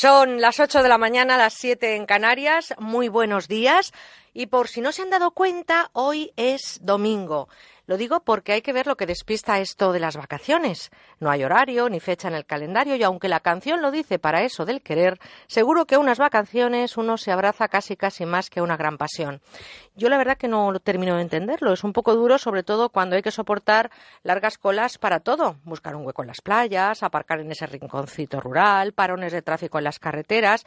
Son 0.00 0.40
las 0.40 0.60
8 0.60 0.84
de 0.84 0.88
la 0.88 0.96
mañana, 0.96 1.36
las 1.36 1.54
7 1.54 1.96
en 1.96 2.06
Canarias. 2.06 2.72
Muy 2.78 3.08
buenos 3.08 3.48
días. 3.48 3.92
Y 4.32 4.46
por 4.46 4.68
si 4.68 4.80
no 4.80 4.92
se 4.92 5.02
han 5.02 5.10
dado 5.10 5.32
cuenta, 5.32 5.90
hoy 5.92 6.32
es 6.36 6.78
domingo. 6.82 7.48
Lo 7.88 7.96
digo 7.96 8.20
porque 8.20 8.52
hay 8.52 8.60
que 8.60 8.74
ver 8.74 8.86
lo 8.86 8.98
que 8.98 9.06
despista 9.06 9.60
esto 9.60 9.92
de 9.92 9.98
las 9.98 10.14
vacaciones. 10.14 10.90
No 11.20 11.30
hay 11.30 11.42
horario 11.42 11.88
ni 11.88 12.00
fecha 12.00 12.28
en 12.28 12.34
el 12.34 12.44
calendario 12.44 12.96
y 12.96 13.02
aunque 13.02 13.30
la 13.30 13.40
canción 13.40 13.80
lo 13.80 13.90
dice 13.90 14.18
para 14.18 14.42
eso 14.42 14.66
del 14.66 14.82
querer, 14.82 15.18
seguro 15.46 15.86
que 15.86 15.96
unas 15.96 16.18
vacaciones 16.18 16.98
uno 16.98 17.16
se 17.16 17.32
abraza 17.32 17.68
casi 17.68 17.96
casi 17.96 18.26
más 18.26 18.50
que 18.50 18.60
una 18.60 18.76
gran 18.76 18.98
pasión. 18.98 19.40
Yo 19.96 20.10
la 20.10 20.18
verdad 20.18 20.36
que 20.36 20.48
no 20.48 20.70
lo 20.70 20.80
termino 20.80 21.16
de 21.16 21.22
entenderlo. 21.22 21.72
Es 21.72 21.82
un 21.82 21.94
poco 21.94 22.14
duro, 22.14 22.36
sobre 22.36 22.62
todo 22.62 22.90
cuando 22.90 23.16
hay 23.16 23.22
que 23.22 23.30
soportar 23.30 23.90
largas 24.22 24.58
colas 24.58 24.98
para 24.98 25.20
todo. 25.20 25.56
Buscar 25.64 25.96
un 25.96 26.04
hueco 26.04 26.20
en 26.20 26.28
las 26.28 26.42
playas, 26.42 27.02
aparcar 27.02 27.40
en 27.40 27.50
ese 27.50 27.66
rinconcito 27.66 28.38
rural, 28.38 28.92
parones 28.92 29.32
de 29.32 29.40
tráfico 29.40 29.78
en 29.78 29.84
las 29.84 29.98
carreteras. 29.98 30.66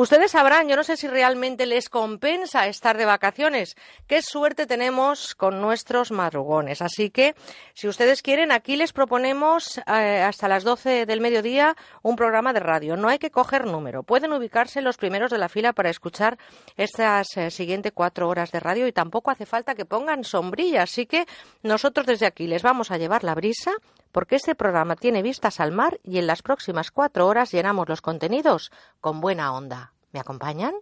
Ustedes 0.00 0.30
sabrán, 0.30 0.66
yo 0.66 0.76
no 0.76 0.82
sé 0.82 0.96
si 0.96 1.08
realmente 1.08 1.66
les 1.66 1.90
compensa 1.90 2.66
estar 2.66 2.96
de 2.96 3.04
vacaciones. 3.04 3.76
Qué 4.06 4.22
suerte 4.22 4.66
tenemos 4.66 5.34
con 5.34 5.60
nuestros 5.60 6.10
madrugones. 6.10 6.80
Así 6.80 7.10
que, 7.10 7.34
si 7.74 7.86
ustedes 7.86 8.22
quieren, 8.22 8.50
aquí 8.50 8.76
les 8.76 8.94
proponemos 8.94 9.76
eh, 9.76 10.22
hasta 10.22 10.48
las 10.48 10.64
12 10.64 11.04
del 11.04 11.20
mediodía 11.20 11.76
un 12.00 12.16
programa 12.16 12.54
de 12.54 12.60
radio. 12.60 12.96
No 12.96 13.10
hay 13.10 13.18
que 13.18 13.30
coger 13.30 13.66
número. 13.66 14.02
Pueden 14.02 14.32
ubicarse 14.32 14.80
los 14.80 14.96
primeros 14.96 15.30
de 15.30 15.36
la 15.36 15.50
fila 15.50 15.74
para 15.74 15.90
escuchar 15.90 16.38
estas 16.78 17.36
eh, 17.36 17.50
siguientes 17.50 17.92
cuatro 17.94 18.26
horas 18.26 18.52
de 18.52 18.60
radio 18.60 18.86
y 18.86 18.92
tampoco 18.92 19.30
hace 19.30 19.44
falta 19.44 19.74
que 19.74 19.84
pongan 19.84 20.24
sombrilla. 20.24 20.84
Así 20.84 21.04
que 21.04 21.26
nosotros 21.62 22.06
desde 22.06 22.24
aquí 22.24 22.46
les 22.46 22.62
vamos 22.62 22.90
a 22.90 22.96
llevar 22.96 23.22
la 23.22 23.34
brisa 23.34 23.72
porque 24.12 24.36
este 24.36 24.54
programa 24.54 24.96
tiene 24.96 25.22
vistas 25.22 25.60
al 25.60 25.72
mar 25.72 26.00
y 26.02 26.18
en 26.18 26.26
las 26.26 26.42
próximas 26.42 26.90
cuatro 26.90 27.26
horas 27.26 27.52
llenamos 27.52 27.88
los 27.88 28.02
contenidos 28.02 28.70
con 29.00 29.20
buena 29.20 29.52
onda. 29.52 29.92
¿Me 30.12 30.20
acompañan? 30.20 30.74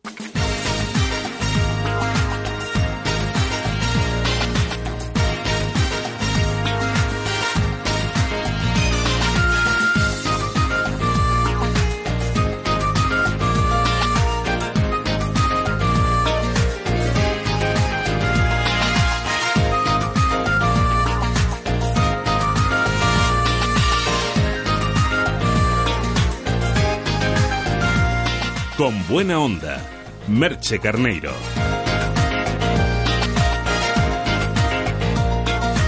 Con 28.79 28.95
buena 29.09 29.41
onda, 29.41 29.85
Merche 30.29 30.79
Carneiro. 30.79 31.33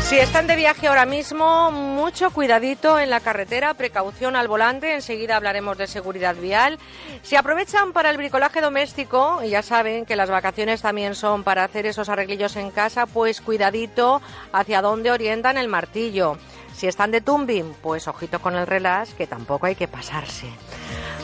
Si 0.03 0.19
están 0.19 0.49
de 0.49 0.57
viaje 0.57 0.89
ahora 0.89 1.07
mismo, 1.07 1.71
mucho 1.71 2.33
cuidadito 2.33 2.99
en 2.99 3.11
la 3.11 3.21
carretera, 3.21 3.75
precaución 3.75 4.35
al 4.35 4.49
volante, 4.49 4.93
enseguida 4.93 5.37
hablaremos 5.37 5.79
de 5.79 5.87
seguridad 5.87 6.35
vial. 6.35 6.81
Si 7.23 7.37
aprovechan 7.37 7.93
para 7.93 8.11
el 8.11 8.17
bricolaje 8.17 8.61
doméstico, 8.61 9.41
y 9.45 9.51
ya 9.51 9.63
saben 9.63 10.05
que 10.05 10.17
las 10.17 10.29
vacaciones 10.29 10.83
también 10.83 11.15
son 11.15 11.45
para 11.45 11.63
hacer 11.63 11.87
esos 11.87 12.09
arreglillos 12.09 12.57
en 12.57 12.73
casa, 12.73 13.07
pues 13.07 13.41
cuidadito 13.41 14.21
hacia 14.53 14.83
dónde 14.83 15.13
orientan 15.13 15.59
el 15.59 15.69
martillo. 15.69 16.39
Si 16.75 16.87
están 16.87 17.11
de 17.11 17.21
tumbing, 17.21 17.75
pues 17.83 18.09
ojito 18.09 18.41
con 18.41 18.57
el 18.57 18.67
relax, 18.67 19.15
que 19.15 19.27
tampoco 19.27 19.67
hay 19.67 19.75
que 19.75 19.89
pasarse. 19.89 20.49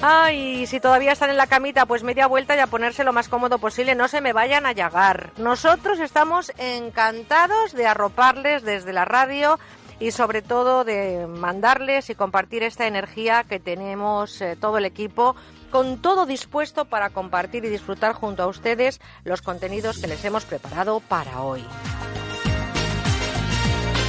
Ay, 0.02 0.66
si 0.66 0.78
todavía 0.78 1.12
están 1.12 1.30
en 1.30 1.38
la 1.38 1.46
camita, 1.46 1.86
pues 1.86 2.02
media 2.02 2.26
vuelta 2.26 2.54
y 2.54 2.58
a 2.58 2.66
ponerse 2.66 3.04
lo 3.04 3.12
más 3.12 3.28
cómodo 3.28 3.58
posible, 3.58 3.94
no 3.94 4.08
se 4.08 4.20
me 4.20 4.32
vayan 4.32 4.66
a 4.66 4.72
llagar. 4.72 5.32
Nosotros 5.38 6.00
estamos 6.00 6.52
encantados 6.58 7.72
de 7.72 7.86
arroparles 7.86 8.62
desde 8.62 8.92
la 8.92 9.06
radio 9.06 9.58
y 9.98 10.10
sobre 10.10 10.42
todo 10.42 10.84
de 10.84 11.26
mandarles 11.26 12.10
y 12.10 12.14
compartir 12.14 12.62
esta 12.62 12.86
energía 12.86 13.44
que 13.44 13.58
tenemos 13.58 14.40
eh, 14.42 14.56
todo 14.60 14.78
el 14.78 14.84
equipo 14.84 15.34
con 15.70 16.00
todo 16.00 16.26
dispuesto 16.26 16.84
para 16.84 17.10
compartir 17.10 17.64
y 17.64 17.68
disfrutar 17.68 18.12
junto 18.12 18.42
a 18.42 18.46
ustedes 18.46 19.00
los 19.24 19.42
contenidos 19.42 19.98
que 19.98 20.06
les 20.06 20.24
hemos 20.24 20.44
preparado 20.44 21.00
para 21.00 21.40
hoy. 21.40 21.64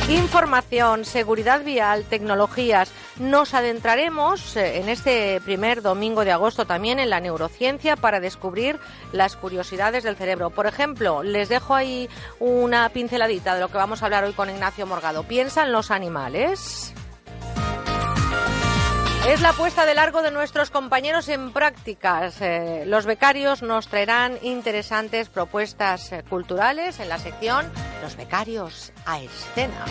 Información, 0.09 1.03
seguridad 1.03 1.65
vial, 1.65 2.05
tecnologías. 2.05 2.93
Nos 3.19 3.53
adentraremos 3.53 4.55
eh, 4.55 4.77
en 4.77 4.87
este 4.87 5.41
primer 5.41 5.81
domingo 5.81 6.23
de 6.23 6.31
agosto 6.31 6.65
también 6.65 6.99
en 6.99 7.09
la 7.09 7.19
neurociencia 7.19 7.97
para 7.97 8.21
descubrir 8.21 8.79
las 9.11 9.35
curiosidades 9.35 10.05
del 10.05 10.15
cerebro. 10.15 10.49
Por 10.49 10.65
ejemplo, 10.65 11.23
les 11.23 11.49
dejo 11.49 11.75
ahí 11.75 12.07
una 12.39 12.87
pinceladita 12.87 13.55
de 13.55 13.59
lo 13.59 13.67
que 13.67 13.77
vamos 13.77 14.01
a 14.01 14.05
hablar 14.05 14.23
hoy 14.23 14.31
con 14.31 14.49
Ignacio 14.49 14.87
Morgado. 14.87 15.23
¿Piensan 15.23 15.73
los 15.73 15.91
animales? 15.91 16.93
Es 19.27 19.41
la 19.41 19.51
puesta 19.51 19.85
de 19.85 19.93
largo 19.93 20.21
de 20.21 20.31
nuestros 20.31 20.71
compañeros 20.71 21.27
en 21.27 21.51
prácticas. 21.51 22.39
Eh, 22.39 22.85
los 22.87 23.05
becarios 23.05 23.61
nos 23.61 23.89
traerán 23.89 24.39
interesantes 24.41 25.27
propuestas 25.27 26.13
eh, 26.13 26.23
culturales 26.29 27.01
en 27.01 27.09
la 27.09 27.19
sección 27.19 27.69
Los 28.01 28.15
becarios 28.15 28.93
a 29.05 29.19
escena. 29.19 29.83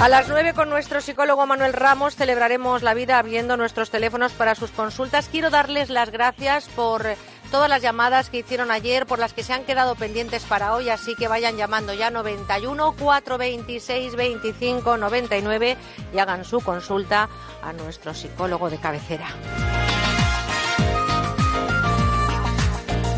A 0.00 0.08
las 0.08 0.28
nueve 0.28 0.54
con 0.54 0.68
nuestro 0.68 1.00
psicólogo 1.00 1.46
Manuel 1.46 1.72
Ramos 1.72 2.16
celebraremos 2.16 2.82
la 2.82 2.94
vida 2.94 3.18
abriendo 3.18 3.56
nuestros 3.56 3.90
teléfonos 3.90 4.32
para 4.32 4.56
sus 4.56 4.72
consultas. 4.72 5.28
Quiero 5.30 5.50
darles 5.50 5.88
las 5.88 6.10
gracias 6.10 6.68
por 6.68 7.06
todas 7.50 7.68
las 7.68 7.82
llamadas 7.82 8.30
que 8.30 8.38
hicieron 8.38 8.70
ayer, 8.70 9.06
por 9.06 9.18
las 9.18 9.32
que 9.32 9.42
se 9.42 9.52
han 9.52 9.64
quedado 9.64 9.94
pendientes 9.94 10.44
para 10.44 10.74
hoy, 10.74 10.88
así 10.88 11.14
que 11.14 11.28
vayan 11.28 11.56
llamando 11.56 11.94
ya 11.94 12.10
91 12.10 12.92
426 12.98 14.16
25 14.16 14.96
99 14.96 15.76
y 16.14 16.18
hagan 16.18 16.44
su 16.44 16.60
consulta 16.60 17.28
a 17.62 17.72
nuestro 17.72 18.14
psicólogo 18.14 18.70
de 18.70 18.78
cabecera. 18.78 19.28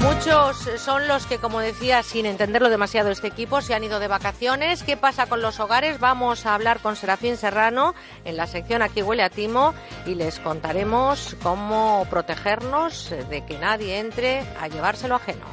Muchos 0.00 0.68
son 0.78 1.08
los 1.08 1.26
que, 1.26 1.38
como 1.38 1.60
decía, 1.60 2.02
sin 2.02 2.26
entenderlo 2.26 2.68
demasiado 2.68 3.10
este 3.10 3.28
equipo, 3.28 3.60
se 3.60 3.74
han 3.74 3.84
ido 3.84 3.98
de 3.98 4.08
vacaciones. 4.08 4.82
¿Qué 4.82 4.96
pasa 4.96 5.26
con 5.26 5.42
los 5.42 5.60
hogares? 5.60 6.00
Vamos 6.00 6.46
a 6.46 6.54
hablar 6.54 6.80
con 6.80 6.96
Serafín 6.96 7.36
Serrano 7.36 7.94
en 8.24 8.36
la 8.36 8.46
sección 8.46 8.82
Aquí 8.82 9.02
huele 9.02 9.22
a 9.22 9.30
Timo 9.30 9.74
y 10.06 10.14
les 10.14 10.38
contaremos 10.38 11.36
cómo 11.42 12.06
protegernos 12.10 13.10
de 13.30 13.44
que 13.44 13.58
nadie 13.58 13.98
entre 13.98 14.40
a 14.60 14.68
llevárselo 14.68 15.16
ajeno. 15.16 15.44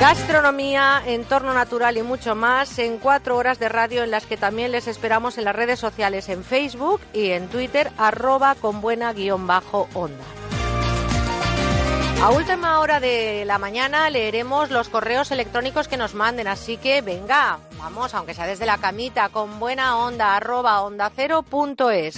Gastronomía, 0.00 1.02
entorno 1.06 1.52
natural 1.52 1.96
y 1.96 2.02
mucho 2.02 2.36
más 2.36 2.78
en 2.78 2.98
cuatro 2.98 3.36
horas 3.36 3.58
de 3.58 3.68
radio 3.68 4.04
en 4.04 4.12
las 4.12 4.26
que 4.26 4.36
también 4.36 4.70
les 4.70 4.86
esperamos 4.86 5.38
en 5.38 5.44
las 5.44 5.56
redes 5.56 5.80
sociales 5.80 6.28
en 6.28 6.44
Facebook 6.44 7.00
y 7.12 7.30
en 7.30 7.48
Twitter 7.48 7.90
arroba 7.98 8.54
con 8.54 8.80
buena 8.80 9.12
guion 9.12 9.48
bajo 9.48 9.88
onda. 9.94 10.24
A 12.20 12.30
última 12.30 12.80
hora 12.80 12.98
de 12.98 13.44
la 13.44 13.58
mañana 13.58 14.10
leeremos 14.10 14.70
los 14.70 14.88
correos 14.88 15.30
electrónicos 15.30 15.86
que 15.86 15.96
nos 15.96 16.14
manden, 16.14 16.48
así 16.48 16.76
que 16.76 17.00
venga, 17.00 17.60
vamos, 17.78 18.12
aunque 18.12 18.34
sea 18.34 18.44
desde 18.44 18.66
la 18.66 18.78
camita, 18.78 19.28
con 19.28 19.60
buena 19.60 19.96
onda, 19.96 20.34
arroba 20.34 20.82
onda 20.82 21.12
cero 21.14 21.44
es. 21.92 22.16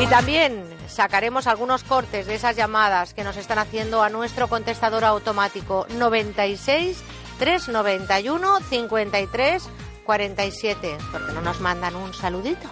Y 0.00 0.06
también 0.08 0.64
sacaremos 0.88 1.46
algunos 1.46 1.84
cortes 1.84 2.26
de 2.26 2.34
esas 2.34 2.56
llamadas 2.56 3.14
que 3.14 3.22
nos 3.22 3.36
están 3.36 3.60
haciendo 3.60 4.02
a 4.02 4.08
nuestro 4.08 4.48
contestador 4.48 5.04
automático 5.04 5.86
96 5.90 7.00
391 7.38 8.58
53 8.58 9.68
47, 10.04 10.98
porque 11.12 11.32
no 11.32 11.42
nos 11.42 11.60
mandan 11.60 11.94
un 11.94 12.12
saludito. 12.12 12.68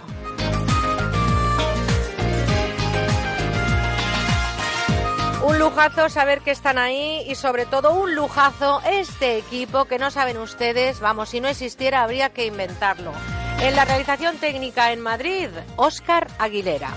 Un 5.43 5.57
lujazo 5.57 6.07
saber 6.07 6.41
que 6.41 6.51
están 6.51 6.77
ahí 6.77 7.23
y 7.27 7.33
sobre 7.33 7.65
todo 7.65 7.93
un 7.93 8.13
lujazo 8.13 8.79
este 8.85 9.37
equipo 9.37 9.85
que 9.85 9.97
no 9.97 10.11
saben 10.11 10.37
ustedes, 10.37 10.99
vamos, 10.99 11.29
si 11.29 11.41
no 11.41 11.47
existiera 11.47 12.03
habría 12.03 12.29
que 12.29 12.45
inventarlo. 12.45 13.11
En 13.59 13.75
la 13.75 13.83
realización 13.83 14.37
técnica 14.37 14.91
en 14.91 15.01
Madrid, 15.01 15.49
Óscar 15.77 16.27
Aguilera. 16.37 16.91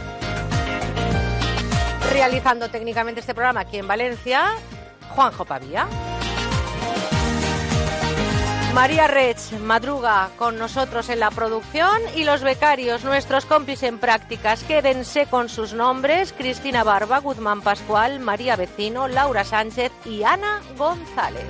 Realizando 2.12 2.69
técnicamente 2.69 3.20
este 3.20 3.35
programa 3.35 3.61
aquí 3.61 3.79
en 3.79 3.88
Valencia, 3.88 4.52
Juanjo 5.14 5.47
Pavía. 5.47 5.87
María 8.75 9.06
Rech 9.06 9.53
madruga 9.61 10.31
con 10.37 10.59
nosotros 10.59 11.09
en 11.09 11.21
la 11.21 11.31
producción 11.31 11.97
y 12.17 12.25
los 12.25 12.43
becarios, 12.43 13.05
nuestros 13.05 13.44
compis 13.44 13.85
en 13.85 14.00
prácticas, 14.00 14.65
quédense 14.65 15.26
con 15.26 15.49
sus 15.49 15.75
nombres, 15.75 16.32
Cristina 16.32 16.82
Barba, 16.82 17.21
Guzmán 17.21 17.62
Pascual, 17.62 18.19
María 18.19 18.56
Vecino, 18.56 19.06
Laura 19.06 19.44
Sánchez 19.44 19.93
y 20.05 20.25
Ana 20.25 20.61
González. 20.76 21.44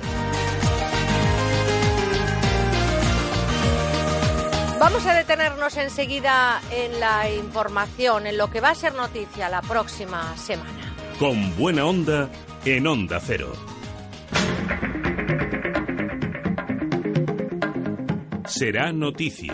Vamos 4.79 5.03
a 5.07 5.15
detenernos 5.15 5.77
enseguida 5.77 6.61
en 6.69 6.99
la 6.99 7.27
información, 7.31 8.27
en 8.27 8.37
lo 8.37 8.51
que 8.51 8.61
va 8.61 8.69
a 8.69 8.75
ser 8.75 8.93
noticia 8.93 9.49
la 9.49 9.63
próxima 9.63 10.37
semana. 10.37 10.93
Con 11.17 11.57
buena 11.57 11.85
onda 11.85 12.29
en 12.65 12.85
Onda 12.85 13.19
Cero. 13.19 13.51
Será 18.57 18.93
noticia. 18.93 19.51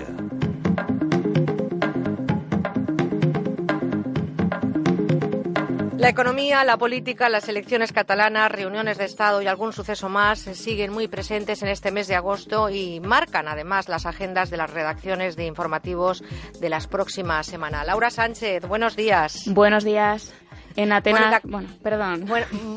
La 5.97 6.09
economía, 6.09 6.63
la 6.63 6.77
política, 6.77 7.27
las 7.27 7.49
elecciones 7.49 7.93
catalanas, 7.93 8.51
reuniones 8.51 8.99
de 8.99 9.05
Estado 9.05 9.41
y 9.41 9.47
algún 9.47 9.73
suceso 9.73 10.07
más 10.07 10.41
siguen 10.41 10.93
muy 10.93 11.07
presentes 11.07 11.63
en 11.63 11.69
este 11.69 11.89
mes 11.89 12.07
de 12.07 12.13
agosto 12.13 12.69
y 12.69 12.99
marcan 12.99 13.47
además 13.47 13.89
las 13.89 14.05
agendas 14.05 14.51
de 14.51 14.57
las 14.57 14.69
redacciones 14.69 15.35
de 15.35 15.47
informativos 15.47 16.23
de 16.59 16.69
las 16.69 16.85
próximas 16.85 17.47
semanas. 17.47 17.87
Laura 17.87 18.11
Sánchez, 18.11 18.67
buenos 18.67 18.95
días. 18.95 19.45
Buenos 19.47 19.83
días. 19.83 20.31
En 20.75 20.91
Atenas, 20.91 21.41
bueno, 21.43 21.69
perdón. 21.83 22.25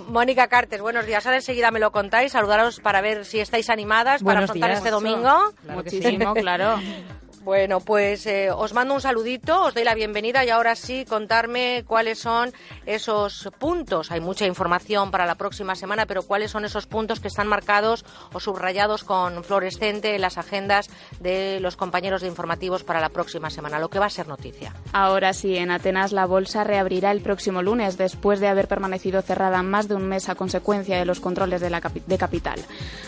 Mónica 0.08 0.48
Cartes, 0.48 0.80
buenos 0.80 1.06
días. 1.06 1.24
Ahora 1.26 1.36
enseguida 1.36 1.70
me 1.70 1.80
lo 1.80 1.92
contáis. 1.92 2.32
Saludaros 2.32 2.80
para 2.80 3.00
ver 3.00 3.24
si 3.24 3.40
estáis 3.40 3.70
animadas 3.70 4.22
para 4.22 4.40
afrontar 4.40 4.70
este 4.70 4.90
domingo. 4.90 5.52
Muchísimo, 5.68 6.34
claro. 6.34 6.78
Bueno, 7.44 7.80
pues 7.80 8.26
eh, 8.26 8.50
os 8.50 8.72
mando 8.72 8.94
un 8.94 9.02
saludito, 9.02 9.64
os 9.64 9.74
doy 9.74 9.84
la 9.84 9.94
bienvenida 9.94 10.46
y 10.46 10.48
ahora 10.48 10.74
sí 10.74 11.04
contarme 11.04 11.84
cuáles 11.86 12.18
son 12.18 12.54
esos 12.86 13.50
puntos. 13.58 14.10
Hay 14.10 14.20
mucha 14.20 14.46
información 14.46 15.10
para 15.10 15.26
la 15.26 15.34
próxima 15.34 15.74
semana, 15.74 16.06
pero 16.06 16.22
cuáles 16.22 16.50
son 16.50 16.64
esos 16.64 16.86
puntos 16.86 17.20
que 17.20 17.28
están 17.28 17.46
marcados 17.46 18.06
o 18.32 18.40
subrayados 18.40 19.04
con 19.04 19.44
fluorescente 19.44 20.14
en 20.14 20.22
las 20.22 20.38
agendas 20.38 20.88
de 21.20 21.60
los 21.60 21.76
compañeros 21.76 22.22
de 22.22 22.28
informativos 22.28 22.82
para 22.82 23.02
la 23.02 23.10
próxima 23.10 23.50
semana, 23.50 23.78
lo 23.78 23.90
que 23.90 23.98
va 23.98 24.06
a 24.06 24.10
ser 24.10 24.26
noticia. 24.26 24.72
Ahora 24.94 25.34
sí, 25.34 25.54
en 25.58 25.70
Atenas 25.70 26.12
la 26.12 26.24
bolsa 26.24 26.64
reabrirá 26.64 27.10
el 27.10 27.20
próximo 27.20 27.60
lunes 27.60 27.98
después 27.98 28.40
de 28.40 28.48
haber 28.48 28.68
permanecido 28.68 29.20
cerrada 29.20 29.62
más 29.62 29.86
de 29.86 29.96
un 29.96 30.08
mes 30.08 30.30
a 30.30 30.34
consecuencia 30.34 30.98
de 30.98 31.04
los 31.04 31.20
controles 31.20 31.60
de, 31.60 31.68
la 31.68 31.82
de 32.06 32.16
capital. 32.16 32.58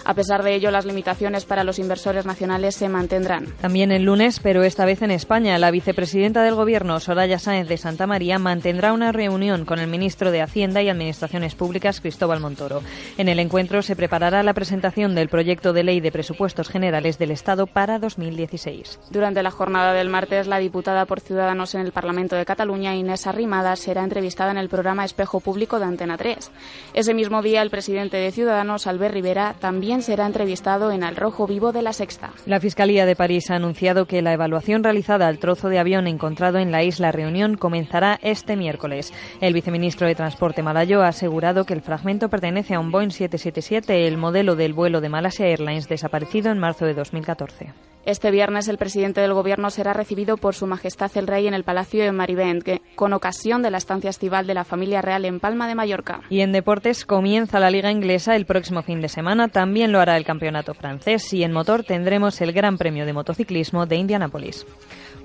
A 0.05 0.13
pesar 0.13 0.43
de 0.43 0.55
ello, 0.55 0.71
las 0.71 0.85
limitaciones 0.85 1.47
para 1.47 1.65
los 1.65 1.79
inversores 1.79 2.27
nacionales 2.27 2.77
se 2.77 2.91
mantendrán. 2.91 3.47
También 3.63 3.93
el 3.93 4.03
lunes 4.03 4.26
pero 4.43 4.65
esta 4.65 4.85
vez 4.85 5.03
en 5.03 5.13
España. 5.13 5.57
La 5.57 5.71
vicepresidenta 5.71 6.43
del 6.43 6.57
Gobierno, 6.57 6.99
Soraya 6.99 7.39
Sáenz 7.39 7.69
de 7.69 7.77
Santa 7.77 8.09
María, 8.09 8.41
mantendrá 8.41 8.93
una 8.93 9.13
reunión 9.13 9.65
con 9.65 9.79
el 9.79 9.87
ministro 9.87 10.33
de 10.33 10.43
Hacienda 10.43 10.83
y 10.83 10.89
Administraciones 10.89 11.55
Públicas, 11.55 12.01
Cristóbal 12.01 12.41
Montoro. 12.41 12.83
En 13.19 13.29
el 13.29 13.39
encuentro 13.39 13.83
se 13.83 13.95
preparará 13.95 14.43
la 14.43 14.53
presentación 14.53 15.15
del 15.15 15.29
proyecto 15.29 15.73
de 15.73 15.85
ley 15.85 16.01
de 16.01 16.11
presupuestos 16.11 16.69
generales 16.69 17.19
del 17.19 17.31
Estado 17.31 17.69
para 17.69 18.01
2016. 18.01 18.99
Durante 19.11 19.45
la 19.45 19.53
jornada 19.53 19.93
del 19.93 20.09
martes, 20.09 20.49
la 20.49 20.59
diputada 20.59 21.07
por 21.07 21.21
Ciudadanos 21.21 21.77
en 21.77 21.83
el 21.83 21.93
Parlamento 21.93 22.35
de 22.35 22.45
Cataluña, 22.45 22.97
Inés 22.97 23.29
Arrimada, 23.29 23.77
será 23.77 24.03
entrevistada 24.03 24.51
en 24.51 24.59
el 24.59 24.69
programa 24.69 25.05
Espejo 25.05 25.39
Público 25.39 25.79
de 25.79 25.85
Antena 25.85 26.17
3. 26.17 26.51
Ese 26.95 27.15
mismo 27.15 27.43
día, 27.43 27.63
el 27.63 27.71
presidente 27.71 28.17
de 28.17 28.33
Ciudadanos, 28.33 28.89
Albert 28.89 29.15
Rivera, 29.15 29.55
también 29.61 30.03
será 30.03 30.27
entrevistado 30.27 30.91
en 30.91 31.05
Al 31.05 31.15
Rojo 31.15 31.47
Vivo 31.47 31.71
de 31.71 31.83
la 31.83 31.93
Sexta. 31.93 32.33
La 32.45 32.59
Fiscalía 32.59 33.07
de 33.07 33.15
París 33.15 33.53
ha 33.53 33.55
anunciado 33.55 34.07
que 34.07 34.16
la 34.23 34.33
evaluación 34.33 34.83
realizada 34.83 35.27
al 35.27 35.39
trozo 35.39 35.69
de 35.69 35.79
avión 35.79 36.07
encontrado 36.07 36.59
en 36.59 36.73
la 36.73 36.83
isla 36.83 37.13
Reunión 37.13 37.57
comenzará 37.57 38.19
este 38.23 38.57
miércoles. 38.57 39.13
El 39.41 39.55
viceministro 39.55 40.07
de 40.07 40.15
Transporte 40.15 40.63
malayo 40.63 41.03
ha 41.03 41.09
asegurado 41.09 41.65
que 41.65 41.75
el 41.75 41.83
fragmento 41.83 42.29
pertenece 42.29 42.75
a 42.75 42.81
un 42.81 42.91
Boeing 42.91 43.11
777, 43.11 44.07
el 44.07 44.17
modelo 44.17 44.57
del 44.57 44.73
vuelo 44.73 45.01
de 45.01 45.09
Malasia 45.09 45.47
Airlines 45.47 45.89
desaparecido 45.89 46.51
en 46.51 46.59
marzo 46.59 46.87
de 46.87 46.95
2014. 46.95 47.96
Este 48.07 48.31
viernes 48.31 48.69
el 48.69 48.79
presidente 48.79 49.21
del 49.21 49.35
Gobierno 49.35 49.69
será 49.69 49.93
recibido 49.93 50.37
por 50.37 50.55
Su 50.55 50.69
Majestad 50.69 51.11
el 51.17 51.27
Rey 51.27 51.49
en 51.49 51.55
el 51.55 51.65
Palacio 51.65 52.05
de 52.05 52.13
Marivent, 52.13 52.65
con 52.95 53.13
ocasión 53.13 53.63
de 53.63 53.73
la 53.73 53.79
estancia 53.79 54.11
estival 54.11 54.47
de 54.47 54.55
la 54.55 54.63
familia 54.63 55.03
real 55.03 55.25
en 55.25 55.41
Palma 55.41 55.67
de 55.67 55.75
Mallorca. 55.75 56.21
Y 56.31 56.43
en 56.43 56.53
deportes 56.53 57.05
comienza 57.05 57.59
la 57.59 57.69
Liga 57.69 57.91
Inglesa 57.91 58.37
el 58.37 58.47
próximo 58.47 58.83
fin 58.83 59.01
de 59.01 59.09
semana. 59.09 59.49
También 59.49 59.91
lo 59.91 59.99
hará 59.99 60.17
el 60.17 60.25
Campeonato 60.25 60.73
Francés 60.73 61.33
y 61.33 61.43
en 61.43 61.51
motor 61.51 61.83
tendremos 61.83 62.41
el 62.41 62.53
Gran 62.53 62.79
Premio 62.79 63.07
de 63.07 63.13
Motociclismo 63.13 63.87
de 63.87 63.97
Indianápolis 63.97 64.65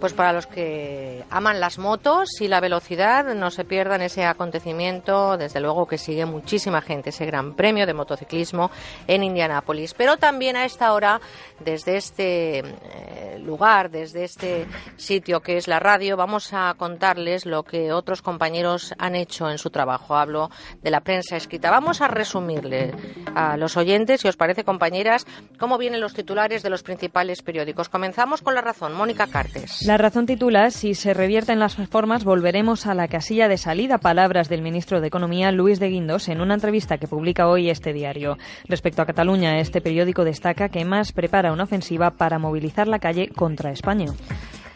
pues 0.01 0.13
para 0.13 0.33
los 0.33 0.47
que 0.47 1.23
aman 1.29 1.59
las 1.59 1.77
motos 1.77 2.41
y 2.41 2.47
la 2.47 2.59
velocidad, 2.59 3.35
no 3.35 3.51
se 3.51 3.63
pierdan 3.65 4.01
ese 4.01 4.25
acontecimiento, 4.25 5.37
desde 5.37 5.61
luego 5.61 5.85
que 5.85 5.99
sigue 5.99 6.25
muchísima 6.25 6.81
gente, 6.81 7.11
ese 7.11 7.27
gran 7.27 7.53
premio 7.53 7.85
de 7.85 7.93
motociclismo 7.93 8.71
en 9.07 9.23
Indianápolis. 9.23 9.93
Pero 9.93 10.17
también 10.17 10.57
a 10.57 10.65
esta 10.65 10.93
hora, 10.93 11.21
desde 11.59 11.97
este 11.97 12.59
eh, 12.59 13.39
lugar, 13.39 13.91
desde 13.91 14.23
este 14.23 14.65
sitio 14.97 15.41
que 15.41 15.57
es 15.57 15.67
la 15.67 15.79
radio, 15.79 16.17
vamos 16.17 16.51
a 16.51 16.73
contarles 16.75 17.45
lo 17.45 17.61
que 17.61 17.93
otros 17.93 18.23
compañeros 18.23 18.95
han 18.97 19.15
hecho 19.15 19.51
en 19.51 19.59
su 19.59 19.69
trabajo. 19.69 20.15
Hablo 20.15 20.49
de 20.81 20.89
la 20.89 21.01
prensa 21.01 21.37
escrita. 21.37 21.69
Vamos 21.69 22.01
a 22.01 22.07
resumirle 22.07 22.91
a 23.35 23.55
los 23.55 23.77
oyentes, 23.77 24.21
si 24.21 24.27
os 24.27 24.35
parece, 24.35 24.63
compañeras, 24.63 25.27
cómo 25.59 25.77
vienen 25.77 26.01
los 26.01 26.15
titulares 26.15 26.63
de 26.63 26.71
los 26.71 26.81
principales 26.81 27.43
periódicos. 27.43 27.87
Comenzamos 27.87 28.41
con 28.41 28.55
la 28.55 28.61
razón. 28.61 28.93
Mónica 28.93 29.27
Cartes. 29.27 29.90
La 29.91 29.97
razón 29.97 30.25
titula 30.25 30.71
Si 30.71 30.95
se 30.95 31.13
revierten 31.13 31.59
las 31.59 31.75
formas, 31.75 32.23
volveremos 32.23 32.87
a 32.87 32.93
la 32.93 33.09
casilla 33.09 33.49
de 33.49 33.57
salida. 33.57 33.97
Palabras 33.97 34.47
del 34.47 34.61
ministro 34.61 35.01
de 35.01 35.07
Economía, 35.07 35.51
Luis 35.51 35.81
de 35.81 35.89
Guindos, 35.89 36.29
en 36.29 36.39
una 36.39 36.53
entrevista 36.53 36.97
que 36.97 37.09
publica 37.09 37.49
hoy 37.49 37.69
este 37.69 37.91
diario. 37.91 38.37
Respecto 38.69 39.01
a 39.01 39.05
Cataluña, 39.05 39.59
este 39.59 39.81
periódico 39.81 40.23
destaca 40.23 40.69
que 40.69 40.85
más 40.85 41.11
prepara 41.11 41.51
una 41.51 41.65
ofensiva 41.65 42.11
para 42.11 42.39
movilizar 42.39 42.87
la 42.87 42.99
calle 42.99 43.31
contra 43.35 43.73
España. 43.73 44.13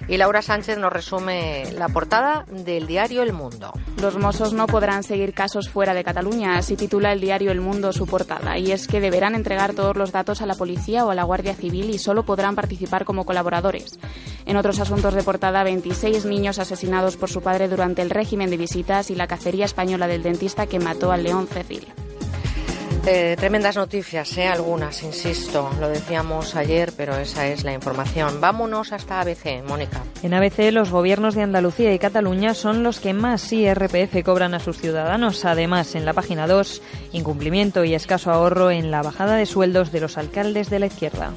Y 0.08 0.18
Laura 0.18 0.44
Sánchez 0.44 0.78
nos 0.78 0.94
resume 0.94 1.72
la 1.78 1.90
portada 1.90 2.46
del 2.48 2.86
diario 2.86 3.24
El 3.24 3.34
Mundo. 3.34 3.74
Los 4.00 4.18
mozos 4.18 4.54
no 4.54 4.68
podrán 4.68 5.02
seguir 5.02 5.34
casos 5.34 5.68
fuera 5.68 5.96
de 5.96 6.04
Cataluña, 6.04 6.58
así 6.58 6.76
titula 6.76 7.12
el 7.12 7.22
diario 7.22 7.52
El 7.52 7.62
Mundo 7.62 7.92
su 7.92 8.06
portada, 8.06 8.60
y 8.60 8.72
es 8.72 8.88
que 8.88 9.00
deberán 9.00 9.34
entregar 9.34 9.74
todos 9.74 9.98
los 9.98 10.12
datos 10.12 10.42
a 10.42 10.46
la 10.46 10.54
policía 10.54 11.06
o 11.06 11.10
a 11.10 11.16
la 11.16 11.24
Guardia 11.24 11.56
Civil 11.56 11.90
y 11.90 11.98
solo 11.98 12.24
podrán 12.24 12.56
participar 12.56 13.04
como 13.04 13.26
colaboradores. 13.26 13.98
En 14.46 14.58
otros 14.58 14.80
asuntos 14.80 15.16
de 15.16 15.24
portada, 15.24 15.64
26 15.64 16.26
niños 16.26 16.60
asesinados 16.60 17.18
por 17.18 17.30
su 17.30 17.42
padre 17.42 17.68
durante 17.68 18.04
el 18.04 18.12
régimen 18.12 18.52
de 18.52 18.58
visitas 18.58 19.10
y 19.10 19.16
la 19.16 19.26
cacería 19.26 19.66
española 19.66 20.08
del 20.08 20.22
dentista 20.22 20.68
que 20.68 20.80
mató 20.80 21.12
al 21.12 21.24
león 21.24 21.48
Cecil. 21.48 21.88
Eh, 23.08 23.36
tremendas 23.38 23.76
noticias, 23.76 24.36
¿eh? 24.36 24.48
algunas, 24.48 25.04
insisto. 25.04 25.70
Lo 25.80 25.90
decíamos 25.90 26.56
ayer, 26.56 26.92
pero 26.98 27.16
esa 27.16 27.48
es 27.48 27.64
la 27.64 27.72
información. 27.72 28.42
Vámonos 28.42 28.92
hasta 28.94 29.22
ABC, 29.22 29.62
Mónica. 29.64 30.02
En 30.24 30.34
ABC, 30.34 30.72
los 30.72 30.90
gobiernos 30.90 31.36
de 31.36 31.44
Andalucía 31.44 31.94
y 31.94 32.00
Cataluña 32.00 32.56
son 32.56 32.82
los 32.82 33.00
que 33.00 33.14
más 33.14 33.54
IRPF 33.54 34.24
cobran 34.24 34.56
a 34.56 34.60
sus 34.60 34.80
ciudadanos. 34.80 35.46
Además, 35.46 35.94
en 35.94 36.04
la 36.04 36.14
página 36.14 36.48
2, 36.48 36.82
incumplimiento 37.12 37.84
y 37.84 37.94
escaso 37.94 38.32
ahorro 38.32 38.72
en 38.72 38.90
la 38.90 39.04
bajada 39.04 39.36
de 39.36 39.46
sueldos 39.46 39.92
de 39.92 40.00
los 40.00 40.18
alcaldes 40.18 40.72
de 40.72 40.80
la 40.80 40.88
izquierda. 40.88 41.32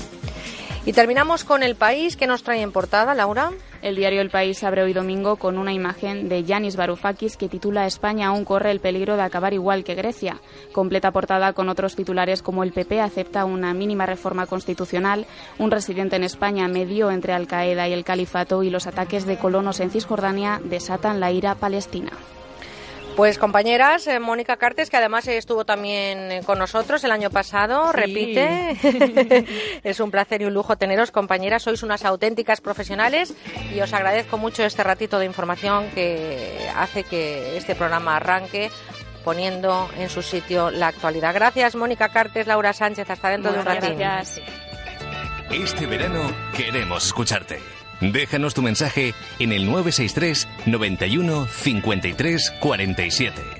Y 0.88 0.95
terminamos 0.95 1.45
con 1.45 1.62
el 1.62 1.75
país 1.75 2.16
que 2.16 2.26
nos 2.26 2.42
trae 2.42 2.62
en 2.62 2.73
portada, 2.73 3.14
Laura. 3.14 3.52
El 3.83 3.95
diario 3.95 4.23
El 4.23 4.30
País 4.30 4.64
abre 4.64 4.83
hoy 4.83 4.95
domingo 4.95 5.37
con 5.37 5.59
una 5.59 5.75
imagen 5.75 6.30
de 6.30 6.45
Yanis 6.45 6.76
Varoufakis 6.76 7.37
que 7.37 7.50
titula 7.50 7.87
España 7.87 8.28
aún 8.28 8.47
corre 8.47 8.71
el 8.71 8.80
peligro 8.80 9.16
de 9.16 9.23
acabar 9.23 9.52
igual 9.52 9.85
que 9.85 9.95
Grecia. 9.95 10.40
Completa 10.73 11.11
portada 11.11 11.52
con 11.52 11.68
otros 11.68 11.95
titulares 11.95 12.40
como 12.40 12.62
el 12.62 12.73
PP 12.73 13.02
acepta 13.02 13.45
una 13.45 13.75
mínima 13.75 14.07
reforma 14.07 14.47
constitucional, 14.47 15.26
un 15.59 15.71
residente 15.71 16.16
en 16.16 16.25
España 16.25 16.66
medio 16.68 17.11
entre 17.11 17.35
Al 17.35 17.47
Qaeda 17.47 17.87
y 17.87 17.92
el 17.92 18.02
califato 18.02 18.62
y 18.62 18.71
los 18.71 18.87
ataques 18.87 19.26
de 19.26 19.37
colonos 19.37 19.80
en 19.80 19.90
Cisjordania 19.90 20.59
desatan 20.64 21.21
la 21.21 21.30
ira 21.30 21.54
palestina. 21.54 22.12
Pues 23.19 23.37
compañeras, 23.37 24.07
eh, 24.07 24.21
Mónica 24.21 24.59
Cartes, 24.59 24.91
que 24.91 24.97
además 24.97 25.27
estuvo 25.27 25.65
también 25.65 26.31
eh, 26.31 26.43
con 26.47 26.57
nosotros 26.57 27.03
el 27.03 27.11
año 27.11 27.31
pasado, 27.31 27.91
repite. 27.91 28.77
es 29.83 29.99
un 29.99 30.13
placer 30.13 30.43
y 30.43 30.45
un 30.45 30.55
lujo 30.55 30.77
teneros, 30.77 31.11
compañeras. 31.11 31.65
Sois 31.65 31.83
unas 31.83 32.05
auténticas 32.05 32.61
profesionales 32.61 33.35
y 33.75 33.81
os 33.81 33.93
agradezco 33.93 34.39
mucho 34.39 34.63
este 34.63 34.85
ratito 34.85 35.19
de 35.19 35.25
información 35.25 35.91
que 35.97 36.71
hace 36.77 37.03
que 37.03 37.57
este 37.57 37.75
programa 37.75 38.19
arranque 38.19 38.71
poniendo 39.25 39.91
en 39.99 40.11
su 40.11 40.23
sitio 40.23 40.71
la 40.71 40.87
actualidad. 40.87 41.35
Gracias, 41.35 41.75
Mónica 41.75 42.11
Cartes, 42.11 42.47
Laura 42.47 42.73
Sánchez. 42.73 43.11
Hasta 43.11 43.31
dentro 43.31 43.51
de 43.51 43.59
un 43.59 43.65
ratito. 43.65 43.97
Gracias. 43.99 44.41
Este 45.51 45.87
verano 45.87 46.21
queremos 46.57 47.05
escucharte. 47.07 47.59
Déjanos 48.00 48.55
tu 48.55 48.62
mensaje 48.62 49.14
en 49.38 49.52
el 49.52 49.67
963 49.67 50.49
91 50.67 51.47
53 51.47 52.52
47. 52.61 53.59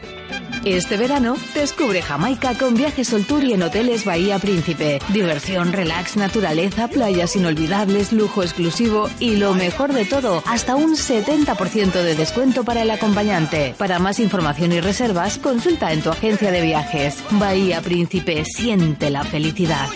Este 0.65 0.97
verano, 0.97 1.37
descubre 1.55 2.03
Jamaica 2.03 2.55
con 2.55 2.75
viajes 2.75 3.09
Sol 3.09 3.25
Tour 3.25 3.45
y 3.45 3.53
en 3.55 3.63
hoteles 3.63 4.05
Bahía 4.05 4.39
Príncipe. 4.39 4.99
Diversión, 5.09 5.73
relax, 5.73 6.17
naturaleza, 6.17 6.89
playas 6.89 7.37
inolvidables, 7.37 8.13
lujo 8.13 8.43
exclusivo 8.43 9.09
y 9.19 9.37
lo 9.37 9.55
mejor 9.55 9.93
de 9.93 10.05
todo, 10.05 10.43
hasta 10.47 10.77
un 10.77 10.97
70% 10.97 11.93
de 11.93 12.15
descuento 12.15 12.65
para 12.65 12.83
el 12.83 12.91
acompañante. 12.91 13.75
Para 13.79 13.99
más 13.99 14.19
información 14.21 14.73
y 14.73 14.81
reservas, 14.81 15.39
consulta 15.39 15.93
en 15.93 16.03
tu 16.03 16.11
agencia 16.11 16.51
de 16.51 16.63
viajes. 16.63 17.17
Bahía 17.33 17.81
Príncipe, 17.81 18.45
siente 18.45 19.11
la 19.11 19.25
felicidad. 19.25 19.89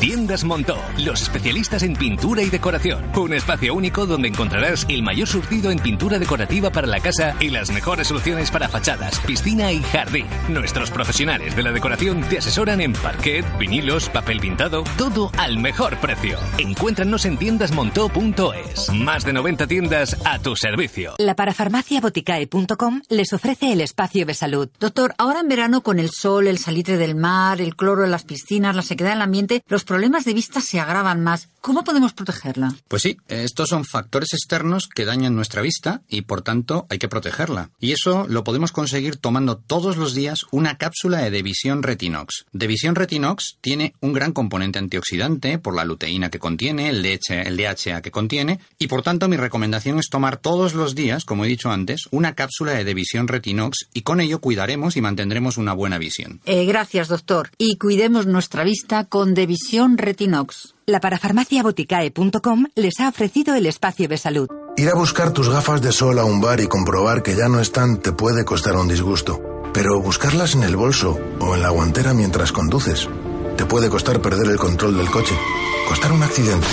Tiendas 0.00 0.44
Montó, 0.44 0.78
los 0.96 1.20
especialistas 1.20 1.82
en 1.82 1.94
pintura 1.94 2.40
y 2.40 2.48
decoración. 2.48 3.04
Un 3.14 3.34
espacio 3.34 3.74
único 3.74 4.06
donde 4.06 4.28
encontrarás 4.28 4.86
el 4.88 5.02
mayor 5.02 5.28
surtido 5.28 5.70
en 5.70 5.78
pintura 5.78 6.18
decorativa 6.18 6.70
para 6.70 6.86
la 6.86 7.00
casa 7.00 7.36
y 7.38 7.50
las 7.50 7.70
mejores 7.70 8.08
soluciones 8.08 8.50
para 8.50 8.70
fachadas, 8.70 9.20
piscina 9.20 9.70
y 9.72 9.82
jardín. 9.82 10.24
Nuestros 10.48 10.90
profesionales 10.90 11.54
de 11.54 11.62
la 11.62 11.72
decoración 11.72 12.22
te 12.22 12.38
asesoran 12.38 12.80
en 12.80 12.94
parquet, 12.94 13.44
vinilos, 13.58 14.08
papel 14.08 14.40
pintado, 14.40 14.84
todo 14.96 15.30
al 15.36 15.58
mejor 15.58 15.98
precio. 15.98 16.38
Encuéntranos 16.56 17.26
en 17.26 17.36
tiendasmontó.es. 17.36 18.90
Más 18.94 19.26
de 19.26 19.34
90 19.34 19.66
tiendas 19.66 20.16
a 20.24 20.38
tu 20.38 20.56
servicio. 20.56 21.12
La 21.18 21.36
parafarmaciaboticae.com 21.36 23.02
les 23.10 23.34
ofrece 23.34 23.74
el 23.74 23.82
espacio 23.82 24.24
de 24.24 24.32
salud. 24.32 24.70
Doctor, 24.80 25.14
ahora 25.18 25.40
en 25.40 25.48
verano 25.48 25.82
con 25.82 25.98
el 25.98 26.08
sol, 26.08 26.46
el 26.46 26.56
salitre 26.56 26.96
del 26.96 27.16
mar, 27.16 27.60
el 27.60 27.76
cloro 27.76 28.02
en 28.02 28.10
las 28.10 28.24
piscinas, 28.24 28.74
la 28.74 28.80
sequedad 28.80 29.12
en 29.12 29.18
el 29.18 29.22
ambiente, 29.22 29.62
los 29.68 29.84
problemas 29.90 30.24
de 30.24 30.34
vista 30.34 30.60
se 30.60 30.78
agravan 30.78 31.20
más. 31.20 31.48
¿Cómo 31.60 31.82
podemos 31.82 32.12
protegerla? 32.12 32.76
Pues 32.86 33.02
sí, 33.02 33.18
estos 33.26 33.68
son 33.68 33.84
factores 33.84 34.32
externos 34.32 34.86
que 34.86 35.04
dañan 35.04 35.34
nuestra 35.34 35.62
vista 35.62 36.00
y 36.08 36.22
por 36.22 36.42
tanto 36.42 36.86
hay 36.88 36.98
que 36.98 37.08
protegerla. 37.08 37.70
Y 37.80 37.90
eso 37.90 38.24
lo 38.28 38.44
podemos 38.44 38.70
conseguir 38.70 39.16
tomando 39.16 39.56
todos 39.58 39.96
los 39.96 40.14
días 40.14 40.46
una 40.52 40.78
cápsula 40.78 41.18
de 41.18 41.32
Devisión 41.32 41.82
Retinox. 41.82 42.46
Devisión 42.52 42.94
Retinox 42.94 43.56
tiene 43.60 43.92
un 44.00 44.12
gran 44.12 44.32
componente 44.32 44.78
antioxidante 44.78 45.58
por 45.58 45.74
la 45.74 45.84
luteína 45.84 46.30
que 46.30 46.38
contiene, 46.38 46.88
el, 46.88 47.02
DHA, 47.02 47.42
el 47.42 47.56
DHA 47.56 48.00
que 48.00 48.12
contiene 48.12 48.60
y 48.78 48.86
por 48.86 49.02
tanto 49.02 49.28
mi 49.28 49.36
recomendación 49.36 49.98
es 49.98 50.08
tomar 50.08 50.36
todos 50.36 50.74
los 50.74 50.94
días, 50.94 51.24
como 51.24 51.44
he 51.44 51.48
dicho 51.48 51.72
antes, 51.72 52.04
una 52.12 52.36
cápsula 52.36 52.72
de 52.72 52.84
Devisión 52.84 53.26
Retinox 53.26 53.88
y 53.92 54.02
con 54.02 54.20
ello 54.20 54.40
cuidaremos 54.40 54.96
y 54.96 55.00
mantendremos 55.00 55.58
una 55.58 55.72
buena 55.72 55.98
visión. 55.98 56.40
Eh, 56.46 56.64
gracias, 56.64 57.08
doctor. 57.08 57.50
Y 57.58 57.76
cuidemos 57.76 58.26
nuestra 58.26 58.62
vista 58.62 59.04
con 59.06 59.34
Devisión 59.34 59.79
Retinox. 59.88 60.74
La 60.86 61.00
parafarmaciaboticae.com 61.00 62.66
les 62.74 63.00
ha 63.00 63.08
ofrecido 63.08 63.54
el 63.54 63.66
espacio 63.66 64.08
de 64.08 64.18
salud. 64.18 64.48
Ir 64.76 64.88
a 64.88 64.94
buscar 64.94 65.32
tus 65.32 65.48
gafas 65.48 65.80
de 65.80 65.92
sol 65.92 66.18
a 66.18 66.24
un 66.24 66.40
bar 66.40 66.60
y 66.60 66.66
comprobar 66.66 67.22
que 67.22 67.34
ya 67.34 67.48
no 67.48 67.60
están 67.60 67.98
te 67.98 68.12
puede 68.12 68.44
costar 68.44 68.76
un 68.76 68.88
disgusto. 68.88 69.40
Pero 69.72 70.00
buscarlas 70.00 70.54
en 70.54 70.64
el 70.64 70.76
bolso 70.76 71.18
o 71.40 71.54
en 71.54 71.62
la 71.62 71.70
guantera 71.70 72.12
mientras 72.12 72.52
conduces 72.52 73.08
te 73.56 73.66
puede 73.66 73.88
costar 73.88 74.22
perder 74.22 74.50
el 74.50 74.58
control 74.58 74.96
del 74.96 75.10
coche, 75.10 75.34
costar 75.88 76.12
un 76.12 76.22
accidente, 76.22 76.66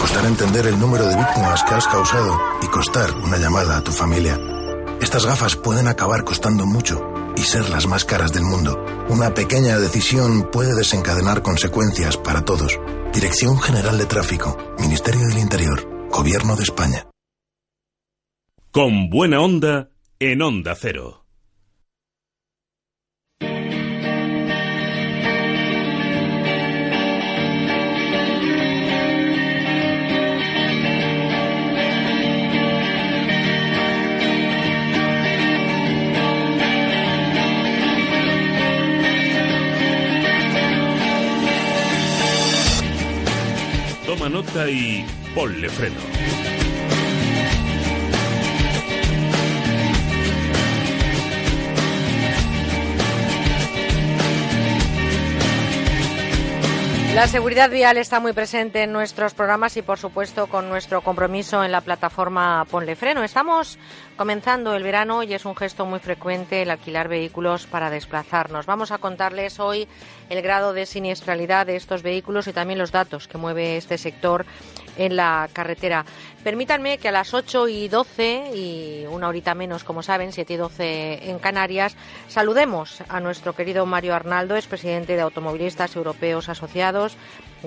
costar 0.00 0.24
entender 0.24 0.66
el 0.66 0.78
número 0.78 1.06
de 1.06 1.16
víctimas 1.16 1.62
que 1.62 1.74
has 1.74 1.86
causado 1.86 2.38
y 2.62 2.66
costar 2.66 3.12
una 3.24 3.38
llamada 3.38 3.76
a 3.76 3.84
tu 3.84 3.92
familia. 3.92 4.38
Estas 5.00 5.24
gafas 5.26 5.56
pueden 5.56 5.88
acabar 5.88 6.24
costando 6.24 6.66
mucho 6.66 7.15
y 7.36 7.42
ser 7.42 7.68
las 7.68 7.86
más 7.86 8.04
caras 8.04 8.32
del 8.32 8.44
mundo. 8.44 8.82
Una 9.08 9.34
pequeña 9.34 9.78
decisión 9.78 10.50
puede 10.50 10.74
desencadenar 10.74 11.42
consecuencias 11.42 12.16
para 12.16 12.44
todos. 12.44 12.78
Dirección 13.12 13.60
General 13.60 13.98
de 13.98 14.06
Tráfico, 14.06 14.56
Ministerio 14.78 15.26
del 15.28 15.38
Interior, 15.38 16.08
Gobierno 16.10 16.56
de 16.56 16.62
España. 16.62 17.06
Con 18.70 19.10
buena 19.10 19.40
onda 19.40 19.90
en 20.18 20.42
Onda 20.42 20.74
Cero. 20.74 21.25
Toma 44.26 44.42
nota 44.42 44.68
y 44.68 45.06
ponle 45.36 45.68
freno. 45.68 46.00
La 57.14 57.28
seguridad 57.28 57.70
vial 57.70 57.98
está 57.98 58.18
muy 58.20 58.32
presente 58.32 58.82
en 58.82 58.92
nuestros 58.92 59.32
programas 59.32 59.76
y, 59.76 59.82
por 59.82 59.98
supuesto, 59.98 60.48
con 60.48 60.68
nuestro 60.68 61.02
compromiso 61.02 61.62
en 61.62 61.72
la 61.72 61.80
plataforma 61.80 62.66
Ponle 62.68 62.96
Freno. 62.96 63.22
Estamos 63.22 63.78
comenzando 64.16 64.74
el 64.74 64.82
verano 64.82 65.22
y 65.22 65.34
es 65.34 65.44
un 65.44 65.54
gesto 65.54 65.84
muy 65.84 66.00
frecuente 66.00 66.62
el 66.62 66.70
alquilar 66.70 67.08
vehículos 67.08 67.66
para 67.66 67.90
desplazarnos. 67.90 68.66
Vamos 68.66 68.90
a 68.90 68.98
contarles 68.98 69.60
hoy 69.60 69.86
el 70.30 70.42
grado 70.42 70.72
de 70.72 70.86
siniestralidad 70.86 71.66
de 71.66 71.76
estos 71.76 72.02
vehículos 72.02 72.46
y 72.48 72.52
también 72.52 72.78
los 72.78 72.92
datos 72.92 73.28
que 73.28 73.38
mueve 73.38 73.76
este 73.76 73.98
sector 73.98 74.46
en 74.96 75.16
la 75.16 75.48
carretera. 75.52 76.04
Permítanme 76.42 76.98
que 76.98 77.08
a 77.08 77.12
las 77.12 77.34
8 77.34 77.68
y 77.68 77.88
12 77.88 78.52
y 78.54 79.06
una 79.10 79.28
horita 79.28 79.54
menos, 79.54 79.84
como 79.84 80.02
saben, 80.02 80.32
7 80.32 80.54
y 80.54 80.56
12 80.56 81.30
en 81.30 81.38
Canarias, 81.38 81.96
saludemos 82.28 83.02
a 83.08 83.20
nuestro 83.20 83.54
querido 83.54 83.84
Mario 83.84 84.14
Arnaldo, 84.14 84.56
es 84.56 84.66
presidente 84.66 85.16
de 85.16 85.22
Automovilistas 85.22 85.96
Europeos 85.96 86.48
Asociados, 86.48 87.16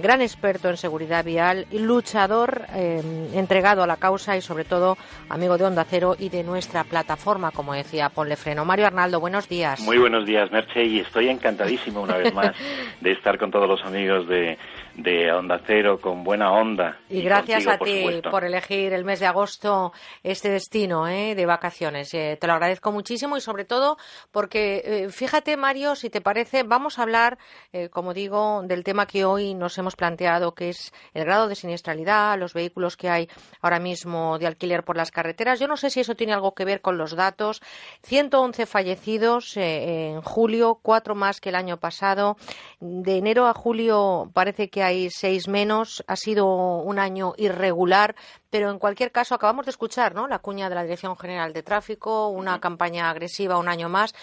gran 0.02 0.22
experto 0.22 0.70
en 0.70 0.78
seguridad 0.78 1.24
vial, 1.24 1.66
luchador 1.72 2.66
eh, 2.76 3.02
entregado 3.34 3.84
a 3.84 3.88
la 3.88 3.98
causa 3.98 4.38
y 4.38 4.42
sobre 4.42 4.64
todo 4.64 4.98
amigo 5.30 5.58
de 5.58 5.66
Onda 5.66 5.86
Cero 5.86 6.16
y 6.18 6.30
de 6.30 6.44
nuestra 6.44 6.84
plataforma, 6.84 7.52
como 7.52 7.74
decía 7.74 8.10
Ponle 8.10 8.36
Freno. 8.36 8.66
Mario 8.66 8.88
Arnaldo, 8.88 9.20
buenos 9.20 9.48
días. 9.48 9.80
Muy 9.82 9.98
buenos 9.98 10.26
días, 10.26 10.52
Merche, 10.52 10.84
y 10.84 11.00
estoy 11.00 11.30
encantadísimo 11.30 12.02
una 12.02 12.18
vez 12.18 12.34
más 12.34 12.52
de 13.02 13.12
estar 13.12 13.38
con 13.38 13.52
todos 13.52 13.68
los 13.68 13.84
amigos 13.84 14.28
de, 14.28 14.58
de 15.04 15.32
Onda 15.32 15.62
Cero 15.66 16.00
con 16.02 16.24
buena 16.24 16.52
onda. 16.52 17.00
Y, 17.10 17.22
gracias 17.22 17.68
a 17.68 17.78
ti 17.78 18.22
por 18.30 18.44
elegir 18.44 18.94
el 18.94 19.06
mes 19.06 19.20
de 19.20 19.28
agosto 19.28 19.94
este 20.24 20.50
destino 20.50 21.08
¿eh? 21.08 21.36
de 21.36 21.46
vacaciones. 21.46 22.14
Eh, 22.14 22.38
te 22.40 22.48
lo 22.48 22.54
agradezco 22.54 22.92
muchísimo 22.92 23.38
y 23.38 23.42
sobre 23.42 23.66
todo 23.66 23.98
porque, 24.32 24.82
eh, 24.84 25.10
fíjate 25.10 25.56
Mario, 25.58 25.96
si 25.96 26.10
te 26.10 26.22
parece, 26.22 26.64
vamos 26.64 27.00
a 27.00 27.04
hablar, 27.04 27.38
como 27.92 28.14
digo, 28.14 28.62
del 28.64 28.84
tema 28.84 29.06
que 29.06 29.26
hoy 29.26 29.54
nos 29.54 29.78
hemos 29.78 29.96
planteado, 29.96 30.54
que 30.54 30.70
es 30.70 30.92
el 31.14 31.26
grado 31.26 31.48
de 31.48 31.56
siniestralidad, 31.56 32.38
los 32.38 32.54
vehículos 32.54 32.98
que 32.98 33.10
hay 33.10 33.30
ahora 33.62 33.80
mismo 33.80 34.38
de 34.40 34.48
alquiler 34.48 34.84
por 34.84 34.98
las 34.98 35.12
carreteras. 35.12 35.60
Yo 35.60 35.68
no 35.68 35.78
sé 35.78 35.90
si 35.90 36.00
eso 36.00 36.16
tiene 36.16 36.34
algo 36.34 36.54
que 36.54 36.66
ver 36.66 36.82
con 36.82 36.98
los 36.98 37.16
datos. 37.16 37.62
111 38.04 38.66
fallecidos 38.66 39.56
en 39.58 40.22
julio, 40.22 40.80
cuatro 40.82 41.16
más 41.16 41.40
que 41.40 41.50
el 41.50 41.56
año 41.56 41.78
pasado. 41.78 42.38
De 42.80 43.18
enero 43.18 43.48
a 43.48 43.54
julio 43.54 44.30
parece 44.34 44.70
que 44.70 44.84
hay 44.84 44.89
seis 45.10 45.48
menos. 45.48 46.04
Ha 46.08 46.16
sido 46.16 46.48
un 46.48 47.00
año 47.00 47.34
irregular, 47.38 48.16
pero 48.50 48.72
en 48.72 48.80
cualquier 48.80 49.12
caso 49.12 49.36
acabamos 49.36 49.66
de 49.66 49.72
escuchar 49.72 50.16
¿no? 50.16 50.28
la 50.28 50.40
cuña 50.40 50.70
de 50.70 50.76
la 50.76 50.84
Dirección 50.84 51.16
General 51.18 51.54
de 51.54 51.64
Tráfico, 51.64 52.30
una 52.30 52.60
campaña 52.60 53.10
agresiva 53.10 53.58
un 53.58 53.70
año 53.70 53.90
más. 53.90 54.14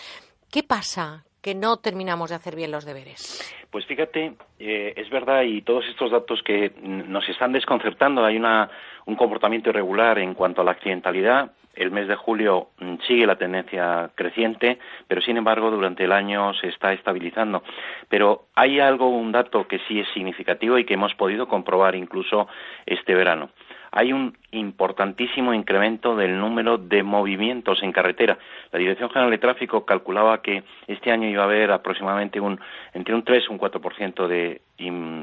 ¿Qué 0.50 0.62
pasa? 0.62 1.24
que 1.46 1.54
no 1.54 1.76
terminamos 1.76 2.30
de 2.30 2.34
hacer 2.34 2.56
bien 2.56 2.72
los 2.72 2.84
deberes. 2.84 3.40
Pues 3.70 3.86
fíjate, 3.86 4.34
eh, 4.58 4.94
es 4.96 5.08
verdad 5.10 5.42
y 5.42 5.62
todos 5.62 5.84
estos 5.86 6.10
datos 6.10 6.42
que 6.42 6.72
nos 6.82 7.28
están 7.28 7.52
desconcertando, 7.52 8.24
hay 8.24 8.36
una, 8.36 8.68
un 9.04 9.14
comportamiento 9.14 9.70
irregular 9.70 10.18
en 10.18 10.34
cuanto 10.34 10.62
a 10.62 10.64
la 10.64 10.72
accidentalidad. 10.72 11.52
El 11.76 11.90
mes 11.90 12.08
de 12.08 12.16
julio 12.16 12.68
mm, 12.80 12.96
sigue 13.06 13.26
la 13.26 13.36
tendencia 13.36 14.10
creciente, 14.14 14.78
pero 15.06 15.20
sin 15.20 15.36
embargo 15.36 15.70
durante 15.70 16.04
el 16.04 16.12
año 16.12 16.54
se 16.54 16.68
está 16.68 16.92
estabilizando. 16.92 17.62
Pero 18.08 18.46
hay 18.54 18.80
algo, 18.80 19.08
un 19.08 19.32
dato 19.32 19.68
que 19.68 19.78
sí 19.86 20.00
es 20.00 20.08
significativo 20.14 20.78
y 20.78 20.84
que 20.84 20.94
hemos 20.94 21.14
podido 21.14 21.46
comprobar 21.48 21.94
incluso 21.94 22.48
este 22.86 23.14
verano 23.14 23.50
hay 23.96 24.12
un 24.12 24.36
importantísimo 24.50 25.54
incremento 25.54 26.16
del 26.16 26.38
número 26.38 26.76
de 26.76 27.02
movimientos 27.02 27.82
en 27.82 27.92
carretera. 27.92 28.36
La 28.70 28.78
Dirección 28.78 29.08
General 29.08 29.30
de 29.30 29.38
Tráfico 29.38 29.86
calculaba 29.86 30.42
que 30.42 30.64
este 30.86 31.10
año 31.10 31.26
iba 31.26 31.42
a 31.42 31.46
haber 31.46 31.70
aproximadamente 31.70 32.38
un, 32.38 32.60
entre 32.92 33.14
un 33.14 33.22
3 33.22 33.44
y 33.48 33.52
un 33.52 33.58
4% 33.58 34.26
de 34.26 34.60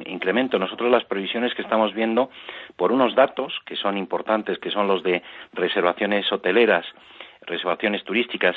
incremento. 0.07 0.57
Nosotros 0.57 0.89
las 0.89 1.03
previsiones 1.03 1.53
que 1.53 1.61
estamos 1.61 1.93
viendo 1.93 2.31
por 2.75 2.91
unos 2.91 3.13
datos 3.13 3.53
que 3.63 3.75
son 3.75 3.95
importantes, 3.95 4.57
que 4.57 4.71
son 4.71 4.87
los 4.87 5.03
de 5.03 5.21
reservaciones 5.53 6.31
hoteleras, 6.31 6.83
reservaciones 7.45 8.03
turísticas, 8.03 8.55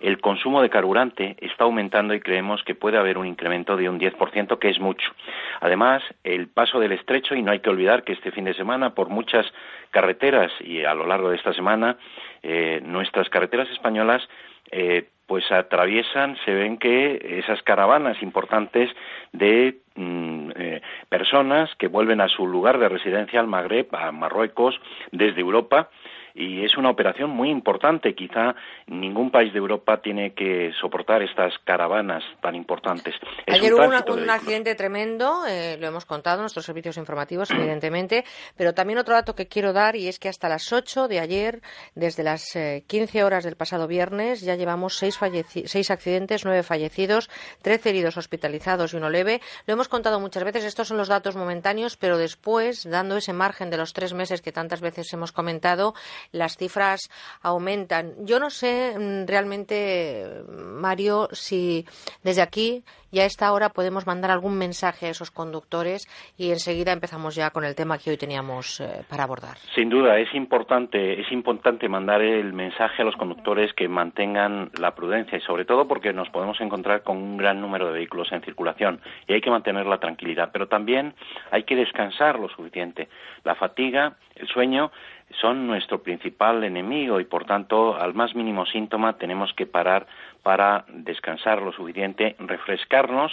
el 0.00 0.20
consumo 0.20 0.62
de 0.62 0.70
carburante 0.70 1.36
está 1.40 1.64
aumentando 1.64 2.14
y 2.14 2.20
creemos 2.20 2.62
que 2.64 2.74
puede 2.74 2.98
haber 2.98 3.18
un 3.18 3.26
incremento 3.26 3.76
de 3.76 3.88
un 3.88 3.98
10%, 3.98 4.58
que 4.58 4.68
es 4.68 4.80
mucho. 4.80 5.12
Además, 5.60 6.02
el 6.24 6.48
paso 6.48 6.80
del 6.80 6.92
estrecho, 6.92 7.34
y 7.34 7.42
no 7.42 7.52
hay 7.52 7.60
que 7.60 7.70
olvidar 7.70 8.04
que 8.04 8.12
este 8.12 8.30
fin 8.30 8.44
de 8.44 8.54
semana, 8.54 8.94
por 8.94 9.08
muchas 9.08 9.46
carreteras 9.90 10.52
y 10.60 10.84
a 10.84 10.94
lo 10.94 11.06
largo 11.06 11.30
de 11.30 11.36
esta 11.36 11.52
semana, 11.52 11.96
eh, 12.42 12.80
nuestras 12.84 13.28
carreteras 13.28 13.68
españolas 13.70 14.22
eh, 14.70 15.08
pues 15.26 15.50
atraviesan, 15.50 16.36
se 16.44 16.52
ven 16.54 16.78
que 16.78 17.40
esas 17.40 17.60
caravanas 17.62 18.22
importantes 18.22 18.90
de 19.32 19.78
mm, 19.96 20.50
eh, 20.54 20.82
personas 21.08 21.74
que 21.76 21.88
vuelven 21.88 22.20
a 22.20 22.28
su 22.28 22.46
lugar 22.46 22.78
de 22.78 22.88
residencia 22.88 23.40
al 23.40 23.48
Magreb, 23.48 23.88
a 23.94 24.12
Marruecos, 24.12 24.80
desde 25.10 25.40
Europa, 25.40 25.90
y 26.36 26.64
es 26.64 26.76
una 26.76 26.90
operación 26.90 27.30
muy 27.30 27.50
importante. 27.50 28.14
Quizá 28.14 28.54
ningún 28.86 29.30
país 29.30 29.52
de 29.52 29.58
Europa 29.58 30.00
tiene 30.02 30.34
que 30.34 30.72
soportar 30.80 31.22
estas 31.22 31.54
caravanas 31.64 32.22
tan 32.42 32.54
importantes. 32.54 33.14
Ayer 33.46 33.72
hubo 33.72 33.84
un 33.84 34.30
accidente 34.30 34.74
tremendo, 34.74 35.46
eh, 35.46 35.76
lo 35.80 35.86
hemos 35.86 36.04
contado 36.04 36.36
en 36.36 36.42
nuestros 36.42 36.66
servicios 36.66 36.96
informativos, 36.98 37.50
evidentemente, 37.50 38.24
pero 38.56 38.74
también 38.74 38.98
otro 38.98 39.14
dato 39.14 39.34
que 39.34 39.48
quiero 39.48 39.72
dar 39.72 39.96
y 39.96 40.08
es 40.08 40.18
que 40.18 40.28
hasta 40.28 40.48
las 40.48 40.72
8 40.72 41.08
de 41.08 41.20
ayer, 41.20 41.62
desde 41.94 42.22
las 42.22 42.52
15 42.86 43.18
eh, 43.18 43.24
horas 43.24 43.44
del 43.44 43.56
pasado 43.56 43.86
viernes, 43.86 44.42
ya 44.42 44.56
llevamos 44.56 44.96
seis, 44.96 45.18
seis 45.64 45.90
accidentes, 45.90 46.44
nueve 46.44 46.62
fallecidos, 46.62 47.30
13 47.62 47.90
heridos 47.90 48.16
hospitalizados 48.16 48.92
y 48.92 48.96
uno 48.96 49.08
leve. 49.08 49.40
Lo 49.66 49.74
hemos 49.74 49.88
contado 49.88 50.20
muchas 50.20 50.44
veces, 50.44 50.64
estos 50.64 50.88
son 50.88 50.98
los 50.98 51.08
datos 51.08 51.36
momentáneos, 51.36 51.96
pero 51.96 52.18
después, 52.18 52.88
dando 52.88 53.16
ese 53.16 53.32
margen 53.32 53.70
de 53.70 53.78
los 53.78 53.92
tres 53.92 54.12
meses 54.12 54.42
que 54.42 54.52
tantas 54.52 54.80
veces 54.80 55.12
hemos 55.12 55.32
comentado, 55.32 55.94
las 56.32 56.56
cifras 56.56 57.10
aumentan. 57.42 58.14
Yo 58.24 58.38
no 58.38 58.50
sé 58.50 58.94
mm, 58.98 59.26
realmente, 59.26 60.42
Mario, 60.48 61.28
si 61.32 61.86
desde 62.22 62.42
aquí 62.42 62.84
y 63.10 63.20
a 63.20 63.24
esta 63.24 63.52
hora 63.52 63.70
podemos 63.70 64.06
mandar 64.06 64.30
algún 64.30 64.58
mensaje 64.58 65.06
a 65.06 65.10
esos 65.10 65.30
conductores 65.30 66.06
y 66.36 66.50
enseguida 66.50 66.92
empezamos 66.92 67.34
ya 67.34 67.50
con 67.50 67.64
el 67.64 67.74
tema 67.74 67.98
que 67.98 68.10
hoy 68.10 68.16
teníamos 68.16 68.80
eh, 68.80 69.04
para 69.08 69.24
abordar. 69.24 69.56
Sin 69.74 69.88
duda, 69.88 70.18
es 70.18 70.34
importante, 70.34 71.20
es 71.20 71.30
importante 71.32 71.88
mandar 71.88 72.20
el 72.20 72.52
mensaje 72.52 73.02
a 73.02 73.04
los 73.04 73.16
conductores 73.16 73.72
que 73.74 73.88
mantengan 73.88 74.70
la 74.78 74.94
prudencia 74.94 75.38
y 75.38 75.40
sobre 75.40 75.64
todo 75.64 75.88
porque 75.88 76.12
nos 76.12 76.28
podemos 76.28 76.60
encontrar 76.60 77.02
con 77.02 77.16
un 77.16 77.36
gran 77.36 77.60
número 77.60 77.86
de 77.86 77.92
vehículos 77.92 78.30
en 78.32 78.42
circulación 78.42 79.00
y 79.26 79.32
hay 79.32 79.40
que 79.40 79.50
mantener 79.50 79.86
la 79.86 79.98
tranquilidad, 79.98 80.50
pero 80.52 80.68
también 80.68 81.14
hay 81.50 81.62
que 81.62 81.76
descansar 81.76 82.38
lo 82.38 82.48
suficiente. 82.48 83.08
La 83.44 83.54
fatiga, 83.54 84.16
el 84.34 84.46
sueño 84.48 84.90
son 85.40 85.66
nuestro 85.66 86.02
principal 86.02 86.64
enemigo 86.64 87.20
y 87.20 87.24
por 87.24 87.44
tanto 87.44 87.96
al 87.96 88.14
más 88.14 88.34
mínimo 88.34 88.66
síntoma 88.66 89.18
tenemos 89.18 89.52
que 89.54 89.66
parar 89.66 90.06
para 90.42 90.84
descansar 90.88 91.60
lo 91.60 91.72
suficiente, 91.72 92.36
refrescarnos 92.38 93.32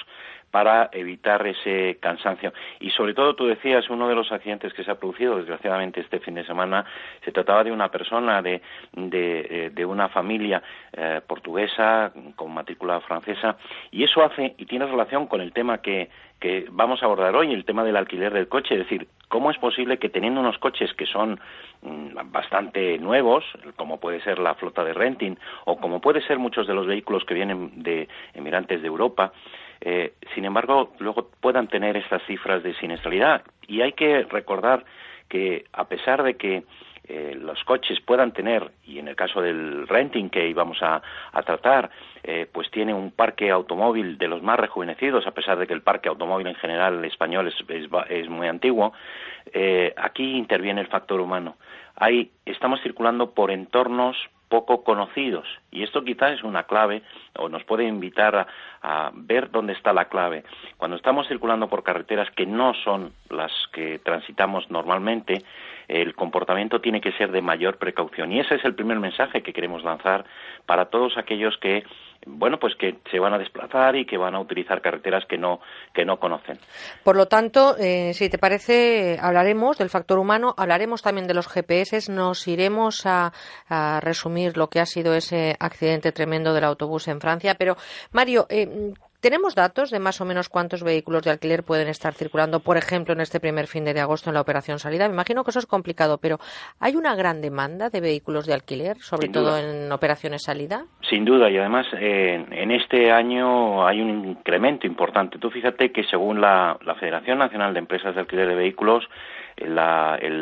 para 0.53 0.91
evitar 0.91 1.47
ese 1.47 1.97
cansancio. 1.99 2.53
Y 2.79 2.91
sobre 2.91 3.15
todo, 3.15 3.35
tú 3.35 3.47
decías, 3.47 3.89
uno 3.89 4.07
de 4.07 4.13
los 4.13 4.31
accidentes 4.31 4.71
que 4.73 4.83
se 4.83 4.91
ha 4.91 4.99
producido, 4.99 5.37
desgraciadamente, 5.37 5.99
este 5.99 6.19
fin 6.19 6.35
de 6.35 6.45
semana, 6.45 6.85
se 7.25 7.31
trataba 7.31 7.63
de 7.63 7.71
una 7.71 7.89
persona 7.89 8.39
de, 8.43 8.61
de, 8.91 9.71
eh, 9.75 9.85
una 9.85 10.09
familia 10.09 10.61
eh, 10.91 11.21
portuguesa 11.25 12.13
con 12.35 12.53
matrícula 12.53 12.99
francesa, 13.01 13.57
y 13.89 14.03
eso 14.03 14.23
hace 14.23 14.53
y 14.59 14.67
tiene 14.67 14.85
relación 14.85 15.25
con 15.25 15.41
el 15.41 15.53
tema 15.53 15.79
que, 15.79 16.11
que 16.43 16.65
vamos 16.69 17.01
a 17.01 17.05
abordar 17.05 17.37
hoy, 17.37 17.53
el 17.53 17.63
tema 17.63 17.85
del 17.85 17.95
alquiler 17.95 18.33
del 18.33 18.49
coche, 18.49 18.73
es 18.73 18.81
decir, 18.81 19.07
¿cómo 19.29 19.49
es 19.49 19.57
posible 19.59 19.97
que 19.97 20.09
teniendo 20.09 20.41
unos 20.41 20.57
coches 20.57 20.93
que 20.93 21.05
son 21.05 21.39
mm, 21.83 22.31
bastante 22.33 22.97
nuevos, 22.97 23.45
como 23.77 23.97
puede 24.01 24.19
ser 24.19 24.39
la 24.39 24.53
flota 24.55 24.83
de 24.83 24.93
renting 24.93 25.37
o 25.63 25.77
como 25.77 26.01
puede 26.01 26.19
ser 26.19 26.39
muchos 26.39 26.67
de 26.67 26.73
los 26.73 26.85
vehículos 26.85 27.23
que 27.23 27.33
vienen 27.33 27.81
de 27.81 28.09
emigrantes 28.33 28.81
de 28.81 28.87
Europa, 28.89 29.31
eh, 29.79 30.15
sin 30.35 30.43
embargo, 30.43 30.91
luego 30.99 31.29
puedan 31.39 31.69
tener 31.69 31.95
estas 31.95 32.21
cifras 32.23 32.61
de 32.61 32.73
siniestralidad? 32.73 33.43
Y 33.65 33.79
hay 33.79 33.93
que 33.93 34.23
recordar 34.23 34.83
que 35.29 35.63
a 35.71 35.87
pesar 35.87 36.23
de 36.23 36.35
que 36.35 36.63
eh, 37.05 37.35
los 37.37 37.61
coches 37.65 37.99
puedan 37.99 38.31
tener, 38.31 38.71
y 38.85 38.99
en 38.99 39.09
el 39.09 39.15
caso 39.15 39.41
del 39.41 39.87
renting 39.87 40.29
que 40.29 40.47
íbamos 40.47 40.81
a, 40.81 41.01
tratar, 41.45 41.89
eh, 42.23 42.47
pues 42.51 42.71
tiene 42.71 42.93
un 42.93 43.11
parque 43.11 43.51
automóvil 43.51 44.17
de 44.17 44.29
los 44.29 44.41
más 44.41 44.57
rejuvenecidos, 44.57 45.27
a 45.27 45.31
pesar 45.31 45.57
de 45.59 45.67
que 45.67 45.73
el 45.73 45.81
parque 45.81 46.07
automóvil 46.07 46.47
en 46.47 46.55
general 46.55 47.03
español 47.03 47.49
es, 47.49 47.89
es, 48.09 48.29
muy 48.29 48.47
antiguo, 48.47 48.93
eh, 49.51 49.93
aquí 49.97 50.37
interviene 50.37 50.79
el 50.79 50.87
factor 50.87 51.19
humano. 51.19 51.57
Ahí 51.95 52.31
estamos 52.45 52.81
circulando 52.81 53.31
por 53.31 53.51
entornos 53.51 54.15
poco 54.47 54.83
conocidos 54.83 55.47
y 55.71 55.81
esto 55.81 56.03
quizás 56.03 56.33
es 56.33 56.43
una 56.43 56.63
clave 56.63 57.01
o 57.37 57.49
nos 57.49 57.63
puede 57.63 57.85
invitar 57.85 58.35
a, 58.35 58.47
a, 58.83 59.11
ver 59.13 59.49
dónde 59.49 59.73
está 59.73 59.93
la 59.93 60.05
clave. 60.05 60.43
Cuando 60.77 60.95
estamos 60.95 61.27
circulando 61.27 61.67
por 61.67 61.83
carreteras 61.83 62.29
que 62.31 62.45
no 62.45 62.73
son 62.75 63.13
las 63.29 63.51
que 63.71 63.99
transitamos 63.99 64.69
normalmente, 64.69 65.41
el 66.01 66.15
comportamiento 66.15 66.81
tiene 66.81 67.01
que 67.01 67.11
ser 67.13 67.31
de 67.31 67.41
mayor 67.41 67.77
precaución. 67.77 68.31
Y 68.31 68.39
ese 68.39 68.55
es 68.55 68.65
el 68.65 68.75
primer 68.75 68.99
mensaje 68.99 69.43
que 69.43 69.53
queremos 69.53 69.83
lanzar 69.83 70.25
para 70.65 70.85
todos 70.85 71.17
aquellos 71.17 71.57
que 71.57 71.83
bueno, 72.25 72.57
pues 72.57 72.73
que 72.75 72.99
se 73.11 73.19
van 73.19 73.33
a 73.33 73.37
desplazar 73.37 73.95
y 73.95 74.05
que 74.05 74.17
van 74.17 74.35
a 74.35 74.39
utilizar 74.39 74.81
carreteras 74.81 75.25
que 75.25 75.37
no, 75.37 75.59
que 75.93 76.05
no 76.05 76.19
conocen. 76.19 76.57
Por 77.03 77.17
lo 77.17 77.27
tanto, 77.27 77.75
eh, 77.77 78.13
si 78.13 78.29
te 78.29 78.37
parece, 78.37 79.17
hablaremos 79.21 79.77
del 79.77 79.89
factor 79.89 80.19
humano, 80.19 80.53
hablaremos 80.57 81.01
también 81.01 81.27
de 81.27 81.33
los 81.33 81.47
GPS, 81.47 82.09
nos 82.11 82.47
iremos 82.47 83.05
a, 83.05 83.33
a, 83.67 83.99
resumir 83.99 84.57
lo 84.57 84.69
que 84.69 84.79
ha 84.79 84.85
sido 84.85 85.13
ese 85.13 85.55
accidente 85.59 86.11
tremendo 86.11 86.53
del 86.53 86.63
autobús 86.63 87.07
en 87.07 87.19
Francia. 87.19 87.55
Pero, 87.55 87.75
Mario, 88.11 88.45
eh, 88.49 88.93
¿Tenemos 89.23 89.55
datos 89.55 89.89
de 89.89 90.01
más 90.01 90.19
o 90.19 90.25
menos 90.25 90.49
cuántos 90.49 90.83
vehículos 90.83 91.23
de 91.23 91.31
alquiler 91.31 91.63
pueden 91.63 91.87
estar 91.87 92.13
circulando, 92.13 92.59
por 92.59 92.75
ejemplo, 92.75 93.13
en 93.13 93.21
este 93.21 93.39
primer 93.39 93.67
fin 93.67 93.85
de 93.85 93.97
agosto 93.97 94.29
en 94.29 94.33
la 94.33 94.41
operación 94.41 94.79
salida? 94.79 95.07
Me 95.07 95.13
imagino 95.13 95.45
que 95.45 95.51
eso 95.51 95.59
es 95.59 95.65
complicado, 95.65 96.17
pero 96.21 96.39
¿hay 96.81 96.97
una 96.97 97.15
gran 97.15 97.39
demanda 97.39 97.89
de 97.89 98.01
vehículos 98.01 98.45
de 98.45 98.53
alquiler, 98.53 98.97
sobre 98.97 99.29
todo 99.29 99.57
en 99.57 99.89
operaciones 99.93 100.43
salida? 100.43 100.87
Sin 101.09 101.23
duda, 101.23 101.49
y 101.49 101.57
además 101.57 101.87
en 101.93 102.71
este 102.71 103.13
año 103.13 103.87
hay 103.87 104.01
un 104.01 104.27
incremento 104.27 104.87
importante. 104.87 105.39
Tú 105.39 105.49
fíjate 105.49 105.93
que 105.93 106.03
según 106.03 106.41
la, 106.41 106.77
Federación 106.99 107.37
Nacional 107.37 107.73
de 107.73 107.79
Empresas 107.79 108.15
de 108.15 108.19
Alquiler 108.19 108.49
de 108.49 108.55
Vehículos, 108.55 109.07
el 109.55 109.77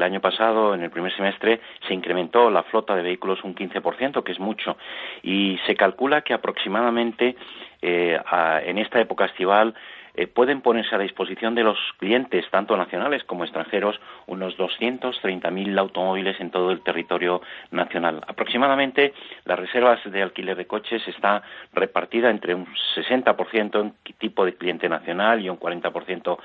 año 0.02 0.22
pasado, 0.22 0.74
en 0.74 0.82
el 0.82 0.90
primer 0.90 1.16
semestre, 1.16 1.62
se 1.88 1.94
incrementó 1.94 2.50
la 2.50 2.64
flota 2.64 2.96
de 2.96 3.04
vehículos 3.04 3.44
un 3.44 3.54
15%, 3.54 4.24
que 4.24 4.32
es 4.32 4.40
mucho, 4.40 4.78
y 5.22 5.60
se 5.68 5.76
calcula 5.76 6.22
que 6.22 6.34
aproximadamente 6.34 7.36
eh, 7.82 8.20
en 8.66 8.78
esta 8.78 9.00
época 9.00 9.26
estival 9.26 9.74
eh, 10.14 10.28
pueden 10.28 10.62
ponerse 10.62 10.94
a 10.94 11.00
disposición 11.00 11.56
de 11.56 11.64
los 11.64 11.78
clientes, 11.98 12.46
tanto 12.52 12.76
nacionales 12.76 13.24
como 13.24 13.46
extranjeros, 13.46 14.00
unos 14.28 14.58
230.000 14.58 15.80
automóviles 15.80 16.40
en 16.42 16.52
todo 16.52 16.72
el 16.72 16.82
territorio 16.82 17.42
nacional. 17.72 18.22
Aproximadamente 18.28 19.14
las 19.46 19.58
reservas 19.58 20.00
de 20.04 20.22
alquiler 20.22 20.58
de 20.58 20.68
coches 20.68 21.08
está 21.08 21.44
repartida 21.74 22.30
entre 22.30 22.56
un 22.56 22.68
60% 22.96 23.80
en 23.80 23.94
tipo 24.18 24.44
de 24.44 24.56
cliente 24.56 24.90
nacional 24.90 25.42
y 25.42 25.50
un 25.50 25.58
40% 25.60 26.38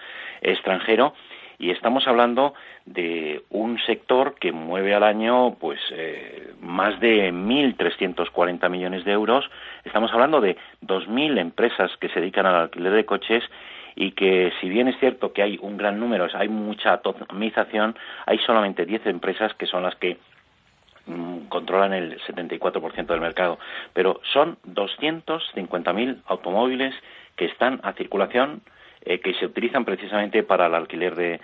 extranjero 0.43 1.15
y 1.59 1.71
estamos 1.71 2.07
hablando 2.07 2.55
de 2.85 3.43
un 3.51 3.79
sector 3.81 4.35
que 4.35 4.53
mueve 4.53 4.95
al 4.95 5.03
año 5.03 5.57
pues 5.59 5.81
eh, 5.93 6.53
más 6.61 6.99
de 7.01 7.33
1.340 7.33 8.69
millones 8.71 9.05
de 9.05 9.13
euros. 9.13 9.49
Estamos 9.85 10.13
hablando 10.13 10.41
de 10.41 10.57
2.000 10.83 11.39
empresas 11.39 11.91
que 11.99 12.09
se 12.09 12.21
dedican 12.21 12.47
al 12.47 12.57
alquiler 12.57 12.93
de 12.93 13.07
coches 13.07 13.43
y 13.95 14.13
que 14.13 14.53
si 14.61 14.69
bien 14.69 14.89
es 14.89 14.99
cierto 15.01 15.33
que 15.33 15.43
hay 15.43 15.59
un 15.61 15.77
gran 15.79 15.99
número, 15.99 16.29
hay 16.35 16.49
mucha 16.49 16.93
atomización, 16.93 17.97
hay 18.27 18.39
solamente 18.39 18.85
10 18.85 19.07
empresas 19.07 19.55
que 19.55 19.67
son 19.67 19.83
las 19.83 19.97
que 19.97 20.19
mm, 21.07 21.47
controlan 21.49 21.95
el 21.95 22.21
74% 22.21 23.07
del 23.07 23.21
mercado, 23.21 23.59
pero 23.95 24.21
son 24.33 24.59
250.000 24.67 26.23
automóviles 26.27 26.95
que 27.37 27.47
están 27.47 27.81
a 27.83 27.95
circulación 27.95 28.61
eh, 29.07 29.21
que 29.21 29.35
se 29.35 29.47
utilizan 29.47 29.85
precisamente 29.85 30.43
para 30.43 30.67
el 30.67 30.75
alquiler 30.75 31.15
de, 31.15 31.41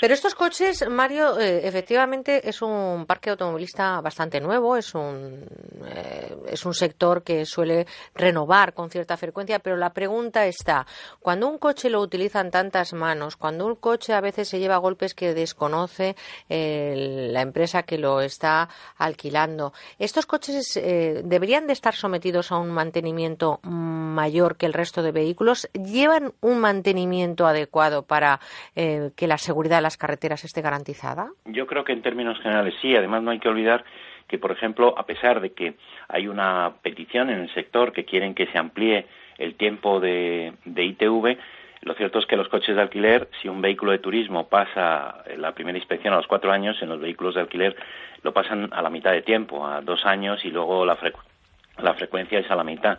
Pero 0.00 0.14
estos 0.14 0.34
coches, 0.34 0.88
Mario, 0.88 1.38
eh, 1.38 1.66
efectivamente 1.66 2.48
es 2.48 2.62
un 2.62 3.04
parque 3.06 3.30
automovilista 3.30 4.00
bastante 4.00 4.40
nuevo, 4.40 4.76
es 4.76 4.94
un, 4.94 5.44
eh, 5.86 6.36
es 6.48 6.64
un 6.64 6.74
sector 6.74 7.22
que 7.22 7.44
suele 7.44 7.86
renovar 8.14 8.74
con 8.74 8.90
cierta 8.90 9.16
frecuencia, 9.16 9.58
pero 9.58 9.76
la 9.76 9.92
pregunta 9.92 10.46
está, 10.46 10.86
cuando 11.20 11.48
un 11.48 11.58
coche 11.58 11.90
lo 11.90 12.00
utilizan 12.00 12.50
tantas 12.50 12.92
manos, 12.92 13.36
cuando 13.36 13.66
un 13.66 13.76
coche 13.76 14.12
a 14.12 14.20
veces 14.20 14.48
se 14.48 14.58
lleva 14.58 14.76
golpes 14.76 15.14
que 15.14 15.34
desconoce 15.34 16.16
la 16.48 17.40
empresa 17.40 17.82
que 17.82 17.98
lo 17.98 18.20
está 18.20 18.68
alquilando, 18.96 19.72
¿estos 19.98 20.26
coches 20.26 20.74
deberían 20.74 21.66
de 21.66 21.72
estar 21.72 21.94
sometidos 21.94 22.52
a 22.52 22.56
un 22.56 22.70
mantenimiento 22.70 23.60
mayor 23.62 24.56
que 24.56 24.66
el 24.66 24.72
resto 24.72 25.02
de 25.02 25.12
vehículos? 25.12 25.68
¿Llevan 25.72 26.34
un 26.40 26.58
mantenimiento 26.58 27.46
adecuado 27.46 28.02
para 28.02 28.40
eh, 28.74 29.10
que 29.16 29.26
la 29.26 29.37
seguridad 29.38 29.76
de 29.76 29.82
las 29.82 29.96
carreteras 29.96 30.44
esté 30.44 30.60
garantizada? 30.60 31.30
Yo 31.46 31.66
creo 31.66 31.84
que 31.84 31.92
en 31.92 32.02
términos 32.02 32.38
generales 32.40 32.74
sí. 32.80 32.94
Además, 32.94 33.22
no 33.22 33.30
hay 33.30 33.38
que 33.38 33.48
olvidar 33.48 33.84
que, 34.26 34.38
por 34.38 34.52
ejemplo, 34.52 34.94
a 34.96 35.06
pesar 35.06 35.40
de 35.40 35.52
que 35.52 35.74
hay 36.08 36.28
una 36.28 36.74
petición 36.82 37.30
en 37.30 37.40
el 37.40 37.54
sector 37.54 37.92
que 37.92 38.04
quieren 38.04 38.34
que 38.34 38.46
se 38.46 38.58
amplíe 38.58 39.06
el 39.38 39.54
tiempo 39.54 40.00
de, 40.00 40.52
ITV, 40.64 41.38
lo 41.82 41.94
cierto 41.94 42.18
es 42.18 42.26
que 42.26 42.36
los 42.36 42.48
coches 42.48 42.74
de 42.76 42.82
alquiler, 42.82 43.28
si 43.40 43.48
un 43.48 43.62
vehículo 43.62 43.92
de 43.92 43.98
turismo 43.98 44.48
pasa 44.48 45.22
la 45.36 45.52
primera 45.52 45.78
inspección 45.78 46.12
a 46.12 46.16
los 46.16 46.26
cuatro 46.26 46.50
años, 46.50 46.76
en 46.82 46.88
los 46.88 47.00
vehículos 47.00 47.34
de 47.34 47.42
alquiler 47.42 47.76
lo 48.22 48.32
pasan 48.32 48.68
a 48.72 48.82
la 48.82 48.90
mitad 48.90 49.12
de 49.12 49.22
tiempo, 49.22 49.64
a 49.64 49.80
dos 49.80 50.04
años, 50.04 50.44
y 50.44 50.50
luego 50.50 50.84
la, 50.84 50.98
la 51.78 51.94
frecuencia 51.94 52.40
es 52.40 52.50
a 52.50 52.56
la 52.56 52.64
mitad 52.64 52.98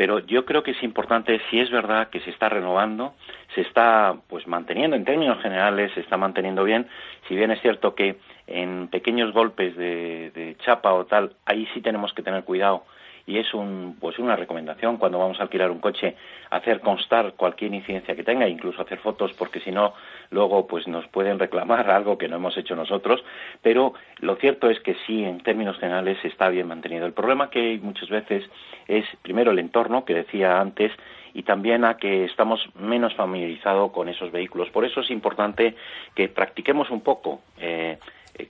pero 0.00 0.18
yo 0.20 0.46
creo 0.46 0.62
que 0.62 0.70
es 0.70 0.82
importante, 0.82 1.42
si 1.50 1.60
es 1.60 1.70
verdad 1.70 2.08
que 2.08 2.20
se 2.20 2.30
está 2.30 2.48
renovando, 2.48 3.12
se 3.54 3.60
está 3.60 4.16
pues 4.30 4.46
manteniendo 4.46 4.96
en 4.96 5.04
términos 5.04 5.42
generales, 5.42 5.92
se 5.92 6.00
está 6.00 6.16
manteniendo 6.16 6.64
bien, 6.64 6.88
si 7.28 7.36
bien 7.36 7.50
es 7.50 7.60
cierto 7.60 7.94
que 7.94 8.16
en 8.46 8.88
pequeños 8.88 9.34
golpes 9.34 9.76
de, 9.76 10.30
de 10.30 10.56
chapa 10.64 10.94
o 10.94 11.04
tal, 11.04 11.34
ahí 11.44 11.68
sí 11.74 11.82
tenemos 11.82 12.14
que 12.14 12.22
tener 12.22 12.44
cuidado 12.44 12.86
y 13.30 13.38
es 13.38 13.54
un, 13.54 13.96
pues 14.00 14.18
una 14.18 14.34
recomendación 14.34 14.96
cuando 14.96 15.20
vamos 15.20 15.38
a 15.38 15.44
alquilar 15.44 15.70
un 15.70 15.78
coche 15.78 16.16
hacer 16.50 16.80
constar 16.80 17.34
cualquier 17.34 17.72
incidencia 17.72 18.16
que 18.16 18.24
tenga, 18.24 18.48
incluso 18.48 18.82
hacer 18.82 18.98
fotos, 18.98 19.32
porque 19.34 19.60
si 19.60 19.70
no, 19.70 19.94
luego 20.30 20.66
pues 20.66 20.88
nos 20.88 21.06
pueden 21.06 21.38
reclamar 21.38 21.88
algo 21.92 22.18
que 22.18 22.26
no 22.26 22.36
hemos 22.36 22.56
hecho 22.56 22.74
nosotros. 22.74 23.22
Pero 23.62 23.94
lo 24.18 24.34
cierto 24.34 24.68
es 24.68 24.80
que 24.80 24.96
sí, 25.06 25.22
en 25.22 25.38
términos 25.42 25.78
generales, 25.78 26.18
está 26.24 26.48
bien 26.48 26.66
mantenido. 26.66 27.06
El 27.06 27.12
problema 27.12 27.50
que 27.50 27.60
hay 27.60 27.78
muchas 27.78 28.08
veces 28.08 28.42
es, 28.88 29.04
primero, 29.22 29.52
el 29.52 29.60
entorno, 29.60 30.04
que 30.04 30.14
decía 30.14 30.60
antes, 30.60 30.90
y 31.32 31.44
también 31.44 31.84
a 31.84 31.98
que 31.98 32.24
estamos 32.24 32.60
menos 32.74 33.14
familiarizados 33.14 33.92
con 33.92 34.08
esos 34.08 34.32
vehículos. 34.32 34.70
Por 34.70 34.84
eso 34.84 35.02
es 35.02 35.10
importante 35.12 35.76
que 36.16 36.26
practiquemos 36.28 36.90
un 36.90 37.02
poco. 37.02 37.42
Eh, 37.60 37.96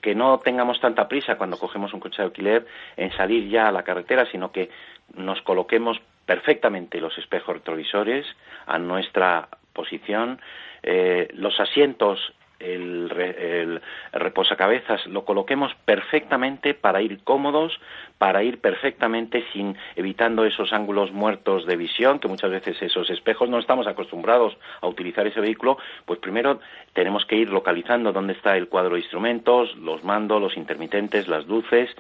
que 0.00 0.14
no 0.14 0.38
tengamos 0.38 0.80
tanta 0.80 1.08
prisa 1.08 1.36
cuando 1.36 1.58
cogemos 1.58 1.92
un 1.92 2.00
coche 2.00 2.22
de 2.22 2.26
alquiler 2.26 2.66
en 2.96 3.12
salir 3.12 3.48
ya 3.48 3.68
a 3.68 3.72
la 3.72 3.82
carretera, 3.82 4.26
sino 4.30 4.52
que 4.52 4.70
nos 5.14 5.40
coloquemos 5.42 6.00
perfectamente 6.26 7.00
los 7.00 7.16
espejos 7.18 7.56
retrovisores 7.56 8.26
a 8.66 8.78
nuestra 8.78 9.48
posición, 9.72 10.40
eh, 10.82 11.28
los 11.34 11.58
asientos 11.58 12.32
el, 12.60 13.10
el, 13.12 13.80
reposacabezas 14.12 15.06
lo 15.06 15.24
coloquemos 15.24 15.74
perfectamente 15.84 16.74
para 16.74 17.02
ir 17.02 17.22
cómodos, 17.24 17.80
para 18.18 18.42
ir 18.42 18.60
perfectamente 18.60 19.44
sin 19.52 19.76
evitando 19.96 20.44
esos 20.44 20.72
ángulos 20.72 21.10
muertos 21.12 21.66
de 21.66 21.76
visión, 21.76 22.18
que 22.18 22.28
muchas 22.28 22.50
veces 22.50 22.80
esos 22.82 23.08
espejos 23.10 23.48
no 23.48 23.58
estamos 23.58 23.86
acostumbrados 23.86 24.56
a 24.80 24.86
utilizar 24.86 25.26
ese 25.26 25.40
vehículo, 25.40 25.78
pues 26.04 26.20
primero 26.20 26.60
tenemos 26.92 27.24
que 27.24 27.36
ir 27.36 27.50
localizando 27.50 28.12
dónde 28.12 28.34
está 28.34 28.56
el 28.56 28.68
cuadro 28.68 28.94
de 28.94 29.00
instrumentos, 29.00 29.74
los 29.76 30.04
mandos, 30.04 30.40
los 30.40 30.56
intermitentes, 30.56 31.28
las 31.28 31.46
luces, 31.46 31.90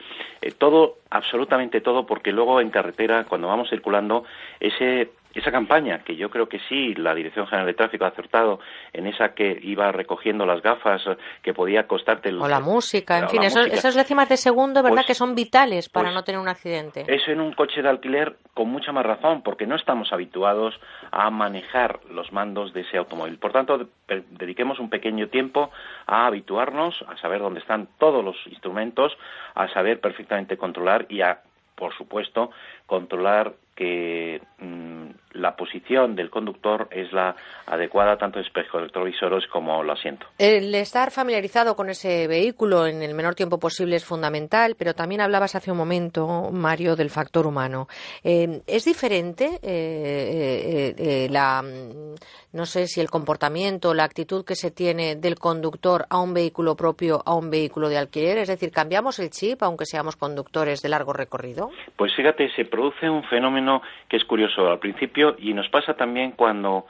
eh, 0.42 0.52
todo, 0.52 0.98
absolutamente 1.10 1.80
todo, 1.80 2.06
porque 2.06 2.32
luego 2.32 2.60
en 2.60 2.70
carretera, 2.70 3.24
cuando 3.24 3.48
vamos 3.48 3.70
circulando, 3.70 4.24
ese 4.60 5.10
esa 5.34 5.52
campaña, 5.52 6.00
que 6.00 6.16
yo 6.16 6.30
creo 6.30 6.48
que 6.48 6.58
sí, 6.68 6.94
la 6.94 7.14
Dirección 7.14 7.46
General 7.46 7.66
de 7.66 7.74
Tráfico 7.74 8.04
ha 8.04 8.08
acertado 8.08 8.60
en 8.92 9.06
esa 9.06 9.34
que 9.34 9.58
iba 9.62 9.92
recogiendo 9.92 10.44
las 10.44 10.62
gafas, 10.62 11.02
que 11.42 11.54
podía 11.54 11.86
costarte... 11.86 12.32
o 12.32 12.48
la 12.48 12.60
música, 12.60 13.18
en 13.18 13.28
fin, 13.28 13.42
esos, 13.42 13.66
esos, 13.66 13.94
décimas 13.94 14.28
de 14.28 14.36
segundo, 14.36 14.82
¿verdad?, 14.82 14.96
pues 14.96 15.06
que 15.06 15.14
son 15.14 15.34
vitales 15.34 15.88
para 15.88 16.06
pues 16.06 16.14
no 16.14 16.24
tener 16.24 16.40
un 16.40 16.48
accidente. 16.48 17.04
Eso 17.06 17.30
en 17.30 17.40
un 17.40 17.52
coche 17.52 17.82
de 17.82 17.88
alquiler 17.88 18.36
con 18.54 18.68
mucha 18.68 18.92
más 18.92 19.06
razón, 19.06 19.42
porque 19.42 19.66
no 19.66 19.76
estamos 19.76 20.12
habituados 20.12 20.78
a 21.12 21.30
manejar 21.30 22.00
los 22.10 22.32
mandos 22.32 22.72
de 22.72 22.82
ese 22.82 22.98
automóvil. 22.98 23.38
Por 23.38 23.52
tanto, 23.52 23.88
dediquemos 24.30 24.78
un 24.78 24.90
pequeño 24.90 25.28
tiempo 25.28 25.70
a 26.06 26.26
habituarnos, 26.26 27.04
a 27.08 27.16
saber 27.18 27.40
dónde 27.40 27.60
están 27.60 27.88
todos 27.98 28.24
los 28.24 28.36
instrumentos, 28.46 29.16
a 29.54 29.68
saber 29.68 30.00
perfectamente 30.00 30.56
controlar 30.56 31.06
y 31.08 31.22
a, 31.22 31.40
por 31.74 31.94
supuesto, 31.96 32.50
controlar 32.86 33.54
que 33.80 34.42
mm, 34.58 35.08
la 35.32 35.56
posición 35.56 36.14
del 36.14 36.28
conductor 36.28 36.88
es 36.90 37.10
la 37.14 37.34
adecuada 37.64 38.18
tanto 38.18 38.38
de 38.38 38.44
espejo 38.44 38.78
retrovisores 38.78 39.46
como 39.46 39.82
el 39.82 39.88
asiento. 39.88 40.26
El 40.38 40.74
estar 40.74 41.10
familiarizado 41.10 41.74
con 41.74 41.88
ese 41.88 42.28
vehículo 42.28 42.86
en 42.86 43.02
el 43.02 43.14
menor 43.14 43.34
tiempo 43.34 43.58
posible 43.58 43.96
es 43.96 44.04
fundamental, 44.04 44.74
pero 44.78 44.92
también 44.92 45.22
hablabas 45.22 45.54
hace 45.54 45.70
un 45.70 45.78
momento, 45.78 46.50
Mario, 46.52 46.94
del 46.94 47.08
factor 47.08 47.46
humano. 47.46 47.88
Eh, 48.22 48.60
¿Es 48.66 48.84
diferente 48.84 49.58
eh, 49.62 50.94
eh, 50.98 51.28
la, 51.30 51.62
mm, 51.62 52.16
no 52.52 52.66
sé 52.66 52.86
si 52.86 53.00
el 53.00 53.08
comportamiento, 53.08 53.94
la 53.94 54.04
actitud 54.04 54.44
que 54.44 54.56
se 54.56 54.70
tiene 54.70 55.16
del 55.16 55.36
conductor 55.36 56.04
a 56.10 56.20
un 56.20 56.34
vehículo 56.34 56.76
propio 56.76 57.22
a 57.24 57.34
un 57.34 57.48
vehículo 57.48 57.88
de 57.88 57.96
alquiler? 57.96 58.36
Es 58.36 58.48
decir, 58.48 58.72
¿cambiamos 58.72 59.18
el 59.20 59.30
chip 59.30 59.62
aunque 59.62 59.86
seamos 59.86 60.16
conductores 60.16 60.82
de 60.82 60.90
largo 60.90 61.14
recorrido? 61.14 61.70
Pues 61.96 62.14
fíjate, 62.14 62.50
se 62.54 62.66
produce 62.66 63.08
un 63.08 63.22
fenómeno 63.24 63.69
que 64.08 64.16
es 64.16 64.24
curioso 64.24 64.70
al 64.70 64.78
principio 64.78 65.36
y 65.38 65.54
nos 65.54 65.68
pasa 65.68 65.94
también 65.94 66.32
cuando 66.32 66.86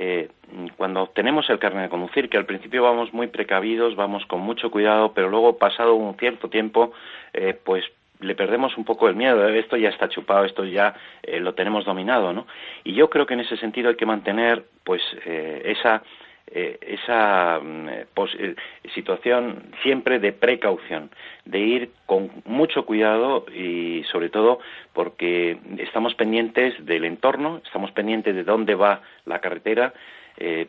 eh, 0.00 0.28
cuando 0.76 1.08
tenemos 1.08 1.50
el 1.50 1.58
carnet 1.58 1.84
de 1.84 1.88
conducir, 1.88 2.28
que 2.28 2.36
al 2.36 2.46
principio 2.46 2.84
vamos 2.84 3.12
muy 3.12 3.26
precavidos, 3.26 3.96
vamos 3.96 4.24
con 4.26 4.40
mucho 4.40 4.70
cuidado, 4.70 5.12
pero 5.12 5.28
luego 5.28 5.58
pasado 5.58 5.94
un 5.94 6.16
cierto 6.16 6.48
tiempo, 6.48 6.92
eh, 7.32 7.58
pues 7.64 7.84
le 8.20 8.36
perdemos 8.36 8.76
un 8.76 8.84
poco 8.84 9.08
el 9.08 9.16
miedo, 9.16 9.48
esto 9.48 9.76
ya 9.76 9.88
está 9.88 10.08
chupado, 10.08 10.44
esto 10.44 10.64
ya 10.64 10.94
eh, 11.22 11.40
lo 11.40 11.54
tenemos 11.54 11.84
dominado, 11.84 12.32
¿no? 12.32 12.46
Y 12.84 12.94
yo 12.94 13.10
creo 13.10 13.26
que 13.26 13.34
en 13.34 13.40
ese 13.40 13.56
sentido 13.56 13.88
hay 13.88 13.96
que 13.96 14.06
mantener, 14.06 14.64
pues, 14.84 15.02
esa 15.24 16.02
eh, 16.50 16.78
esa 16.80 17.60
mm, 17.60 17.88
eh, 17.88 18.06
eh, 18.38 18.54
situación 18.94 19.64
siempre 19.82 20.18
de 20.18 20.32
precaución, 20.32 21.10
de 21.44 21.58
ir 21.58 21.90
con 22.06 22.30
mucho 22.46 22.86
cuidado 22.86 23.44
y 23.54 24.02
sobre 24.04 24.30
todo 24.30 24.60
porque 24.92 25.58
estamos 25.78 26.14
pendientes 26.14 26.74
del 26.86 27.04
entorno, 27.04 27.60
estamos 27.64 27.92
pendientes 27.92 28.34
de 28.34 28.44
dónde 28.44 28.74
va 28.74 29.02
la 29.24 29.40
carretera, 29.40 29.92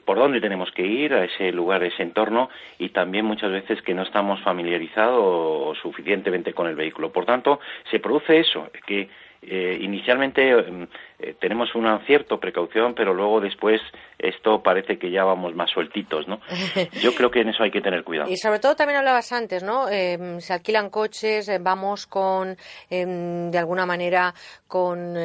por 0.03 0.17
dónde 0.17 0.41
tenemos 0.41 0.71
que 0.71 0.81
ir 0.81 1.13
a 1.13 1.25
ese 1.25 1.51
lugar, 1.51 1.83
a 1.83 1.85
ese 1.85 2.01
entorno 2.01 2.49
y 2.79 2.89
también 2.89 3.23
muchas 3.25 3.51
veces 3.51 3.79
que 3.83 3.93
no 3.93 4.01
estamos 4.01 4.41
familiarizados 4.41 5.77
suficientemente 5.77 6.53
con 6.53 6.65
el 6.65 6.75
vehículo. 6.75 7.11
Por 7.11 7.25
tanto, 7.25 7.59
se 7.91 7.99
produce 7.99 8.39
eso, 8.39 8.71
que 8.87 9.09
inicialmente 9.41 10.53
mm, 10.55 10.83
eh, 11.21 11.35
tenemos 11.37 11.75
una 11.75 11.99
cierta 12.05 12.37
precaución, 12.37 12.93
pero 12.95 13.13
luego 13.13 13.41
después 13.41 13.81
esto 14.17 14.63
parece 14.63 14.97
que 14.97 15.11
ya 15.11 15.25
vamos 15.25 15.53
más 15.53 15.69
sueltitos, 15.69 16.27
¿no? 16.29 16.39
Yo 17.01 17.13
creo 17.13 17.29
que 17.29 17.41
en 17.41 17.49
eso 17.49 17.63
hay 17.63 17.71
que 17.71 17.81
tener 17.81 18.05
cuidado. 18.05 18.29
Y 18.29 18.37
sobre 18.37 18.59
todo 18.59 18.77
también 18.77 18.99
hablabas 18.99 19.33
antes, 19.33 19.61
¿no? 19.61 19.89
Eh, 19.89 20.37
se 20.39 20.53
alquilan 20.53 20.89
coches, 20.89 21.49
eh, 21.49 21.59
vamos 21.59 22.07
con, 22.07 22.55
em, 22.89 23.51
de 23.51 23.57
alguna 23.57 23.85
manera, 23.85 24.33
con 24.67 25.15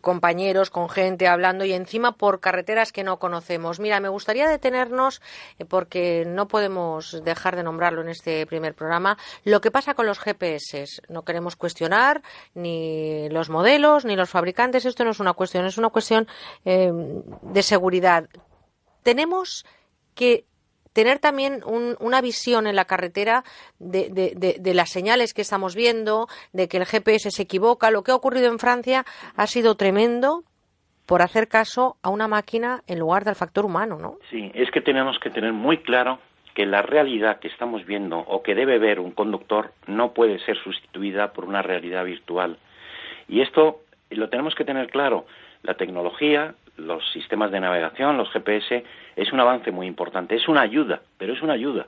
compañeros, 0.00 0.70
con 0.70 0.88
gente 0.90 1.26
hablando 1.26 1.64
y 1.64 1.72
encima 1.72 2.12
por 2.12 2.38
carreteras 2.38 2.92
que 2.92 3.02
no 3.02 3.18
conocemos. 3.18 3.80
Mira, 3.80 3.98
me 3.98 4.10
gustaría 4.10 4.46
detenernos, 4.46 5.22
porque 5.68 6.24
no 6.26 6.48
podemos 6.48 7.24
dejar 7.24 7.56
de 7.56 7.62
nombrarlo 7.62 8.02
en 8.02 8.10
este 8.10 8.46
primer 8.46 8.74
programa, 8.74 9.16
lo 9.44 9.60
que 9.60 9.70
pasa 9.70 9.94
con 9.94 10.06
los 10.06 10.18
GPS. 10.18 10.84
No 11.08 11.24
queremos 11.24 11.56
cuestionar 11.56 12.20
ni 12.54 13.27
los 13.30 13.50
modelos 13.50 14.04
ni 14.04 14.16
los 14.16 14.30
fabricantes. 14.30 14.84
Esto 14.84 15.04
no 15.04 15.10
es 15.10 15.20
una 15.20 15.32
cuestión, 15.32 15.66
es 15.66 15.78
una 15.78 15.90
cuestión 15.90 16.26
eh, 16.64 16.90
de 17.42 17.62
seguridad. 17.62 18.28
Tenemos 19.02 19.64
que 20.14 20.44
tener 20.92 21.20
también 21.20 21.60
una 22.00 22.20
visión 22.20 22.66
en 22.66 22.74
la 22.74 22.84
carretera 22.84 23.44
de, 23.78 24.72
las 24.74 24.90
señales 24.90 25.32
que 25.32 25.42
estamos 25.42 25.76
viendo, 25.76 26.26
de 26.52 26.66
que 26.66 26.78
el 26.78 26.86
GPS 26.86 27.30
se 27.30 27.42
equivoca. 27.42 27.92
Lo 27.92 28.02
que 28.02 28.10
ha 28.10 28.16
ocurrido 28.16 28.48
en 28.48 28.58
Francia 28.58 29.04
ha 29.36 29.46
sido 29.46 29.76
tremendo 29.76 30.42
por 31.06 31.22
hacer 31.22 31.46
caso 31.46 31.96
a 32.02 32.10
una 32.10 32.26
máquina 32.26 32.82
en 32.88 32.98
lugar 32.98 33.24
del 33.24 33.36
factor 33.36 33.64
humano, 33.64 33.96
¿no? 33.98 34.18
Sí, 34.28 34.50
es 34.54 34.72
que 34.72 34.80
tenemos 34.80 35.18
que 35.20 35.30
tener 35.30 35.52
muy 35.52 35.78
claro 35.78 36.18
que 36.52 36.66
la 36.66 36.82
realidad 36.82 37.38
que 37.38 37.46
estamos 37.46 37.86
viendo 37.86 38.18
o 38.18 38.42
que 38.42 38.56
debe 38.56 38.80
ver 38.80 38.98
un 38.98 39.12
conductor 39.12 39.72
no 39.86 40.12
puede 40.12 40.40
ser 40.40 40.58
sustituida 40.58 41.32
por 41.32 41.44
una 41.44 41.62
realidad 41.62 42.04
virtual. 42.04 42.58
Y 43.28 43.40
esto 43.40 43.80
lo 44.10 44.28
tenemos 44.28 44.54
que 44.54 44.64
tener 44.64 44.88
claro. 44.90 45.26
La 45.62 45.74
tecnología, 45.74 46.54
los 46.76 47.08
sistemas 47.12 47.50
de 47.50 47.60
navegación, 47.60 48.16
los 48.16 48.30
GPS, 48.30 48.84
es 49.16 49.32
un 49.32 49.40
avance 49.40 49.70
muy 49.70 49.86
importante. 49.86 50.36
Es 50.36 50.48
una 50.48 50.62
ayuda, 50.62 51.02
pero 51.18 51.32
es 51.32 51.42
una 51.42 51.54
ayuda. 51.54 51.86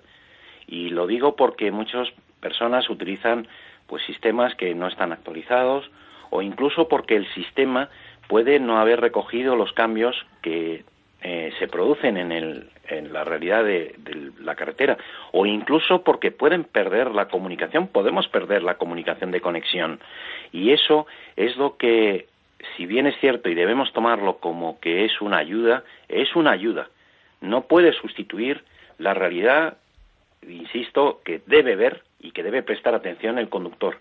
Y 0.67 0.91
lo 0.91 1.07
digo 1.07 1.37
porque 1.37 1.71
muchas 1.71 2.09
personas 2.41 2.89
utilizan 2.91 3.49
pues 3.87 4.05
sistemas 4.05 4.55
que 4.55 4.75
no 4.75 4.87
están 4.87 5.13
actualizados 5.13 5.91
o 6.31 6.43
incluso 6.43 6.89
porque 6.89 7.17
el 7.17 7.27
sistema 7.35 7.89
puede 8.29 8.61
no 8.61 8.79
haber 8.79 9.01
recogido 9.01 9.57
los 9.57 9.73
cambios 9.73 10.17
que 10.43 10.85
eh, 11.23 11.53
se 11.59 11.69
producen 11.69 12.17
en, 12.17 12.33
el, 12.33 12.71
en 12.89 13.13
la 13.13 13.25
realidad 13.25 13.63
de, 13.63 13.95
la 14.41 14.55
carretera 14.55 14.97
o 15.33 15.45
incluso 15.45 16.03
porque 16.03 16.31
pueden 16.31 16.65
perder 16.65 17.11
la 17.11 17.29
comunicación, 17.29 17.89
podemos 17.89 18.27
perder 18.29 18.63
la 18.63 18.79
comunicación 18.79 19.31
de 19.31 19.43
conexión 19.43 20.01
y 20.51 20.73
eso 20.73 21.07
es 21.37 21.57
lo 21.57 21.77
que, 21.77 22.27
si 22.77 22.87
bien 22.87 23.07
es 23.07 23.19
cierto 23.21 23.51
y 23.51 23.55
debemos 23.55 23.93
tomarlo 23.93 24.39
como 24.39 24.81
que 24.81 25.05
es 25.05 25.21
una 25.21 25.37
ayuda, 25.37 25.85
es 26.09 26.35
una 26.37 26.53
ayuda, 26.53 26.89
no 27.43 27.63
puede 27.63 27.93
sustituir 27.93 28.65
la 28.99 29.13
realidad, 29.13 29.77
insisto, 30.49 31.21
que 31.23 31.43
debe 31.47 31.77
ver 31.77 32.03
y 32.19 32.33
que 32.33 32.43
debe 32.43 32.63
prestar 32.63 32.95
atención 32.95 33.39
el 33.39 33.49
conductor. 33.49 33.99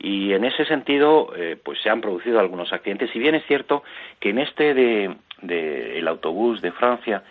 Y 0.00 0.32
en 0.32 0.44
ese 0.44 0.64
sentido, 0.64 1.32
eh, 1.36 1.56
pues 1.60 1.80
se 1.82 1.90
han 1.90 2.00
producido 2.00 2.38
algunos 2.38 2.72
accidentes. 2.72 3.10
Si 3.10 3.18
bien 3.18 3.34
es 3.34 3.44
cierto 3.46 3.82
que 4.20 4.30
en 4.30 4.38
este 4.38 4.74
de, 4.74 5.16
del 5.42 6.06
autobús 6.08 6.60
de 6.60 6.72
Francia, 6.72 7.22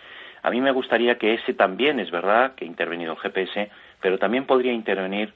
a 0.42 0.50
mí 0.50 0.60
me 0.60 0.70
gustaría 0.70 1.18
que 1.18 1.34
ese 1.34 1.54
también 1.54 2.00
es 2.00 2.10
verdad 2.10 2.54
que 2.54 2.64
ha 2.64 2.68
intervenido 2.68 3.12
el 3.12 3.18
GPS, 3.18 3.70
pero 4.00 4.18
también 4.18 4.44
podría 4.44 4.72
intervenir 4.72 5.32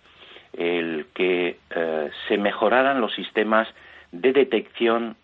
el 0.52 1.06
que 1.14 1.58
eh, 1.70 2.10
se 2.28 2.38
mejoraran 2.38 3.00
los 3.00 3.14
sistemas 3.14 3.68
de 4.12 4.32
detección 4.32 5.16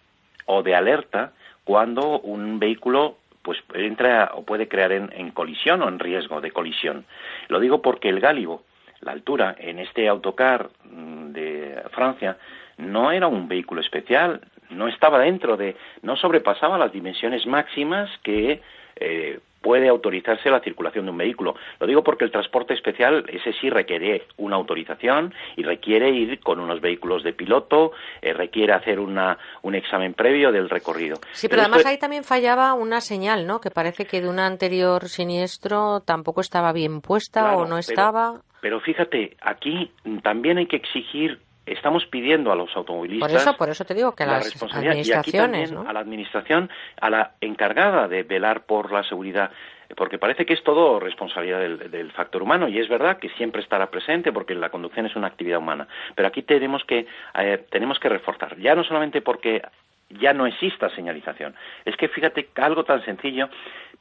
o 0.46 0.62
de 0.62 0.74
alerta 0.74 1.32
cuando 1.64 2.18
un 2.20 2.58
vehículo 2.58 3.18
pues 3.42 3.58
entra 3.74 4.32
o 4.34 4.44
puede 4.44 4.68
crear 4.68 4.92
en, 4.92 5.10
en 5.14 5.30
colisión 5.30 5.82
o 5.82 5.88
en 5.88 5.98
riesgo 5.98 6.40
de 6.40 6.50
colisión. 6.50 7.04
Lo 7.48 7.60
digo 7.60 7.80
porque 7.82 8.08
el 8.08 8.20
gálibo 8.20 8.62
la 9.00 9.12
altura 9.12 9.54
en 9.58 9.78
este 9.78 10.08
autocar 10.08 10.70
mm, 10.84 11.32
de 11.32 11.82
Francia 11.90 12.36
no 12.76 13.10
era 13.10 13.26
un 13.26 13.48
vehículo 13.48 13.80
especial, 13.80 14.40
no 14.70 14.88
estaba 14.88 15.18
dentro 15.20 15.56
de, 15.56 15.76
no 16.02 16.16
sobrepasaba 16.16 16.78
las 16.78 16.92
dimensiones 16.92 17.46
máximas 17.46 18.10
que 18.22 18.60
eh, 18.96 19.38
puede 19.60 19.88
autorizarse 19.88 20.50
la 20.50 20.60
circulación 20.60 21.06
de 21.06 21.10
un 21.10 21.18
vehículo. 21.18 21.56
Lo 21.80 21.86
digo 21.86 22.02
porque 22.02 22.24
el 22.24 22.30
transporte 22.30 22.74
especial, 22.74 23.24
ese 23.28 23.52
sí 23.54 23.70
requiere 23.70 24.26
una 24.36 24.56
autorización 24.56 25.34
y 25.56 25.62
requiere 25.62 26.10
ir 26.10 26.40
con 26.40 26.60
unos 26.60 26.80
vehículos 26.80 27.22
de 27.22 27.32
piloto, 27.32 27.92
eh, 28.22 28.32
requiere 28.32 28.72
hacer 28.72 29.00
una, 29.00 29.38
un 29.62 29.74
examen 29.74 30.14
previo 30.14 30.52
del 30.52 30.70
recorrido. 30.70 31.18
Sí, 31.32 31.48
pero, 31.48 31.62
además 31.62 31.86
ahí 31.86 31.98
también 31.98 32.24
fallaba 32.24 32.74
una 32.74 33.00
señal, 33.00 33.46
¿no? 33.46 33.60
Que 33.60 33.70
parece 33.70 34.06
que 34.06 34.20
de 34.20 34.28
un 34.28 34.38
anterior 34.38 35.08
siniestro 35.08 36.00
tampoco 36.00 36.40
estaba 36.40 36.72
bien 36.72 37.00
puesta 37.00 37.56
o 37.56 37.66
no 37.66 37.78
estaba. 37.78 38.40
Pero 38.60 38.80
fíjate, 38.80 39.36
aquí 39.40 39.92
también 40.22 40.58
hay 40.58 40.66
que 40.66 40.76
exigir 40.76 41.40
estamos 41.72 42.06
pidiendo 42.06 42.52
a 42.52 42.56
los 42.56 42.74
automovilistas. 42.76 43.30
Por 43.30 43.40
eso, 43.40 43.56
por 43.56 43.68
eso 43.68 43.84
te 43.84 43.94
digo 43.94 44.14
que 44.14 44.24
la 44.24 44.38
las 44.38 44.62
administraciones, 44.62 45.72
a 45.72 45.92
la 45.92 46.00
administración, 46.00 46.70
a 47.00 47.10
la 47.10 47.32
encargada 47.40 48.08
de 48.08 48.22
velar 48.22 48.66
por 48.66 48.92
la 48.92 49.02
seguridad, 49.04 49.50
porque 49.96 50.18
parece 50.18 50.44
que 50.44 50.54
es 50.54 50.62
todo 50.62 51.00
responsabilidad 51.00 51.60
del, 51.60 52.12
factor 52.12 52.42
humano 52.42 52.68
y 52.68 52.78
es 52.78 52.88
verdad 52.88 53.18
que 53.18 53.28
siempre 53.30 53.62
estará 53.62 53.90
presente 53.90 54.32
porque 54.32 54.54
la 54.54 54.70
conducción 54.70 55.06
es 55.06 55.16
una 55.16 55.28
actividad 55.28 55.58
humana. 55.58 55.88
Pero 56.14 56.28
aquí 56.28 56.42
tenemos 56.42 56.84
que 56.84 57.06
eh, 57.38 57.66
tenemos 57.70 57.98
que 57.98 58.08
reforzar, 58.08 58.58
ya 58.58 58.74
no 58.74 58.84
solamente 58.84 59.22
porque 59.22 59.62
ya 60.10 60.32
no 60.32 60.46
exista 60.46 60.88
señalización, 60.90 61.54
es 61.84 61.96
que 61.96 62.08
fíjate 62.08 62.48
algo 62.56 62.84
tan 62.84 63.04
sencillo. 63.04 63.48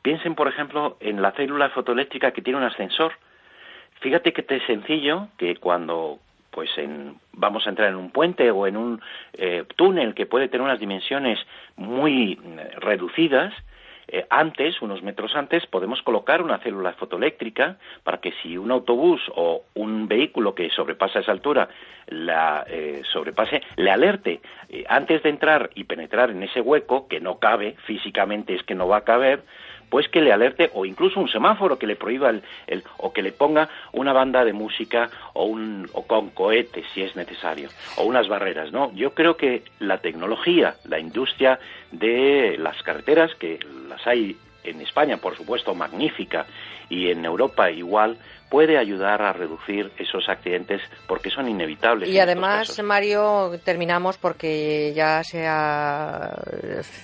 Piensen, 0.01 0.35
por 0.35 0.47
ejemplo, 0.47 0.97
en 0.99 1.21
la 1.21 1.31
célula 1.31 1.69
fotoeléctrica 1.69 2.31
que 2.31 2.41
tiene 2.41 2.59
un 2.59 2.65
ascensor. 2.65 3.13
Fíjate 3.99 4.31
que 4.31 4.45
es 4.47 4.63
sencillo 4.67 5.29
que 5.37 5.55
cuando 5.55 6.19
pues 6.51 6.69
en, 6.77 7.15
vamos 7.33 7.65
a 7.65 7.69
entrar 7.69 7.89
en 7.89 7.95
un 7.95 8.11
puente 8.11 8.49
o 8.51 8.67
en 8.67 8.77
un 8.77 9.01
eh, 9.33 9.63
túnel 9.75 10.13
que 10.13 10.25
puede 10.25 10.47
tener 10.47 10.63
unas 10.63 10.79
dimensiones 10.79 11.39
muy 11.75 12.33
eh, 12.33 12.69
reducidas, 12.79 13.53
eh, 14.09 14.25
antes, 14.29 14.81
unos 14.81 15.03
metros 15.03 15.35
antes, 15.35 15.65
podemos 15.65 16.01
colocar 16.01 16.41
una 16.41 16.59
célula 16.59 16.93
fotoeléctrica 16.93 17.77
para 18.03 18.19
que 18.19 18.31
si 18.41 18.57
un 18.57 18.71
autobús 18.71 19.21
o 19.35 19.63
un 19.73 20.07
vehículo 20.07 20.55
que 20.55 20.69
sobrepasa 20.69 21.19
esa 21.19 21.33
altura 21.33 21.67
la 22.07 22.65
sobrepase, 23.11 23.61
le 23.75 23.91
alerte 23.91 24.39
antes 24.87 25.23
de 25.23 25.29
entrar 25.29 25.71
y 25.75 25.83
penetrar 25.83 26.29
en 26.29 26.41
ese 26.41 26.61
hueco 26.61 27.09
que 27.09 27.19
no 27.19 27.37
cabe, 27.37 27.75
físicamente 27.85 28.55
es 28.55 28.63
que 28.63 28.75
no 28.75 28.87
va 28.87 28.97
a 28.97 29.03
caber, 29.03 29.43
pues 29.89 30.07
que 30.09 30.21
le 30.21 30.33
alerte 30.33 30.69
o 30.73 30.85
incluso 30.85 31.19
un 31.19 31.29
semáforo 31.29 31.77
que 31.77 31.87
le 31.87 31.95
prohíba 31.95 32.29
el, 32.29 32.43
el, 32.67 32.83
o 32.97 33.13
que 33.13 33.21
le 33.21 33.31
ponga 33.31 33.69
una 33.93 34.13
banda 34.13 34.43
de 34.43 34.53
música 34.53 35.09
o 35.33 35.45
un 35.45 35.89
o 35.93 36.05
con 36.05 36.29
cohetes 36.29 36.85
si 36.93 37.01
es 37.03 37.15
necesario 37.15 37.69
o 37.97 38.03
unas 38.03 38.27
barreras 38.27 38.71
no 38.71 38.91
yo 38.93 39.11
creo 39.13 39.37
que 39.37 39.63
la 39.79 39.99
tecnología 39.99 40.75
la 40.85 40.99
industria 40.99 41.59
de 41.91 42.57
las 42.59 42.81
carreteras 42.83 43.33
que 43.35 43.59
las 43.87 44.05
hay 44.07 44.35
en 44.63 44.81
España 44.81 45.17
por 45.17 45.35
supuesto 45.35 45.73
magnífica 45.73 46.45
y 46.89 47.09
en 47.09 47.25
Europa 47.25 47.71
igual 47.71 48.17
puede 48.49 48.77
ayudar 48.77 49.21
a 49.21 49.33
reducir 49.33 49.91
esos 49.97 50.29
accidentes 50.29 50.81
porque 51.07 51.29
son 51.29 51.49
inevitables. 51.49 52.09
Y 52.09 52.19
además, 52.19 52.81
Mario, 52.81 53.59
terminamos 53.63 54.17
porque 54.17 54.93
ya 54.95 55.23
se 55.23 55.45
ha 55.45 56.33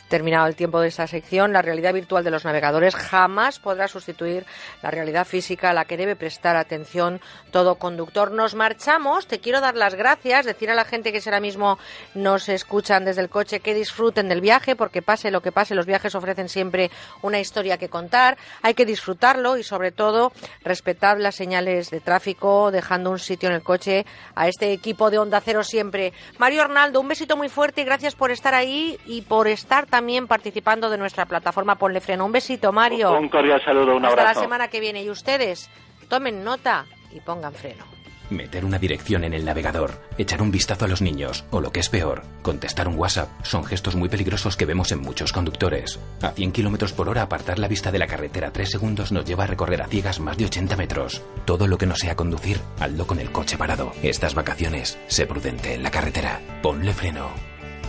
terminado 0.08 0.48
el 0.48 0.56
tiempo 0.56 0.80
de 0.80 0.88
esta 0.88 1.08
sección. 1.08 1.52
La 1.52 1.62
realidad 1.62 1.94
virtual 1.94 2.24
de 2.24 2.32
los 2.32 2.46
navegadores 2.46 2.96
jamás 2.96 3.60
podrá 3.60 3.88
sustituir 3.88 4.46
la 4.82 4.92
realidad 4.92 5.26
física 5.26 5.72
a 5.72 5.74
la 5.74 5.86
que 5.86 5.98
debe 5.98 6.16
prestar 6.16 6.56
atención 6.56 7.20
todo 7.52 7.76
conductor. 7.76 8.32
Nos 8.32 8.56
marchamos. 8.56 9.28
Te 9.28 9.40
quiero 9.40 9.60
dar 9.60 9.76
las 9.76 9.96
gracias, 9.96 10.46
decir 10.46 10.70
a 10.70 10.76
la 10.76 10.86
gente 10.86 11.12
que 11.12 11.22
ahora 11.26 11.40
mismo 11.40 11.78
nos 12.14 12.50
escuchan 12.50 13.06
desde 13.06 13.22
el 13.22 13.30
coche 13.30 13.60
que 13.60 13.74
disfruten 13.74 14.30
del 14.30 14.42
viaje, 14.42 14.76
porque 14.76 15.02
pase 15.02 15.32
lo 15.32 15.42
que 15.42 15.52
pase, 15.52 15.76
los 15.76 15.86
viajes 15.86 16.16
ofrecen 16.16 16.50
siempre 16.50 16.90
una 17.22 17.40
historia 17.40 17.78
que 17.78 17.90
contar. 17.90 18.38
Hay 18.62 18.74
que 18.74 18.86
disfrutarlo 18.86 19.58
y, 19.58 19.64
sobre 19.64 19.92
todo, 19.92 20.32
respetar 20.64 21.20
las 21.20 21.33
señales 21.34 21.90
de 21.90 22.00
tráfico, 22.00 22.72
dejando 22.72 23.12
un 23.12 23.20
sitio 23.20 23.50
en 23.50 23.56
el 23.56 23.64
coche 23.64 24.06
a 24.36 24.48
este 24.48 24.72
equipo 24.72 25.10
de 25.10 25.20
Onda 25.20 25.42
Cero 25.42 25.64
siempre. 25.64 26.14
Mario 26.38 26.62
Arnaldo, 26.62 27.00
un 27.00 27.08
besito 27.08 27.38
muy 27.38 27.50
fuerte 27.50 27.82
y 27.82 27.86
gracias 27.86 28.16
por 28.16 28.32
estar 28.32 28.54
ahí 28.54 28.98
y 29.06 29.22
por 29.22 29.48
estar 29.48 29.86
también 29.86 30.28
participando 30.28 30.90
de 30.90 30.98
nuestra 30.98 31.26
plataforma 31.26 31.76
Ponle 31.76 32.02
Freno. 32.02 32.26
Un 32.26 32.32
besito, 32.32 32.72
Mario. 32.72 33.18
Un 33.18 33.30
cordial 33.30 33.64
saludo, 33.64 33.96
un 33.96 34.06
abrazo. 34.06 34.28
Hasta 34.28 34.40
la 34.40 34.46
semana 34.46 34.68
que 34.68 34.80
viene. 34.80 35.04
Y 35.04 35.10
ustedes, 35.10 35.70
tomen 36.10 36.44
nota 36.44 36.86
y 37.12 37.20
pongan 37.20 37.54
freno. 37.54 37.86
Meter 38.30 38.66
una 38.66 38.80
dirección 38.80 39.24
en 39.24 39.34
el 39.34 39.46
navegador, 39.46 40.02
echar 40.18 40.42
un 40.42 40.52
vistazo 40.52 40.86
a 40.86 40.88
los 40.88 41.02
niños, 41.02 41.46
o 41.52 41.62
lo 41.62 41.72
que 41.72 41.80
es 41.80 41.90
peor, 41.90 42.24
contestar 42.42 42.88
un 42.88 42.98
WhatsApp, 42.98 43.30
son 43.44 43.66
gestos 43.66 43.96
muy 43.96 44.10
peligrosos 44.10 44.58
que 44.58 44.66
vemos 44.66 44.92
en 44.92 45.02
muchos 45.02 45.34
conductores. 45.34 46.00
A 46.22 46.32
100 46.32 46.52
km 46.52 46.92
por 46.94 47.10
hora 47.10 47.24
apartar 47.24 47.60
la 47.60 47.68
vista 47.68 47.92
de 47.92 48.00
la 48.00 48.08
carretera 48.08 48.52
3 48.52 48.70
segundos 48.70 49.12
nos 49.12 49.26
lleva 49.26 49.44
a 49.44 49.48
recorrer 49.48 49.82
a 49.82 49.88
ciegas 49.88 50.20
más 50.20 50.38
de 50.38 50.46
80 50.46 50.76
metros. 50.78 51.22
Todo 51.46 51.68
lo 51.68 51.78
que 51.78 51.86
no 51.86 51.96
sea 51.96 52.16
conducir, 52.16 52.60
hazlo 52.80 53.06
con 53.06 53.20
el 53.20 53.32
coche 53.32 53.58
parado. 53.58 53.92
Estas 54.02 54.34
vacaciones, 54.34 54.98
sé 55.08 55.26
prudente 55.26 55.74
en 55.74 55.84
la 55.84 55.92
carretera. 55.92 56.42
Ponle 56.62 56.94
freno. 56.94 57.30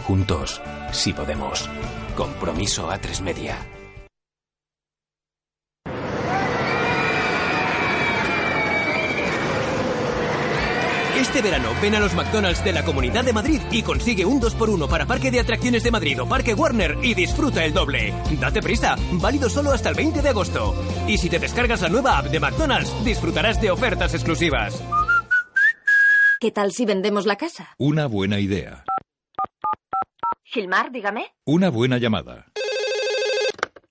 Juntos, 0.06 0.60
si 0.92 1.12
podemos. 1.12 1.68
Compromiso 2.16 2.90
a 2.90 2.98
3 2.98 3.22
media. 3.22 3.56
Este 11.16 11.42
verano 11.42 11.70
ven 11.80 11.94
a 11.94 12.00
los 12.00 12.12
McDonald's 12.14 12.64
de 12.64 12.72
la 12.72 12.84
Comunidad 12.84 13.24
de 13.24 13.32
Madrid 13.32 13.60
y 13.70 13.82
consigue 13.82 14.24
un 14.24 14.40
2x1 14.40 14.88
para 14.88 15.06
Parque 15.06 15.30
de 15.30 15.38
Atracciones 15.38 15.84
de 15.84 15.92
Madrid 15.92 16.20
o 16.20 16.28
Parque 16.28 16.54
Warner 16.54 16.98
y 17.02 17.14
disfruta 17.14 17.64
el 17.64 17.72
doble. 17.72 18.12
Date 18.40 18.60
prisa, 18.60 18.96
válido 19.12 19.48
solo 19.48 19.70
hasta 19.70 19.90
el 19.90 19.94
20 19.94 20.22
de 20.22 20.28
agosto. 20.28 20.74
Y 21.06 21.16
si 21.18 21.30
te 21.30 21.38
descargas 21.38 21.82
la 21.82 21.88
nueva 21.88 22.18
app 22.18 22.26
de 22.26 22.40
McDonald's, 22.40 22.92
disfrutarás 23.04 23.60
de 23.60 23.70
ofertas 23.70 24.12
exclusivas. 24.12 24.82
¿Qué 26.40 26.50
tal 26.50 26.72
si 26.72 26.84
vendemos 26.84 27.26
la 27.26 27.36
casa? 27.36 27.74
Una 27.78 28.06
buena 28.06 28.40
idea. 28.40 28.84
Gilmar, 30.42 30.90
dígame. 30.90 31.32
Una 31.44 31.70
buena 31.70 31.98
llamada. 31.98 32.46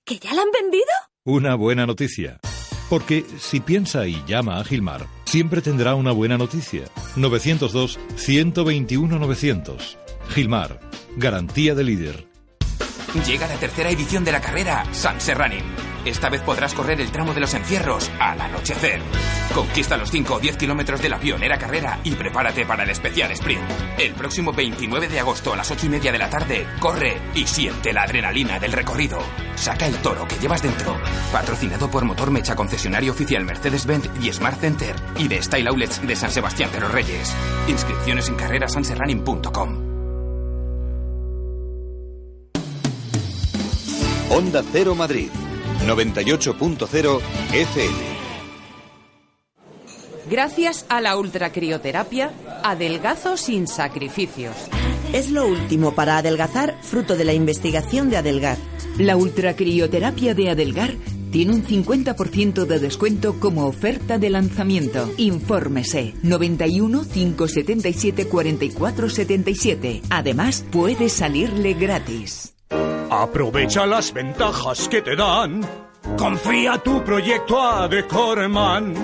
¿Que 0.04 0.18
ya 0.18 0.34
la 0.34 0.42
han 0.42 0.50
vendido? 0.52 0.84
Una 1.24 1.54
buena 1.54 1.86
noticia. 1.86 2.38
Porque 2.88 3.26
si 3.38 3.60
piensa 3.60 4.06
y 4.06 4.24
llama 4.26 4.58
a 4.58 4.64
Gilmar, 4.64 5.06
siempre 5.24 5.60
tendrá 5.62 5.94
una 5.94 6.12
buena 6.12 6.38
noticia. 6.38 6.84
902-121-900. 7.16 9.96
Gilmar, 10.30 10.80
garantía 11.16 11.74
de 11.74 11.84
líder. 11.84 12.26
Llega 13.26 13.46
la 13.46 13.56
tercera 13.56 13.90
edición 13.90 14.24
de 14.24 14.32
la 14.32 14.40
carrera 14.40 14.86
San 14.92 15.20
Serranin. 15.20 15.93
Esta 16.04 16.28
vez 16.28 16.42
podrás 16.42 16.74
correr 16.74 17.00
el 17.00 17.10
tramo 17.10 17.32
de 17.34 17.40
los 17.40 17.54
encierros 17.54 18.10
al 18.18 18.40
anochecer. 18.40 19.00
Conquista 19.54 19.96
los 19.96 20.10
5 20.10 20.34
o 20.34 20.40
10 20.40 20.56
kilómetros 20.56 21.00
de 21.00 21.08
la 21.08 21.18
pionera 21.18 21.58
carrera 21.58 21.98
y 22.04 22.12
prepárate 22.12 22.66
para 22.66 22.84
el 22.84 22.90
especial 22.90 23.30
sprint. 23.32 23.62
El 23.98 24.14
próximo 24.14 24.52
29 24.52 25.08
de 25.08 25.20
agosto 25.20 25.52
a 25.52 25.56
las 25.56 25.70
8 25.70 25.86
y 25.86 25.88
media 25.88 26.12
de 26.12 26.18
la 26.18 26.28
tarde, 26.28 26.66
corre 26.80 27.20
y 27.34 27.46
siente 27.46 27.92
la 27.92 28.02
adrenalina 28.02 28.58
del 28.58 28.72
recorrido. 28.72 29.18
Saca 29.54 29.86
el 29.86 29.96
toro 29.96 30.26
que 30.28 30.38
llevas 30.38 30.62
dentro. 30.62 30.96
Patrocinado 31.32 31.90
por 31.90 32.04
Motor 32.04 32.30
Mecha 32.30 32.54
Concesionario 32.54 33.12
Oficial 33.12 33.44
Mercedes-Benz 33.44 34.10
y 34.20 34.32
Smart 34.32 34.60
Center 34.60 34.94
y 35.16 35.28
de 35.28 35.42
Style 35.42 35.68
Outlets 35.68 36.06
de 36.06 36.16
San 36.16 36.30
Sebastián 36.30 36.70
de 36.72 36.80
los 36.80 36.92
Reyes. 36.92 37.34
Inscripciones 37.68 38.28
en 38.28 38.34
carrerasanserrunning.com. 38.34 39.94
Onda 44.30 44.64
Cero 44.72 44.96
Madrid, 44.96 45.28
98.0 45.80 47.20
FM. 47.52 48.14
Gracias 50.30 50.86
a 50.88 51.00
la 51.00 51.16
ultracrioterapia, 51.18 52.32
adelgazo 52.62 53.36
sin 53.36 53.66
sacrificios. 53.66 54.54
Es 55.12 55.30
lo 55.30 55.46
último 55.46 55.94
para 55.94 56.18
adelgazar, 56.18 56.76
fruto 56.82 57.14
de 57.16 57.24
la 57.24 57.34
investigación 57.34 58.08
de 58.08 58.16
Adelgar. 58.16 58.56
La 58.98 59.16
ultracrioterapia 59.16 60.34
de 60.34 60.50
Adelgar 60.50 60.94
tiene 61.30 61.52
un 61.52 61.64
50% 61.64 62.64
de 62.64 62.78
descuento 62.78 63.38
como 63.38 63.66
oferta 63.66 64.18
de 64.18 64.30
lanzamiento. 64.30 65.10
Infórmese 65.18 66.14
91 66.22 67.04
577 67.12 68.28
44 68.28 69.10
77. 69.10 70.02
Además, 70.10 70.64
puede 70.70 71.08
salirle 71.08 71.74
gratis. 71.74 72.53
Aprovecha 73.10 73.86
las 73.86 74.12
ventajas 74.12 74.88
que 74.88 75.02
te 75.02 75.16
dan. 75.16 75.60
Confía 76.16 76.78
tu 76.78 77.02
proyecto 77.02 77.60
a 77.60 77.88
Decorman. 77.88 78.94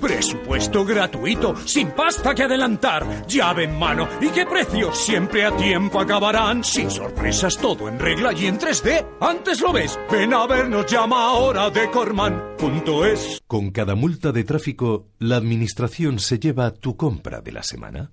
Presupuesto 0.00 0.84
gratuito, 0.84 1.56
sin 1.66 1.90
pasta 1.92 2.34
que 2.34 2.42
adelantar, 2.42 3.26
llave 3.26 3.64
en 3.64 3.78
mano. 3.78 4.06
¿Y 4.20 4.28
qué 4.28 4.44
precios? 4.44 4.98
Siempre 4.98 5.46
a 5.46 5.56
tiempo 5.56 6.00
acabarán. 6.00 6.62
Sin 6.62 6.90
sorpresas, 6.90 7.56
todo 7.56 7.88
en 7.88 7.98
regla 7.98 8.32
y 8.34 8.46
en 8.46 8.58
3D. 8.58 9.06
Antes 9.20 9.60
lo 9.62 9.72
ves. 9.72 9.98
Ven 10.10 10.34
a 10.34 10.46
vernos, 10.46 10.84
llama 10.86 11.24
ahora 11.24 11.70
de 11.70 11.90
Corman.es. 11.90 13.40
Con 13.46 13.70
cada 13.70 13.94
multa 13.94 14.32
de 14.32 14.44
tráfico, 14.44 15.08
la 15.18 15.36
administración 15.36 16.18
se 16.18 16.38
lleva 16.38 16.72
tu 16.72 16.96
compra 16.96 17.40
de 17.40 17.52
la 17.52 17.62
semana, 17.62 18.10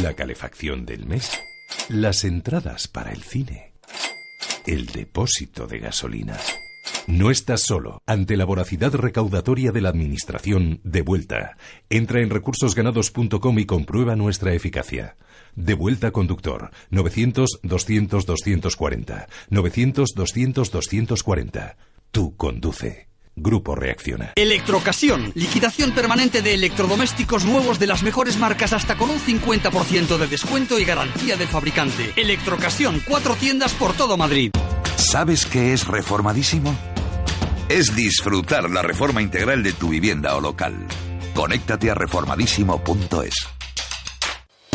la 0.00 0.14
calefacción 0.14 0.86
del 0.86 1.04
mes, 1.04 1.30
las 1.90 2.24
entradas 2.24 2.88
para 2.88 3.12
el 3.12 3.22
cine, 3.22 3.71
el 4.66 4.86
depósito 4.86 5.66
de 5.66 5.78
gasolina. 5.78 6.38
No 7.06 7.30
estás 7.30 7.62
solo. 7.62 8.02
Ante 8.06 8.36
la 8.36 8.44
voracidad 8.44 8.92
recaudatoria 8.94 9.70
de 9.72 9.80
la 9.80 9.88
Administración, 9.88 10.80
de 10.84 11.02
vuelta. 11.02 11.56
Entra 11.90 12.20
en 12.20 12.30
recursosganados.com 12.30 13.58
y 13.58 13.66
comprueba 13.66 14.14
nuestra 14.16 14.54
eficacia. 14.54 15.16
De 15.54 15.74
vuelta 15.74 16.10
conductor. 16.10 16.70
900-200-240. 16.90 19.26
900-200-240. 19.50 21.76
Tú 22.10 22.36
conduce. 22.36 23.11
Grupo 23.34 23.74
Reacciona. 23.74 24.32
Electrocasión. 24.36 25.32
Liquidación 25.34 25.92
permanente 25.92 26.42
de 26.42 26.54
electrodomésticos 26.54 27.44
nuevos 27.44 27.78
de 27.78 27.86
las 27.86 28.02
mejores 28.02 28.38
marcas 28.38 28.72
hasta 28.72 28.96
con 28.96 29.10
un 29.10 29.18
50% 29.18 30.18
de 30.18 30.26
descuento 30.26 30.78
y 30.78 30.84
garantía 30.84 31.36
del 31.36 31.48
fabricante. 31.48 32.12
Electrocasión. 32.16 33.02
Cuatro 33.06 33.34
tiendas 33.34 33.72
por 33.72 33.94
todo 33.94 34.16
Madrid. 34.16 34.50
¿Sabes 34.96 35.46
qué 35.46 35.72
es 35.72 35.86
reformadísimo? 35.86 36.76
Es 37.68 37.94
disfrutar 37.96 38.70
la 38.70 38.82
reforma 38.82 39.22
integral 39.22 39.62
de 39.62 39.72
tu 39.72 39.88
vivienda 39.88 40.36
o 40.36 40.40
local. 40.40 40.86
Conéctate 41.34 41.90
a 41.90 41.94
reformadísimo.es. 41.94 43.34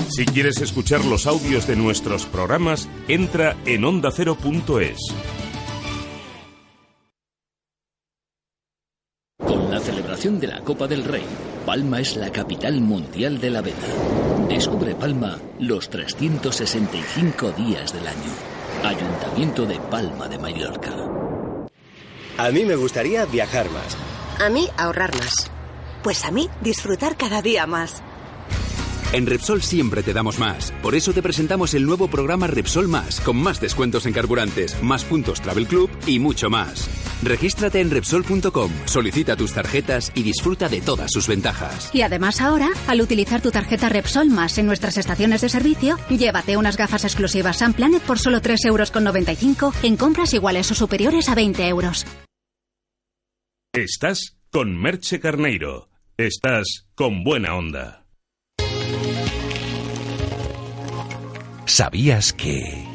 Si 0.10 0.26
quieres 0.26 0.62
escuchar 0.62 1.06
los 1.06 1.28
audios 1.28 1.68
de 1.68 1.76
nuestros 1.76 2.26
programas, 2.26 2.90
entra 3.08 3.56
en 3.66 3.86
ondacero.es. 3.86 4.98
celebración 10.28 10.40
de 10.40 10.48
la 10.48 10.62
Copa 10.62 10.88
del 10.88 11.04
Rey, 11.04 11.26
Palma 11.66 12.00
es 12.00 12.16
la 12.18 12.32
capital 12.32 12.82
mundial 12.82 13.40
de 13.40 13.50
la 13.50 13.62
vela. 13.62 13.78
Descubre 14.50 14.94
Palma 14.96 15.38
los 15.60 15.90
365 15.90 17.52
días 17.52 17.94
del 17.94 18.08
año. 18.08 18.34
Ayuntamiento 18.84 19.66
de 19.66 19.80
Palma 19.80 20.28
de 20.28 20.38
Mallorca. 20.38 20.92
A 22.38 22.52
mí 22.52 22.66
me 22.66 22.76
gustaría 22.76 23.26
viajar 23.26 23.70
más. 23.72 23.98
A 24.40 24.50
mí 24.50 24.68
ahorrar 24.78 25.16
más. 25.16 25.50
Pues 26.04 26.26
a 26.26 26.32
mí 26.32 26.50
disfrutar 26.62 27.16
cada 27.18 27.42
día 27.42 27.66
más. 27.66 28.04
En 29.14 29.26
Repsol 29.26 29.62
siempre 29.62 30.04
te 30.04 30.12
damos 30.12 30.38
más. 30.38 30.74
Por 30.84 30.94
eso 30.94 31.14
te 31.14 31.22
presentamos 31.22 31.74
el 31.74 31.86
nuevo 31.86 32.10
programa 32.10 32.48
Repsol 32.48 32.90
Más, 32.90 33.22
con 33.22 33.38
más 33.38 33.62
descuentos 33.62 34.06
en 34.06 34.12
carburantes, 34.12 34.82
más 34.84 35.06
puntos 35.06 35.42
Travel 35.42 35.66
Club 35.66 35.90
y 36.06 36.20
mucho 36.20 36.50
más. 36.50 36.90
Regístrate 37.24 37.80
en 37.80 37.90
Repsol.com, 37.90 38.70
solicita 38.86 39.38
tus 39.38 39.54
tarjetas 39.54 40.12
y 40.14 40.24
disfruta 40.24 40.68
de 40.68 40.82
todas 40.82 41.10
sus 41.12 41.26
ventajas. 41.26 41.90
Y 41.94 42.02
además 42.02 42.42
ahora, 42.42 42.70
al 42.88 43.00
utilizar 43.00 43.42
tu 43.42 43.50
tarjeta 43.50 43.88
Repsol 43.88 44.30
Más 44.30 44.58
en 44.58 44.66
nuestras 44.66 44.98
estaciones 44.98 45.40
de 45.40 45.50
servicio, 45.50 45.98
llévate 46.10 46.58
unas 46.58 46.76
gafas 46.76 47.06
exclusivas 47.06 47.60
Sun 47.60 47.74
Planet 47.74 48.02
por 48.02 48.20
solo 48.20 48.42
3,95 48.42 48.68
euros 48.68 49.84
en 49.84 49.96
compras 49.96 50.34
iguales 50.34 50.70
o 50.72 50.76
superiores 50.76 51.30
a 51.30 51.36
20 51.36 51.66
euros. 51.70 52.06
Estás 53.72 54.38
con 54.52 54.78
Merche 54.78 55.22
Carneiro. 55.22 55.90
Estás 56.18 56.88
con 56.96 57.24
buena 57.24 57.56
onda. 57.56 58.07
¿Sabías 61.68 62.32
que... 62.32 62.88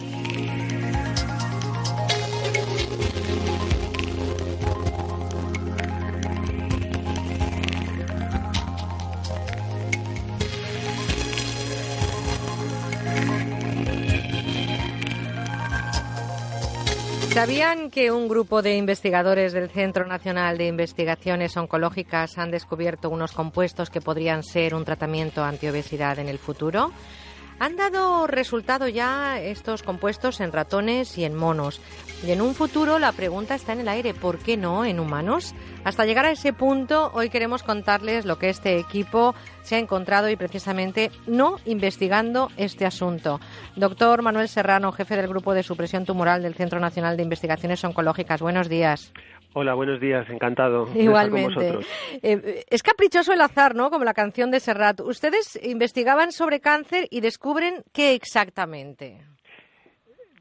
¿Sabían 17.34 17.90
que 17.90 18.10
un 18.10 18.28
grupo 18.28 18.62
de 18.62 18.76
investigadores 18.76 19.52
del 19.52 19.68
Centro 19.68 20.06
Nacional 20.06 20.56
de 20.56 20.66
Investigaciones 20.66 21.56
Oncológicas 21.58 22.38
han 22.38 22.50
descubierto 22.50 23.10
unos 23.10 23.32
compuestos 23.32 23.90
que 23.90 24.00
podrían 24.00 24.42
ser 24.42 24.74
un 24.74 24.86
tratamiento 24.86 25.44
antiobesidad 25.44 26.18
en 26.18 26.28
el 26.28 26.38
futuro? 26.38 26.90
Han 27.62 27.76
dado 27.76 28.26
resultado 28.26 28.88
ya 28.88 29.38
estos 29.38 29.84
compuestos 29.84 30.40
en 30.40 30.50
ratones 30.50 31.16
y 31.16 31.24
en 31.24 31.36
monos. 31.36 31.80
Y 32.26 32.32
en 32.32 32.40
un 32.40 32.56
futuro 32.56 32.98
la 32.98 33.12
pregunta 33.12 33.54
está 33.54 33.72
en 33.72 33.78
el 33.78 33.88
aire, 33.88 34.14
¿por 34.14 34.38
qué 34.38 34.56
no 34.56 34.84
en 34.84 34.98
humanos? 34.98 35.54
Hasta 35.84 36.04
llegar 36.04 36.24
a 36.24 36.32
ese 36.32 36.52
punto, 36.52 37.12
hoy 37.14 37.30
queremos 37.30 37.62
contarles 37.62 38.24
lo 38.24 38.36
que 38.36 38.48
este 38.48 38.80
equipo 38.80 39.36
se 39.62 39.76
ha 39.76 39.78
encontrado 39.78 40.28
y 40.28 40.34
precisamente 40.34 41.12
no 41.28 41.58
investigando 41.64 42.50
este 42.56 42.84
asunto. 42.84 43.38
Doctor 43.76 44.22
Manuel 44.22 44.48
Serrano, 44.48 44.90
jefe 44.90 45.16
del 45.16 45.28
Grupo 45.28 45.54
de 45.54 45.62
Supresión 45.62 46.04
Tumoral 46.04 46.42
del 46.42 46.56
Centro 46.56 46.80
Nacional 46.80 47.16
de 47.16 47.22
Investigaciones 47.22 47.84
Oncológicas. 47.84 48.40
Buenos 48.40 48.68
días. 48.68 49.12
Hola, 49.54 49.74
buenos 49.74 50.00
días, 50.00 50.28
encantado. 50.30 50.88
Igualmente. 50.94 51.80
Eh, 52.22 52.64
es 52.70 52.82
caprichoso 52.82 53.34
el 53.34 53.40
azar, 53.42 53.74
¿no? 53.74 53.90
Como 53.90 54.04
la 54.04 54.14
canción 54.14 54.50
de 54.50 54.60
Serrat. 54.60 55.00
Ustedes 55.00 55.60
investigaban 55.62 56.32
sobre 56.32 56.60
cáncer 56.60 57.06
y 57.10 57.20
descubren 57.20 57.82
qué 57.92 58.14
exactamente. 58.14 59.18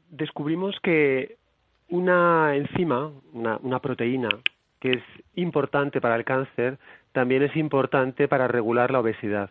Descubrimos 0.08 0.76
que 0.82 1.36
una 1.90 2.56
enzima, 2.56 3.12
una, 3.34 3.58
una 3.62 3.80
proteína, 3.80 4.30
que 4.80 4.92
es 4.92 5.02
importante 5.34 6.00
para 6.00 6.16
el 6.16 6.24
cáncer, 6.24 6.78
también 7.12 7.42
es 7.42 7.54
importante 7.54 8.28
para 8.28 8.48
regular 8.48 8.90
la 8.90 9.00
obesidad. 9.00 9.50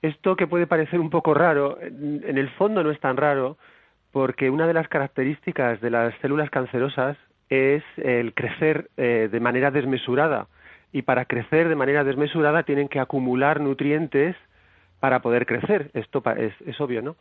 Esto 0.00 0.36
que 0.36 0.46
puede 0.46 0.66
parecer 0.66 1.00
un 1.00 1.10
poco 1.10 1.34
raro, 1.34 1.78
en 1.82 2.38
el 2.38 2.48
fondo 2.50 2.82
no 2.82 2.90
es 2.90 3.00
tan 3.00 3.18
raro, 3.18 3.58
porque 4.10 4.48
una 4.48 4.66
de 4.66 4.72
las 4.72 4.88
características 4.88 5.82
de 5.82 5.90
las 5.90 6.14
células 6.20 6.48
cancerosas 6.48 7.18
es 7.48 7.82
el 7.96 8.34
crecer 8.34 8.90
eh, 8.96 9.28
de 9.30 9.40
manera 9.40 9.70
desmesurada. 9.70 10.46
Y 10.92 11.02
para 11.02 11.24
crecer 11.24 11.68
de 11.68 11.76
manera 11.76 12.04
desmesurada 12.04 12.62
tienen 12.62 12.88
que 12.88 13.00
acumular 13.00 13.60
nutrientes 13.60 14.36
para 15.00 15.20
poder 15.20 15.46
crecer. 15.46 15.90
Esto 15.94 16.22
es, 16.36 16.54
es 16.66 16.80
obvio, 16.80 17.02
¿no? 17.02 17.16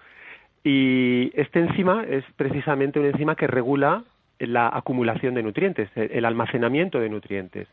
Y 0.64 1.32
este 1.36 1.60
enzima 1.60 2.04
es 2.04 2.24
precisamente 2.38 3.00
una 3.00 3.10
enzima 3.10 3.36
que 3.36 3.48
regula 3.48 4.04
la 4.40 4.68
acumulación 4.68 5.36
de 5.36 5.44
nutrientes, 5.44 5.90
el 5.96 6.26
almacenamiento 6.26 7.00
de 7.00 7.10
nutrientes. 7.10 7.68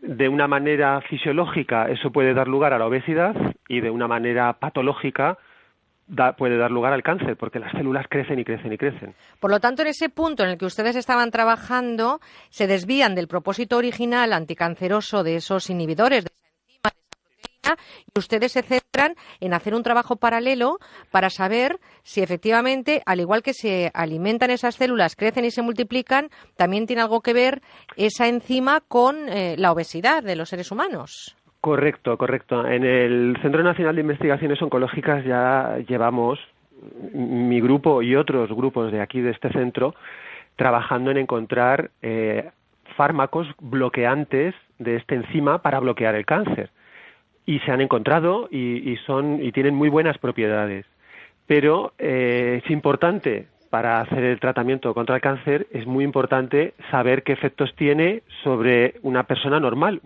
De 0.00 0.28
una 0.28 0.48
manera 0.48 1.00
fisiológica 1.02 1.88
eso 1.90 2.10
puede 2.10 2.34
dar 2.34 2.48
lugar 2.48 2.72
a 2.72 2.78
la 2.78 2.86
obesidad 2.86 3.36
y 3.68 3.80
de 3.80 3.90
una 3.90 4.08
manera 4.08 4.54
patológica 4.54 5.38
puede 6.36 6.56
dar 6.56 6.70
lugar 6.70 6.92
al 6.92 7.02
cáncer, 7.02 7.36
porque 7.36 7.58
las 7.58 7.72
células 7.72 8.06
crecen 8.08 8.38
y 8.38 8.44
crecen 8.44 8.72
y 8.72 8.78
crecen. 8.78 9.14
Por 9.38 9.50
lo 9.50 9.60
tanto, 9.60 9.82
en 9.82 9.88
ese 9.88 10.08
punto 10.08 10.42
en 10.42 10.50
el 10.50 10.58
que 10.58 10.66
ustedes 10.66 10.96
estaban 10.96 11.30
trabajando, 11.30 12.20
se 12.50 12.66
desvían 12.66 13.14
del 13.14 13.28
propósito 13.28 13.76
original 13.76 14.32
anticanceroso 14.32 15.22
de 15.22 15.36
esos 15.36 15.70
inhibidores 15.70 16.24
de 16.24 16.30
esa 16.30 16.48
enzima, 16.48 16.90
de 16.90 17.02
esa 17.02 17.18
proteína, 17.20 17.82
y 18.14 18.18
ustedes 18.18 18.52
se 18.52 18.62
centran 18.62 19.14
en 19.40 19.54
hacer 19.54 19.74
un 19.74 19.82
trabajo 19.82 20.16
paralelo 20.16 20.78
para 21.10 21.30
saber 21.30 21.78
si 22.02 22.22
efectivamente, 22.22 23.02
al 23.06 23.20
igual 23.20 23.42
que 23.42 23.54
se 23.54 23.90
alimentan 23.94 24.50
esas 24.50 24.74
células, 24.74 25.16
crecen 25.16 25.44
y 25.44 25.50
se 25.50 25.62
multiplican, 25.62 26.30
también 26.56 26.86
tiene 26.86 27.02
algo 27.02 27.20
que 27.20 27.32
ver 27.32 27.62
esa 27.96 28.26
enzima 28.28 28.80
con 28.80 29.28
eh, 29.28 29.56
la 29.58 29.72
obesidad 29.72 30.22
de 30.22 30.36
los 30.36 30.48
seres 30.48 30.70
humanos. 30.70 31.36
Correcto, 31.60 32.16
correcto. 32.16 32.66
En 32.66 32.84
el 32.84 33.36
Centro 33.42 33.62
Nacional 33.62 33.94
de 33.94 34.00
Investigaciones 34.00 34.62
Oncológicas 34.62 35.24
ya 35.24 35.76
llevamos, 35.86 36.38
mi 37.12 37.60
grupo 37.60 38.00
y 38.00 38.16
otros 38.16 38.50
grupos 38.50 38.90
de 38.90 39.02
aquí 39.02 39.20
de 39.20 39.30
este 39.30 39.50
centro, 39.50 39.94
trabajando 40.56 41.10
en 41.10 41.18
encontrar 41.18 41.90
eh, 42.00 42.50
fármacos 42.96 43.46
bloqueantes 43.60 44.54
de 44.78 44.96
esta 44.96 45.14
enzima 45.14 45.60
para 45.60 45.80
bloquear 45.80 46.14
el 46.14 46.24
cáncer. 46.24 46.70
Y 47.44 47.58
se 47.60 47.72
han 47.72 47.82
encontrado 47.82 48.48
y, 48.50 48.96
son, 49.04 49.42
y 49.42 49.52
tienen 49.52 49.74
muy 49.74 49.90
buenas 49.90 50.16
propiedades. 50.16 50.86
Pero 51.46 51.92
eh, 51.98 52.62
es 52.64 52.70
importante 52.70 53.48
para 53.70 54.00
hacer 54.00 54.24
el 54.24 54.40
tratamiento 54.40 54.92
contra 54.92 55.14
el 55.14 55.22
cáncer 55.22 55.68
es 55.70 55.86
muy 55.86 56.04
importante 56.04 56.74
saber 56.90 57.22
qué 57.22 57.32
efectos 57.32 57.70
tiene 57.76 58.22
sobre 58.42 58.96
una 59.02 59.22
persona 59.22 59.60
normal, 59.60 60.00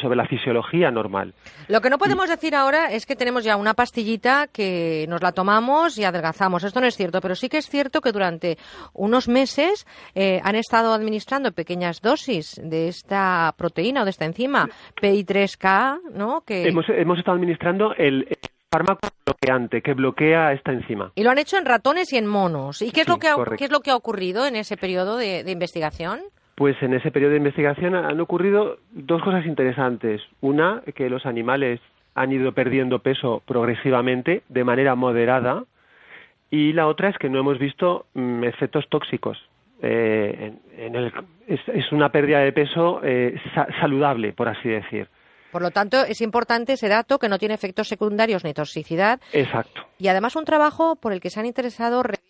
sobre 0.00 0.16
la 0.16 0.26
fisiología 0.26 0.90
normal. 0.90 1.32
Lo 1.68 1.80
que 1.80 1.88
no 1.90 1.98
podemos 1.98 2.28
decir 2.28 2.54
ahora 2.54 2.92
es 2.92 3.06
que 3.06 3.16
tenemos 3.16 3.44
ya 3.44 3.56
una 3.56 3.74
pastillita 3.74 4.46
que 4.52 5.06
nos 5.08 5.22
la 5.22 5.32
tomamos 5.32 5.98
y 5.98 6.04
adelgazamos. 6.04 6.64
Esto 6.64 6.80
no 6.80 6.86
es 6.86 6.96
cierto, 6.96 7.20
pero 7.20 7.34
sí 7.34 7.48
que 7.48 7.58
es 7.58 7.68
cierto 7.68 8.00
que 8.02 8.12
durante 8.12 8.58
unos 8.92 9.28
meses 9.28 9.86
eh, 10.14 10.40
han 10.44 10.54
estado 10.54 10.92
administrando 10.92 11.52
pequeñas 11.52 12.02
dosis 12.02 12.60
de 12.62 12.88
esta 12.88 13.54
proteína 13.56 14.02
o 14.02 14.04
de 14.04 14.10
esta 14.10 14.26
enzima 14.26 14.68
PI3K, 15.00 16.12
¿no? 16.12 16.42
Que... 16.42 16.68
Hemos, 16.68 16.86
hemos 16.90 17.18
estado 17.18 17.36
administrando 17.36 17.94
el 17.94 18.26
fármaco 18.70 19.08
bloqueante 19.24 19.82
que 19.82 19.94
bloquea 19.94 20.52
esta 20.52 20.72
enzima. 20.72 21.12
Y 21.14 21.22
lo 21.22 21.30
han 21.30 21.38
hecho 21.38 21.56
en 21.56 21.64
ratones 21.64 22.12
y 22.12 22.16
en 22.16 22.26
monos. 22.26 22.82
¿Y 22.82 22.90
qué 22.90 23.02
es, 23.02 23.08
lo, 23.08 23.18
que 23.18 23.28
ha, 23.28 23.36
qué 23.56 23.64
es 23.64 23.70
lo 23.70 23.80
que 23.80 23.90
ha 23.90 23.96
ocurrido 23.96 24.46
en 24.46 24.56
ese 24.56 24.76
periodo 24.76 25.16
de, 25.16 25.44
investigación? 25.50 26.20
Pues 26.54 26.76
en 26.82 26.94
ese 26.94 27.10
periodo 27.10 27.32
de 27.32 27.38
investigación 27.38 27.94
han 27.94 28.20
ocurrido 28.20 28.78
dos 28.90 29.22
cosas 29.22 29.46
interesantes. 29.46 30.20
Una, 30.40 30.82
que 30.94 31.08
los 31.08 31.24
animales 31.24 31.80
han 32.14 32.32
ido 32.32 32.52
perdiendo 32.52 32.98
peso 32.98 33.42
progresivamente 33.46 34.42
de 34.48 34.64
manera 34.64 34.94
moderada 34.96 35.64
y 36.50 36.72
la 36.72 36.88
otra 36.88 37.10
es 37.10 37.18
que 37.18 37.28
no 37.28 37.38
hemos 37.38 37.58
visto 37.58 38.06
mm, 38.14 38.44
efectos 38.44 38.88
tóxicos. 38.88 39.38
Eh, 39.80 40.52
en, 40.76 40.94
el, 40.96 41.12
es, 41.46 41.92
una 41.92 42.10
pérdida 42.10 42.40
de 42.40 42.52
peso 42.52 43.00
eh, 43.04 43.40
saludable, 43.80 44.32
por 44.32 44.48
así 44.48 44.68
decir. 44.68 45.08
Por 45.50 45.62
lo 45.62 45.70
tanto, 45.70 46.04
es 46.04 46.20
importante 46.20 46.74
ese 46.74 46.88
dato 46.88 47.18
que 47.18 47.28
no 47.28 47.38
tiene 47.38 47.54
efectos 47.54 47.88
secundarios 47.88 48.44
ni 48.44 48.52
toxicidad. 48.52 49.20
Exacto. 49.32 49.82
Y 49.98 50.08
además 50.08 50.36
un 50.36 50.44
trabajo 50.44 50.96
por 50.96 51.12
el 51.12 51.20
que 51.20 51.30
se 51.30 51.40
han 51.40 51.46
interesado 51.46 52.02
revistas 52.02 52.28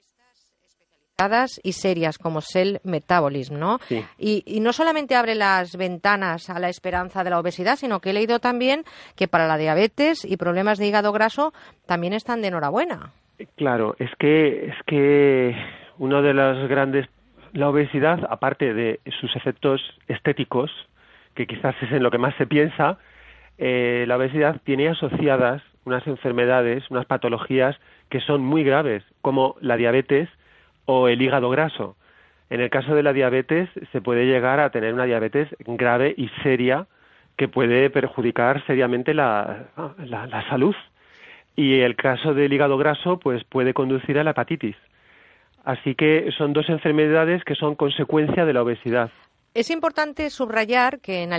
especializadas 1.19 1.61
y 1.63 1.73
serias 1.73 2.19
como 2.19 2.41
Cell 2.41 2.77
Metabolism, 2.85 3.59
¿no? 3.59 3.79
Sí. 3.89 4.05
Y, 4.19 4.61
no 4.61 4.73
solamente 4.73 5.17
abre 5.17 5.35
las 5.35 5.77
ventanas 5.77 6.51
a 6.51 6.59
la 6.59 6.69
esperanza 6.69 7.25
de 7.25 7.31
la 7.31 7.41
obesidad, 7.41 7.77
sino 7.77 8.01
que 8.01 8.11
he 8.11 8.13
leído 8.13 8.39
también 8.39 8.85
que 9.17 9.29
para 9.29 9.47
la 9.47 9.57
diabetes 9.57 10.25
y 10.25 10.37
problemas 10.37 10.79
de 10.79 10.87
hígado 10.87 11.13
graso 11.13 11.53
también 11.87 12.13
están 12.13 12.43
de 12.43 12.49
enhorabuena. 12.49 13.13
Claro, 13.57 13.95
es 13.99 14.11
que 14.19 14.67
es 14.67 14.75
que 14.87 15.55
uno 15.99 16.23
de 16.23 16.35
los 16.35 16.69
grandes 16.69 17.07
la 17.53 17.69
obesidad, 17.69 18.21
aparte 18.31 18.75
de 18.75 19.01
sus 19.21 19.35
efectos 19.37 19.81
estéticos, 20.07 20.71
que 21.39 21.47
quizás 21.47 21.77
es 21.81 21.93
en 21.93 22.03
lo 22.03 22.11
que 22.11 22.19
más 22.19 22.35
se 22.35 22.49
piensa, 22.49 22.99
eh, 23.59 24.05
la 24.09 24.17
obesidad 24.17 24.61
tiene 24.65 24.89
asociadas 24.89 25.63
unas 25.85 26.05
enfermedades, 26.09 26.91
unas 26.91 27.07
patologías 27.07 27.77
que 28.09 28.19
son 28.19 28.41
muy 28.41 28.65
graves, 28.65 29.05
como 29.23 29.55
la 29.61 29.77
diabetes 29.77 30.29
o 30.85 31.07
el 31.07 31.23
hígado 31.23 31.49
graso. 31.49 31.95
En 32.51 32.61
el 32.61 32.71
caso 32.71 32.93
de 32.97 33.05
la 33.05 33.13
diabetes 33.13 33.69
se 33.93 34.01
puede 34.01 34.27
llegar 34.27 34.59
a 34.59 34.71
tener 34.71 34.93
una 34.93 35.05
diabetes 35.05 35.49
grave 35.61 36.13
y 36.17 36.29
seria 36.43 36.89
que 37.37 37.47
puede 37.47 37.89
perjudicar 37.89 38.67
seriamente 38.67 39.15
la, 39.15 39.67
la 40.07 40.49
salud. 40.49 40.75
Y 41.55 41.83
el 41.83 41.95
caso 41.95 42.35
del 42.35 42.53
hígado 42.53 42.79
graso 42.79 43.21
pues 43.21 43.45
puede 43.45 43.75
conducir 43.75 44.19
a 44.19 44.25
la 44.25 44.31
hepatitis. 44.31 44.75
Así 45.65 45.95
que 45.95 46.33
son 46.37 46.53
dos 46.53 46.69
enfermedades 46.69 47.45
que 47.45 47.55
son 47.55 47.77
consecuencia 47.77 48.45
de 48.45 48.53
la 48.53 48.63
obesidad. 48.63 49.13
Es 49.55 49.71
importante 49.71 50.31
subrayar 50.31 51.01
que 51.01 51.23
en, 51.23 51.33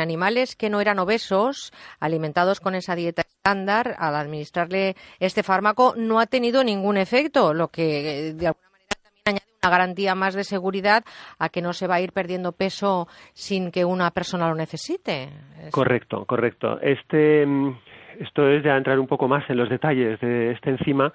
animales 0.00 0.56
que 0.56 0.70
no 0.70 0.80
eran 0.80 0.98
obesos, 0.98 1.72
alimentados 2.00 2.60
con 2.60 2.74
esa 2.74 2.94
dieta 2.94 3.22
estándar, 3.22 3.94
al 3.98 4.16
administrarle 4.16 4.96
este 5.18 5.42
fármaco 5.42 5.94
no 5.96 6.20
ha 6.20 6.26
tenido 6.26 6.64
ningún 6.64 6.96
efecto, 6.96 7.54
lo 7.54 7.68
que 7.68 8.28
eh, 8.28 8.34
de 8.34 8.48
alguna 8.48 8.70
manera 8.70 8.96
también 9.02 9.22
añade 9.26 9.58
una 9.62 9.70
garantía 9.70 10.14
más 10.14 10.34
de 10.34 10.44
seguridad 10.44 11.04
a 11.38 11.48
que 11.48 11.62
no 11.62 11.72
se 11.72 11.86
va 11.86 11.96
a 11.96 12.00
ir 12.00 12.12
perdiendo 12.12 12.52
peso 12.52 13.06
sin 13.34 13.70
que 13.70 13.84
una 13.84 14.10
persona 14.10 14.48
lo 14.48 14.54
necesite. 14.54 15.28
Correcto, 15.70 16.24
correcto. 16.24 16.80
Este, 16.80 17.46
mm, 17.46 17.78
esto 18.20 18.48
es 18.48 18.64
ya 18.64 18.76
entrar 18.76 18.98
un 18.98 19.06
poco 19.06 19.28
más 19.28 19.48
en 19.48 19.58
los 19.58 19.68
detalles 19.68 20.18
de 20.20 20.52
esta 20.52 20.70
enzima. 20.70 21.12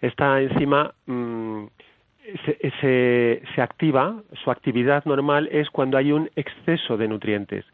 Esta 0.00 0.40
enzima 0.40 0.94
mm, 1.06 1.66
se, 2.80 3.42
se, 3.54 3.62
activa, 3.62 4.22
su 4.42 4.50
actividad 4.50 5.04
normal 5.04 5.48
es 5.52 5.70
cuando 5.70 5.98
hay 5.98 6.12
un 6.12 6.30
exceso 6.36 6.96
de 6.96 7.08
nutrientes. 7.08 7.64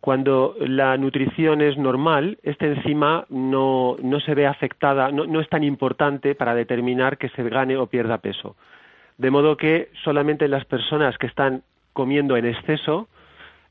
Cuando 0.00 0.54
la 0.60 0.96
nutrición 0.96 1.60
es 1.60 1.76
normal, 1.76 2.38
esta 2.42 2.66
enzima 2.66 3.26
no, 3.28 3.96
no 4.00 4.20
se 4.20 4.34
ve 4.34 4.46
afectada, 4.46 5.10
no, 5.10 5.26
no, 5.26 5.40
es 5.40 5.48
tan 5.48 5.64
importante 5.64 6.34
para 6.34 6.54
determinar 6.54 7.18
que 7.18 7.28
se 7.30 7.42
gane 7.48 7.76
o 7.76 7.86
pierda 7.86 8.18
peso. 8.18 8.56
De 9.16 9.30
modo 9.30 9.56
que 9.56 9.90
solamente 10.04 10.46
las 10.46 10.64
personas 10.64 11.18
que 11.18 11.26
están 11.26 11.62
comiendo 11.92 12.36
en 12.36 12.46
exceso 12.46 13.08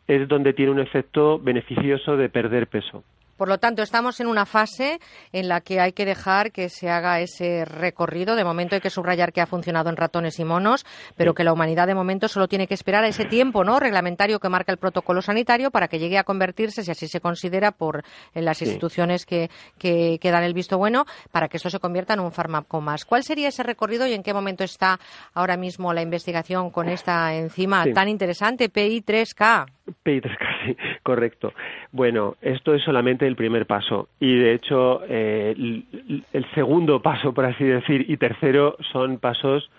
es 0.08 0.28
donde 0.28 0.54
tiene 0.54 0.72
un 0.72 0.80
efecto 0.80 1.40
beneficioso 1.40 2.18
de 2.18 2.30
perder 2.30 2.68
peso. 2.68 3.04
Por 3.38 3.48
lo 3.48 3.60
tanto, 3.60 3.84
estamos 3.84 4.20
en 4.20 4.28
una 4.28 4.46
fase 4.46 5.00
en 5.32 5.48
la 5.48 5.62
que 5.62 5.80
hay 5.80 5.94
que 5.94 6.06
dejar 6.06 6.52
que 6.52 6.70
se 6.70 6.90
haga 6.90 7.20
ese 7.20 7.66
recorrido. 7.66 8.36
De 8.36 8.44
momento 8.44 8.76
hay 8.76 8.82
que 8.82 8.90
subrayar 8.90 9.32
que 9.32 9.42
ha 9.42 9.46
funcionado 9.46 9.90
en 9.90 9.96
ratones 9.96 10.40
y 10.40 10.46
monos, 10.46 10.86
pero 11.16 11.34
que 11.34 11.44
la 11.44 11.54
humanidad 11.54 11.88
de 11.88 11.96
momento 11.96 12.28
solo 12.28 12.48
tiene 12.48 12.68
que 12.68 12.74
esperar 12.74 13.04
a 13.04 13.08
ese 13.08 13.26
tiempo 13.26 13.64
¿no? 13.64 13.80
reglamentario 13.80 14.40
que 14.40 14.50
marca 14.50 14.72
el 14.72 14.78
protocolo 14.78 15.22
sanitario 15.22 15.72
para 15.72 15.88
que 15.88 16.00
llegue 16.00 16.18
a 16.18 16.24
convertirse, 16.24 16.84
si 16.84 16.92
así 16.92 17.08
se 17.08 17.22
considera, 17.22 17.72
por 17.72 18.04
las 18.34 18.62
instituciones 18.62 19.26
que, 19.26 19.50
que, 19.78 20.20
dan 20.24 20.44
el 20.44 20.54
visto 20.54 20.78
bueno, 20.78 21.06
para 21.32 21.48
que 21.48 21.58
eso 21.58 21.70
se 21.70 21.80
convierta 21.80 22.14
en 22.14 22.20
un 22.20 22.32
fármaco 22.32 22.82
más. 22.82 23.06
¿Cuál 23.06 23.24
sería 23.24 23.50
ese 23.50 23.64
recorrido 23.64 24.08
y 24.08 24.14
en 24.14 24.24
qué 24.24 24.34
momento 24.34 24.64
está 24.64 25.00
ahora 25.34 25.58
mismo 25.58 25.94
la 25.94 26.02
investigación 26.02 26.72
con 26.72 26.90
esta 26.90 27.36
enzima 27.36 27.86
tan 27.94 28.10
interesante, 28.10 28.72
PI3K? 28.72 29.66
PI3K, 30.04 30.66
sí, 30.66 30.78
correcto. 31.04 31.54
Bueno, 31.92 32.36
esto 32.42 32.74
es 32.74 32.84
solamente 32.84 33.27
el 33.28 33.36
primer 33.36 33.66
paso 33.66 34.10
y 34.20 34.36
de 34.36 34.54
hecho 34.54 35.02
eh, 35.08 35.54
el, 35.58 36.46
segundo 36.56 37.02
paso, 37.02 37.34
por 37.34 37.46
así 37.46 37.64
decir, 37.64 38.06
y 38.10 38.18
tercero 38.18 38.78
son 38.92 39.20
pasos 39.20 39.70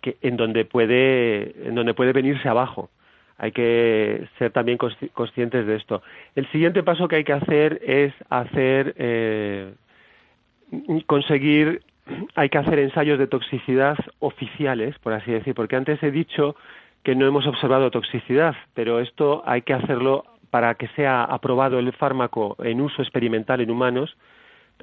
que 0.00 0.16
en 0.22 0.36
donde 0.36 0.64
puede 0.64 1.68
en 1.68 1.74
donde 1.74 1.94
puede 1.94 2.12
venirse 2.12 2.48
abajo. 2.48 2.90
Hay 3.38 3.52
que 3.52 4.28
ser 4.38 4.50
también 4.50 4.78
conscientes 4.78 5.66
de 5.66 5.76
esto. 5.76 6.02
El 6.34 6.50
siguiente 6.52 6.82
paso 6.82 7.06
que 7.06 7.16
hay 7.16 7.24
que 7.24 7.34
hacer 7.34 7.80
es 7.84 8.14
hacer 8.30 8.94
eh, 8.96 9.74
conseguir 11.06 11.82
hay 12.34 12.48
que 12.48 12.58
hacer 12.58 12.78
ensayos 12.78 13.18
de 13.18 13.26
toxicidad 13.26 13.96
oficiales, 14.20 14.98
por 15.00 15.12
así 15.12 15.32
decir, 15.32 15.54
porque 15.54 15.76
antes 15.76 16.02
he 16.02 16.10
dicho 16.10 16.56
que 17.02 17.14
no 17.14 17.26
hemos 17.26 17.46
observado 17.46 17.90
toxicidad, 17.90 18.56
pero 18.74 19.00
esto 19.00 19.42
hay 19.46 19.62
que 19.62 19.74
hacerlo 19.74 20.24
para 20.56 20.74
que 20.74 20.88
sea 20.96 21.22
aprobado 21.22 21.78
el 21.78 21.92
fármaco 21.92 22.56
en 22.60 22.80
uso 22.80 23.02
experimental 23.02 23.60
en 23.60 23.70
humanos, 23.70 24.16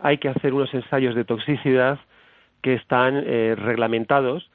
hay 0.03 0.19
que 0.19 0.30
hacer 0.30 0.53
unos 0.53 0.71
ensayos 0.71 1.15
de 1.15 1.26
toxicidad 1.26 1.97
que 2.61 2.76
están 2.76 3.15
eh, 3.26 3.55
reglamentados 3.57 4.51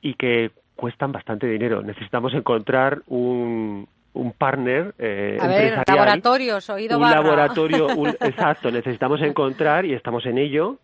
y 0.00 0.14
que 0.14 0.52
cuestan 0.76 1.10
bastante 1.10 1.48
dinero. 1.48 1.82
Necesitamos 1.82 2.34
encontrar 2.34 3.02
un, 3.08 3.88
un 4.12 4.32
partner 4.32 4.94
eh, 4.96 5.38
a 5.40 5.48
ver, 5.48 5.82
laboratorios, 5.88 6.70
oído 6.70 6.98
un 6.98 7.10
laboratorio, 7.10 7.88
exacto. 8.20 8.70
Necesitamos 8.70 9.20
encontrar 9.22 9.84
y 9.84 9.94
estamos 9.94 10.24
en 10.24 10.38
ello. 10.38 10.78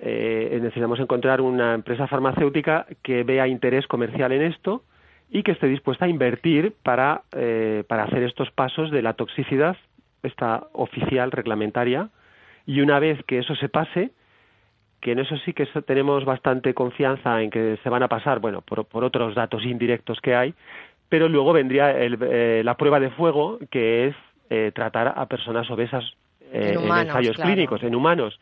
Eh, 0.00 0.58
necesitamos 0.62 0.98
encontrar 0.98 1.42
una 1.42 1.74
empresa 1.74 2.06
farmacéutica 2.06 2.86
que 3.02 3.22
vea 3.22 3.46
interés 3.46 3.86
comercial 3.86 4.32
en 4.32 4.44
esto 4.44 4.84
y 5.30 5.42
que 5.42 5.52
esté 5.52 5.66
dispuesta 5.66 6.04
a 6.04 6.08
invertir 6.08 6.74
para, 6.82 7.22
eh, 7.32 7.84
para 7.88 8.04
hacer 8.04 8.22
estos 8.22 8.50
pasos 8.50 8.90
de 8.90 9.02
la 9.02 9.14
toxicidad, 9.14 9.76
esta 10.22 10.64
oficial 10.72 11.32
reglamentaria, 11.32 12.08
y 12.66 12.80
una 12.80 12.98
vez 12.98 13.22
que 13.26 13.38
eso 13.38 13.54
se 13.56 13.68
pase, 13.68 14.10
que 15.00 15.12
en 15.12 15.18
eso 15.18 15.36
sí 15.44 15.52
que 15.52 15.66
tenemos 15.86 16.24
bastante 16.24 16.74
confianza 16.74 17.42
en 17.42 17.50
que 17.50 17.78
se 17.82 17.88
van 17.88 18.02
a 18.02 18.08
pasar, 18.08 18.40
bueno, 18.40 18.62
por, 18.62 18.84
por 18.86 19.04
otros 19.04 19.34
datos 19.34 19.64
indirectos 19.64 20.20
que 20.20 20.34
hay, 20.34 20.54
pero 21.08 21.28
luego 21.28 21.52
vendría 21.52 21.92
eh, 21.92 22.62
la 22.64 22.76
prueba 22.76 22.98
de 22.98 23.10
fuego, 23.10 23.58
que 23.70 24.08
es 24.08 24.16
eh, 24.50 24.72
tratar 24.74 25.12
a 25.16 25.26
personas 25.26 25.70
obesas 25.70 26.04
en, 26.52 26.78
ensayos 26.78 27.36
clínicos, 27.36 27.82
en 27.82 27.94
humanos 27.94 28.38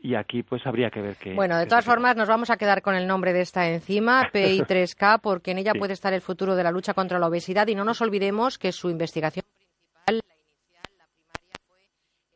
y 0.00 0.14
aquí 0.14 0.42
pues 0.42 0.66
habría 0.66 0.90
que 0.90 1.00
ver 1.00 1.16
qué. 1.16 1.34
Bueno, 1.34 1.58
de 1.58 1.66
todas 1.66 1.84
formas 1.84 2.16
nos 2.16 2.28
vamos 2.28 2.50
a 2.50 2.56
quedar 2.56 2.82
con 2.82 2.94
el 2.94 3.06
nombre 3.06 3.32
de 3.32 3.40
esta 3.40 3.68
enzima, 3.68 4.30
PI3K, 4.32 5.20
porque 5.20 5.50
en 5.52 5.58
ella 5.58 5.74
puede 5.74 5.92
estar 5.92 6.12
el 6.12 6.20
futuro 6.20 6.54
de 6.56 6.62
la 6.62 6.70
lucha 6.70 6.94
contra 6.94 7.18
la 7.18 7.26
obesidad 7.26 7.66
y 7.68 7.74
no 7.74 7.84
nos 7.84 8.00
olvidemos 8.00 8.58
que 8.58 8.72
su 8.72 8.90
investigación 8.90 9.44
principal, 9.44 10.20
la 10.26 10.34
inicial, 10.34 10.82
la 10.96 11.06
primaria, 11.06 11.54
fue 11.66 11.80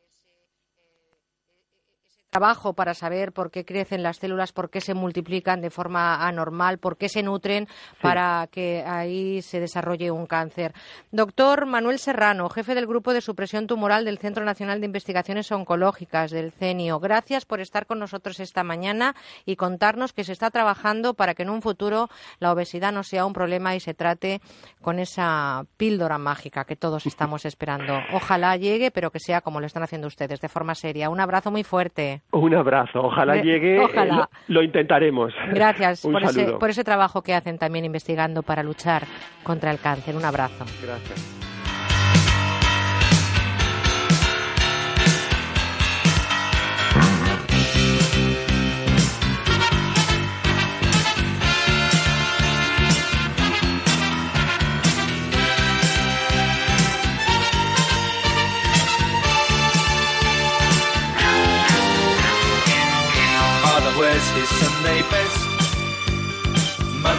ese, 0.07 0.31
eh, 0.77 2.22
trabajo 2.33 2.73
para 2.73 2.95
saber 2.95 3.31
por 3.31 3.51
qué 3.51 3.63
crecen 3.63 4.01
las 4.01 4.17
células, 4.17 4.53
por 4.53 4.71
qué 4.71 4.81
se 4.81 4.95
multiplican 4.95 5.61
de 5.61 5.69
forma 5.69 6.15
anormal, 6.27 6.79
por 6.79 6.97
qué 6.97 7.07
se 7.07 7.21
nutren 7.21 7.67
para 8.01 8.47
que 8.47 8.83
ahí 8.87 9.43
se 9.43 9.59
desarrolle 9.59 10.09
un 10.09 10.25
cáncer. 10.25 10.73
Doctor 11.11 11.67
Manuel 11.67 11.99
Serrano, 11.99 12.49
jefe 12.49 12.73
del 12.73 12.87
Grupo 12.87 13.13
de 13.13 13.21
Supresión 13.21 13.67
Tumoral 13.67 14.03
del 14.03 14.17
Centro 14.17 14.43
Nacional 14.43 14.79
de 14.79 14.87
Investigaciones 14.87 15.51
Oncológicas 15.51 16.31
del 16.31 16.51
CENIO. 16.51 16.99
Gracias 16.99 17.45
por 17.45 17.61
estar 17.61 17.85
con 17.85 17.99
nosotros 17.99 18.39
esta 18.39 18.63
mañana 18.63 19.15
y 19.45 19.55
contarnos 19.55 20.11
que 20.11 20.23
se 20.23 20.31
está 20.31 20.49
trabajando 20.49 21.13
para 21.13 21.35
que 21.35 21.43
en 21.43 21.51
un 21.51 21.61
futuro 21.61 22.09
la 22.39 22.51
obesidad 22.51 22.91
no 22.91 23.03
sea 23.03 23.27
un 23.27 23.33
problema 23.33 23.75
y 23.75 23.79
se 23.79 23.93
trate 23.93 24.41
con 24.81 24.97
esa 24.97 25.67
píldora 25.77 26.17
mágica 26.17 26.65
que 26.65 26.75
todos 26.75 27.05
estamos 27.05 27.45
esperando. 27.45 27.93
Ojalá 28.11 28.57
llegue, 28.57 28.89
pero 28.89 29.11
que 29.11 29.19
sea 29.19 29.41
como 29.41 29.59
lo 29.59 29.67
están 29.67 29.83
haciendo 29.83 30.07
ustedes, 30.07 30.41
de 30.41 30.49
forma 30.49 30.73
seria. 30.73 31.11
Un 31.11 31.19
abrazo 31.19 31.51
muy 31.51 31.63
fuerte. 31.63 32.22
Un 32.31 32.55
abrazo, 32.55 33.03
ojalá 33.03 33.35
llegue, 33.35 33.79
ojalá. 33.79 34.15
Lo, 34.47 34.55
lo, 34.55 34.63
intentaremos. 34.63 35.33
Gracias 35.51 36.01
por 36.01 36.23
ese, 36.23 36.53
por 36.53 36.69
ese 36.71 36.83
trabajo 36.83 37.21
que 37.21 37.35
hacen 37.35 37.59
también 37.59 37.85
investigando 37.85 38.41
para 38.41 38.63
luchar 38.63 39.03
contra 39.43 39.69
el 39.69 39.79
cáncer. 39.79 40.15
Un 40.15 40.25
abrazo. 40.25 40.65
Gracias. 40.81 41.42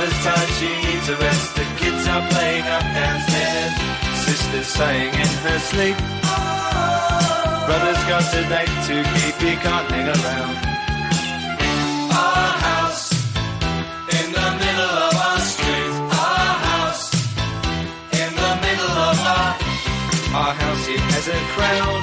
She 0.04 0.68
needs 0.68 1.08
a 1.08 1.16
rest. 1.16 1.54
The 1.56 1.64
kids 1.80 2.06
are 2.08 2.28
playing 2.28 2.66
up 2.76 2.82
downstairs. 2.82 3.72
Sister's 4.26 4.66
sighing 4.66 5.14
in 5.14 5.32
her 5.44 5.58
sleep. 5.58 5.96
Brother's 7.64 8.04
got 8.04 8.34
a 8.34 8.42
date 8.52 8.76
to 8.88 8.96
keep, 9.14 9.36
he 9.40 9.56
can't 9.64 9.88
hang 9.88 10.08
around. 10.08 10.56
Our 12.12 12.52
house 12.68 13.12
in 14.18 14.26
the 14.38 14.48
middle 14.62 14.94
of 15.08 15.14
our 15.26 15.40
street. 15.40 15.94
Our 16.28 16.52
house 16.68 17.04
in 18.12 18.30
the 18.44 18.52
middle 18.60 18.94
of 19.08 19.18
our. 19.36 19.50
Our 20.40 20.52
house, 20.52 20.84
it 20.88 21.00
has 21.00 21.26
a 21.28 21.40
crown. 21.56 21.98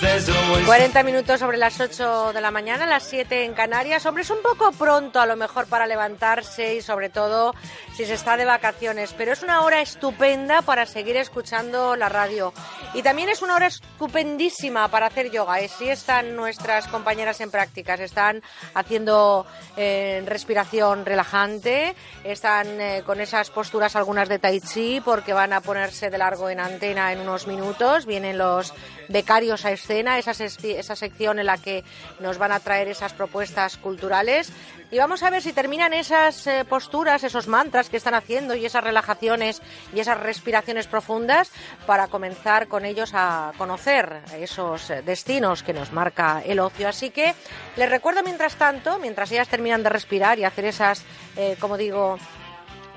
There's 0.00 0.28
a 0.30 0.39
crowd. 0.54 0.66
40 0.70 1.02
minutos 1.02 1.40
sobre 1.40 1.56
las 1.56 1.80
8 1.80 2.32
de 2.32 2.40
la 2.40 2.52
mañana, 2.52 2.86
las 2.86 3.02
7 3.02 3.44
en 3.44 3.54
Canarias. 3.54 4.06
Hombre, 4.06 4.22
es 4.22 4.30
un 4.30 4.40
poco 4.40 4.70
pronto 4.72 5.20
a 5.20 5.26
lo 5.26 5.34
mejor 5.34 5.66
para 5.66 5.86
levantarse 5.86 6.76
y 6.76 6.80
sobre 6.80 7.08
todo 7.08 7.54
si 7.96 8.06
se 8.06 8.14
está 8.14 8.36
de 8.36 8.44
vacaciones, 8.44 9.12
pero 9.18 9.32
es 9.32 9.42
una 9.42 9.62
hora 9.62 9.82
estupenda 9.82 10.62
para 10.62 10.86
seguir 10.86 11.16
escuchando 11.16 11.96
la 11.96 12.08
radio. 12.08 12.52
Y 12.94 13.02
también 13.02 13.28
es 13.28 13.42
una 13.42 13.56
hora 13.56 13.66
estupendísima 13.66 14.88
para 14.88 15.06
hacer 15.06 15.30
yoga. 15.30 15.60
¿eh? 15.60 15.68
Sí 15.68 15.88
están 15.88 16.34
nuestras 16.36 16.86
compañeras 16.88 17.40
en 17.40 17.50
prácticas, 17.50 18.00
están 18.00 18.42
haciendo 18.74 19.46
eh, 19.76 20.22
respiración 20.24 21.04
relajante, 21.04 21.94
están 22.24 22.80
eh, 22.80 23.02
con 23.04 23.20
esas 23.20 23.50
posturas 23.50 23.96
algunas 23.96 24.28
de 24.28 24.38
tai 24.38 24.60
chi 24.60 25.00
porque 25.00 25.32
van 25.32 25.52
a 25.52 25.60
ponerse 25.60 26.10
de 26.10 26.18
largo 26.18 26.48
en 26.48 26.60
antena 26.60 27.12
en 27.12 27.20
unos 27.20 27.46
minutos. 27.46 28.06
Vienen 28.06 28.38
los 28.38 28.72
becarios 29.08 29.64
a 29.64 29.72
escena, 29.72 30.18
esa, 30.18 30.32
esa 30.40 30.96
sección 30.96 31.38
en 31.38 31.46
la 31.46 31.58
que 31.58 31.84
nos 32.18 32.38
van 32.38 32.52
a 32.52 32.60
traer 32.60 32.88
esas 32.88 33.12
propuestas 33.12 33.76
culturales. 33.76 34.52
Y 34.90 34.98
vamos 34.98 35.22
a 35.22 35.30
ver 35.30 35.40
si 35.40 35.52
terminan 35.52 35.92
esas 35.92 36.46
eh, 36.46 36.64
posturas, 36.68 37.22
esos 37.22 37.46
mantras 37.46 37.88
que 37.88 37.96
están 37.96 38.14
haciendo 38.14 38.56
y 38.56 38.66
esas 38.66 38.82
relajaciones 38.82 39.62
y 39.94 40.00
esas 40.00 40.18
respiraciones 40.18 40.88
profundas 40.88 41.52
para 41.86 42.08
comenzar 42.08 42.66
con 42.66 42.84
ellos 42.84 43.12
a 43.14 43.52
conocer 43.56 44.20
esos 44.36 44.90
eh, 44.90 45.02
destinos 45.02 45.62
que 45.62 45.72
nos 45.72 45.92
marca 45.92 46.42
el 46.44 46.58
ocio. 46.58 46.88
Así 46.88 47.10
que 47.10 47.34
les 47.76 47.88
recuerdo 47.88 48.22
mientras 48.24 48.56
tanto, 48.56 48.98
mientras 48.98 49.30
ellas 49.30 49.48
terminan 49.48 49.82
de 49.82 49.90
respirar 49.90 50.38
y 50.38 50.44
hacer 50.44 50.64
esas, 50.64 51.04
eh, 51.36 51.56
como 51.60 51.76
digo, 51.76 52.18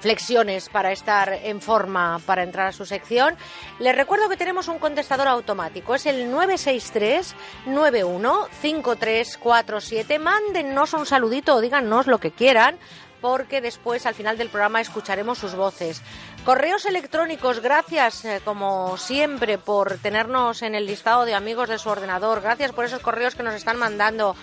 flexiones 0.03 0.69
para 0.69 0.91
estar 0.91 1.31
en 1.31 1.61
forma 1.61 2.19
para 2.25 2.43
entrar 2.43 2.67
a 2.67 2.73
su 2.73 2.85
sección. 2.85 3.37
Les 3.79 3.95
recuerdo 3.95 4.27
que 4.27 4.35
tenemos 4.35 4.67
un 4.67 4.77
contestador 4.77 5.29
automático, 5.29 5.95
es 5.95 6.05
el 6.05 6.29
963 6.29 7.33
915347. 7.65 10.19
Mándennos 10.19 10.93
un 10.93 11.05
saludito 11.05 11.55
o 11.55 11.61
díganos 11.61 12.07
lo 12.07 12.19
que 12.19 12.31
quieran 12.31 12.77
porque 13.21 13.61
después 13.61 14.05
al 14.05 14.15
final 14.15 14.37
del 14.37 14.49
programa 14.49 14.81
escucharemos 14.81 15.37
sus 15.37 15.55
voces. 15.55 16.01
Correos 16.43 16.85
electrónicos, 16.85 17.61
gracias 17.61 18.25
eh, 18.25 18.41
como 18.43 18.97
siempre 18.97 19.57
por 19.57 19.97
tenernos 19.99 20.61
en 20.61 20.75
el 20.75 20.85
listado 20.85 21.23
de 21.23 21.33
amigos 21.33 21.69
de 21.69 21.79
su 21.79 21.87
ordenador. 21.87 22.41
Gracias 22.41 22.73
por 22.73 22.83
esos 22.83 22.99
correos 22.99 23.35
que 23.35 23.43
nos 23.43 23.53
están 23.53 23.79
mandando. 23.79 24.35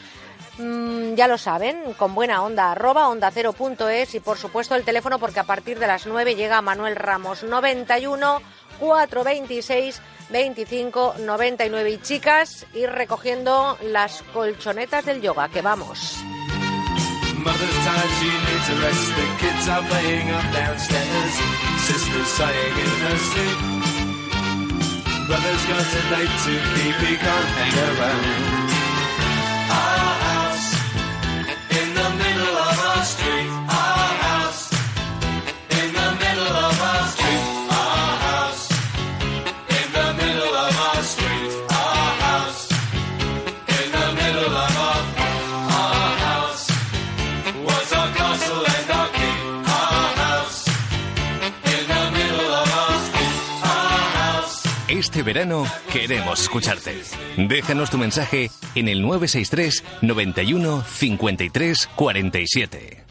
Mm, 0.61 1.15
ya 1.15 1.27
lo 1.27 1.39
saben, 1.39 1.95
con 1.97 2.15
buena 2.15 2.43
onda, 2.43 2.73
arroba 2.73 3.09
onda 3.09 3.31
cero 3.31 3.55
punto 3.55 3.89
es 3.89 4.15
y 4.15 4.21
por 4.21 4.37
supuesto 4.37 4.75
el 4.75 4.85
teléfono 4.85 5.19
porque 5.19 5.41
a 5.41 5.45
partir 5.45 5.79
de 5.79 5.87
las 5.87 6.07
9 6.07 6.35
llega 6.35 6.61
Manuel 6.61 6.97
Ramos 6.97 7.43
91 7.43 8.43
426 8.79 10.03
25 10.29 11.15
99 11.21 11.91
y 11.91 11.99
chicas 11.99 12.67
ir 12.75 12.91
recogiendo 12.91 13.79
las 13.83 14.23
colchonetas 14.35 15.07
del 15.07 15.23
yoga 15.23 15.49
que 15.49 15.63
vamos. 15.63 16.19
Tired, 17.43 18.11
she 18.21 18.29
needs 18.29 18.69
a 18.69 18.75
rest. 18.83 19.07
The 19.17 19.27
kids 19.41 19.69
are 19.71 19.83
playing 19.89 20.31
up 20.31 20.45
downstairs. 20.53 21.35
Sister's 21.87 22.29
sighing 22.37 22.77
in 22.85 23.01
her 23.01 23.17
sleep. 23.17 23.59
Brother's 25.27 25.65
got 25.67 25.81
a 25.81 26.03
date 26.11 26.37
to 26.45 26.53
keep, 26.75 26.97
he 27.09 27.17
can't 27.17 27.49
hang 27.57 27.77
around. 27.99 28.81
street. 33.11 33.70
Este 55.21 55.35
verano 55.35 55.67
queremos 55.93 56.41
escucharte. 56.41 56.99
Déjanos 57.37 57.91
tu 57.91 57.99
mensaje 57.99 58.51
en 58.75 58.89
el 58.89 59.03
963 59.03 59.85
91 60.01 60.83
53 60.83 61.91
47. 61.95 63.05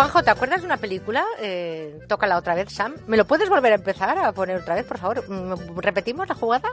Juanjo, 0.00 0.22
¿te 0.22 0.30
acuerdas 0.30 0.62
de 0.62 0.66
una 0.66 0.78
película? 0.78 1.26
Eh, 1.40 1.98
tócala 2.08 2.38
otra 2.38 2.54
vez, 2.54 2.72
Sam. 2.72 2.94
¿Me 3.06 3.18
lo 3.18 3.26
puedes 3.26 3.50
volver 3.50 3.72
a 3.72 3.74
empezar 3.74 4.16
a 4.16 4.32
poner 4.32 4.56
otra 4.56 4.74
vez, 4.74 4.86
por 4.86 4.96
favor? 4.96 5.28
Mm, 5.28 5.76
¿Repetimos 5.76 6.26
la 6.26 6.34
jugada? 6.34 6.70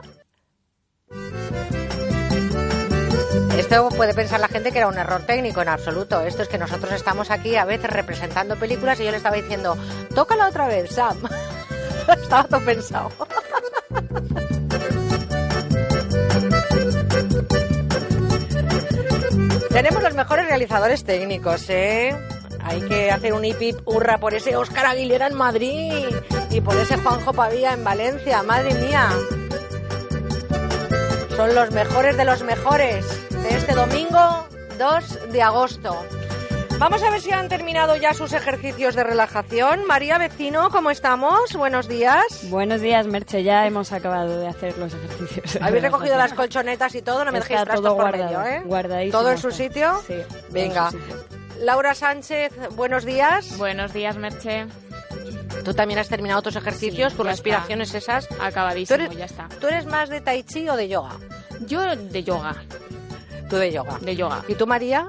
Esto 3.57 3.89
puede 3.89 4.13
pensar 4.13 4.39
la 4.39 4.47
gente 4.47 4.71
que 4.71 4.77
era 4.77 4.87
un 4.87 4.97
error 4.97 5.23
técnico, 5.23 5.61
en 5.61 5.67
absoluto. 5.67 6.21
Esto 6.21 6.43
es 6.43 6.47
que 6.47 6.57
nosotros 6.57 6.93
estamos 6.93 7.29
aquí 7.29 7.57
a 7.57 7.65
veces 7.65 7.89
representando 7.89 8.55
películas 8.55 8.97
y 9.01 9.03
yo 9.03 9.11
le 9.11 9.17
estaba 9.17 9.35
diciendo, 9.35 9.77
tócala 10.15 10.47
otra 10.47 10.69
vez, 10.69 10.89
Sam. 10.91 11.17
estaba 12.21 12.45
todo 12.45 12.63
pensado. 12.63 13.11
Tenemos 19.69 20.01
los 20.01 20.15
mejores 20.15 20.47
realizadores 20.47 21.03
técnicos, 21.03 21.69
¿eh? 21.69 22.15
Hay 22.67 22.81
que 22.81 23.11
hacer 23.11 23.31
un 23.31 23.45
hip 23.45 23.77
hurra 23.85 24.17
por 24.17 24.33
ese 24.33 24.57
Óscar 24.57 24.87
Aguilera 24.87 25.27
en 25.27 25.35
Madrid 25.35 26.03
y 26.49 26.59
por 26.59 26.75
ese 26.75 26.97
Juanjo 26.97 27.31
Pavía 27.31 27.71
en 27.71 27.83
Valencia. 27.83 28.43
Madre 28.43 28.73
mía. 28.73 29.09
Son 31.35 31.55
los 31.55 31.71
mejores 31.71 32.17
de 32.17 32.25
los 32.25 32.43
mejores 32.43 33.05
de 33.31 33.55
este 33.55 33.73
domingo 33.73 34.45
2 34.77 35.31
de 35.31 35.41
agosto. 35.41 36.03
Vamos 36.77 37.01
a 37.03 37.09
ver 37.09 37.21
si 37.21 37.31
han 37.31 37.47
terminado 37.47 37.95
ya 37.95 38.13
sus 38.13 38.33
ejercicios 38.33 38.95
de 38.95 39.03
relajación. 39.03 39.85
María 39.85 40.17
Vecino, 40.17 40.69
¿cómo 40.69 40.91
estamos? 40.91 41.53
Buenos 41.53 41.87
días. 41.87 42.25
Buenos 42.49 42.81
días, 42.81 43.07
Merche. 43.07 43.43
Ya 43.43 43.65
hemos 43.65 43.93
acabado 43.93 44.39
de 44.39 44.47
hacer 44.47 44.77
los 44.77 44.93
ejercicios. 44.93 45.57
Habéis 45.61 45.83
recogido 45.83 46.17
las 46.17 46.33
colchonetas 46.33 46.93
y 46.95 47.01
todo, 47.01 47.23
no 47.23 47.31
me 47.31 47.39
dejéis 47.39 47.63
todo 47.73 47.95
por 47.95 48.11
medio, 48.11 48.43
¿eh? 48.43 49.09
¿Todo 49.09 49.31
en 49.31 49.37
su 49.37 49.51
sitio? 49.51 50.01
Sí. 50.05 50.15
Venga. 50.51 50.87
en 50.87 50.91
su 50.91 50.99
sitio. 50.99 51.36
Laura 51.61 51.93
Sánchez, 51.93 52.51
buenos 52.75 53.05
días. 53.05 53.57
Buenos 53.57 53.93
días, 53.93 54.15
Merche. 54.17 54.67
Tú 55.63 55.73
también 55.73 55.99
has 55.99 56.07
terminado 56.07 56.41
tus 56.41 56.55
ejercicios, 56.55 57.11
Sí, 57.11 57.17
tus 57.17 57.25
ya 57.25 57.31
respiraciones 57.31 57.93
esas. 57.93 58.27
Acabadísimo, 58.39 58.97
¿Tú 58.97 59.03
eres, 59.03 59.17
ya 59.17 59.25
está. 59.25 59.47
¿Tú 59.59 59.67
eres 59.67 59.85
más 59.85 60.09
de 60.09 60.21
tai 60.21 60.43
chi 60.43 60.69
o 60.69 60.75
de 60.75 60.87
yoga? 60.87 61.15
Yo 61.65 61.95
de 61.95 62.23
yoga. 62.23 62.55
Tú 63.49 63.57
de 63.57 63.71
yoga. 63.71 63.97
De 64.01 64.15
yoga. 64.15 64.43
¿Y 64.47 64.55
tú, 64.55 64.67
María? 64.67 65.07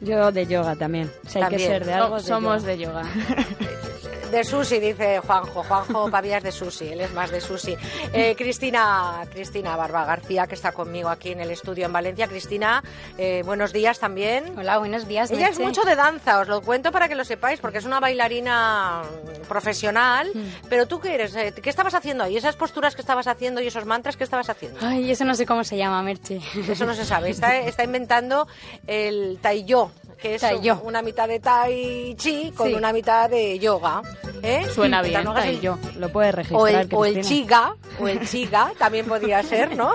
Yo 0.00 0.32
de 0.32 0.46
yoga 0.46 0.76
también. 0.76 1.10
Si 1.26 1.38
hay 1.38 1.44
que 1.44 1.50
También. 1.50 1.70
ser 1.70 1.84
de 1.84 1.92
algo, 1.92 2.16
de 2.16 2.22
Somos 2.22 2.62
yoga. 2.62 2.72
de 2.72 2.78
yoga. 2.78 3.02
De 4.30 4.44
sushi, 4.44 4.78
dice 4.78 5.18
Juanjo. 5.18 5.64
Juanjo 5.64 6.08
Pavías 6.08 6.42
de 6.42 6.52
sushi, 6.52 6.88
él 6.88 7.00
es 7.00 7.12
más 7.12 7.30
de 7.30 7.40
sushi. 7.40 7.76
Eh, 8.12 8.36
Cristina, 8.36 9.26
Cristina 9.32 9.74
Barba 9.76 10.04
García, 10.04 10.46
que 10.46 10.54
está 10.54 10.70
conmigo 10.70 11.08
aquí 11.08 11.32
en 11.32 11.40
el 11.40 11.50
estudio 11.50 11.86
en 11.86 11.92
Valencia. 11.92 12.28
Cristina, 12.28 12.82
eh, 13.18 13.42
buenos 13.44 13.72
días 13.72 13.98
también. 13.98 14.56
Hola, 14.56 14.78
buenos 14.78 15.08
días. 15.08 15.32
Ella 15.32 15.48
es 15.48 15.58
mucho 15.58 15.82
de 15.82 15.96
danza, 15.96 16.38
os 16.38 16.48
lo 16.48 16.62
cuento 16.62 16.92
para 16.92 17.08
que 17.08 17.16
lo 17.16 17.24
sepáis, 17.24 17.58
porque 17.58 17.78
es 17.78 17.84
una 17.84 17.98
bailarina 17.98 19.02
profesional. 19.48 20.30
Mm. 20.32 20.68
Pero 20.68 20.86
tú, 20.86 21.00
¿qué 21.00 21.14
eres? 21.14 21.34
Eh, 21.34 21.52
¿Qué 21.60 21.68
estabas 21.68 21.94
haciendo 21.94 22.22
ahí? 22.22 22.36
¿Esas 22.36 22.54
posturas 22.54 22.94
que 22.94 23.00
estabas 23.00 23.26
haciendo 23.26 23.60
y 23.60 23.66
esos 23.66 23.84
mantras 23.84 24.16
que 24.16 24.22
estabas 24.22 24.48
haciendo? 24.48 24.78
Ay, 24.80 25.10
eso 25.10 25.24
no 25.24 25.34
sé 25.34 25.44
cómo 25.44 25.64
se 25.64 25.76
llama, 25.76 26.02
Merche. 26.02 26.40
Eso 26.68 26.86
no 26.86 26.94
se 26.94 27.04
sabe. 27.04 27.30
Está, 27.30 27.58
está 27.58 27.82
inventando 27.82 28.46
el 28.86 29.38
Taiyo, 29.42 29.90
que 30.20 30.34
es 30.36 30.42
una 30.82 31.02
mitad 31.02 31.28
de 31.28 31.40
Tai 31.40 32.14
Chi 32.16 32.52
con 32.52 32.68
Sí. 32.68 32.74
una 32.74 32.92
mitad 32.92 33.28
de 33.30 33.58
yoga. 33.58 34.02
¿eh? 34.42 34.66
Suena 34.72 35.02
bien, 35.02 35.24
no 35.24 35.34
yo. 35.52 35.78
Lo 35.98 36.08
puedes 36.10 36.34
registrar, 36.34 36.60
o 36.62 36.66
el, 36.66 36.88
o 36.94 37.04
el 37.04 37.12
Cristina. 37.14 37.22
chiga, 37.42 37.76
o 38.00 38.08
el 38.08 38.26
chiga, 38.28 38.72
también 38.78 39.06
podría 39.06 39.42
ser, 39.42 39.76
¿no? 39.76 39.92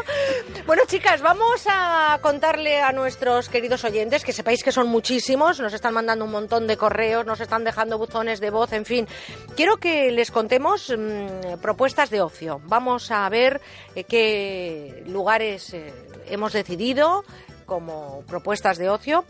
Bueno, 0.67 0.83
chicas, 0.87 1.21
vamos 1.21 1.65
a 1.69 2.19
contarle 2.21 2.81
a 2.81 2.91
nuestros 2.91 3.49
queridos 3.49 3.83
oyentes, 3.83 4.23
que 4.23 4.33
sepáis 4.33 4.63
que 4.63 4.71
son 4.71 4.87
muchísimos, 4.87 5.59
nos 5.59 5.73
están 5.73 5.93
mandando 5.93 6.25
un 6.25 6.31
montón 6.31 6.67
de 6.67 6.77
correos, 6.77 7.25
nos 7.25 7.39
están 7.39 7.63
dejando 7.63 7.97
buzones 7.97 8.39
de 8.39 8.49
voz, 8.49 8.73
en 8.73 8.85
fin. 8.85 9.07
Quiero 9.55 9.77
que 9.77 10.11
les 10.11 10.31
contemos 10.31 10.91
mm, 10.95 11.59
propuestas 11.61 12.09
de 12.09 12.21
ocio. 12.21 12.61
Vamos 12.65 13.11
a 13.11 13.27
ver 13.29 13.61
eh, 13.95 14.03
qué 14.03 15.03
lugares 15.07 15.73
eh, 15.73 15.93
hemos 16.27 16.53
decidido 16.53 17.23
como 17.65 18.23
propuestas 18.27 18.77
de 18.77 18.89
ocio. 18.89 19.25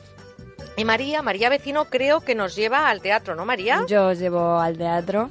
Y 0.77 0.85
María, 0.85 1.21
María 1.21 1.49
Vecino, 1.49 1.85
creo 1.85 2.21
que 2.21 2.35
nos 2.35 2.55
lleva 2.55 2.89
al 2.89 3.01
teatro, 3.01 3.35
¿no, 3.35 3.45
María? 3.45 3.85
Yo 3.87 4.07
os 4.07 4.19
llevo 4.19 4.59
al 4.59 4.77
teatro. 4.77 5.29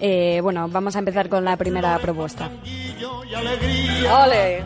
Eh, 0.00 0.40
bueno, 0.42 0.68
vamos 0.68 0.96
a 0.96 1.00
empezar 1.00 1.28
con 1.28 1.44
la 1.44 1.56
primera 1.56 1.98
propuesta. 1.98 2.50
¡Ole! 4.24 4.64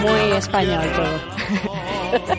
Muy 0.00 0.32
español 0.36 0.84
todo. 0.96 2.34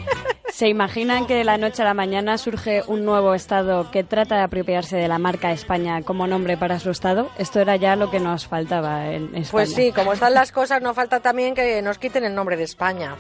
¿Se 0.52 0.68
imaginan 0.68 1.26
que 1.26 1.36
de 1.36 1.44
la 1.44 1.58
noche 1.58 1.82
a 1.82 1.86
la 1.86 1.94
mañana 1.94 2.38
surge 2.38 2.84
un 2.86 3.06
nuevo 3.06 3.34
estado 3.34 3.90
que 3.90 4.04
trata 4.04 4.36
de 4.36 4.44
apropiarse 4.44 4.98
de 4.98 5.08
la 5.08 5.18
marca 5.18 5.52
España 5.52 6.02
como 6.02 6.28
nombre 6.28 6.58
para 6.58 6.78
su 6.80 6.92
estado? 6.92 7.30
Esto 7.38 7.62
era 7.62 7.78
ya 7.78 7.96
lo 7.96 8.12
que 8.12 8.20
nos 8.20 8.48
faltaba 8.48 9.08
en 9.08 9.24
España. 9.28 9.48
Pues 9.52 9.74
sí, 9.74 9.92
como 9.92 10.14
están 10.14 10.34
las 10.34 10.52
cosas, 10.52 10.82
no 10.82 10.94
falta 10.94 11.20
también 11.20 11.56
que 11.56 11.82
nos 11.82 11.98
quiten 11.98 12.26
el 12.26 12.36
nombre 12.36 12.58
de 12.58 12.64
España. 12.64 13.16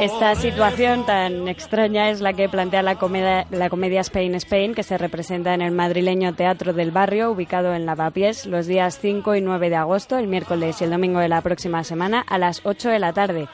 Esta 0.00 0.34
situación 0.34 1.04
tan 1.04 1.46
extraña 1.46 2.10
es 2.10 2.20
la 2.20 2.32
que 2.32 2.48
plantea 2.48 2.82
la 2.82 2.96
comedia, 2.96 4.00
Spain 4.00 4.34
Spain, 4.36 4.74
que 4.74 4.82
se 4.82 4.96
representa 4.96 5.52
en 5.52 5.60
el 5.60 5.72
madrileño 5.72 6.34
Teatro 6.34 6.72
del 6.72 6.90
Barrio, 6.90 7.30
ubicado 7.30 7.74
en 7.74 7.84
Lavapiés, 7.84 8.46
los 8.46 8.66
días 8.66 8.98
5 9.00 9.34
y 9.34 9.42
9 9.42 9.70
de 9.70 9.76
agosto, 9.76 10.16
el 10.16 10.26
miércoles 10.26 10.80
y 10.80 10.84
el 10.84 10.90
domingo 10.90 11.20
de 11.20 11.28
la 11.28 11.42
próxima 11.42 11.84
semana, 11.84 12.24
a 12.26 12.38
las 12.38 12.62
8 12.64 12.88
de 12.88 12.98
la 12.98 13.12
tarde. 13.12 13.48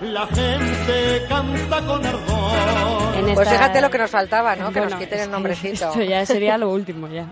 La 0.00 0.26
gente 0.26 1.26
canta 1.28 1.80
con 1.86 2.06
ardor. 2.06 3.34
Pues 3.34 3.48
fíjate 3.48 3.80
lo 3.80 3.90
que 3.90 3.98
nos 3.98 4.10
faltaba, 4.10 4.56
¿no? 4.56 4.72
Que 4.72 4.80
nos 4.80 4.94
quiten 4.94 5.20
el 5.20 5.30
nombrecito. 5.30 5.88
Esto 5.88 6.02
ya 6.02 6.24
sería 6.24 6.56
lo 6.56 6.70
último, 6.70 7.08
ya. 7.08 7.26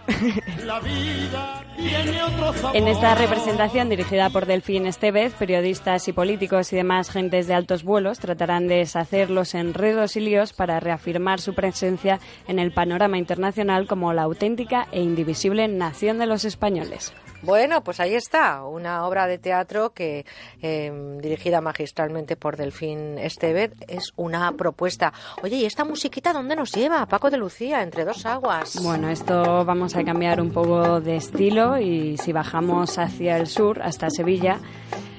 La 0.64 0.80
vida 0.80 1.64
tiene 1.76 2.22
otro 2.22 2.52
sabor. 2.52 2.76
En 2.76 2.88
esta 2.88 3.14
representación 3.14 3.88
dirigida 3.88 4.30
por 4.30 4.46
Delfín 4.46 4.86
Estevez, 4.86 5.34
periodistas 5.34 6.06
y 6.08 6.12
políticos 6.12 6.72
y 6.72 6.76
demás 6.76 7.10
gentes 7.10 7.46
de 7.46 7.54
altos 7.54 7.82
vuelos 7.82 8.18
tratarán 8.18 8.68
de 8.68 8.76
deshacer 8.76 9.30
los 9.30 9.54
enredos 9.54 10.16
y 10.16 10.20
líos 10.20 10.52
para 10.52 10.80
reafirmar 10.80 11.40
su 11.40 11.54
presencia 11.54 12.20
en 12.48 12.58
el 12.58 12.72
panorama 12.72 13.18
internacional 13.18 13.86
como 13.86 14.12
la 14.12 14.22
auténtica 14.22 14.88
e 14.92 15.00
indivisible 15.00 15.68
nación 15.68 16.18
de 16.18 16.26
los 16.26 16.44
españoles. 16.44 17.12
Bueno, 17.46 17.84
pues 17.84 18.00
ahí 18.00 18.16
está, 18.16 18.64
una 18.64 19.06
obra 19.06 19.28
de 19.28 19.38
teatro 19.38 19.90
que, 19.90 20.26
eh, 20.60 21.18
dirigida 21.22 21.60
magistralmente 21.60 22.34
por 22.34 22.56
Delfín 22.56 23.18
Estevez, 23.18 23.70
es 23.86 24.12
una 24.16 24.50
propuesta. 24.56 25.12
Oye, 25.44 25.54
¿y 25.54 25.64
esta 25.64 25.84
musiquita 25.84 26.32
dónde 26.32 26.56
nos 26.56 26.72
lleva? 26.72 27.06
Paco 27.06 27.30
de 27.30 27.36
Lucía, 27.36 27.84
entre 27.84 28.04
dos 28.04 28.26
aguas. 28.26 28.82
Bueno, 28.82 29.08
esto 29.10 29.64
vamos 29.64 29.94
a 29.94 30.02
cambiar 30.02 30.40
un 30.40 30.50
poco 30.50 31.00
de 31.00 31.14
estilo 31.14 31.78
y 31.78 32.16
si 32.18 32.32
bajamos 32.32 32.98
hacia 32.98 33.36
el 33.36 33.46
sur, 33.46 33.80
hasta 33.80 34.10
Sevilla, 34.10 34.58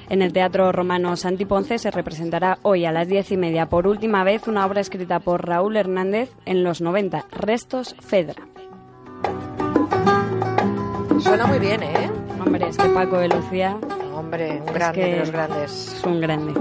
en 0.09 0.21
el 0.21 0.33
Teatro 0.33 0.73
Romano 0.73 1.15
Santi 1.15 1.45
Ponce 1.45 1.77
se 1.77 1.91
representará 1.91 2.59
hoy 2.63 2.83
a 2.83 2.91
las 2.91 3.07
diez 3.07 3.31
y 3.31 3.37
media 3.37 3.67
por 3.67 3.87
última 3.87 4.25
vez 4.25 4.49
una 4.49 4.65
obra 4.65 4.81
escrita 4.81 5.21
por 5.21 5.47
Raúl 5.47 5.77
Hernández 5.77 6.29
en 6.45 6.65
los 6.65 6.81
90, 6.81 7.25
Restos 7.31 7.95
Fedra. 8.01 8.47
Suena 11.19 11.47
muy 11.47 11.59
bien, 11.59 11.83
¿eh? 11.83 12.16
Hombre, 12.47 12.69
es 12.69 12.77
que 12.77 12.87
Paco 12.87 13.17
de 13.17 13.27
Lucía... 13.27 13.77
Hombre, 14.15 14.61
un 14.61 14.69
es 14.69 14.73
grande 14.73 15.01
que 15.01 15.05
de 15.05 15.19
los 15.19 15.31
grandes. 15.31 15.93
Es 15.97 16.03
un 16.05 16.21
grande. 16.21 16.53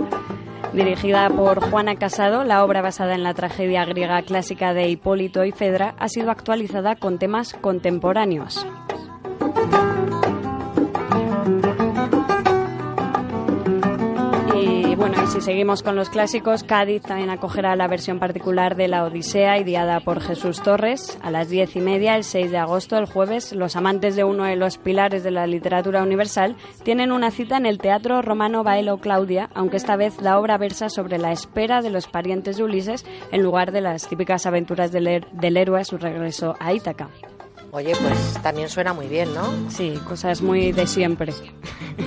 Dirigida 0.72 1.30
por 1.30 1.60
Juana 1.70 1.94
Casado, 1.94 2.42
la 2.42 2.64
obra 2.64 2.82
basada 2.82 3.14
en 3.14 3.22
la 3.22 3.34
tragedia 3.34 3.84
griega 3.84 4.20
clásica 4.22 4.74
de 4.74 4.88
Hipólito 4.88 5.44
y 5.44 5.52
Fedra 5.52 5.94
ha 6.00 6.08
sido 6.08 6.32
actualizada 6.32 6.96
con 6.96 7.20
temas 7.20 7.54
contemporáneos. 7.54 8.66
Y 14.58 14.94
bueno, 14.94 15.26
si 15.26 15.42
seguimos 15.42 15.82
con 15.82 15.96
los 15.96 16.08
clásicos, 16.08 16.64
Cádiz 16.64 17.02
también 17.02 17.28
acogerá 17.28 17.76
la 17.76 17.88
versión 17.88 18.18
particular 18.18 18.74
de 18.74 18.88
La 18.88 19.04
Odisea, 19.04 19.58
ideada 19.58 20.00
por 20.00 20.20
Jesús 20.20 20.62
Torres, 20.62 21.18
a 21.20 21.30
las 21.30 21.50
diez 21.50 21.76
y 21.76 21.80
media, 21.80 22.16
el 22.16 22.24
6 22.24 22.50
de 22.50 22.56
agosto, 22.56 22.96
el 22.96 23.04
jueves. 23.04 23.52
Los 23.52 23.76
amantes 23.76 24.16
de 24.16 24.24
uno 24.24 24.44
de 24.44 24.56
los 24.56 24.78
pilares 24.78 25.22
de 25.22 25.30
la 25.30 25.46
literatura 25.46 26.02
universal 26.02 26.56
tienen 26.84 27.12
una 27.12 27.30
cita 27.30 27.58
en 27.58 27.66
el 27.66 27.78
Teatro 27.78 28.22
Romano 28.22 28.64
Baelo 28.64 28.98
Claudia, 28.98 29.50
aunque 29.54 29.76
esta 29.76 29.96
vez 29.96 30.22
la 30.22 30.38
obra 30.38 30.56
versa 30.56 30.88
sobre 30.88 31.18
la 31.18 31.32
espera 31.32 31.82
de 31.82 31.90
los 31.90 32.06
parientes 32.06 32.56
de 32.56 32.64
Ulises 32.64 33.04
en 33.32 33.42
lugar 33.42 33.72
de 33.72 33.82
las 33.82 34.08
típicas 34.08 34.46
aventuras 34.46 34.90
del, 34.90 35.26
del 35.32 35.56
héroe 35.58 35.80
a 35.80 35.84
su 35.84 35.98
regreso 35.98 36.54
a 36.60 36.72
Ítaca. 36.72 37.10
Oye, 37.76 37.92
pues 37.94 38.42
también 38.42 38.70
suena 38.70 38.94
muy 38.94 39.06
bien, 39.06 39.34
¿no? 39.34 39.70
Sí, 39.70 40.00
cosas 40.08 40.40
muy 40.40 40.72
de 40.72 40.86
siempre. 40.86 41.34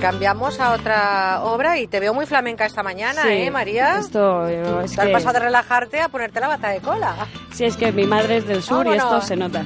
Cambiamos 0.00 0.58
a 0.58 0.72
otra 0.72 1.42
obra 1.44 1.78
y 1.78 1.86
te 1.86 2.00
veo 2.00 2.12
muy 2.12 2.26
flamenca 2.26 2.66
esta 2.66 2.82
mañana, 2.82 3.22
Sí, 3.22 3.28
¿eh, 3.28 3.50
María? 3.52 3.98
Esto 4.00 4.48
es 4.48 4.90
Te 4.96 5.00
has 5.00 5.06
que- 5.06 5.12
pasado 5.12 5.34
de 5.34 5.38
relajarte 5.38 6.00
a 6.00 6.08
ponerte 6.08 6.40
la 6.40 6.48
bata 6.48 6.70
de 6.70 6.80
cola. 6.80 7.14
Sí, 7.52 7.66
es 7.66 7.76
que 7.76 7.92
mi 7.92 8.04
madre 8.04 8.38
es 8.38 8.48
del 8.48 8.64
sur 8.64 8.84
y 8.88 8.94
esto 8.96 9.20
se 9.22 9.36
nota. 9.36 9.62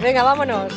Venga, 0.00 0.22
vámonos. 0.22 0.72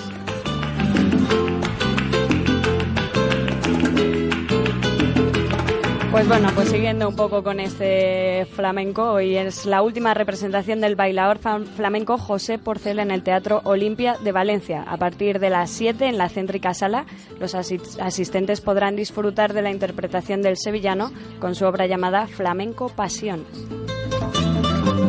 Pues 6.14 6.28
bueno, 6.28 6.50
pues 6.54 6.70
siguiendo 6.70 7.10
un 7.10 7.16
poco 7.16 7.44
con 7.44 7.60
este 7.60 8.46
flamenco, 8.56 9.14
hoy 9.14 9.36
es 9.36 9.66
la 9.66 9.82
última 9.82 10.14
representación 10.14 10.80
del 10.80 10.96
bailador 10.96 11.40
flamenco 11.40 12.20
José 12.20 12.60
Porcel 12.60 13.00
en 13.00 13.10
el 13.10 13.24
Teatro 13.24 13.62
Olimpia 13.64 14.18
de 14.24 14.32
Valencia. 14.32 14.84
A 14.84 14.98
partir 14.98 15.40
de 15.40 15.50
las 15.50 15.72
7 15.72 16.06
en 16.06 16.20
la 16.20 16.30
céntrica 16.30 16.76
sala, 16.76 17.08
los 17.40 17.56
asi- 17.56 17.82
asistentes 18.00 18.62
podrán 18.62 18.96
disfrutar 18.96 19.54
de 19.54 19.64
la 19.64 19.72
interpretación 19.72 20.44
del 20.44 20.56
sevillano 20.58 21.12
con 21.40 21.56
su 21.56 21.66
obra 21.66 21.88
llamada 21.88 22.28
Flamenco 22.28 22.90
Pasión. 22.90 23.44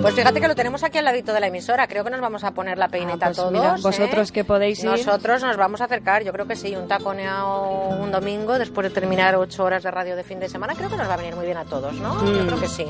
Pues 0.04 0.14
fíjate 0.16 0.38
que 0.38 0.48
lo 0.48 0.54
tenemos 0.54 0.82
aquí 0.84 0.98
al 0.98 1.06
ladito 1.06 1.32
de 1.32 1.40
la 1.40 1.46
emisora. 1.46 1.86
Creo 1.88 2.04
que 2.04 2.10
nos 2.10 2.20
vamos 2.20 2.44
a 2.44 2.50
poner 2.50 2.76
la 2.76 2.88
peineta 2.88 3.26
pues 3.26 3.38
todos. 3.38 3.52
mira, 3.52 3.76
¿eh? 3.76 3.80
vosotros 3.82 4.32
que 4.32 4.44
podéis 4.44 4.80
ir. 4.84 4.90
Nosotros 4.90 5.42
nos 5.42 5.56
vamos 5.56 5.80
a 5.80 5.84
acercar. 5.84 6.22
Yo 6.22 6.32
creo 6.32 6.46
que 6.46 6.56
sí, 6.56 6.76
un 6.76 6.86
taconeado 6.88 7.88
un 7.88 8.12
domingo 8.12 8.58
después 8.58 8.86
de 8.86 8.90
terminar 8.94 9.34
ocho 9.36 9.64
horas 9.64 9.82
de 9.82 9.90
radio 9.90 10.14
de 10.14 10.22
fin 10.22 10.40
de 10.40 10.50
semana. 10.50 10.74
Creo 10.74 10.90
que 10.90 10.96
nos 10.98 11.08
va 11.08 11.14
a 11.14 11.16
venir 11.16 11.34
muy 11.34 11.46
bien 11.46 11.56
a 11.56 11.64
todos, 11.64 11.94
¿no? 11.94 12.22
Yo 12.24 12.42
Mm. 12.42 12.46
creo 12.48 12.60
que 12.60 12.68
sí. 12.68 12.84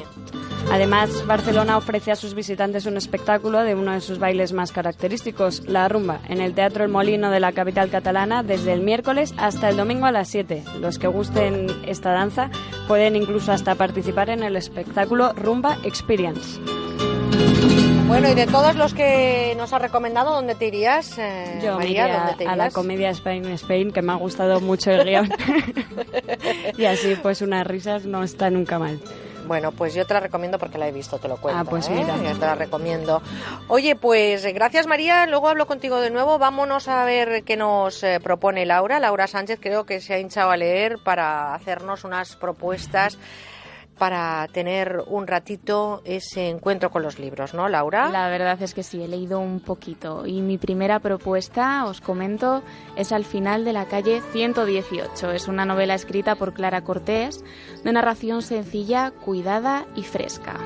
Además, 0.73 1.25
Barcelona 1.27 1.77
ofrece 1.77 2.11
a 2.11 2.17
sus 2.17 2.35
visitantes 2.35 2.87
un 2.87 2.97
espectáculo 2.97 3.61
de 3.61 3.75
uno 3.77 3.93
de 3.93 4.01
sus 4.01 4.19
bailes 4.19 4.53
más 4.53 4.73
característicos, 4.73 5.62
la 5.69 5.89
rumba, 5.89 6.21
en 6.29 6.41
el 6.41 6.55
Teatro 6.55 6.83
El 6.85 6.91
Molino 6.91 7.31
de 7.31 7.39
la 7.39 7.53
capital 7.53 7.91
catalana 7.91 8.43
desde 8.43 8.73
el 8.73 8.81
miércoles 8.81 9.35
hasta 9.37 9.69
el 9.69 9.77
domingo 9.77 10.07
a 10.07 10.11
las 10.12 10.29
7. 10.29 10.65
Los 10.81 10.99
que 10.99 11.07
gusten 11.07 11.67
esta 11.87 12.11
danza 12.12 12.51
Pueden 12.89 13.15
incluso 13.17 13.51
hasta 13.53 13.75
participar 13.77 14.29
en 14.31 14.43
el 14.43 14.57
espectáculo 14.57 15.33
Rumba 15.33 15.79
Experience. 15.85 16.61
Bueno, 18.07 18.29
y 18.31 18.35
de 18.35 18.47
todos 18.47 18.77
los 18.77 18.93
que 18.95 19.55
nos 19.57 19.73
ha 19.73 19.79
recomendado, 19.79 20.35
¿dónde 20.35 20.55
te 20.55 20.67
irías, 20.67 21.19
eh, 21.19 21.59
Yo 21.63 21.73
me 21.73 21.79
María? 21.79 22.05
iría 22.05 22.19
¿Dónde 22.19 22.35
te 22.35 22.47
a 22.47 22.55
la 22.55 22.71
comedia 22.71 23.11
Spain 23.11 23.47
Spain, 23.47 23.93
que 23.93 24.03
me 24.03 24.13
ha 24.13 24.17
gustado 24.17 24.61
mucho 24.61 24.91
el 24.91 25.05
guion. 25.05 25.33
y 26.77 26.85
así, 26.85 27.17
pues 27.23 27.41
unas 27.43 27.67
risas 27.67 28.05
no 28.05 28.23
está 28.23 28.51
nunca 28.51 28.79
mal. 28.79 29.01
Bueno, 29.47 29.73
pues 29.73 29.95
yo 29.95 30.07
te 30.07 30.15
la 30.15 30.21
recomiendo 30.21 30.59
porque 30.59 30.79
la 30.79 30.89
he 30.89 30.93
visto, 30.93 31.19
te 31.19 31.29
lo 31.29 31.37
cuento. 31.37 31.61
Ah, 31.61 31.65
pues 31.65 31.89
¿eh? 31.89 31.93
mira. 31.95 32.17
Yo 32.17 32.39
te 32.39 32.47
la 32.47 32.55
recomiendo. 32.55 33.21
Oye, 33.69 33.95
pues 33.97 34.45
eh, 34.45 34.53
gracias 34.53 34.87
María, 34.87 35.27
luego 35.27 35.49
hablo 35.49 35.67
contigo 35.67 36.01
de 36.01 36.11
nuevo. 36.11 36.39
Vámonos 36.39 36.89
a 36.89 37.05
ver 37.05 37.43
qué 37.45 37.57
nos 37.57 38.03
eh, 38.03 38.21
propone 38.23 38.65
Laura. 38.65 39.01
Laura 39.01 39.27
Sánchez 39.27 39.59
creo 39.61 39.85
que 39.85 40.01
se 40.01 40.15
ha 40.15 40.19
hinchado 40.19 40.51
a 40.51 40.57
leer 40.57 40.99
para 40.99 41.55
hacernos 41.55 42.05
unas 42.05 42.37
propuestas 42.37 43.19
para 43.99 44.47
tener 44.49 45.03
un 45.07 45.26
ratito 45.26 46.03
ese 46.05 46.49
encuentro 46.49 46.90
con 46.90 47.03
los 47.03 47.18
libros, 47.18 47.55
¿no, 47.55 47.68
Laura? 47.68 48.09
La 48.11 48.28
verdad 48.28 48.61
es 48.61 48.74
que 48.74 48.82
sí, 48.82 49.03
he 49.03 49.09
leído 49.09 49.38
un 49.40 49.61
poquito. 49.61 50.26
Y 50.26 50.40
mi 50.40 50.59
primera 50.59 50.99
propuesta, 51.01 51.84
os 51.86 52.01
comento, 52.01 52.62
es 52.97 53.12
Al 53.12 53.24
final 53.24 53.64
de 53.64 53.72
la 53.72 53.86
calle 53.86 54.20
118. 54.32 55.30
Es 55.30 55.49
una 55.49 55.64
novela 55.64 55.95
escrita 55.95 56.34
por 56.34 56.55
Clara 56.55 56.82
Cortés, 56.82 57.45
de 57.84 57.92
narración 57.92 58.42
sencilla, 58.42 59.12
cuidada 59.12 59.86
y 59.95 60.03
fresca. 60.03 60.59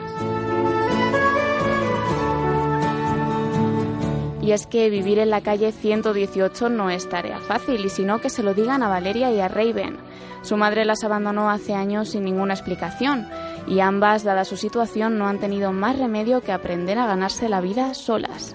Y 4.40 4.52
es 4.52 4.66
que 4.66 4.88
vivir 4.88 5.18
en 5.18 5.28
la 5.28 5.42
calle 5.42 5.72
118 5.72 6.70
no 6.70 6.88
es 6.88 7.06
tarea 7.06 7.38
fácil, 7.38 7.84
y 7.84 7.90
sino 7.90 8.18
que 8.22 8.30
se 8.30 8.42
lo 8.42 8.54
digan 8.54 8.82
a 8.82 8.88
Valeria 8.88 9.30
y 9.30 9.40
a 9.40 9.48
Raven. 9.48 9.98
Su 10.42 10.56
madre 10.56 10.84
las 10.84 11.04
abandonó 11.04 11.50
hace 11.50 11.74
años 11.74 12.10
sin 12.10 12.24
ninguna 12.24 12.54
explicación, 12.54 13.28
y 13.66 13.80
ambas, 13.80 14.24
dada 14.24 14.44
su 14.44 14.56
situación, 14.56 15.18
no 15.18 15.28
han 15.28 15.38
tenido 15.38 15.72
más 15.72 15.98
remedio 15.98 16.40
que 16.40 16.52
aprender 16.52 16.98
a 16.98 17.06
ganarse 17.06 17.48
la 17.48 17.60
vida 17.60 17.94
solas. 17.94 18.54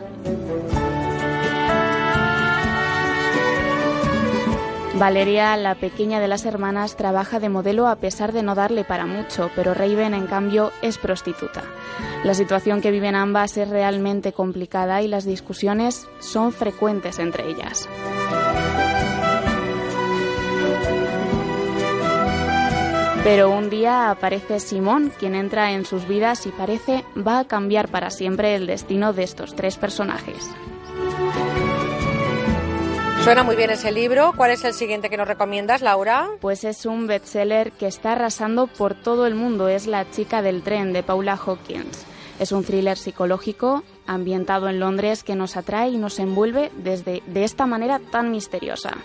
Valeria, 4.96 5.58
la 5.58 5.76
pequeña 5.76 6.20
de 6.20 6.28
las 6.28 6.46
hermanas, 6.46 6.96
trabaja 6.96 7.40
de 7.40 7.50
modelo 7.50 7.88
a 7.88 7.96
pesar 7.96 8.32
de 8.32 8.44
no 8.44 8.54
darle 8.54 8.84
para 8.84 9.06
mucho, 9.06 9.50
pero 9.56 9.74
Raven, 9.74 10.14
en 10.14 10.28
cambio, 10.28 10.72
es 10.82 11.00
prostituta. 11.00 11.64
La 12.24 12.36
situación 12.36 12.80
que 12.80 12.92
viven 12.92 13.16
ambas 13.16 13.58
es 13.58 13.70
realmente 13.70 14.34
complicada 14.34 15.02
y 15.02 15.08
las 15.08 15.26
discusiones 15.26 16.08
son 16.20 16.54
frecuentes 16.54 17.20
entre 17.20 17.50
ellas. 17.50 17.90
Pero 23.24 23.50
un 23.50 23.70
día 23.70 24.12
aparece 24.12 24.60
Simón, 24.60 25.14
quien 25.18 25.34
entra 25.34 25.72
en 25.72 25.86
sus 25.86 26.08
vidas 26.08 26.46
y 26.46 26.50
parece 26.50 27.06
va 27.16 27.40
a 27.40 27.46
cambiar 27.46 27.88
para 27.88 28.10
siempre 28.10 28.56
el 28.56 28.68
destino 28.68 29.14
de 29.14 29.24
estos 29.24 29.56
tres 29.56 29.78
personajes. 29.78 30.50
Suena 33.24 33.44
muy 33.44 33.56
bien 33.56 33.70
ese 33.70 33.94
libro. 33.94 34.34
¿Cuál 34.36 34.52
es 34.52 34.66
el 34.66 34.74
siguiente 34.74 35.10
que 35.10 35.16
nos 35.16 35.30
recomiendas, 35.30 35.82
Laura? 35.82 36.28
Pues 36.42 36.66
es 36.66 36.86
un 36.86 37.08
bestseller 37.08 37.72
que 37.72 37.88
está 37.88 38.12
arrasando 38.12 38.68
por 38.68 38.94
todo 38.94 39.26
el 39.26 39.36
mundo. 39.36 39.70
Es 39.70 39.88
La 39.88 40.12
chica 40.12 40.42
del 40.42 40.62
tren 40.62 40.92
de 40.92 41.04
Paula 41.04 41.38
Hawkins. 41.38 42.06
Es 42.42 42.52
un 42.52 42.66
thriller 42.66 42.98
psicológico 42.98 43.84
ambientado 44.06 44.68
en 44.68 44.82
Londres 44.82 45.24
que 45.24 45.36
nos 45.36 45.56
atrae 45.56 45.92
y 45.92 45.98
nos 45.98 46.20
envuelve 46.20 46.72
desde 46.76 47.24
de 47.28 47.46
esta 47.46 47.66
manera 47.66 48.00
tan 48.00 48.32
misteriosa. 48.32 48.98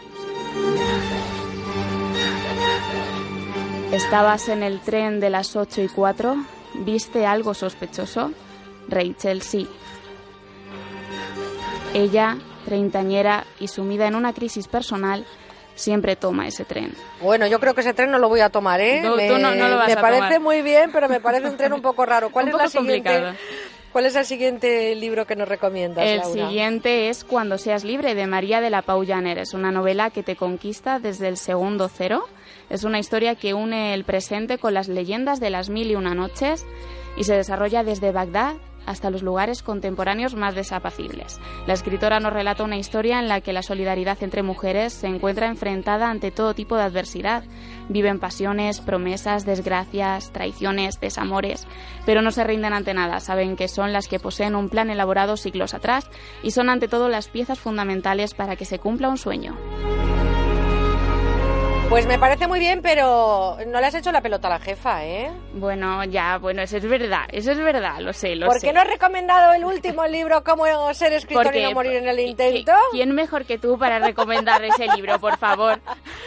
Estabas 3.92 4.48
en 4.48 4.62
el 4.62 4.80
tren 4.80 5.18
de 5.20 5.30
las 5.30 5.56
8 5.56 5.82
y 5.82 5.88
4. 5.88 6.36
¿Viste 6.74 7.24
algo 7.26 7.54
sospechoso? 7.54 8.32
Rachel 8.88 9.42
sí. 9.42 9.66
Ella, 11.94 12.36
treintañera 12.66 13.44
y 13.58 13.68
sumida 13.68 14.06
en 14.06 14.14
una 14.14 14.34
crisis 14.34 14.68
personal, 14.68 15.24
siempre 15.74 16.16
toma 16.16 16.46
ese 16.46 16.64
tren. 16.64 16.92
Bueno, 17.22 17.46
yo 17.46 17.58
creo 17.60 17.74
que 17.74 17.80
ese 17.80 17.94
tren 17.94 18.10
no 18.10 18.18
lo 18.18 18.28
voy 18.28 18.40
a 18.40 18.50
tomar, 18.50 18.80
¿eh? 18.80 19.00
Tú- 19.02 19.16
me 19.16 19.28
tú 19.28 19.38
no- 19.38 19.54
no 19.54 19.68
lo 19.68 19.76
vas 19.76 19.86
me 19.86 19.92
a 19.94 20.00
parece 20.00 20.22
tomar. 20.22 20.40
muy 20.40 20.60
bien, 20.62 20.90
pero 20.92 21.08
me 21.08 21.20
parece 21.20 21.48
un 21.48 21.56
tren 21.56 21.72
un 21.72 21.80
poco 21.82 22.04
raro. 22.04 22.30
¿Cuál 22.30 22.44
Un 22.46 22.50
es 22.50 22.56
la 22.56 22.64
poco 22.64 22.70
siguiente? 22.82 23.08
complicado. 23.10 23.36
¿Cuál 23.90 24.04
es 24.04 24.16
el 24.16 24.26
siguiente 24.26 24.94
libro 24.96 25.26
que 25.26 25.34
nos 25.34 25.48
recomiendas, 25.48 26.04
El 26.04 26.18
Laura? 26.18 26.46
siguiente 26.48 27.08
es 27.08 27.24
Cuando 27.24 27.56
seas 27.56 27.84
libre 27.84 28.14
de 28.14 28.26
María 28.26 28.60
de 28.60 28.68
la 28.68 28.82
Pau 28.82 29.02
Llaner. 29.02 29.38
Es 29.38 29.54
una 29.54 29.72
novela 29.72 30.10
que 30.10 30.22
te 30.22 30.36
conquista 30.36 30.98
desde 30.98 31.26
el 31.28 31.38
segundo 31.38 31.88
cero. 31.88 32.28
Es 32.70 32.84
una 32.84 32.98
historia 32.98 33.34
que 33.34 33.54
une 33.54 33.94
el 33.94 34.04
presente 34.04 34.58
con 34.58 34.74
las 34.74 34.88
leyendas 34.88 35.40
de 35.40 35.50
las 35.50 35.70
mil 35.70 35.90
y 35.90 35.96
una 35.96 36.14
noches 36.14 36.66
y 37.16 37.24
se 37.24 37.34
desarrolla 37.34 37.82
desde 37.82 38.12
Bagdad 38.12 38.56
hasta 38.88 39.10
los 39.10 39.22
lugares 39.22 39.62
contemporáneos 39.62 40.34
más 40.34 40.54
desapacibles. 40.54 41.38
La 41.66 41.74
escritora 41.74 42.20
nos 42.20 42.32
relata 42.32 42.64
una 42.64 42.78
historia 42.78 43.18
en 43.18 43.28
la 43.28 43.42
que 43.42 43.52
la 43.52 43.62
solidaridad 43.62 44.16
entre 44.22 44.42
mujeres 44.42 44.94
se 44.94 45.08
encuentra 45.08 45.46
enfrentada 45.46 46.08
ante 46.08 46.30
todo 46.30 46.54
tipo 46.54 46.76
de 46.76 46.84
adversidad. 46.84 47.44
Viven 47.90 48.18
pasiones, 48.18 48.80
promesas, 48.80 49.44
desgracias, 49.44 50.32
traiciones, 50.32 51.00
desamores, 51.00 51.66
pero 52.06 52.22
no 52.22 52.30
se 52.30 52.44
rinden 52.44 52.72
ante 52.72 52.94
nada. 52.94 53.20
Saben 53.20 53.56
que 53.56 53.68
son 53.68 53.92
las 53.92 54.08
que 54.08 54.20
poseen 54.20 54.54
un 54.54 54.70
plan 54.70 54.88
elaborado 54.88 55.36
siglos 55.36 55.74
atrás 55.74 56.08
y 56.42 56.52
son 56.52 56.70
ante 56.70 56.88
todo 56.88 57.10
las 57.10 57.28
piezas 57.28 57.58
fundamentales 57.58 58.32
para 58.32 58.56
que 58.56 58.64
se 58.64 58.78
cumpla 58.78 59.10
un 59.10 59.18
sueño. 59.18 59.54
Pues 61.88 62.06
me 62.06 62.18
parece 62.18 62.46
muy 62.46 62.58
bien, 62.60 62.82
pero 62.82 63.56
no 63.66 63.80
le 63.80 63.86
has 63.86 63.94
hecho 63.94 64.12
la 64.12 64.20
pelota 64.20 64.46
a 64.48 64.50
la 64.52 64.58
jefa, 64.60 65.06
¿eh? 65.06 65.30
Bueno, 65.54 66.04
ya, 66.04 66.36
bueno, 66.36 66.60
eso 66.60 66.76
es 66.76 66.86
verdad, 66.86 67.22
eso 67.32 67.50
es 67.52 67.58
verdad, 67.58 68.00
lo 68.00 68.12
sé, 68.12 68.36
lo 68.36 68.44
¿Por 68.46 68.60
sé. 68.60 68.66
qué 68.66 68.72
no 68.74 68.80
has 68.82 68.88
recomendado 68.88 69.54
el 69.54 69.64
último 69.64 70.06
libro, 70.06 70.44
Cómo 70.44 70.64
ser 70.92 71.14
escritor 71.14 71.56
y 71.56 71.62
no 71.62 71.72
morir 71.72 71.96
en 71.96 72.08
el 72.08 72.20
intento? 72.20 72.72
¿Quién 72.92 73.12
mejor 73.14 73.46
que 73.46 73.56
tú 73.56 73.78
para 73.78 73.98
recomendar 74.00 74.62
ese 74.64 74.86
libro, 74.88 75.18
por 75.18 75.38
favor? 75.38 75.80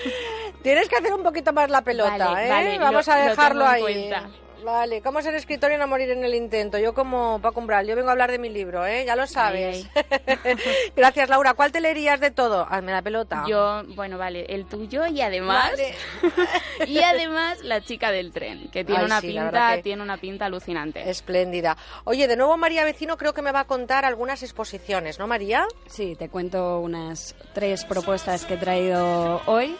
Tienes 0.64 0.89
que 0.89 0.95
hacer 0.95 1.14
un 1.14 1.22
poquito 1.22 1.53
más 1.53 1.70
la 1.70 1.84
pelota, 1.84 2.18
Vale, 2.18 2.45
¿eh? 2.47 2.49
vale, 2.49 2.80
Vamos 2.80 3.05
lo- 3.07 3.14
a 3.14 3.18
lo 3.24 3.30
dejarlo 3.30 3.66
ahí. 3.68 3.82
cuenta. 3.82 4.30
Vale, 4.64 5.01
¿cómo 5.01 5.22
ser 5.22 5.34
escritor 5.36 5.72
y 5.72 5.78
no 5.78 5.88
morir 5.88 6.12
en 6.12 6.24
el 6.24 6.36
intento? 6.36 6.78
Yo 6.78 6.93
como 6.93 7.39
Paco 7.41 7.59
Umbral, 7.59 7.88
yo 7.88 7.95
vengo 7.95 8.09
a 8.09 8.12
hablar 8.12 8.32
de 8.32 8.39
mi 8.39 8.49
libro, 8.49 8.86
¿eh? 8.86 9.05
Ya 9.05 9.16
lo 9.16 9.26
sabes. 9.28 9.88
Gracias, 10.95 11.30
Laura. 11.30 11.53
¿Cuál 11.53 11.72
te 11.72 11.82
leerías 11.82 12.20
de 12.20 12.32
todo? 12.32 12.68
Hazme 12.70 12.91
la 12.91 13.01
pelota. 13.01 13.43
Yo, 13.47 13.84
bueno, 13.95 14.18
vale, 14.18 14.45
el 14.49 14.66
tuyo 14.66 15.07
y 15.07 15.22
además 15.22 15.72
Vale. 15.72 15.95
y 16.88 16.99
además 16.99 17.59
la 17.64 17.82
chica 17.82 18.12
del 18.12 18.32
tren, 18.32 18.70
que 18.72 18.84
tiene 18.84 19.01
Ay, 19.01 19.05
una 19.05 19.22
sí, 19.22 19.28
pinta, 19.28 19.82
tiene 19.82 20.03
una 20.03 20.18
pinta 20.18 20.45
alucinante. 20.45 21.09
Espléndida. 21.09 21.78
Oye, 22.03 22.28
de 22.28 22.36
nuevo 22.36 22.57
María 22.57 22.84
Vecino 22.84 23.18
creo 23.18 23.34
que 23.34 23.41
me 23.41 23.51
va 23.51 23.62
a 23.62 23.66
contar 23.66 24.05
algunas 24.05 24.43
exposiciones, 24.43 25.18
¿no, 25.20 25.28
María? 25.28 25.66
Sí, 25.88 26.16
te 26.16 26.30
cuento 26.30 26.80
unas 26.80 27.36
tres 27.53 27.86
propuestas 27.86 28.45
que 28.45 28.55
he 28.55 28.57
traído 28.57 29.41
hoy. 29.45 29.76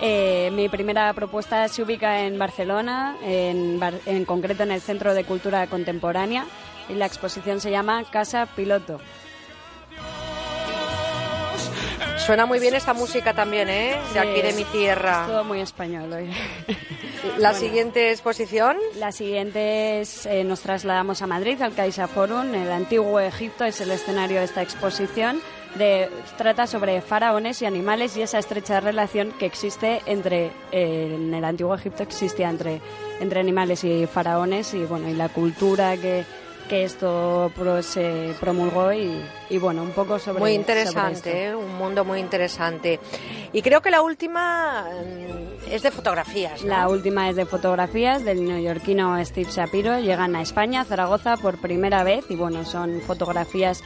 Eh, 0.00 0.50
mi 0.52 0.68
primera 0.68 1.12
propuesta 1.12 1.66
se 1.68 1.82
ubica 1.82 2.20
en 2.20 2.38
Barcelona, 2.38 3.16
en, 3.22 3.80
Bar- 3.80 3.98
en 4.06 4.24
concreto 4.24 4.62
en 4.62 4.70
el 4.70 4.80
Centro 4.80 5.12
de 5.12 5.24
Cultura 5.24 5.66
Contemporánea, 5.66 6.46
y 6.88 6.94
la 6.94 7.06
exposición 7.06 7.60
se 7.60 7.70
llama 7.70 8.04
Casa 8.10 8.46
Piloto. 8.54 9.00
Suena 12.18 12.46
muy 12.46 12.58
bien 12.58 12.74
esta 12.74 12.92
música 12.92 13.32
también, 13.32 13.68
¿eh? 13.70 13.96
De 14.08 14.12
Sí, 14.12 14.18
aquí 14.18 14.42
de 14.42 14.52
mi 14.52 14.64
tierra. 14.64 15.24
Todo 15.26 15.44
muy 15.44 15.60
español 15.60 16.12
hoy. 16.12 16.30
La 17.38 17.50
Bueno. 17.50 17.54
siguiente 17.54 18.10
exposición. 18.10 18.76
La 18.96 19.12
siguiente 19.12 20.00
es, 20.00 20.26
eh, 20.26 20.44
nos 20.44 20.60
trasladamos 20.60 21.22
a 21.22 21.26
Madrid, 21.26 21.60
al 21.62 21.74
Caixa 21.74 22.06
Forum. 22.06 22.54
El 22.54 22.70
antiguo 22.70 23.18
Egipto 23.18 23.64
es 23.64 23.80
el 23.80 23.90
escenario 23.90 24.38
de 24.38 24.44
esta 24.44 24.62
exposición. 24.62 25.40
De, 25.76 26.08
trata 26.36 26.66
sobre 26.66 27.00
faraones 27.02 27.60
y 27.62 27.66
animales 27.66 28.16
y 28.16 28.22
esa 28.22 28.38
estrecha 28.38 28.80
relación 28.80 29.32
que 29.38 29.46
existe 29.46 30.00
entre, 30.06 30.46
eh, 30.72 31.12
en 31.14 31.32
el 31.34 31.44
antiguo 31.44 31.74
Egipto 31.74 32.02
existía 32.02 32.48
entre, 32.48 32.80
entre 33.20 33.38
animales 33.38 33.84
y 33.84 34.06
faraones 34.06 34.72
y 34.74 34.84
bueno, 34.84 35.08
y 35.08 35.14
la 35.14 35.28
cultura 35.28 35.96
que, 35.96 36.24
que 36.68 36.84
esto 36.84 37.52
pro- 37.54 37.82
se 37.82 38.34
promulgó 38.40 38.92
y, 38.92 39.20
y 39.50 39.58
bueno, 39.58 39.82
un 39.82 39.90
poco 39.90 40.18
sobre 40.18 40.40
Muy 40.40 40.50
sobre 40.50 40.54
interesante, 40.54 41.44
¿eh? 41.46 41.54
un 41.56 41.76
mundo 41.76 42.04
muy 42.04 42.20
interesante. 42.20 43.00
Y 43.52 43.62
creo 43.62 43.80
que 43.80 43.90
la 43.90 44.02
última 44.02 44.84
mm, 44.90 45.72
es 45.72 45.82
de 45.82 45.90
fotografías. 45.90 46.62
¿no? 46.62 46.68
La 46.68 46.88
última 46.88 47.28
es 47.30 47.36
de 47.36 47.46
fotografías 47.46 48.24
del 48.24 48.44
neoyorquino 48.44 49.22
Steve 49.24 49.50
Shapiro. 49.50 49.98
Llegan 50.00 50.36
a 50.36 50.42
España, 50.42 50.82
a 50.82 50.84
Zaragoza, 50.84 51.36
por 51.36 51.58
primera 51.58 52.04
vez 52.04 52.24
y 52.28 52.36
bueno, 52.36 52.64
son 52.64 53.00
fotografías 53.00 53.82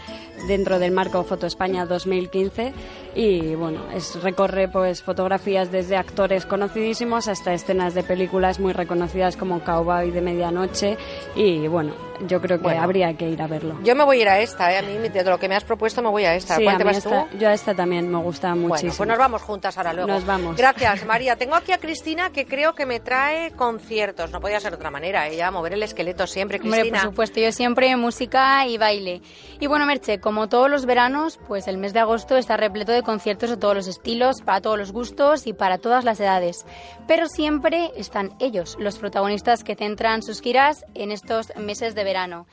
dentro 0.48 0.78
del 0.80 0.90
marco 0.90 1.22
Foto 1.22 1.46
España 1.46 1.86
2015 1.86 2.72
y 3.14 3.54
bueno, 3.54 3.80
es, 3.94 4.20
recorre 4.22 4.68
pues 4.68 5.02
fotografías 5.02 5.70
desde 5.70 5.96
actores 5.96 6.46
conocidísimos 6.46 7.28
hasta 7.28 7.52
escenas 7.52 7.94
de 7.94 8.02
películas 8.02 8.58
muy 8.58 8.72
reconocidas 8.72 9.36
como 9.36 9.60
Cowboy 9.60 10.10
de 10.10 10.20
Medianoche 10.20 10.96
y 11.36 11.68
bueno, 11.68 11.92
yo 12.26 12.40
creo 12.40 12.58
que 12.58 12.64
Bueno. 12.64 12.82
habría 12.82 13.14
que 13.16 13.28
ir 13.28 13.40
a 13.42 13.46
verlo. 13.46 13.78
Yo 13.84 13.94
me 13.94 14.04
voy 14.04 14.18
a 14.18 14.22
ir 14.22 14.28
a 14.28 14.40
esta, 14.40 14.72
¿eh? 14.72 14.78
a 14.78 14.82
mí 14.82 14.96
de 15.08 15.24
lo 15.24 15.38
que 15.38 15.48
me 15.48 15.51
me 15.52 15.56
has 15.56 15.64
propuesto 15.64 16.00
me 16.00 16.08
voy 16.08 16.24
a 16.24 16.34
esta. 16.34 16.56
Sí, 16.56 16.64
¿Cuál 16.64 16.76
a 16.76 16.78
te 16.78 16.84
vas 16.84 16.96
esta- 16.96 17.26
tú? 17.30 17.36
yo 17.38 17.48
a 17.48 17.52
esta 17.52 17.74
también 17.74 18.10
me 18.10 18.16
gusta 18.18 18.54
muchísimo. 18.54 18.68
Bueno, 18.92 18.96
pues 18.96 19.08
nos 19.08 19.18
vamos 19.18 19.42
juntas 19.42 19.76
ahora 19.76 19.92
luego. 19.92 20.08
Nos 20.08 20.24
vamos. 20.24 20.56
Gracias, 20.56 21.04
María. 21.04 21.36
Tengo 21.36 21.54
aquí 21.54 21.72
a 21.72 21.78
Cristina 21.78 22.30
que 22.30 22.46
creo 22.46 22.74
que 22.74 22.86
me 22.86 23.00
trae 23.00 23.50
conciertos. 23.50 24.30
No 24.30 24.40
podía 24.40 24.58
ser 24.60 24.70
de 24.72 24.76
otra 24.76 24.90
manera. 24.90 25.28
Ella 25.28 25.50
mover 25.50 25.74
el 25.74 25.82
esqueleto 25.82 26.26
siempre, 26.26 26.56
Hombre, 26.58 26.80
Cristina. 26.80 27.00
por 27.02 27.10
supuesto, 27.10 27.38
yo 27.40 27.52
siempre 27.52 27.94
música 27.96 28.66
y 28.66 28.78
baile. 28.78 29.20
Y 29.60 29.66
bueno, 29.66 29.84
Merche, 29.84 30.20
como 30.20 30.48
todos 30.48 30.70
los 30.70 30.86
veranos, 30.86 31.38
pues 31.46 31.68
el 31.68 31.76
mes 31.76 31.92
de 31.92 32.00
agosto 32.00 32.38
está 32.38 32.56
repleto 32.56 32.92
de 32.92 33.02
conciertos 33.02 33.50
de 33.50 33.58
todos 33.58 33.74
los 33.74 33.86
estilos, 33.88 34.40
para 34.42 34.62
todos 34.62 34.78
los 34.78 34.90
gustos 34.92 35.46
y 35.46 35.52
para 35.52 35.76
todas 35.78 36.04
las 36.04 36.18
edades. 36.18 36.64
Pero 37.06 37.26
siempre 37.26 37.90
están 37.96 38.32
ellos, 38.40 38.76
los 38.80 38.96
protagonistas 38.98 39.64
que 39.64 39.76
centran 39.76 40.22
sus 40.22 40.40
giras 40.40 40.84
en 40.94 41.12
estos 41.12 41.54
meses 41.56 41.94
de 41.94 42.04
verano. 42.04 42.46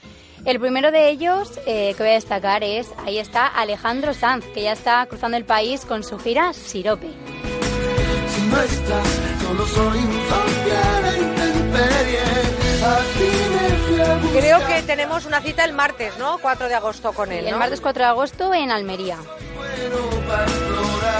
El 0.45 0.59
primero 0.59 0.91
de 0.91 1.09
ellos 1.09 1.59
eh, 1.65 1.93
que 1.95 2.03
voy 2.03 2.11
a 2.11 2.15
destacar 2.15 2.63
es, 2.63 2.91
ahí 3.05 3.17
está 3.17 3.47
Alejandro 3.47 4.13
Sanz, 4.13 4.45
que 4.53 4.63
ya 4.63 4.71
está 4.71 5.05
cruzando 5.05 5.37
el 5.37 5.45
país 5.45 5.85
con 5.85 6.03
su 6.03 6.17
gira 6.17 6.53
Sirope. 6.53 7.09
Si 8.27 8.41
no 8.43 8.61
estás, 8.61 9.19
solo 9.41 9.65
soy 9.67 9.99
un. 9.99 10.19
Creo 14.33 14.65
que 14.67 14.81
tenemos 14.83 15.25
una 15.25 15.41
cita 15.41 15.63
el 15.65 15.73
martes, 15.73 16.17
¿no? 16.17 16.37
4 16.39 16.67
de 16.67 16.75
agosto 16.75 17.13
con 17.13 17.31
él, 17.31 17.47
El 17.47 17.55
martes 17.55 17.81
4 17.81 18.03
de 18.03 18.09
agosto 18.09 18.53
en 18.53 18.71
Almería. 18.71 19.17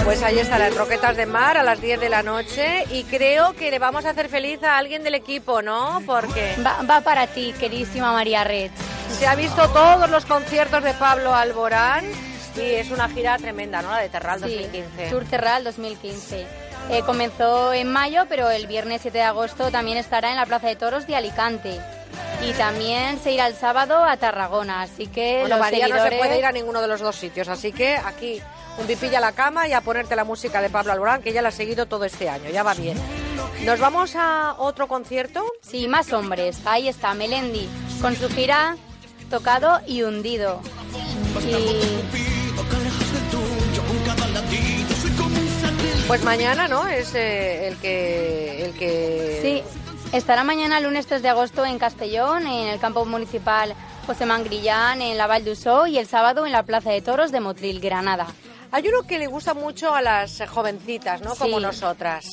Pues 0.04 0.22
ahí 0.22 0.38
estará 0.38 0.68
en 0.68 0.76
Roquetas 0.76 1.16
de 1.16 1.26
Mar 1.26 1.56
a 1.56 1.62
las 1.62 1.80
10 1.80 2.00
de 2.00 2.08
la 2.08 2.22
noche 2.22 2.84
y 2.90 3.04
creo 3.04 3.52
que 3.54 3.70
le 3.70 3.78
vamos 3.78 4.04
a 4.06 4.10
hacer 4.10 4.28
feliz 4.28 4.62
a 4.62 4.78
alguien 4.78 5.02
del 5.04 5.14
equipo, 5.14 5.62
¿no? 5.62 6.00
Porque 6.06 6.54
Va, 6.64 6.82
va 6.88 7.00
para 7.00 7.26
ti, 7.26 7.54
queridísima 7.58 8.12
María 8.12 8.44
Red. 8.44 8.70
se 9.18 9.26
ha 9.26 9.34
visto 9.34 9.68
todos 9.70 10.08
los 10.10 10.24
conciertos 10.24 10.82
de 10.82 10.94
Pablo 10.94 11.34
Alborán 11.34 12.04
y 12.56 12.60
es 12.60 12.90
una 12.90 13.08
gira 13.08 13.36
tremenda, 13.38 13.82
¿no? 13.82 13.90
La 13.90 13.98
de 13.98 14.08
Terral 14.08 14.40
Sí, 14.40 14.46
2015. 14.56 15.10
Tour 15.10 15.24
Terral 15.24 15.64
2015. 15.64 16.46
Eh, 16.90 17.02
comenzó 17.06 17.72
en 17.72 17.92
mayo, 17.92 18.24
pero 18.28 18.50
el 18.50 18.66
viernes 18.66 19.02
7 19.02 19.18
de 19.18 19.24
agosto 19.24 19.70
también 19.70 19.96
estará 19.98 20.30
en 20.30 20.36
la 20.36 20.46
Plaza 20.46 20.66
de 20.66 20.76
Toros 20.76 21.06
de 21.06 21.16
Alicante. 21.16 21.80
Y 22.42 22.52
también 22.54 23.18
se 23.22 23.32
irá 23.32 23.46
el 23.46 23.54
sábado 23.54 24.02
a 24.02 24.16
Tarragona, 24.16 24.82
así 24.82 25.06
que 25.06 25.40
Bueno, 25.40 25.56
los 25.56 25.64
María 25.66 25.88
no 25.88 25.94
se 25.96 26.00
seguidores... 26.02 26.18
puede 26.18 26.38
ir 26.38 26.44
a 26.46 26.52
ninguno 26.52 26.80
de 26.80 26.88
los 26.88 27.00
dos 27.00 27.14
sitios, 27.16 27.48
así 27.48 27.70
que 27.72 27.96
aquí 27.96 28.40
un 28.78 28.86
pipilla 28.86 29.18
a 29.18 29.20
la 29.20 29.32
cama 29.32 29.68
y 29.68 29.72
a 29.74 29.82
ponerte 29.82 30.16
la 30.16 30.24
música 30.24 30.62
de 30.62 30.70
Pablo 30.70 30.92
Alborán, 30.92 31.22
que 31.22 31.32
ya 31.34 31.42
la 31.42 31.50
ha 31.50 31.52
seguido 31.52 31.86
todo 31.86 32.04
este 32.06 32.30
año, 32.30 32.48
ya 32.50 32.62
va 32.62 32.72
bien. 32.74 32.96
¿Nos 33.64 33.78
vamos 33.78 34.12
a 34.16 34.54
otro 34.58 34.88
concierto? 34.88 35.44
Sí, 35.60 35.86
más 35.86 36.12
hombres. 36.14 36.60
Ahí 36.64 36.88
está 36.88 37.12
Melendi, 37.12 37.68
con 38.00 38.16
su 38.16 38.28
gira 38.30 38.76
Tocado 39.28 39.80
y 39.86 40.02
Hundido. 40.02 40.62
Y 41.46 42.29
Pues 46.10 46.24
mañana, 46.24 46.66
¿no? 46.66 46.88
Es 46.88 47.14
eh, 47.14 47.68
el 47.68 47.76
que... 47.76 48.64
El 48.64 48.72
que... 48.74 49.38
Sí, 49.42 49.62
estará 50.12 50.42
mañana 50.42 50.80
lunes 50.80 51.06
3 51.06 51.22
de 51.22 51.28
agosto 51.28 51.64
en 51.64 51.78
Castellón, 51.78 52.48
en 52.48 52.66
el 52.66 52.80
campo 52.80 53.04
municipal 53.04 53.74
José 54.08 54.26
Mangrillán, 54.26 55.02
en 55.02 55.16
la 55.16 55.28
Val 55.28 55.44
d'Usó 55.44 55.86
y 55.86 55.98
el 55.98 56.08
sábado 56.08 56.46
en 56.46 56.50
la 56.50 56.64
Plaza 56.64 56.90
de 56.90 57.00
Toros 57.00 57.30
de 57.30 57.38
Motril, 57.38 57.78
Granada. 57.78 58.26
Hay 58.72 58.88
uno 58.88 59.06
que 59.06 59.20
le 59.20 59.28
gusta 59.28 59.54
mucho 59.54 59.94
a 59.94 60.02
las 60.02 60.42
jovencitas, 60.48 61.20
¿no? 61.22 61.36
Como 61.36 61.58
Sí. 61.58 61.62
nosotras. 61.62 62.26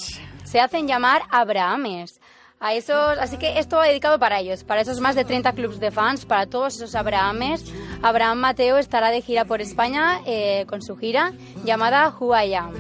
Se 0.44 0.60
hacen 0.60 0.88
llamar 0.88 1.22
Abrahames. 1.30 2.20
A 2.60 2.74
esos, 2.74 3.20
así 3.20 3.38
que 3.38 3.60
esto 3.60 3.76
va 3.78 3.86
dedicado 3.86 4.18
para 4.18 4.40
ellos, 4.40 4.64
para 4.64 4.82
esos 4.82 5.00
más 5.02 5.14
de 5.14 5.24
30 5.24 5.52
clubs 5.52 5.80
de 5.80 5.92
fans, 5.92 6.26
para 6.26 6.48
todos 6.48 6.78
esos 6.78 6.96
Abrahames. 6.96 7.64
Abraham 8.02 8.40
Mateo 8.40 8.80
estará 8.80 9.12
de 9.12 9.22
gira 9.22 9.46
por 9.46 9.62
España 9.62 10.22
eh, 10.26 10.66
con 10.68 10.82
su 10.82 10.98
gira 10.98 11.34
llamada 11.64 12.10
Who 12.20 12.36
I 12.36 12.56
Am. 12.56 12.74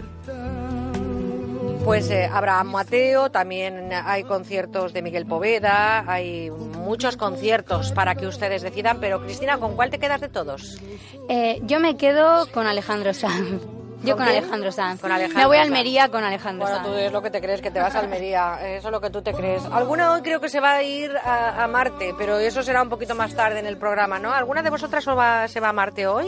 Pues 1.87 2.09
eh, 2.09 2.29
Abraham 2.29 2.71
Mateo, 2.71 3.31
también 3.31 3.91
hay 3.93 4.25
conciertos 4.25 4.91
de 4.91 5.01
Miguel 5.01 5.25
Poveda, 5.25 6.03
hay 6.05 6.51
muchos 6.51 7.15
conciertos 7.15 7.93
para 7.93 8.13
que 8.15 8.27
ustedes 8.27 8.61
decidan, 8.61 8.99
pero 8.99 9.21
Cristina, 9.23 9.57
¿con 9.57 9.77
cuál 9.77 9.89
te 9.89 9.97
quedas 9.97 10.19
de 10.19 10.27
todos? 10.27 10.81
Eh, 11.29 11.61
yo 11.63 11.79
me 11.79 11.95
quedo 11.95 12.45
con 12.51 12.67
Alejandro 12.67 13.13
Sanz. 13.13 13.61
Yo 14.03 14.17
¿Con? 14.17 14.27
Alejandro 14.27 14.69
Sanz. 14.73 14.99
Con 14.99 15.13
Alejandro 15.13 15.39
me 15.39 15.47
voy 15.47 15.55
a 15.55 15.61
Sanz. 15.61 15.67
Almería 15.71 16.09
con 16.09 16.25
Alejandro 16.25 16.65
Bueno, 16.65 16.81
Sanz. 16.83 16.89
tú 16.89 16.93
es 16.97 17.11
lo 17.13 17.21
que 17.21 17.29
te 17.31 17.39
crees, 17.39 17.61
que 17.61 17.71
te 17.71 17.79
vas 17.79 17.95
a 17.95 17.99
Almería, 17.99 18.59
eso 18.75 18.89
es 18.89 18.91
lo 18.91 18.99
que 18.99 19.09
tú 19.09 19.21
te 19.21 19.33
crees. 19.33 19.63
Alguna 19.71 20.11
hoy 20.11 20.21
creo 20.21 20.41
que 20.41 20.49
se 20.49 20.59
va 20.59 20.73
a 20.73 20.83
ir 20.83 21.15
a, 21.23 21.63
a 21.63 21.67
Marte, 21.69 22.13
pero 22.17 22.37
eso 22.37 22.61
será 22.63 22.81
un 22.83 22.89
poquito 22.89 23.15
más 23.15 23.33
tarde 23.33 23.59
en 23.59 23.65
el 23.65 23.77
programa, 23.77 24.19
¿no? 24.19 24.33
¿Alguna 24.33 24.61
de 24.61 24.69
vosotras 24.71 25.07
os 25.07 25.17
va- 25.17 25.47
se 25.47 25.61
va 25.61 25.69
a 25.69 25.73
Marte 25.73 26.05
hoy? 26.05 26.27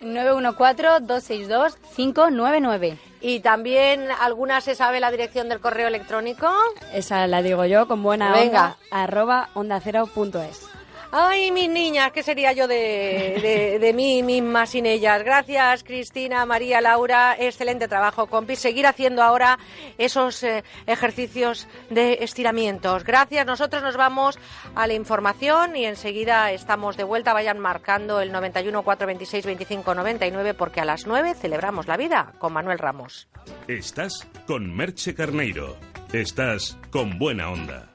914-262-599. 0.00 2.98
¿Y 3.20 3.40
también 3.40 4.08
alguna 4.20 4.60
se 4.60 4.74
sabe 4.74 5.00
la 5.00 5.10
dirección 5.10 5.48
del 5.48 5.60
correo 5.60 5.88
electrónico? 5.88 6.48
Esa 6.92 7.26
la 7.26 7.42
digo 7.42 7.64
yo 7.64 7.88
con 7.88 8.02
buena 8.02 8.32
Venga. 8.32 8.64
onda. 8.64 8.76
Arroba 8.90 9.48
onda 9.54 9.80
cero 9.82 10.08
punto 10.14 10.42
es. 10.42 10.66
Ay, 11.10 11.50
mis 11.52 11.70
niñas, 11.70 12.12
¿qué 12.12 12.22
sería 12.22 12.52
yo 12.52 12.68
de, 12.68 13.78
de, 13.80 13.92
mí 13.94 14.22
misma 14.22 14.66
sin 14.66 14.84
ellas? 14.84 15.22
Gracias, 15.22 15.82
Cristina, 15.82 16.44
María, 16.44 16.82
Laura. 16.82 17.34
Excelente 17.38 17.88
trabajo, 17.88 18.26
compis. 18.26 18.58
Seguir 18.58 18.86
haciendo 18.86 19.22
ahora 19.22 19.58
esos 19.96 20.42
eh, 20.42 20.64
ejercicios 20.86 21.66
de 21.88 22.18
estiramientos. 22.20 23.04
Gracias. 23.04 23.46
Nosotros 23.46 23.82
nos 23.82 23.96
vamos 23.96 24.38
a 24.74 24.86
la 24.86 24.92
información 24.92 25.76
y 25.76 25.86
enseguida 25.86 26.52
estamos 26.52 26.98
de 26.98 27.04
vuelta. 27.04 27.32
Vayan 27.32 27.58
marcando 27.58 28.20
el 28.20 28.30
91 28.30 28.82
426 28.82 29.46
25 29.46 29.94
99 29.94 30.52
porque 30.52 30.82
a 30.82 30.84
las 30.84 31.06
9 31.06 31.34
celebramos 31.34 31.86
la 31.86 31.96
vida 31.96 32.34
con 32.38 32.52
Manuel 32.52 32.78
Ramos. 32.78 33.28
Estás 33.66 34.28
con 34.46 34.76
Merche 34.76 35.14
Carneiro. 35.14 35.78
Estás 36.12 36.76
con 36.90 37.18
buena 37.18 37.50
onda. 37.50 37.87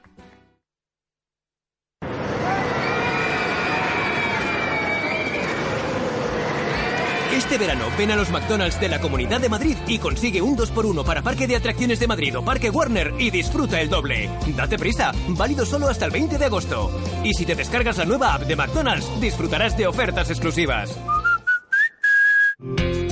Este 7.36 7.58
verano 7.58 7.86
ven 7.98 8.12
a 8.12 8.16
los 8.16 8.30
McDonald's 8.30 8.78
de 8.78 8.88
la 8.88 9.00
Comunidad 9.00 9.40
de 9.40 9.48
Madrid 9.48 9.76
y 9.88 9.98
consigue 9.98 10.40
un 10.40 10.56
2x1 10.56 11.04
para 11.04 11.20
Parque 11.20 11.48
de 11.48 11.56
Atracciones 11.56 11.98
de 11.98 12.06
Madrid 12.06 12.38
o 12.38 12.44
Parque 12.44 12.70
Warner 12.70 13.12
y 13.18 13.30
disfruta 13.30 13.80
el 13.80 13.88
doble. 13.88 14.30
Date 14.54 14.78
prisa, 14.78 15.10
válido 15.30 15.66
solo 15.66 15.88
hasta 15.88 16.04
el 16.04 16.12
20 16.12 16.38
de 16.38 16.44
agosto. 16.44 16.92
Y 17.24 17.34
si 17.34 17.44
te 17.44 17.56
descargas 17.56 17.98
la 17.98 18.04
nueva 18.04 18.34
app 18.34 18.42
de 18.42 18.54
McDonald's, 18.54 19.20
disfrutarás 19.20 19.76
de 19.76 19.88
ofertas 19.88 20.30
exclusivas. 20.30 20.96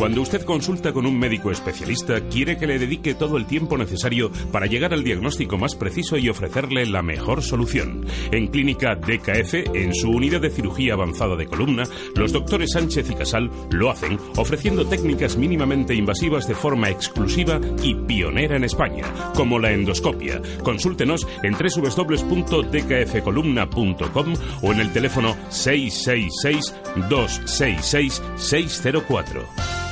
Cuando 0.03 0.18
usted 0.20 0.42
consulta 0.42 0.92
con 0.92 1.07
un 1.07 1.16
médico 1.16 1.53
especialista, 1.53 2.22
quiere 2.22 2.59
que 2.59 2.66
le 2.66 2.80
dedique 2.80 3.14
todo 3.14 3.36
el 3.36 3.46
tiempo 3.46 3.78
necesario 3.78 4.32
para 4.50 4.66
llegar 4.66 4.92
al 4.92 5.05
diagnóstico 5.05 5.59
más 5.59 5.76
preciso 5.76 6.16
y 6.16 6.28
ofrecerle 6.28 6.86
la 6.86 7.03
mejor 7.03 7.40
solución. 7.40 8.05
En 8.32 8.48
Clínica 8.48 8.96
DKF, 8.96 9.76
en 9.76 9.94
su 9.94 10.11
unidad 10.11 10.40
de 10.40 10.50
cirugía 10.50 10.94
avanzada 10.94 11.36
de 11.36 11.46
columna, 11.46 11.84
los 12.16 12.32
doctores 12.32 12.72
Sánchez 12.72 13.11
y 13.11 13.14
Casal 13.14 13.48
lo 13.70 13.92
hacen 13.92 14.18
ofreciendo 14.34 14.84
técnicas 14.84 15.36
mínimamente 15.36 15.94
invasivas 15.94 16.48
de 16.48 16.57
forma 16.57 16.90
exclusiva 16.90 17.61
y 17.80 17.94
pionera 17.94 18.57
en 18.57 18.64
España, 18.64 19.05
como 19.36 19.61
la 19.61 19.70
endoscopia. 19.70 20.42
Consúltenos 20.64 21.28
en 21.44 21.53
www.dkfcolumna.com 21.53 24.34
o 24.62 24.72
en 24.72 24.80
el 24.80 24.92
teléfono 24.92 25.36
666 25.48 26.74
266 27.09 28.20
604. 28.34 29.91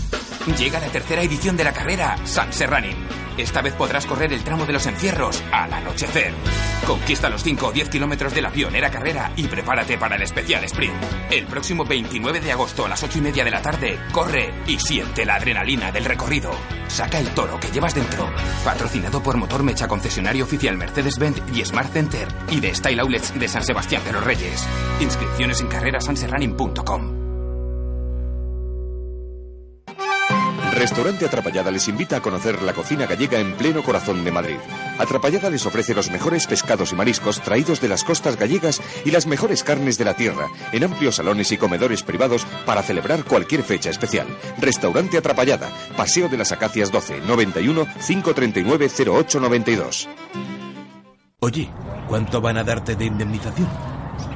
Llega 0.47 0.79
la 0.79 0.87
tercera 0.87 1.21
edición 1.21 1.55
de 1.55 1.63
la 1.63 1.71
carrera 1.71 2.17
San 2.25 2.51
Serranin. 2.51 2.95
Esta 3.37 3.61
vez 3.61 3.73
podrás 3.73 4.05
correr 4.05 4.33
el 4.33 4.43
tramo 4.43 4.65
de 4.65 4.73
los 4.73 4.85
encierros 4.87 5.41
al 5.51 5.71
anochecer. 5.71 6.33
Conquista 6.85 7.29
los 7.29 7.43
5 7.43 7.67
o 7.67 7.71
10 7.71 7.89
kilómetros 7.89 8.33
de 8.33 8.41
la 8.41 8.51
pionera 8.51 8.89
carrera 8.89 9.31
y 9.35 9.47
prepárate 9.47 9.97
para 9.97 10.15
el 10.15 10.23
especial 10.23 10.63
sprint. 10.63 10.95
El 11.29 11.45
próximo 11.45 11.85
29 11.85 12.41
de 12.41 12.51
agosto 12.51 12.85
a 12.85 12.89
las 12.89 13.03
8 13.03 13.19
y 13.19 13.21
media 13.21 13.43
de 13.45 13.51
la 13.51 13.61
tarde, 13.61 13.99
corre 14.11 14.51
y 14.67 14.79
siente 14.79 15.25
la 15.25 15.35
adrenalina 15.35 15.91
del 15.91 16.05
recorrido. 16.05 16.51
Saca 16.87 17.19
el 17.19 17.29
toro 17.29 17.59
que 17.59 17.71
llevas 17.71 17.95
dentro. 17.95 18.29
Patrocinado 18.65 19.21
por 19.21 19.37
Motor 19.37 19.63
Mecha 19.63 19.87
Concesionario 19.87 20.43
Oficial 20.43 20.75
Mercedes-Benz 20.75 21.41
y 21.53 21.63
Smart 21.63 21.93
Center 21.93 22.27
y 22.49 22.59
de 22.59 22.73
Style 22.73 22.99
Outlets 22.99 23.39
de 23.39 23.47
San 23.47 23.63
Sebastián 23.63 24.03
de 24.03 24.13
los 24.13 24.23
Reyes. 24.23 24.67
Inscripciones 24.99 25.61
en 25.61 25.67
carrerasanserranin.com. 25.67 27.20
Restaurante 30.73 31.25
Atrapallada 31.25 31.69
les 31.69 31.87
invita 31.89 32.17
a 32.17 32.21
conocer 32.21 32.61
la 32.63 32.73
cocina 32.73 33.05
gallega 33.05 33.39
en 33.39 33.53
pleno 33.53 33.83
corazón 33.83 34.23
de 34.23 34.31
Madrid. 34.31 34.57
Atrapallada 34.97 35.49
les 35.49 35.65
ofrece 35.65 35.93
los 35.93 36.09
mejores 36.09 36.47
pescados 36.47 36.91
y 36.91 36.95
mariscos 36.95 37.41
traídos 37.41 37.81
de 37.81 37.89
las 37.89 38.03
costas 38.03 38.37
gallegas 38.37 38.81
y 39.03 39.11
las 39.11 39.27
mejores 39.27 39.63
carnes 39.63 39.97
de 39.97 40.05
la 40.05 40.13
tierra, 40.13 40.47
en 40.71 40.85
amplios 40.85 41.15
salones 41.15 41.51
y 41.51 41.57
comedores 41.57 42.03
privados 42.03 42.45
para 42.65 42.83
celebrar 42.83 43.25
cualquier 43.25 43.63
fecha 43.63 43.89
especial. 43.89 44.27
Restaurante 44.59 45.17
Atrapallada, 45.17 45.69
Paseo 45.97 46.29
de 46.29 46.37
las 46.37 46.51
Acacias 46.53 46.91
12, 46.91 47.19
91 47.27 47.85
539 48.07 48.89
0892. 48.89 50.09
Oye, 51.41 51.69
¿cuánto 52.07 52.39
van 52.39 52.57
a 52.57 52.63
darte 52.63 52.95
de 52.95 53.05
indemnización? 53.05 53.67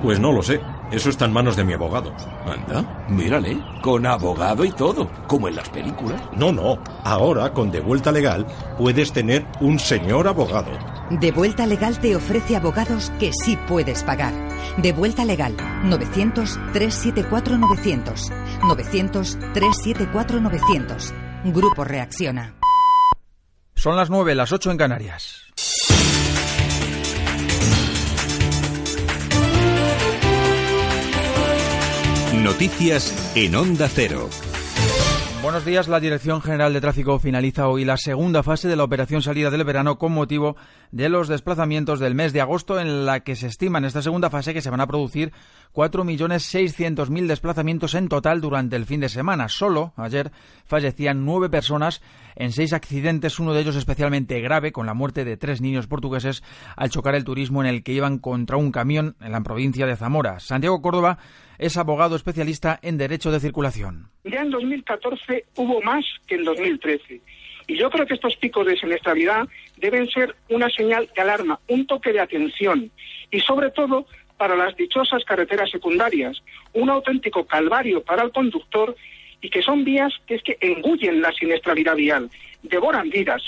Pues 0.01 0.19
no 0.19 0.33
lo 0.33 0.43
sé. 0.43 0.59
Eso 0.91 1.09
está 1.09 1.25
en 1.25 1.33
manos 1.33 1.55
de 1.55 1.63
mi 1.63 1.73
abogado. 1.73 2.13
Anda, 2.45 3.07
mírale, 3.09 3.57
con 3.81 4.05
abogado 4.05 4.63
y 4.63 4.69
todo, 4.71 5.09
como 5.27 5.47
en 5.47 5.55
las 5.55 5.67
películas. 5.69 6.21
No, 6.35 6.51
no. 6.51 6.77
Ahora, 7.03 7.51
con 7.53 7.71
De 7.71 7.81
Vuelta 7.81 8.11
Legal, 8.11 8.45
puedes 8.77 9.11
tener 9.11 9.47
un 9.61 9.79
señor 9.79 10.27
abogado. 10.27 10.69
De 11.09 11.31
Vuelta 11.31 11.65
Legal 11.65 11.97
te 11.99 12.15
ofrece 12.15 12.55
abogados 12.55 13.11
que 13.19 13.31
sí 13.33 13.57
puedes 13.67 14.03
pagar. 14.03 14.33
De 14.77 14.93
Vuelta 14.93 15.25
Legal, 15.25 15.57
900-374-900. 15.85 18.31
900-374-900. 18.61 21.51
Grupo 21.51 21.83
Reacciona. 21.83 22.53
Son 23.75 23.95
las 23.95 24.09
9, 24.09 24.33
las 24.35 24.51
8 24.51 24.71
en 24.71 24.77
Canarias. 24.77 25.44
Noticias 32.43 33.33
en 33.35 33.55
Onda 33.55 33.87
Cero. 33.87 34.29
Buenos 35.41 35.63
días. 35.63 35.87
La 35.87 35.99
Dirección 35.99 36.41
General 36.41 36.73
de 36.73 36.81
Tráfico 36.81 37.19
finaliza 37.19 37.67
hoy 37.67 37.85
la 37.85 37.97
segunda 37.97 38.41
fase 38.41 38.67
de 38.67 38.75
la 38.75 38.83
operación 38.83 39.21
salida 39.21 39.51
del 39.51 39.63
verano 39.63 39.99
con 39.99 40.11
motivo 40.11 40.55
de 40.91 41.07
los 41.07 41.27
desplazamientos 41.27 41.99
del 41.99 42.15
mes 42.15 42.33
de 42.33 42.41
agosto, 42.41 42.79
en 42.79 43.05
la 43.05 43.19
que 43.19 43.35
se 43.35 43.47
estima 43.47 43.77
en 43.77 43.85
esta 43.85 44.01
segunda 44.01 44.29
fase 44.31 44.53
que 44.53 44.61
se 44.61 44.71
van 44.71 44.81
a 44.81 44.87
producir 44.87 45.31
4.600.000 45.73 47.27
desplazamientos 47.27 47.93
en 47.93 48.09
total 48.09 48.41
durante 48.41 48.75
el 48.75 48.85
fin 48.85 49.01
de 49.01 49.09
semana. 49.09 49.47
Solo 49.47 49.93
ayer 49.97 50.31
fallecían 50.65 51.25
nueve 51.25 51.49
personas 51.49 52.01
en 52.35 52.51
seis 52.51 52.73
accidentes, 52.73 53.39
uno 53.39 53.53
de 53.53 53.61
ellos 53.61 53.75
especialmente 53.75 54.41
grave, 54.41 54.71
con 54.71 54.87
la 54.87 54.93
muerte 54.93 55.25
de 55.25 55.37
tres 55.37 55.61
niños 55.61 55.87
portugueses 55.87 56.43
al 56.75 56.89
chocar 56.89 57.13
el 57.13 57.23
turismo 57.23 57.61
en 57.61 57.67
el 57.67 57.83
que 57.83 57.93
iban 57.93 58.17
contra 58.17 58.57
un 58.57 58.71
camión 58.71 59.15
en 59.21 59.31
la 59.31 59.41
provincia 59.41 59.85
de 59.85 59.95
Zamora. 59.95 60.39
Santiago 60.39 60.81
Córdoba 60.81 61.19
es 61.57 61.77
abogado 61.77 62.15
especialista 62.15 62.79
en 62.81 62.97
Derecho 62.97 63.31
de 63.31 63.39
Circulación. 63.39 64.09
Ya 64.23 64.41
en 64.41 64.51
2014 64.51 65.45
hubo 65.55 65.81
más 65.81 66.05
que 66.27 66.35
en 66.35 66.43
2013. 66.43 67.21
Y 67.67 67.77
yo 67.77 67.89
creo 67.89 68.05
que 68.05 68.13
estos 68.13 68.35
picos 68.35 68.65
de 68.65 68.77
siniestralidad 68.77 69.47
deben 69.77 70.07
ser 70.09 70.35
una 70.49 70.69
señal 70.69 71.09
de 71.15 71.21
alarma, 71.21 71.59
un 71.67 71.87
toque 71.87 72.13
de 72.13 72.19
atención 72.19 72.91
y 73.31 73.39
sobre 73.39 73.71
todo 73.71 74.05
para 74.37 74.55
las 74.55 74.75
dichosas 74.75 75.23
carreteras 75.23 75.71
secundarias, 75.71 76.41
un 76.73 76.89
auténtico 76.89 77.45
calvario 77.45 78.03
para 78.03 78.23
el 78.23 78.31
conductor 78.31 78.95
y 79.41 79.49
que 79.49 79.61
son 79.61 79.83
vías 79.83 80.13
que 80.27 80.35
es 80.35 80.43
que 80.43 80.57
engullen 80.59 81.21
la 81.21 81.31
siniestralidad 81.31 81.95
vial, 81.95 82.29
devoran 82.63 83.09
vidas, 83.09 83.41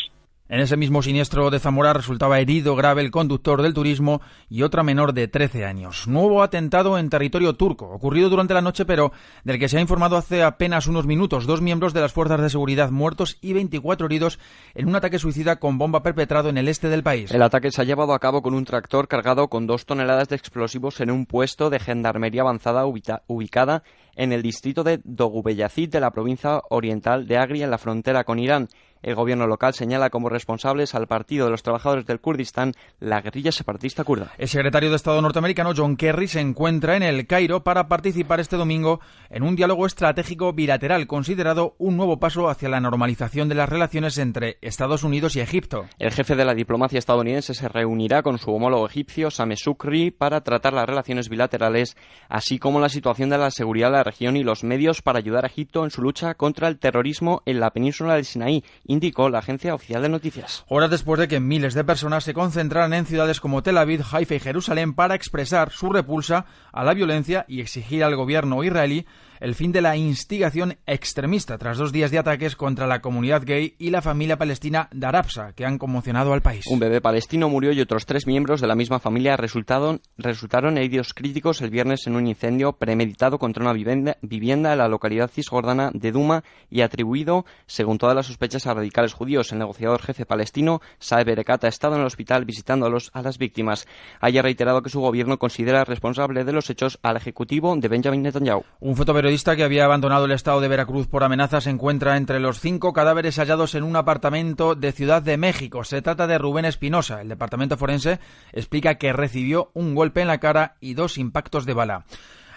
en 0.49 0.59
ese 0.59 0.77
mismo 0.77 1.01
siniestro 1.01 1.49
de 1.49 1.59
Zamora 1.59 1.93
resultaba 1.93 2.39
herido 2.39 2.75
grave 2.75 3.01
el 3.01 3.11
conductor 3.11 3.61
del 3.61 3.73
turismo 3.73 4.21
y 4.49 4.63
otra 4.63 4.83
menor 4.83 5.13
de 5.13 5.27
13 5.27 5.65
años. 5.65 6.07
Nuevo 6.07 6.41
atentado 6.41 6.97
en 6.97 7.09
territorio 7.09 7.55
turco, 7.55 7.89
ocurrido 7.89 8.29
durante 8.29 8.53
la 8.53 8.61
noche, 8.61 8.85
pero 8.85 9.11
del 9.43 9.59
que 9.59 9.69
se 9.69 9.77
ha 9.77 9.81
informado 9.81 10.17
hace 10.17 10.43
apenas 10.43 10.87
unos 10.87 11.05
minutos. 11.05 11.45
Dos 11.45 11.61
miembros 11.61 11.93
de 11.93 12.01
las 12.01 12.13
fuerzas 12.13 12.41
de 12.41 12.49
seguridad 12.49 12.91
muertos 12.91 13.37
y 13.41 13.53
24 13.53 14.05
heridos 14.05 14.39
en 14.73 14.87
un 14.87 14.95
ataque 14.95 15.19
suicida 15.19 15.57
con 15.57 15.77
bomba 15.77 16.03
perpetrado 16.03 16.49
en 16.49 16.57
el 16.57 16.67
este 16.67 16.89
del 16.89 17.03
país. 17.03 17.31
El 17.31 17.41
ataque 17.41 17.71
se 17.71 17.81
ha 17.81 17.85
llevado 17.85 18.13
a 18.13 18.19
cabo 18.19 18.41
con 18.41 18.53
un 18.53 18.65
tractor 18.65 19.07
cargado 19.07 19.49
con 19.49 19.67
dos 19.67 19.85
toneladas 19.85 20.29
de 20.29 20.35
explosivos 20.35 21.01
en 21.01 21.11
un 21.11 21.25
puesto 21.25 21.69
de 21.69 21.79
gendarmería 21.79 22.41
avanzada 22.41 22.85
ubicada 22.85 23.83
en 24.15 24.33
el 24.33 24.41
distrito 24.41 24.83
de 24.83 24.99
Dogubeyazid 25.03 25.89
de 25.89 25.99
la 25.99 26.11
provincia 26.11 26.61
oriental 26.69 27.27
de 27.27 27.37
Agri 27.37 27.63
en 27.63 27.71
la 27.71 27.77
frontera 27.77 28.23
con 28.23 28.39
Irán. 28.39 28.67
El 29.01 29.15
gobierno 29.15 29.47
local 29.47 29.73
señala 29.73 30.09
como 30.09 30.29
responsables 30.29 30.95
al 30.95 31.07
Partido 31.07 31.45
de 31.45 31.51
los 31.51 31.63
Trabajadores 31.63 32.05
del 32.05 32.19
Kurdistán, 32.19 32.73
la 32.99 33.21
guerrilla 33.21 33.51
separatista 33.51 34.03
kurda. 34.03 34.31
El 34.37 34.47
secretario 34.47 34.89
de 34.89 34.95
Estado 34.95 35.21
norteamericano 35.21 35.73
John 35.75 35.97
Kerry 35.97 36.27
se 36.27 36.39
encuentra 36.39 36.95
en 36.95 37.03
el 37.03 37.27
Cairo 37.27 37.63
para 37.63 37.87
participar 37.87 38.39
este 38.39 38.57
domingo 38.57 38.99
en 39.29 39.43
un 39.43 39.55
diálogo 39.55 39.85
estratégico 39.85 40.53
bilateral 40.53 41.07
considerado 41.07 41.75
un 41.77 41.97
nuevo 41.97 42.19
paso 42.19 42.49
hacia 42.49 42.69
la 42.69 42.79
normalización 42.79 43.49
de 43.49 43.55
las 43.55 43.69
relaciones 43.69 44.17
entre 44.17 44.57
Estados 44.61 45.03
Unidos 45.03 45.35
y 45.35 45.41
Egipto. 45.41 45.85
El 45.99 46.11
jefe 46.11 46.35
de 46.35 46.45
la 46.45 46.53
diplomacia 46.53 46.99
estadounidense 46.99 47.53
se 47.53 47.69
reunirá 47.69 48.23
con 48.23 48.37
su 48.37 48.51
homólogo 48.51 48.87
egipcio 48.87 49.31
Sameh 49.31 49.57
Sukri 49.57 50.11
para 50.11 50.41
tratar 50.41 50.73
las 50.73 50.87
relaciones 50.87 51.29
bilaterales, 51.29 51.95
así 52.29 52.59
como 52.59 52.79
la 52.79 52.89
situación 52.89 53.29
de 53.29 53.37
la 53.37 53.51
seguridad 53.51 53.87
de 53.87 53.97
la 53.97 54.03
región 54.03 54.37
y 54.37 54.43
los 54.43 54.63
medios 54.63 55.01
para 55.01 55.19
ayudar 55.19 55.45
a 55.45 55.47
Egipto 55.47 55.83
en 55.83 55.91
su 55.91 56.01
lucha 56.01 56.35
contra 56.35 56.67
el 56.67 56.79
terrorismo 56.79 57.41
en 57.45 57.59
la 57.59 57.71
península 57.71 58.15
del 58.15 58.25
Sinaí 58.25 58.63
indicó 58.87 59.29
la 59.29 59.39
agencia 59.39 59.75
oficial 59.75 60.01
de 60.01 60.09
noticias. 60.09 60.65
Horas 60.67 60.89
después 60.89 61.19
de 61.19 61.27
que 61.27 61.39
miles 61.39 61.73
de 61.73 61.83
personas 61.83 62.23
se 62.23 62.33
concentraran 62.33 62.93
en 62.93 63.05
ciudades 63.05 63.39
como 63.39 63.61
Tel 63.61 63.77
Aviv, 63.77 64.03
Haifa 64.11 64.35
y 64.35 64.39
Jerusalén 64.39 64.93
para 64.93 65.15
expresar 65.15 65.71
su 65.71 65.89
repulsa 65.89 66.45
a 66.71 66.83
la 66.83 66.93
violencia 66.93 67.45
y 67.47 67.61
exigir 67.61 68.03
al 68.03 68.15
gobierno 68.15 68.63
israelí 68.63 69.05
el 69.39 69.55
fin 69.55 69.71
de 69.71 69.81
la 69.81 69.95
instigación 69.95 70.77
extremista 70.85 71.57
tras 71.57 71.77
dos 71.77 71.91
días 71.91 72.11
de 72.11 72.19
ataques 72.19 72.55
contra 72.55 72.87
la 72.87 73.01
comunidad 73.01 73.43
gay 73.45 73.75
y 73.77 73.89
la 73.89 74.01
familia 74.01 74.37
palestina 74.37 74.89
Darabsa, 74.91 75.53
que 75.53 75.65
han 75.65 75.77
conmocionado 75.77 76.33
al 76.33 76.41
país. 76.41 76.65
Un 76.67 76.79
bebé 76.79 77.01
palestino 77.01 77.49
murió 77.49 77.71
y 77.71 77.81
otros 77.81 78.05
tres 78.05 78.27
miembros 78.27 78.61
de 78.61 78.67
la 78.67 78.75
misma 78.75 78.99
familia 78.99 79.37
resultaron, 79.37 80.01
resultaron 80.17 80.77
heridos 80.77 81.13
críticos 81.13 81.61
el 81.61 81.69
viernes 81.69 82.07
en 82.07 82.15
un 82.15 82.27
incendio 82.27 82.73
premeditado 82.73 83.39
contra 83.39 83.63
una 83.63 83.73
vivienda, 83.73 84.17
vivienda 84.21 84.73
en 84.73 84.79
la 84.79 84.87
localidad 84.87 85.29
cisjordana 85.29 85.91
de 85.93 86.11
Duma 86.11 86.43
y 86.69 86.81
atribuido, 86.81 87.45
según 87.65 87.97
todas 87.97 88.15
las 88.15 88.27
sospechas, 88.27 88.67
a 88.67 88.73
radicales 88.73 89.13
judíos. 89.13 89.51
El 89.51 89.59
negociador 89.59 90.01
jefe 90.01 90.25
palestino, 90.25 90.81
Saeb 90.99 91.29
Erekat, 91.29 91.63
ha 91.63 91.67
estado 91.67 91.95
en 91.95 92.01
el 92.01 92.07
hospital 92.07 92.45
visitando 92.45 92.85
a, 92.85 92.89
los, 92.89 93.11
a 93.13 93.21
las 93.21 93.37
víctimas. 93.37 93.87
Haya 94.19 94.41
reiterado 94.41 94.81
que 94.81 94.89
su 94.89 94.99
gobierno 94.99 95.37
considera 95.37 95.83
responsable 95.85 96.43
de 96.43 96.53
los 96.53 96.69
hechos 96.69 96.99
al 97.03 97.17
ejecutivo 97.17 97.75
de 97.75 97.87
Benjamin 97.87 98.21
Netanyahu. 98.21 98.63
Un 98.79 98.95
periodista 99.27 99.57
que 99.57 99.65
había 99.65 99.83
abandonado 99.83 100.23
el 100.23 100.31
estado 100.31 100.61
de 100.61 100.69
Veracruz 100.69 101.07
por 101.07 101.21
amenazas 101.21 101.65
se 101.65 101.69
encuentra 101.69 102.15
entre 102.15 102.39
los 102.39 102.61
cinco 102.61 102.93
cadáveres 102.93 103.35
hallados 103.35 103.75
en 103.75 103.83
un 103.83 103.97
apartamento 103.97 104.73
de 104.73 104.93
Ciudad 104.93 105.21
de 105.21 105.35
México. 105.35 105.83
Se 105.83 106.01
trata 106.01 106.27
de 106.27 106.37
Rubén 106.37 106.63
Espinosa. 106.63 107.19
El 107.19 107.27
departamento 107.27 107.75
forense 107.75 108.21
explica 108.53 108.95
que 108.95 109.11
recibió 109.11 109.69
un 109.73 109.95
golpe 109.95 110.21
en 110.21 110.27
la 110.27 110.37
cara 110.37 110.77
y 110.79 110.93
dos 110.93 111.17
impactos 111.17 111.65
de 111.65 111.73
bala. 111.73 112.05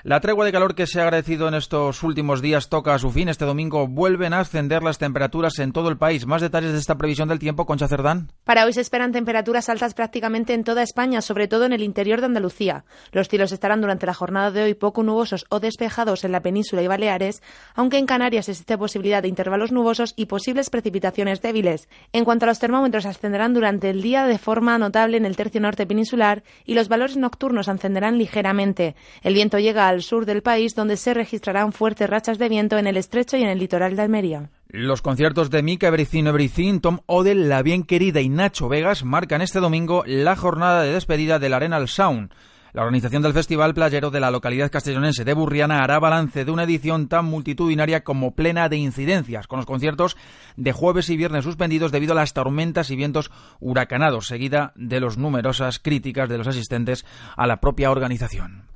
La 0.03 0.21
tregua 0.21 0.47
de 0.47 0.53
calor 0.53 0.75
que 0.75 0.87
se 0.87 0.99
ha 0.99 1.03
agradecido 1.03 1.47
en 1.47 1.53
estos 1.53 2.03
últimos 2.03 2.41
días 2.41 2.71
toca 2.71 2.95
a 2.95 2.99
su 2.99 3.11
fin. 3.11 3.29
Este 3.29 3.45
domingo 3.45 3.87
vuelven 3.87 4.33
a 4.33 4.41
ascender 4.41 4.83
las 4.83 4.97
temperaturas 4.97 5.59
en 5.59 5.73
todo 5.73 5.91
el 5.91 5.99
país. 5.99 6.25
Más 6.25 6.41
detalles 6.41 6.73
de 6.73 6.79
esta 6.79 6.97
previsión 6.97 7.29
del 7.29 7.39
tiempo, 7.39 7.67
Concha 7.67 7.87
Cerdán. 7.87 8.33
Para 8.45 8.65
hoy 8.65 8.73
se 8.73 8.81
esperan 8.81 9.13
temperaturas 9.13 9.69
altas 9.69 9.93
prácticamente 9.93 10.55
en 10.55 10.65
toda 10.65 10.83
España, 10.83 11.21
sobre 11.21 11.49
todo 11.49 11.67
en 11.67 11.75
el 11.75 11.83
interior 11.83 12.21
de 12.21 12.27
Andalucía. 12.27 12.85
Los 13.13 13.29
cielos 13.29 13.53
estarán 13.53 13.83
durante 13.83 14.07
la 14.07 14.15
jornada 14.15 14.51
de 14.51 14.63
hoy 14.63 14.73
poco 14.73 15.03
nubosos 15.03 15.45
o 15.51 15.61
despejados 15.61 16.25
en 16.25 16.33
la 16.33 16.41
península 16.41 16.81
y 16.81 16.87
Baleares, 16.87 17.43
aunque 17.75 17.99
en 17.99 18.07
Canarias 18.07 18.49
existe 18.49 18.79
posibilidad 18.79 19.21
de 19.21 19.29
intervalos 19.29 19.71
nubosos 19.71 20.15
y 20.17 20.27
posibles 20.27 20.71
precipitaciones 20.71 21.43
débiles. 21.43 21.91
En 22.15 22.25
cuanto 22.25 22.47
a 22.47 22.49
los 22.49 22.59
termómetros, 22.59 23.05
ascenderán 23.05 23.53
durante 23.53 23.91
el 23.91 24.01
día 24.01 24.25
de 24.25 24.39
forma 24.39 24.79
notable 24.79 25.19
en 25.19 25.27
el 25.27 25.37
tercio 25.37 25.61
norte 25.61 25.87
peninsular 25.87 26.43
y 26.65 26.73
los 26.73 26.89
valores 26.89 27.19
nocturnos 27.19 27.69
ascenderán 27.69 28.17
ligeramente. 28.17 28.97
El 29.21 29.35
viento 29.35 29.59
llega 29.59 29.90
al 29.91 30.03
sur 30.03 30.25
del 30.25 30.43
país, 30.43 30.75
donde 30.75 30.97
se 30.97 31.13
registrarán 31.13 31.73
fuertes 31.73 32.09
rachas 32.09 32.39
de 32.39 32.49
viento 32.49 32.79
en 32.79 32.87
el 32.87 32.97
estrecho 32.97 33.37
y 33.37 33.43
en 33.43 33.49
el 33.49 33.59
litoral 33.59 33.97
de 33.97 34.03
Almería. 34.03 34.51
Los 34.69 35.03
conciertos 35.03 35.51
de 35.51 35.63
Mika 35.63 35.89
Everything 35.89 36.27
Everything, 36.27 36.81
Tom 36.81 37.01
Odell, 37.07 37.49
La 37.49 37.63
Bien 37.63 37.83
Querida 37.83 38.21
y 38.21 38.29
Nacho 38.29 38.69
Vegas 38.69 39.05
marcan 39.05 39.43
este 39.43 39.61
domingo 39.61 40.05
la 40.07 40.37
jornada 40.37 40.83
de 40.83 40.93
despedida 40.93 41.39
del 41.39 41.55
Arenal 41.55 41.89
Sound. 41.89 42.31
La 42.73 42.83
organización 42.83 43.23
del 43.23 43.33
Festival 43.33 43.75
Playero 43.75 44.13
de 44.13 44.21
la 44.21 44.31
localidad 44.31 44.71
castellonense 44.71 45.25
de 45.25 45.35
Burriana 45.35 45.83
hará 45.83 45.99
balance 45.99 46.45
de 46.45 46.53
una 46.53 46.63
edición 46.63 47.09
tan 47.09 47.25
multitudinaria 47.25 48.05
como 48.05 48.37
plena 48.37 48.69
de 48.69 48.77
incidencias, 48.77 49.49
con 49.49 49.57
los 49.57 49.67
conciertos 49.67 50.17
de 50.57 50.71
jueves 50.71 51.11
y 51.11 51.17
viernes 51.17 51.43
suspendidos 51.43 51.91
debido 51.91 52.13
a 52.13 52.17
las 52.17 52.33
tormentas 52.33 52.93
y 52.93 52.97
vientos 52.97 53.33
huracanados, 53.59 54.29
seguida 54.29 54.73
de 54.77 55.01
las 55.01 55.19
numerosas 55.19 55.81
críticas 55.81 56.29
de 56.29 56.39
los 56.39 56.47
asistentes 56.47 57.05
a 57.37 57.49
la 57.49 57.61
propia 57.61 57.91
organización. 57.91 58.70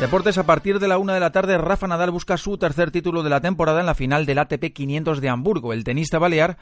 Deportes 0.00 0.38
a 0.38 0.42
partir 0.42 0.80
de 0.80 0.88
la 0.88 0.98
una 0.98 1.14
de 1.14 1.20
la 1.20 1.30
tarde, 1.30 1.56
Rafa 1.56 1.86
Nadal 1.86 2.10
busca 2.10 2.36
su 2.36 2.58
tercer 2.58 2.90
título 2.90 3.22
de 3.22 3.30
la 3.30 3.40
temporada 3.40 3.78
en 3.78 3.86
la 3.86 3.94
final 3.94 4.26
del 4.26 4.40
ATP 4.40 4.72
500 4.72 5.20
de 5.20 5.28
Hamburgo. 5.28 5.72
El 5.72 5.84
tenista 5.84 6.18
balear 6.18 6.58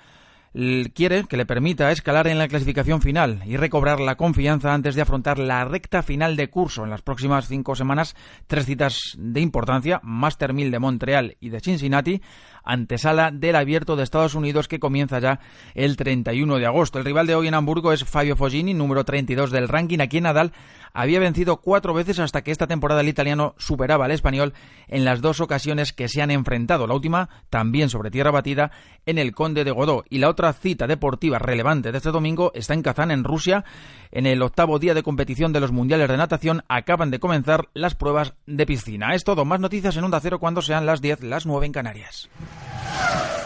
quiere 0.94 1.24
que 1.24 1.36
le 1.36 1.46
permita 1.46 1.90
escalar 1.90 2.26
en 2.26 2.38
la 2.38 2.48
clasificación 2.48 3.00
final 3.00 3.42
y 3.46 3.56
recobrar 3.56 4.00
la 4.00 4.16
confianza 4.16 4.74
antes 4.74 4.94
de 4.94 5.02
afrontar 5.02 5.38
la 5.38 5.64
recta 5.64 6.02
final 6.02 6.36
de 6.36 6.50
curso 6.50 6.84
en 6.84 6.90
las 6.90 7.02
próximas 7.02 7.48
cinco 7.48 7.74
semanas. 7.74 8.14
Tres 8.46 8.66
citas 8.66 9.16
de 9.18 9.40
importancia, 9.40 10.00
Master 10.02 10.52
1000 10.52 10.70
de 10.70 10.78
Montreal 10.78 11.36
y 11.40 11.48
de 11.48 11.60
Cincinnati, 11.60 12.20
antesala 12.64 13.30
del 13.30 13.56
abierto 13.56 13.96
de 13.96 14.02
Estados 14.02 14.34
Unidos 14.34 14.68
que 14.68 14.78
comienza 14.78 15.18
ya 15.18 15.40
el 15.74 15.96
31 15.96 16.58
de 16.58 16.66
agosto. 16.66 16.98
El 16.98 17.04
rival 17.04 17.26
de 17.26 17.34
hoy 17.34 17.48
en 17.48 17.54
Hamburgo 17.54 17.92
es 17.92 18.04
Fabio 18.04 18.36
Foggini, 18.36 18.74
número 18.74 19.04
32 19.04 19.50
del 19.50 19.68
ranking. 19.68 20.00
Aquí 20.00 20.18
en 20.18 20.24
Nadal 20.24 20.52
había 20.92 21.20
vencido 21.20 21.62
cuatro 21.62 21.94
veces 21.94 22.18
hasta 22.18 22.42
que 22.42 22.50
esta 22.50 22.66
temporada 22.66 23.00
el 23.00 23.08
italiano 23.08 23.54
superaba 23.56 24.04
al 24.04 24.10
español 24.10 24.52
en 24.88 25.04
las 25.04 25.22
dos 25.22 25.40
ocasiones 25.40 25.92
que 25.92 26.08
se 26.08 26.20
han 26.20 26.30
enfrentado. 26.30 26.86
La 26.86 26.94
última 26.94 27.28
también 27.48 27.88
sobre 27.88 28.10
tierra 28.10 28.30
batida 28.30 28.70
en 29.06 29.18
el 29.18 29.32
Conde 29.32 29.64
de 29.64 29.70
Godó. 29.70 30.04
Y 30.10 30.18
la 30.18 30.28
otra 30.28 30.41
cita 30.52 30.86
deportiva 30.86 31.38
relevante 31.38 31.92
de 31.92 31.98
este 31.98 32.10
domingo 32.10 32.50
está 32.54 32.74
en 32.74 32.82
Kazán, 32.82 33.10
en 33.10 33.22
Rusia. 33.22 33.64
En 34.10 34.26
el 34.26 34.42
octavo 34.42 34.78
día 34.78 34.94
de 34.94 35.02
competición 35.02 35.52
de 35.52 35.60
los 35.60 35.70
mundiales 35.70 36.08
de 36.08 36.16
natación 36.16 36.64
acaban 36.68 37.10
de 37.10 37.20
comenzar 37.20 37.68
las 37.74 37.94
pruebas 37.94 38.34
de 38.46 38.66
piscina. 38.66 39.14
Es 39.14 39.24
todo. 39.24 39.44
Más 39.44 39.60
noticias 39.60 39.96
en 39.96 40.04
Onda 40.04 40.20
Cero 40.20 40.40
cuando 40.40 40.62
sean 40.62 40.86
las 40.86 41.00
10, 41.00 41.22
las 41.22 41.46
9 41.46 41.66
en 41.66 41.72
Canarias. 41.72 42.28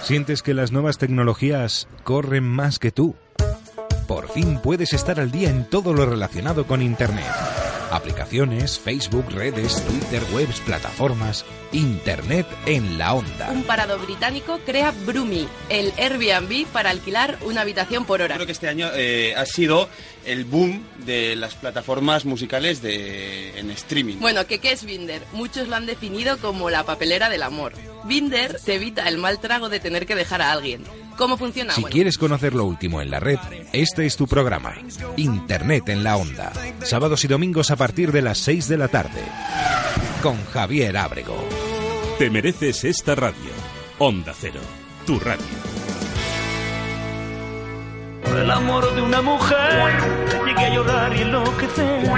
¿Sientes 0.03 0.43
que 0.43 0.55
las 0.55 0.73
nuevas 0.73 0.99
tecnologías 0.99 1.89
corren 2.05 2.45
más 2.45 2.79
que 2.79 2.93
tú? 2.93 3.17
Por 4.07 4.29
fin 4.29 4.61
puedes 4.63 4.93
estar 4.93 5.19
al 5.19 5.33
día 5.33 5.51
en 5.51 5.69
todo 5.69 5.93
lo 5.93 6.07
relacionado 6.07 6.67
con 6.67 6.81
Internet. 6.81 7.66
Aplicaciones, 7.97 8.79
Facebook, 8.79 9.25
redes, 9.31 9.83
Twitter, 9.87 10.23
webs, 10.35 10.61
plataformas. 10.61 11.47
Internet 11.73 12.47
en 12.67 12.99
la 12.99 13.15
onda. 13.15 13.51
Un 13.51 13.63
parado 13.63 13.99
británico 13.99 14.61
crea 14.67 14.93
Brumi, 15.07 15.49
el 15.71 15.93
Airbnb 15.97 16.67
para 16.67 16.91
alquilar 16.91 17.39
una 17.43 17.63
habitación 17.63 18.05
por 18.05 18.21
hora. 18.21 18.35
Creo 18.35 18.47
que 18.47 18.53
este 18.53 18.69
año 18.69 18.91
eh, 18.95 19.35
ha 19.35 19.47
sido 19.47 19.89
el 20.27 20.45
boom 20.45 20.83
de 21.05 21.37
las 21.37 21.55
plataformas 21.55 22.25
musicales 22.25 22.83
de, 22.83 23.59
en 23.59 23.71
streaming. 23.71 24.17
Bueno, 24.17 24.47
¿qué, 24.47 24.59
¿qué 24.59 24.73
es 24.73 24.85
Binder? 24.85 25.23
Muchos 25.33 25.69
lo 25.69 25.77
han 25.77 25.87
definido 25.87 26.39
como 26.39 26.71
la 26.71 26.85
papelera 26.85 27.29
del 27.29 27.43
amor. 27.43 27.73
Binder 28.05 28.61
te 28.65 28.75
evita 28.75 29.09
el 29.09 29.19
mal 29.19 29.39
trago 29.41 29.69
de 29.69 29.81
tener 29.81 30.07
que 30.07 30.15
dejar 30.15 30.43
a 30.43 30.53
alguien. 30.53 30.85
¿Cómo 31.17 31.37
funciona? 31.39 31.73
Si 31.73 31.81
Bueno, 31.81 31.93
quieres 31.95 32.19
conocer 32.19 32.55
lo 32.55 32.65
último 32.65 33.01
en 33.01 33.11
la 33.11 33.21
red, 33.21 33.39
este 33.73 34.05
es 34.05 34.17
tu 34.17 34.27
programa. 34.27 34.75
Internet 35.17 35.89
en 35.89 36.05
la 36.05 36.17
onda. 36.17 36.53
Sábados 36.83 37.25
y 37.25 37.29
domingos 37.29 37.71
a 37.71 37.77
partir 37.77 38.13
de 38.13 38.23
las 38.23 38.39
6 38.39 38.69
de 38.69 38.77
la 38.77 38.89
tarde. 38.89 39.23
Con 40.23 40.45
Javier 40.47 40.97
Ábrego. 40.97 41.37
Te 42.19 42.31
mereces 42.31 42.85
esta 42.85 43.15
radio. 43.15 43.51
Onda 43.99 44.35
Cero, 44.39 44.61
tu 45.07 45.19
radio. 45.19 45.76
Por 48.27 48.39
el 48.39 48.51
amor 48.51 48.95
de 48.95 49.03
una 49.03 49.23
mujer 49.23 49.93
llegué 50.45 50.67
a 50.67 50.75
llorar 50.75 51.17
y 51.17 51.23
enloquecer 51.23 52.11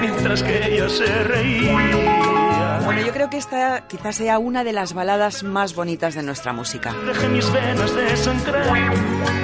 mientras 0.00 0.42
que 0.42 0.74
ella 0.74 0.88
se 0.88 1.24
reía. 1.24 2.80
Bueno, 2.84 3.00
yo 3.06 3.12
creo 3.12 3.30
que 3.30 3.36
esta 3.36 3.86
quizás 3.86 4.16
sea 4.16 4.38
una 4.38 4.64
de 4.64 4.72
las 4.72 4.92
baladas 4.92 5.42
más 5.42 5.74
bonitas 5.74 6.14
de 6.14 6.22
nuestra 6.22 6.52
música. 6.52 6.92
Dejé 7.06 7.28
mis 7.28 7.50
venas 7.52 7.94
de 7.94 8.16
sangre, 8.16 8.60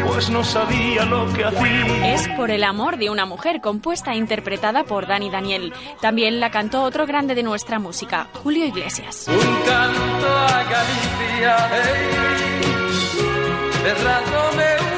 pues 0.07 0.29
no 0.31 0.43
sabía 0.43 1.05
lo 1.05 1.33
que 1.33 1.45
hacía. 1.45 2.15
Es 2.15 2.29
Por 2.37 2.51
el 2.51 2.65
amor 2.65 2.97
de 2.99 3.11
una 3.11 3.27
mujer, 3.27 3.61
compuesta 3.61 4.13
e 4.13 4.17
interpretada 4.17 4.85
por 4.85 5.07
Dani 5.07 5.31
Daniel. 5.31 5.73
También 6.01 6.41
la 6.41 6.51
cantó 6.51 6.83
otro 6.83 7.07
grande 7.07 7.35
de 7.35 7.43
nuestra 7.43 7.79
música, 7.79 8.29
Julio 8.43 8.65
Iglesias. 8.65 9.27
Un 9.29 9.35
canto 9.67 10.39
a 10.39 10.65
Galicia, 10.65 11.69
cerrándome 13.83 14.98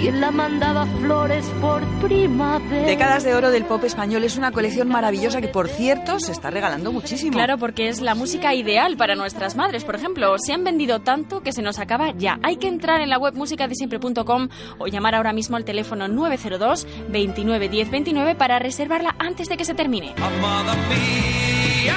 ¿Quién 0.00 0.20
la 0.20 0.30
mandaba 0.30 0.86
flores 0.86 1.44
por 1.60 1.82
primavera? 2.00 2.86
Décadas 2.86 3.24
de 3.24 3.34
oro 3.34 3.50
del 3.50 3.64
pop 3.64 3.82
español 3.82 4.22
es 4.22 4.36
una 4.36 4.52
colección 4.52 4.86
maravillosa 4.86 5.40
que, 5.40 5.48
por 5.48 5.68
cierto, 5.68 6.20
se 6.20 6.30
está 6.30 6.50
regalando 6.50 6.92
muchísimo. 6.92 7.32
Claro, 7.32 7.58
porque 7.58 7.88
es 7.88 8.00
la 8.00 8.14
música 8.14 8.54
ideal 8.54 8.96
para 8.96 9.16
nuestras 9.16 9.56
madres. 9.56 9.82
Por 9.82 9.96
ejemplo, 9.96 10.36
se 10.38 10.52
han 10.52 10.62
vendido 10.62 11.00
tanto 11.00 11.40
que 11.40 11.52
se 11.52 11.62
nos 11.62 11.80
acaba 11.80 12.12
ya. 12.12 12.38
Hay 12.44 12.58
que 12.58 12.68
entrar 12.68 13.00
en 13.00 13.10
la 13.10 13.18
web 13.18 13.34
musicadesiempre.com 13.34 14.48
o 14.78 14.86
llamar 14.86 15.16
ahora 15.16 15.32
mismo 15.32 15.56
al 15.56 15.64
teléfono 15.64 16.06
902 16.06 16.86
29 17.08 17.68
10 17.68 17.90
29 17.90 18.34
para 18.36 18.60
reservarla 18.60 19.16
antes 19.18 19.48
de 19.48 19.56
que 19.56 19.64
se 19.64 19.74
termine. 19.74 20.14
Amada 20.16 20.76
mía, 20.88 21.96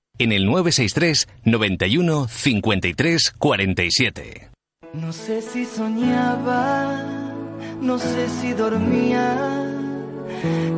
en 0.17 0.31
el 0.31 0.45
963 0.45 1.27
91 1.45 2.27
53 2.27 3.33
47. 3.37 4.49
No 4.93 5.13
sé 5.13 5.41
si 5.41 5.65
soñaba, 5.65 7.03
no 7.81 7.97
sé 7.97 8.27
si 8.41 8.53
dormía. 8.53 9.67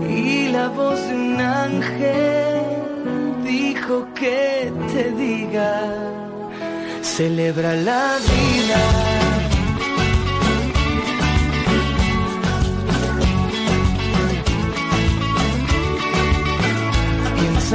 Y 0.09 0.49
la 0.49 0.67
voz 0.69 0.99
de 1.07 1.15
un 1.15 1.41
ángel 1.41 2.61
dijo 3.43 4.07
que 4.13 4.71
te 4.93 5.11
diga, 5.11 5.81
celebra 7.01 7.73
la 7.75 8.17
vida. 8.19 9.32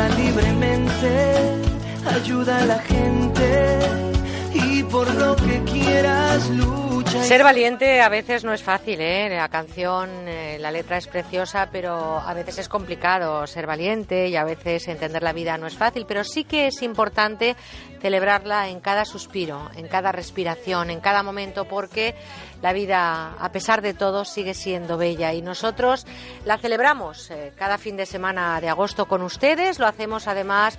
Libremente, 0.06 1.34
a 2.06 2.64
la 2.66 2.78
gente 2.78 3.78
y 4.54 4.84
por 4.84 5.12
lo 5.14 5.34
que 5.34 5.60
quieras 5.64 6.48
lucha. 6.50 7.24
Ser 7.24 7.42
valiente 7.42 8.00
a 8.00 8.08
veces 8.08 8.44
no 8.44 8.52
es 8.52 8.62
fácil, 8.62 9.00
¿eh? 9.00 9.28
La 9.28 9.48
canción, 9.48 10.08
eh, 10.28 10.56
la 10.60 10.70
letra 10.70 10.98
es 10.98 11.08
preciosa, 11.08 11.68
pero 11.72 12.20
a 12.20 12.32
veces 12.32 12.58
es 12.58 12.68
complicado 12.68 13.44
ser 13.48 13.66
valiente 13.66 14.28
y 14.28 14.36
a 14.36 14.44
veces 14.44 14.86
entender 14.86 15.24
la 15.24 15.32
vida 15.32 15.58
no 15.58 15.66
es 15.66 15.76
fácil, 15.76 16.06
pero 16.06 16.22
sí 16.22 16.44
que 16.44 16.68
es 16.68 16.80
importante 16.82 17.56
celebrarla 18.00 18.68
en 18.68 18.78
cada 18.78 19.04
suspiro, 19.04 19.68
en 19.76 19.88
cada 19.88 20.12
respiración, 20.12 20.90
en 20.90 21.00
cada 21.00 21.24
momento, 21.24 21.64
porque 21.66 22.14
la 22.62 22.72
vida, 22.72 23.34
a 23.38 23.52
pesar 23.52 23.82
de 23.82 23.94
todo, 23.94 24.24
sigue 24.24 24.54
siendo 24.54 24.96
bella 24.96 25.32
y 25.32 25.42
nosotros 25.42 26.06
la 26.44 26.58
celebramos 26.58 27.30
eh, 27.30 27.52
cada 27.56 27.78
fin 27.78 27.96
de 27.96 28.06
semana 28.06 28.60
de 28.60 28.68
agosto 28.68 29.06
con 29.06 29.22
ustedes, 29.22 29.78
lo 29.78 29.86
hacemos 29.86 30.26
además 30.26 30.78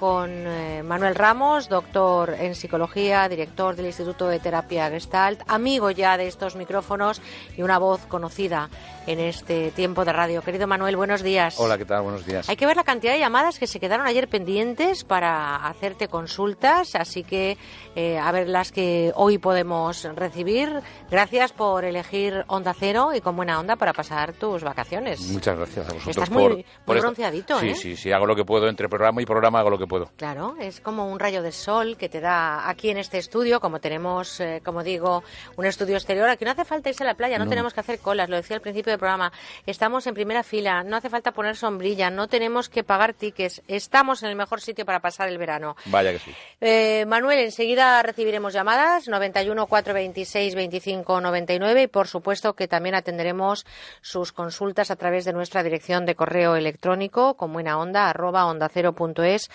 con 0.00 0.30
eh, 0.30 0.82
Manuel 0.82 1.14
Ramos, 1.14 1.68
doctor 1.68 2.34
en 2.40 2.54
psicología, 2.54 3.28
director 3.28 3.76
del 3.76 3.84
Instituto 3.84 4.28
de 4.28 4.38
Terapia 4.38 4.88
Gestalt, 4.88 5.42
amigo 5.46 5.90
ya 5.90 6.16
de 6.16 6.26
estos 6.26 6.56
micrófonos 6.56 7.20
y 7.54 7.60
una 7.60 7.78
voz 7.78 8.06
conocida 8.06 8.70
en 9.10 9.18
este 9.18 9.72
tiempo 9.72 10.04
de 10.04 10.12
radio. 10.12 10.40
Querido 10.40 10.68
Manuel, 10.68 10.96
buenos 10.96 11.22
días. 11.22 11.58
Hola, 11.58 11.76
¿qué 11.76 11.84
tal? 11.84 12.02
Buenos 12.02 12.24
días. 12.24 12.48
Hay 12.48 12.54
que 12.56 12.64
ver 12.64 12.76
la 12.76 12.84
cantidad 12.84 13.12
de 13.12 13.18
llamadas 13.18 13.58
que 13.58 13.66
se 13.66 13.80
quedaron 13.80 14.06
ayer 14.06 14.28
pendientes 14.28 15.02
para 15.02 15.56
hacerte 15.66 16.06
consultas, 16.06 16.94
así 16.94 17.24
que 17.24 17.58
eh, 17.96 18.18
a 18.18 18.30
ver 18.30 18.48
las 18.48 18.70
que 18.70 19.12
hoy 19.16 19.38
podemos 19.38 20.04
recibir. 20.14 20.70
Gracias 21.10 21.52
por 21.52 21.84
elegir 21.84 22.44
Onda 22.46 22.72
Cero 22.78 23.10
y 23.12 23.20
con 23.20 23.34
buena 23.34 23.58
onda 23.58 23.74
para 23.74 23.92
pasar 23.92 24.32
tus 24.34 24.62
vacaciones. 24.62 25.20
Muchas 25.32 25.56
gracias 25.56 25.88
a 25.88 25.92
vosotros. 25.92 26.08
Estás 26.16 26.30
muy- 26.30 26.42
por, 26.42 26.52
muy 26.54 26.64
por 26.84 27.00
bronceadito, 27.00 27.58
sí, 27.58 27.68
¿eh? 27.70 27.74
Sí, 27.74 27.96
sí, 27.96 28.12
hago 28.12 28.26
lo 28.26 28.36
que 28.36 28.44
puedo. 28.44 28.68
Entre 28.68 28.88
programa 28.88 29.20
y 29.20 29.26
programa 29.26 29.58
hago 29.58 29.70
lo 29.70 29.78
que 29.78 29.88
puedo. 29.88 30.10
Claro, 30.16 30.54
es 30.60 30.80
como 30.80 31.10
un 31.10 31.18
rayo 31.18 31.42
de 31.42 31.50
sol 31.50 31.96
que 31.96 32.08
te 32.08 32.20
da 32.20 32.68
aquí 32.68 32.90
en 32.90 32.98
este 32.98 33.18
estudio, 33.18 33.58
como 33.58 33.80
tenemos, 33.80 34.38
eh, 34.38 34.62
como 34.64 34.84
digo, 34.84 35.24
un 35.56 35.66
estudio 35.66 35.96
exterior. 35.96 36.28
Aquí 36.28 36.44
no 36.44 36.52
hace 36.52 36.64
falta 36.64 36.90
irse 36.90 37.02
a 37.02 37.06
la 37.06 37.14
playa, 37.14 37.38
no, 37.38 37.44
No. 37.46 37.50
tenemos 37.50 37.74
que 37.74 37.80
hacer 37.80 37.98
colas, 37.98 38.28
lo 38.28 38.36
decía 38.36 38.54
al 38.54 38.62
principio 38.62 38.92
del 38.92 38.99
programa. 39.00 39.32
Estamos 39.66 40.06
en 40.06 40.14
primera 40.14 40.44
fila, 40.44 40.84
no 40.84 40.96
hace 40.96 41.10
falta 41.10 41.32
poner 41.32 41.56
sombrilla, 41.56 42.10
no 42.10 42.28
tenemos 42.28 42.68
que 42.68 42.84
pagar 42.84 43.14
tickets. 43.14 43.62
Estamos 43.66 44.22
en 44.22 44.28
el 44.28 44.36
mejor 44.36 44.60
sitio 44.60 44.84
para 44.84 45.00
pasar 45.00 45.28
el 45.28 45.38
verano. 45.38 45.76
Vaya 45.86 46.12
que 46.12 46.18
sí. 46.18 46.32
Eh, 46.60 47.04
Manuel, 47.06 47.40
enseguida 47.40 48.02
recibiremos 48.02 48.52
llamadas 48.52 49.08
91 49.08 49.66
426 49.66 50.54
25 50.54 51.20
99 51.20 51.82
y 51.82 51.86
por 51.86 52.06
supuesto 52.06 52.54
que 52.54 52.68
también 52.68 52.94
atenderemos 52.94 53.66
sus 54.02 54.32
consultas 54.32 54.90
a 54.90 54.96
través 54.96 55.24
de 55.24 55.32
nuestra 55.32 55.62
dirección 55.62 56.06
de 56.06 56.14
correo 56.14 56.54
electrónico 56.54 57.34
con 57.34 57.52
buena 57.52 57.78
onda 57.78 58.10
arroba 58.10 58.46
onda 58.46 58.68
cero 58.68 58.92
punto 58.92 59.22
es. 59.22 59.50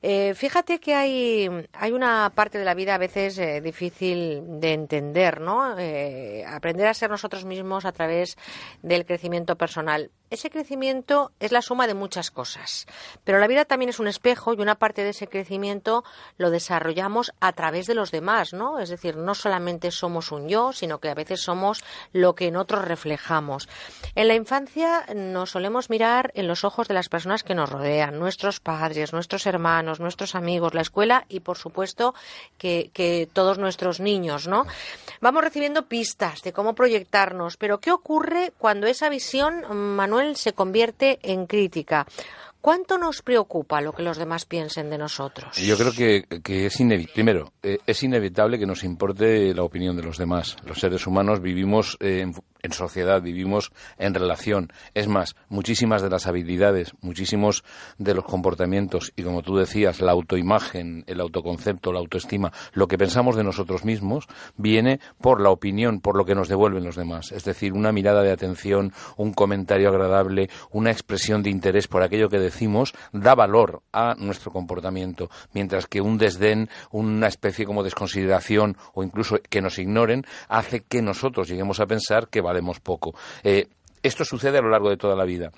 Eh, 0.00 0.34
fíjate 0.34 0.78
que 0.78 0.94
hay, 0.94 1.48
hay 1.72 1.92
una 1.92 2.30
parte 2.34 2.58
de 2.58 2.64
la 2.64 2.74
vida 2.74 2.94
a 2.94 2.98
veces 2.98 3.38
eh, 3.38 3.60
difícil 3.60 4.42
de 4.60 4.72
entender, 4.72 5.40
¿no? 5.40 5.62
Aprender 6.46 6.86
a 6.86 6.94
ser 6.94 7.10
nosotros 7.10 7.44
mismos 7.44 7.84
a 7.84 7.92
través 7.92 8.36
del 8.84 9.06
crecimiento 9.06 9.56
personal. 9.56 10.10
Ese 10.34 10.50
crecimiento 10.50 11.30
es 11.38 11.52
la 11.52 11.62
suma 11.62 11.86
de 11.86 11.94
muchas 11.94 12.32
cosas, 12.32 12.88
pero 13.22 13.38
la 13.38 13.46
vida 13.46 13.66
también 13.66 13.90
es 13.90 14.00
un 14.00 14.08
espejo 14.08 14.52
y 14.52 14.60
una 14.60 14.74
parte 14.74 15.04
de 15.04 15.10
ese 15.10 15.28
crecimiento 15.28 16.02
lo 16.38 16.50
desarrollamos 16.50 17.32
a 17.38 17.52
través 17.52 17.86
de 17.86 17.94
los 17.94 18.10
demás, 18.10 18.52
¿no? 18.52 18.80
Es 18.80 18.88
decir, 18.88 19.16
no 19.16 19.36
solamente 19.36 19.92
somos 19.92 20.32
un 20.32 20.48
yo, 20.48 20.72
sino 20.72 20.98
que 20.98 21.08
a 21.08 21.14
veces 21.14 21.40
somos 21.40 21.84
lo 22.12 22.34
que 22.34 22.48
en 22.48 22.56
otros 22.56 22.84
reflejamos. 22.84 23.68
En 24.16 24.26
la 24.26 24.34
infancia 24.34 25.06
nos 25.14 25.50
solemos 25.50 25.88
mirar 25.88 26.32
en 26.34 26.48
los 26.48 26.64
ojos 26.64 26.88
de 26.88 26.94
las 26.94 27.08
personas 27.08 27.44
que 27.44 27.54
nos 27.54 27.70
rodean, 27.70 28.18
nuestros 28.18 28.58
padres, 28.58 29.12
nuestros 29.12 29.46
hermanos, 29.46 30.00
nuestros 30.00 30.34
amigos, 30.34 30.74
la 30.74 30.82
escuela 30.82 31.26
y, 31.28 31.40
por 31.40 31.58
supuesto, 31.58 32.12
que, 32.58 32.90
que 32.92 33.28
todos 33.32 33.58
nuestros 33.58 34.00
niños, 34.00 34.48
¿no? 34.48 34.66
Vamos 35.20 35.44
recibiendo 35.44 35.86
pistas 35.86 36.42
de 36.42 36.52
cómo 36.52 36.74
proyectarnos, 36.74 37.56
pero 37.56 37.78
¿qué 37.78 37.92
ocurre 37.92 38.52
cuando 38.58 38.88
esa 38.88 39.08
visión, 39.08 39.62
Manuel, 39.94 40.23
se 40.32 40.52
convierte 40.52 41.18
en 41.22 41.46
crítica? 41.46 42.06
¿Cuánto 42.64 42.96
nos 42.96 43.20
preocupa 43.20 43.82
lo 43.82 43.92
que 43.92 44.02
los 44.02 44.16
demás 44.16 44.46
piensen 44.46 44.88
de 44.88 44.96
nosotros? 44.96 45.54
Yo 45.58 45.76
creo 45.76 45.92
que, 45.92 46.66
es 46.66 46.80
inevitable. 46.80 47.12
Primero, 47.12 47.52
eh, 47.62 47.76
es 47.86 48.02
inevitable 48.02 48.58
que 48.58 48.64
nos 48.64 48.84
importe 48.84 49.52
la 49.52 49.64
opinión 49.64 49.94
de 49.96 50.02
los 50.02 50.16
demás. 50.16 50.56
Los 50.64 50.80
seres 50.80 51.06
humanos 51.06 51.42
vivimos 51.42 51.98
eh, 52.00 52.24
en, 52.64 52.72
sociedad, 52.72 53.22
vivimos 53.22 53.70
en 53.98 54.14
relación. 54.14 54.72
Es 54.94 55.06
más, 55.06 55.36
muchísimas 55.48 56.02
de 56.02 56.10
las 56.10 56.26
habilidades, 56.26 56.92
muchísimos 57.02 57.62
de 57.98 58.14
los 58.14 58.24
comportamientos 58.24 59.12
y, 59.16 59.22
como 59.22 59.42
tú 59.42 59.56
decías, 59.56 60.00
la 60.00 60.12
autoimagen, 60.12 61.04
el 61.06 61.20
autoconcepto, 61.20 61.92
la 61.92 62.00
autoestima, 62.00 62.52
lo 62.72 62.88
que 62.88 62.98
pensamos 62.98 63.36
de 63.36 63.44
nosotros 63.44 63.84
mismos 63.84 64.26
viene 64.56 65.00
por 65.20 65.40
la 65.40 65.50
opinión, 65.50 66.00
por 66.00 66.16
lo 66.16 66.24
que 66.24 66.34
nos 66.34 66.48
devuelven 66.48 66.84
los 66.84 66.96
demás. 66.96 67.32
Es 67.32 67.44
decir, 67.44 67.74
una 67.74 67.92
mirada 67.92 68.22
de 68.22 68.32
atención, 68.32 68.92
un 69.16 69.32
comentario 69.32 69.90
agradable, 69.90 70.48
una 70.70 70.90
expresión 70.90 71.42
de 71.42 71.50
interés 71.50 71.86
por 71.86 72.02
aquello 72.02 72.28
que 72.28 72.38
decimos, 72.38 72.94
da 73.12 73.34
valor 73.34 73.82
a 73.92 74.14
nuestro 74.16 74.50
comportamiento, 74.50 75.28
mientras 75.52 75.86
que 75.86 76.00
un 76.00 76.18
desdén, 76.18 76.70
una 76.90 77.28
especie 77.28 77.66
como 77.66 77.82
desconsideración 77.82 78.76
o 78.94 79.02
incluso 79.02 79.36
que 79.50 79.60
nos 79.60 79.78
ignoren, 79.78 80.24
hace 80.48 80.80
que 80.80 81.02
nosotros 81.02 81.48
lleguemos 81.48 81.80
a 81.80 81.86
pensar 81.86 82.28
que 82.28 82.40
valemos 82.40 82.53
poco. 82.80 83.14
Eh, 83.42 83.68
esto 84.02 84.24
sucede 84.24 84.58
a 84.58 84.62
lo 84.62 84.70
largo 84.70 84.90
de 84.90 84.96
toda 84.96 85.16
la 85.16 85.24
vida 85.24 85.50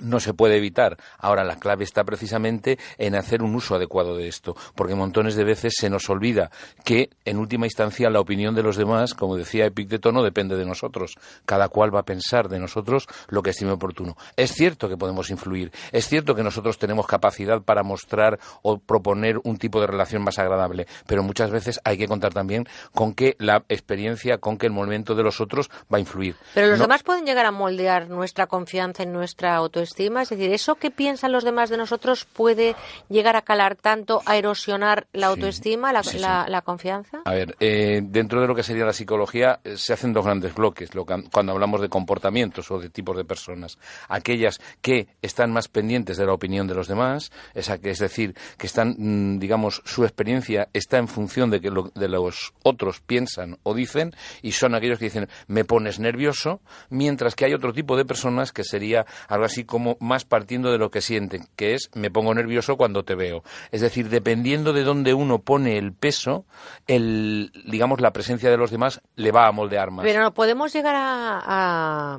no 0.00 0.20
se 0.20 0.34
puede 0.34 0.56
evitar. 0.56 0.96
Ahora 1.18 1.44
la 1.44 1.56
clave 1.56 1.84
está 1.84 2.04
precisamente 2.04 2.78
en 2.98 3.14
hacer 3.14 3.42
un 3.42 3.54
uso 3.54 3.74
adecuado 3.74 4.16
de 4.16 4.28
esto, 4.28 4.56
porque 4.74 4.94
montones 4.94 5.34
de 5.36 5.44
veces 5.44 5.74
se 5.78 5.90
nos 5.90 6.08
olvida 6.10 6.50
que 6.84 7.10
en 7.24 7.38
última 7.38 7.66
instancia 7.66 8.10
la 8.10 8.20
opinión 8.20 8.54
de 8.54 8.62
los 8.62 8.76
demás, 8.76 9.14
como 9.14 9.36
decía 9.36 9.66
Epicteto, 9.66 10.12
no 10.12 10.22
depende 10.22 10.56
de 10.56 10.64
nosotros. 10.64 11.16
Cada 11.46 11.68
cual 11.68 11.94
va 11.94 12.00
a 12.00 12.04
pensar 12.04 12.48
de 12.48 12.58
nosotros 12.58 13.06
lo 13.28 13.42
que 13.42 13.50
estime 13.50 13.72
oportuno. 13.72 14.16
Es 14.36 14.52
cierto 14.52 14.88
que 14.88 14.96
podemos 14.96 15.30
influir, 15.30 15.72
es 15.92 16.06
cierto 16.06 16.34
que 16.34 16.42
nosotros 16.42 16.78
tenemos 16.78 17.06
capacidad 17.06 17.62
para 17.62 17.82
mostrar 17.82 18.38
o 18.62 18.78
proponer 18.78 19.38
un 19.44 19.58
tipo 19.58 19.80
de 19.80 19.86
relación 19.86 20.22
más 20.22 20.38
agradable, 20.38 20.86
pero 21.06 21.22
muchas 21.22 21.50
veces 21.50 21.80
hay 21.84 21.98
que 21.98 22.08
contar 22.08 22.32
también 22.34 22.66
con 22.92 23.14
que 23.14 23.36
la 23.38 23.64
experiencia, 23.68 24.38
con 24.38 24.58
que 24.58 24.66
el 24.66 24.72
movimiento 24.72 25.14
de 25.14 25.22
los 25.22 25.40
otros 25.40 25.70
va 25.92 25.98
a 25.98 26.00
influir. 26.00 26.36
Pero 26.54 26.68
los 26.68 26.78
No- 26.78 26.84
demás 26.84 27.02
pueden 27.02 27.24
llegar 27.26 27.46
a 27.46 27.50
moldear 27.50 28.08
nuestra 28.08 28.46
confianza 28.46 29.02
en 29.02 29.12
nuestra 29.12 29.54
autoestima 29.56 29.87
autoestima? 29.88 30.22
Es 30.22 30.28
decir, 30.28 30.52
¿eso 30.52 30.74
que 30.76 30.90
piensan 30.90 31.32
los 31.32 31.44
demás 31.44 31.70
de 31.70 31.76
nosotros 31.76 32.24
puede 32.24 32.74
llegar 33.08 33.36
a 33.36 33.42
calar 33.42 33.76
tanto, 33.76 34.22
a 34.26 34.36
erosionar 34.36 35.06
la 35.12 35.28
autoestima, 35.28 35.92
la, 35.92 36.02
la- 36.14 36.46
la 36.48 36.62
confianza? 36.62 37.18
A 37.24 37.32
ver, 37.32 37.56
eh, 37.60 38.00
dentro 38.02 38.40
de 38.40 38.46
lo 38.46 38.54
que 38.54 38.62
sería 38.62 38.84
la 38.84 38.92
psicología 38.92 39.60
eh, 39.64 39.76
se 39.76 39.92
hacen 39.92 40.12
dos 40.12 40.24
grandes 40.24 40.54
bloques 40.54 40.94
lo 40.94 41.04
que- 41.06 41.24
cuando 41.32 41.52
hablamos 41.52 41.80
de 41.80 41.88
comportamientos 41.88 42.70
o 42.70 42.78
de 42.78 42.90
tipos 42.90 43.16
de 43.16 43.24
personas. 43.24 43.78
Aquellas 44.08 44.58
que 44.80 45.08
están 45.22 45.52
más 45.52 45.68
pendientes 45.68 46.16
de 46.16 46.26
la 46.26 46.32
opinión 46.32 46.66
de 46.66 46.74
los 46.74 46.88
demás, 46.88 47.30
esa 47.54 47.78
que, 47.78 47.90
es 47.90 47.98
decir, 47.98 48.34
que 48.56 48.66
están, 48.66 48.94
mm, 48.98 49.38
digamos, 49.38 49.82
su 49.84 50.04
experiencia 50.04 50.68
está 50.72 50.98
en 50.98 51.08
función 51.08 51.50
de 51.50 51.60
que 51.60 51.70
lo- 51.70 51.90
de 51.94 52.08
los 52.08 52.52
otros 52.62 53.00
piensan 53.00 53.58
o 53.62 53.74
dicen 53.74 54.12
y 54.42 54.52
son 54.52 54.74
aquellos 54.74 54.98
que 54.98 55.06
dicen 55.06 55.28
me 55.46 55.64
pones 55.64 55.98
nervioso, 55.98 56.60
mientras 56.90 57.34
que 57.34 57.44
hay 57.44 57.54
otro 57.54 57.72
tipo 57.72 57.96
de 57.96 58.04
personas 58.04 58.52
que 58.52 58.64
sería 58.64 59.06
algo 59.28 59.44
así 59.44 59.64
como 59.64 59.77
más 60.00 60.24
partiendo 60.24 60.70
de 60.72 60.78
lo 60.78 60.90
que 60.90 61.00
sienten, 61.00 61.46
que 61.56 61.74
es 61.74 61.90
me 61.94 62.10
pongo 62.10 62.34
nervioso 62.34 62.76
cuando 62.76 63.04
te 63.04 63.14
veo. 63.14 63.42
Es 63.72 63.80
decir, 63.80 64.08
dependiendo 64.08 64.72
de 64.72 64.82
dónde 64.84 65.14
uno 65.14 65.38
pone 65.40 65.78
el 65.78 65.92
peso, 65.92 66.44
el, 66.86 67.52
digamos, 67.66 68.00
la 68.00 68.12
presencia 68.12 68.50
de 68.50 68.56
los 68.56 68.70
demás 68.70 69.00
le 69.16 69.32
va 69.32 69.46
a 69.46 69.52
moldear 69.52 69.90
más. 69.90 70.04
Pero 70.04 70.22
no 70.22 70.34
podemos 70.34 70.72
llegar 70.72 70.94
a, 70.96 71.40
a- 71.44 72.18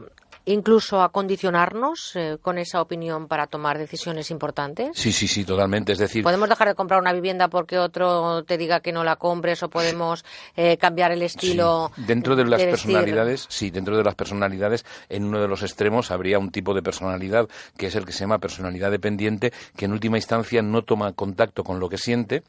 incluso 0.53 1.01
a 1.01 1.11
condicionarnos 1.11 2.15
eh, 2.15 2.37
con 2.41 2.57
esa 2.57 2.81
opinión 2.81 3.27
para 3.27 3.47
tomar 3.47 3.77
decisiones 3.77 4.31
importantes. 4.31 4.91
Sí, 4.93 5.11
sí, 5.11 5.27
sí, 5.27 5.45
totalmente. 5.45 5.91
Es 5.91 5.99
decir, 5.99 6.23
Podemos 6.23 6.49
dejar 6.49 6.69
de 6.69 6.75
comprar 6.75 6.99
una 6.99 7.13
vivienda 7.13 7.47
porque 7.49 7.77
otro 7.77 8.43
te 8.43 8.57
diga 8.57 8.79
que 8.79 8.91
no 8.91 9.03
la 9.03 9.17
compres 9.17 9.61
o 9.63 9.69
podemos 9.69 10.25
eh, 10.55 10.77
cambiar 10.77 11.11
el 11.11 11.21
estilo. 11.21 11.91
Dentro 11.97 12.35
de 12.35 12.45
las 12.45 12.59
de 12.59 12.67
personalidades, 12.67 13.45
sí, 13.49 13.69
dentro 13.69 13.95
de 13.95 14.03
las 14.03 14.15
personalidades, 14.15 14.85
en 15.07 15.25
uno 15.25 15.39
de 15.41 15.47
los 15.47 15.61
extremos 15.61 16.11
habría 16.11 16.39
un 16.39 16.51
tipo 16.51 16.73
de 16.73 16.81
personalidad 16.81 17.47
que 17.77 17.87
es 17.87 17.95
el 17.95 18.05
que 18.05 18.11
se 18.11 18.21
llama 18.21 18.39
personalidad 18.39 18.91
dependiente, 18.91 19.53
que 19.75 19.85
en 19.85 19.91
última 19.91 20.17
instancia 20.17 20.61
no 20.61 20.83
toma 20.83 21.13
contacto 21.13 21.63
con 21.63 21.79
lo 21.79 21.89
que 21.89 21.97
siente. 21.97 22.43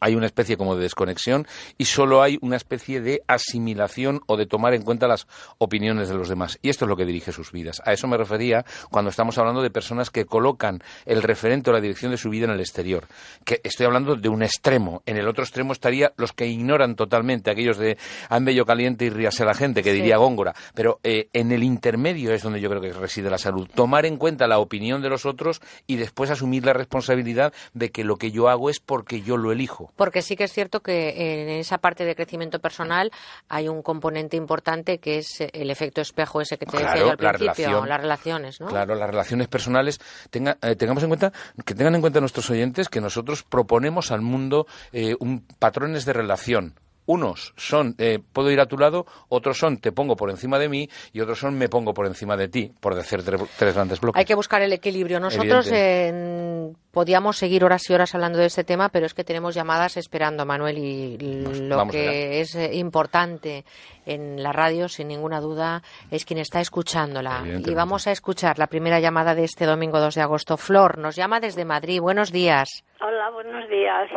Hay 0.00 0.14
una 0.14 0.26
especie 0.26 0.56
como 0.56 0.76
de 0.76 0.82
desconexión 0.82 1.46
y 1.78 1.84
solo 1.84 2.22
hay 2.22 2.38
una 2.40 2.56
especie 2.56 3.00
de 3.00 3.22
asimilación 3.26 4.20
o 4.26 4.36
de 4.36 4.46
tomar 4.46 4.74
en 4.74 4.82
cuenta 4.82 5.06
las 5.06 5.26
opiniones 5.58 6.08
de 6.08 6.14
los 6.14 6.28
demás. 6.28 6.58
Y 6.62 6.70
esto 6.70 6.84
es 6.84 6.88
lo 6.88 6.96
que 6.96 7.04
dirige 7.04 7.32
sus 7.32 7.52
vidas. 7.52 7.82
A 7.84 7.92
eso 7.92 8.08
me 8.08 8.16
refería 8.16 8.64
cuando 8.90 9.10
estamos 9.10 9.38
hablando 9.38 9.62
de 9.62 9.70
personas 9.70 10.10
que 10.10 10.24
colocan 10.24 10.82
el 11.06 11.22
referente 11.22 11.70
o 11.70 11.72
la 11.72 11.80
dirección 11.80 12.10
de 12.10 12.16
su 12.16 12.30
vida 12.30 12.46
en 12.46 12.52
el 12.52 12.60
exterior. 12.60 13.04
Que 13.44 13.60
estoy 13.62 13.86
hablando 13.86 14.16
de 14.16 14.28
un 14.28 14.42
extremo. 14.42 15.02
En 15.06 15.16
el 15.16 15.28
otro 15.28 15.44
extremo 15.44 15.72
estaría 15.72 16.12
los 16.16 16.32
que 16.32 16.46
ignoran 16.46 16.96
totalmente, 16.96 17.50
aquellos 17.50 17.78
de 17.78 17.98
han 18.28 18.44
bello 18.44 18.64
caliente 18.64 19.04
y 19.04 19.10
ríase 19.10 19.44
la 19.44 19.54
gente, 19.54 19.82
que 19.82 19.92
diría 19.92 20.16
Sí. 20.16 20.20
Góngora. 20.20 20.54
Pero 20.74 20.98
eh, 21.02 21.28
en 21.32 21.52
el 21.52 21.62
intermedio 21.62 22.32
es 22.32 22.42
donde 22.42 22.60
yo 22.60 22.68
creo 22.68 22.80
que 22.82 22.92
reside 22.92 23.30
la 23.30 23.38
salud. 23.38 23.68
Tomar 23.74 24.06
en 24.06 24.16
cuenta 24.16 24.46
la 24.48 24.58
opinión 24.58 25.02
de 25.02 25.08
los 25.08 25.24
otros 25.26 25.60
y 25.86 25.96
después 25.96 26.30
asumir 26.30 26.64
la 26.64 26.72
responsabilidad 26.72 27.52
de 27.74 27.90
que 27.90 28.04
lo 28.04 28.16
que 28.16 28.30
yo 28.30 28.48
hago 28.48 28.70
es 28.70 28.80
porque 28.80 29.22
yo 29.22 29.36
lo 29.36 29.52
elijo. 29.52 29.89
Porque 29.96 30.22
sí 30.22 30.36
que 30.36 30.44
es 30.44 30.52
cierto 30.52 30.80
que 30.80 31.42
en 31.42 31.48
esa 31.50 31.78
parte 31.78 32.04
de 32.04 32.14
crecimiento 32.14 32.58
personal 32.58 33.10
hay 33.48 33.68
un 33.68 33.82
componente 33.82 34.36
importante 34.36 34.98
que 34.98 35.18
es 35.18 35.40
el 35.40 35.70
efecto 35.70 36.00
espejo 36.00 36.40
ese 36.40 36.58
que 36.58 36.66
te 36.66 36.76
decía 36.78 36.96
yo 36.96 37.02
al 37.04 37.08
la 37.10 37.16
principio, 37.32 37.54
relación. 37.66 37.88
las 37.88 38.00
relaciones, 38.00 38.60
¿no? 38.60 38.66
Claro, 38.68 38.94
las 38.94 39.10
relaciones 39.10 39.48
personales. 39.48 39.98
Tenga- 40.30 40.56
eh, 40.62 40.76
tengamos 40.76 41.02
en 41.02 41.08
cuenta 41.10 41.32
que 41.64 41.74
tengan 41.74 41.94
en 41.94 42.00
cuenta 42.00 42.20
nuestros 42.20 42.48
oyentes 42.50 42.88
que 42.88 43.00
nosotros 43.00 43.42
proponemos 43.42 44.10
al 44.10 44.20
mundo 44.22 44.66
eh, 44.92 45.14
un, 45.20 45.46
patrones 45.58 46.04
de 46.04 46.12
relación. 46.12 46.74
Unos 47.12 47.52
son 47.56 47.96
eh, 47.98 48.20
puedo 48.32 48.52
ir 48.52 48.60
a 48.60 48.66
tu 48.66 48.78
lado, 48.78 49.04
otros 49.28 49.58
son 49.58 49.78
te 49.78 49.90
pongo 49.90 50.14
por 50.14 50.30
encima 50.30 50.60
de 50.60 50.68
mí 50.68 50.88
y 51.12 51.20
otros 51.20 51.40
son 51.40 51.58
me 51.58 51.68
pongo 51.68 51.92
por 51.92 52.06
encima 52.06 52.36
de 52.36 52.46
ti, 52.46 52.70
por 52.78 52.94
decir 52.94 53.20
tre- 53.24 53.48
tres 53.58 53.74
grandes 53.74 54.00
bloques. 54.00 54.16
Hay 54.20 54.24
que 54.24 54.36
buscar 54.36 54.62
el 54.62 54.72
equilibrio. 54.72 55.18
Nosotros 55.18 55.66
eh, 55.72 56.72
podíamos 56.92 57.36
seguir 57.36 57.64
horas 57.64 57.88
y 57.90 57.94
horas 57.94 58.14
hablando 58.14 58.38
de 58.38 58.46
este 58.46 58.62
tema, 58.62 58.90
pero 58.90 59.06
es 59.06 59.14
que 59.14 59.24
tenemos 59.24 59.56
llamadas 59.56 59.96
esperando, 59.96 60.46
Manuel, 60.46 60.78
y 60.78 61.18
lo 61.18 61.86
que 61.88 62.40
es 62.40 62.54
eh, 62.54 62.70
importante 62.76 63.64
en 64.06 64.40
la 64.42 64.52
radio, 64.52 64.88
sin 64.88 65.08
ninguna 65.08 65.40
duda, 65.40 65.82
es 66.12 66.24
quien 66.24 66.38
está 66.38 66.60
escuchándola. 66.60 67.42
Y 67.66 67.74
vamos 67.74 68.06
a 68.06 68.12
escuchar 68.12 68.58
la 68.58 68.68
primera 68.68 69.00
llamada 69.00 69.34
de 69.34 69.44
este 69.44 69.66
domingo 69.66 69.98
2 69.98 70.14
de 70.14 70.20
agosto. 70.22 70.56
Flor 70.56 70.98
nos 70.98 71.16
llama 71.16 71.40
desde 71.40 71.64
Madrid. 71.64 72.00
Buenos 72.00 72.30
días. 72.30 72.84
Hola, 73.00 73.30
buenos 73.30 73.68
días. 73.68 74.08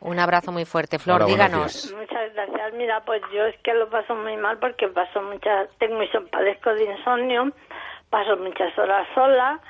Un 0.00 0.18
abrazo 0.18 0.50
muy 0.50 0.64
fuerte. 0.64 0.98
Flor, 0.98 1.26
díganos. 1.26 1.92
Muchas 1.96 2.32
gracias. 2.32 2.72
Mira, 2.72 3.00
pues 3.04 3.22
yo 3.32 3.44
es 3.44 3.56
que 3.58 3.74
lo 3.74 3.88
paso 3.90 4.14
muy 4.14 4.36
mal 4.36 4.58
porque 4.58 4.88
paso 4.88 5.20
muchas, 5.22 5.68
tengo 5.78 6.00
padezco 6.30 6.74
de 6.74 6.84
insomnio, 6.84 7.52
paso 8.08 8.36
muchas 8.38 8.76
horas 8.78 9.06
sola, 9.14 9.60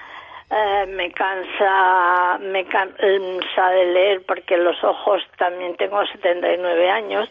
eh, 0.50 0.86
me 0.86 1.10
cansa, 1.12 2.38
me 2.40 2.64
cansa 2.64 3.70
de 3.70 3.84
leer 3.86 4.22
porque 4.26 4.56
los 4.56 4.82
ojos 4.84 5.22
también 5.36 5.76
tengo 5.76 6.04
79 6.06 6.90
años, 6.90 7.28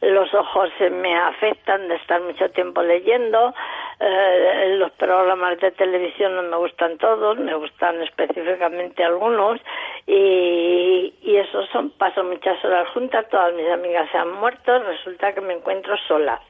los 0.00 0.32
ojos 0.34 0.70
se 0.78 0.90
me 0.90 1.16
afectan 1.16 1.88
de 1.88 1.96
estar 1.96 2.20
mucho 2.20 2.48
tiempo 2.50 2.82
leyendo, 2.82 3.54
eh, 4.02 4.76
los 4.78 4.90
programas 4.92 5.60
de 5.60 5.72
televisión 5.72 6.34
no 6.34 6.42
me 6.42 6.56
gustan 6.56 6.96
todos, 6.96 7.38
me 7.38 7.54
gustan 7.54 8.00
específicamente 8.02 9.04
algunos 9.04 9.60
y, 10.06 11.12
y 11.20 11.36
eso 11.36 11.66
son 11.66 11.90
paso 11.90 12.24
muchas 12.24 12.64
horas 12.64 12.88
juntas, 12.94 13.28
todas 13.28 13.52
mis 13.52 13.68
amigas 13.68 14.08
se 14.10 14.16
han 14.16 14.32
muerto, 14.32 14.78
resulta 14.84 15.34
que 15.34 15.42
me 15.42 15.52
encuentro 15.52 15.94
sola, 16.08 16.40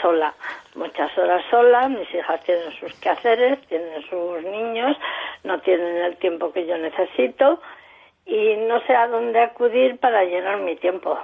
sola, 0.00 0.32
muchas 0.76 1.16
horas 1.18 1.44
sola, 1.50 1.88
mis 1.90 2.12
hijas 2.14 2.42
tienen 2.44 2.72
sus 2.80 2.94
quehaceres, 3.00 3.60
tienen 3.68 4.02
sus 4.08 4.42
niños, 4.44 4.96
no 5.44 5.60
tienen 5.60 5.96
el 5.98 6.16
tiempo 6.16 6.52
que 6.52 6.66
yo 6.66 6.78
necesito 6.78 7.60
y 8.24 8.56
no 8.56 8.80
sé 8.86 8.94
a 8.94 9.08
dónde 9.08 9.40
acudir 9.40 9.98
para 9.98 10.24
llenar 10.24 10.56
mi 10.58 10.76
tiempo. 10.76 11.18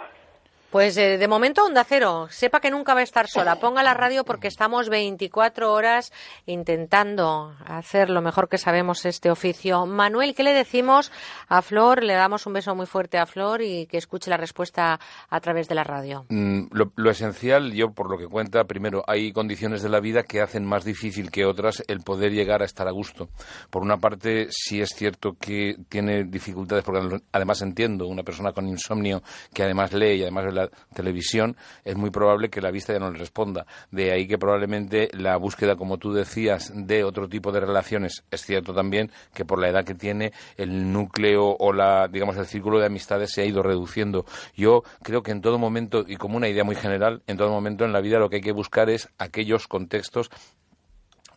Pues 0.74 0.96
eh, 0.96 1.18
de 1.18 1.28
momento 1.28 1.64
Onda 1.64 1.84
Cero, 1.84 2.26
sepa 2.30 2.59
que 2.59 2.68
nunca 2.68 2.94
va 2.94 2.98
a 2.98 3.05
estar 3.05 3.28
sola. 3.28 3.60
Ponga 3.60 3.84
la 3.84 3.94
radio 3.94 4.24
porque 4.24 4.48
estamos 4.48 4.88
24 4.88 5.72
horas 5.72 6.12
intentando 6.46 7.55
hacer 7.64 8.10
lo 8.10 8.20
mejor 8.20 8.48
que 8.48 8.59
sabemos 8.59 9.06
este 9.06 9.30
oficio. 9.30 9.86
Manuel, 9.86 10.34
¿qué 10.34 10.42
le 10.42 10.52
decimos 10.52 11.12
a 11.46 11.62
Flor? 11.62 12.02
Le 12.02 12.14
damos 12.14 12.46
un 12.46 12.55
beso 12.55 12.74
muy 12.74 12.86
fuerte 12.86 13.18
a 13.18 13.26
Flor 13.26 13.62
y 13.62 13.86
que 13.86 13.98
escuche 13.98 14.30
la 14.30 14.36
respuesta 14.36 14.98
a 15.30 15.40
través 15.40 15.68
de 15.68 15.76
la 15.76 15.84
radio. 15.84 16.26
Mm, 16.28 16.64
lo, 16.72 17.09
esencial, 17.09 17.72
yo 17.72 17.92
por 17.92 18.10
lo 18.10 18.18
que 18.18 18.26
cuenta, 18.26 18.64
primero, 18.64 19.05
hay 19.06 19.32
condiciones 19.32 19.80
de 19.80 19.90
la 19.90 20.01
vida 20.01 20.24
que 20.24 20.40
hacen 20.40 20.64
más 20.64 20.84
difícil 20.84 21.30
que 21.30 21.44
otras 21.44 21.84
el 21.86 22.01
poder 22.01 22.32
llegar 22.32 22.62
a 22.62 22.64
estar 22.64 22.88
a 22.88 22.90
gusto. 22.90 23.28
Por 23.70 23.82
una 23.82 23.98
parte, 23.98 24.48
sí 24.51 24.80
es 24.80 24.90
cierto 24.90 25.36
que 25.38 25.76
tiene 25.88 26.24
dificultades, 26.24 26.82
porque 26.82 27.20
además 27.30 27.62
entiendo, 27.62 28.09
una 28.09 28.24
persona 28.24 28.51
con 28.51 28.66
insomnio 28.66 29.22
que 29.52 29.62
además 29.62 29.92
lee 29.92 30.14
y 30.14 30.22
además 30.22 30.46
ve 30.46 30.52
la 30.52 30.64
televisión, 30.95 31.57
es 31.85 31.97
muy 31.97 32.11
probable 32.11 32.51
que 32.51 32.61
la 32.61 32.70
vista 32.70 32.93
ya 32.93 32.99
no 32.99 33.11
le 33.11 33.19
responda. 33.19 33.66
De 33.91 34.12
ahí 34.12 34.27
que 34.27 34.39
probablemente 34.39 35.09
la 35.12 35.36
búsqueda, 35.36 35.77
como 35.77 35.99
tú 35.99 36.12
decías, 36.12 36.73
de 36.74 37.05
otro 37.05 37.28
tipo 37.28 37.53
de 37.53 37.61
relaciones, 37.61 38.24
es 38.31 38.43
cierto 38.43 38.74
también 38.74 39.11
que 39.32 39.45
por 39.45 39.61
la 39.61 39.69
edad 39.69 39.85
que 39.85 39.95
tiene, 39.95 40.32
el 40.57 40.93
núcleo 40.93 41.57
o 41.59 41.73
la, 41.73 42.09
digamos, 42.09 42.36
el 42.36 42.47
círculo 42.47 42.78
de 42.78 42.86
amistades 42.86 43.32
se 43.32 43.43
ha 43.43 43.45
ido 43.45 43.62
reduciendo. 43.62 44.24
Yo 44.55 44.82
creo 45.03 45.23
que 45.23 45.32
en 45.32 45.41
todo 45.41 45.59
momento, 45.59 46.05
y 46.07 46.16
como 46.16 46.36
una 46.36 46.49
idea 46.49 46.65
muy 46.65 46.77
general, 46.77 47.23
en 47.27 47.36
todo 47.36 47.51
momento 47.51 47.85
en 47.85 47.93
la 47.93 48.01
vida 48.01 48.19
lo 48.19 48.28
que 48.28 48.36
hay 48.36 48.43
que 48.43 48.53
buscar 48.53 48.91
es 48.91 49.09
aquellos 49.19 49.69
contextos 49.69 50.31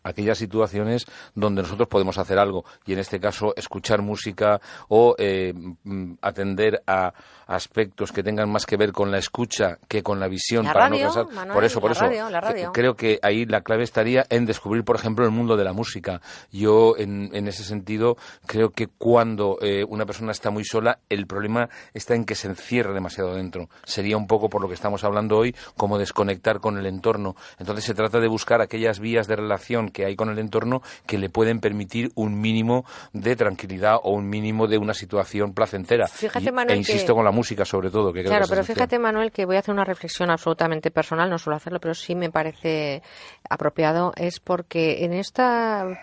aquellas 0.08 0.38
situaciones 0.38 1.06
donde 1.36 1.62
nosotros 1.62 1.88
podemos 1.88 2.18
hacer 2.18 2.40
algo 2.40 2.66
y 2.86 2.94
en 2.94 3.00
este 3.00 3.20
caso 3.20 3.54
escuchar 3.56 4.02
música 4.02 4.60
o 4.88 5.16
eh, 5.18 5.54
mm, 5.84 6.14
atender 6.22 6.82
a 6.88 7.14
aspectos 7.48 8.12
que 8.12 8.24
tengan 8.24 8.50
más 8.52 8.66
que 8.66 8.78
ver 8.78 8.92
con 8.92 9.10
la 9.12 9.18
escucha 9.18 9.78
que 9.88 10.04
con 10.04 10.20
la 10.20 10.28
visión 10.28 10.66
La 10.66 10.74
para 10.74 10.90
radio, 10.90 11.08
no 11.08 11.14
cansar. 11.14 11.34
Manuel, 11.34 11.54
por 11.54 11.64
eso 11.64 11.82
por 11.82 11.92
eso 11.92 12.02
radio, 12.02 12.30
la 12.30 12.42
radio. 12.42 12.68
eh, 12.68 12.72
creo 12.74 12.96
que 12.96 13.20
ahí 13.22 13.46
la 13.46 13.62
clave 13.62 13.84
estaría 13.84 14.26
en 14.30 14.46
descubrir 14.46 14.84
por 14.84 14.96
ejemplo 14.96 15.26
el 15.26 15.32
mundo 15.32 15.56
de 15.56 15.64
la 15.64 15.74
música. 15.74 16.22
Yo 16.52 16.96
en, 16.98 17.30
en 17.34 17.48
ese 17.48 17.64
sentido 17.64 18.18
creo 18.46 18.72
que 18.72 18.88
cuando 18.88 19.58
eh, 19.62 19.86
una 19.88 20.06
persona 20.06 20.32
está 20.32 20.50
muy 20.52 20.66
sola 20.66 21.00
el 21.10 21.26
problema 21.26 21.70
está 21.94 22.16
en 22.16 22.26
que 22.26 22.36
se 22.36 22.48
encierra 22.48 22.94
demasiado 22.94 23.34
dentro. 23.36 23.70
Sería 23.84 24.18
un 24.18 24.28
poco 24.28 24.50
por 24.50 24.62
lo 24.62 24.68
que 24.68 24.74
estamos 24.74 25.04
hablando 25.04 25.38
hoy 25.38 25.56
como 25.76 25.98
desconectar 25.98 26.60
con 26.60 26.78
el 26.78 26.86
entorno. 26.86 27.36
Entonces 27.60 27.86
se 27.86 27.94
trata 27.94 28.20
de 28.20 28.28
buscar 28.28 28.62
aquellas 28.62 29.00
vías 29.00 29.28
de 29.28 29.36
relación 29.36 29.90
que 29.98 30.06
hay 30.06 30.16
con 30.16 30.30
el 30.30 30.38
entorno 30.38 30.84
que 31.08 31.18
le 31.18 31.28
pueden 31.32 31.60
permitir 31.60 32.12
un 32.14 32.40
mínimo 32.40 32.86
de 33.14 33.36
tranquilidad 33.36 33.96
o 34.04 34.12
un 34.12 34.30
mínimo 34.30 34.68
de 34.68 34.78
una 34.78 34.94
situación 34.94 35.54
placentera. 35.56 36.08
Fíjate, 36.08 36.50
Y- 36.50 36.52
Manuel, 36.52 36.76
e 36.76 36.78
insisto 36.78 37.14
que- 37.14 37.16
con 37.16 37.26
la 37.26 37.32
música 37.32 37.66
sobre 37.66 37.90
todo. 37.90 38.14
Que 38.14 38.20
creo 38.20 38.30
Claro, 38.30 38.46
que 38.46 38.50
pero 38.52 38.64
fíjate, 38.64 39.00
Manuel, 39.00 39.32
que 39.32 39.46
voy 39.46 39.56
a 39.56 39.60
hacer 39.60 39.74
una 39.74 39.86
reflexión 39.86 40.30
absolutamente 40.30 40.92
personal, 40.92 41.32
no 41.32 41.40
suelo 41.40 41.58
hacerlo, 41.58 41.80
pero 41.80 41.96
sí 41.96 42.14
me 42.14 42.30
parece 42.30 43.02
apropiado, 43.50 44.14
es 44.16 44.40
porque 44.40 45.04
en 45.04 45.14
esta 45.14 46.00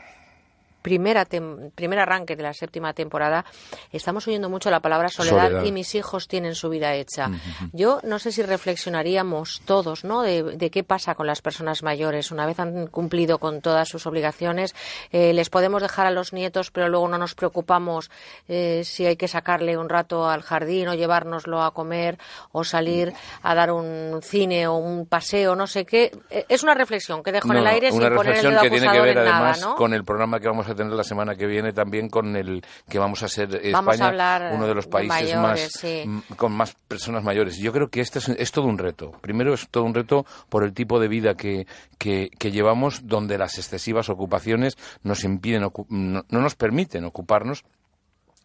primera 0.84 1.24
tem- 1.24 1.70
primer 1.74 1.98
arranque 1.98 2.36
de 2.36 2.42
la 2.42 2.52
séptima 2.52 2.92
temporada, 2.92 3.46
estamos 3.90 4.28
oyendo 4.28 4.50
mucho 4.50 4.70
la 4.70 4.80
palabra 4.80 5.08
soledad, 5.08 5.46
Soledad. 5.48 5.64
y 5.64 5.72
mis 5.72 5.94
hijos 5.94 6.28
tienen 6.28 6.54
su 6.54 6.68
vida 6.68 6.92
hecha. 6.92 7.30
Yo 7.72 8.00
no 8.04 8.18
sé 8.18 8.32
si 8.32 8.42
reflexionaríamos 8.42 9.62
todos, 9.64 10.04
¿no? 10.04 10.20
De, 10.20 10.42
de 10.42 10.70
qué 10.70 10.84
pasa 10.84 11.14
con 11.14 11.26
las 11.26 11.40
personas 11.40 11.82
mayores. 11.82 12.30
Una 12.30 12.44
vez 12.44 12.60
han 12.60 12.86
cumplido 12.88 13.38
con 13.38 13.62
todas 13.62 13.88
sus 13.88 14.06
obligaciones, 14.06 14.74
eh, 15.10 15.32
les 15.32 15.48
podemos 15.48 15.80
dejar 15.80 16.06
a 16.06 16.10
los 16.10 16.34
nietos, 16.34 16.70
pero 16.70 16.88
luego 16.90 17.08
no 17.08 17.16
nos 17.16 17.34
preocupamos 17.34 18.10
eh, 18.48 18.82
si 18.84 19.06
hay 19.06 19.16
que 19.16 19.26
sacarle 19.26 19.78
un 19.78 19.88
rato 19.88 20.28
al 20.28 20.42
jardín 20.42 20.88
o 20.88 20.94
llevárnoslo 20.94 21.62
a 21.62 21.72
comer 21.72 22.18
o 22.52 22.62
salir 22.62 23.14
a 23.42 23.54
dar 23.54 23.72
un 23.72 24.20
cine 24.22 24.66
o 24.66 24.74
un 24.76 25.06
paseo, 25.06 25.56
no 25.56 25.66
sé 25.66 25.86
qué. 25.86 26.12
Eh, 26.28 26.44
Es 26.50 26.62
una 26.62 26.74
reflexión 26.74 27.22
que 27.22 27.32
dejo 27.32 27.50
en 27.52 27.58
el 27.58 27.66
aire 27.66 27.90
sin 27.90 28.00
poner 28.14 28.36
el 28.36 28.42
dedo 28.42 28.60
que 28.60 28.70
tiene 28.70 28.92
que 28.92 29.00
ver 29.00 29.16
en 29.16 29.24
nada, 29.24 29.36
además 29.38 29.60
¿no? 29.62 29.74
con 29.76 29.94
el 29.94 30.04
programa 30.04 30.38
que 30.40 30.48
vamos 30.48 30.68
a 30.68 30.73
tener 30.74 30.92
la 30.92 31.04
semana 31.04 31.34
que 31.34 31.46
viene 31.46 31.72
también 31.72 32.08
con 32.08 32.36
el 32.36 32.62
que 32.88 32.98
vamos 32.98 33.22
a 33.22 33.28
ser 33.28 33.54
eh, 33.62 33.72
Vamos 33.72 33.94
España 33.94 34.08
hablar 34.08 34.52
uno 34.54 34.66
de 34.66 34.74
los 34.74 34.86
de 34.86 34.90
países 34.90 35.36
mayores, 35.36 35.40
más 35.40 35.60
sí. 35.72 36.04
con 36.36 36.52
más 36.52 36.74
personas 36.88 37.24
mayores 37.24 37.58
yo 37.58 37.72
creo 37.72 37.88
que 37.88 38.00
este 38.00 38.18
es, 38.18 38.28
es 38.28 38.52
todo 38.52 38.66
un 38.66 38.78
reto 38.78 39.12
primero 39.20 39.54
es 39.54 39.68
todo 39.68 39.84
un 39.84 39.94
reto 39.94 40.26
por 40.48 40.64
el 40.64 40.72
tipo 40.72 41.00
de 41.00 41.08
vida 41.08 41.34
que, 41.34 41.66
que, 41.98 42.30
que 42.38 42.50
llevamos 42.50 43.06
donde 43.06 43.38
las 43.38 43.58
excesivas 43.58 44.08
ocupaciones 44.08 44.76
nos 45.02 45.24
impiden 45.24 45.62
no, 45.62 46.24
no 46.28 46.40
nos 46.40 46.54
permiten 46.54 47.04
ocuparnos 47.04 47.64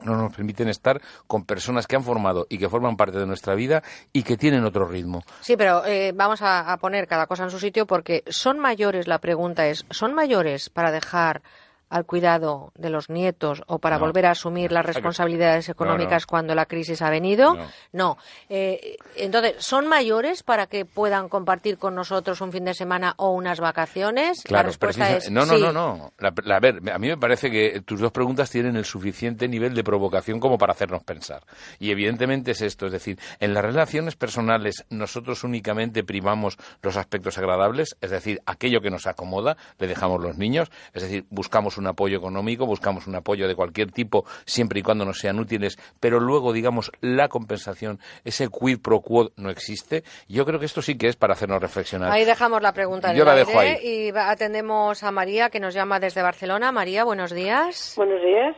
no 0.03 0.15
nos 0.15 0.35
permiten 0.35 0.69
estar 0.69 1.01
con 1.27 1.45
personas 1.45 1.87
que 1.87 1.95
han 1.95 2.03
formado 2.03 2.47
y 2.49 2.57
que 2.57 2.69
forman 2.69 2.97
parte 2.97 3.19
de 3.19 3.25
nuestra 3.25 3.55
vida 3.55 3.83
y 4.13 4.23
que 4.23 4.37
tienen 4.37 4.63
otro 4.63 4.85
ritmo. 4.85 5.23
Sí, 5.41 5.57
pero 5.57 5.85
eh, 5.85 6.13
vamos 6.15 6.41
a, 6.41 6.71
a 6.71 6.77
poner 6.77 7.07
cada 7.07 7.27
cosa 7.27 7.43
en 7.43 7.51
su 7.51 7.59
sitio 7.59 7.85
porque 7.85 8.23
son 8.27 8.59
mayores, 8.59 9.07
la 9.07 9.19
pregunta 9.19 9.67
es, 9.67 9.85
¿son 9.89 10.13
mayores 10.13 10.69
para 10.69 10.91
dejar 10.91 11.41
al 11.89 12.05
cuidado 12.05 12.71
de 12.75 12.89
los 12.89 13.09
nietos 13.09 13.63
o 13.67 13.79
para 13.79 13.97
No. 13.97 14.05
volver 14.05 14.25
a 14.27 14.31
asumir 14.31 14.71
las 14.71 14.85
responsabilidades 14.85 15.69
económicas 15.69 16.23
no. 16.23 16.27
cuando 16.27 16.55
la 16.55 16.65
crisis 16.65 17.01
ha 17.01 17.09
venido? 17.09 17.57
No. 17.93 18.17
Eh, 18.49 18.97
entonces, 19.15 19.55
¿son 19.59 19.87
mayores 19.87 20.43
para 20.43 20.67
que 20.67 20.85
puedan 20.85 21.29
compartir 21.29 21.77
con 21.77 21.95
nosotros 21.95 22.41
un 22.41 22.51
fin 22.51 22.65
de 22.65 22.73
semana 22.73 23.13
o 23.17 23.31
unas 23.31 23.59
vacaciones? 23.59 24.43
la 24.49 24.63
respuesta 24.63 25.05
precisa- 25.05 25.17
es 25.27 25.31
no, 25.31 25.45
no, 25.45 25.55
sí. 25.55 25.61
no, 25.61 25.71
no. 25.73 26.13
La- 26.19 26.33
la- 26.43 26.55
a 26.57 26.59
ver, 26.59 26.81
a 26.91 26.99
mí 26.99 27.07
me 27.07 27.17
parece 27.17 27.49
que 27.49 27.81
tus 27.81 27.99
dos 27.99 28.11
preguntas 28.11 28.49
tienen 28.49 28.75
el 28.75 28.85
suficiente 28.85 29.47
nivel 29.47 29.73
de 29.73 29.83
provocación 29.83 30.39
como 30.39 30.57
para 30.57 30.73
hacernos 30.73 31.03
pensar. 31.03 31.43
Y 31.79 31.91
evidentemente 31.91 32.51
es 32.51 32.61
esto, 32.61 32.85
es 32.85 32.91
decir, 32.91 33.17
en 33.39 33.53
las 33.53 33.63
relaciones 33.63 34.15
personales 34.15 34.85
nosotros 34.89 35.43
únicamente 35.43 36.03
primamos 36.03 36.57
los 36.81 36.97
aspectos 36.97 37.37
agradables, 37.37 37.95
es 38.01 38.11
decir, 38.11 38.41
aquello 38.45 38.81
que 38.81 38.89
nos 38.91 39.07
acomoda, 39.07 39.57
le 39.79 39.87
dejamos 39.87 40.21
los 40.21 40.37
niños, 40.37 40.69
es 40.93 41.03
decir, 41.03 41.25
buscamos 41.29 41.77
un 41.79 41.87
apoyo 41.87 42.17
económico, 42.17 42.65
buscamos 42.65 43.07
un 43.07 43.15
apoyo 43.15 43.47
de 43.47 43.55
cualquier 43.55 43.91
tipo, 43.91 44.25
siempre 44.45 44.79
y 44.79 44.83
cuando 44.83 45.05
nos 45.05 45.17
sean 45.19 45.39
útiles, 45.39 45.77
pero 45.99 46.19
luego, 46.19 46.53
digamos, 46.53 46.91
la 47.01 47.27
compensación, 47.29 47.99
ese 48.23 48.47
quid 48.49 48.79
pro 48.81 49.01
quo 49.01 49.31
no 49.37 49.49
existe. 49.49 50.03
Yo 50.27 50.45
creo 50.45 50.59
que 50.59 50.65
esto 50.65 50.81
sí 50.81 50.97
que 50.97 51.07
es 51.07 51.15
para 51.15 51.33
hacernos 51.33 51.61
reflexionar. 51.61 52.11
Ahí 52.11 52.25
dejamos 52.25 52.61
la 52.61 52.73
pregunta 52.73 53.09
en 53.11 53.15
Yo 53.17 53.23
el 53.23 53.27
la 53.27 53.33
aire 53.33 53.45
dejo 53.45 53.59
ahí. 53.59 53.77
y 53.81 54.11
va- 54.11 54.29
atendemos 54.29 55.01
a 55.03 55.11
María 55.11 55.49
que 55.49 55.59
nos 55.59 55.73
llama 55.73 55.99
desde 55.99 56.21
Barcelona. 56.21 56.71
María, 56.71 57.03
buenos 57.03 57.31
días. 57.33 57.93
Buenos 57.97 58.21
días. 58.21 58.55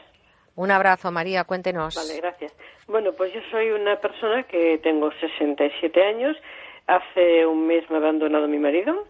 Un 0.56 0.70
abrazo, 0.72 1.12
María, 1.12 1.46
cuéntenos. 1.46 1.96
Vale, 1.96 2.18
gracias. 2.20 2.54
Bueno, 2.88 3.12
pues 3.14 3.34
yo 3.34 3.40
soy 3.52 3.70
una 3.72 3.96
persona 4.02 4.44
que 4.44 4.80
tengo 4.84 5.10
67 5.20 6.04
años. 6.04 6.36
Hace 6.88 7.46
un 7.46 7.68
mes 7.68 7.90
me 7.90 7.96
ha 7.98 8.00
abandonado 8.00 8.48
mi 8.48 8.58
marido. 8.60 9.06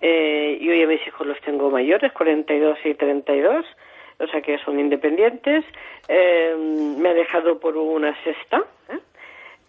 Eh, 0.00 0.58
yo 0.60 0.72
y 0.74 0.82
a 0.82 0.86
mis 0.86 1.06
hijos 1.06 1.26
los 1.26 1.40
tengo 1.40 1.70
mayores, 1.70 2.12
42 2.12 2.78
y 2.84 2.94
32, 2.94 3.64
o 4.18 4.26
sea 4.28 4.42
que 4.42 4.58
son 4.58 4.78
independientes. 4.78 5.64
Eh, 6.08 6.54
me 6.98 7.08
ha 7.10 7.14
dejado 7.14 7.58
por 7.58 7.76
una 7.76 8.14
sexta. 8.24 8.64
¿eh? 8.90 8.98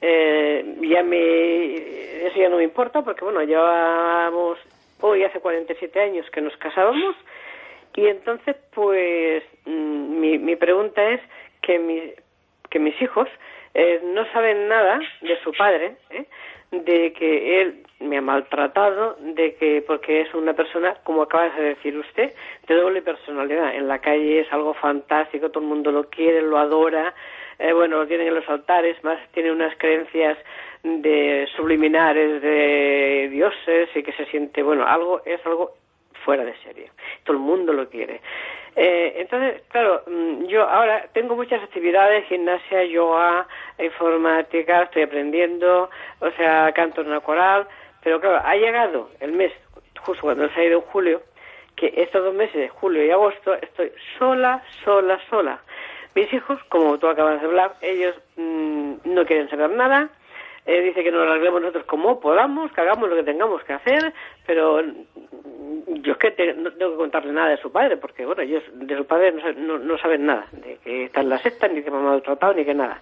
Eh, 0.01 0.75
ya 0.81 1.03
me, 1.03 1.75
eso 2.27 2.35
ya 2.37 2.49
no 2.49 2.57
me 2.57 2.63
importa 2.63 3.01
porque, 3.01 3.23
bueno, 3.23 3.41
llevamos 3.43 4.59
hoy 5.01 5.23
hace 5.23 5.39
47 5.39 5.99
años 5.99 6.29
que 6.31 6.41
nos 6.41 6.55
casábamos 6.57 7.15
y 7.95 8.07
entonces, 8.07 8.55
pues, 8.73 9.43
mm, 9.65 10.19
mi, 10.19 10.37
mi 10.37 10.55
pregunta 10.57 11.01
es 11.11 11.21
que, 11.61 11.79
mi- 11.79 12.11
que 12.69 12.79
mis 12.79 12.99
hijos 13.01 13.27
eh, 13.73 14.01
no 14.03 14.25
saben 14.31 14.67
nada 14.67 14.99
de 15.21 15.37
su 15.43 15.51
padre, 15.53 15.95
¿eh? 16.09 16.25
De 16.71 17.13
que 17.13 17.61
él 17.61 17.85
me 17.99 18.17
ha 18.17 18.21
maltratado, 18.21 19.17
de 19.19 19.55
que 19.55 19.83
porque 19.85 20.21
es 20.21 20.33
una 20.33 20.53
persona, 20.53 20.95
como 21.03 21.23
acaba 21.23 21.49
de 21.49 21.75
decir 21.75 21.97
usted, 21.97 22.33
de 22.67 22.75
doble 22.75 23.01
personalidad. 23.01 23.75
En 23.75 23.87
la 23.87 23.99
calle 23.99 24.41
es 24.41 24.51
algo 24.51 24.73
fantástico, 24.73 25.49
todo 25.49 25.63
el 25.63 25.69
mundo 25.69 25.91
lo 25.91 26.09
quiere, 26.09 26.41
lo 26.41 26.57
adora, 26.57 27.13
eh, 27.57 27.71
bueno, 27.71 27.97
lo 27.97 28.07
tienen 28.07 28.27
en 28.27 28.35
los 28.35 28.49
altares, 28.49 29.01
más 29.03 29.19
tiene 29.31 29.51
unas 29.51 29.75
creencias 29.77 30.37
de 30.83 31.47
subliminares 31.55 32.41
de 32.41 33.29
dioses 33.31 33.89
y 33.95 34.03
que 34.03 34.11
se 34.13 34.25
siente, 34.25 34.61
bueno, 34.61 34.85
algo 34.85 35.21
es 35.25 35.43
algo 35.45 35.73
fuera 36.25 36.43
de 36.43 36.55
serie. 36.57 36.91
Todo 37.23 37.37
el 37.37 37.43
mundo 37.43 37.71
lo 37.71 37.89
quiere. 37.89 38.21
Eh, 38.75 39.13
entonces, 39.17 39.61
claro, 39.69 40.03
mm, 40.05 40.45
yo 40.47 40.67
ahora 40.67 41.07
tengo 41.13 41.35
muchas 41.35 41.63
actividades, 41.63 42.25
gimnasia, 42.25 42.83
yoga, 42.83 43.47
informática, 43.79 44.83
estoy 44.83 45.03
aprendiendo, 45.03 45.89
o 46.19 46.31
sea, 46.31 46.71
canto 46.73 47.01
en 47.01 47.07
una 47.07 47.21
coral, 47.21 47.67
pero 48.03 48.19
claro, 48.19 48.41
ha 48.43 48.55
llegado 48.55 49.09
el 49.21 49.31
mes, 49.31 49.53
justo 50.01 50.23
cuando 50.23 50.49
se 50.49 50.59
ha 50.59 50.65
ido 50.65 50.79
en 50.79 50.85
julio, 50.85 51.21
que 51.77 51.93
estos 51.95 52.23
dos 52.23 52.33
meses, 52.33 52.69
julio 52.71 53.05
y 53.05 53.11
agosto, 53.11 53.53
estoy 53.53 53.91
sola, 54.17 54.61
sola, 54.83 55.19
sola. 55.29 55.59
Mis 56.13 56.31
hijos, 56.33 56.61
como 56.69 56.97
tú 56.97 57.07
acabas 57.07 57.41
de 57.41 57.47
hablar, 57.47 57.75
ellos 57.81 58.15
mm, 58.35 58.95
no 59.05 59.25
quieren 59.25 59.49
saber 59.49 59.69
nada, 59.69 60.09
eh, 60.65 60.81
dice 60.81 61.03
que 61.03 61.11
nos 61.11 61.27
arreglemos 61.27 61.61
nosotros 61.61 61.85
como 61.85 62.19
podamos, 62.19 62.71
que 62.71 62.81
hagamos 62.81 63.09
lo 63.09 63.15
que 63.15 63.23
tengamos 63.23 63.63
que 63.63 63.73
hacer, 63.73 64.13
pero 64.45 64.81
mm, 64.81 65.93
yo 66.01 66.13
es 66.13 66.17
que 66.17 66.53
no 66.53 66.71
tengo 66.73 66.91
que 66.91 66.97
contarle 66.97 67.31
nada 67.33 67.49
de 67.49 67.57
su 67.57 67.71
padre, 67.71 67.97
porque 67.97 68.25
bueno, 68.25 68.41
ellos 68.41 68.63
de 68.73 68.95
su 68.97 69.05
padre 69.05 69.31
no, 69.31 69.51
no- 69.53 69.79
no 69.79 69.97
saben 69.97 70.25
nada, 70.25 70.47
de 70.51 70.77
que 70.83 71.05
está 71.05 71.21
en 71.21 71.29
la 71.29 71.37
secta, 71.39 71.67
ni 71.67 71.81
que 71.83 71.91
me 71.91 71.97
ha 71.97 72.01
maltratado, 72.01 72.53
ni 72.53 72.65
que 72.65 72.73
nada, 72.73 73.01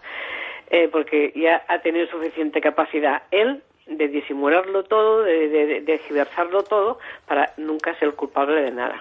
Eh, 0.69 0.87
porque 0.91 1.31
ya 1.35 1.63
ha 1.67 1.79
tenido 1.79 2.07
suficiente 2.07 2.59
capacidad 2.61 3.23
él 3.31 3.61
de 3.85 4.07
disimularlo 4.07 4.83
todo, 4.83 5.21
de, 5.23 5.49
de, 5.49 5.65
de, 5.81 5.81
de 5.81 6.25
todo, 6.69 6.97
para 7.27 7.51
nunca 7.57 7.93
ser 7.99 8.13
culpable 8.15 8.61
de 8.61 8.71
nada. 8.71 8.95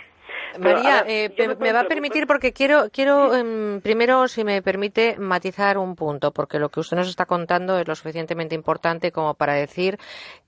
María, 0.59 1.05
eh, 1.07 1.31
me, 1.59 1.73
va 1.73 1.81
a 1.81 1.85
permitir 1.85 2.27
porque 2.27 2.53
quiero, 2.53 2.91
quiero 2.91 3.35
em, 3.35 3.81
primero, 3.81 4.29
si 4.29 4.45
me 4.45 4.63
permite, 4.63 5.17
matizar 5.19 5.79
un 5.79 5.95
punto, 5.97 6.33
porque 6.33 6.59
lo 6.59 6.69
que 6.69 6.81
usted 6.81 6.97
nos 6.97 7.09
está 7.09 7.27
contando 7.27 7.79
es 7.79 7.87
lo 7.87 7.95
suficientemente 7.95 8.55
importante 8.55 9.13
como 9.13 9.35
para 9.35 9.55
decir 9.55 9.99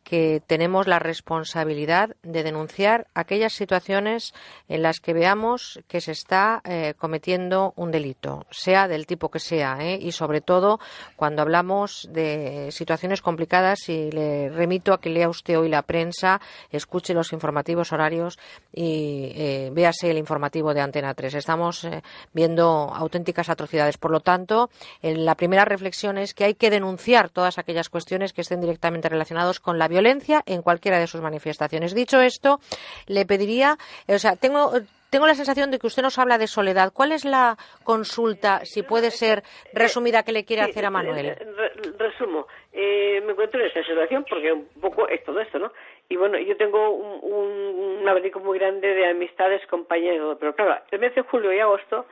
que 0.05 0.43
tenemos 0.47 0.86
la 0.86 0.98
responsabilidad 0.98 2.14
de 2.22 2.43
denunciar 2.43 3.09
aquellas 3.14 3.55
situaciones 3.55 4.35
en 4.68 4.82
las 4.82 5.01
que 5.01 5.14
veamos 5.14 5.81
que 5.89 6.01
se 6.01 6.12
está 6.12 6.60
eh, 6.64 6.94
cometiendo 6.98 7.72
un 7.76 7.90
delito, 7.90 8.47
sea 8.51 8.86
del 8.86 9.06
tipo 9.06 9.31
que 9.31 9.40
sea, 9.40 9.78
¿eh? 9.81 9.98
y 10.01 10.12
sobre 10.12 10.43
todo 10.43 10.78
cuando 11.16 11.40
hablamos 11.40 12.06
de 12.12 12.68
situaciones 12.70 13.22
complicadas 13.22 13.89
y 13.89 14.10
le 14.10 14.51
remito 14.51 14.93
a 14.93 15.01
que 15.01 15.09
lea 15.09 15.28
usted 15.28 15.59
hoy 15.59 15.70
la 15.70 15.82
prensa, 15.82 16.40
escuche 16.70 17.14
los 17.14 17.32
informativos 17.32 17.93
horarios 17.93 18.39
y 18.72 19.32
eh, 19.35 19.70
el 20.02 20.18
informativo 20.18 20.74
de 20.74 20.80
Antena 20.80 21.14
3. 21.14 21.34
Estamos 21.34 21.84
eh, 21.84 22.02
viendo 22.32 22.64
auténticas 22.94 23.48
atrocidades. 23.48 23.96
Por 23.98 24.10
lo 24.10 24.20
tanto, 24.20 24.70
en 25.02 25.24
la 25.24 25.34
primera 25.36 25.64
reflexión 25.64 26.18
es 26.18 26.34
que 26.34 26.44
hay 26.44 26.54
que 26.54 26.70
denunciar 26.70 27.28
todas 27.30 27.58
aquellas 27.58 27.88
cuestiones 27.88 28.32
que 28.32 28.40
estén 28.40 28.60
directamente 28.60 29.08
relacionadas 29.08 29.60
con 29.60 29.78
la 29.78 29.88
violencia 29.88 30.42
en 30.46 30.62
cualquiera 30.62 30.98
de 30.98 31.06
sus 31.06 31.20
manifestaciones. 31.20 31.94
Dicho 31.94 32.20
esto, 32.20 32.60
le 33.06 33.24
pediría, 33.26 33.76
o 34.08 34.18
sea, 34.18 34.36
tengo 34.36 34.72
tengo 35.10 35.28
la 35.28 35.36
sensación 35.36 35.70
de 35.70 35.78
que 35.78 35.86
usted 35.86 36.02
nos 36.02 36.18
habla 36.18 36.38
de 36.38 36.48
soledad. 36.48 36.92
¿Cuál 36.92 37.12
es 37.12 37.24
la 37.24 37.56
consulta, 37.84 38.64
si 38.64 38.82
puede 38.82 39.12
ser 39.12 39.44
resumida, 39.72 40.24
que 40.24 40.32
le 40.32 40.44
quiere 40.44 40.64
Sí, 40.64 40.70
hacer 40.70 40.86
a 40.86 40.90
Manuel? 40.90 41.36
re- 41.36 41.92
resumo, 41.96 42.48
eh, 42.72 43.20
me 43.24 43.30
encuentro 43.30 43.60
en 43.60 43.66
esta 43.68 43.84
situación 43.84 44.24
porque 44.28 44.50
un 44.52 44.66
poco 44.80 45.06
es 45.08 45.22
todo 45.24 45.38
esto, 45.40 45.60
¿no? 45.60 45.70
Y 46.09 46.16
bueno, 46.16 46.39
yo 46.39 46.56
tengo 46.56 46.90
un, 46.90 47.32
un, 47.32 48.01
un 48.01 48.09
abanico 48.09 48.40
muy 48.40 48.59
grande 48.59 48.89
de 48.94 49.06
amistades, 49.06 49.66
compañeros, 49.66 50.36
pero 50.39 50.55
claro, 50.55 50.82
el 50.90 50.98
mes 50.98 51.14
de 51.14 51.22
julio 51.22 51.52
y 51.52 51.60
agosto, 51.60 52.06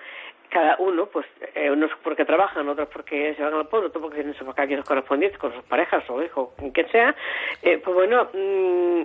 cada 0.52 0.76
uno, 0.78 1.06
pues, 1.06 1.26
eh, 1.54 1.70
unos 1.70 1.90
porque 2.02 2.26
trabajan, 2.26 2.68
otros 2.68 2.88
porque 2.92 3.34
se 3.34 3.42
van 3.42 3.54
al 3.54 3.68
pueblo, 3.68 3.88
otros 3.88 4.02
porque 4.02 4.16
tienen 4.16 4.34
sus 4.34 4.46
vacaciones 4.46 4.84
correspondientes 4.84 5.38
con 5.38 5.52
sus 5.54 5.64
parejas 5.64 6.04
o 6.10 6.22
hijos, 6.22 6.50
quien 6.74 6.90
sea, 6.90 7.16
eh, 7.62 7.78
pues 7.78 7.94
bueno, 7.94 8.28
mm, 8.34 9.02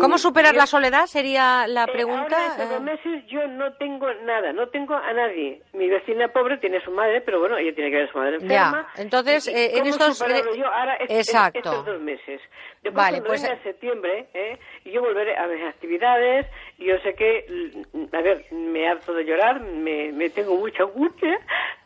¿Cómo 0.00 0.18
superar 0.18 0.52
yo- 0.52 0.58
la 0.58 0.66
soledad? 0.66 1.06
Sería 1.06 1.66
la 1.66 1.84
Eh, 1.84 1.92
pregunta. 1.92 2.22
ahora, 2.22 2.46
estos 2.48 2.68
dos 2.68 2.78
eh, 2.78 2.82
meses 2.82 3.26
yo 3.26 3.46
no 3.48 3.72
tengo 3.74 4.12
nada, 4.24 4.52
no 4.52 4.68
tengo 4.68 4.94
a 4.94 5.12
nadie. 5.14 5.62
Mi 5.72 5.88
vecina 5.88 6.28
pobre 6.28 6.58
tiene 6.58 6.76
a 6.76 6.84
su 6.84 6.90
madre, 6.90 7.20
pero 7.22 7.40
bueno, 7.40 7.56
ella 7.56 7.74
tiene 7.74 7.90
que 7.90 7.96
ver 7.96 8.08
a 8.08 8.12
su 8.12 8.18
madre 8.18 8.34
enferma. 8.36 8.88
Ya, 8.94 9.02
entonces, 9.02 9.48
¿Y- 9.48 9.50
y 9.50 9.54
eh, 9.54 9.64
en 9.72 9.78
cómo 9.80 9.90
estos- 9.90 10.18
superarlo 10.18 10.54
eh, 10.54 10.58
yo 10.58 10.66
ahora 10.66 10.94
es- 10.96 11.10
exacto. 11.28 11.58
estos 11.58 11.86
dos 11.86 12.00
meses? 12.00 12.40
Después 12.82 12.94
Vale, 12.94 13.22
pues, 13.22 13.42
venga 13.42 13.62
septiembre, 13.62 14.28
¿eh? 14.34 14.58
y 14.84 14.90
yo 14.92 15.00
volveré 15.00 15.36
a 15.36 15.46
mis 15.46 15.64
actividades, 15.64 16.46
y 16.78 16.84
yo 16.86 16.98
sé 17.00 17.14
que, 17.14 17.82
mm, 17.92 18.14
a 18.14 18.20
ver, 18.20 18.44
me 18.52 18.88
harto 18.88 19.12
de 19.14 19.24
llorar, 19.24 19.60
me, 19.60 20.12
me 20.12 20.30
tengo 20.30 20.54
mucha 20.54 20.82
angustia, 20.84 21.40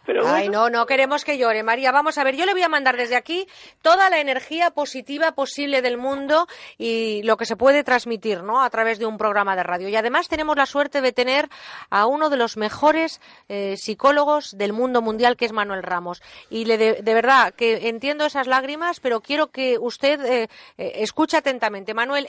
pero 0.05 0.27
Ay, 0.27 0.49
bueno. 0.49 0.69
no, 0.69 0.81
no 0.81 0.87
queremos 0.87 1.25
que 1.25 1.39
llore, 1.39 1.63
María. 1.63 1.93
Vamos 1.93 2.19
a 2.19 2.25
ver, 2.25 2.37
yo 2.37 2.47
le 2.47 2.53
voy 2.53 2.63
a 2.63 2.69
mandar 2.69 2.97
desde 2.97 3.17
aquí 3.17 3.47
toda 3.83 4.11
la 4.11 4.21
energía 4.21 4.71
positiva 4.71 5.33
posible 5.33 5.83
del 5.83 5.99
mundo 5.99 6.47
y 6.79 7.23
lo 7.23 7.37
que 7.37 7.47
se 7.47 7.57
puede 7.57 7.85
transmitir, 7.85 8.43
¿no? 8.43 8.63
A 8.63 8.71
través 8.71 8.99
de 8.99 9.07
un 9.07 9.19
programa 9.19 9.57
de 9.57 9.63
radio. 9.63 9.89
Y 9.89 9.97
además 9.97 10.29
tenemos 10.29 10.57
la 10.57 10.67
suerte 10.67 11.01
de 11.01 11.13
tener 11.13 11.49
a 11.91 12.07
uno 12.07 12.31
de 12.31 12.37
los 12.37 12.57
mejores 12.57 13.21
eh, 13.49 13.77
psicólogos 13.77 14.57
del 14.57 14.73
mundo 14.73 15.03
mundial, 15.03 15.37
que 15.37 15.45
es 15.45 15.53
Manuel 15.53 15.83
Ramos. 15.83 16.23
Y 16.51 16.65
le 16.65 16.79
de, 16.79 17.03
de 17.03 17.15
verdad 17.15 17.55
que 17.55 17.89
entiendo 17.89 18.25
esas 18.25 18.47
lágrimas, 18.47 19.01
pero 19.01 19.21
quiero 19.21 19.49
que 19.49 19.79
usted 19.79 20.21
eh, 20.25 20.49
eh, 20.79 20.93
escuche 20.97 21.37
atentamente. 21.37 21.95
Manuel, 21.95 22.29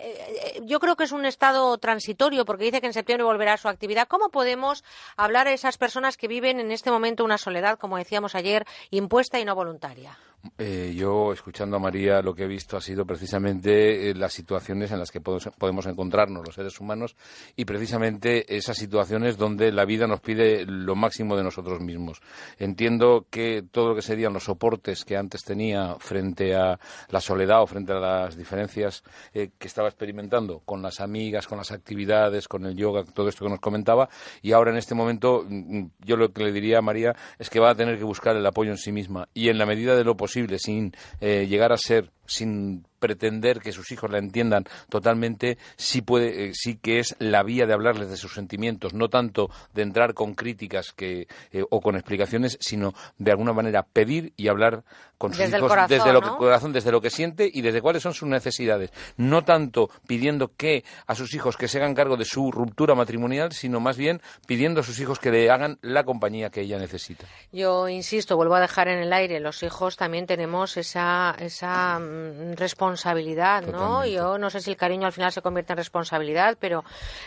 yo 0.63 0.79
creo 0.79 0.95
que 0.95 1.05
es 1.05 1.11
un 1.11 1.25
estado 1.25 1.77
transitorio 1.77 2.45
porque 2.45 2.65
dice 2.65 2.81
que 2.81 2.87
en 2.87 2.93
septiembre 2.93 3.23
volverá 3.23 3.53
a 3.53 3.57
su 3.57 3.67
actividad. 3.67 4.07
¿Cómo 4.07 4.29
podemos 4.29 4.83
hablar 5.17 5.47
a 5.47 5.53
esas 5.53 5.77
personas 5.77 6.17
que 6.17 6.27
viven 6.27 6.59
en 6.59 6.71
este 6.71 6.91
momento 6.91 7.23
una 7.23 7.37
soledad, 7.37 7.62
como 7.79 7.97
decíamos 7.97 8.35
ayer, 8.35 8.65
impuesta 8.91 9.39
y 9.39 9.45
no 9.45 9.55
voluntaria? 9.55 10.17
Eh, 10.57 10.93
yo, 10.93 11.31
escuchando 11.31 11.77
a 11.77 11.79
María, 11.79 12.21
lo 12.21 12.35
que 12.35 12.43
he 12.43 12.47
visto 12.47 12.75
ha 12.75 12.81
sido 12.81 13.05
precisamente 13.05 14.09
eh, 14.09 14.13
las 14.13 14.33
situaciones 14.33 14.91
en 14.91 14.99
las 14.99 15.09
que 15.09 15.21
podemos, 15.21 15.49
podemos 15.57 15.85
encontrarnos 15.85 16.45
los 16.45 16.55
seres 16.55 16.81
humanos 16.81 17.15
y 17.55 17.63
precisamente 17.63 18.53
esas 18.53 18.77
situaciones 18.77 19.37
donde 19.37 19.71
la 19.71 19.85
vida 19.85 20.05
nos 20.05 20.19
pide 20.19 20.65
lo 20.65 20.95
máximo 20.95 21.37
de 21.37 21.43
nosotros 21.43 21.79
mismos. 21.79 22.19
Entiendo 22.59 23.25
que 23.29 23.63
todo 23.71 23.89
lo 23.89 23.95
que 23.95 24.01
serían 24.01 24.33
los 24.33 24.43
soportes 24.43 25.05
que 25.05 25.15
antes 25.15 25.43
tenía 25.43 25.95
frente 25.99 26.55
a 26.55 26.77
la 27.07 27.21
soledad 27.21 27.61
o 27.61 27.67
frente 27.67 27.93
a 27.93 27.99
las 27.99 28.35
diferencias 28.35 29.01
eh, 29.33 29.51
que 29.57 29.67
estaba 29.67 29.87
experimentando 29.87 30.59
con 30.65 30.81
las 30.81 30.99
amigas, 30.99 31.47
con 31.47 31.57
las 31.57 31.71
actividades, 31.71 32.49
con 32.49 32.65
el 32.65 32.75
yoga, 32.75 33.05
todo 33.05 33.29
esto 33.29 33.45
que 33.45 33.51
nos 33.51 33.61
comentaba, 33.61 34.09
y 34.41 34.51
ahora 34.51 34.71
en 34.71 34.77
este 34.77 34.93
momento 34.93 35.45
mm, 35.47 35.85
yo 35.99 36.17
lo 36.17 36.33
que 36.33 36.43
le 36.43 36.51
diría 36.51 36.79
a 36.79 36.81
María 36.81 37.15
es 37.39 37.49
que 37.49 37.61
va 37.61 37.71
a 37.71 37.75
tener 37.75 37.97
que 37.97 38.03
buscar 38.03 38.35
el 38.35 38.45
apoyo 38.45 38.71
en 38.71 38.77
sí 38.77 38.91
misma 38.91 39.29
y 39.33 39.47
en 39.47 39.57
la 39.57 39.65
medida 39.65 39.95
de 39.95 40.03
lo 40.03 40.17
posible, 40.17 40.32
sin 40.59 40.95
eh, 41.21 41.47
llegar 41.47 41.71
a 41.71 41.77
ser, 41.77 42.09
sin 42.25 42.85
pretender 43.03 43.59
que 43.59 43.73
sus 43.73 43.91
hijos 43.91 44.09
la 44.09 44.17
entiendan 44.17 44.63
totalmente, 44.87 45.57
sí 45.75 46.01
puede, 46.01 46.45
eh, 46.45 46.51
sí 46.53 46.77
que 46.81 46.99
es 46.99 47.17
la 47.19 47.43
vía 47.43 47.65
de 47.65 47.73
hablarles 47.73 48.09
de 48.09 48.15
sus 48.15 48.33
sentimientos, 48.33 48.93
no 48.93 49.09
tanto 49.09 49.49
de 49.73 49.81
entrar 49.81 50.13
con 50.13 50.35
críticas 50.35 50.93
que, 50.93 51.27
eh, 51.51 51.63
o 51.69 51.81
con 51.81 51.95
explicaciones, 51.95 52.57
sino 52.61 52.93
de 53.17 53.31
alguna 53.31 53.51
manera 53.51 53.83
pedir 53.83 54.31
y 54.37 54.47
hablar 54.47 54.85
con 55.17 55.31
sus 55.31 55.39
Desde 55.39 55.57
hijos 55.57 55.69
corazón, 55.69 55.97
desde 55.97 56.13
lo 56.13 56.21
¿no? 56.21 56.31
que 56.31 56.37
corazón, 56.37 56.73
desde 56.73 56.91
lo 56.91 57.01
que 57.01 57.09
siente 57.09 57.49
y 57.51 57.61
desde 57.61 57.81
cuáles 57.81 58.03
son 58.03 58.13
sus 58.13 58.29
necesidades. 58.29 58.91
No 59.17 59.43
tanto 59.43 59.89
pidiendo 60.07 60.53
que 60.55 60.85
a 61.05 61.15
sus 61.15 61.33
hijos 61.33 61.57
que 61.57 61.67
se 61.67 61.79
hagan 61.79 61.95
cargo 61.95 62.15
de 62.15 62.25
su 62.25 62.51
ruptura 62.51 62.95
matrimonial, 62.95 63.51
sino 63.51 63.81
más 63.81 63.97
bien 63.97 64.21
pidiendo 64.47 64.79
a 64.79 64.83
sus 64.83 64.99
hijos 65.01 65.19
que 65.19 65.31
le 65.31 65.49
hagan 65.49 65.77
la 65.81 66.05
compañía 66.05 66.49
que 66.49 66.61
ella 66.61 66.77
necesita. 66.77 67.25
Yo 67.51 67.89
insisto, 67.89 68.37
vuelvo 68.37 68.55
a 68.55 68.61
dejar 68.61 68.87
en 68.87 68.99
el 68.99 69.11
aire, 69.11 69.41
los 69.41 69.61
hijos 69.63 69.97
también 69.97 70.25
tenemos 70.25 70.77
esa, 70.77 71.35
esa 71.39 71.99
mm, 72.13 72.53
responsabilidad, 72.53 73.63
¿no? 73.65 74.05
Yo 74.05 74.37
no 74.37 74.49
sé 74.49 74.61
si 74.61 74.69
el 74.71 74.77
cariño 74.77 75.05
al 75.07 75.11
final 75.13 75.31
se 75.31 75.41
convierte 75.41 75.73
en 75.73 75.77
responsabilidad, 75.77 76.57
pero 76.59 76.83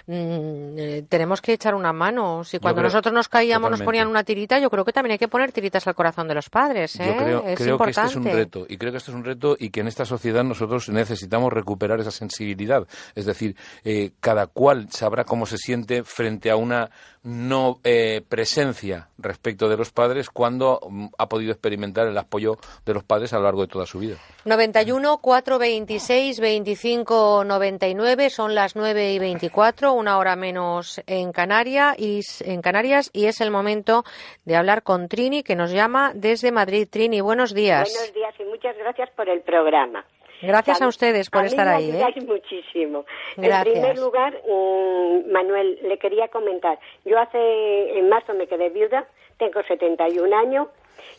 mm, 0.07 0.79
eh, 0.79 1.05
tenemos 1.09 1.41
que 1.41 1.53
echar 1.55 1.75
una 1.75 1.93
mano. 1.93 2.45
Si 2.45 2.59
cuando 2.59 2.81
creo- 2.81 2.89
nosotros 2.91 3.13
nos 3.13 3.29
caíamos 3.29 3.71
nos 3.71 3.83
ponían 3.83 4.09
una 4.09 4.25
tirita, 4.25 4.59
yo 4.59 4.71
creo 4.71 4.85
que 4.85 4.93
también 4.93 5.13
hay 5.13 5.19
que 5.19 5.29
poner 5.29 5.53
tiritas 5.53 5.87
al 5.87 5.95
corazón 5.95 6.29
de 6.29 6.35
los 6.35 6.49
padres, 6.51 6.99
¿eh? 7.01 7.07
Yo 7.07 7.17
creo, 7.17 7.43
es 7.47 7.59
creo 7.59 7.79
que 7.79 7.91
este 7.91 8.03
es 8.07 8.17
un 8.17 8.25
reto 8.25 8.67
y 8.69 8.77
creo 8.79 8.93
que 8.93 8.99
este 8.99 9.11
es 9.11 9.15
un 9.17 9.25
reto 9.25 9.57
y 9.59 9.71
que 9.71 9.81
en 9.81 9.89
esta 9.89 10.05
sociedad 10.05 10.45
nosotros 10.45 10.89
necesitamos 10.89 11.53
recuperar 11.53 12.01
esa 12.01 12.11
sensibilidad. 12.11 12.87
Es 13.15 13.27
decir, 13.27 13.57
eh, 13.85 14.13
cada 14.21 14.47
cual 14.47 14.89
sabrá 14.91 15.25
cómo 15.25 15.47
se 15.47 15.59
siente 15.59 16.05
frente 16.05 16.51
a 16.51 16.57
una 16.57 16.91
no 17.27 17.81
eh, 17.83 18.23
presencia 18.29 19.09
respecto 19.19 19.69
de 19.69 19.77
los 19.77 19.91
padres 19.91 20.31
cuando 20.31 20.79
mm, 20.89 21.07
ha 21.19 21.29
podido 21.29 21.51
experimentar 21.51 22.07
el 22.07 22.17
apoyo 22.17 22.57
de 22.85 22.95
los 22.95 23.03
padres 23.03 23.33
a 23.33 23.39
lo 23.39 23.43
largo 23.43 23.63
de 23.63 23.67
toda 23.67 23.85
su 23.85 23.99
vida. 23.99 24.17
91 24.45 25.19
426 25.19 26.39
25 26.39 27.43
99 27.45 28.31
son 28.31 28.55
las 28.55 28.77
9 28.77 29.13
y 29.13 29.19
24, 29.19 29.93
una 29.93 30.19
hora 30.19 30.37
menos 30.37 31.03
en 31.09 31.33
Canarias 31.33 31.97
y 31.99 32.21
en 32.45 32.63
Canarias 32.63 33.11
y 33.13 33.27
es 33.27 33.41
el 33.41 33.51
momento 33.51 34.05
de 34.45 34.55
hablar 34.55 34.85
con 34.85 35.09
Trini 35.09 35.43
que 35.43 35.57
nos 35.57 35.73
llama 35.73 36.13
desde 36.15 36.53
Madrid. 36.53 36.87
Trini, 36.89 37.21
buenos 37.21 37.55
días. 37.55 37.93
Buenos 37.93 38.15
días 38.15 38.35
y 38.39 38.45
muchas 38.45 38.77
gracias 38.79 39.11
por 39.17 39.29
el 39.29 39.41
programa. 39.41 40.05
Gracias 40.43 40.83
a 40.83 40.89
ustedes 40.89 41.31
por 41.31 41.41
a 41.41 41.43
mí 41.45 41.49
estar 41.49 41.67
me 41.67 41.73
ahí, 41.73 41.91
¿eh? 41.91 41.93
ayudáis 42.05 42.25
muchísimo. 42.27 43.05
Gracias. 43.37 43.67
En 43.67 43.73
primer 43.73 43.99
lugar, 43.99 44.35
mm, 44.49 45.31
Manuel, 45.33 45.79
le 45.83 45.99
quería 45.99 46.29
comentar. 46.29 46.79
Yo 47.05 47.19
hace, 47.19 47.99
en 47.99 48.09
marzo 48.09 48.35
me 48.35 48.47
quedé 48.47 48.69
viuda, 48.71 49.07
tengo 49.39 49.63
71 49.63 50.33
años 50.37 50.69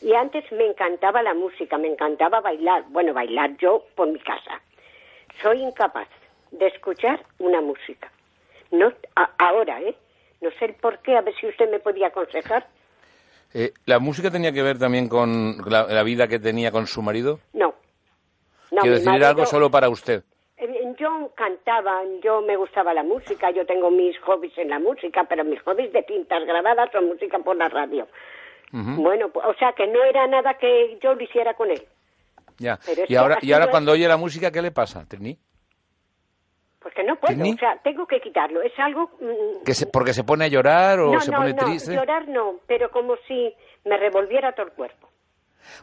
y 0.02 0.14
antes 0.14 0.44
me 0.52 0.65
encantaba 0.68 1.22
la 1.23 1.34
música, 1.34 1.77
me 1.77 1.88
encantaba 1.88 2.41
bailar. 2.41 2.84
Bueno, 2.89 3.14
bailar 3.14 3.57
yo 3.57 3.84
por 3.95 4.07
mi 4.07 4.19
casa. 4.19 4.61
Soy 5.41 5.61
incapaz 5.64 6.07
de 6.52 6.68
escuchar 6.68 7.23
una 7.39 7.61
música. 7.61 8.11
No, 8.72 8.91
a- 9.15 9.31
ahora, 9.38 9.81
¿eh? 9.81 9.95
No 10.41 10.49
sé 10.60 10.65
el 10.65 10.73
por 10.76 10.99
qué, 10.99 11.15
a 11.18 11.22
ver 11.22 11.34
si 11.39 11.48
usted 11.48 11.69
me 11.72 11.80
podía 11.80 12.07
aconsejar. 12.07 12.68
Eh, 13.53 13.72
¿La 13.85 13.98
música 13.99 14.30
tenía 14.30 14.52
que 14.52 14.61
ver 14.61 14.77
también 14.77 15.07
con 15.10 15.57
la, 15.68 15.84
la 15.88 16.03
vida 16.03 16.27
que 16.27 16.38
tenía 16.38 16.72
con 16.72 16.85
su 16.85 17.02
marido? 17.02 17.39
No. 17.53 17.73
No, 18.72 18.81
Quiero 18.81 18.95
decir, 18.98 19.10
era 19.14 19.30
algo 19.30 19.39
marido- 19.41 19.45
solo 19.52 19.72
para 19.72 19.89
usted. 19.89 20.23
Eh, 20.57 20.94
Yo 20.99 21.31
cantaba, 21.35 22.02
yo 22.23 22.41
me 22.41 22.56
gustaba 22.57 22.94
la 22.94 23.03
música, 23.03 23.52
yo 23.52 23.65
tengo 23.65 23.91
mis 23.91 24.18
hobbies 24.22 24.57
en 24.57 24.69
la 24.69 24.80
música, 24.80 25.23
pero 25.26 25.44
mis 25.44 25.61
hobbies 25.61 25.94
de 25.94 26.03
cintas 26.03 26.44
grabadas 26.45 26.89
son 26.91 27.07
música 27.07 27.38
por 27.39 27.56
la 27.56 27.69
radio. 27.69 28.07
Bueno, 28.72 29.30
pues, 29.30 29.45
o 29.45 29.53
sea 29.53 29.72
que 29.73 29.88
no 29.88 30.03
era 30.03 30.27
nada 30.27 30.56
que 30.56 30.98
yo 31.02 31.14
lo 31.14 31.23
hiciera 31.23 31.53
con 31.53 31.69
él. 31.72 31.81
Ya. 32.57 32.80
Pero 32.85 33.03
Y 33.07 33.15
ahora, 33.15 33.38
y 33.41 33.53
ahora 33.53 33.65
yo- 33.65 33.72
cuando 33.72 33.91
oye 33.91 34.07
la 34.07 34.18
música, 34.18 34.52
¿qué 34.52 34.61
le 34.61 34.72
pasa, 34.72 35.06
Trini? 35.07 35.38
Porque 36.80 37.03
no 37.03 37.15
puedo, 37.18 37.34
o 37.41 37.57
sea, 37.57 37.77
tengo 37.84 38.06
que 38.07 38.19
quitarlo. 38.22 38.61
Es 38.61 38.72
algo... 38.80 39.11
mm, 39.19 39.64
¿Que 39.65 39.73
se- 39.73 39.88
¿Porque 39.88 40.14
se 40.14 40.23
pone 40.23 40.45
a 40.45 40.48
llorar 40.48 40.99
o 40.99 41.11
no, 41.14 41.22
se 41.22 41.31
no, 41.31 41.38
pone 41.38 41.53
no, 41.53 41.65
triste? 41.65 41.94
llorar 41.94 42.27
no, 42.27 42.56
pero 42.68 42.89
como 42.91 43.15
si 43.27 43.53
me 43.85 43.98
revolviera 43.98 44.53
todo 44.53 44.68
el 44.68 44.72
cuerpo. 44.73 45.07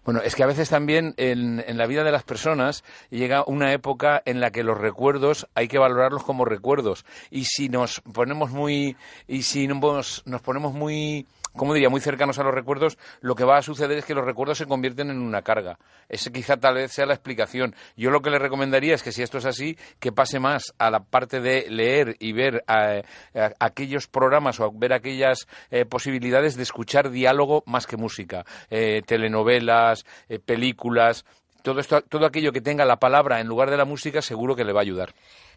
Bueno, 0.04 0.20
es 0.22 0.34
que 0.34 0.42
a 0.42 0.46
veces 0.46 0.68
también 0.68 1.14
en, 1.16 1.62
en 1.66 1.78
la 1.78 1.86
vida 1.86 2.04
de 2.04 2.12
las 2.12 2.24
personas 2.24 2.84
llega 3.10 3.44
una 3.46 3.72
época 3.72 4.22
en 4.24 4.40
la 4.40 4.50
que 4.50 4.62
los 4.62 4.78
recuerdos 4.78 5.48
hay 5.54 5.68
que 5.68 5.78
valorarlos 5.78 6.24
como 6.24 6.44
recuerdos. 6.44 7.04
Y 7.30 7.44
si 7.44 7.68
nos 7.68 8.00
ponemos 8.00 8.50
muy, 8.50 8.96
y 9.28 9.42
si 9.42 9.66
nos, 9.66 10.22
nos 10.26 10.42
ponemos 10.42 10.74
muy, 10.74 11.26
¿cómo 11.56 11.74
diría?, 11.74 11.88
muy 11.88 12.00
cercanos 12.00 12.38
a 12.38 12.42
los 12.44 12.54
recuerdos, 12.54 12.98
lo 13.20 13.34
que 13.34 13.44
va 13.44 13.58
a 13.58 13.62
suceder 13.62 13.98
es 13.98 14.04
que 14.04 14.14
los 14.14 14.24
recuerdos 14.24 14.58
se 14.58 14.66
convierten 14.66 15.10
en 15.10 15.20
una 15.20 15.42
carga. 15.42 15.78
Ese 16.08 16.32
quizá 16.32 16.56
tal 16.56 16.74
vez 16.74 16.92
sea 16.92 17.06
la 17.06 17.14
explicación. 17.14 17.74
Yo 17.96 18.10
lo 18.10 18.20
que 18.22 18.30
le 18.30 18.38
recomendaría 18.38 18.94
es 18.94 19.02
que 19.02 19.12
si 19.12 19.22
esto 19.22 19.38
es 19.38 19.46
así, 19.46 19.76
que 20.00 20.12
pase 20.12 20.38
más 20.40 20.74
a 20.78 20.90
la 20.90 21.00
parte 21.00 21.40
de 21.40 21.66
leer 21.70 22.16
y 22.18 22.32
ver 22.32 22.64
eh, 22.68 23.02
a- 23.34 23.52
aquellos 23.60 24.06
programas 24.08 24.60
o 24.60 24.70
ver 24.72 24.92
aquellas 24.92 25.46
eh, 25.70 25.84
posibilidades 25.84 26.56
de 26.56 26.62
escuchar 26.62 27.10
diálogo 27.10 27.62
más 27.66 27.86
que 27.86 27.96
música. 27.96 28.44
Eh, 28.70 29.02
telenovelas, 29.06 30.04
eh, 30.28 30.38
películas, 30.38 31.24
todo, 31.62 31.80
esto, 31.80 32.02
todo 32.02 32.26
aquello 32.26 32.52
que 32.52 32.60
tenga 32.60 32.84
la 32.84 32.96
palabra 32.96 33.40
en 33.40 33.46
lugar 33.46 33.70
de 33.70 33.76
la 33.76 33.84
música 33.84 34.20
seguro 34.20 34.54
que 34.54 34.64
le 34.64 34.72
va 34.72 34.80
a 34.80 34.82
ayudar. 34.82 35.14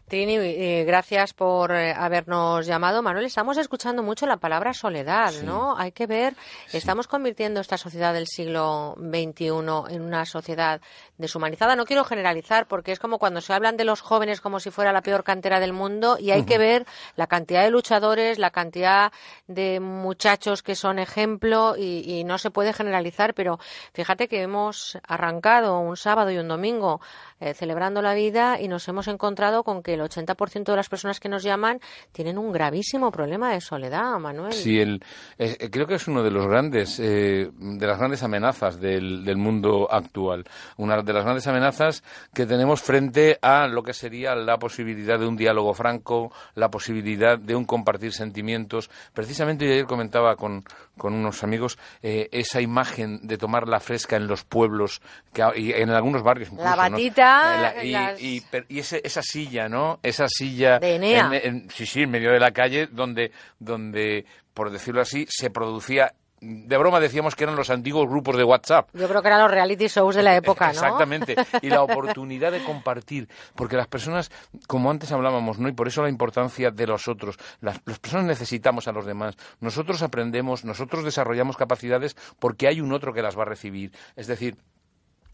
Trini, 0.08 0.36
eh, 0.36 0.84
gracias 0.86 1.34
por 1.34 1.70
eh, 1.70 1.92
habernos 1.92 2.66
llamado. 2.66 3.02
Manuel, 3.02 3.26
estamos 3.26 3.58
escuchando 3.58 4.02
mucho 4.02 4.26
la 4.26 4.38
palabra 4.38 4.72
soledad, 4.72 5.32
¿no? 5.44 5.76
Hay 5.76 5.92
que 5.92 6.06
ver, 6.06 6.34
estamos 6.72 7.06
convirtiendo 7.06 7.60
esta 7.60 7.76
sociedad 7.76 8.14
del 8.14 8.26
siglo 8.26 8.96
XXI 8.98 9.48
en 9.90 10.00
una 10.00 10.24
sociedad 10.24 10.80
deshumanizada. 11.18 11.76
No 11.76 11.84
quiero 11.84 12.04
generalizar 12.04 12.66
porque 12.66 12.92
es 12.92 12.98
como 12.98 13.18
cuando 13.18 13.42
se 13.42 13.52
hablan 13.52 13.76
de 13.76 13.84
los 13.84 14.00
jóvenes 14.00 14.40
como 14.40 14.60
si 14.60 14.70
fuera 14.70 14.92
la 14.92 15.02
peor 15.02 15.24
cantera 15.24 15.60
del 15.60 15.74
mundo 15.74 16.16
y 16.18 16.30
hay 16.30 16.44
que 16.44 16.56
ver 16.56 16.86
la 17.16 17.26
cantidad 17.26 17.62
de 17.62 17.70
luchadores, 17.70 18.38
la 18.38 18.50
cantidad 18.50 19.12
de 19.46 19.78
muchachos 19.78 20.62
que 20.62 20.74
son 20.74 20.98
ejemplo 20.98 21.74
y, 21.76 22.04
y 22.06 22.24
no 22.24 22.38
se 22.38 22.50
puede 22.50 22.72
generalizar, 22.72 23.34
pero 23.34 23.58
fíjate 23.92 24.26
que 24.26 24.40
hemos 24.40 24.98
arrancado 25.06 25.78
un 25.80 25.98
sábado 25.98 26.30
y 26.30 26.38
un 26.38 26.48
domingo 26.48 27.00
eh, 27.40 27.54
celebrando 27.54 28.02
la 28.02 28.14
vida 28.14 28.60
y 28.60 28.66
nos 28.66 28.88
hemos 28.88 29.06
encontrado 29.06 29.62
con 29.62 29.82
que 29.82 29.97
el 29.98 30.08
80% 30.08 30.64
de 30.64 30.76
las 30.76 30.88
personas 30.88 31.20
que 31.20 31.28
nos 31.28 31.42
llaman 31.42 31.80
tienen 32.12 32.38
un 32.38 32.52
gravísimo 32.52 33.10
problema 33.10 33.52
de 33.52 33.60
soledad, 33.60 34.18
Manuel. 34.18 34.52
Sí, 34.52 34.78
el, 34.80 35.02
eh, 35.38 35.68
creo 35.70 35.86
que 35.86 35.94
es 35.96 36.08
uno 36.08 36.22
de 36.22 36.30
los 36.30 36.46
grandes, 36.46 36.98
eh, 37.00 37.50
de 37.52 37.86
las 37.86 37.98
grandes 37.98 38.22
amenazas 38.22 38.80
del, 38.80 39.24
del 39.24 39.36
mundo 39.36 39.88
actual. 39.90 40.44
Una 40.76 41.02
de 41.02 41.12
las 41.12 41.24
grandes 41.24 41.46
amenazas 41.46 42.02
que 42.32 42.46
tenemos 42.46 42.80
frente 42.82 43.38
a 43.42 43.66
lo 43.66 43.82
que 43.82 43.92
sería 43.92 44.34
la 44.34 44.58
posibilidad 44.58 45.18
de 45.18 45.26
un 45.26 45.36
diálogo 45.36 45.74
franco, 45.74 46.32
la 46.54 46.70
posibilidad 46.70 47.38
de 47.38 47.54
un 47.54 47.64
compartir 47.64 48.12
sentimientos. 48.12 48.90
Precisamente 49.12 49.66
yo 49.66 49.72
ayer 49.72 49.86
comentaba 49.86 50.36
con, 50.36 50.64
con 50.96 51.14
unos 51.14 51.42
amigos 51.44 51.78
eh, 52.02 52.28
esa 52.32 52.60
imagen 52.60 53.26
de 53.26 53.38
tomar 53.38 53.68
la 53.68 53.80
fresca 53.80 54.16
en 54.16 54.26
los 54.26 54.44
pueblos, 54.44 55.00
que, 55.32 55.42
y 55.56 55.72
en 55.72 55.90
algunos 55.90 56.22
barrios 56.22 56.48
incluso, 56.50 56.68
La 56.68 56.76
batita, 56.76 57.54
Eh, 57.54 57.62
la- 57.62 57.84
y, 57.84 57.90
las- 57.92 58.20
y- 58.22 58.42
y 58.68 58.78
ese- 58.80 59.00
esa 59.04 59.22
silla, 59.22 59.68
¿no? 59.68 59.87
Esa 60.02 60.26
silla... 60.28 60.78
De 60.78 60.94
Enea. 60.96 61.30
en- 61.32 61.34
en- 61.62 61.70
sí, 61.70 61.86
sí, 61.86 62.02
en 62.02 62.10
medio 62.10 62.30
de 62.32 62.40
la 62.40 62.50
calle, 62.52 62.86
donde, 62.90 63.30
donde, 63.58 64.24
por 64.54 64.70
decirlo 64.70 65.00
así, 65.00 65.26
se 65.28 65.50
producía... 65.50 66.12
De 66.40 66.76
broma 66.78 67.00
decíamos 67.00 67.34
que 67.34 67.42
eran 67.42 67.56
los 67.56 67.68
antiguos 67.68 68.08
grupos 68.08 68.36
de 68.36 68.44
WhatsApp. 68.44 68.88
Yo 68.94 69.08
creo 69.08 69.20
que 69.22 69.26
eran 69.26 69.40
los 69.42 69.50
reality 69.50 69.88
shows 69.88 70.14
de 70.14 70.22
la 70.22 70.36
época, 70.36 70.66
¿no? 70.66 70.70
Exactamente. 70.70 71.34
Y 71.62 71.68
la 71.68 71.82
oportunidad 71.82 72.52
de 72.52 72.62
compartir. 72.62 73.28
Porque 73.56 73.76
las 73.76 73.88
personas, 73.88 74.30
como 74.68 74.88
antes 74.88 75.10
hablábamos, 75.10 75.58
¿no? 75.58 75.68
Y 75.68 75.72
por 75.72 75.88
eso 75.88 76.00
la 76.00 76.08
importancia 76.08 76.70
de 76.70 76.86
los 76.86 77.08
otros. 77.08 77.36
Las, 77.60 77.80
las 77.86 77.98
personas 77.98 78.26
necesitamos 78.26 78.86
a 78.86 78.92
los 78.92 79.04
demás. 79.04 79.34
Nosotros 79.58 80.00
aprendemos, 80.02 80.64
nosotros 80.64 81.02
desarrollamos 81.02 81.56
capacidades 81.56 82.14
porque 82.38 82.68
hay 82.68 82.80
un 82.80 82.92
otro 82.92 83.12
que 83.12 83.20
las 83.22 83.36
va 83.36 83.42
a 83.42 83.46
recibir. 83.46 83.90
Es 84.14 84.28
decir, 84.28 84.56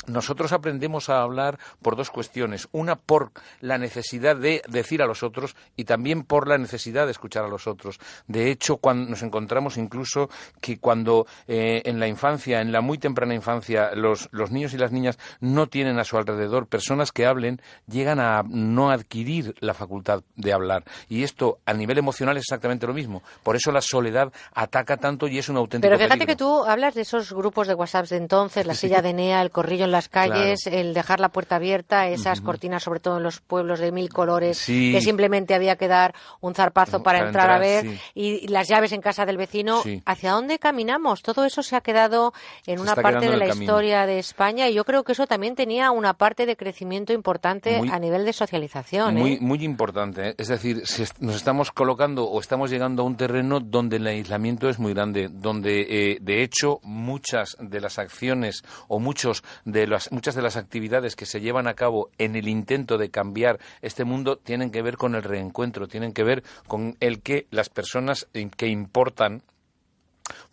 nosotros 0.06 0.52
aprendemos 0.52 1.08
a 1.08 1.22
hablar 1.22 1.58
por 1.82 1.96
dos 1.96 2.10
cuestiones. 2.10 2.68
Una, 2.72 2.96
por 2.96 3.32
la 3.60 3.78
necesidad 3.78 4.36
de 4.36 4.62
decir 4.68 5.02
a 5.02 5.06
los 5.06 5.22
otros 5.22 5.56
y 5.76 5.84
también 5.84 6.24
por 6.24 6.48
la 6.48 6.58
necesidad 6.58 7.06
de 7.06 7.12
escuchar 7.12 7.44
a 7.44 7.48
los 7.48 7.66
otros. 7.66 7.98
De 8.26 8.50
hecho, 8.50 8.76
cuando 8.76 9.10
nos 9.10 9.22
encontramos 9.22 9.76
incluso 9.76 10.28
que 10.60 10.78
cuando 10.78 11.26
eh, 11.46 11.82
en 11.84 12.00
la 12.00 12.08
infancia, 12.08 12.60
en 12.60 12.72
la 12.72 12.80
muy 12.80 12.98
temprana 12.98 13.34
infancia, 13.34 13.94
los, 13.94 14.28
los 14.32 14.50
niños 14.50 14.74
y 14.74 14.78
las 14.78 14.92
niñas 14.92 15.18
no 15.40 15.66
tienen 15.66 15.98
a 15.98 16.04
su 16.04 16.16
alrededor 16.16 16.66
personas 16.66 17.12
que 17.12 17.26
hablen, 17.26 17.60
llegan 17.86 18.20
a 18.20 18.42
no 18.46 18.90
adquirir 18.90 19.54
la 19.60 19.74
facultad 19.74 20.22
de 20.36 20.52
hablar. 20.52 20.84
Y 21.08 21.22
esto 21.22 21.58
a 21.66 21.72
nivel 21.72 21.98
emocional 21.98 22.36
es 22.36 22.42
exactamente 22.42 22.86
lo 22.86 22.94
mismo. 22.94 23.22
Por 23.42 23.56
eso 23.56 23.72
la 23.72 23.80
soledad 23.80 24.32
ataca 24.52 24.96
tanto 24.96 25.28
y 25.28 25.38
es 25.38 25.48
un 25.48 25.56
auténtico 25.56 25.88
Pero 25.88 25.98
fíjate 25.98 26.26
peligro. 26.26 26.32
que 26.32 26.36
tú 26.36 26.64
hablas 26.64 26.94
de 26.94 27.02
esos 27.02 27.32
grupos 27.32 27.66
de 27.68 27.74
WhatsApp 27.74 28.06
de 28.08 28.16
entonces, 28.16 28.66
la 28.66 28.74
silla 28.74 29.02
de 29.02 29.10
Enea, 29.10 29.42
el 29.42 29.50
corrillo 29.50 29.84
en 29.84 29.92
las 29.94 30.08
calles, 30.08 30.66
el 30.66 30.92
dejar 30.92 31.20
la 31.20 31.30
puerta 31.30 31.56
abierta, 31.56 32.08
esas 32.08 32.40
cortinas, 32.40 32.82
sobre 32.82 33.00
todo 33.00 33.16
en 33.18 33.22
los 33.22 33.40
pueblos 33.40 33.78
de 33.80 33.92
mil 33.92 34.08
colores, 34.10 34.58
Sí. 34.58 34.92
que 34.92 35.00
simplemente 35.00 35.54
había 35.54 35.76
que 35.76 35.88
dar 35.88 36.14
un 36.40 36.54
zarpazo 36.54 37.02
para, 37.02 37.18
Para 37.20 37.26
entrar, 37.28 37.50
a 37.50 37.58
ver, 37.58 37.84
sí. 37.84 37.98
y 38.14 38.48
las 38.48 38.68
llaves 38.68 38.92
en 38.92 39.00
casa 39.00 39.24
del 39.24 39.36
vecino. 39.36 39.82
Sí. 39.82 40.02
¿Hacia 40.04 40.32
dónde 40.32 40.58
caminamos? 40.58 41.22
Todo 41.22 41.44
eso 41.44 41.62
se 41.62 41.76
ha 41.76 41.80
quedado 41.80 42.32
en 42.66 42.76
Se 42.76 42.82
una 42.82 42.94
parte 42.96 43.30
de 43.30 43.36
la 43.36 43.46
camino. 43.46 43.62
historia 43.64 44.04
de 44.06 44.18
España 44.18 44.68
y 44.68 44.74
yo 44.74 44.84
creo 44.84 45.04
que 45.04 45.12
eso 45.12 45.26
también 45.26 45.54
tenía 45.54 45.90
una 45.92 46.14
parte 46.14 46.44
de 46.46 46.56
crecimiento 46.56 47.12
importante 47.12 47.78
Muy- 47.78 47.88
a 47.90 47.98
nivel 47.98 48.24
de 48.24 48.32
socialización. 48.32 49.14
Muy, 49.14 49.34
¿eh? 49.34 49.38
muy 49.40 49.64
importante. 49.64 50.30
¿eh? 50.30 50.34
Es 50.38 50.48
decir, 50.48 50.82
si 50.86 51.04
nos 51.20 51.36
estamos 51.36 51.70
colocando 51.70 52.24
o 52.24 52.40
estamos 52.40 52.70
llegando 52.70 53.02
a 53.02 53.06
un 53.06 53.16
terreno 53.16 53.60
donde 53.60 53.96
el 53.96 54.06
aislamiento 54.06 54.68
es 54.68 54.78
muy 54.78 54.92
grande, 54.92 55.28
donde 55.30 55.82
eh, 55.88 56.18
de 56.20 56.42
hecho 56.42 56.80
muchas 56.82 57.56
de 57.60 57.80
las 57.80 57.98
acciones 57.98 58.62
o 58.88 58.98
muchos 58.98 59.42
de 59.64 59.83
las, 59.86 60.10
muchas 60.12 60.34
de 60.34 60.42
las 60.42 60.56
actividades 60.56 61.16
que 61.16 61.26
se 61.26 61.40
llevan 61.40 61.66
a 61.66 61.74
cabo 61.74 62.10
en 62.18 62.36
el 62.36 62.48
intento 62.48 62.98
de 62.98 63.10
cambiar 63.10 63.58
este 63.82 64.04
mundo 64.04 64.36
tienen 64.36 64.70
que 64.70 64.82
ver 64.82 64.96
con 64.96 65.14
el 65.14 65.22
reencuentro, 65.22 65.88
tienen 65.88 66.12
que 66.12 66.24
ver 66.24 66.42
con 66.66 66.96
el 67.00 67.20
que 67.20 67.46
las 67.50 67.68
personas 67.68 68.28
eh, 68.34 68.48
que 68.56 68.68
importan 68.68 69.42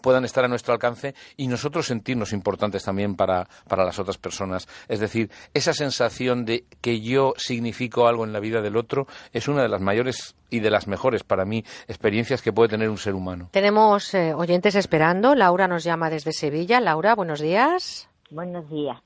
puedan 0.02 0.26
estar 0.26 0.44
a 0.44 0.48
nuestro 0.48 0.74
alcance 0.74 1.16
y 1.38 1.48
nosotros 1.48 1.88
sentirnos 1.88 2.34
importantes 2.34 2.84
también 2.84 3.16
para, 3.16 3.48
para 3.68 3.86
las 3.86 4.00
otras 4.00 4.18
personas. 4.18 4.68
Es 4.88 5.00
decir, 5.00 5.30
esa 5.54 5.74
sensación 5.74 6.46
de 6.46 6.66
que 6.82 7.02
yo 7.02 7.34
significo 7.38 8.08
algo 8.08 8.26
en 8.26 8.34
la 8.34 8.40
vida 8.40 8.62
del 8.62 8.78
otro 8.78 9.08
es 9.32 9.48
una 9.48 9.62
de 9.62 9.70
las 9.70 9.82
mayores 9.82 10.36
y 10.50 10.60
de 10.60 10.70
las 10.70 10.88
mejores 10.88 11.24
para 11.24 11.46
mí 11.46 11.64
experiencias 11.88 12.42
que 12.42 12.52
puede 12.52 12.70
tener 12.70 12.90
un 12.90 12.98
ser 12.98 13.14
humano. 13.14 13.50
Tenemos 13.52 14.14
eh, 14.14 14.34
oyentes 14.34 14.76
esperando. 14.76 15.36
Laura 15.36 15.68
nos 15.68 15.84
llama 15.84 16.10
desde 16.10 16.34
Sevilla. 16.34 16.82
Laura, 16.82 17.16
buenos 17.16 17.40
días. 17.40 18.10
Buenos 18.30 18.70
días. 18.70 18.98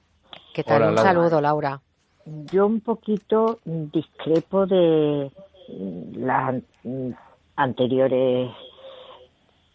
¿Qué 0.56 0.64
tal? 0.64 0.84
Hola, 0.84 0.88
un 0.88 0.95
Laura. 0.95 1.11
saludo, 1.11 1.41
Laura. 1.41 1.82
Yo 2.26 2.65
un 2.65 2.80
poquito 2.80 3.60
discrepo 3.65 4.65
de 4.65 5.30
las 6.14 6.64
mm, 6.82 7.10
anteriores 7.57 8.52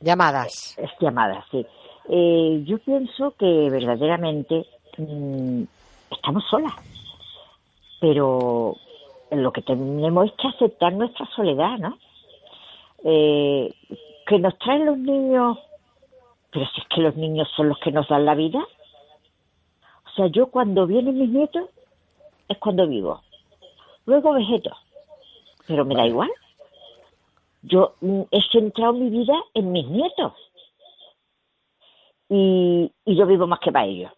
llamadas. 0.01 0.79
Llamadas, 0.99 1.45
sí. 1.51 1.67
Eh, 2.09 2.63
yo 2.65 2.79
pienso 2.79 3.35
que 3.39 3.69
verdaderamente 3.71 4.65
mm, 4.97 5.65
estamos 6.13 6.45
solas, 6.49 6.73
pero 8.01 8.75
lo 9.33 9.53
que 9.53 9.61
tenemos 9.61 10.31
es 10.31 10.33
que 10.33 10.49
aceptar 10.49 10.95
nuestra 10.95 11.27
soledad, 11.37 11.77
¿no? 11.77 11.99
Eh, 13.05 13.71
que 14.27 14.39
nos 14.39 14.59
traen 14.59 14.87
los 14.87 14.97
niños, 14.97 15.59
pero 16.51 16.65
si 16.75 16.81
es 16.81 16.87
que 16.89 17.03
los 17.03 17.17
niños 17.17 17.49
son 17.55 17.69
los 17.69 17.79
que 17.81 17.93
nos 17.93 18.09
dan 18.09 18.25
la 18.25 18.35
vida. 18.35 18.61
O 20.11 20.15
sea, 20.17 20.27
yo 20.27 20.47
cuando 20.49 20.87
vienen 20.87 21.19
mis 21.19 21.31
nietos 21.31 21.69
es 22.49 22.59
cuando 22.59 22.87
vivo. 22.87 23.23
Luego 24.07 24.33
vegeto, 24.33 24.77
pero 25.67 25.85
me 25.85 25.95
da 25.95 26.07
igual. 26.07 26.31
Yo 27.63 27.95
mm, 28.01 28.23
he 28.31 28.41
centrado 28.51 28.95
mi 28.95 29.11
vida 29.11 29.35
en 29.55 29.73
mis 29.73 29.87
nietos 29.87 30.33
y, 32.29 32.91
y 33.05 33.17
yo 33.17 33.27
vivo 33.27 33.47
más 33.47 33.61
que 33.61 33.71
para 33.71 33.87
ellos. 33.87 34.13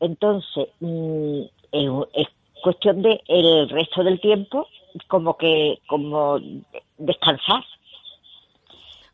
Entonces, 0.00 0.68
mm, 0.80 1.42
es, 1.72 1.90
es 2.14 2.28
cuestión 2.62 3.02
de 3.02 3.22
el 3.28 3.68
resto 3.68 4.02
del 4.02 4.20
tiempo 4.20 4.66
como 5.08 5.36
que 5.36 5.80
como 5.86 6.38
descansar. 6.98 7.64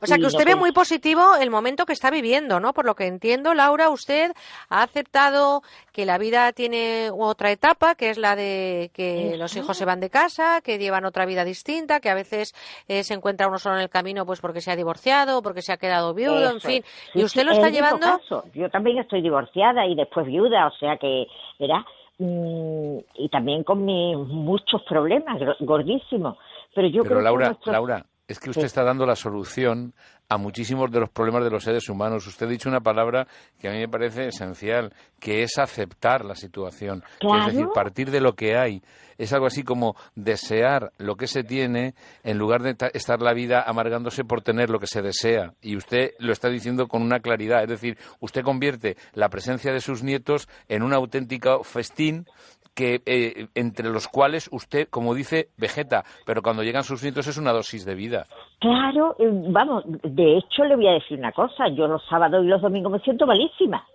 O 0.02 0.06
sea, 0.06 0.18
que 0.18 0.26
usted 0.26 0.44
ve 0.44 0.56
muy 0.56 0.72
positivo 0.72 1.36
el 1.40 1.50
momento 1.50 1.86
que 1.86 1.92
está 1.92 2.10
viviendo, 2.10 2.58
¿no? 2.60 2.72
Por 2.72 2.84
lo 2.84 2.94
que 2.94 3.06
entiendo, 3.06 3.54
Laura, 3.54 3.88
usted 3.88 4.32
ha 4.68 4.82
aceptado 4.82 5.62
que 5.92 6.04
la 6.06 6.18
vida 6.18 6.52
tiene 6.52 7.10
otra 7.16 7.50
etapa, 7.50 7.94
que 7.94 8.10
es 8.10 8.18
la 8.18 8.34
de 8.36 8.90
que 8.94 9.36
los 9.36 9.56
hijos 9.56 9.76
se 9.76 9.84
van 9.84 10.00
de 10.00 10.10
casa, 10.10 10.60
que 10.62 10.78
llevan 10.78 11.04
otra 11.04 11.24
vida 11.26 11.44
distinta, 11.44 12.00
que 12.00 12.10
a 12.10 12.14
veces 12.14 12.54
eh, 12.88 13.04
se 13.04 13.14
encuentra 13.14 13.46
uno 13.48 13.58
solo 13.58 13.76
en 13.76 13.82
el 13.82 13.90
camino 13.90 14.26
pues 14.26 14.40
porque 14.40 14.60
se 14.60 14.70
ha 14.70 14.76
divorciado, 14.76 15.40
porque 15.42 15.62
se 15.62 15.72
ha 15.72 15.76
quedado 15.76 16.14
viudo, 16.14 16.50
en 16.50 16.60
fin. 16.60 16.84
Y 17.14 17.22
usted 17.24 17.42
sí, 17.42 17.46
lo 17.46 17.52
es 17.52 17.58
está 17.58 17.70
llevando... 17.70 18.06
caso. 18.06 18.44
Yo 18.54 18.68
también 18.70 18.98
estoy 18.98 19.22
divorciada 19.22 19.86
y 19.86 19.94
después 19.94 20.26
viuda, 20.26 20.66
o 20.66 20.72
sea 20.78 20.96
que, 20.96 21.26
verá, 21.60 21.84
mm, 22.18 22.98
y 23.14 23.28
también 23.30 23.64
con 23.64 23.84
mis 23.84 24.16
muchos 24.16 24.82
problemas, 24.88 25.38
gor- 25.40 25.56
gordísimos. 25.60 26.36
Pero 26.74 26.88
yo 26.88 27.02
Pero 27.02 27.16
creo 27.16 27.20
Laura, 27.22 27.44
que 27.44 27.50
nuestros- 27.50 27.72
Laura, 27.72 28.06
es 28.32 28.40
que 28.40 28.50
usted 28.50 28.64
está 28.64 28.82
dando 28.82 29.06
la 29.06 29.16
solución 29.16 29.94
a 30.28 30.36
muchísimos 30.38 30.90
de 30.90 31.00
los 31.00 31.10
problemas 31.10 31.44
de 31.44 31.50
los 31.50 31.62
seres 31.64 31.88
humanos. 31.88 32.26
Usted 32.26 32.46
ha 32.46 32.50
dicho 32.50 32.68
una 32.68 32.80
palabra 32.80 33.26
que 33.58 33.68
a 33.68 33.72
mí 33.72 33.78
me 33.78 33.88
parece 33.88 34.28
esencial, 34.28 34.92
que 35.20 35.42
es 35.42 35.58
aceptar 35.58 36.24
la 36.24 36.34
situación. 36.34 37.04
Es 37.38 37.46
decir, 37.52 37.66
partir 37.74 38.10
de 38.10 38.20
lo 38.20 38.34
que 38.34 38.56
hay. 38.56 38.82
Es 39.18 39.32
algo 39.34 39.46
así 39.46 39.62
como 39.62 39.94
desear 40.14 40.90
lo 40.98 41.16
que 41.16 41.26
se 41.26 41.44
tiene 41.44 41.94
en 42.24 42.38
lugar 42.38 42.62
de 42.62 42.74
ta- 42.74 42.90
estar 42.94 43.20
la 43.20 43.34
vida 43.34 43.62
amargándose 43.62 44.24
por 44.24 44.40
tener 44.42 44.70
lo 44.70 44.78
que 44.80 44.86
se 44.86 45.02
desea. 45.02 45.52
Y 45.60 45.76
usted 45.76 46.12
lo 46.18 46.32
está 46.32 46.48
diciendo 46.48 46.88
con 46.88 47.02
una 47.02 47.20
claridad. 47.20 47.62
Es 47.62 47.68
decir, 47.68 47.98
usted 48.20 48.42
convierte 48.42 48.96
la 49.12 49.28
presencia 49.28 49.72
de 49.72 49.80
sus 49.80 50.02
nietos 50.02 50.48
en 50.68 50.82
un 50.82 50.94
auténtico 50.94 51.62
festín 51.62 52.26
que 52.74 53.02
eh, 53.06 53.48
entre 53.54 53.90
los 53.90 54.08
cuales 54.08 54.48
usted, 54.52 54.88
como 54.88 55.14
dice, 55.14 55.48
vegeta, 55.56 56.04
pero 56.24 56.42
cuando 56.42 56.62
llegan 56.62 56.84
sus 56.84 57.02
nietos 57.02 57.26
es 57.26 57.36
una 57.36 57.52
dosis 57.52 57.84
de 57.84 57.94
vida. 57.94 58.26
Claro, 58.60 59.16
eh, 59.18 59.28
vamos, 59.30 59.84
de 59.86 60.38
hecho 60.38 60.64
le 60.64 60.76
voy 60.76 60.88
a 60.88 60.92
decir 60.92 61.18
una 61.18 61.32
cosa, 61.32 61.68
yo 61.68 61.86
los 61.86 62.02
sábados 62.08 62.44
y 62.44 62.48
los 62.48 62.62
domingos 62.62 62.92
me 62.92 63.00
siento 63.00 63.26
malísima. 63.26 63.86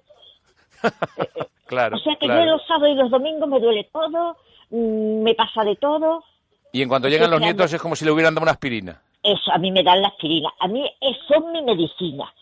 Claro. 1.67 1.97
O 1.97 1.99
sea 1.99 2.15
que 2.15 2.27
claro. 2.27 2.45
yo 2.45 2.51
los 2.51 2.65
sábados 2.65 2.91
y 2.91 2.95
los 2.95 3.11
domingos 3.11 3.49
me 3.49 3.59
duele 3.59 3.89
todo, 3.91 4.37
mm, 4.69 5.21
me 5.21 5.35
pasa 5.35 5.65
de 5.65 5.75
todo. 5.75 6.23
Y 6.71 6.81
en 6.81 6.87
cuanto 6.87 7.09
llegan 7.09 7.29
los 7.29 7.41
nietos 7.41 7.73
es 7.73 7.81
como 7.81 7.93
si 7.93 8.05
le 8.05 8.11
hubieran 8.11 8.33
dado 8.33 8.43
una 8.43 8.53
aspirina. 8.53 9.01
Eso, 9.21 9.51
a 9.51 9.57
mí 9.57 9.69
me 9.71 9.83
dan 9.83 10.01
la 10.01 10.07
aspirina. 10.07 10.49
A 10.61 10.67
mí 10.69 10.85
eh, 10.85 11.17
son 11.27 11.51
mi 11.51 11.61
medicina. 11.61 12.33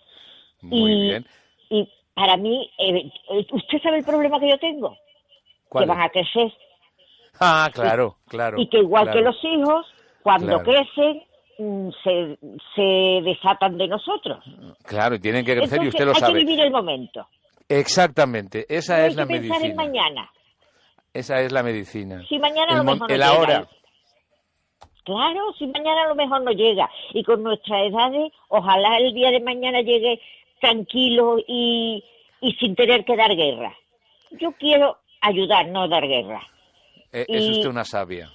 Muy 0.61 0.91
y, 0.91 1.01
bien. 1.01 1.25
y 1.71 1.89
para 2.13 2.37
mí, 2.37 2.69
eh, 2.77 3.11
¿usted 3.51 3.81
sabe 3.81 3.97
el 3.97 4.05
problema 4.05 4.39
que 4.39 4.49
yo 4.49 4.59
tengo? 4.59 4.95
¿Cuál 5.75 5.85
Que 5.85 5.89
van 5.89 6.01
a 6.01 6.09
crecer. 6.09 6.53
Ah, 7.39 7.69
claro, 7.73 8.15
claro. 8.27 8.59
y 8.59 8.67
que 8.69 8.77
igual 8.79 9.03
claro. 9.03 9.17
que 9.19 9.25
los 9.25 9.43
hijos, 9.43 9.85
cuando 10.23 10.59
Claro. 10.59 10.63
crecen, 10.63 11.23
mm, 11.59 11.89
se, 12.03 12.37
se 12.75 13.21
desatan 13.29 13.77
de 13.77 13.87
nosotros. 13.89 14.43
Claro, 14.85 15.15
y 15.15 15.19
tienen 15.19 15.43
que 15.45 15.55
crecer 15.55 15.79
y 15.83 15.85
Entonces, 15.87 15.93
usted 15.93 16.05
lo 16.05 16.11
hay 16.13 16.19
sabe. 16.19 16.33
que 16.33 16.39
vivir 16.45 16.59
el 16.61 16.71
momento. 16.71 17.27
Exactamente, 17.67 18.65
esa 18.69 18.95
no 18.97 19.03
hay 19.03 19.09
es 19.09 19.15
la 19.15 19.23
que 19.27 19.33
pensar 19.33 19.59
medicina. 19.61 19.83
en 19.83 19.91
mañana. 19.91 20.31
Esa 21.13 21.41
es 21.41 21.51
la 21.51 21.63
medicina. 21.63 22.21
Si 22.29 22.37
mañana 22.39 22.73
a 22.73 22.77
lo 22.77 22.83
mejor 22.83 22.99
no 23.01 23.07
llega, 23.07 23.27
ahora. 23.27 23.59
¿eh? 23.59 23.65
Claro, 25.03 25.53
si 25.57 25.67
mañana 25.67 26.03
a 26.03 26.07
lo 26.09 26.15
mejor 26.15 26.41
no 26.41 26.51
llega. 26.51 26.89
Y 27.13 27.23
con 27.23 27.43
nuestras 27.43 27.83
edades, 27.89 28.31
ojalá 28.49 28.97
el 28.97 29.13
día 29.13 29.31
de 29.31 29.39
mañana 29.39 29.81
llegue 29.81 30.19
tranquilo 30.59 31.37
y, 31.47 32.03
y 32.41 32.51
sin 32.53 32.75
tener 32.75 33.05
que 33.05 33.15
dar 33.15 33.35
guerra. 33.35 33.73
Yo 34.31 34.51
quiero 34.53 34.97
ayudar, 35.27 35.67
no 35.67 35.87
dar 35.87 36.07
guerra. 36.07 36.41
Eh, 37.11 37.25
Y- 37.27 37.37
Es 37.37 37.49
usted 37.49 37.69
una 37.69 37.85
sabia. 37.85 38.31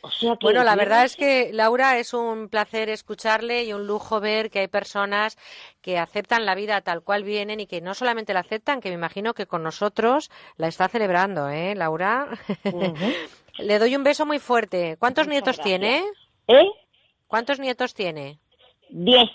O 0.00 0.10
sea 0.10 0.32
que 0.36 0.38
Bueno, 0.46 0.64
la 0.64 0.74
verdad 0.74 1.04
es 1.04 1.16
que, 1.16 1.50
Laura, 1.52 1.98
es 1.98 2.14
un 2.14 2.48
placer 2.48 2.88
escucharle 2.88 3.64
y 3.64 3.74
un 3.74 3.86
lujo 3.86 4.20
ver 4.20 4.50
que 4.50 4.60
hay 4.60 4.68
personas 4.68 5.36
que 5.82 5.98
aceptan 5.98 6.46
la 6.46 6.54
vida 6.54 6.80
tal 6.80 7.02
cual 7.02 7.24
vienen 7.24 7.60
y 7.60 7.66
que 7.66 7.82
no 7.82 7.92
solamente 7.92 8.32
la 8.32 8.40
aceptan, 8.40 8.80
que 8.80 8.88
me 8.88 8.94
imagino 8.94 9.34
que 9.34 9.44
con 9.46 9.62
nosotros 9.62 10.30
la 10.56 10.68
está 10.68 10.88
celebrando, 10.88 11.50
¿eh, 11.50 11.74
Laura? 11.74 12.28
Le 13.58 13.78
doy 13.78 13.96
un 13.96 14.04
beso 14.04 14.24
muy 14.24 14.38
fuerte. 14.38 14.96
¿Cuántos 14.98 15.28
nietos 15.28 15.60
tiene? 15.60 16.02
¿Eh? 16.48 16.64
¿Cuántos 17.26 17.58
nietos 17.60 17.92
tiene? 17.92 18.38
Diez. 18.88 19.28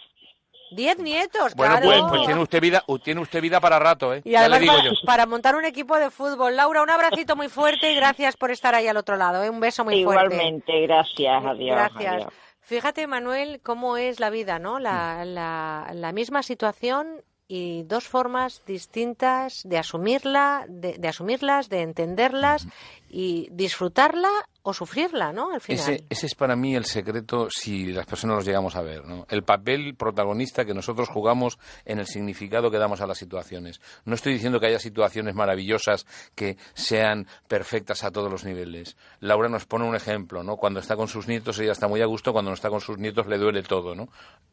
Diez 0.71 0.97
nietos, 0.99 1.53
Bueno, 1.55 1.77
claro. 1.79 1.85
pues, 1.85 2.01
pues 2.09 2.25
tiene 2.25 2.41
usted 2.41 2.61
vida, 2.61 2.83
tiene 3.03 3.21
usted 3.21 3.41
vida 3.41 3.59
para 3.59 3.77
rato, 3.77 4.13
¿eh? 4.13 4.21
Y 4.23 4.31
ya 4.31 4.47
le 4.47 4.59
digo 4.59 4.73
para, 4.73 4.83
yo. 4.85 4.91
para 5.05 5.25
montar 5.25 5.55
un 5.55 5.65
equipo 5.65 5.97
de 5.97 6.09
fútbol. 6.09 6.55
Laura, 6.55 6.81
un 6.81 6.89
abracito 6.89 7.35
muy 7.35 7.49
fuerte 7.49 7.91
y 7.91 7.95
gracias 7.95 8.37
por 8.37 8.51
estar 8.51 8.73
ahí 8.73 8.87
al 8.87 8.97
otro 8.97 9.17
lado. 9.17 9.43
¿eh? 9.43 9.49
Un 9.49 9.59
beso 9.59 9.83
muy 9.83 10.03
fuerte. 10.03 10.33
Igualmente, 10.33 10.81
gracias, 10.81 11.45
adiós. 11.45 11.75
Gracias. 11.75 12.13
adiós. 12.13 12.33
Fíjate, 12.61 13.05
Manuel, 13.07 13.59
cómo 13.61 13.97
es 13.97 14.19
la 14.19 14.29
vida, 14.29 14.57
¿no? 14.59 14.79
La, 14.79 15.25
la, 15.25 15.89
la 15.93 16.11
misma 16.13 16.41
situación 16.43 17.21
y 17.47 17.83
dos 17.83 18.07
formas 18.07 18.63
distintas 18.65 19.63
de 19.65 19.77
asumirla, 19.77 20.63
de, 20.69 20.97
de 20.97 21.07
asumirlas, 21.09 21.67
de 21.67 21.81
entenderlas 21.81 22.65
y 23.13 23.49
disfrutarla 23.51 24.29
o 24.63 24.73
sufrirla, 24.73 25.33
¿no? 25.33 25.51
Al 25.51 25.59
final. 25.59 25.81
Ese, 25.81 26.05
ese 26.09 26.25
es 26.27 26.35
para 26.35 26.55
mí 26.55 26.75
el 26.75 26.85
secreto 26.85 27.49
si 27.49 27.91
las 27.91 28.05
personas 28.05 28.37
los 28.37 28.45
llegamos 28.45 28.75
a 28.75 28.81
ver, 28.81 29.05
¿no? 29.05 29.25
El 29.29 29.43
papel 29.43 29.95
protagonista 29.95 30.63
que 30.63 30.73
nosotros 30.73 31.09
jugamos 31.09 31.57
en 31.83 31.99
el 31.99 32.05
significado 32.05 32.71
que 32.71 32.77
damos 32.77 33.01
a 33.01 33.07
las 33.07 33.17
situaciones. 33.17 33.81
No 34.05 34.15
estoy 34.15 34.33
diciendo 34.33 34.59
que 34.59 34.67
haya 34.67 34.79
situaciones 34.79 35.35
maravillosas 35.35 36.05
que 36.35 36.57
sean 36.73 37.27
perfectas 37.47 38.03
a 38.03 38.11
todos 38.11 38.31
los 38.31 38.45
niveles. 38.45 38.95
Laura 39.19 39.49
nos 39.49 39.65
pone 39.65 39.85
un 39.85 39.95
ejemplo, 39.95 40.43
¿no? 40.43 40.55
Cuando 40.55 40.79
está 40.79 40.95
con 40.95 41.09
sus 41.09 41.27
nietos 41.27 41.59
ella 41.59 41.73
está 41.73 41.89
muy 41.89 42.01
a 42.01 42.05
gusto, 42.05 42.31
cuando 42.31 42.51
no 42.51 42.55
está 42.55 42.69
con 42.69 42.81
sus 42.81 42.97
nietos 42.97 43.27
le 43.27 43.37
duele 43.37 43.63
todo, 43.63 43.93
¿no? 43.93 44.07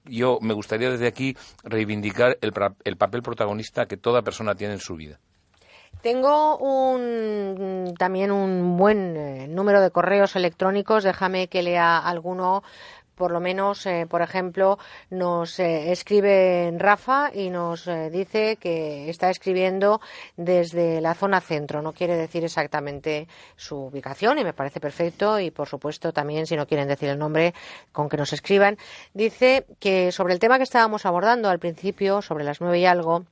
Yo 0.05 0.39
me 0.41 0.55
gustaría 0.55 0.91
desde 0.91 1.07
aquí 1.07 1.37
reivindicar 1.63 2.39
el, 2.41 2.53
el 2.85 2.97
papel 2.97 3.23
protagonista 3.23 3.87
que 3.87 3.97
toda 3.97 4.23
persona 4.23 4.55
tiene 4.57 4.75
en 4.75 4.81
su 4.81 4.97
vida. 4.97 5.21
Tengo 6.03 6.57
un, 6.59 7.95
también 7.99 8.31
un 8.31 8.77
buen 8.77 9.17
eh, 9.17 9.49
número 9.49 9.81
de 9.81 9.91
correos 9.91 10.37
electrónicos. 10.37 11.05
Déjame 11.05 11.49
que 11.49 11.63
lea 11.63 11.99
alguno. 11.99 12.63
Por 13.17 13.33
lo 13.33 13.41
menos, 13.41 13.85
eh, 13.87 14.07
por 14.09 14.23
ejemplo, 14.23 14.79
nos 15.11 15.59
eh, 15.59 15.91
escribe 15.91 16.73
Rafa 16.79 17.33
y 17.35 17.51
nos 17.51 17.89
eh, 17.89 18.11
dice 18.11 18.55
que 18.55 19.11
está 19.11 19.29
escribiendo 19.29 20.01
desde 20.37 21.01
la 21.01 21.15
zona 21.15 21.41
centro. 21.41 21.83
No 21.83 21.93
quiere 21.93 22.17
decir 22.17 22.45
exactamente 22.45 23.27
su 23.57 23.77
ubicación 23.87 24.39
y 24.39 24.45
me 24.45 24.53
parece 24.53 24.79
perfecto. 24.79 25.41
Y, 25.41 25.51
por 25.51 25.67
supuesto, 25.67 26.13
también, 26.13 26.47
si 26.47 26.55
no 26.55 26.69
quieren 26.69 26.87
decir 26.87 27.09
el 27.09 27.19
nombre, 27.19 27.55
con 27.91 28.09
que 28.09 28.17
nos 28.17 28.33
escriban. 28.33 28.79
Dice 29.15 29.67
que 29.81 30.13
sobre 30.13 30.33
el 30.33 30.39
tema 30.39 30.59
que 30.59 30.63
estábamos 30.63 31.05
abordando 31.05 31.51
al 31.51 31.59
principio, 31.59 32.23
sobre 32.23 32.45
las 32.45 32.61
nueve 32.61 32.79
y 32.79 32.87
algo, 32.87 33.25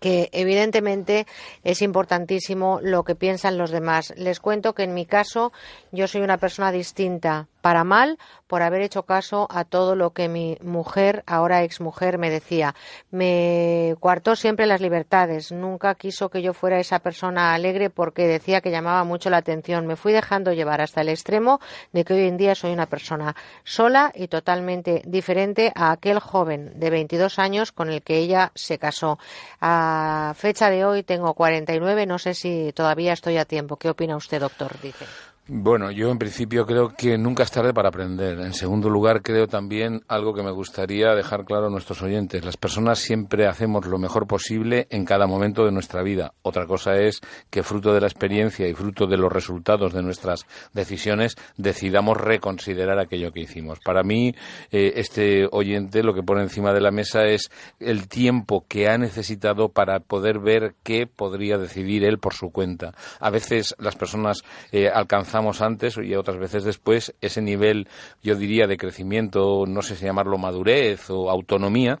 que 0.00 0.30
evidentemente 0.32 1.26
es 1.62 1.82
importantísimo 1.82 2.80
lo 2.82 3.04
que 3.04 3.14
piensan 3.14 3.58
los 3.58 3.70
demás. 3.70 4.12
Les 4.16 4.40
cuento 4.40 4.74
que 4.74 4.82
en 4.82 4.94
mi 4.94 5.06
caso 5.06 5.52
yo 5.92 6.08
soy 6.08 6.22
una 6.22 6.38
persona 6.38 6.72
distinta, 6.72 7.48
para 7.60 7.84
mal, 7.84 8.18
por 8.46 8.62
haber 8.62 8.82
hecho 8.82 9.04
caso 9.04 9.46
a 9.50 9.64
todo 9.64 9.94
lo 9.94 10.10
que 10.10 10.28
mi 10.28 10.56
mujer, 10.60 11.22
ahora 11.26 11.62
exmujer, 11.62 12.18
me 12.18 12.30
decía. 12.30 12.74
Me 13.10 13.94
coartó 14.00 14.36
siempre 14.36 14.66
las 14.66 14.80
libertades, 14.80 15.52
nunca 15.52 15.94
quiso 15.94 16.30
que 16.30 16.42
yo 16.42 16.52
fuera 16.52 16.80
esa 16.80 16.98
persona 16.98 17.54
alegre 17.54 17.90
porque 17.90 18.26
decía 18.26 18.60
que 18.60 18.70
llamaba 18.70 19.04
mucho 19.04 19.30
la 19.30 19.38
atención. 19.38 19.86
Me 19.86 19.96
fui 19.96 20.12
dejando 20.12 20.52
llevar 20.52 20.80
hasta 20.80 21.00
el 21.00 21.08
extremo 21.08 21.60
de 21.92 22.04
que 22.04 22.14
hoy 22.14 22.26
en 22.26 22.36
día 22.36 22.54
soy 22.54 22.72
una 22.72 22.86
persona 22.86 23.36
sola 23.64 24.12
y 24.14 24.28
totalmente 24.28 25.02
diferente 25.06 25.72
a 25.74 25.92
aquel 25.92 26.18
joven 26.18 26.72
de 26.78 26.90
22 26.90 27.38
años 27.38 27.72
con 27.72 27.90
el 27.90 28.02
que 28.02 28.18
ella 28.18 28.52
se 28.54 28.78
casó. 28.78 29.18
A 29.60 30.34
fecha 30.36 30.70
de 30.70 30.84
hoy 30.84 31.02
tengo 31.02 31.34
49, 31.34 32.06
no 32.06 32.18
sé 32.18 32.34
si 32.34 32.72
todavía 32.72 33.12
estoy 33.12 33.36
a 33.36 33.44
tiempo. 33.44 33.76
¿Qué 33.76 33.90
opina 33.90 34.16
usted, 34.16 34.40
doctor? 34.40 34.80
Dice. 34.80 35.06
Bueno, 35.52 35.90
yo 35.90 36.12
en 36.12 36.18
principio 36.18 36.64
creo 36.64 36.90
que 36.90 37.18
nunca 37.18 37.42
es 37.42 37.50
tarde 37.50 37.74
para 37.74 37.88
aprender. 37.88 38.38
En 38.38 38.54
segundo 38.54 38.88
lugar, 38.88 39.20
creo 39.20 39.48
también 39.48 40.00
algo 40.06 40.32
que 40.32 40.44
me 40.44 40.52
gustaría 40.52 41.12
dejar 41.16 41.44
claro 41.44 41.66
a 41.66 41.70
nuestros 41.70 42.00
oyentes. 42.02 42.44
Las 42.44 42.56
personas 42.56 43.00
siempre 43.00 43.48
hacemos 43.48 43.84
lo 43.86 43.98
mejor 43.98 44.28
posible 44.28 44.86
en 44.90 45.04
cada 45.04 45.26
momento 45.26 45.64
de 45.64 45.72
nuestra 45.72 46.04
vida. 46.04 46.34
Otra 46.42 46.68
cosa 46.68 46.94
es 46.94 47.20
que 47.50 47.64
fruto 47.64 47.92
de 47.92 48.00
la 48.00 48.06
experiencia 48.06 48.68
y 48.68 48.74
fruto 48.74 49.08
de 49.08 49.16
los 49.16 49.32
resultados 49.32 49.92
de 49.92 50.04
nuestras 50.04 50.46
decisiones 50.72 51.34
decidamos 51.56 52.16
reconsiderar 52.16 53.00
aquello 53.00 53.32
que 53.32 53.40
hicimos. 53.40 53.80
Para 53.80 54.04
mí, 54.04 54.32
eh, 54.70 54.92
este 54.94 55.48
oyente 55.50 56.04
lo 56.04 56.14
que 56.14 56.22
pone 56.22 56.42
encima 56.42 56.72
de 56.72 56.80
la 56.80 56.92
mesa 56.92 57.24
es 57.24 57.50
el 57.80 58.06
tiempo 58.06 58.66
que 58.68 58.88
ha 58.88 58.98
necesitado 58.98 59.70
para 59.70 59.98
poder 59.98 60.38
ver 60.38 60.76
qué 60.84 61.08
podría 61.08 61.58
decidir 61.58 62.04
él 62.04 62.20
por 62.20 62.34
su 62.34 62.52
cuenta. 62.52 62.94
A 63.18 63.30
veces 63.30 63.74
las 63.80 63.96
personas 63.96 64.44
eh, 64.70 64.88
antes 65.60 65.96
y 65.96 66.14
otras 66.14 66.38
veces 66.38 66.64
después 66.64 67.14
ese 67.20 67.42
nivel, 67.42 67.88
yo 68.22 68.36
diría, 68.36 68.66
de 68.66 68.76
crecimiento, 68.76 69.64
no 69.66 69.82
sé 69.82 69.96
si 69.96 70.04
llamarlo 70.04 70.38
madurez 70.38 71.10
o 71.10 71.30
autonomía, 71.30 72.00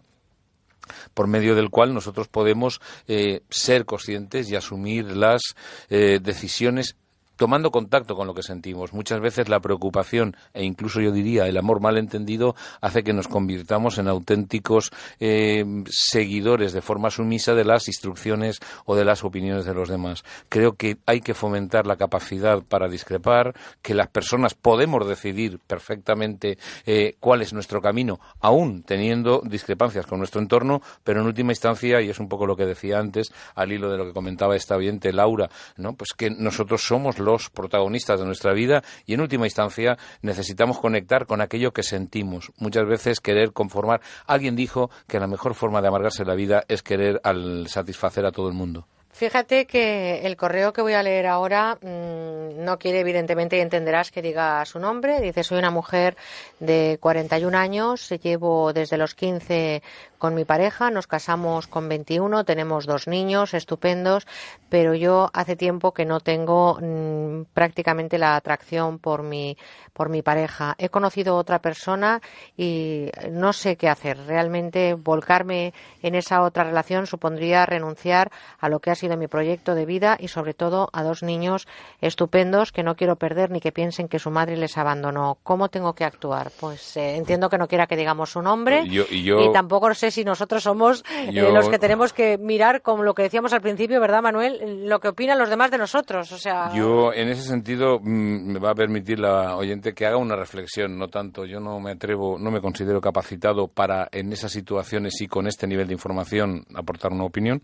por 1.14 1.26
medio 1.26 1.54
del 1.54 1.70
cual 1.70 1.94
nosotros 1.94 2.28
podemos 2.28 2.80
eh, 3.06 3.42
ser 3.50 3.84
conscientes 3.84 4.50
y 4.50 4.56
asumir 4.56 5.16
las 5.16 5.40
eh, 5.88 6.18
decisiones 6.22 6.96
tomando 7.40 7.70
contacto 7.70 8.16
con 8.16 8.26
lo 8.26 8.34
que 8.34 8.42
sentimos. 8.42 8.92
Muchas 8.92 9.18
veces 9.18 9.48
la 9.48 9.60
preocupación 9.60 10.36
e 10.52 10.62
incluso 10.62 11.00
yo 11.00 11.10
diría 11.10 11.46
el 11.46 11.56
amor 11.56 11.80
mal 11.80 11.96
entendido 11.96 12.54
hace 12.82 13.02
que 13.02 13.14
nos 13.14 13.28
convirtamos 13.28 13.96
en 13.96 14.08
auténticos 14.08 14.90
eh, 15.20 15.64
seguidores 15.88 16.74
de 16.74 16.82
forma 16.82 17.08
sumisa 17.08 17.54
de 17.54 17.64
las 17.64 17.88
instrucciones 17.88 18.58
o 18.84 18.94
de 18.94 19.06
las 19.06 19.24
opiniones 19.24 19.64
de 19.64 19.72
los 19.72 19.88
demás. 19.88 20.22
Creo 20.50 20.74
que 20.74 20.98
hay 21.06 21.22
que 21.22 21.32
fomentar 21.32 21.86
la 21.86 21.96
capacidad 21.96 22.62
para 22.62 22.88
discrepar, 22.88 23.54
que 23.80 23.94
las 23.94 24.08
personas 24.08 24.52
podemos 24.52 25.08
decidir 25.08 25.60
perfectamente 25.66 26.58
eh, 26.84 27.14
cuál 27.20 27.40
es 27.40 27.54
nuestro 27.54 27.80
camino, 27.80 28.20
aún 28.40 28.82
teniendo 28.82 29.40
discrepancias 29.42 30.04
con 30.04 30.18
nuestro 30.18 30.42
entorno, 30.42 30.82
pero 31.04 31.22
en 31.22 31.26
última 31.26 31.52
instancia, 31.52 32.02
y 32.02 32.10
es 32.10 32.20
un 32.20 32.28
poco 32.28 32.44
lo 32.44 32.54
que 32.54 32.66
decía 32.66 32.98
antes, 32.98 33.32
al 33.54 33.72
hilo 33.72 33.90
de 33.90 33.96
lo 33.96 34.04
que 34.04 34.12
comentaba 34.12 34.56
esta 34.56 34.76
oyente 34.76 35.10
Laura, 35.10 35.48
¿no? 35.78 35.94
pues 35.94 36.10
que 36.14 36.28
nosotros 36.28 36.82
somos 36.82 37.18
los 37.18 37.29
protagonistas 37.50 38.18
de 38.18 38.26
nuestra 38.26 38.52
vida 38.52 38.82
y 39.06 39.14
en 39.14 39.20
última 39.20 39.46
instancia 39.46 39.96
necesitamos 40.22 40.78
conectar 40.78 41.26
con 41.26 41.40
aquello 41.40 41.72
que 41.72 41.82
sentimos. 41.82 42.52
Muchas 42.56 42.86
veces 42.86 43.20
querer 43.20 43.52
conformar. 43.52 44.00
Alguien 44.26 44.56
dijo 44.56 44.90
que 45.06 45.20
la 45.20 45.26
mejor 45.26 45.54
forma 45.54 45.80
de 45.80 45.88
amargarse 45.88 46.24
la 46.24 46.34
vida 46.34 46.64
es 46.68 46.82
querer 46.82 47.20
al 47.24 47.68
satisfacer 47.68 48.26
a 48.26 48.32
todo 48.32 48.48
el 48.48 48.54
mundo. 48.54 48.86
Fíjate 49.12 49.66
que 49.66 50.20
el 50.24 50.36
correo 50.36 50.72
que 50.72 50.82
voy 50.82 50.92
a 50.94 51.02
leer 51.02 51.26
ahora 51.26 51.76
mmm, 51.82 52.64
no 52.64 52.78
quiere, 52.78 53.00
evidentemente, 53.00 53.58
y 53.58 53.60
entenderás 53.60 54.10
que 54.10 54.22
diga 54.22 54.64
su 54.64 54.78
nombre. 54.78 55.20
Dice, 55.20 55.42
soy 55.42 55.58
una 55.58 55.70
mujer 55.70 56.16
de 56.60 56.96
41 57.00 57.58
años, 57.58 58.08
llevo 58.22 58.72
desde 58.72 58.96
los 58.96 59.14
15 59.14 59.82
con 60.20 60.34
mi 60.34 60.44
pareja, 60.44 60.90
nos 60.90 61.06
casamos 61.06 61.66
con 61.66 61.88
21, 61.88 62.44
tenemos 62.44 62.86
dos 62.86 63.08
niños 63.08 63.54
estupendos, 63.54 64.26
pero 64.68 64.94
yo 64.94 65.30
hace 65.32 65.56
tiempo 65.56 65.92
que 65.92 66.04
no 66.04 66.20
tengo 66.20 66.78
mmm, 66.80 67.44
prácticamente 67.54 68.18
la 68.18 68.36
atracción 68.36 68.98
por 68.98 69.22
mi, 69.22 69.56
por 69.94 70.10
mi 70.10 70.22
pareja. 70.22 70.74
He 70.78 70.90
conocido 70.90 71.36
otra 71.36 71.60
persona 71.60 72.20
y 72.56 73.10
no 73.32 73.52
sé 73.54 73.76
qué 73.76 73.88
hacer. 73.88 74.18
Realmente 74.26 74.94
volcarme 74.94 75.72
en 76.02 76.14
esa 76.14 76.42
otra 76.42 76.64
relación 76.64 77.06
supondría 77.06 77.64
renunciar 77.64 78.30
a 78.58 78.68
lo 78.68 78.80
que 78.80 78.90
ha 78.90 78.94
sido 78.94 79.16
mi 79.16 79.26
proyecto 79.26 79.74
de 79.74 79.86
vida 79.86 80.18
y 80.20 80.28
sobre 80.28 80.52
todo 80.52 80.90
a 80.92 81.02
dos 81.02 81.22
niños 81.22 81.66
estupendos 82.02 82.72
que 82.72 82.82
no 82.82 82.94
quiero 82.94 83.16
perder 83.16 83.50
ni 83.50 83.60
que 83.60 83.72
piensen 83.72 84.06
que 84.06 84.18
su 84.18 84.30
madre 84.30 84.58
les 84.58 84.76
abandonó. 84.76 85.38
¿Cómo 85.42 85.70
tengo 85.70 85.94
que 85.94 86.04
actuar? 86.04 86.52
Pues 86.60 86.98
eh, 86.98 87.16
entiendo 87.16 87.48
que 87.48 87.56
no 87.56 87.68
quiera 87.68 87.86
que 87.86 87.96
digamos 87.96 88.30
su 88.30 88.42
nombre 88.42 88.86
yo, 88.86 89.06
yo... 89.06 89.40
y 89.40 89.52
tampoco 89.52 89.94
sé 89.94 90.09
si 90.10 90.24
nosotros 90.24 90.62
somos 90.62 91.02
yo... 91.30 91.48
eh, 91.48 91.52
los 91.52 91.68
que 91.68 91.78
tenemos 91.78 92.12
que 92.12 92.38
mirar, 92.38 92.82
como 92.82 93.02
lo 93.02 93.14
que 93.14 93.22
decíamos 93.22 93.52
al 93.52 93.60
principio, 93.60 94.00
¿verdad, 94.00 94.22
Manuel? 94.22 94.88
Lo 94.88 95.00
que 95.00 95.08
opinan 95.08 95.38
los 95.38 95.50
demás 95.50 95.70
de 95.70 95.78
nosotros. 95.78 96.30
O 96.32 96.38
sea... 96.38 96.72
Yo, 96.74 97.12
en 97.12 97.28
ese 97.28 97.42
sentido, 97.42 97.98
mmm, 98.00 98.52
me 98.52 98.58
va 98.58 98.70
a 98.70 98.74
permitir 98.74 99.18
la 99.18 99.56
oyente 99.56 99.92
que 99.94 100.06
haga 100.06 100.16
una 100.16 100.36
reflexión, 100.36 100.98
no 100.98 101.08
tanto. 101.08 101.44
Yo 101.44 101.60
no 101.60 101.80
me 101.80 101.92
atrevo, 101.92 102.38
no 102.38 102.50
me 102.50 102.60
considero 102.60 103.00
capacitado 103.00 103.68
para, 103.68 104.08
en 104.12 104.32
esas 104.32 104.52
situaciones 104.52 105.20
y 105.20 105.26
con 105.26 105.46
este 105.46 105.66
nivel 105.66 105.86
de 105.86 105.94
información, 105.94 106.64
aportar 106.74 107.12
una 107.12 107.24
opinión. 107.24 107.62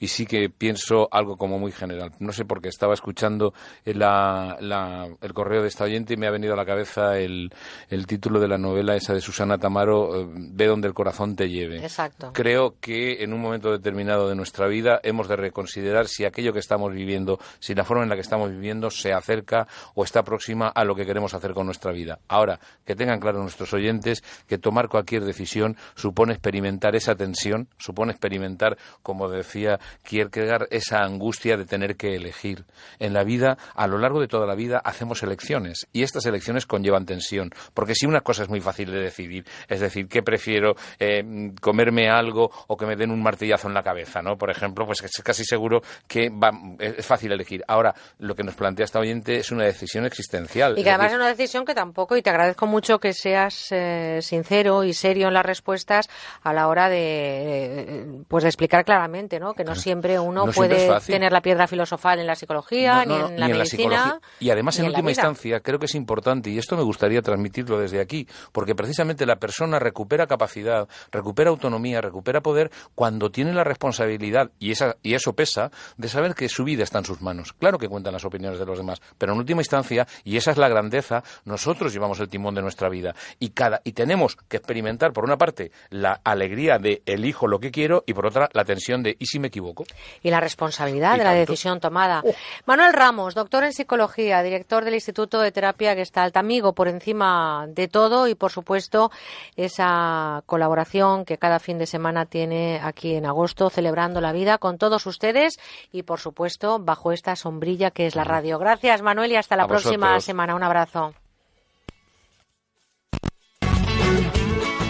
Y 0.00 0.08
sí 0.08 0.26
que 0.26 0.48
pienso 0.50 1.08
algo 1.10 1.36
como 1.36 1.58
muy 1.58 1.72
general. 1.72 2.12
No 2.18 2.32
sé 2.32 2.44
por 2.44 2.60
qué 2.60 2.68
estaba 2.68 2.94
escuchando 2.94 3.52
la- 3.84 4.56
la- 4.60 5.08
el 5.20 5.32
correo 5.34 5.62
de 5.62 5.68
esta 5.68 5.84
oyente 5.84 6.14
y 6.14 6.16
me 6.16 6.26
ha 6.26 6.30
venido 6.30 6.54
a 6.54 6.56
la 6.56 6.64
cabeza 6.66 7.18
el, 7.18 7.50
el 7.88 8.06
título 8.06 8.40
de 8.40 8.48
la 8.48 8.58
novela 8.58 8.94
esa 8.96 9.14
de 9.14 9.20
Susana 9.20 9.58
Tamaro, 9.58 10.20
eh, 10.22 10.26
Ve 10.30 10.66
donde 10.66 10.88
el 10.88 10.94
corazón 10.94 11.36
te 11.36 11.48
lleve. 11.48 11.84
Exacto. 11.88 12.32
Creo 12.34 12.76
que 12.80 13.22
en 13.22 13.32
un 13.32 13.40
momento 13.40 13.72
determinado 13.72 14.28
de 14.28 14.34
nuestra 14.34 14.66
vida 14.66 15.00
hemos 15.02 15.28
de 15.28 15.36
reconsiderar 15.36 16.06
si 16.06 16.24
aquello 16.24 16.52
que 16.52 16.58
estamos 16.58 16.92
viviendo, 16.92 17.38
si 17.58 17.74
la 17.74 17.84
forma 17.84 18.02
en 18.02 18.08
la 18.08 18.14
que 18.14 18.20
estamos 18.20 18.50
viviendo 18.50 18.90
se 18.90 19.12
acerca 19.12 19.66
o 19.94 20.04
está 20.04 20.22
próxima 20.22 20.68
a 20.68 20.84
lo 20.84 20.94
que 20.94 21.06
queremos 21.06 21.34
hacer 21.34 21.52
con 21.52 21.66
nuestra 21.66 21.92
vida. 21.92 22.18
Ahora, 22.28 22.60
que 22.84 22.94
tengan 22.94 23.20
claro 23.20 23.40
nuestros 23.40 23.72
oyentes 23.72 24.22
que 24.46 24.58
tomar 24.58 24.88
cualquier 24.88 25.24
decisión 25.24 25.76
supone 25.94 26.34
experimentar 26.34 26.94
esa 26.94 27.14
tensión, 27.14 27.68
supone 27.78 28.12
experimentar, 28.12 28.76
como 29.02 29.28
decía 29.28 29.80
Kierkegaard, 30.04 30.68
esa 30.70 31.02
angustia 31.02 31.56
de 31.56 31.64
tener 31.64 31.96
que 31.96 32.14
elegir. 32.14 32.64
En 32.98 33.12
la 33.12 33.24
vida, 33.24 33.58
a 33.74 33.86
lo 33.86 33.98
largo 33.98 34.20
de 34.20 34.28
toda 34.28 34.46
la 34.46 34.54
vida, 34.54 34.80
hacemos 34.84 35.22
elecciones 35.22 35.86
y 35.92 36.02
estas 36.02 36.26
elecciones 36.26 36.66
conllevan 36.66 37.06
tensión, 37.06 37.50
porque 37.74 37.94
si 37.94 38.06
una 38.06 38.20
cosa 38.20 38.42
es 38.42 38.48
muy 38.48 38.60
fácil 38.60 38.90
de 38.90 39.00
decidir, 39.00 39.44
es 39.68 39.80
decir, 39.80 40.08
¿qué 40.08 40.22
prefiero? 40.22 40.74
eh, 40.98 41.52
comerme 41.78 42.10
algo 42.10 42.50
o 42.66 42.76
que 42.76 42.86
me 42.86 42.96
den 42.96 43.12
un 43.12 43.22
martillazo 43.22 43.68
en 43.68 43.74
la 43.74 43.84
cabeza, 43.84 44.20
¿no? 44.20 44.36
Por 44.36 44.50
ejemplo, 44.50 44.84
pues 44.84 45.00
es 45.04 45.22
casi 45.22 45.44
seguro 45.44 45.80
que 46.08 46.28
va- 46.28 46.50
es 46.80 47.06
fácil 47.06 47.30
elegir. 47.30 47.62
Ahora, 47.68 47.94
lo 48.18 48.34
que 48.34 48.42
nos 48.42 48.56
plantea 48.56 48.84
esta 48.84 48.98
oyente 48.98 49.36
es 49.36 49.52
una 49.52 49.62
decisión 49.64 50.04
existencial. 50.04 50.76
Y 50.76 50.82
que 50.82 50.90
además 50.90 51.12
es 51.12 51.18
una 51.18 51.28
decisión 51.28 51.64
que 51.64 51.74
tampoco, 51.76 52.16
y 52.16 52.22
te 52.22 52.30
agradezco 52.30 52.66
mucho 52.66 52.98
que 52.98 53.12
seas 53.12 53.68
eh, 53.70 54.18
sincero 54.22 54.82
y 54.82 54.92
serio 54.92 55.28
en 55.28 55.34
las 55.34 55.46
respuestas 55.46 56.08
a 56.42 56.52
la 56.52 56.66
hora 56.66 56.88
de, 56.88 56.98
eh, 56.98 58.06
pues 58.26 58.42
de 58.42 58.48
explicar 58.48 58.84
claramente, 58.84 59.38
¿no? 59.38 59.54
Que 59.54 59.62
no 59.62 59.76
siempre 59.76 60.18
uno 60.18 60.46
No 60.46 60.52
puede 60.52 60.88
tener 61.06 61.30
la 61.32 61.42
piedra 61.42 61.68
filosofal 61.68 62.18
en 62.18 62.26
la 62.26 62.34
psicología, 62.34 63.04
No, 63.04 63.18
no, 63.20 63.28
ni 63.28 63.34
en 63.34 63.40
la 63.40 63.46
ni 63.46 63.52
medicina. 63.52 63.82
psicología. 63.84 64.20
Y 64.40 64.50
además, 64.50 64.76
en 64.78 64.84
la 64.86 64.88
última 64.90 65.10
instancia, 65.10 65.60
creo 65.60 65.78
que 65.78 65.86
es 65.86 65.94
importante, 65.94 66.50
y 66.50 66.58
esto 66.58 66.76
me 66.76 66.82
gustaría 66.82 67.22
transmitirlo 67.22 67.78
desde 67.78 68.00
aquí, 68.00 68.26
porque 68.50 68.74
precisamente 68.74 69.24
la 69.26 69.36
persona 69.36 69.78
recupera 69.78 70.26
capacidad, 70.26 70.88
recupera 71.12 71.50
autonomía, 71.50 71.67
recupera 72.00 72.40
poder 72.40 72.70
cuando 72.94 73.30
tiene 73.30 73.52
la 73.52 73.64
responsabilidad, 73.64 74.50
y, 74.58 74.72
esa, 74.72 74.96
y 75.02 75.14
eso 75.14 75.32
pesa, 75.32 75.70
de 75.96 76.08
saber 76.08 76.34
que 76.34 76.48
su 76.48 76.64
vida 76.64 76.84
está 76.84 76.98
en 76.98 77.04
sus 77.04 77.20
manos. 77.20 77.52
Claro 77.52 77.78
que 77.78 77.88
cuentan 77.88 78.12
las 78.12 78.24
opiniones 78.24 78.58
de 78.58 78.66
los 78.66 78.78
demás, 78.78 79.00
pero 79.16 79.32
en 79.32 79.38
última 79.38 79.60
instancia, 79.60 80.06
y 80.24 80.36
esa 80.36 80.50
es 80.50 80.58
la 80.58 80.68
grandeza, 80.68 81.22
nosotros 81.44 81.92
llevamos 81.92 82.20
el 82.20 82.28
timón 82.28 82.54
de 82.54 82.62
nuestra 82.62 82.88
vida. 82.88 83.14
Y, 83.38 83.50
cada, 83.50 83.80
y 83.84 83.92
tenemos 83.92 84.36
que 84.48 84.58
experimentar, 84.58 85.12
por 85.12 85.24
una 85.24 85.38
parte, 85.38 85.72
la 85.90 86.20
alegría 86.24 86.78
de 86.78 87.02
elijo 87.06 87.46
lo 87.46 87.58
que 87.58 87.70
quiero, 87.70 88.04
y 88.06 88.14
por 88.14 88.26
otra, 88.26 88.48
la 88.52 88.64
tensión 88.64 89.02
de 89.02 89.16
¿y 89.18 89.26
si 89.26 89.38
me 89.38 89.48
equivoco? 89.48 89.84
y 90.22 90.30
la 90.30 90.40
responsabilidad 90.40 91.14
Y 91.14 91.18
de 91.18 91.24
la 91.24 91.34
decisión 91.34 91.80
tomada. 91.80 92.22
Manuel 92.66 92.92
Ramos, 92.92 93.34
doctor 93.34 93.64
en 93.64 93.72
psicología, 93.72 94.42
director 94.42 94.84
del 94.84 94.94
Instituto 94.94 95.40
de 95.40 95.52
Terapia 95.52 95.94
Gestalt, 95.94 96.36
amigo 96.36 96.72
por 96.72 96.88
encima 96.88 97.66
de 97.68 97.88
todo 97.88 98.28
y 98.28 98.34
por 98.34 98.50
supuesto 98.50 99.10
esa 99.56 100.42
colaboración 100.46 101.24
que 101.24 101.38
cada 101.38 101.57
fin 101.58 101.78
de 101.78 101.86
semana 101.86 102.26
tiene 102.26 102.80
aquí 102.82 103.14
en 103.14 103.26
agosto 103.26 103.70
celebrando 103.70 104.20
la 104.20 104.32
vida 104.32 104.58
con 104.58 104.78
todos 104.78 105.06
ustedes 105.06 105.58
y 105.92 106.02
por 106.02 106.20
supuesto 106.20 106.78
bajo 106.78 107.12
esta 107.12 107.36
sombrilla 107.36 107.90
que 107.90 108.06
es 108.06 108.14
la 108.16 108.24
radio. 108.24 108.58
Gracias 108.58 109.02
Manuel 109.02 109.32
y 109.32 109.36
hasta 109.36 109.56
la 109.56 109.64
A 109.64 109.68
próxima 109.68 110.06
vosotros. 110.08 110.24
semana. 110.24 110.54
Un 110.54 110.62
abrazo. 110.62 111.14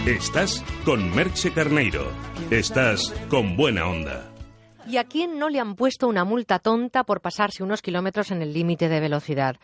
Estás 0.06 0.64
con 0.84 1.14
Merche 1.14 1.52
Carneiro. 1.52 2.10
Estás 2.50 3.12
con 3.28 3.56
buena 3.56 3.86
onda. 3.86 4.24
¿Y 4.86 4.96
a 4.96 5.04
quién 5.04 5.38
no 5.38 5.50
le 5.50 5.60
han 5.60 5.74
puesto 5.74 6.08
una 6.08 6.24
multa 6.24 6.60
tonta 6.60 7.04
por 7.04 7.20
pasarse 7.20 7.62
unos 7.62 7.82
kilómetros 7.82 8.30
en 8.30 8.40
el 8.40 8.54
límite 8.54 8.88
de 8.88 9.00
velocidad? 9.00 9.56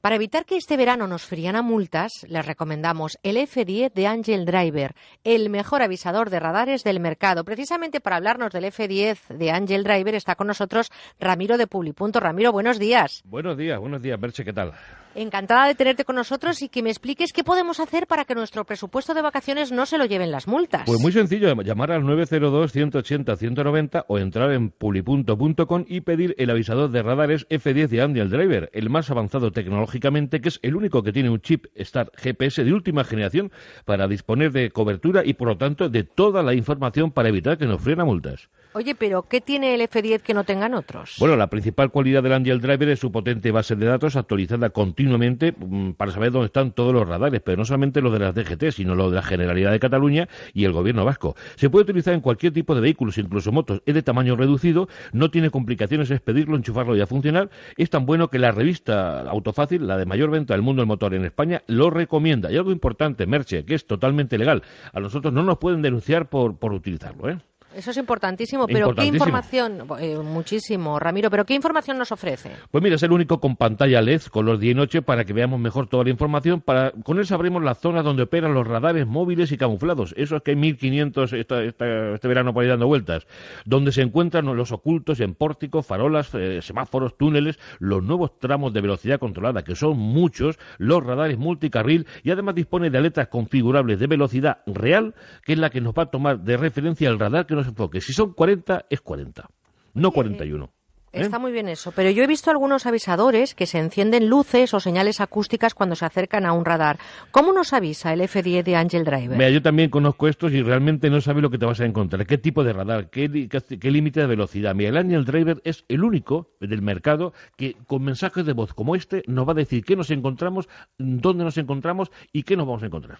Para 0.00 0.16
evitar 0.16 0.46
que 0.46 0.56
este 0.56 0.78
verano 0.78 1.06
nos 1.06 1.26
frían 1.26 1.56
a 1.56 1.62
multas, 1.62 2.24
les 2.26 2.46
recomendamos 2.46 3.18
el 3.22 3.36
F10 3.36 3.92
de 3.92 4.06
Angel 4.06 4.46
Driver, 4.46 4.94
el 5.24 5.50
mejor 5.50 5.82
avisador 5.82 6.30
de 6.30 6.40
radares 6.40 6.84
del 6.84 7.00
mercado. 7.00 7.44
Precisamente 7.44 8.00
para 8.00 8.16
hablarnos 8.16 8.50
del 8.50 8.64
F10 8.64 9.28
de 9.28 9.50
Angel 9.50 9.84
Driver 9.84 10.14
está 10.14 10.36
con 10.36 10.46
nosotros 10.46 10.90
Ramiro 11.18 11.58
de 11.58 11.66
Publipunto. 11.66 12.18
Ramiro, 12.18 12.50
buenos 12.50 12.78
días. 12.78 13.22
Buenos 13.26 13.58
días, 13.58 13.78
buenos 13.78 14.00
días, 14.00 14.18
Berche, 14.18 14.42
¿qué 14.42 14.54
tal? 14.54 14.72
Encantada 15.14 15.66
de 15.66 15.74
tenerte 15.74 16.04
con 16.04 16.14
nosotros 16.14 16.62
y 16.62 16.68
que 16.68 16.84
me 16.84 16.90
expliques 16.90 17.32
qué 17.32 17.42
podemos 17.42 17.80
hacer 17.80 18.06
para 18.06 18.24
que 18.24 18.36
nuestro 18.36 18.64
presupuesto 18.64 19.12
de 19.12 19.22
vacaciones 19.22 19.72
no 19.72 19.84
se 19.84 19.98
lo 19.98 20.04
lleven 20.04 20.30
las 20.30 20.46
multas. 20.46 20.82
Pues 20.86 21.00
muy 21.00 21.10
sencillo, 21.10 21.52
llamar 21.62 21.90
al 21.90 22.04
902-180-190 22.04 24.04
o 24.06 24.18
entrar 24.18 24.52
en 24.52 24.70
pulipunto.com 24.70 25.84
y 25.88 26.02
pedir 26.02 26.36
el 26.38 26.50
avisador 26.50 26.90
de 26.90 27.02
radares 27.02 27.48
F10 27.48 27.88
de 27.88 28.02
Angel 28.02 28.30
Driver, 28.30 28.70
el 28.72 28.88
más 28.88 29.10
avanzado 29.10 29.50
tecnológicamente, 29.90 30.40
que 30.40 30.48
es 30.48 30.60
el 30.62 30.76
único 30.76 31.02
que 31.02 31.12
tiene 31.12 31.30
un 31.30 31.40
chip 31.40 31.66
Star 31.74 32.10
GPS 32.16 32.64
de 32.64 32.72
última 32.72 33.04
generación 33.04 33.50
para 33.84 34.06
disponer 34.06 34.52
de 34.52 34.70
cobertura 34.70 35.24
y, 35.24 35.34
por 35.34 35.48
lo 35.48 35.56
tanto, 35.56 35.88
de 35.88 36.04
toda 36.04 36.42
la 36.42 36.54
información 36.54 37.10
para 37.10 37.28
evitar 37.28 37.58
que 37.58 37.66
nos 37.66 37.80
a 37.86 38.04
multas. 38.04 38.48
Oye, 38.72 38.94
pero 38.94 39.24
¿qué 39.24 39.40
tiene 39.40 39.74
el 39.74 39.80
F10 39.80 40.20
que 40.20 40.32
no 40.32 40.44
tengan 40.44 40.74
otros? 40.74 41.16
Bueno, 41.18 41.34
la 41.36 41.50
principal 41.50 41.90
cualidad 41.90 42.22
del 42.22 42.34
Angel 42.34 42.60
Driver 42.60 42.88
es 42.90 43.00
su 43.00 43.10
potente 43.10 43.50
base 43.50 43.74
de 43.74 43.84
datos 43.84 44.14
actualizada 44.14 44.70
continuamente 44.70 45.52
mm, 45.52 45.94
para 45.94 46.12
saber 46.12 46.30
dónde 46.30 46.46
están 46.46 46.70
todos 46.70 46.92
los 46.92 47.08
radares, 47.08 47.40
pero 47.44 47.56
no 47.56 47.64
solamente 47.64 48.00
los 48.00 48.12
de 48.12 48.20
las 48.20 48.32
DGT, 48.32 48.70
sino 48.70 48.94
los 48.94 49.10
de 49.10 49.16
la 49.16 49.22
Generalidad 49.22 49.72
de 49.72 49.80
Cataluña 49.80 50.28
y 50.54 50.66
el 50.66 50.72
Gobierno 50.72 51.04
vasco. 51.04 51.34
Se 51.56 51.68
puede 51.68 51.82
utilizar 51.82 52.14
en 52.14 52.20
cualquier 52.20 52.52
tipo 52.52 52.76
de 52.76 52.80
vehículos, 52.80 53.18
incluso 53.18 53.50
motos. 53.50 53.82
Es 53.86 53.94
de 53.94 54.02
tamaño 54.02 54.36
reducido, 54.36 54.88
no 55.12 55.32
tiene 55.32 55.50
complicaciones, 55.50 56.08
es 56.12 56.20
pedirlo, 56.20 56.56
enchufarlo 56.56 56.94
y 56.94 57.00
a 57.00 57.08
funcionar. 57.08 57.50
Es 57.76 57.90
tan 57.90 58.06
bueno 58.06 58.28
que 58.30 58.38
la 58.38 58.52
revista 58.52 59.22
Autofácil, 59.22 59.88
la 59.88 59.96
de 59.96 60.06
mayor 60.06 60.30
venta 60.30 60.54
del 60.54 60.62
mundo 60.62 60.82
del 60.82 60.86
motor 60.86 61.14
en 61.14 61.24
España, 61.24 61.62
lo 61.66 61.90
recomienda. 61.90 62.52
Y 62.52 62.56
algo 62.56 62.70
importante, 62.70 63.26
Merche, 63.26 63.64
que 63.64 63.74
es 63.74 63.84
totalmente 63.84 64.38
legal. 64.38 64.62
A 64.92 65.00
nosotros 65.00 65.34
no 65.34 65.42
nos 65.42 65.58
pueden 65.58 65.82
denunciar 65.82 66.28
por, 66.28 66.56
por 66.56 66.72
utilizarlo, 66.72 67.28
¿eh? 67.28 67.38
Eso 67.74 67.90
es 67.92 67.96
importantísimo, 67.96 68.66
pero 68.66 68.86
¿qué 68.94 69.02
información? 69.18 69.78
Eh, 70.00 70.16
muchísimo, 70.18 70.98
Ramiro, 70.98 71.30
pero 71.30 71.44
¿qué 71.44 71.54
información 71.54 71.98
nos 71.98 72.10
ofrece? 72.10 72.50
Pues 72.70 72.82
mira, 72.82 72.96
es 72.96 73.02
el 73.02 73.12
único 73.12 73.40
con 73.40 73.56
pantalla 73.56 74.00
LED, 74.02 74.22
color 74.24 74.58
día 74.58 74.72
y 74.72 74.74
noche, 74.74 75.02
para 75.02 75.24
que 75.24 75.32
veamos 75.32 75.60
mejor 75.60 75.86
toda 75.88 76.04
la 76.04 76.10
información. 76.10 76.60
Para, 76.60 76.90
con 77.04 77.18
él 77.18 77.26
sabremos 77.26 77.62
las 77.62 77.78
zonas 77.78 78.04
donde 78.04 78.24
operan 78.24 78.54
los 78.54 78.66
radares 78.66 79.06
móviles 79.06 79.52
y 79.52 79.56
camuflados. 79.56 80.14
Eso 80.16 80.36
es 80.36 80.42
que 80.42 80.50
hay 80.52 80.56
1500 80.56 81.32
esta- 81.32 81.62
esta- 81.62 82.14
este 82.14 82.28
verano 82.28 82.52
por 82.52 82.62
ahí 82.64 82.68
dando 82.68 82.86
vueltas. 82.86 83.26
Donde 83.64 83.92
se 83.92 84.02
encuentran 84.02 84.46
los 84.56 84.72
ocultos 84.72 85.20
en 85.20 85.34
pórticos, 85.34 85.86
farolas, 85.86 86.34
eh, 86.34 86.60
semáforos, 86.62 87.16
túneles, 87.16 87.58
los 87.78 88.02
nuevos 88.02 88.38
tramos 88.38 88.72
de 88.72 88.80
velocidad 88.80 89.20
controlada, 89.20 89.62
que 89.62 89.76
son 89.76 89.96
muchos, 89.96 90.58
los 90.78 91.04
radares 91.04 91.38
multicarril 91.38 92.06
y 92.24 92.30
además 92.30 92.54
dispone 92.56 92.90
de 92.90 92.98
aletas 92.98 93.28
configurables 93.28 93.98
de 94.00 94.06
velocidad 94.06 94.58
real, 94.66 95.14
que 95.44 95.52
es 95.52 95.58
la 95.58 95.70
que 95.70 95.80
nos 95.80 95.94
va 95.94 96.04
a 96.04 96.10
tomar 96.10 96.40
de 96.40 96.56
referencia 96.56 97.08
el 97.08 97.18
radar 97.18 97.46
que 97.46 97.54
nos 97.54 97.59
enfoque. 97.68 98.00
Si 98.00 98.12
son 98.12 98.32
40, 98.32 98.86
es 98.90 99.00
40, 99.00 99.48
no 99.94 100.10
41. 100.10 100.64
¿eh? 100.64 100.68
Está 101.12 101.40
muy 101.40 101.50
bien 101.50 101.68
eso, 101.68 101.90
pero 101.90 102.08
yo 102.10 102.22
he 102.22 102.26
visto 102.28 102.52
algunos 102.52 102.86
avisadores 102.86 103.56
que 103.56 103.66
se 103.66 103.78
encienden 103.80 104.28
luces 104.28 104.72
o 104.74 104.78
señales 104.78 105.20
acústicas 105.20 105.74
cuando 105.74 105.96
se 105.96 106.04
acercan 106.04 106.46
a 106.46 106.52
un 106.52 106.64
radar. 106.64 107.00
¿Cómo 107.32 107.52
nos 107.52 107.72
avisa 107.72 108.12
el 108.12 108.20
F10 108.20 108.62
de 108.62 108.76
Angel 108.76 109.04
Driver? 109.04 109.36
Mira, 109.36 109.50
yo 109.50 109.60
también 109.60 109.90
conozco 109.90 110.28
estos 110.28 110.52
y 110.52 110.62
realmente 110.62 111.10
no 111.10 111.20
sabes 111.20 111.42
lo 111.42 111.50
que 111.50 111.58
te 111.58 111.66
vas 111.66 111.80
a 111.80 111.84
encontrar. 111.84 112.24
¿Qué 112.26 112.38
tipo 112.38 112.62
de 112.62 112.72
radar? 112.72 113.10
¿Qué, 113.10 113.48
qué- 113.48 113.78
qué 113.80 113.90
límite 113.90 114.20
de 114.20 114.26
velocidad? 114.28 114.72
Mira, 114.76 114.90
el 114.90 114.96
Angel 114.98 115.24
Driver 115.24 115.60
es 115.64 115.84
el 115.88 116.04
único 116.04 116.52
del 116.60 116.80
mercado 116.80 117.32
que 117.56 117.74
con 117.88 118.04
mensajes 118.04 118.46
de 118.46 118.52
voz 118.52 118.72
como 118.72 118.94
este 118.94 119.24
nos 119.26 119.48
va 119.48 119.50
a 119.50 119.56
decir 119.56 119.84
qué 119.84 119.96
nos 119.96 120.12
encontramos, 120.12 120.68
dónde 120.96 121.42
nos 121.42 121.58
encontramos 121.58 122.12
y 122.32 122.44
qué 122.44 122.56
nos 122.56 122.66
vamos 122.68 122.84
a 122.84 122.86
encontrar. 122.86 123.18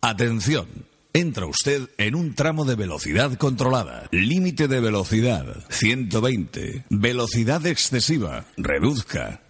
Atención. 0.00 0.66
Entra 1.14 1.44
usted 1.44 1.90
en 1.98 2.14
un 2.14 2.34
tramo 2.34 2.64
de 2.64 2.74
velocidad 2.74 3.34
controlada. 3.36 4.08
Límite 4.12 4.66
de 4.66 4.80
velocidad 4.80 5.44
120. 5.68 6.86
Velocidad 6.88 7.66
excesiva. 7.66 8.46
Reduzca. 8.56 9.42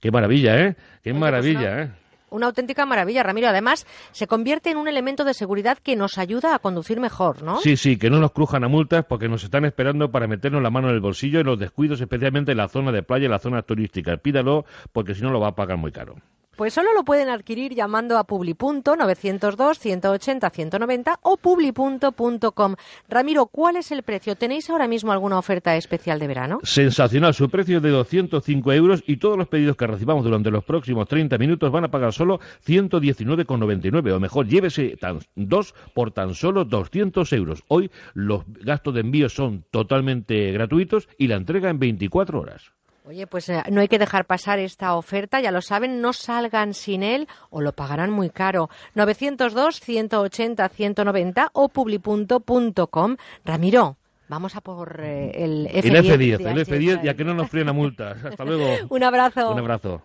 Qué 0.00 0.10
maravilla, 0.10 0.56
¿eh? 0.58 0.76
Qué 1.04 1.12
maravilla, 1.12 1.82
¿eh? 1.82 1.92
Una 2.30 2.46
auténtica 2.46 2.86
maravilla, 2.86 3.22
Ramiro. 3.22 3.46
Además, 3.46 3.86
se 4.10 4.26
convierte 4.26 4.72
en 4.72 4.78
un 4.78 4.88
elemento 4.88 5.22
de 5.22 5.32
seguridad 5.32 5.78
que 5.78 5.94
nos 5.94 6.18
ayuda 6.18 6.56
a 6.56 6.58
conducir 6.58 6.98
mejor, 6.98 7.44
¿no? 7.44 7.60
Sí, 7.60 7.76
sí, 7.76 7.96
que 7.96 8.10
no 8.10 8.18
nos 8.18 8.32
crujan 8.32 8.64
a 8.64 8.68
multas 8.68 9.04
porque 9.08 9.28
nos 9.28 9.44
están 9.44 9.64
esperando 9.64 10.10
para 10.10 10.26
meternos 10.26 10.60
la 10.60 10.70
mano 10.70 10.88
en 10.88 10.96
el 10.96 11.00
bolsillo 11.00 11.38
en 11.38 11.46
los 11.46 11.58
descuidos, 11.60 12.00
especialmente 12.00 12.50
en 12.50 12.58
la 12.58 12.68
zona 12.68 12.90
de 12.90 13.04
playa 13.04 13.26
y 13.26 13.28
la 13.28 13.38
zona 13.38 13.62
turística. 13.62 14.16
Pídalo 14.16 14.64
porque 14.92 15.14
si 15.14 15.22
no 15.22 15.30
lo 15.30 15.38
va 15.38 15.50
a 15.50 15.54
pagar 15.54 15.76
muy 15.76 15.92
caro. 15.92 16.16
Pues 16.60 16.74
solo 16.74 16.92
lo 16.92 17.04
pueden 17.04 17.30
adquirir 17.30 17.74
llamando 17.74 18.18
a 18.18 18.24
publi.902 18.24 19.78
180 19.78 20.50
190 20.50 21.18
o 21.22 21.38
publi.com. 21.38 22.74
Ramiro, 23.08 23.46
¿cuál 23.46 23.76
es 23.76 23.90
el 23.92 24.02
precio? 24.02 24.36
¿Tenéis 24.36 24.68
ahora 24.68 24.86
mismo 24.86 25.10
alguna 25.10 25.38
oferta 25.38 25.74
especial 25.76 26.18
de 26.18 26.26
verano? 26.26 26.58
Sensacional, 26.62 27.32
su 27.32 27.48
precio 27.48 27.78
es 27.78 27.82
de 27.82 27.88
205 27.88 28.72
euros 28.74 29.02
y 29.06 29.16
todos 29.16 29.38
los 29.38 29.48
pedidos 29.48 29.74
que 29.74 29.86
recibamos 29.86 30.22
durante 30.22 30.50
los 30.50 30.62
próximos 30.62 31.08
30 31.08 31.38
minutos 31.38 31.72
van 31.72 31.84
a 31.84 31.90
pagar 31.90 32.12
solo 32.12 32.40
119,99 32.66 34.12
o 34.12 34.20
mejor, 34.20 34.46
llévese 34.46 34.98
dos 35.36 35.74
por 35.94 36.10
tan 36.10 36.34
solo 36.34 36.66
200 36.66 37.32
euros. 37.32 37.64
Hoy 37.68 37.90
los 38.12 38.44
gastos 38.46 38.92
de 38.92 39.00
envío 39.00 39.30
son 39.30 39.64
totalmente 39.70 40.52
gratuitos 40.52 41.08
y 41.16 41.28
la 41.28 41.36
entrega 41.36 41.70
en 41.70 41.78
24 41.78 42.38
horas. 42.38 42.70
Oye, 43.04 43.26
pues 43.26 43.48
eh, 43.48 43.62
no 43.70 43.80
hay 43.80 43.88
que 43.88 43.98
dejar 43.98 44.26
pasar 44.26 44.58
esta 44.58 44.94
oferta, 44.94 45.40
ya 45.40 45.50
lo 45.50 45.62
saben, 45.62 46.02
no 46.02 46.12
salgan 46.12 46.74
sin 46.74 47.02
él 47.02 47.26
o 47.48 47.62
lo 47.62 47.72
pagarán 47.72 48.10
muy 48.10 48.28
caro. 48.30 48.68
902-180-190 48.94 51.48
o 51.54 51.70
publi.com. 51.70 53.16
Ramiro, 53.44 53.96
vamos 54.28 54.54
a 54.54 54.60
por 54.60 55.00
eh, 55.02 55.32
el 55.34 55.66
F10. 55.68 55.84
El 55.84 55.96
F10, 56.04 56.46
el 56.46 56.58
F10, 56.66 57.02
ya 57.02 57.14
que 57.14 57.24
no 57.24 57.32
nos 57.34 57.48
frena 57.48 57.72
multas. 57.72 58.22
Hasta 58.24 58.44
luego. 58.44 58.66
Un 58.90 59.02
abrazo. 59.02 59.50
Un 59.50 59.58
abrazo. 59.58 60.02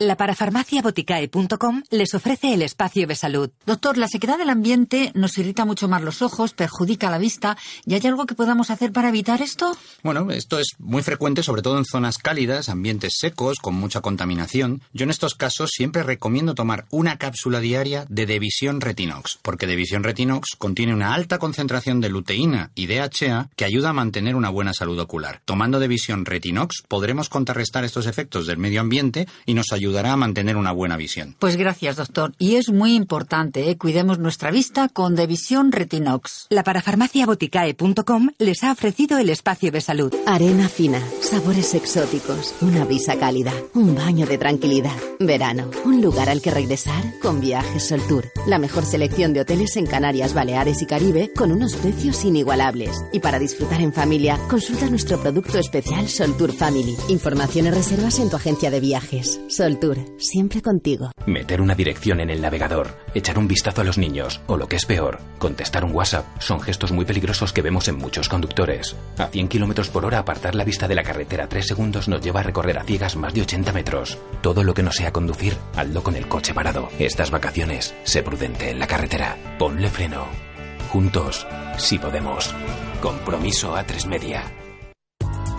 La 0.00 0.16
parafarmaciaboticae.com 0.16 1.82
les 1.90 2.14
ofrece 2.14 2.54
el 2.54 2.62
espacio 2.62 3.08
de 3.08 3.16
salud. 3.16 3.50
Doctor, 3.66 3.98
la 3.98 4.06
sequedad 4.06 4.38
del 4.38 4.48
ambiente 4.48 5.10
nos 5.16 5.36
irrita 5.38 5.64
mucho 5.64 5.88
más 5.88 6.02
los 6.02 6.22
ojos, 6.22 6.52
perjudica 6.52 7.10
la 7.10 7.18
vista. 7.18 7.56
¿Y 7.84 7.94
hay 7.94 8.06
algo 8.06 8.24
que 8.24 8.36
podamos 8.36 8.70
hacer 8.70 8.92
para 8.92 9.08
evitar 9.08 9.42
esto? 9.42 9.76
Bueno, 10.04 10.30
esto 10.30 10.60
es 10.60 10.68
muy 10.78 11.02
frecuente, 11.02 11.42
sobre 11.42 11.62
todo 11.62 11.78
en 11.78 11.84
zonas 11.84 12.18
cálidas, 12.18 12.68
ambientes 12.68 13.14
secos, 13.18 13.58
con 13.58 13.74
mucha 13.74 14.00
contaminación. 14.00 14.82
Yo 14.92 15.02
en 15.02 15.10
estos 15.10 15.34
casos 15.34 15.70
siempre 15.72 16.04
recomiendo 16.04 16.54
tomar 16.54 16.86
una 16.90 17.18
cápsula 17.18 17.58
diaria 17.58 18.06
de 18.08 18.26
Devisión 18.26 18.80
Retinox, 18.80 19.40
porque 19.42 19.66
Devisión 19.66 20.04
Retinox 20.04 20.54
contiene 20.56 20.94
una 20.94 21.12
alta 21.12 21.40
concentración 21.40 22.00
de 22.00 22.10
luteína 22.10 22.70
y 22.76 22.86
DHA 22.86 23.50
que 23.56 23.64
ayuda 23.64 23.88
a 23.88 23.94
mantener 23.94 24.36
una 24.36 24.50
buena 24.50 24.74
salud 24.74 25.00
ocular. 25.00 25.40
Tomando 25.44 25.80
Devisión 25.80 26.24
Retinox 26.24 26.84
podremos 26.86 27.28
contrarrestar 27.28 27.82
estos 27.82 28.06
efectos 28.06 28.46
del 28.46 28.58
medio 28.58 28.80
ambiente 28.80 29.26
y 29.44 29.54
nos 29.54 29.72
ayudará 29.88 30.12
a 30.12 30.16
mantener 30.16 30.56
una 30.56 30.72
buena 30.72 30.96
visión. 30.96 31.34
Pues 31.38 31.56
gracias, 31.56 31.96
doctor. 31.96 32.34
Y 32.38 32.56
es 32.56 32.70
muy 32.70 32.94
importante, 32.94 33.70
¿eh? 33.70 33.78
cuidemos 33.78 34.18
nuestra 34.18 34.50
vista 34.50 34.88
con 34.88 35.16
Devisión 35.16 35.72
Retinox. 35.72 36.46
La 36.50 36.62
parafarmaciaboticae.com 36.62 38.30
les 38.38 38.62
ha 38.64 38.72
ofrecido 38.72 39.18
el 39.18 39.30
espacio 39.30 39.72
de 39.72 39.80
salud. 39.80 40.14
Arena 40.26 40.68
fina, 40.68 41.02
sabores 41.20 41.74
exóticos, 41.74 42.54
una 42.60 42.84
brisa 42.84 43.16
cálida, 43.16 43.52
un 43.74 43.94
baño 43.94 44.26
de 44.26 44.36
tranquilidad. 44.36 44.96
Verano, 45.20 45.70
un 45.84 46.02
lugar 46.02 46.28
al 46.28 46.42
que 46.42 46.50
regresar 46.50 47.02
con 47.22 47.40
Viajes 47.40 47.88
Sol 47.88 48.02
Tour. 48.06 48.30
La 48.46 48.58
mejor 48.58 48.84
selección 48.84 49.32
de 49.32 49.40
hoteles 49.40 49.76
en 49.76 49.86
Canarias, 49.86 50.34
Baleares 50.34 50.82
y 50.82 50.86
Caribe 50.86 51.32
con 51.34 51.50
unos 51.50 51.76
precios 51.76 52.24
inigualables. 52.24 53.04
Y 53.12 53.20
para 53.20 53.38
disfrutar 53.38 53.80
en 53.80 53.94
familia, 53.94 54.38
consulta 54.50 54.88
nuestro 54.90 55.18
producto 55.18 55.58
especial 55.58 56.08
Sol 56.08 56.36
Tour 56.36 56.52
Family. 56.52 56.94
Informaciones 57.08 57.74
reservas 57.74 58.18
en 58.18 58.28
tu 58.28 58.36
agencia 58.36 58.70
de 58.70 58.80
viajes. 58.80 59.40
Sol 59.48 59.77
Siempre 60.18 60.60
contigo. 60.60 61.12
Meter 61.26 61.60
una 61.60 61.74
dirección 61.74 62.18
en 62.18 62.30
el 62.30 62.42
navegador, 62.42 62.98
echar 63.14 63.38
un 63.38 63.46
vistazo 63.46 63.80
a 63.80 63.84
los 63.84 63.96
niños, 63.96 64.40
o 64.46 64.56
lo 64.56 64.66
que 64.66 64.76
es 64.76 64.86
peor, 64.86 65.20
contestar 65.38 65.84
un 65.84 65.94
WhatsApp, 65.94 66.26
son 66.40 66.60
gestos 66.60 66.90
muy 66.90 67.04
peligrosos 67.04 67.52
que 67.52 67.62
vemos 67.62 67.86
en 67.86 67.96
muchos 67.96 68.28
conductores. 68.28 68.96
A 69.18 69.28
100 69.28 69.48
kilómetros 69.48 69.88
por 69.88 70.04
hora, 70.04 70.18
apartar 70.18 70.56
la 70.56 70.64
vista 70.64 70.88
de 70.88 70.96
la 70.96 71.04
carretera 71.04 71.48
3 71.48 71.66
segundos 71.66 72.08
nos 72.08 72.20
lleva 72.20 72.40
a 72.40 72.42
recorrer 72.42 72.78
a 72.78 72.84
ciegas 72.84 73.14
más 73.14 73.32
de 73.34 73.42
80 73.42 73.72
metros. 73.72 74.18
Todo 74.42 74.64
lo 74.64 74.74
que 74.74 74.82
no 74.82 74.90
sea 74.90 75.12
conducir, 75.12 75.54
hazlo 75.76 76.02
con 76.02 76.16
el 76.16 76.26
coche 76.26 76.54
parado. 76.54 76.88
Estas 76.98 77.30
vacaciones, 77.30 77.94
sé 78.02 78.22
prudente 78.22 78.70
en 78.70 78.80
la 78.80 78.88
carretera. 78.88 79.36
Ponle 79.58 79.88
freno. 79.90 80.26
Juntos, 80.90 81.46
si 81.76 81.98
podemos. 81.98 82.52
Compromiso 83.00 83.76
a 83.76 83.84
3 83.84 84.06
media. 84.06 84.42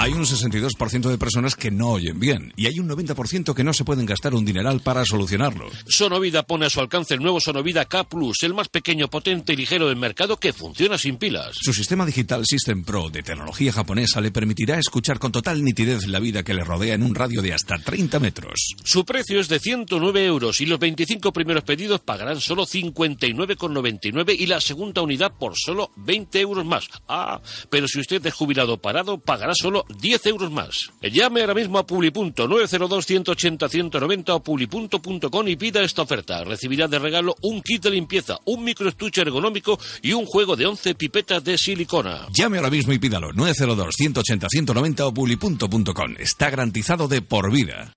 Hay 0.01 0.13
un 0.13 0.23
62% 0.23 1.09
de 1.09 1.17
personas 1.17 1.57
que 1.57 1.71
no 1.71 1.89
oyen 1.89 2.21
bien 2.21 2.53
y 2.55 2.67
hay 2.67 2.79
un 2.79 2.87
90% 2.87 3.53
que 3.53 3.65
no 3.65 3.73
se 3.73 3.83
pueden 3.83 4.05
gastar 4.05 4.33
un 4.33 4.45
dineral 4.45 4.79
para 4.79 5.03
solucionarlo. 5.03 5.69
Sonovida 5.89 6.43
pone 6.43 6.65
a 6.65 6.69
su 6.69 6.79
alcance 6.79 7.15
el 7.15 7.19
nuevo 7.19 7.41
Sonovida 7.41 7.83
K 7.83 8.05
Plus, 8.05 8.43
el 8.43 8.53
más 8.53 8.69
pequeño, 8.69 9.09
potente 9.09 9.51
y 9.51 9.57
ligero 9.57 9.89
del 9.89 9.97
mercado 9.97 10.37
que 10.37 10.53
funciona 10.53 10.97
sin 10.97 11.17
pilas. 11.17 11.51
Su 11.59 11.73
sistema 11.73 12.05
digital 12.05 12.45
System 12.45 12.85
Pro 12.85 13.09
de 13.09 13.23
tecnología 13.23 13.73
japonesa 13.73 14.21
le 14.21 14.31
permitirá 14.31 14.79
escuchar 14.79 15.19
con 15.19 15.33
total 15.33 15.65
nitidez 15.65 16.07
la 16.07 16.21
vida 16.21 16.43
que 16.43 16.53
le 16.53 16.63
rodea 16.63 16.93
en 16.93 17.03
un 17.03 17.13
radio 17.13 17.41
de 17.41 17.53
hasta 17.53 17.77
30 17.77 18.21
metros. 18.21 18.75
Su 18.85 19.03
precio 19.03 19.41
es 19.41 19.49
de 19.49 19.59
109 19.59 20.25
euros 20.25 20.61
y 20.61 20.65
los 20.65 20.79
25 20.79 21.33
primeros 21.33 21.65
pedidos 21.65 21.99
pagarán 21.99 22.39
solo 22.39 22.65
59,99 22.65 24.33
y 24.39 24.45
la 24.45 24.61
segunda 24.61 25.01
unidad 25.01 25.33
por 25.37 25.57
solo 25.57 25.91
20 25.97 26.39
euros 26.39 26.65
más. 26.65 26.87
Ah, 27.09 27.41
pero 27.69 27.85
si 27.89 27.99
usted 27.99 28.25
es 28.25 28.33
jubilado 28.33 28.77
parado, 28.77 29.17
pagará 29.17 29.51
solo 29.53 29.85
10 29.89 30.25
euros 30.27 30.51
más. 30.51 30.91
Llame 31.01 31.41
ahora 31.41 31.53
mismo 31.53 31.77
a 31.77 31.85
Publi.902 31.85 33.05
180 33.05 33.69
190 33.69 34.35
o 34.35 34.43
publi.com 34.43 35.47
y 35.47 35.55
pida 35.55 35.81
esta 35.83 36.03
oferta. 36.03 36.43
Recibirá 36.43 36.87
de 36.87 36.99
regalo 36.99 37.35
un 37.41 37.61
kit 37.61 37.83
de 37.83 37.91
limpieza, 37.91 38.37
un 38.45 38.63
microestuche 38.63 39.21
ergonómico 39.21 39.79
y 40.01 40.13
un 40.13 40.25
juego 40.25 40.55
de 40.55 40.65
11 40.65 40.95
pipetas 40.95 41.43
de 41.43 41.57
silicona. 41.57 42.27
Llame 42.33 42.57
ahora 42.57 42.69
mismo 42.69 42.93
y 42.93 42.99
pídalo 42.99 43.33
902 43.33 43.95
180 43.97 44.47
190 44.49 45.05
o 45.05 45.13
publi.com. 45.13 46.15
Está 46.19 46.49
garantizado 46.49 47.07
de 47.07 47.21
por 47.21 47.51
vida. 47.51 47.93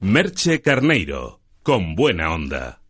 Merche 0.00 0.60
Carneiro, 0.60 1.40
con 1.64 1.96
buena 1.96 2.32
onda. 2.32 2.82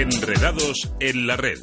Enredados 0.00 0.90
en 0.98 1.26
la 1.26 1.36
red. 1.36 1.58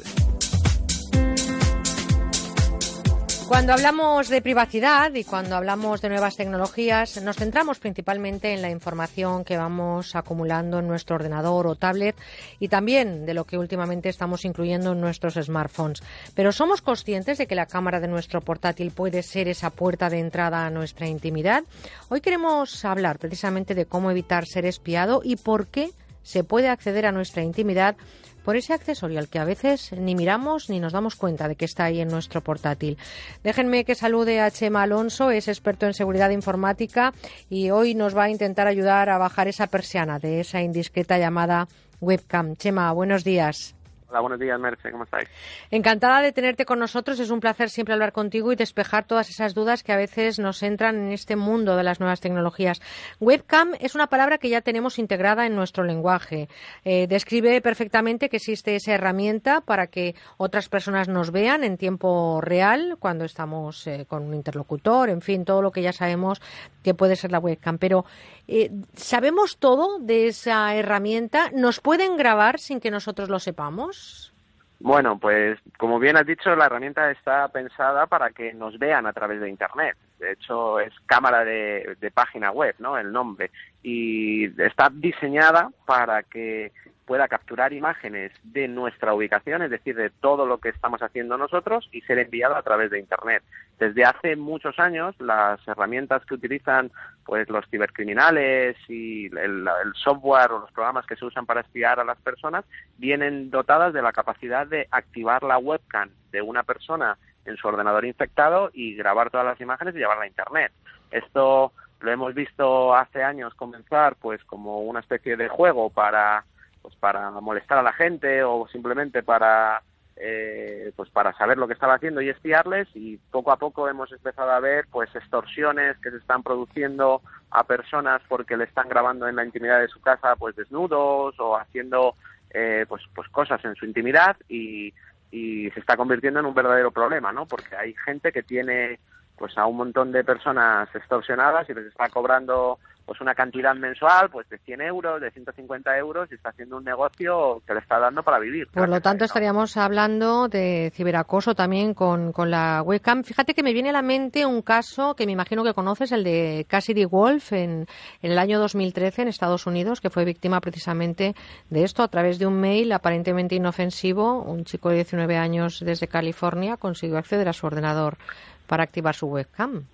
Cuando 3.48 3.72
hablamos 3.72 4.28
de 4.28 4.40
privacidad 4.40 5.12
y 5.12 5.24
cuando 5.24 5.56
hablamos 5.56 6.00
de 6.00 6.08
nuevas 6.08 6.36
tecnologías, 6.36 7.20
nos 7.20 7.34
centramos 7.34 7.80
principalmente 7.80 8.54
en 8.54 8.62
la 8.62 8.70
información 8.70 9.42
que 9.42 9.56
vamos 9.56 10.14
acumulando 10.14 10.78
en 10.78 10.86
nuestro 10.86 11.16
ordenador 11.16 11.66
o 11.66 11.74
tablet 11.74 12.14
y 12.60 12.68
también 12.68 13.26
de 13.26 13.34
lo 13.34 13.44
que 13.44 13.58
últimamente 13.58 14.08
estamos 14.08 14.44
incluyendo 14.44 14.92
en 14.92 15.00
nuestros 15.00 15.34
smartphones. 15.34 16.04
Pero 16.36 16.52
¿somos 16.52 16.80
conscientes 16.80 17.38
de 17.38 17.48
que 17.48 17.56
la 17.56 17.66
cámara 17.66 17.98
de 17.98 18.06
nuestro 18.06 18.40
portátil 18.40 18.92
puede 18.92 19.24
ser 19.24 19.48
esa 19.48 19.70
puerta 19.70 20.08
de 20.10 20.20
entrada 20.20 20.64
a 20.64 20.70
nuestra 20.70 21.08
intimidad? 21.08 21.64
Hoy 22.08 22.20
queremos 22.20 22.84
hablar 22.84 23.18
precisamente 23.18 23.74
de 23.74 23.86
cómo 23.86 24.12
evitar 24.12 24.46
ser 24.46 24.64
espiado 24.64 25.22
y 25.24 25.34
por 25.34 25.66
qué 25.66 25.90
se 26.28 26.44
puede 26.44 26.68
acceder 26.68 27.06
a 27.06 27.12
nuestra 27.12 27.42
intimidad 27.42 27.96
por 28.44 28.56
ese 28.56 28.74
accesorio 28.74 29.18
al 29.18 29.28
que 29.28 29.38
a 29.38 29.46
veces 29.46 29.92
ni 29.92 30.14
miramos 30.14 30.68
ni 30.68 30.78
nos 30.78 30.92
damos 30.92 31.16
cuenta 31.16 31.48
de 31.48 31.56
que 31.56 31.64
está 31.64 31.84
ahí 31.84 32.00
en 32.00 32.08
nuestro 32.08 32.42
portátil. 32.42 32.98
Déjenme 33.42 33.86
que 33.86 33.94
salude 33.94 34.40
a 34.40 34.50
Chema 34.50 34.82
Alonso, 34.82 35.30
es 35.30 35.48
experto 35.48 35.86
en 35.86 35.94
seguridad 35.94 36.28
informática 36.28 37.14
y 37.48 37.70
hoy 37.70 37.94
nos 37.94 38.14
va 38.14 38.24
a 38.24 38.30
intentar 38.30 38.66
ayudar 38.66 39.08
a 39.08 39.16
bajar 39.16 39.48
esa 39.48 39.68
persiana 39.68 40.18
de 40.18 40.40
esa 40.40 40.60
indiscreta 40.60 41.18
llamada 41.18 41.66
webcam. 41.98 42.56
Chema, 42.56 42.92
buenos 42.92 43.24
días. 43.24 43.77
Hola, 44.10 44.20
buenos 44.20 44.40
días, 44.40 44.58
Merce, 44.58 44.90
¿cómo 44.90 45.04
estáis? 45.04 45.28
Encantada 45.70 46.22
de 46.22 46.32
tenerte 46.32 46.64
con 46.64 46.78
nosotros. 46.78 47.20
Es 47.20 47.28
un 47.28 47.40
placer 47.40 47.68
siempre 47.68 47.92
hablar 47.92 48.12
contigo 48.12 48.50
y 48.50 48.56
despejar 48.56 49.06
todas 49.06 49.28
esas 49.28 49.52
dudas 49.52 49.82
que 49.82 49.92
a 49.92 49.98
veces 49.98 50.38
nos 50.38 50.62
entran 50.62 50.96
en 50.96 51.12
este 51.12 51.36
mundo 51.36 51.76
de 51.76 51.82
las 51.82 52.00
nuevas 52.00 52.22
tecnologías. 52.22 52.80
Webcam 53.20 53.74
es 53.80 53.94
una 53.94 54.06
palabra 54.06 54.38
que 54.38 54.48
ya 54.48 54.62
tenemos 54.62 54.98
integrada 54.98 55.44
en 55.44 55.54
nuestro 55.54 55.84
lenguaje. 55.84 56.48
Eh, 56.86 57.06
describe 57.06 57.60
perfectamente 57.60 58.30
que 58.30 58.38
existe 58.38 58.76
esa 58.76 58.94
herramienta 58.94 59.60
para 59.60 59.88
que 59.88 60.14
otras 60.38 60.70
personas 60.70 61.08
nos 61.08 61.30
vean 61.30 61.62
en 61.62 61.76
tiempo 61.76 62.40
real 62.40 62.96
cuando 62.98 63.26
estamos 63.26 63.86
eh, 63.86 64.06
con 64.08 64.22
un 64.22 64.32
interlocutor, 64.32 65.10
en 65.10 65.20
fin, 65.20 65.44
todo 65.44 65.60
lo 65.60 65.70
que 65.70 65.82
ya 65.82 65.92
sabemos 65.92 66.40
que 66.82 66.94
puede 66.94 67.14
ser 67.14 67.30
la 67.30 67.40
webcam. 67.40 67.76
Pero 67.76 68.06
eh, 68.48 68.70
¿sabemos 68.94 69.58
todo 69.58 69.98
de 69.98 70.28
esa 70.28 70.74
herramienta? 70.74 71.50
¿Nos 71.52 71.80
pueden 71.80 72.16
grabar 72.16 72.58
sin 72.58 72.80
que 72.80 72.90
nosotros 72.90 73.28
lo 73.28 73.38
sepamos? 73.38 74.32
Bueno, 74.80 75.18
pues 75.18 75.58
como 75.76 75.98
bien 75.98 76.16
has 76.16 76.26
dicho, 76.26 76.54
la 76.56 76.66
herramienta 76.66 77.10
está 77.10 77.48
pensada 77.48 78.06
para 78.06 78.30
que 78.30 78.54
nos 78.54 78.78
vean 78.78 79.06
a 79.06 79.12
través 79.12 79.40
de 79.40 79.50
Internet. 79.50 79.96
De 80.18 80.32
hecho, 80.32 80.80
es 80.80 80.92
cámara 81.04 81.44
de, 81.44 82.10
página 82.14 82.50
web, 82.50 82.74
¿no? 82.78 82.96
El 82.96 83.12
nombre. 83.12 83.50
Y 83.82 84.46
está 84.62 84.88
diseñada 84.90 85.70
para 85.84 86.22
que 86.22 86.72
pueda 87.08 87.26
capturar 87.26 87.72
imágenes 87.72 88.32
de 88.42 88.68
nuestra 88.68 89.14
ubicación, 89.14 89.62
es 89.62 89.70
decir, 89.70 89.96
de 89.96 90.10
todo 90.10 90.44
lo 90.44 90.58
que 90.58 90.68
estamos 90.68 91.00
haciendo 91.02 91.38
nosotros 91.38 91.88
y 91.90 92.02
ser 92.02 92.18
enviado 92.18 92.54
a 92.54 92.62
través 92.62 92.90
de 92.90 93.00
Internet. 93.00 93.42
Desde 93.78 94.04
hace 94.04 94.36
muchos 94.36 94.78
años, 94.78 95.18
las 95.18 95.58
herramientas 95.66 96.22
que 96.26 96.34
utilizan 96.34 96.92
pues 97.24 97.48
los 97.48 97.64
cibercriminales 97.70 98.76
y 98.88 99.24
el, 99.38 99.66
software 99.94 100.52
o 100.52 100.58
los 100.58 100.72
programas 100.72 101.06
que 101.06 101.16
se 101.16 101.24
usan 101.24 101.46
para 101.46 101.62
espiar 101.62 101.98
a 101.98 102.04
las 102.04 102.18
personas 102.18 102.66
vienen 102.98 103.50
dotadas 103.50 103.94
de 103.94 104.02
la 104.02 104.12
capacidad 104.12 104.66
de 104.66 104.86
activar 104.90 105.42
la 105.44 105.56
webcam 105.56 106.10
de 106.30 106.42
una 106.42 106.62
persona 106.62 107.16
en 107.46 107.56
su 107.56 107.68
ordenador 107.68 108.04
infectado 108.04 108.68
y 108.74 108.94
grabar 108.96 109.30
todas 109.30 109.46
las 109.46 109.60
imágenes 109.62 109.94
y 109.94 109.98
llevarla 109.98 110.24
a 110.24 110.28
Internet. 110.28 110.72
Esto 111.10 111.72
lo 112.00 112.12
hemos 112.12 112.34
visto 112.34 112.94
hace 112.94 113.22
años 113.22 113.54
comenzar 113.54 114.16
pues 114.16 114.44
como 114.44 114.80
una 114.80 115.00
especie 115.00 115.38
de 115.38 115.48
juego 115.48 115.88
para 115.88 116.44
pues 116.82 116.94
para 116.96 117.30
molestar 117.30 117.78
a 117.78 117.82
la 117.82 117.92
gente 117.92 118.42
o 118.42 118.66
simplemente 118.68 119.22
para 119.22 119.82
eh, 120.20 120.92
pues 120.96 121.10
para 121.10 121.32
saber 121.34 121.58
lo 121.58 121.68
que 121.68 121.74
estaba 121.74 121.94
haciendo 121.94 122.20
y 122.20 122.28
espiarles. 122.28 122.88
Y 122.94 123.18
poco 123.30 123.52
a 123.52 123.56
poco 123.56 123.88
hemos 123.88 124.10
empezado 124.10 124.50
a 124.50 124.60
ver 124.60 124.86
pues 124.90 125.14
extorsiones 125.14 125.96
que 125.98 126.10
se 126.10 126.16
están 126.16 126.42
produciendo 126.42 127.22
a 127.50 127.64
personas 127.64 128.20
porque 128.28 128.56
le 128.56 128.64
están 128.64 128.88
grabando 128.88 129.28
en 129.28 129.36
la 129.36 129.44
intimidad 129.44 129.80
de 129.80 129.88
su 129.88 130.00
casa 130.00 130.34
pues 130.36 130.56
desnudos 130.56 131.38
o 131.38 131.56
haciendo 131.56 132.16
eh, 132.50 132.84
pues 132.88 133.02
pues 133.14 133.28
cosas 133.28 133.64
en 133.64 133.74
su 133.76 133.84
intimidad 133.84 134.36
y, 134.48 134.92
y 135.30 135.70
se 135.70 135.80
está 135.80 135.96
convirtiendo 135.96 136.40
en 136.40 136.46
un 136.46 136.54
verdadero 136.54 136.90
problema 136.90 137.32
no 137.32 137.46
porque 137.46 137.76
hay 137.76 137.94
gente 138.04 138.32
que 138.32 138.42
tiene 138.42 138.98
pues 139.36 139.56
a 139.56 139.66
un 139.66 139.76
montón 139.76 140.12
de 140.12 140.24
personas 140.24 140.92
extorsionadas 140.94 141.68
y 141.70 141.74
les 141.74 141.86
está 141.86 142.08
cobrando 142.08 142.78
pues 143.08 143.22
una 143.22 143.34
cantidad 143.34 143.74
mensual 143.74 144.28
pues 144.28 144.46
de 144.50 144.58
100 144.58 144.82
euros, 144.82 145.18
de 145.18 145.30
150 145.30 145.96
euros 145.96 146.28
y 146.30 146.34
está 146.34 146.50
haciendo 146.50 146.76
un 146.76 146.84
negocio 146.84 147.62
que 147.66 147.72
le 147.72 147.80
está 147.80 147.98
dando 147.98 148.22
para 148.22 148.38
vivir. 148.38 148.68
Por 148.68 148.86
lo 148.86 149.00
tanto, 149.00 149.24
estaríamos 149.24 149.78
hablando 149.78 150.46
de 150.48 150.92
ciberacoso 150.94 151.54
también 151.54 151.94
con, 151.94 152.32
con 152.32 152.50
la 152.50 152.82
webcam. 152.84 153.24
Fíjate 153.24 153.54
que 153.54 153.62
me 153.62 153.72
viene 153.72 153.88
a 153.88 153.92
la 153.94 154.02
mente 154.02 154.44
un 154.44 154.60
caso 154.60 155.14
que 155.14 155.24
me 155.24 155.32
imagino 155.32 155.64
que 155.64 155.72
conoces, 155.72 156.12
el 156.12 156.22
de 156.22 156.66
Cassidy 156.68 157.06
Wolf 157.06 157.54
en, 157.54 157.86
en 158.20 158.32
el 158.32 158.38
año 158.38 158.58
2013 158.60 159.22
en 159.22 159.28
Estados 159.28 159.66
Unidos, 159.66 160.02
que 160.02 160.10
fue 160.10 160.26
víctima 160.26 160.60
precisamente 160.60 161.34
de 161.70 161.84
esto 161.84 162.02
a 162.02 162.08
través 162.08 162.38
de 162.38 162.46
un 162.46 162.60
mail 162.60 162.92
aparentemente 162.92 163.54
inofensivo. 163.54 164.42
Un 164.42 164.64
chico 164.64 164.90
de 164.90 164.96
19 164.96 165.34
años 165.38 165.80
desde 165.82 166.08
California 166.08 166.76
consiguió 166.76 167.16
acceder 167.16 167.48
a 167.48 167.54
su 167.54 167.66
ordenador 167.66 168.18
para 168.66 168.82
activar 168.82 169.14
su 169.14 169.28
webcam. 169.28 169.86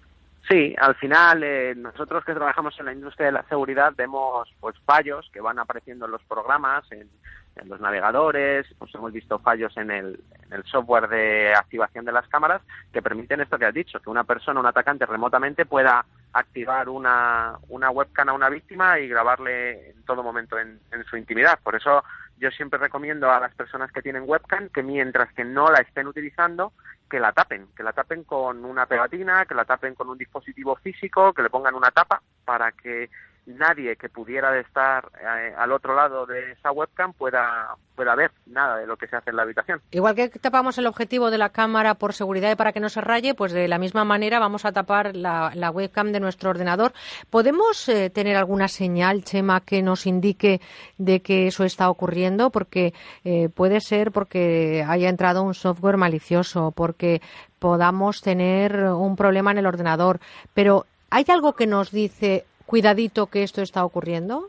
Sí, 0.49 0.75
al 0.79 0.95
final 0.97 1.43
eh, 1.43 1.75
nosotros 1.75 2.23
que 2.25 2.35
trabajamos 2.35 2.79
en 2.79 2.87
la 2.87 2.93
industria 2.93 3.27
de 3.27 3.33
la 3.33 3.45
seguridad 3.45 3.95
vemos 3.97 4.53
pues 4.61 4.77
fallos 4.85 5.31
que 5.33 5.41
van 5.41 5.59
apareciendo 5.59 6.05
en 6.05 6.11
los 6.11 6.23
programas, 6.25 6.85
en, 6.93 7.09
los 7.67 7.81
navegadores, 7.81 8.67
pues 8.81 8.93
hemos 8.97 9.13
visto 9.13 9.39
fallos 9.39 9.75
en 9.77 9.89
el, 9.89 10.21
en 10.45 10.53
el, 10.53 10.65
software 10.65 11.09
de 11.09 11.55
activación 11.55 12.05
de 12.05 12.11
las 12.11 12.27
cámaras 12.27 12.61
que 12.93 13.01
permiten 13.01 13.41
esto 13.41 13.57
que 13.57 13.65
has 13.65 13.73
dicho, 13.73 14.01
que 14.01 14.11
una 14.11 14.25
persona, 14.25 14.59
un 14.59 14.67
atacante 14.67 15.07
remotamente 15.07 15.65
pueda 15.65 16.05
activar 16.33 16.89
una, 16.89 17.57
una 17.69 17.91
webcam 17.91 18.31
a 18.31 18.33
una 18.33 18.49
víctima 18.49 18.99
y 18.99 19.07
grabarle 19.07 19.91
en 19.91 20.03
todo 20.03 20.25
momento 20.25 20.59
en, 20.59 20.81
en 20.91 21.05
su 21.05 21.17
intimidad. 21.17 21.61
Por 21.63 21.77
eso 21.77 22.03
yo 22.39 22.51
siempre 22.51 22.79
recomiendo 22.79 23.31
a 23.31 23.41
las 23.41 23.55
personas 23.55 23.93
que 23.93 24.03
tienen 24.03 24.25
webcam 24.27 24.69
que 24.69 24.83
mientras 24.83 25.33
que 25.33 25.45
no 25.45 25.71
la 25.71 25.81
estén 25.81 26.07
utilizando, 26.07 26.73
que 27.09 27.21
la 27.21 27.33
tapen, 27.33 27.69
que 27.77 27.83
la 27.83 27.93
tapen 27.93 28.25
con 28.25 28.65
una 28.65 28.87
pegatina, 28.87 29.47
que 29.47 29.55
la 29.55 29.65
tapen 29.65 29.95
con 29.95 30.09
un 30.09 30.19
dispositivo 30.19 30.77
físico, 30.77 31.33
que 31.33 31.43
le 31.43 31.51
pongan 31.51 31.75
una 31.75 31.91
tapa 31.91 32.21
para 32.45 32.73
que 32.73 33.09
nadie 33.47 33.97
que 33.97 34.09
pudiera 34.09 34.59
estar 34.59 35.11
eh, 35.21 35.55
al 35.57 35.73
otro 35.73 35.95
lado 35.95 36.27
de 36.27 36.53
esa 36.53 36.73
webcam 36.73 37.13
pueda, 37.13 37.77
pueda 37.95 38.15
ver 38.15 38.31
nada 38.47 38.77
de 38.79 38.87
lo 38.87 38.97
que 38.97 39.07
se 39.07 39.17
hace 39.17 39.31
en 39.31 39.37
la 39.37 39.43
habitación. 39.43 39.81
Igual 39.91 40.15
que 40.15 40.29
tapamos 40.29 40.79
el 40.79 40.87
objetivo 40.87 41.31
de 41.31 41.39
la 41.39 41.51
cámara 41.51 41.95
por 41.95 42.15
seguridad 42.15 42.51
y 42.51 42.57
para 42.57 42.73
que 42.73 42.81
no 42.81 42.89
se 42.89 43.01
raye, 43.01 43.35
pues 43.35 43.53
de 43.53 43.69
la 43.69 43.79
misma 43.79 44.05
manera 44.05 44.39
vamos 44.39 44.65
a 44.65 44.73
tapar 44.73 45.15
la, 45.15 45.71
webcam 45.73 46.13
de 46.13 46.21
nuestro 46.21 46.51
ordenador. 46.51 46.93
¿Podemos 47.31 47.89
eh, 47.89 48.11
tener 48.11 48.37
alguna 48.37 48.69
señal, 48.69 49.25
Chema, 49.25 49.61
que 49.61 49.83
nos 49.83 50.07
indique 50.07 50.61
de 50.99 51.21
que 51.21 51.47
eso 51.47 51.65
está 51.65 51.91
ocurriendo? 51.91 52.51
Porque 52.51 52.95
eh, 53.25 53.49
puede 53.49 53.81
ser 53.81 54.13
porque 54.13 54.85
haya 54.87 55.09
entrado 55.09 55.43
un 55.43 55.55
software 55.55 55.97
malicioso, 55.97 56.73
porque 56.73 57.21
podamos 57.59 58.21
tener 58.21 58.85
un 58.85 59.17
problema 59.17 59.51
en 59.51 59.59
el 59.59 59.67
ordenador, 59.67 60.21
pero 60.53 60.87
¿hay 61.11 61.25
algo 61.29 61.55
que 61.55 61.67
nos 61.67 61.91
dice 61.91 62.45
cuidadito 62.67 63.27
que 63.27 63.43
esto 63.43 63.63
está 63.63 63.85
ocurriendo? 63.85 64.49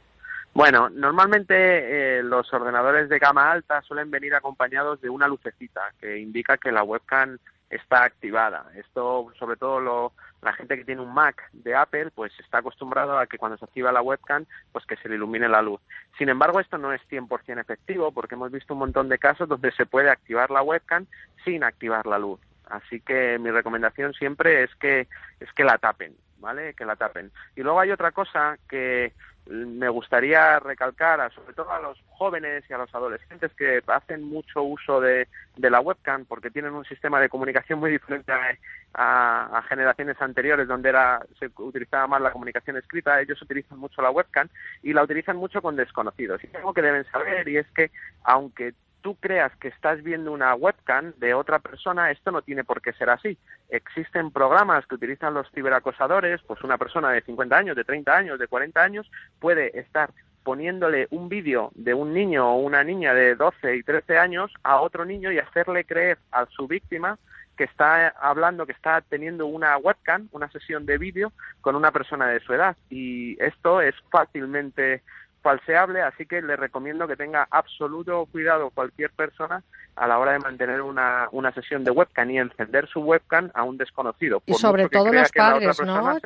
Bueno, 0.54 0.90
normalmente 0.90 2.20
eh, 2.20 2.24
los 2.24 2.52
ordenadores 2.54 3.10
de 3.10 3.20
gama 3.20 3.52
alta 3.52 3.82
suelen 3.82 4.10
venir 4.10 4.34
acompañados 4.36 5.02
de 5.02 5.10
una 5.10 5.28
lucecita 5.28 5.82
que 6.00 6.18
indica 6.18 6.58
que 6.58 6.72
la 6.72 6.84
webcam 6.84 7.38
está 7.70 8.06
activada. 8.06 8.72
Esto, 8.76 9.32
sobre 9.38 9.58
todo 9.58 9.82
lo, 9.82 10.14
la 10.42 10.54
gente 10.54 10.78
que 10.78 10.86
tiene 10.86 11.02
un 11.02 11.14
Mac 11.14 11.50
de 11.52 11.76
Apple, 11.76 12.12
pues 12.12 12.32
está 12.40 12.60
acostumbrado 12.60 13.18
a 13.18 13.28
que 13.28 13.38
cuando 13.38 13.58
se 13.58 13.66
activa 13.66 13.92
la 13.92 14.02
webcam, 14.02 14.46
pues 14.72 14.86
que 14.86 14.96
se 14.98 15.10
le 15.10 15.16
ilumine 15.16 15.50
la 15.50 15.62
luz. 15.62 15.82
Sin 16.18 16.30
embargo, 16.30 16.60
esto 16.60 16.78
no 16.78 16.94
es 16.94 17.02
100% 17.10 17.60
efectivo 17.60 18.12
porque 18.12 18.36
hemos 18.36 18.52
visto 18.52 18.74
un 18.74 18.80
montón 18.80 19.10
de 19.10 19.18
casos 19.18 19.50
donde 19.50 19.72
se 19.72 19.86
puede 19.86 20.10
activar 20.10 20.52
la 20.52 20.62
webcam 20.62 21.06
sin 21.44 21.64
activar 21.64 22.06
la 22.06 22.20
luz. 22.20 22.40
Así 22.70 23.02
que 23.02 23.38
mi 23.40 23.52
recomendación 23.52 24.14
siempre 24.14 24.64
es 24.64 24.74
que 24.76 25.08
es 25.40 25.52
que 25.54 25.64
la 25.64 25.78
tapen. 25.78 26.16
¿Vale? 26.40 26.74
Que 26.74 26.86
la 26.86 26.96
tapen. 26.96 27.32
Y 27.56 27.62
luego 27.62 27.80
hay 27.80 27.92
otra 27.92 28.12
cosa 28.12 28.58
que 28.70 29.14
me 29.48 29.90
gustaría 29.90 30.60
recalcar, 30.60 31.22
a, 31.22 31.30
sobre 31.30 31.54
todo 31.54 31.72
a 31.72 31.80
los 31.80 32.00
jóvenes 32.10 32.64
y 32.70 32.74
a 32.74 32.80
los 32.80 32.94
adolescentes 32.96 33.52
que 33.54 33.82
hacen 33.88 34.24
mucho 34.24 34.64
uso 34.64 35.00
de, 35.00 35.28
de 35.56 35.70
la 35.70 35.82
webcam 35.82 36.26
porque 36.26 36.50
tienen 36.50 36.74
un 36.74 36.86
sistema 36.86 37.20
de 37.20 37.30
comunicación 37.30 37.80
muy 37.80 37.92
diferente 37.92 38.32
a, 38.32 38.58
a, 38.94 39.58
a, 39.58 39.62
generaciones 39.64 40.20
anteriores 40.20 40.68
donde 40.68 40.90
era 40.90 41.24
se 41.38 41.52
utilizaba 41.58 42.08
más 42.08 42.22
la 42.22 42.32
comunicación 42.32 42.78
escrita, 42.78 43.22
ellos 43.22 43.42
utilizan 43.42 43.78
mucho 43.78 44.02
la 44.02 44.10
webcam 44.10 44.48
y 44.82 44.94
la 44.94 45.04
utilizan 45.04 45.38
mucho 45.38 45.62
con 45.62 45.76
desconocidos. 45.76 46.44
Y 46.44 46.56
algo 46.56 46.74
que 46.74 46.82
deben 46.82 47.06
saber 47.12 47.48
y 47.48 47.58
es 47.58 47.68
que 47.72 47.92
aunque 48.24 48.74
tú 49.06 49.16
creas 49.20 49.56
que 49.58 49.68
estás 49.68 50.02
viendo 50.02 50.32
una 50.32 50.56
webcam 50.56 51.14
de 51.18 51.36
otra 51.36 51.60
persona, 51.60 52.10
esto 52.10 52.32
no 52.32 52.42
tiene 52.42 52.64
por 52.64 52.82
qué 52.82 52.92
ser 52.94 53.12
así. 53.12 53.38
Existen 53.70 54.32
programas 54.32 54.88
que 54.88 54.96
utilizan 54.96 55.36
los 55.36 55.48
ciberacosadores, 55.52 56.42
pues 56.42 56.64
una 56.64 56.80
persona 56.80 57.12
de 57.12 57.22
50 57.22 57.56
años, 57.56 57.76
de 57.76 57.84
30 57.84 58.18
años, 58.18 58.40
de 58.40 58.48
40 58.48 58.82
años, 58.82 59.12
puede 59.40 59.80
estar 59.80 60.10
poniéndole 60.42 61.08
un 61.12 61.30
vídeo 61.30 61.72
de 61.76 61.94
un 61.94 62.16
niño 62.16 62.50
o 62.50 62.58
una 62.58 62.84
niña 62.84 63.14
de 63.14 63.36
12 63.36 63.76
y 63.76 63.84
13 63.84 64.18
años 64.18 64.52
a 64.64 64.82
otro 64.82 65.06
niño 65.06 65.32
y 65.32 65.38
hacerle 65.38 65.86
creer 65.86 66.18
a 66.32 66.48
su 66.48 66.68
víctima 66.68 67.20
que 67.56 67.66
está 67.66 68.08
hablando, 68.20 68.66
que 68.66 68.72
está 68.72 69.02
teniendo 69.02 69.46
una 69.46 69.78
webcam, 69.78 70.30
una 70.32 70.50
sesión 70.50 70.88
de 70.88 70.98
vídeo 70.98 71.32
con 71.62 71.76
una 71.76 71.92
persona 71.92 72.26
de 72.26 72.40
su 72.40 72.54
edad. 72.54 72.76
Y 72.90 73.40
esto 73.40 73.82
es 73.82 73.94
fácilmente 74.10 75.04
falseable, 75.46 76.02
así 76.02 76.26
que 76.26 76.42
le 76.42 76.56
recomiendo 76.56 77.08
que 77.08 77.16
tenga 77.16 77.48
absoluto 77.52 78.26
cuidado 78.26 78.72
cualquier 78.72 79.12
persona 79.12 79.64
a 79.96 80.08
la 80.08 80.20
hora 80.20 80.34
de 80.34 80.40
mantener 80.40 80.82
una, 80.82 81.28
una 81.32 81.54
sesión 81.54 81.84
de 81.84 81.92
webcam 81.92 82.30
y 82.30 82.38
encender 82.38 82.88
su 82.88 83.00
webcam 83.00 83.50
a 83.54 83.64
un 83.64 83.78
desconocido. 83.78 84.42
y 84.46 84.54
sobre 84.54 84.90
todo 84.90 85.12
los 85.12 85.32
padres, 85.32 85.82
¿no? 85.86 86.18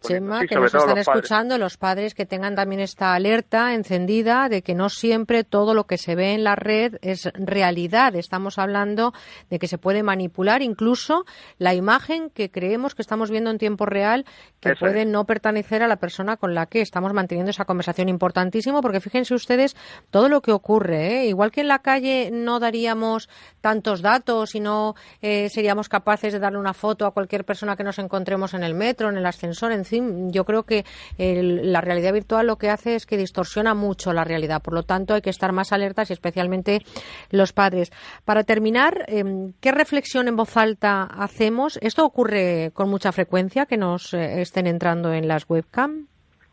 Chema, 0.00 0.46
que 0.46 0.54
nos 0.54 0.74
están 0.74 0.98
escuchando, 0.98 1.58
los 1.58 1.76
padres 1.76 2.14
que 2.14 2.26
tengan 2.26 2.54
también 2.54 2.80
esta 2.80 3.14
alerta 3.14 3.74
encendida 3.74 4.48
de 4.48 4.62
que 4.62 4.74
no 4.74 4.88
siempre 4.88 5.44
todo 5.44 5.74
lo 5.74 5.84
que 5.84 5.98
se 5.98 6.14
ve 6.14 6.34
en 6.34 6.44
la 6.44 6.54
red 6.54 6.96
es 7.02 7.30
realidad. 7.34 8.14
Estamos 8.14 8.58
hablando 8.58 9.12
de 9.50 9.58
que 9.58 9.68
se 9.68 9.78
puede 9.78 10.02
manipular 10.02 10.62
incluso 10.62 11.24
la 11.58 11.74
imagen 11.74 12.30
que 12.30 12.50
creemos 12.50 12.94
que 12.94 13.02
estamos 13.02 13.30
viendo 13.30 13.50
en 13.50 13.58
tiempo 13.58 13.86
real, 13.86 14.24
que 14.60 14.70
Eso 14.70 14.80
puede 14.80 15.02
es. 15.02 15.08
no 15.08 15.24
pertenecer 15.24 15.82
a 15.82 15.88
la 15.88 15.96
persona 15.96 16.36
con 16.36 16.54
la 16.54 16.66
que 16.66 16.80
estamos 16.80 17.12
manteniendo 17.12 17.50
esa 17.50 17.64
conversación 17.64 18.08
importantísimo, 18.08 18.80
porque 18.80 19.00
fíjense 19.00 19.34
ustedes 19.34 19.76
todo 20.10 20.28
lo 20.28 20.40
que 20.42 20.52
ocurre. 20.52 21.22
¿eh? 21.22 21.26
Igual 21.26 21.50
que 21.50 21.62
en 21.62 21.68
la 21.68 21.80
calle 21.80 22.30
no 22.32 22.60
tantos 23.60 24.02
datos 24.02 24.54
y 24.54 24.60
no 24.60 24.94
eh, 25.22 25.48
seríamos 25.48 25.88
capaces 25.88 26.32
de 26.32 26.38
darle 26.38 26.58
una 26.58 26.74
foto 26.74 27.06
a 27.06 27.12
cualquier 27.12 27.44
persona 27.44 27.76
que 27.76 27.84
nos 27.84 27.98
encontremos 27.98 28.54
en 28.54 28.62
el 28.62 28.74
metro, 28.74 29.08
en 29.08 29.16
el 29.16 29.26
ascensor, 29.26 29.72
en 29.72 29.84
fin, 29.84 30.32
yo 30.32 30.44
creo 30.44 30.64
que 30.64 30.84
el, 31.16 31.72
la 31.72 31.80
realidad 31.80 32.12
virtual 32.12 32.46
lo 32.46 32.56
que 32.56 32.70
hace 32.70 32.94
es 32.94 33.06
que 33.06 33.16
distorsiona 33.16 33.74
mucho 33.74 34.12
la 34.12 34.24
realidad. 34.24 34.62
Por 34.62 34.74
lo 34.74 34.82
tanto, 34.82 35.14
hay 35.14 35.20
que 35.20 35.30
estar 35.30 35.52
más 35.52 35.72
alertas 35.72 36.10
y 36.10 36.12
especialmente 36.12 36.80
los 37.30 37.52
padres. 37.52 37.90
Para 38.24 38.44
terminar, 38.44 39.04
eh, 39.08 39.52
¿qué 39.60 39.72
reflexión 39.72 40.28
en 40.28 40.36
voz 40.36 40.56
alta 40.56 41.02
hacemos? 41.04 41.78
¿Esto 41.82 42.04
ocurre 42.04 42.70
con 42.74 42.88
mucha 42.88 43.12
frecuencia 43.12 43.66
que 43.66 43.76
nos 43.76 44.14
eh, 44.14 44.40
estén 44.40 44.66
entrando 44.66 45.12
en 45.12 45.28
las 45.28 45.48
webcam? 45.48 46.06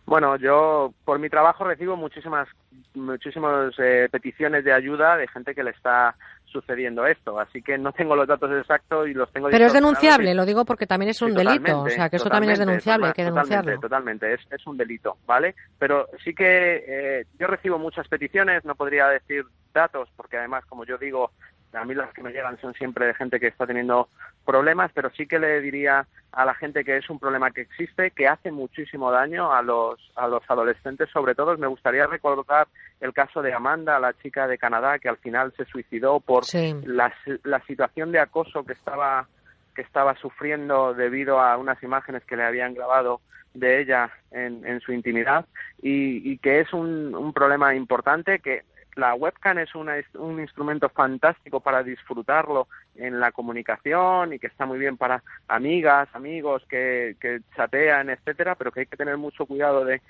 Bueno, 0.06 0.38
yo 0.38 0.94
por 1.04 1.18
mi 1.18 1.30
trabajo 1.30 1.64
recibo 1.64 1.96
muchísimas 1.96 2.48
muchísimas 2.94 3.74
eh, 3.80 4.08
peticiones 4.12 4.64
de 4.64 4.72
ayuda 4.72 5.18
de 5.18 5.28
gente 5.28 5.54
que 5.54 5.64
le 5.64 5.72
está 5.72 6.16
sucediendo 6.60 7.06
esto. 7.06 7.40
Así 7.40 7.62
que 7.62 7.78
no 7.78 7.92
tengo 7.92 8.16
los 8.16 8.28
datos 8.28 8.50
exactos 8.60 9.08
y 9.08 9.14
los 9.14 9.32
tengo. 9.32 9.50
Pero 9.50 9.66
es 9.66 9.74
denunciable, 9.74 10.32
y- 10.32 10.34
lo 10.34 10.46
digo 10.46 10.66
porque 10.66 10.88
también 10.88 11.10
es 11.10 11.22
un 11.22 11.30
Sí, 11.32 11.36
delito, 11.36 11.54
o 11.54 11.64
totalmente, 11.64 11.92
sea 11.92 12.10
que 12.10 12.16
eso 12.16 12.30
también 12.30 12.52
es 12.54 12.60
totalmente, 12.60 12.72
denunciable, 12.72 13.08
hay 13.08 13.14
que 13.14 13.24
totalmente, 13.24 13.56
denunciarlo. 13.56 13.82
Totalmente, 13.82 14.34
es, 14.34 14.42
es 14.52 14.68
un 14.68 14.78
delito, 14.78 15.18
¿vale? 15.26 15.56
Pero 15.78 16.08
sí 16.24 16.34
que 16.34 16.84
eh, 16.88 17.26
yo 17.40 17.48
recibo 17.48 17.78
muchas 17.78 18.08
peticiones, 18.08 18.64
no 18.66 18.76
podría 18.76 19.08
decir 19.10 19.46
datos, 19.74 20.10
porque 20.16 20.38
además, 20.38 20.66
como 20.66 20.86
yo 20.86 20.98
digo, 20.98 21.32
a 21.74 21.84
mí 21.86 21.94
las 21.94 22.14
que 22.14 22.24
me 22.24 22.32
llegan 22.32 22.58
son 22.60 22.74
siempre 22.74 23.06
de 23.08 23.14
gente 23.14 23.40
que 23.40 23.48
está 23.48 23.66
teniendo 23.68 24.08
problemas, 24.46 24.92
pero 24.94 25.10
sí 25.12 25.26
que 25.28 25.40
le 25.40 25.60
diría 25.62 26.06
a 26.32 26.46
la 26.46 26.54
gente 26.54 26.84
que 26.84 26.98
es 26.98 27.10
un 27.10 27.20
problema 27.20 27.52
que 27.52 27.62
existe, 27.62 28.12
que 28.12 28.28
hace 28.28 28.52
muchísimo 28.52 29.12
daño 29.12 29.54
a 29.54 29.62
los, 29.62 30.00
a 30.16 30.28
los 30.28 30.44
adolescentes, 30.50 31.10
sobre 31.10 31.36
todo. 31.36 31.58
Me 31.58 31.68
gustaría 31.68 32.08
recordar 32.08 32.68
el 33.00 33.14
caso 33.14 33.42
de 33.42 33.54
Amanda, 33.54 34.00
la 34.00 34.14
chica 34.14 34.48
de 34.48 34.58
Canadá, 34.58 35.00
que 35.00 35.10
al 35.10 35.18
final 35.18 35.54
se 35.58 35.66
suicidó 35.66 36.20
por 36.20 36.46
Sí. 36.46 36.76
la, 36.86 37.14
la 37.44 37.60
situación 37.62 38.12
de 38.12 38.20
acoso 38.20 38.64
que 38.66 38.74
estaba 38.74 39.28
que 39.76 39.82
estaba 39.82 40.16
sufriendo 40.16 40.94
debido 40.94 41.42
a 41.42 41.58
unas 41.58 41.82
imágenes 41.84 42.24
que 42.24 42.38
le 42.38 42.46
habían 42.46 42.74
grabado 42.74 43.20
de 43.54 43.82
ella 43.82 44.10
en, 44.32 44.66
en 44.66 44.80
su 44.80 44.94
intimidad 44.94 45.46
y, 45.82 46.32
y 46.32 46.38
que 46.38 46.62
es 46.62 46.72
un, 46.72 47.14
un 47.14 47.34
problema 47.34 47.76
importante 47.76 48.40
que 48.40 48.64
la 48.96 49.14
webcam 49.14 49.58
es 49.60 49.76
una- 49.76 49.96
un 50.16 50.40
instrumento 50.40 50.90
fantástico 50.90 51.60
para 51.60 51.84
disfrutarlo 51.84 52.68
en 52.96 53.20
la 53.20 53.32
comunicación 53.32 54.34
y 54.34 54.40
que 54.40 54.48
está 54.48 54.66
muy 54.66 54.80
bien 54.80 54.98
para 54.98 55.22
amigas, 55.48 56.08
amigos 56.14 56.64
que, 56.70 57.16
que 57.20 57.42
chatean, 57.56 58.10
etcétera, 58.10 58.56
pero 58.56 58.72
que 58.72 58.82
hay 58.82 58.86
que 58.86 58.98
tener 58.98 59.18
mucho 59.18 59.46
cuidado 59.46 59.84
de 59.84 60.02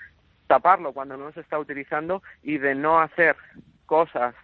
taparlo 0.46 0.92
cuando 0.92 1.16
no 1.16 1.32
se 1.32 1.40
está 1.40 1.58
utilizando 1.58 2.22
y 2.42 2.58
de 2.58 2.74
no 2.74 3.00
hacer 3.00 3.36
cosas 3.86 4.34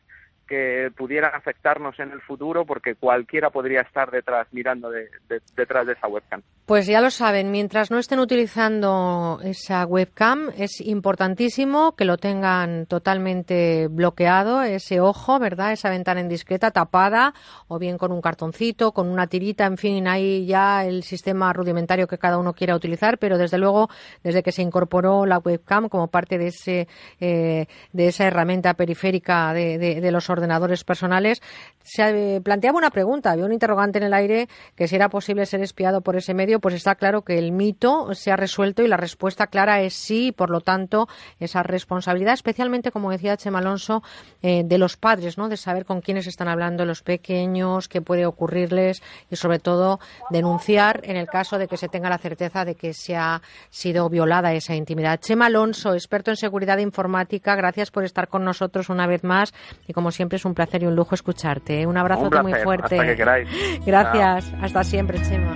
que 0.47 0.91
pudieran 0.97 1.35
afectarnos 1.35 1.99
en 1.99 2.11
el 2.13 2.21
futuro 2.21 2.65
porque 2.67 2.95
cualquiera 2.95 3.51
podría 3.51 3.81
estar 3.83 4.11
detrás 4.11 4.47
mirando 4.53 4.91
de- 4.91 5.09
de- 5.29 5.41
detrás 5.57 5.87
de 5.87 5.95
esa 5.95 6.09
webcam. 6.09 6.43
Pues 6.67 6.87
ya 6.87 7.01
lo 7.01 7.11
saben, 7.11 7.51
mientras 7.51 7.91
no 7.91 7.99
estén 7.99 8.21
utilizando 8.21 9.41
esa 9.43 9.85
webcam, 9.87 10.51
es 10.57 10.81
importantísimo 10.81 11.93
que 11.97 12.05
lo 12.05 12.17
tengan 12.19 12.87
totalmente 12.87 13.89
bloqueado, 13.89 14.63
ese 14.63 15.01
ojo, 15.01 15.39
¿verdad? 15.39 15.73
Esa 15.73 15.91
ventana 15.91 16.21
indiscreta 16.21 16.71
tapada, 16.71 17.35
o 17.69 17.79
bien 17.79 17.99
con 17.99 18.13
un 18.13 18.21
cartoncito, 18.21 18.93
con 18.93 19.09
una 19.09 19.27
tirita, 19.27 19.67
en 19.67 19.77
fin, 19.77 20.07
hay 20.09 20.47
ya 20.47 20.85
el 20.85 21.03
sistema 21.03 21.53
rudimentario 21.53 22.07
que 22.07 22.19
cada 22.19 22.39
uno 22.39 22.53
quiera 22.53 22.77
utilizar, 22.77 23.19
pero 23.19 23.39
desde 23.39 23.59
luego, 23.59 23.89
desde 24.23 24.43
que 24.43 24.53
se 24.53 24.63
incorporó 24.63 25.27
la 25.27 25.39
webcam 25.39 25.89
como 25.89 26.09
parte 26.09 26.39
de 26.39 26.47
ese 26.49 26.89
eh, 27.21 27.67
de 27.93 28.07
esa 28.09 28.27
herramienta 28.27 28.75
periférica 28.75 29.53
de- 29.53 29.79
de 29.79 30.11
los 30.11 30.31
ordenadores 30.33 30.85
personales, 30.85 31.43
se 31.83 32.37
eh, 32.37 32.41
planteaba 32.41 32.79
una 32.79 32.91
pregunta, 32.91 33.31
había 33.31 33.45
un 33.45 33.53
interrogante 33.53 33.99
en 33.99 34.05
el 34.05 34.15
aire 34.15 34.49
que 34.77 34.89
si 34.89 34.97
era 34.97 35.09
posible 35.09 35.45
ser 35.47 35.61
espiado 35.61 36.01
por 36.01 36.17
ese 36.17 36.33
medio, 36.33 36.59
pues 36.61 36.75
está 36.75 36.95
claro 36.95 37.23
que 37.23 37.39
el 37.39 37.53
mito 37.53 38.15
se 38.15 38.33
ha 38.33 38.37
resuelto 38.37 38.83
y 38.83 38.89
la 38.89 38.97
respuesta 38.97 39.47
clara 39.49 39.83
es 39.83 39.95
sí, 39.95 40.23
y 40.23 40.33
por 40.33 40.51
lo 40.51 40.61
tanto, 40.61 41.09
esa 41.41 41.63
responsabilidad, 41.63 42.35
especialmente, 42.35 42.93
como 42.93 43.11
decía 43.11 43.37
Chema 43.37 43.59
Alonso, 43.59 44.03
eh, 44.43 44.63
de 44.65 44.79
los 44.79 44.97
padres, 44.97 45.37
¿no? 45.37 45.49
De 45.49 45.57
saber 45.57 45.85
con 45.85 46.01
quiénes 46.01 46.27
están 46.27 46.49
hablando 46.49 46.85
los 46.85 47.03
pequeños, 47.03 47.89
qué 47.89 48.01
puede 48.01 48.25
ocurrirles 48.25 49.03
y, 49.31 49.37
sobre 49.37 49.59
todo, 49.59 49.99
denunciar 50.31 51.01
en 51.05 51.17
el 51.17 51.27
caso 51.27 51.59
de 51.59 51.67
que 51.67 51.77
se 51.77 51.89
tenga 51.89 52.09
la 52.09 52.19
certeza 52.19 52.65
de 52.65 52.75
que 52.75 52.95
se 52.95 53.17
ha 53.17 53.43
sido 53.71 54.09
violada 54.09 54.53
esa 54.53 54.75
intimidad. 54.75 55.21
Chema 55.21 55.47
Alonso, 55.47 55.95
experto 55.95 56.31
en 56.31 56.37
seguridad 56.37 56.79
informática, 56.79 57.57
gracias 57.57 57.91
por 57.91 58.05
estar 58.05 58.29
con 58.29 58.45
nosotros 58.45 58.89
una 58.89 59.07
vez 59.07 59.25
más 59.25 59.53
y, 59.87 59.93
como 59.93 60.11
siempre, 60.11 60.22
es 60.31 60.45
un 60.45 60.55
placer 60.55 60.83
y 60.83 60.87
un 60.87 60.95
lujo 60.97 61.15
escucharte. 61.15 61.83
¿eh? 61.83 61.87
Un 61.87 61.97
abrazo 61.97 62.23
Un 62.23 62.31
placer, 62.31 62.51
muy 62.51 62.61
fuerte. 62.63 62.95
hasta 62.97 63.07
que 63.07 63.17
queráis. 63.17 63.49
Gracias. 63.87 64.53
Hasta 64.61 64.85
siempre, 64.85 65.21
Chema. 65.23 65.55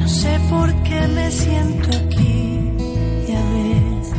No 0.00 0.08
sé 0.08 0.38
por 0.50 0.72
qué 0.82 1.08
me 1.08 1.30
siento 1.30 1.88
aquí, 1.96 2.72
ya 3.28 3.40
ves, 3.52 4.12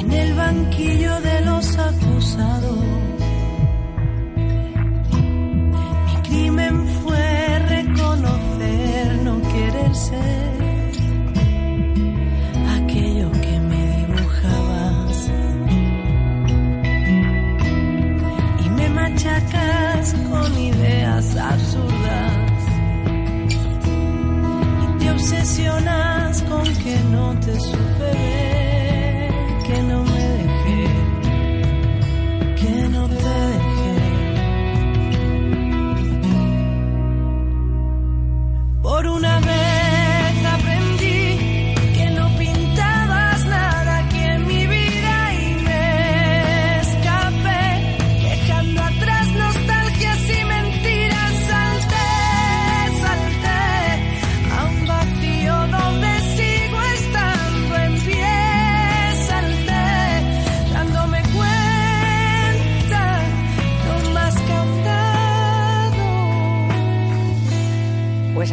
en 0.00 0.12
el 0.12 0.34
banquillo 0.34 1.20
de 1.20 1.40
los 1.42 1.78
acusados. 1.78 2.78
Mi 6.06 6.22
crimen 6.28 6.86
fue 7.02 7.58
reconocer, 7.68 9.18
no 9.24 9.40
querer 9.42 9.94
ser 9.94 10.53
machacas 19.14 20.14
con 20.28 20.58
ideas 20.58 21.36
absurdas. 21.36 22.32
Te 24.98 25.10
obsesionas 25.10 26.42
con 26.42 26.64
que 26.64 26.98
no 27.12 27.38
te 27.40 27.60
supe 27.60 27.98
ver, 28.00 29.32
que 29.66 29.82
no 29.82 30.02
me 30.02 30.28
dejé, 30.38 30.86
que 32.60 32.88
no 32.88 33.08
te 33.08 33.14
dejé. 33.14 33.94
Por 38.82 39.06
una 39.06 39.40
vez 39.40 39.73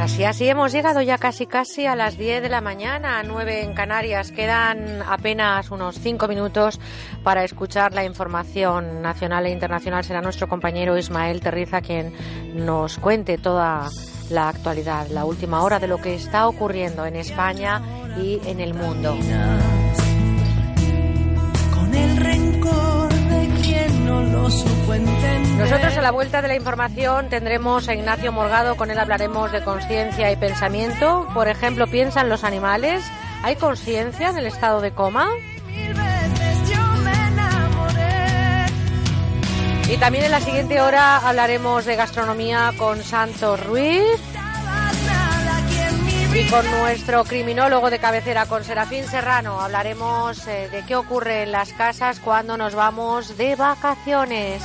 así, 0.02 0.24
así 0.24 0.50
hemos 0.50 0.72
llegado 0.72 1.02
ya 1.02 1.18
casi 1.18 1.46
casi 1.46 1.86
a 1.86 1.96
las 1.96 2.18
10 2.18 2.42
de 2.42 2.50
la 2.50 2.62
mañana, 2.62 3.22
9 3.24 3.64
en 3.64 3.74
Canarias. 3.74 4.32
Quedan 4.32 5.02
apenas 5.08 5.70
unos 5.70 6.00
5 6.00 6.28
minutos 6.28 6.80
para 7.24 7.44
escuchar 7.44 7.94
la 7.94 8.04
información 8.04 9.02
nacional 9.02 9.46
e 9.46 9.52
internacional. 9.52 10.04
Será 10.04 10.22
nuestro 10.22 10.48
compañero 10.48 10.98
Ismael 10.98 11.42
Terriza 11.42 11.82
quien 11.82 12.14
nos 12.56 12.98
cuente 12.98 13.38
toda 13.38 13.90
la 14.30 14.50
actualidad, 14.50 15.08
la 15.08 15.26
última 15.26 15.62
hora 15.62 15.80
de 15.80 15.88
lo 15.88 15.98
que 16.00 16.16
está 16.16 16.48
ocurriendo 16.48 17.06
en 17.06 17.16
España 17.16 17.82
y 18.18 18.42
en 18.46 18.60
el 18.60 18.74
mundo. 18.74 19.16
Con 21.74 21.94
el 21.94 22.18
rencor 22.18 23.01
no 24.12 24.22
lo 24.22 24.50
supo 24.50 24.94
entender. 24.94 25.58
Nosotros 25.58 25.98
a 25.98 26.02
la 26.02 26.12
vuelta 26.12 26.42
de 26.42 26.48
la 26.48 26.56
información 26.56 27.30
tendremos 27.30 27.88
a 27.88 27.94
Ignacio 27.94 28.32
Morgado, 28.32 28.76
con 28.76 28.92
él 28.92 29.00
hablaremos 29.00 29.52
de 29.52 29.64
conciencia 29.64 30.32
y 30.32 30.36
pensamiento. 30.36 31.28
Por 31.34 31.48
ejemplo, 31.48 31.88
¿piensan 31.88 32.30
los 32.30 32.44
animales? 32.44 33.04
¿Hay 33.44 33.56
conciencia 33.56 34.30
en 34.30 34.38
el 34.38 34.48
estado 34.48 34.82
de 34.82 34.92
coma? 34.92 35.28
Y 39.90 39.98
también 39.98 40.26
en 40.26 40.32
la 40.32 40.40
siguiente 40.40 40.80
hora 40.80 41.18
hablaremos 41.18 41.86
de 41.86 41.96
gastronomía 41.96 42.72
con 42.78 43.04
Santos 43.04 43.66
Ruiz 43.66 44.20
y 46.34 46.46
con 46.50 46.70
nuestro 46.72 47.26
criminólogo 47.26 47.90
de 47.90 48.00
cabecera, 48.00 48.46
con 48.46 48.64
Serafín 48.64 49.06
Serrano. 49.06 49.60
Hablaremos 49.60 50.48
eh, 50.48 50.70
de 50.72 50.86
qué 50.86 50.96
ocurre 50.96 51.44
en 51.44 51.52
las 51.52 51.74
casas 51.74 52.20
cuando 52.20 52.56
nos 52.56 52.74
vamos 52.74 53.38
de 53.38 53.56
vacaciones. 53.56 54.64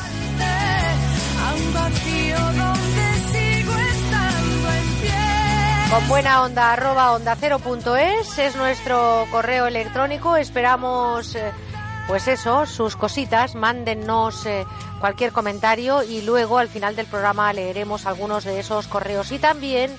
Con 5.90 6.08
buena 6.08 6.42
onda, 6.42 6.72
arroba 6.72 7.12
onda 7.12 7.36
cero 7.38 7.58
punto 7.58 7.96
es, 7.96 8.38
es 8.38 8.54
nuestro 8.54 9.26
correo 9.32 9.66
electrónico. 9.66 10.36
Esperamos, 10.36 11.34
eh, 11.34 11.52
pues 12.06 12.28
eso, 12.28 12.66
sus 12.66 12.94
cositas. 12.96 13.56
Mándennos 13.56 14.46
eh, 14.46 14.64
cualquier 15.00 15.32
comentario 15.32 16.04
y 16.04 16.22
luego 16.22 16.58
al 16.58 16.68
final 16.68 16.94
del 16.94 17.06
programa 17.06 17.52
leeremos 17.52 18.06
algunos 18.06 18.44
de 18.44 18.60
esos 18.60 18.86
correos 18.86 19.32
y 19.32 19.38
también 19.38 19.96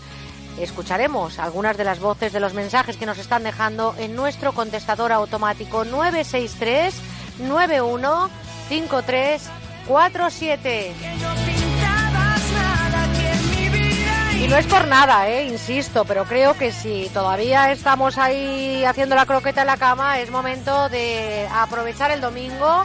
escucharemos 0.60 1.40
algunas 1.40 1.78
de 1.78 1.84
las 1.84 2.00
voces 2.00 2.34
de 2.34 2.40
los 2.40 2.54
mensajes 2.54 2.98
que 2.98 3.06
nos 3.06 3.18
están 3.18 3.44
dejando 3.44 3.96
en 3.98 4.16
nuestro 4.16 4.54
contestador 4.54 5.12
automático 5.12 5.86
963 5.86 6.94
91 7.40 8.30
53 8.70 9.50
47. 9.88 10.94
Pintabas 11.00 12.52
nada 12.52 13.04
aquí 13.04 13.26
en 13.26 13.50
mi 13.50 13.80
vida 13.80 14.34
Y 14.34 14.44
Y 14.46 14.48
no 14.48 14.58
es 14.58 14.66
por 14.66 14.88
nada, 14.88 15.30
¿eh? 15.30 15.46
insisto, 15.46 16.04
pero 16.06 16.26
creo 16.26 16.56
que 16.56 16.72
si 16.72 17.10
todavía 17.14 17.72
estamos 17.72 18.18
ahí 18.18 18.84
haciendo 18.84 19.16
la 19.16 19.26
croqueta 19.26 19.62
en 19.62 19.68
la 19.68 19.78
cama, 19.78 20.20
es 20.20 20.30
momento 20.30 20.90
de 20.90 21.48
aprovechar 21.54 22.12
el 22.12 22.20
domingo. 22.20 22.84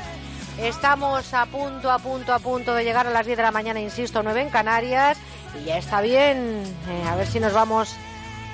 Estamos 0.60 1.32
a 1.34 1.46
punto, 1.46 1.90
a 1.90 1.98
punto, 1.98 2.32
a 2.32 2.38
punto 2.38 2.74
de 2.74 2.84
llegar 2.84 3.06
a 3.06 3.10
las 3.10 3.26
10 3.26 3.38
de 3.38 3.42
la 3.42 3.50
mañana, 3.50 3.80
insisto, 3.80 4.22
9 4.22 4.42
en 4.42 4.50
Canarias. 4.50 5.18
Y 5.60 5.64
ya 5.64 5.78
está 5.78 6.00
bien, 6.00 6.64
eh, 6.88 7.04
a 7.08 7.16
ver 7.16 7.26
si 7.26 7.40
nos 7.40 7.52
vamos 7.52 7.94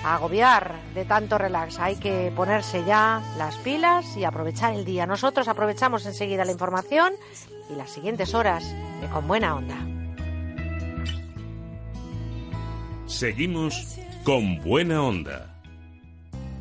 a 0.04 0.14
agobiar 0.14 0.74
de 0.94 1.04
tanto 1.04 1.38
relax. 1.38 1.78
Hay 1.78 1.96
que 1.96 2.32
ponerse 2.34 2.84
ya 2.84 3.22
las 3.36 3.56
pilas 3.56 4.16
y 4.16 4.24
aprovechar 4.24 4.74
el 4.74 4.84
día. 4.84 5.06
Nosotros 5.06 5.48
aprovechamos 5.48 6.06
enseguida 6.06 6.44
la 6.44 6.52
información 6.52 7.12
y 7.70 7.74
las 7.74 7.90
siguientes 7.90 8.34
horas 8.34 8.64
Con 9.12 9.28
Buena 9.28 9.54
Onda. 9.54 9.76
Seguimos 13.08 13.98
con 14.22 14.60
buena 14.60 15.02
onda. 15.02 15.47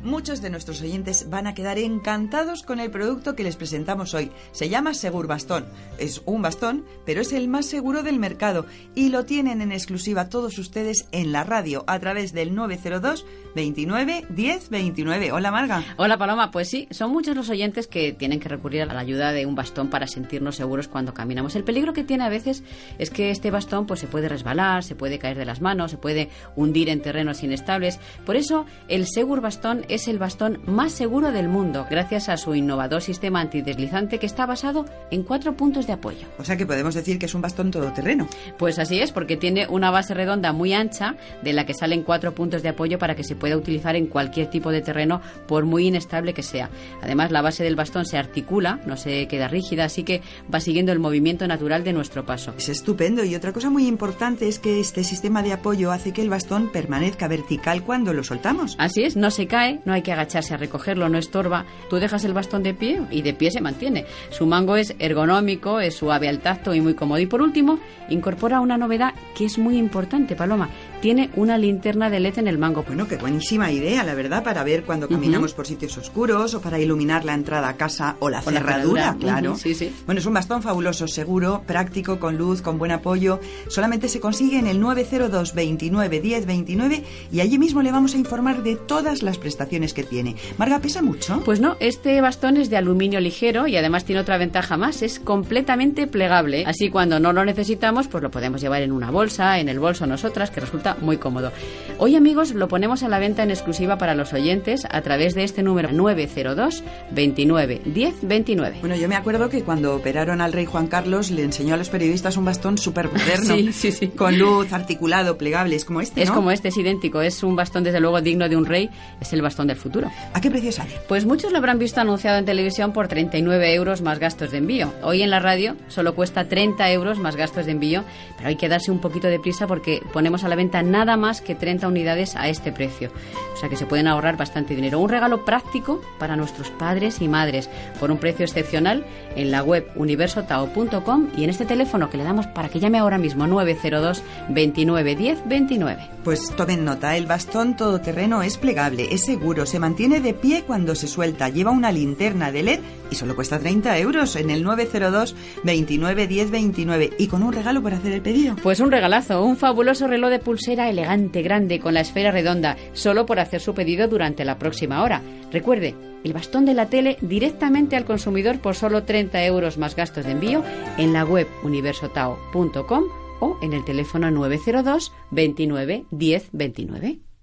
Muchos 0.04 0.40
de 0.40 0.50
nuestros 0.50 0.80
oyentes 0.80 1.28
van 1.28 1.48
a 1.48 1.54
quedar 1.54 1.76
encantados 1.76 2.62
con 2.62 2.78
el 2.78 2.88
producto 2.88 3.34
que 3.34 3.42
les 3.42 3.56
presentamos 3.56 4.14
hoy. 4.14 4.30
Se 4.52 4.68
llama 4.68 4.94
Segur 4.94 5.26
Bastón. 5.26 5.66
Es 5.98 6.22
un 6.24 6.40
bastón, 6.40 6.84
pero 7.04 7.20
es 7.20 7.32
el 7.32 7.48
más 7.48 7.66
seguro 7.66 8.04
del 8.04 8.20
mercado 8.20 8.64
y 8.94 9.08
lo 9.08 9.24
tienen 9.24 9.60
en 9.60 9.72
exclusiva 9.72 10.28
todos 10.28 10.56
ustedes 10.58 11.08
en 11.10 11.32
la 11.32 11.42
radio 11.42 11.82
a 11.88 11.98
través 11.98 12.32
del 12.32 12.54
902 12.54 13.26
29 13.56 14.26
10 14.28 14.70
29. 14.70 15.32
Hola 15.32 15.50
Marga. 15.50 15.84
Hola 15.96 16.16
Paloma, 16.16 16.52
pues 16.52 16.68
sí, 16.68 16.86
son 16.92 17.10
muchos 17.10 17.34
los 17.34 17.50
oyentes 17.50 17.88
que 17.88 18.12
tienen 18.12 18.38
que 18.38 18.48
recurrir 18.48 18.82
a 18.82 18.86
la 18.86 19.00
ayuda 19.00 19.32
de 19.32 19.46
un 19.46 19.56
bastón 19.56 19.90
para 19.90 20.06
sentirnos 20.06 20.54
seguros 20.54 20.86
cuando 20.86 21.12
caminamos. 21.12 21.56
El 21.56 21.64
peligro 21.64 21.92
que 21.92 22.04
tiene 22.04 22.22
a 22.22 22.28
veces 22.28 22.62
es 22.98 23.10
que 23.10 23.30
este 23.30 23.50
bastón 23.50 23.86
pues 23.86 23.98
se 23.98 24.06
puede 24.06 24.28
resbalar, 24.28 24.84
se 24.84 24.94
puede 24.94 25.18
caer 25.18 25.36
de 25.36 25.44
las 25.44 25.60
manos, 25.60 25.90
se 25.90 25.96
puede 25.96 26.28
hundir 26.54 26.88
en 26.88 27.02
terrenos 27.02 27.42
inestables. 27.42 27.98
Por 28.24 28.36
eso 28.36 28.64
el 28.86 29.08
Segur 29.08 29.40
Bastón 29.40 29.84
es 29.88 30.08
el 30.08 30.18
bastón 30.18 30.60
más 30.66 30.92
seguro 30.92 31.32
del 31.32 31.48
mundo, 31.48 31.86
gracias 31.90 32.28
a 32.28 32.36
su 32.36 32.54
innovador 32.54 33.02
sistema 33.02 33.40
antideslizante 33.40 34.18
que 34.18 34.26
está 34.26 34.46
basado 34.46 34.84
en 35.10 35.22
cuatro 35.22 35.56
puntos 35.56 35.86
de 35.86 35.92
apoyo. 35.92 36.26
O 36.38 36.44
sea 36.44 36.56
que 36.56 36.66
podemos 36.66 36.94
decir 36.94 37.18
que 37.18 37.26
es 37.26 37.34
un 37.34 37.42
bastón 37.42 37.70
todoterreno. 37.70 38.28
Pues 38.58 38.78
así 38.78 39.00
es, 39.00 39.12
porque 39.12 39.36
tiene 39.36 39.66
una 39.68 39.90
base 39.90 40.14
redonda 40.14 40.52
muy 40.52 40.72
ancha 40.72 41.16
de 41.42 41.52
la 41.52 41.66
que 41.66 41.74
salen 41.74 42.02
cuatro 42.02 42.34
puntos 42.34 42.62
de 42.62 42.70
apoyo 42.70 42.98
para 42.98 43.14
que 43.14 43.24
se 43.24 43.36
pueda 43.36 43.56
utilizar 43.56 43.96
en 43.96 44.06
cualquier 44.06 44.48
tipo 44.48 44.70
de 44.70 44.80
terreno, 44.80 45.20
por 45.46 45.64
muy 45.64 45.86
inestable 45.86 46.34
que 46.34 46.42
sea. 46.42 46.70
Además, 47.02 47.30
la 47.30 47.42
base 47.42 47.64
del 47.64 47.76
bastón 47.76 48.04
se 48.04 48.18
articula, 48.18 48.80
no 48.86 48.96
se 48.96 49.26
queda 49.28 49.48
rígida, 49.48 49.84
así 49.84 50.02
que 50.02 50.22
va 50.52 50.60
siguiendo 50.60 50.92
el 50.92 50.98
movimiento 50.98 51.46
natural 51.46 51.84
de 51.84 51.92
nuestro 51.92 52.24
paso. 52.24 52.54
Es 52.56 52.68
estupendo 52.68 53.24
y 53.24 53.34
otra 53.34 53.52
cosa 53.52 53.70
muy 53.70 53.86
importante 53.86 54.48
es 54.48 54.58
que 54.58 54.80
este 54.80 55.04
sistema 55.04 55.42
de 55.42 55.52
apoyo 55.52 55.92
hace 55.92 56.12
que 56.12 56.22
el 56.22 56.30
bastón 56.30 56.70
permanezca 56.72 57.28
vertical 57.28 57.82
cuando 57.82 58.12
lo 58.12 58.24
soltamos. 58.24 58.74
Así 58.78 59.02
es, 59.02 59.16
no 59.16 59.30
se 59.30 59.46
cae, 59.46 59.77
no 59.84 59.92
hay 59.92 60.02
que 60.02 60.12
agacharse 60.12 60.54
a 60.54 60.56
recogerlo, 60.56 61.08
no 61.08 61.18
estorba. 61.18 61.64
Tú 61.88 61.96
dejas 61.96 62.24
el 62.24 62.34
bastón 62.34 62.62
de 62.62 62.74
pie 62.74 63.02
y 63.10 63.22
de 63.22 63.34
pie 63.34 63.50
se 63.50 63.60
mantiene. 63.60 64.06
Su 64.30 64.46
mango 64.46 64.76
es 64.76 64.94
ergonómico, 64.98 65.80
es 65.80 65.96
suave 65.96 66.28
al 66.28 66.40
tacto 66.40 66.74
y 66.74 66.80
muy 66.80 66.94
cómodo. 66.94 67.20
Y 67.20 67.26
por 67.26 67.42
último, 67.42 67.78
incorpora 68.08 68.60
una 68.60 68.78
novedad 68.78 69.14
que 69.36 69.44
es 69.44 69.58
muy 69.58 69.76
importante, 69.76 70.36
Paloma. 70.36 70.68
Tiene 71.00 71.30
una 71.36 71.58
linterna 71.58 72.10
de 72.10 72.18
LED 72.18 72.38
en 72.38 72.48
el 72.48 72.58
mango. 72.58 72.82
Bueno, 72.82 73.06
qué 73.06 73.16
buenísima 73.16 73.70
idea, 73.70 74.02
la 74.02 74.14
verdad, 74.14 74.42
para 74.42 74.64
ver 74.64 74.82
cuando 74.82 75.08
caminamos 75.08 75.54
por 75.54 75.64
sitios 75.64 75.96
oscuros 75.96 76.54
o 76.54 76.60
para 76.60 76.80
iluminar 76.80 77.24
la 77.24 77.34
entrada 77.34 77.68
a 77.68 77.76
casa 77.76 78.16
o 78.18 78.28
la 78.28 78.40
O 78.40 78.42
cerradura, 78.42 79.16
claro. 79.18 79.54
sí, 79.56 79.74
sí. 79.74 79.92
Bueno, 80.06 80.20
es 80.20 80.26
un 80.26 80.34
bastón 80.34 80.60
fabuloso, 80.60 81.06
seguro, 81.06 81.62
práctico, 81.66 82.18
con 82.18 82.36
luz, 82.36 82.62
con 82.62 82.78
buen 82.78 82.90
apoyo. 82.90 83.38
Solamente 83.68 84.08
se 84.08 84.18
consigue 84.18 84.58
en 84.58 84.66
el 84.66 84.80
902 84.80 85.54
29 85.54 86.20
10 86.20 86.46
29 86.46 87.04
y 87.30 87.40
allí 87.40 87.58
mismo 87.58 87.82
le 87.82 87.92
vamos 87.92 88.14
a 88.14 88.18
informar 88.18 88.64
de 88.64 88.74
todas 88.74 89.22
las 89.22 89.38
prestaciones 89.38 89.94
que 89.94 90.02
tiene. 90.02 90.34
Marga, 90.56 90.80
¿pesa 90.80 91.00
mucho? 91.00 91.42
Pues 91.44 91.60
no, 91.60 91.76
este 91.78 92.20
bastón 92.20 92.56
es 92.56 92.70
de 92.70 92.76
aluminio 92.76 93.20
ligero 93.20 93.68
y 93.68 93.76
además 93.76 94.04
tiene 94.04 94.20
otra 94.20 94.36
ventaja 94.36 94.76
más, 94.76 95.02
es 95.02 95.20
completamente 95.20 96.08
plegable. 96.08 96.64
Así 96.66 96.90
cuando 96.90 97.20
no 97.20 97.32
lo 97.32 97.44
necesitamos, 97.44 98.08
pues 98.08 98.22
lo 98.22 98.32
podemos 98.32 98.60
llevar 98.60 98.82
en 98.82 98.90
una 98.90 99.12
bolsa, 99.12 99.60
en 99.60 99.68
el 99.68 99.78
bolso 99.78 100.04
nosotras, 100.06 100.50
que 100.50 100.60
resulta 100.60 100.87
muy 101.00 101.16
cómodo. 101.18 101.52
Hoy 101.98 102.14
amigos 102.14 102.52
lo 102.52 102.68
ponemos 102.68 103.02
a 103.02 103.08
la 103.08 103.18
venta 103.18 103.42
en 103.42 103.50
exclusiva 103.50 103.98
para 103.98 104.14
los 104.14 104.32
oyentes 104.32 104.86
a 104.88 105.00
través 105.02 105.34
de 105.34 105.42
este 105.44 105.62
número 105.64 105.90
902 105.92 106.84
29 107.10 107.80
10 107.84 108.14
29. 108.22 108.76
Bueno, 108.80 108.94
yo 108.96 109.08
me 109.08 109.16
acuerdo 109.16 109.48
que 109.48 109.62
cuando 109.62 109.96
operaron 109.96 110.40
al 110.40 110.52
rey 110.52 110.64
Juan 110.64 110.86
Carlos 110.86 111.30
le 111.30 111.42
enseñó 111.42 111.74
a 111.74 111.76
los 111.76 111.88
periodistas 111.88 112.36
un 112.36 112.44
bastón 112.44 112.78
súper 112.78 113.10
moderno, 113.10 113.54
Sí, 113.56 113.72
sí, 113.72 113.92
sí. 113.92 114.08
con 114.08 114.38
luz, 114.38 114.72
articulado, 114.72 115.36
plegable, 115.38 115.74
es 115.76 115.84
como 115.84 116.00
este, 116.00 116.22
Es 116.22 116.28
¿no? 116.28 116.36
como 116.36 116.50
este, 116.52 116.68
es 116.68 116.76
idéntico, 116.76 117.20
es 117.20 117.42
un 117.42 117.56
bastón 117.56 117.82
desde 117.84 118.00
luego 118.00 118.20
digno 118.20 118.48
de 118.48 118.56
un 118.56 118.66
rey, 118.66 118.90
es 119.20 119.32
el 119.32 119.42
bastón 119.42 119.66
del 119.66 119.76
futuro. 119.76 120.08
¿A 120.32 120.40
qué 120.40 120.50
precio 120.50 120.70
sale? 120.70 120.92
Pues 121.08 121.26
muchos 121.26 121.50
lo 121.50 121.58
habrán 121.58 121.78
visto 121.78 122.00
anunciado 122.00 122.38
en 122.38 122.44
televisión 122.44 122.92
por 122.92 123.08
39 123.08 123.74
euros 123.74 124.02
más 124.02 124.18
gastos 124.18 124.50
de 124.52 124.58
envío. 124.58 124.92
Hoy 125.02 125.22
en 125.22 125.30
la 125.30 125.40
radio 125.40 125.74
solo 125.88 126.14
cuesta 126.14 126.44
30 126.48 126.90
euros 126.92 127.18
más 127.18 127.34
gastos 127.36 127.66
de 127.66 127.72
envío, 127.72 128.04
pero 128.36 128.48
hay 128.50 128.56
que 128.56 128.68
darse 128.68 128.90
un 128.92 129.00
poquito 129.00 129.26
de 129.28 129.40
prisa 129.40 129.66
porque 129.66 130.00
ponemos 130.12 130.44
a 130.44 130.48
la 130.48 130.54
venta 130.56 130.77
nada 130.82 131.16
más 131.16 131.40
que 131.40 131.54
30 131.54 131.88
unidades 131.88 132.36
a 132.36 132.48
este 132.48 132.72
precio. 132.72 133.10
O 133.54 133.56
sea 133.56 133.68
que 133.68 133.76
se 133.76 133.86
pueden 133.86 134.06
ahorrar 134.06 134.36
bastante 134.36 134.76
dinero. 134.76 135.00
Un 135.00 135.08
regalo 135.08 135.44
práctico 135.44 136.00
para 136.18 136.36
nuestros 136.36 136.70
padres 136.70 137.20
y 137.20 137.28
madres 137.28 137.68
por 137.98 138.10
un 138.10 138.18
precio 138.18 138.44
excepcional 138.44 139.04
en 139.34 139.50
la 139.50 139.62
web 139.62 139.90
universotao.com 139.96 141.28
y 141.36 141.44
en 141.44 141.50
este 141.50 141.64
teléfono 141.64 142.08
que 142.08 142.18
le 142.18 142.24
damos 142.24 142.46
para 142.46 142.68
que 142.68 142.78
llame 142.78 142.98
ahora 142.98 143.18
mismo 143.18 143.46
902 143.46 144.22
29 144.48 145.16
10 145.16 145.38
29. 145.46 146.10
Pues 146.22 146.54
tomen 146.56 146.84
nota, 146.84 147.16
el 147.16 147.26
bastón 147.26 147.76
todoterreno 147.76 148.42
es 148.42 148.58
plegable, 148.58 149.08
es 149.10 149.24
seguro, 149.24 149.66
se 149.66 149.78
mantiene 149.78 150.20
de 150.20 150.34
pie 150.34 150.62
cuando 150.66 150.94
se 150.94 151.08
suelta, 151.08 151.48
lleva 151.48 151.70
una 151.70 151.90
linterna 151.90 152.52
de 152.52 152.62
LED 152.62 152.80
y 153.10 153.14
solo 153.14 153.34
cuesta 153.34 153.58
30 153.58 153.98
euros 153.98 154.36
en 154.36 154.50
el 154.50 154.62
902 154.62 155.34
29 155.64 156.26
10 156.26 156.50
29 156.50 157.10
y 157.18 157.26
con 157.26 157.42
un 157.42 157.52
regalo 157.52 157.82
por 157.82 157.94
hacer 157.94 158.12
el 158.12 158.22
pedido. 158.22 158.56
Pues 158.62 158.80
un 158.80 158.90
regalazo, 158.90 159.42
un 159.42 159.56
fabuloso 159.56 160.06
reloj 160.06 160.30
de 160.30 160.38
pulsera 160.38 160.67
elegante, 160.72 161.42
grande, 161.42 161.80
con 161.80 161.94
la 161.94 162.00
esfera 162.00 162.30
redonda, 162.30 162.76
solo 162.92 163.26
por 163.26 163.40
hacer 163.40 163.60
su 163.60 163.74
pedido 163.74 164.08
durante 164.08 164.44
la 164.44 164.58
próxima 164.58 165.02
hora. 165.02 165.22
Recuerde, 165.50 165.94
el 166.24 166.32
bastón 166.32 166.64
de 166.64 166.74
la 166.74 166.90
tele 166.90 167.16
directamente 167.20 167.96
al 167.96 168.04
consumidor 168.04 168.60
por 168.60 168.74
solo 168.74 169.04
30 169.04 169.44
euros 169.44 169.78
más 169.78 169.96
gastos 169.96 170.24
de 170.24 170.32
envío 170.32 170.62
en 170.96 171.12
la 171.12 171.24
web 171.24 171.46
universotao.com 171.62 173.04
o 173.40 173.58
en 173.62 173.72
el 173.72 173.84
teléfono 173.84 174.30
902 174.30 175.12
29 175.30 176.04
10 176.10 176.48
29. 176.52 177.27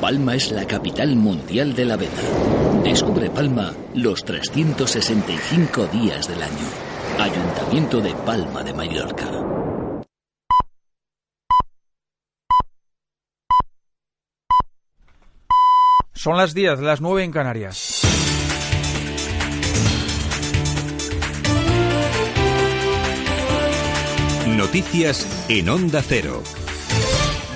Palma 0.00 0.36
es 0.36 0.52
la 0.52 0.64
capital 0.64 1.16
mundial 1.16 1.74
de 1.74 1.84
la 1.84 1.96
veda. 1.96 2.12
Descubre 2.84 3.30
Palma 3.30 3.74
los 3.94 4.24
365 4.24 5.86
días 5.86 6.28
del 6.28 6.40
año. 6.40 6.68
Ayuntamiento 7.18 8.00
de 8.00 8.14
Palma 8.14 8.62
de 8.62 8.74
Mallorca. 8.74 9.28
Son 16.14 16.36
las 16.36 16.54
10, 16.54 16.78
las 16.78 17.00
9 17.00 17.24
en 17.24 17.32
Canarias. 17.32 18.02
Noticias 24.46 25.46
en 25.48 25.68
Onda 25.68 26.02
Cero. 26.06 26.42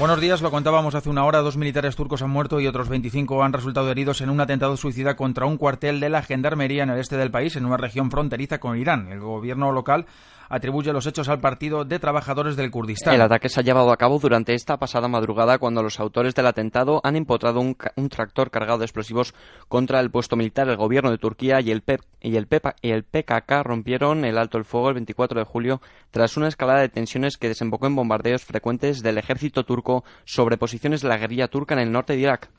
Buenos 0.02 0.20
días, 0.20 0.42
lo 0.42 0.50
contábamos 0.50 0.96
hace 0.96 1.10
una 1.10 1.24
hora, 1.24 1.42
dos 1.42 1.56
militares 1.56 1.94
turcos 1.94 2.22
han 2.22 2.30
muerto 2.30 2.58
y 2.58 2.66
otros 2.66 2.88
25 2.88 3.44
han 3.44 3.52
resultado 3.52 3.88
heridos 3.88 4.20
en 4.20 4.30
un 4.30 4.40
atentado 4.40 4.76
suicida 4.76 5.14
contra 5.14 5.46
un 5.46 5.58
cuartel 5.58 6.00
de 6.00 6.08
la 6.08 6.22
Gendarmería 6.22 6.82
en 6.82 6.90
el 6.90 6.98
este 6.98 7.16
del 7.16 7.30
país, 7.30 7.54
en 7.54 7.66
una 7.66 7.76
región 7.76 8.10
fronteriza 8.10 8.58
con 8.58 8.76
Irán. 8.76 9.12
El 9.12 9.20
gobierno 9.20 9.70
local 9.70 10.06
atribuye 10.52 10.92
los 10.92 11.06
hechos 11.06 11.28
al 11.28 11.40
Partido 11.40 11.84
de 11.86 11.98
Trabajadores 11.98 12.56
del 12.56 12.70
Kurdistán. 12.70 13.14
El 13.14 13.22
ataque 13.22 13.48
se 13.48 13.60
ha 13.60 13.62
llevado 13.62 13.90
a 13.90 13.96
cabo 13.96 14.18
durante 14.18 14.54
esta 14.54 14.76
pasada 14.76 15.08
madrugada 15.08 15.58
cuando 15.58 15.82
los 15.82 15.98
autores 15.98 16.34
del 16.34 16.46
atentado 16.46 17.00
han 17.04 17.16
empotrado 17.16 17.60
un, 17.60 17.76
un 17.96 18.08
tractor 18.10 18.50
cargado 18.50 18.78
de 18.78 18.84
explosivos 18.84 19.34
contra 19.68 20.00
el 20.00 20.10
puesto 20.10 20.36
militar. 20.36 20.68
El 20.68 20.76
gobierno 20.76 21.10
de 21.10 21.16
Turquía 21.16 21.60
y 21.62 21.70
el, 21.70 21.80
PEP 21.80 22.02
y, 22.20 22.36
el 22.36 22.48
PEPA- 22.48 22.74
y 22.82 22.90
el 22.90 23.04
PKK 23.04 23.62
rompieron 23.62 24.26
el 24.26 24.36
alto 24.36 24.58
el 24.58 24.64
fuego 24.64 24.88
el 24.88 24.94
24 24.94 25.38
de 25.38 25.46
julio 25.46 25.80
tras 26.10 26.36
una 26.36 26.48
escalada 26.48 26.80
de 26.80 26.90
tensiones 26.90 27.38
que 27.38 27.48
desembocó 27.48 27.86
en 27.86 27.96
bombardeos 27.96 28.44
frecuentes 28.44 29.02
del 29.02 29.16
ejército 29.16 29.64
turco 29.64 29.91
sobre 30.24 30.56
posiciones 30.56 31.02
de 31.02 31.08
la 31.08 31.18
guerrilla 31.18 31.48
turca 31.48 31.74
en 31.74 31.80
el 31.80 31.92
norte 31.92 32.14
de 32.14 32.20
Irak. 32.20 32.50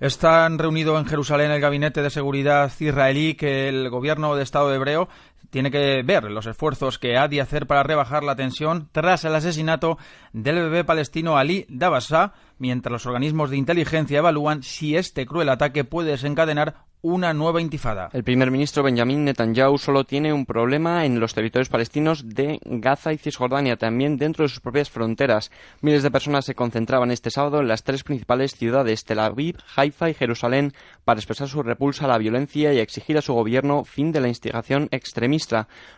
Están 0.00 0.58
reunido 0.58 0.98
en 0.98 1.04
Jerusalén 1.04 1.50
el 1.50 1.60
gabinete 1.60 2.00
de 2.00 2.08
seguridad 2.08 2.72
israelí 2.80 3.34
que 3.34 3.68
el 3.68 3.90
gobierno 3.90 4.34
de 4.34 4.42
Estado 4.42 4.72
hebreo 4.74 5.08
tiene 5.50 5.70
que 5.70 6.02
ver 6.02 6.24
los 6.24 6.46
esfuerzos 6.46 6.98
que 6.98 7.16
ha 7.16 7.28
de 7.28 7.40
hacer 7.40 7.66
para 7.66 7.82
rebajar 7.82 8.22
la 8.22 8.36
tensión 8.36 8.88
tras 8.92 9.24
el 9.24 9.34
asesinato 9.34 9.98
del 10.32 10.56
bebé 10.56 10.84
palestino 10.84 11.36
Ali 11.36 11.66
Dabasa, 11.68 12.34
mientras 12.58 12.92
los 12.92 13.06
organismos 13.06 13.50
de 13.50 13.56
inteligencia 13.56 14.18
evalúan 14.18 14.62
si 14.62 14.96
este 14.96 15.26
cruel 15.26 15.48
ataque 15.48 15.84
puede 15.84 16.12
desencadenar 16.12 16.84
una 17.02 17.32
nueva 17.32 17.60
intifada. 17.60 18.10
El 18.12 18.24
primer 18.24 18.50
ministro 18.50 18.82
Benjamin 18.82 19.24
Netanyahu 19.24 19.78
solo 19.78 20.04
tiene 20.04 20.32
un 20.32 20.44
problema 20.44 21.06
en 21.06 21.18
los 21.18 21.32
territorios 21.32 21.70
palestinos 21.70 22.28
de 22.28 22.60
Gaza 22.64 23.12
y 23.12 23.18
Cisjordania, 23.18 23.76
también 23.76 24.18
dentro 24.18 24.42
de 24.42 24.50
sus 24.50 24.60
propias 24.60 24.90
fronteras. 24.90 25.50
Miles 25.80 26.02
de 26.02 26.10
personas 26.10 26.44
se 26.44 26.54
concentraban 26.54 27.10
este 27.10 27.30
sábado 27.30 27.60
en 27.60 27.68
las 27.68 27.84
tres 27.84 28.04
principales 28.04 28.54
ciudades, 28.54 29.04
Tel 29.04 29.20
Aviv, 29.20 29.56
Haifa 29.76 30.10
y 30.10 30.14
Jerusalén, 30.14 30.74
para 31.04 31.18
expresar 31.18 31.48
su 31.48 31.62
repulsa 31.62 32.04
a 32.04 32.08
la 32.08 32.18
violencia 32.18 32.72
y 32.74 32.78
exigir 32.78 33.16
a 33.16 33.22
su 33.22 33.32
gobierno 33.32 33.84
fin 33.84 34.12
de 34.12 34.20
la 34.20 34.28
instigación 34.28 34.88
extremista, 34.90 35.29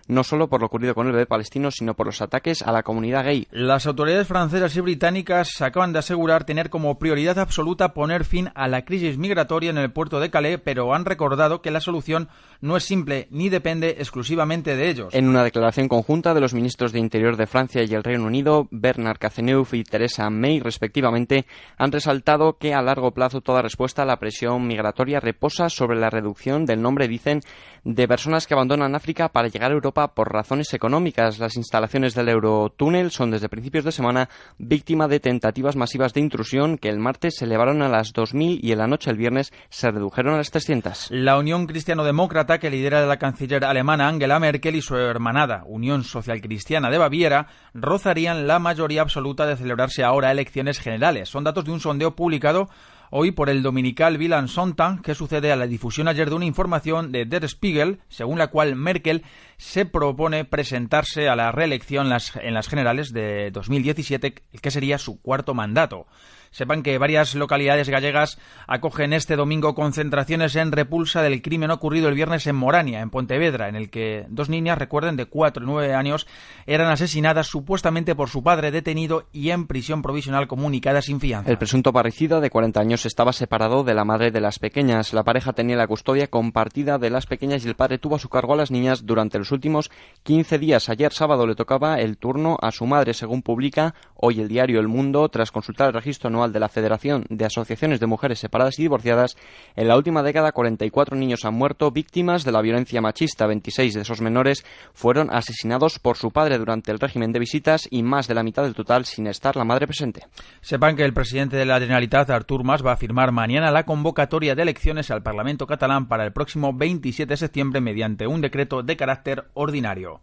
no 0.09 0.25
solo 0.25 0.49
por 0.49 0.61
lo 0.61 0.67
ocurrido 0.67 0.95
con 0.95 1.07
el 1.07 1.13
bebé 1.13 1.27
palestino, 1.27 1.71
sino 1.71 1.95
por 1.95 2.07
los 2.07 2.21
ataques 2.23 2.63
a 2.63 2.73
la 2.73 2.83
comunidad 2.83 3.25
gay. 3.25 3.47
Las 3.51 3.87
autoridades 3.87 4.27
francesas 4.27 4.77
y 4.77 4.81
británicas 4.81 5.61
acaban 5.63 5.93
de 5.93 6.01
asegurar 6.01 6.45
tener 6.45 6.71
como 6.71 6.99
prioridad 6.99 7.39
absoluta 7.39 7.95
poner 7.95 8.25
fin 8.25 8.51
a 8.55 8.69
la 8.69 8.85
crisis 8.85 9.19
migratoria 9.19 9.71
en 9.71 9.79
el 9.79 9.93
puerto 9.93 10.21
de 10.21 10.31
Calais, 10.31 10.61
pero 10.63 10.95
han 10.95 11.05
recordado 11.05 11.63
que 11.63 11.71
la 11.71 11.81
solución 11.81 12.29
no 12.61 12.77
es 12.77 12.85
simple 12.85 13.29
ni 13.31 13.49
depende 13.49 13.97
exclusivamente 13.99 14.77
de 14.77 14.89
ellos. 14.89 15.15
En 15.15 15.29
una 15.29 15.45
declaración 15.45 15.89
conjunta 15.89 16.35
de 16.35 16.41
los 16.41 16.55
ministros 16.55 16.93
de 16.93 16.99
Interior 16.99 17.37
de 17.37 17.47
Francia 17.47 17.83
y 17.83 17.95
el 17.95 18.05
Reino 18.05 18.27
Unido, 18.27 18.69
Bernard 18.71 19.19
Cazeneuve 19.19 19.79
y 19.79 19.85
Theresa 19.85 20.29
May, 20.31 20.61
respectivamente, 20.61 21.47
han 21.77 21.93
resaltado 21.93 22.59
que 22.59 22.75
a 22.75 22.83
largo 22.83 23.13
plazo 23.13 23.41
toda 23.41 23.63
respuesta 23.63 24.03
a 24.03 24.07
la 24.07 24.19
presión 24.19 24.67
migratoria 24.67 25.21
reposa 25.21 25.69
sobre 25.69 25.99
la 25.99 26.11
reducción 26.11 26.67
del 26.67 26.83
nombre, 26.83 27.09
dicen, 27.09 27.41
de 27.85 28.07
personas 28.07 28.47
que 28.47 28.55
abandonan 28.55 28.95
África 28.95 29.22
para 29.28 29.49
llegar 29.49 29.70
a 29.70 29.74
Europa 29.74 30.15
por 30.15 30.32
razones 30.32 30.73
económicas. 30.74 31.39
Las 31.39 31.57
instalaciones 31.57 32.15
del 32.15 32.28
Eurotúnel 32.28 33.11
son 33.11 33.31
desde 33.31 33.49
principios 33.49 33.85
de 33.85 33.93
semana 33.93 34.28
víctima 34.59 35.09
de 35.09 35.20
tentativas 35.20 35.77
masivas 35.77 36.12
de 36.12 36.20
intrusión 36.20 36.78
que 36.78 36.89
el 36.89 36.99
martes 36.99 37.36
se 37.36 37.44
elevaron 37.44 37.82
a 37.82 37.89
las 37.89 38.12
2.000 38.12 38.59
y 38.62 38.73
en 38.73 38.78
la 38.78 38.86
noche 38.86 39.11
del 39.11 39.19
viernes 39.19 39.53
se 39.69 39.90
redujeron 39.90 40.35
a 40.35 40.39
las 40.39 40.51
300. 40.51 41.09
La 41.11 41.39
Unión 41.39 41.66
Cristiano-Demócrata, 41.66 42.59
que 42.59 42.70
lidera 42.70 43.05
la 43.07 43.19
canciller 43.19 43.65
alemana 43.65 44.09
Angela 44.09 44.39
Merkel 44.39 44.77
y 44.77 44.82
su 44.82 44.97
hermanada 44.97 45.62
Unión 45.66 46.05
Social 46.05 46.40
Cristiana 46.40 46.90
de 46.90 46.99
Baviera, 46.99 47.47
rozarían 47.74 48.47
la 48.47 48.59
mayoría 48.59 49.03
absoluta 49.03 49.47
de 49.47 49.57
celebrarse 49.57 50.05
ahora 50.05 50.31
elecciones 50.31 50.78
generales. 50.78 51.28
Son 51.28 51.44
datos 51.44 51.65
de 51.65 51.73
un 51.73 51.81
sondeo 51.81 52.15
publicado 52.15 52.69
hoy 53.14 53.30
por 53.30 53.51
el 53.51 53.62
dominical 53.62 54.16
Wieland 54.16 54.48
Sonntag, 54.48 55.02
que 55.02 55.14
sucede 55.14 55.52
a 55.52 55.56
la 55.56 55.66
difusión 55.66 56.09
ayer 56.09 56.30
de 56.30 56.36
una 56.36 56.47
información 56.47 57.12
de 57.12 57.26
Der 57.26 57.47
Spiegel, 57.47 58.01
según 58.09 58.39
la 58.39 58.47
cual 58.47 58.74
Merkel 58.74 59.22
se 59.59 59.84
propone 59.84 60.47
presentarse 60.47 61.28
a 61.28 61.36
la 61.36 61.52
reelección 61.52 62.06
en 62.06 62.55
las 62.55 62.68
generales 62.68 63.12
de 63.12 63.51
2017, 63.51 64.32
que 64.32 64.70
sería 64.70 64.97
su 64.97 65.20
cuarto 65.20 65.52
mandato. 65.52 66.06
Sepan 66.53 66.83
que 66.83 66.99
varias 66.99 67.35
localidades 67.35 67.89
gallegas 67.89 68.39
acogen 68.66 69.15
este 69.15 69.37
domingo 69.37 69.74
concentraciones 69.74 70.55
en 70.55 70.70
repulsa 70.70 71.23
del 71.23 71.41
crimen 71.41 71.70
ocurrido 71.70 72.09
el 72.09 72.15
viernes 72.15 72.47
en 72.47 72.57
Morania, 72.57 73.01
en 73.01 73.09
Pontevedra, 73.09 73.69
en 73.69 73.74
el 73.74 73.89
que 73.89 74.27
dos 74.29 74.51
niñas, 74.51 74.77
recuerden, 74.77 75.16
de 75.16 75.24
4 75.24 75.65
y 75.65 75.66
9 75.66 75.95
años, 75.95 76.27
eran 76.66 76.91
asesinadas 76.91 77.47
supuestamente 77.47 78.15
por 78.15 78.29
su 78.29 78.43
padre 78.43 78.70
detenido 78.70 79.24
y 79.33 79.49
en 79.49 79.66
prisión 79.66 80.03
provisional 80.03 80.47
comunicada 80.47 81.01
sin 81.01 81.20
fianza. 81.20 81.51
El 81.51 81.57
presunto 81.57 81.91
parricida 81.93 82.41
de 82.41 82.51
40 82.51 82.81
años 82.81 83.07
estaba 83.07 83.33
separado 83.33 83.83
de 83.83 83.95
la 83.95 84.05
madre 84.05 84.31
de 84.31 84.43
las 84.43 84.59
pequeñas. 84.59 85.15
La 85.15 85.24
pareja 85.24 85.55
tenía 85.55 85.77
la 85.77 85.87
custodia 85.87 86.27
compartida 86.27 86.99
de 86.99 87.09
las 87.09 87.24
pequeñas 87.24 87.65
y 87.65 87.69
el 87.69 87.77
padre 87.77 87.99
tuvo 87.99 88.16
a 88.16 88.19
su 88.19 88.29
cargo 88.29 88.53
a 88.53 88.57
las 88.57 88.70
niñas 88.70 89.07
durante 89.07 89.39
los 89.39 89.53
últimos 89.53 89.91
15 90.23 90.59
días. 90.59 90.91
Ayer 90.91 91.15
sábado 91.15 91.47
le 91.47 91.55
tocaba 91.55 91.99
el 91.99 92.19
turno 92.19 92.59
a 92.61 92.73
su 92.73 92.85
madre, 92.85 93.15
según 93.15 93.41
publica 93.41 93.95
hoy 94.15 94.41
el 94.41 94.49
diario 94.49 94.81
El 94.81 94.89
Mundo, 94.89 95.27
tras 95.31 95.51
consultar 95.51 95.89
el 95.89 95.95
registro 95.95 96.29
anual 96.29 96.41
de 96.51 96.59
la 96.59 96.69
Federación 96.69 97.24
de 97.28 97.44
Asociaciones 97.44 98.01
de 98.01 98.06
Mujeres 98.06 98.40
Separadas 98.40 98.78
y 98.78 98.82
Divorciadas, 98.82 99.36
en 99.77 99.86
la 99.86 99.97
última 99.97 100.23
década 100.23 100.52
44 100.52 101.16
niños 101.16 101.44
han 101.44 101.55
muerto 101.55 101.90
víctimas 101.90 102.44
de 102.44 102.52
la 102.52 102.62
violencia 102.62 103.01
machista. 103.01 103.47
26 103.47 103.94
de 103.94 104.01
esos 104.01 104.20
menores 104.20 104.64
fueron 104.94 105.28
asesinados 105.31 105.98
por 105.98 106.16
su 106.16 106.31
padre 106.31 106.59
durante 106.59 106.90
el 106.90 106.98
régimen 106.98 107.32
de 107.32 107.39
visitas 107.39 107.86
y 107.90 108.02
más 108.02 108.27
de 108.27 108.35
la 108.35 108.43
mitad 108.43 108.62
del 108.62 108.74
total 108.74 109.05
sin 109.05 109.27
estar 109.27 109.55
la 109.56 109.64
madre 109.64 109.86
presente. 109.86 110.23
Sepan 110.60 110.97
que 110.97 111.05
el 111.05 111.12
presidente 111.12 111.56
de 111.56 111.66
la 111.66 111.78
Generalitat, 111.78 112.31
Artur 112.31 112.64
Mas, 112.64 112.85
va 112.85 112.93
a 112.93 112.97
firmar 112.97 113.31
mañana 113.31 113.70
la 113.70 113.85
convocatoria 113.85 114.55
de 114.55 114.62
elecciones 114.62 115.10
al 115.10 115.23
Parlamento 115.23 115.66
catalán 115.66 116.09
para 116.09 116.24
el 116.24 116.32
próximo 116.32 116.73
27 116.73 117.31
de 117.31 117.36
septiembre 117.36 117.81
mediante 117.81 118.27
un 118.27 118.40
decreto 118.40 118.82
de 118.82 118.97
carácter 118.97 119.44
ordinario. 119.55 120.20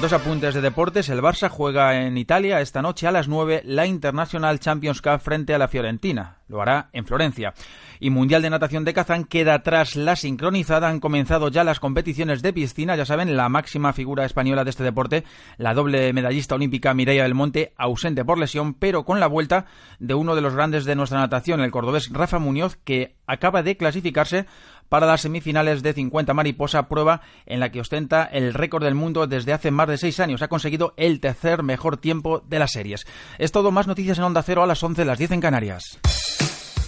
Dos 0.00 0.12
apuntes 0.12 0.54
de 0.54 0.60
deportes. 0.60 1.08
El 1.08 1.20
Barça 1.20 1.48
juega 1.48 2.06
en 2.06 2.16
Italia 2.16 2.60
esta 2.60 2.82
noche 2.82 3.06
a 3.06 3.12
las 3.12 3.28
9 3.28 3.62
la 3.64 3.86
International 3.86 4.58
Champions 4.58 5.00
Cup 5.00 5.20
frente 5.20 5.41
a 5.50 5.58
la 5.58 5.68
Fiorentina. 5.68 6.38
Lo 6.48 6.60
hará 6.60 6.90
en 6.92 7.06
Florencia. 7.06 7.54
Y 7.98 8.10
Mundial 8.10 8.42
de 8.42 8.50
Natación 8.50 8.84
de 8.84 8.92
Kazán 8.92 9.24
queda 9.24 9.54
atrás 9.54 9.96
la 9.96 10.16
sincronizada. 10.16 10.88
Han 10.88 11.00
comenzado 11.00 11.48
ya 11.48 11.64
las 11.64 11.80
competiciones 11.80 12.42
de 12.42 12.52
piscina. 12.52 12.94
Ya 12.94 13.06
saben, 13.06 13.36
la 13.36 13.48
máxima 13.48 13.92
figura 13.92 14.24
española 14.24 14.64
de 14.64 14.70
este 14.70 14.84
deporte, 14.84 15.24
la 15.56 15.74
doble 15.74 16.12
medallista 16.12 16.54
olímpica 16.54 16.94
Mireia 16.94 17.22
del 17.22 17.34
Monte, 17.34 17.72
ausente 17.76 18.24
por 18.24 18.38
lesión, 18.38 18.74
pero 18.74 19.04
con 19.04 19.18
la 19.20 19.26
vuelta 19.26 19.66
de 19.98 20.14
uno 20.14 20.34
de 20.34 20.42
los 20.42 20.54
grandes 20.54 20.84
de 20.84 20.94
nuestra 20.94 21.20
natación, 21.20 21.60
el 21.60 21.70
cordobés 21.70 22.10
Rafa 22.12 22.38
Muñoz, 22.38 22.76
que 22.76 23.16
acaba 23.26 23.62
de 23.62 23.76
clasificarse 23.76 24.46
para 24.92 25.06
las 25.06 25.22
semifinales 25.22 25.82
de 25.82 25.94
50 25.94 26.34
mariposa, 26.34 26.86
prueba 26.86 27.22
en 27.46 27.60
la 27.60 27.72
que 27.72 27.80
ostenta 27.80 28.24
el 28.24 28.52
récord 28.52 28.84
del 28.84 28.94
mundo 28.94 29.26
desde 29.26 29.54
hace 29.54 29.70
más 29.70 29.88
de 29.88 29.96
seis 29.96 30.20
años. 30.20 30.42
Ha 30.42 30.48
conseguido 30.48 30.92
el 30.98 31.18
tercer 31.18 31.62
mejor 31.62 31.96
tiempo 31.96 32.42
de 32.46 32.58
las 32.58 32.72
series. 32.72 33.06
Es 33.38 33.52
todo, 33.52 33.70
más 33.70 33.86
noticias 33.86 34.18
en 34.18 34.24
Onda 34.24 34.42
Cero 34.42 34.62
a 34.62 34.66
las 34.66 34.82
11, 34.82 35.06
las 35.06 35.16
10 35.16 35.30
en 35.30 35.40
Canarias. 35.40 35.98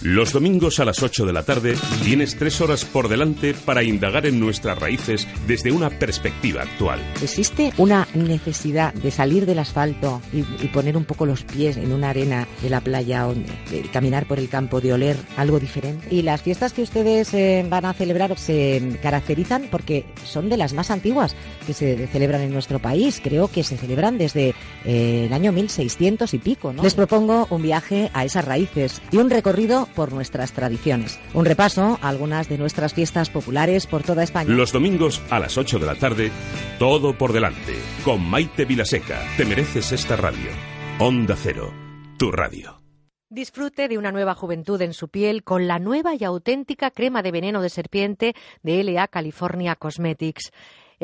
Los 0.05 0.33
domingos 0.33 0.79
a 0.79 0.85
las 0.85 1.01
8 1.01 1.25
de 1.25 1.33
la 1.33 1.41
tarde 1.41 1.75
tienes 2.03 2.37
tres 2.37 2.61
horas 2.61 2.85
por 2.85 3.09
delante 3.09 3.55
para 3.55 3.81
indagar 3.81 4.27
en 4.27 4.39
nuestras 4.39 4.77
raíces 4.77 5.27
desde 5.47 5.71
una 5.71 5.89
perspectiva 5.89 6.61
actual. 6.61 7.01
¿Existe 7.23 7.73
una 7.79 8.07
necesidad 8.13 8.93
de 8.93 9.09
salir 9.09 9.47
del 9.47 9.57
asfalto 9.57 10.21
y, 10.31 10.41
y 10.63 10.67
poner 10.67 10.95
un 10.95 11.05
poco 11.05 11.25
los 11.25 11.43
pies 11.43 11.77
en 11.77 11.91
una 11.91 12.11
arena 12.11 12.47
de 12.61 12.69
la 12.69 12.81
playa 12.81 13.27
o 13.27 13.33
de 13.33 13.81
caminar 13.91 14.27
por 14.27 14.37
el 14.37 14.47
campo, 14.47 14.79
de 14.79 14.93
oler 14.93 15.17
algo 15.37 15.59
diferente? 15.59 16.07
Y 16.11 16.21
las 16.21 16.43
fiestas 16.43 16.71
que 16.71 16.83
ustedes 16.83 17.33
eh, 17.33 17.65
van 17.67 17.85
a 17.85 17.93
celebrar 17.93 18.37
se 18.37 18.99
caracterizan 19.01 19.69
porque 19.71 20.05
son 20.23 20.49
de 20.49 20.57
las 20.57 20.73
más 20.73 20.91
antiguas 20.91 21.35
que 21.65 21.73
se 21.73 22.05
celebran 22.05 22.41
en 22.41 22.53
nuestro 22.53 22.77
país. 22.77 23.19
Creo 23.23 23.47
que 23.47 23.63
se 23.63 23.75
celebran 23.75 24.19
desde 24.19 24.53
eh, 24.85 25.23
el 25.25 25.33
año 25.33 25.51
1600 25.51 26.31
y 26.35 26.37
pico. 26.37 26.73
¿no? 26.73 26.83
Les 26.83 26.93
propongo 26.93 27.47
un 27.49 27.63
viaje 27.63 28.11
a 28.13 28.23
esas 28.23 28.45
raíces 28.45 29.01
y 29.11 29.17
un 29.17 29.31
recorrido 29.31 29.89
por 29.95 30.13
nuestras 30.13 30.51
tradiciones. 30.51 31.19
Un 31.33 31.45
repaso 31.45 31.97
a 32.01 32.09
algunas 32.09 32.49
de 32.49 32.57
nuestras 32.57 32.93
fiestas 32.93 33.29
populares 33.29 33.87
por 33.87 34.03
toda 34.03 34.23
España. 34.23 34.53
Los 34.53 34.71
domingos 34.71 35.21
a 35.29 35.39
las 35.39 35.57
8 35.57 35.79
de 35.79 35.85
la 35.85 35.95
tarde, 35.95 36.31
todo 36.77 37.17
por 37.17 37.33
delante, 37.33 37.73
con 38.03 38.21
Maite 38.21 38.65
Vilaseca. 38.65 39.21
Te 39.37 39.45
mereces 39.45 39.91
esta 39.91 40.15
radio. 40.15 40.51
Onda 40.99 41.35
Cero, 41.35 41.73
tu 42.17 42.31
radio. 42.31 42.81
Disfrute 43.29 43.87
de 43.87 43.97
una 43.97 44.11
nueva 44.11 44.35
juventud 44.35 44.79
en 44.81 44.93
su 44.93 45.09
piel 45.09 45.43
con 45.43 45.67
la 45.67 45.79
nueva 45.79 46.13
y 46.13 46.23
auténtica 46.23 46.91
crema 46.91 47.23
de 47.23 47.31
veneno 47.31 47.61
de 47.61 47.69
serpiente 47.69 48.35
de 48.61 48.83
LA 48.83 49.07
California 49.07 49.75
Cosmetics. 49.75 50.51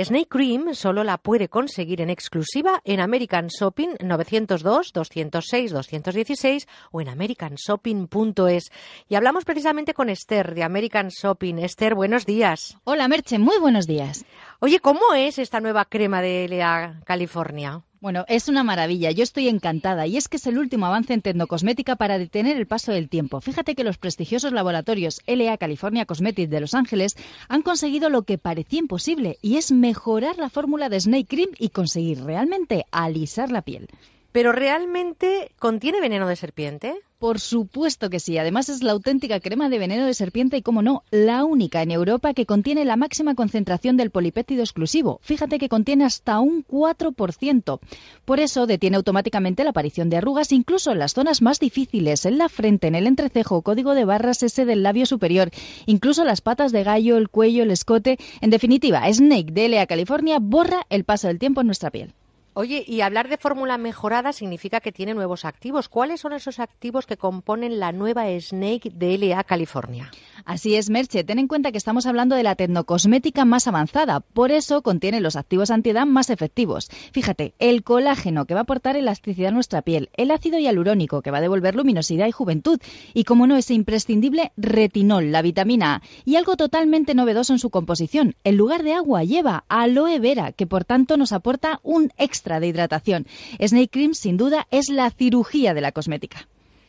Snake 0.03 0.29
Cream 0.29 0.73
solo 0.73 1.03
la 1.03 1.17
puede 1.17 1.49
conseguir 1.49 2.01
en 2.01 2.09
exclusiva 2.09 2.81
en 2.85 2.99
American 2.99 3.47
Shopping 3.47 3.95
902 3.99 4.93
206 4.93 5.71
216 5.71 6.67
o 6.91 7.01
en 7.01 7.09
americanshopping.es. 7.09 8.71
Y 9.09 9.15
hablamos 9.15 9.45
precisamente 9.45 9.93
con 9.93 10.09
Esther 10.09 10.55
de 10.55 10.63
American 10.63 11.09
Shopping. 11.09 11.59
Esther, 11.59 11.95
buenos 11.95 12.25
días. 12.25 12.77
Hola 12.83 13.07
Merche, 13.07 13.37
muy 13.37 13.59
buenos 13.59 13.85
días. 13.85 14.25
Oye, 14.59 14.79
¿cómo 14.79 15.13
es 15.15 15.37
esta 15.37 15.59
nueva 15.59 15.85
crema 15.85 16.21
de 16.21 16.47
LA 16.47 17.01
California? 17.05 17.83
Bueno, 18.01 18.25
es 18.27 18.47
una 18.47 18.63
maravilla, 18.63 19.11
yo 19.11 19.21
estoy 19.21 19.47
encantada 19.47 20.07
y 20.07 20.17
es 20.17 20.27
que 20.27 20.37
es 20.37 20.47
el 20.47 20.57
último 20.57 20.87
avance 20.87 21.13
en 21.13 21.21
tecnocosmética 21.21 21.97
para 21.97 22.17
detener 22.17 22.57
el 22.57 22.65
paso 22.65 22.91
del 22.91 23.09
tiempo. 23.09 23.41
Fíjate 23.41 23.75
que 23.75 23.83
los 23.83 23.99
prestigiosos 23.99 24.53
laboratorios 24.53 25.21
LA 25.27 25.55
California 25.57 26.07
Cosmetics 26.07 26.49
de 26.49 26.61
Los 26.61 26.73
Ángeles 26.73 27.15
han 27.47 27.61
conseguido 27.61 28.09
lo 28.09 28.23
que 28.23 28.39
parecía 28.39 28.79
imposible 28.79 29.37
y 29.43 29.57
es 29.57 29.71
mejorar 29.71 30.39
la 30.39 30.49
fórmula 30.49 30.89
de 30.89 30.99
Snake 30.99 31.27
Cream 31.27 31.49
y 31.59 31.69
conseguir 31.69 32.23
realmente 32.23 32.87
alisar 32.89 33.51
la 33.51 33.61
piel. 33.61 33.87
¿Pero 34.31 34.51
realmente 34.51 35.51
contiene 35.59 36.01
veneno 36.01 36.27
de 36.27 36.37
serpiente? 36.37 36.95
Por 37.21 37.39
supuesto 37.39 38.09
que 38.09 38.19
sí. 38.19 38.39
Además 38.39 38.67
es 38.67 38.81
la 38.81 38.93
auténtica 38.93 39.39
crema 39.39 39.69
de 39.69 39.77
veneno 39.77 40.07
de 40.07 40.15
serpiente 40.15 40.57
y, 40.57 40.63
como 40.63 40.81
no, 40.81 41.03
la 41.11 41.45
única 41.45 41.83
en 41.83 41.91
Europa 41.91 42.33
que 42.33 42.47
contiene 42.47 42.83
la 42.83 42.95
máxima 42.95 43.35
concentración 43.35 43.95
del 43.95 44.09
polipéptido 44.09 44.63
exclusivo. 44.63 45.19
Fíjate 45.21 45.59
que 45.59 45.69
contiene 45.69 46.03
hasta 46.03 46.39
un 46.39 46.65
4%. 46.65 47.79
Por 48.25 48.39
eso 48.39 48.65
detiene 48.65 48.97
automáticamente 48.97 49.63
la 49.63 49.69
aparición 49.69 50.09
de 50.09 50.17
arrugas 50.17 50.51
incluso 50.51 50.93
en 50.93 50.97
las 50.97 51.13
zonas 51.13 51.43
más 51.43 51.59
difíciles, 51.59 52.25
en 52.25 52.39
la 52.39 52.49
frente, 52.49 52.87
en 52.87 52.95
el 52.95 53.05
entrecejo, 53.05 53.61
código 53.61 53.93
de 53.93 54.05
barras 54.05 54.41
ese 54.41 54.65
del 54.65 54.81
labio 54.81 55.05
superior, 55.05 55.51
incluso 55.85 56.23
las 56.23 56.41
patas 56.41 56.71
de 56.71 56.83
gallo, 56.83 57.17
el 57.17 57.29
cuello, 57.29 57.61
el 57.61 57.69
escote. 57.69 58.17
En 58.41 58.49
definitiva, 58.49 59.03
Snake 59.13 59.51
de 59.51 59.69
LA 59.69 59.85
California 59.85 60.39
borra 60.41 60.87
el 60.89 61.03
paso 61.03 61.27
del 61.27 61.37
tiempo 61.37 61.61
en 61.61 61.67
nuestra 61.67 61.91
piel. 61.91 62.15
Oye, 62.53 62.83
y 62.85 62.99
hablar 62.99 63.29
de 63.29 63.37
fórmula 63.37 63.77
mejorada 63.77 64.33
significa 64.33 64.81
que 64.81 64.91
tiene 64.91 65.13
nuevos 65.13 65.45
activos. 65.45 65.87
¿Cuáles 65.87 66.19
son 66.19 66.33
esos 66.33 66.59
activos 66.59 67.05
que 67.05 67.15
componen 67.15 67.79
la 67.79 67.93
nueva 67.93 68.25
Snake 68.41 68.91
de 68.93 69.17
LA 69.17 69.45
California? 69.45 70.11
Así 70.43 70.75
es, 70.75 70.89
Merche. 70.89 71.23
Ten 71.23 71.39
en 71.39 71.47
cuenta 71.47 71.71
que 71.71 71.77
estamos 71.77 72.05
hablando 72.07 72.35
de 72.35 72.43
la 72.43 72.55
tecnocosmética 72.55 73.45
más 73.45 73.67
avanzada. 73.67 74.19
Por 74.19 74.51
eso 74.51 74.81
contiene 74.81 75.21
los 75.21 75.37
activos 75.37 75.71
antiedad 75.71 76.05
más 76.05 76.29
efectivos. 76.29 76.89
Fíjate, 77.13 77.53
el 77.59 77.83
colágeno 77.83 78.45
que 78.45 78.53
va 78.53 78.61
a 78.61 78.63
aportar 78.63 78.97
elasticidad 78.97 79.49
a 79.49 79.53
nuestra 79.53 79.81
piel, 79.81 80.09
el 80.17 80.29
ácido 80.29 80.59
hialurónico 80.59 81.21
que 81.21 81.31
va 81.31 81.37
a 81.37 81.41
devolver 81.41 81.75
luminosidad 81.75 82.27
y 82.27 82.31
juventud, 82.31 82.81
y 83.13 83.23
como 83.23 83.47
no 83.47 83.55
es 83.55 83.71
imprescindible, 83.71 84.51
retinol, 84.57 85.31
la 85.31 85.41
vitamina 85.41 85.95
A. 85.95 86.01
Y 86.25 86.35
algo 86.35 86.57
totalmente 86.57 87.15
novedoso 87.15 87.53
en 87.53 87.59
su 87.59 87.69
composición. 87.69 88.35
En 88.43 88.57
lugar 88.57 88.83
de 88.83 88.93
agua 88.93 89.23
lleva 89.23 89.63
aloe 89.69 90.19
vera, 90.19 90.51
que 90.51 90.67
por 90.67 90.83
tanto 90.83 91.15
nos 91.15 91.31
aporta 91.31 91.79
un 91.83 92.11
extra 92.17 92.40
de 92.43 92.67
hidratación. 92.67 93.27
Snake 93.59 93.89
Cream, 93.89 94.13
sin 94.13 94.37
duda, 94.37 94.67
es 94.71 94.89
la 94.89 95.09
cirugía 95.11 95.73
de 95.73 95.81
la 95.81 95.91
cosmética. 95.91 96.47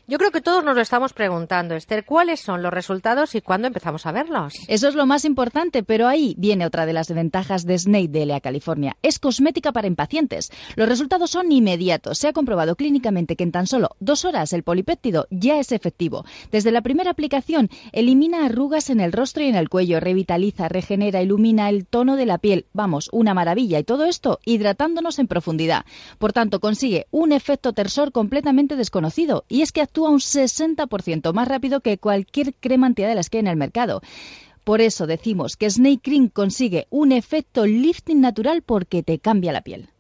Yo 0.09 0.19
creo 0.19 0.33
que 0.33 0.41
todos 0.41 0.65
nos 0.65 0.75
lo 0.75 0.83
estamos 0.83 1.13
preguntando, 1.13 1.77
Esther, 1.77 2.05
¿cuáles 2.05 2.41
son 2.41 2.61
los 2.61 2.73
resultados 2.73 3.37
y 3.37 3.41
cuándo 3.41 3.69
empezamos 3.69 4.05
a 4.05 4.11
verlos? 4.11 4.55
Eso 4.67 4.89
es 4.89 4.97
lo 4.97 5.07
más 5.07 5.25
importante, 5.25 5.85
pero 5.85 6.09
ahí 6.09 6.35
viene 6.37 6.67
otra 6.67 6.87
de 6.87 6.93
las 6.93 7.09
ventajas 7.15 7.65
de 7.65 7.79
Snake 7.79 8.09
de 8.09 8.41
California. 8.41 8.97
Es 9.03 9.21
cosmética 9.21 9.71
para 9.71 9.87
impacientes. 9.87 10.51
Los 10.75 10.89
resultados 10.89 11.31
son 11.31 11.53
inmediatos. 11.53 12.19
Se 12.19 12.27
ha 12.27 12.33
comprobado 12.33 12.75
clínicamente 12.75 13.37
que 13.37 13.45
en 13.45 13.53
tan 13.53 13.69
solo 13.69 13.91
dos 14.01 14.25
horas 14.25 14.53
el 14.53 14.65
polipéptido 14.65 15.29
ya 15.31 15.61
es 15.61 15.71
efectivo. 15.71 16.25
Desde 16.51 16.73
la 16.73 16.83
primera 16.83 17.13
aplicación 17.13 17.71
elimina 17.93 18.45
arrugas 18.45 18.91
en 18.91 18.99
el 18.99 19.13
rostro 19.13 19.45
y 19.45 19.47
en 19.47 19.55
el 19.55 19.69
cuello, 19.69 20.01
revitaliza, 20.01 20.69
regenera, 20.69 21.23
ilumina 21.23 21.69
el 21.69 21.87
tono 21.87 22.17
de 22.17 22.27
la 22.27 22.39
piel. 22.39 22.67
Vamos, 22.73 23.09
una 23.13 23.35
maravilla. 23.35 23.79
Y 23.79 23.85
todo 23.85 24.05
esto 24.07 24.41
hidratándonos 24.45 25.21
en 25.21 25.29
profundidad. 25.29 25.85
Por 26.19 26.33
tanto, 26.33 26.59
consigue 26.59 27.07
un 27.13 27.31
efecto 27.31 27.73
tersor 27.73 28.11
completamente 28.11 28.75
desconocido. 28.75 29.45
Y 29.49 29.63
es 29.63 29.71
que 29.71 29.92
actúa 29.93 30.09
un 30.09 30.21
60% 30.21 31.35
más 31.35 31.47
rápido 31.47 31.83
que 31.83 31.99
cualquier 31.99 32.55
crema 32.55 32.89
de 32.89 33.15
las 33.15 33.29
que 33.29 33.37
hay 33.37 33.41
en 33.41 33.49
el 33.49 33.57
mercado. 33.57 34.01
Por 34.65 34.81
eso 34.81 35.07
decimos 35.07 35.57
que 35.57 35.69
Snake 35.69 36.01
Cream 36.03 36.29
consigue 36.29 36.87
un 36.89 37.13
efecto 37.13 37.67
lifting 37.67 38.23
natural 38.23 38.63
porque 38.63 39.03
te 39.03 39.19
cambia 39.19 39.53
la 39.53 39.61
piel. 39.61 39.92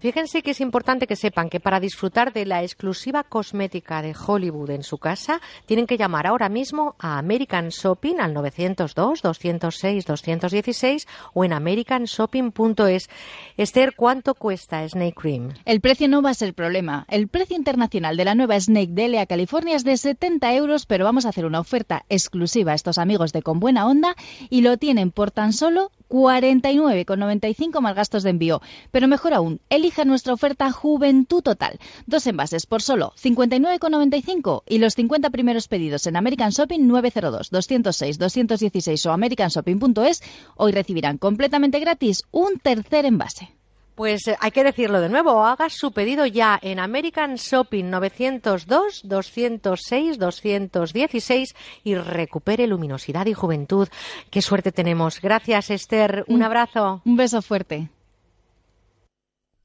Fíjense 0.00 0.42
que 0.42 0.50
es 0.52 0.60
importante 0.62 1.06
que 1.06 1.14
sepan 1.14 1.50
que 1.50 1.60
para 1.60 1.78
disfrutar 1.78 2.32
de 2.32 2.46
la 2.46 2.62
exclusiva 2.62 3.22
cosmética 3.22 4.00
de 4.00 4.14
Hollywood 4.14 4.70
en 4.70 4.82
su 4.82 4.96
casa, 4.96 5.42
tienen 5.66 5.86
que 5.86 5.98
llamar 5.98 6.26
ahora 6.26 6.48
mismo 6.48 6.96
a 6.98 7.18
American 7.18 7.68
Shopping 7.68 8.18
al 8.18 8.34
902-206-216 8.34 11.06
o 11.34 11.44
en 11.44 11.52
americanshopping.es. 11.52 13.10
Esther, 13.58 13.94
¿cuánto 13.94 14.34
cuesta 14.34 14.88
Snake 14.88 15.12
Cream? 15.14 15.52
El 15.66 15.82
precio 15.82 16.08
no 16.08 16.22
va 16.22 16.30
a 16.30 16.34
ser 16.34 16.54
problema. 16.54 17.04
El 17.08 17.28
precio 17.28 17.54
internacional 17.54 18.16
de 18.16 18.24
la 18.24 18.34
nueva 18.34 18.58
Snake 18.58 18.92
de 18.92 19.08
LA 19.08 19.26
California 19.26 19.76
es 19.76 19.84
de 19.84 19.98
70 19.98 20.54
euros, 20.54 20.86
pero 20.86 21.04
vamos 21.04 21.26
a 21.26 21.28
hacer 21.28 21.44
una 21.44 21.60
oferta 21.60 22.06
exclusiva 22.08 22.72
a 22.72 22.76
estos 22.76 22.96
amigos 22.96 23.34
de 23.34 23.42
Con 23.42 23.60
Buena 23.60 23.86
Onda 23.86 24.16
y 24.48 24.62
lo 24.62 24.78
tienen 24.78 25.10
por 25.10 25.30
tan 25.30 25.52
solo 25.52 25.90
49,95 26.10 27.80
más 27.80 27.94
gastos 27.94 28.24
de 28.24 28.30
envío. 28.30 28.60
Pero 28.90 29.08
mejor 29.08 29.32
aún, 29.32 29.60
elija 29.70 30.04
nuestra 30.04 30.34
oferta 30.34 30.70
Juventud 30.72 31.42
Total. 31.42 31.78
Dos 32.06 32.26
envases 32.26 32.66
por 32.66 32.82
solo 32.82 33.12
59,95 33.22 34.64
y 34.68 34.78
los 34.78 34.94
50 34.94 35.30
primeros 35.30 35.68
pedidos 35.68 36.06
en 36.06 36.16
American 36.16 36.50
Shopping 36.50 36.86
902 36.86 37.50
206 37.50 38.18
216 38.18 39.06
o 39.06 39.12
americanshopping.es 39.12 40.22
hoy 40.56 40.72
recibirán 40.72 41.16
completamente 41.16 41.78
gratis 41.78 42.24
un 42.32 42.58
tercer 42.58 43.06
envase. 43.06 43.59
Pues 44.00 44.28
eh, 44.28 44.36
hay 44.40 44.50
que 44.50 44.64
decirlo 44.64 44.98
de 45.02 45.10
nuevo, 45.10 45.44
haga 45.44 45.68
su 45.68 45.92
pedido 45.92 46.24
ya 46.24 46.58
en 46.62 46.78
American 46.78 47.34
Shopping 47.34 47.90
902 47.90 49.02
206 49.04 50.18
216 50.18 51.54
y 51.84 51.96
recupere 51.96 52.66
luminosidad 52.66 53.26
y 53.26 53.34
juventud. 53.34 53.88
Qué 54.30 54.40
suerte 54.40 54.72
tenemos. 54.72 55.20
Gracias, 55.20 55.68
Esther. 55.68 56.24
Un 56.28 56.42
abrazo. 56.42 57.02
Un 57.04 57.16
beso 57.18 57.42
fuerte. 57.42 57.90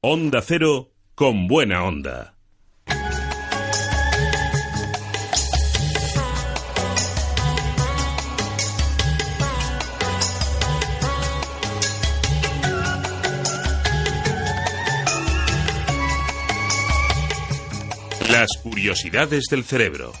Onda 0.02 0.42
Cero 0.42 0.90
con 1.14 1.46
buena 1.46 1.82
onda. 1.84 2.35
Las 18.30 18.48
curiosidades 18.60 19.44
del 19.48 19.62
cerebro. 19.62 20.12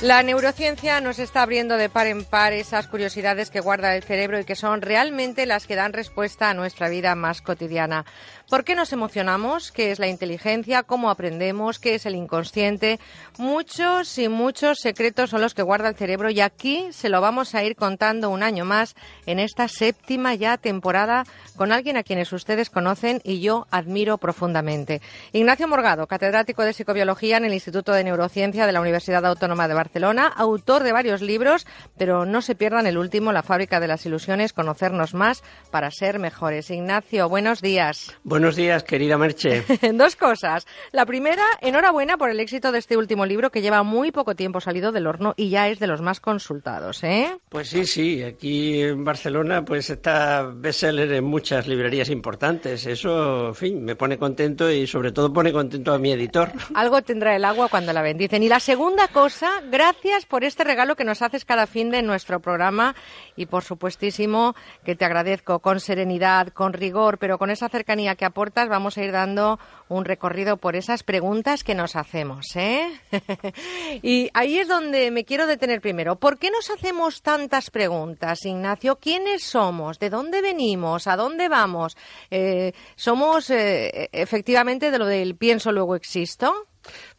La 0.00 0.22
neurociencia 0.22 1.00
nos 1.00 1.18
está 1.18 1.42
abriendo 1.42 1.76
de 1.76 1.88
par 1.88 2.06
en 2.06 2.24
par 2.24 2.52
esas 2.52 2.86
curiosidades 2.86 3.50
que 3.50 3.58
guarda 3.58 3.96
el 3.96 4.04
cerebro 4.04 4.38
y 4.38 4.44
que 4.44 4.54
son 4.54 4.80
realmente 4.80 5.44
las 5.44 5.66
que 5.66 5.74
dan 5.74 5.92
respuesta 5.92 6.48
a 6.48 6.54
nuestra 6.54 6.88
vida 6.88 7.14
más 7.14 7.42
cotidiana. 7.42 8.06
¿Por 8.48 8.64
qué 8.64 8.74
nos 8.74 8.94
emocionamos? 8.94 9.70
¿Qué 9.72 9.90
es 9.90 9.98
la 9.98 10.08
inteligencia? 10.08 10.82
¿Cómo 10.82 11.10
aprendemos? 11.10 11.78
¿Qué 11.78 11.94
es 11.94 12.06
el 12.06 12.14
inconsciente? 12.14 12.98
Muchos 13.36 14.16
y 14.16 14.30
muchos 14.30 14.78
secretos 14.78 15.28
son 15.28 15.42
los 15.42 15.52
que 15.52 15.60
guarda 15.60 15.90
el 15.90 15.96
cerebro 15.96 16.30
y 16.30 16.40
aquí 16.40 16.86
se 16.92 17.10
lo 17.10 17.20
vamos 17.20 17.54
a 17.54 17.62
ir 17.62 17.76
contando 17.76 18.30
un 18.30 18.42
año 18.42 18.64
más 18.64 18.96
en 19.26 19.38
esta 19.38 19.68
séptima 19.68 20.34
ya 20.34 20.56
temporada 20.56 21.24
con 21.56 21.72
alguien 21.72 21.98
a 21.98 22.02
quienes 22.02 22.32
ustedes 22.32 22.70
conocen 22.70 23.20
y 23.22 23.40
yo 23.40 23.66
admiro 23.70 24.16
profundamente. 24.16 25.02
Ignacio 25.32 25.68
Morgado, 25.68 26.06
catedrático 26.06 26.62
de 26.62 26.72
psicobiología 26.72 27.36
en 27.36 27.44
el 27.44 27.52
Instituto 27.52 27.92
de 27.92 28.04
Neurociencia 28.04 28.66
de 28.66 28.72
la 28.72 28.80
Universidad 28.80 29.26
Autónoma 29.26 29.68
de 29.68 29.74
Barcelona, 29.74 30.26
autor 30.26 30.84
de 30.84 30.92
varios 30.92 31.20
libros, 31.20 31.66
pero 31.98 32.24
no 32.24 32.40
se 32.40 32.54
pierdan 32.54 32.86
el 32.86 32.96
último, 32.96 33.30
La 33.30 33.42
fábrica 33.42 33.78
de 33.78 33.88
las 33.88 34.06
ilusiones, 34.06 34.54
conocernos 34.54 35.12
más 35.12 35.42
para 35.70 35.90
ser 35.90 36.18
mejores. 36.18 36.70
Ignacio, 36.70 37.28
buenos 37.28 37.60
días. 37.60 38.16
Buenos 38.38 38.54
días, 38.54 38.84
querida 38.84 39.18
Merche. 39.18 39.64
Dos 39.94 40.14
cosas. 40.14 40.64
La 40.92 41.04
primera, 41.04 41.42
enhorabuena 41.60 42.16
por 42.16 42.30
el 42.30 42.38
éxito 42.38 42.70
de 42.70 42.78
este 42.78 42.96
último 42.96 43.26
libro 43.26 43.50
que 43.50 43.60
lleva 43.60 43.82
muy 43.82 44.12
poco 44.12 44.36
tiempo 44.36 44.60
salido 44.60 44.92
del 44.92 45.08
horno 45.08 45.34
y 45.36 45.50
ya 45.50 45.66
es 45.66 45.80
de 45.80 45.88
los 45.88 46.02
más 46.02 46.20
consultados, 46.20 47.02
¿eh? 47.02 47.36
Pues 47.48 47.68
sí, 47.68 47.84
sí. 47.84 48.22
Aquí 48.22 48.80
en 48.80 49.02
Barcelona 49.04 49.64
pues 49.64 49.90
está 49.90 50.52
bestseller 50.54 51.14
en 51.14 51.24
muchas 51.24 51.66
librerías 51.66 52.10
importantes. 52.10 52.86
Eso, 52.86 53.48
en 53.48 53.54
fin, 53.56 53.84
me 53.84 53.96
pone 53.96 54.18
contento 54.18 54.70
y 54.70 54.86
sobre 54.86 55.10
todo 55.10 55.32
pone 55.32 55.52
contento 55.52 55.92
a 55.92 55.98
mi 55.98 56.12
editor. 56.12 56.52
Algo 56.76 57.02
tendrá 57.02 57.34
el 57.34 57.44
agua 57.44 57.66
cuando 57.68 57.92
la 57.92 58.02
bendicen. 58.02 58.44
Y 58.44 58.48
la 58.48 58.60
segunda 58.60 59.08
cosa, 59.08 59.50
gracias 59.68 60.26
por 60.26 60.44
este 60.44 60.62
regalo 60.62 60.94
que 60.94 61.02
nos 61.02 61.22
haces 61.22 61.44
cada 61.44 61.66
fin 61.66 61.90
de 61.90 62.02
nuestro 62.02 62.38
programa 62.38 62.94
y 63.34 63.46
por 63.46 63.64
supuestísimo 63.64 64.54
que 64.84 64.94
te 64.94 65.04
agradezco 65.04 65.58
con 65.58 65.80
serenidad, 65.80 66.50
con 66.50 66.72
rigor, 66.72 67.18
pero 67.18 67.36
con 67.36 67.50
esa 67.50 67.68
cercanía 67.68 68.14
que 68.14 68.27
aportas, 68.28 68.68
vamos 68.68 68.96
a 68.96 69.02
ir 69.02 69.12
dando 69.12 69.58
un 69.88 70.04
recorrido 70.04 70.56
por 70.58 70.76
esas 70.76 71.02
preguntas 71.02 71.64
que 71.64 71.74
nos 71.74 71.96
hacemos. 71.96 72.54
¿eh? 72.56 72.88
y 74.02 74.30
ahí 74.34 74.58
es 74.58 74.68
donde 74.68 75.10
me 75.10 75.24
quiero 75.24 75.46
detener 75.46 75.80
primero. 75.80 76.16
¿Por 76.16 76.38
qué 76.38 76.50
nos 76.50 76.70
hacemos 76.70 77.22
tantas 77.22 77.70
preguntas, 77.70 78.44
Ignacio? 78.44 78.96
¿Quiénes 78.96 79.42
somos? 79.42 79.98
¿De 79.98 80.10
dónde 80.10 80.42
venimos? 80.42 81.06
¿A 81.06 81.16
dónde 81.16 81.48
vamos? 81.48 81.96
Eh, 82.30 82.72
¿Somos 82.96 83.50
eh, 83.50 84.08
efectivamente 84.12 84.90
de 84.90 84.98
lo 84.98 85.06
del 85.06 85.36
pienso 85.36 85.72
luego 85.72 85.96
existo? 85.96 86.68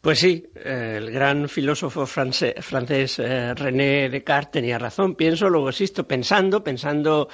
Pues 0.00 0.18
sí, 0.18 0.44
el 0.54 1.10
gran 1.12 1.48
filósofo 1.48 2.04
francés, 2.04 3.18
eh, 3.18 3.54
René 3.54 4.08
Descartes 4.08 4.50
tenía 4.50 4.78
razón. 4.78 5.14
Pienso, 5.14 5.48
luego 5.48 5.68
existo, 5.68 6.08
pensando, 6.08 6.64
pensando 6.64 7.28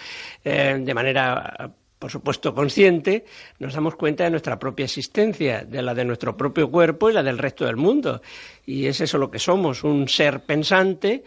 de 0.44 0.94
manera 0.94 1.73
por 1.98 2.10
supuesto 2.10 2.55
consciente, 2.55 3.24
nos 3.59 3.74
damos 3.74 3.97
cuenta 3.97 4.24
de 4.24 4.31
nuestra 4.31 4.59
propia 4.59 4.85
existencia, 4.85 5.64
de 5.64 5.82
la 5.82 5.94
de 5.94 6.05
nuestro 6.05 6.36
propio 6.36 6.70
cuerpo 6.70 7.10
y 7.10 7.14
la 7.14 7.23
del 7.23 7.39
resto 7.39 7.64
del 7.64 7.77
mundo. 7.77 8.20
Y 8.64 8.86
es 8.86 9.01
eso 9.01 9.18
lo 9.18 9.31
que 9.31 9.39
somos, 9.39 9.85
un 9.85 10.09
ser 10.09 10.44
pensante 10.44 11.24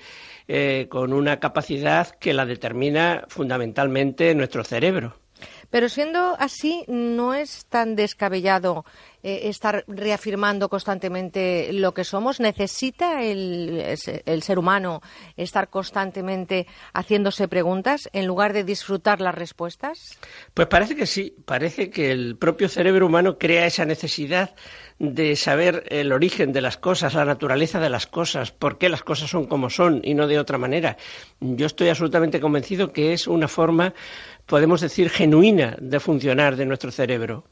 eh, 0.47 0.87
con 0.89 1.13
una 1.13 1.39
capacidad 1.39 2.09
que 2.09 2.33
la 2.33 2.45
determina 2.45 3.25
fundamentalmente 3.27 4.33
nuestro 4.35 4.63
cerebro. 4.63 5.15
Pero 5.69 5.89
siendo 5.89 6.35
así, 6.39 6.83
no 6.87 7.33
es 7.33 7.65
tan 7.69 7.95
descabellado 7.95 8.85
eh, 9.21 9.49
estar 9.49 9.83
reafirmando 9.87 10.69
constantemente 10.69 11.73
lo 11.73 11.93
que 11.93 12.05
somos. 12.05 12.39
¿Necesita 12.39 13.21
el, 13.21 13.97
ser 13.97 14.57
humano 14.57 15.01
estar 15.35 15.69
constantemente 15.69 16.67
haciéndose 16.93 17.49
preguntas 17.49 18.09
en 18.13 18.27
lugar 18.27 18.53
de 18.53 18.63
disfrutar 18.63 19.19
las 19.19 19.35
respuestas? 19.35 20.17
Pues 20.53 20.67
parece 20.67 20.95
que 20.95 21.05
sí. 21.05 21.35
Parece 21.45 21.89
que 21.89 22.11
el 22.11 22.37
propio 22.37 22.69
cerebro 22.69 23.07
humano 23.07 23.37
crea 23.37 23.65
esa 23.65 23.83
necesidad 23.83 24.55
de 24.99 25.35
saber 25.35 25.83
el 25.89 26.11
origen 26.11 26.51
de 26.53 26.61
las 26.61 26.77
cosas, 26.77 27.13
la 27.13 27.25
naturaleza 27.25 27.79
de 27.79 27.89
las 27.89 28.07
cosas, 28.07 28.51
por 28.51 28.77
qué 28.77 28.89
las 28.89 29.03
cosas 29.03 29.29
son 29.29 29.47
como 29.47 29.69
son 29.69 30.01
y 30.03 30.13
no 30.13 30.27
de 30.27 30.39
otra 30.39 30.57
manera. 30.57 30.97
Yo 31.39 31.65
estoy 31.65 31.89
absolutamente 31.89 32.39
convencido 32.39 32.91
que 32.91 33.13
es 33.13 33.27
una 33.27 33.47
forma 33.47 33.93
podemos 34.49 34.81
decir, 34.81 35.09
genuina 35.09 35.77
de 35.79 35.99
funcionar 35.99 36.55
de 36.57 36.65
nuestro 36.65 36.91
cerebro. 36.91 37.45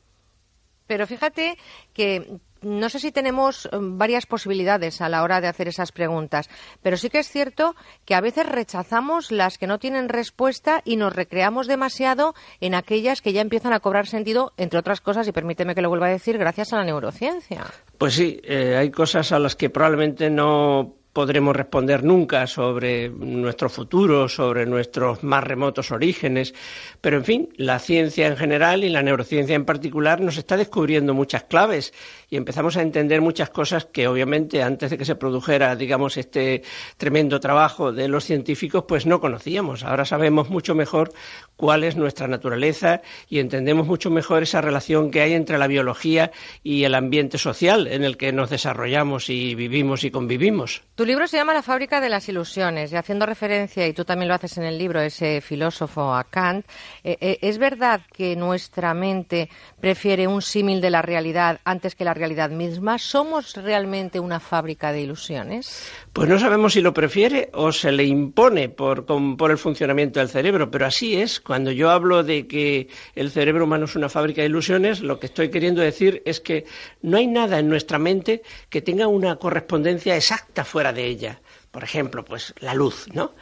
Pero 0.88 1.06
fíjate 1.06 1.57
que 1.94 2.40
no 2.61 2.90
sé 2.90 2.99
si 2.99 3.11
tenemos 3.11 3.68
eh, 3.68 3.69
varias 3.80 4.26
posibilidades 4.26 5.02
a 5.02 5.10
la 5.10 5.22
hora 5.22 5.41
de 5.41 5.48
hacer 5.48 5.68
esas 5.68 5.91
preguntas, 5.91 6.49
pero 6.82 6.98
sí 6.98 7.10
que 7.10 7.19
es 7.19 7.30
cierto 7.30 7.76
que 8.06 8.15
a 8.15 8.22
veces 8.22 8.48
rechazamos 8.48 9.32
las 9.32 9.57
que 9.57 9.68
no 9.68 9.78
tienen 9.78 10.10
respuesta 10.10 10.82
y 10.84 10.95
nos 10.95 11.14
recreamos 11.14 11.68
demasiado 11.68 12.34
en 12.60 12.74
aquellas 12.74 13.22
que 13.22 13.34
ya 13.34 13.41
empiezan 13.41 13.74
a 13.74 13.80
cobrar 13.80 14.07
sentido, 14.07 14.53
entre 14.57 14.80
otras 14.80 15.02
cosas, 15.02 15.28
y 15.28 15.32
permíteme 15.32 15.76
que 15.76 15.82
lo 15.82 15.90
vuelva 15.90 16.07
a 16.07 16.11
decir, 16.11 16.38
gracias 16.38 16.74
a 16.74 16.78
la 16.78 16.86
neurociencia. 16.86 17.65
Pues 17.98 18.15
sí, 18.15 18.40
eh, 18.44 18.76
hay 18.76 18.90
cosas 18.90 19.32
a 19.32 19.40
las 19.40 19.56
que 19.56 19.69
probablemente 19.69 20.30
no 20.30 20.95
podremos 21.18 21.56
responder 21.56 22.03
nunca 22.03 22.45
sobre 22.45 23.10
nuestro 23.10 23.69
futuro, 23.69 24.30
sobre 24.30 24.68
nuestros 24.68 25.23
más 25.23 25.44
remotos 25.44 25.89
orígenes, 25.89 26.53
pero 27.02 27.18
en 27.18 27.26
fin, 27.26 27.49
la 27.57 27.80
ciencia 27.80 28.27
en 28.27 28.38
general 28.38 28.84
y 28.84 28.89
la 28.89 29.02
neurociencia 29.02 29.56
en 29.56 29.65
particular 29.65 30.22
nos 30.22 30.38
está 30.38 30.57
descubriendo 30.57 31.15
muchas 31.15 31.45
claves 31.45 31.91
y 32.30 32.36
empezamos 32.36 32.78
a 32.78 32.82
entender 32.82 33.22
muchas 33.22 33.49
cosas 33.49 33.86
que 33.86 34.08
obviamente 34.08 34.62
antes 34.62 34.90
de 34.90 34.98
que 34.98 35.06
se 35.06 35.16
produjera, 35.16 35.76
digamos, 35.76 36.18
este 36.18 36.64
tremendo 36.98 37.40
trabajo 37.40 37.91
de 37.91 38.08
los 38.08 38.26
científicos, 38.26 38.84
pues 38.88 39.06
no 39.06 39.20
conocíamos. 39.22 39.84
Ahora 39.84 40.06
sabemos 40.06 40.49
mucho 40.49 40.76
mejor 40.76 41.14
cuál 41.56 41.84
es 41.84 41.95
nuestra 41.95 42.28
naturaleza 42.28 43.02
y 43.30 43.40
entendemos 43.40 43.88
mucho 43.88 44.10
mejor 44.10 44.44
esa 44.44 44.62
relación 44.62 45.10
que 45.10 45.22
hay 45.22 45.34
entre 45.34 45.58
la 45.58 45.68
biología 45.68 46.32
y 46.64 46.84
el 46.84 46.95
ambiente 46.95 47.38
social 47.38 47.88
en 47.88 48.04
el 48.04 48.18
que 48.18 48.34
nos 48.34 48.49
desarrollamos 48.49 49.30
y 49.30 49.56
vivimos 49.56 50.04
y 50.04 50.12
convivimos. 50.12 50.84
Tu 50.95 51.06
libro 51.06 51.28
se 51.28 51.38
llama 51.38 51.54
La 51.54 51.64
fábrica 51.64 52.02
de 52.02 52.10
las 52.10 52.28
ilusiones 52.28 52.91
y 52.91 52.95
haciendo 52.95 53.26
referencia, 53.26 53.88
y 53.88 53.94
tú 53.94 54.04
también 54.04 54.28
lo 54.28 54.36
haces 54.36 54.58
en 54.58 54.64
el 54.64 54.78
libro, 54.78 54.99
ese 54.99 55.41
filósofo 55.41 56.14
a 56.14 56.24
Kant, 56.26 56.66
eh, 57.04 57.18
eh, 57.22 57.38
¿es 57.41 57.58
verdad 57.58 58.02
que 58.12 58.36
nuestra 58.36 58.94
mente 58.94 59.49
prefiere 59.80 60.28
un 60.28 60.41
símil 60.41 60.82
de 60.82 60.90
la 60.90 61.02
realidad 61.02 61.60
antes 61.64 61.95
que 61.95 62.04
la 62.04 62.14
realidad 62.18 62.49
misma? 62.49 62.98
¿Somos 62.98 63.56
realmente 63.56 64.19
una 64.19 64.39
fábrica 64.39 64.91
de 64.91 65.02
ilusiones? 65.02 65.89
Pues 66.14 66.27
no 66.27 66.39
sabemos 66.39 66.73
si 66.73 66.81
lo 66.81 66.94
prefiere 66.94 67.49
o 67.53 67.72
se 67.72 67.91
le 67.91 68.03
impone 68.03 68.69
por, 68.69 69.06
por, 69.06 69.52
el 69.52 69.57
funcionamiento 69.57 70.19
del 70.19 70.30
cerebro, 70.30 70.72
pero 70.72 70.85
así 70.85 71.15
es. 71.15 71.39
Cuando 71.39 71.72
yo 71.72 71.89
hablo 71.89 72.23
de 72.23 72.48
que 72.48 72.89
el 73.15 73.31
cerebro 73.31 73.65
humano 73.65 73.85
es 73.85 73.95
una 73.95 74.10
fábrica 74.10 74.41
de 74.41 74.48
ilusiones, 74.48 75.02
lo 75.02 75.19
que 75.19 75.27
estoy 75.27 75.49
queriendo 75.49 75.81
decir 75.81 76.22
es 76.26 76.39
que 76.39 76.65
no 77.02 77.18
hay 77.18 77.27
nada 77.27 77.60
en 77.60 77.69
nuestra 77.69 77.99
mente 77.99 78.41
que 78.69 78.81
tenga 78.81 79.07
una 79.07 79.35
correspondencia 79.38 80.15
exacta 80.15 80.64
fuera 80.64 80.94
de 80.94 81.06
ella. 81.06 81.41
Por 81.72 81.84
ejemplo, 81.84 82.26
pues 82.26 82.53
la 82.60 82.73
luz, 82.73 83.07
¿no? 83.14 83.34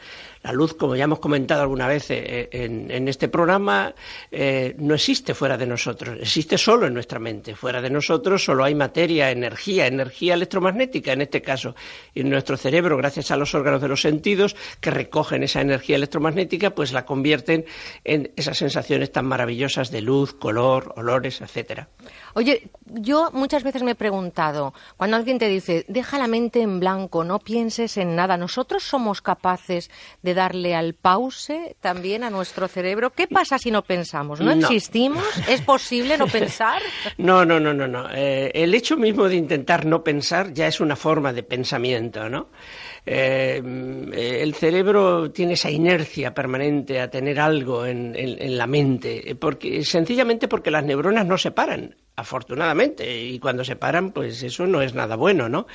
La 0.46 0.52
luz, 0.52 0.74
como 0.74 0.94
ya 0.94 1.02
hemos 1.02 1.18
comentado 1.18 1.62
alguna 1.62 1.88
vez 1.88 2.08
eh, 2.10 2.48
en, 2.52 3.08
este 3.08 3.26
programa, 3.26 3.92
eh, 4.30 4.76
no 4.78 4.94
existe 4.94 5.34
fuera 5.34 5.58
de 5.58 5.66
nosotros, 5.66 6.18
existe 6.20 6.56
solo 6.56 6.86
en 6.86 6.94
nuestra 6.94 7.18
mente. 7.18 7.56
Fuera 7.56 7.82
de 7.82 7.90
nosotros 7.90 8.44
solo 8.44 8.62
hay 8.62 8.76
materia, 8.76 9.32
energía, 9.32 9.88
energía 9.88 10.34
electromagnética 10.34 11.12
en 11.14 11.22
este 11.22 11.42
caso. 11.42 11.74
Y 12.14 12.20
en 12.20 12.30
nuestro 12.30 12.56
cerebro, 12.56 12.96
gracias 12.96 13.32
a 13.32 13.36
los 13.36 13.56
órganos 13.56 13.82
de 13.82 13.88
los 13.88 14.00
sentidos 14.00 14.54
que 14.78 14.92
recogen 14.92 15.42
esa 15.42 15.62
energía 15.62 15.96
electromagnética, 15.96 16.70
pues 16.76 16.92
la 16.92 17.04
convierten 17.04 17.64
en 18.04 18.30
esas 18.36 18.56
sensaciones 18.56 19.10
tan 19.10 19.26
maravillosas 19.26 19.90
de 19.90 20.00
luz, 20.00 20.32
color, 20.32 20.94
olores, 20.96 21.40
etcétera. 21.40 21.88
Oye, 22.36 22.68
yo 22.84 23.30
muchas 23.32 23.62
veces 23.62 23.82
me 23.82 23.92
he 23.92 23.94
preguntado, 23.94 24.74
cuando 24.98 25.16
alguien 25.16 25.38
te 25.38 25.48
dice, 25.48 25.86
deja 25.88 26.18
la 26.18 26.26
mente 26.26 26.60
en 26.60 26.80
blanco, 26.80 27.24
no 27.24 27.38
pienses 27.38 27.96
en 27.96 28.14
nada, 28.14 28.36
¿nosotros 28.36 28.82
somos 28.82 29.22
capaces 29.22 29.90
de 30.20 30.34
darle 30.34 30.74
al 30.74 30.92
pause 30.92 31.76
también 31.80 32.24
a 32.24 32.28
nuestro 32.28 32.68
cerebro? 32.68 33.08
¿Qué 33.08 33.26
pasa 33.26 33.56
si 33.56 33.70
no 33.70 33.80
pensamos? 33.84 34.38
¿No, 34.42 34.50
existimos? 34.52 35.24
¿Es 35.48 35.62
posible 35.62 36.18
no 36.18 36.26
pensar? 36.40 36.82
No, 37.16 37.46
no, 37.46 37.58
no, 37.58 37.72
no. 37.72 37.88
no. 37.88 38.10
Eh, 38.12 38.50
el 38.52 38.74
hecho 38.74 38.98
mismo 38.98 39.30
de 39.30 39.36
intentar 39.36 39.86
no 39.86 40.04
pensar 40.04 40.52
ya 40.52 40.66
es 40.66 40.78
una 40.78 40.94
forma 40.94 41.32
de 41.32 41.42
pensamiento, 41.42 42.28
¿no? 42.28 42.48
Eh, 43.08 43.62
el 44.42 44.54
cerebro 44.54 45.30
tiene 45.30 45.52
esa 45.52 45.70
inercia 45.70 46.34
permanente 46.34 47.00
a 47.00 47.08
tener 47.08 47.38
algo 47.38 47.86
en, 47.86 48.16
en, 48.16 48.58
la 48.58 48.66
mente, 48.66 49.36
porque, 49.40 49.84
sencillamente 49.84 50.48
porque 50.48 50.72
las 50.72 50.84
neuronas 50.84 51.24
no 51.24 51.38
se 51.38 51.52
paran 51.52 51.94
afortunadamente, 52.16 53.22
y 53.22 53.38
cuando 53.38 53.62
se 53.62 53.76
paran, 53.76 54.10
pues 54.10 54.42
eso 54.42 54.66
no 54.66 54.82
es 54.82 54.94
nada 54.94 55.16
bueno, 55.16 55.48
¿no? 55.48 55.66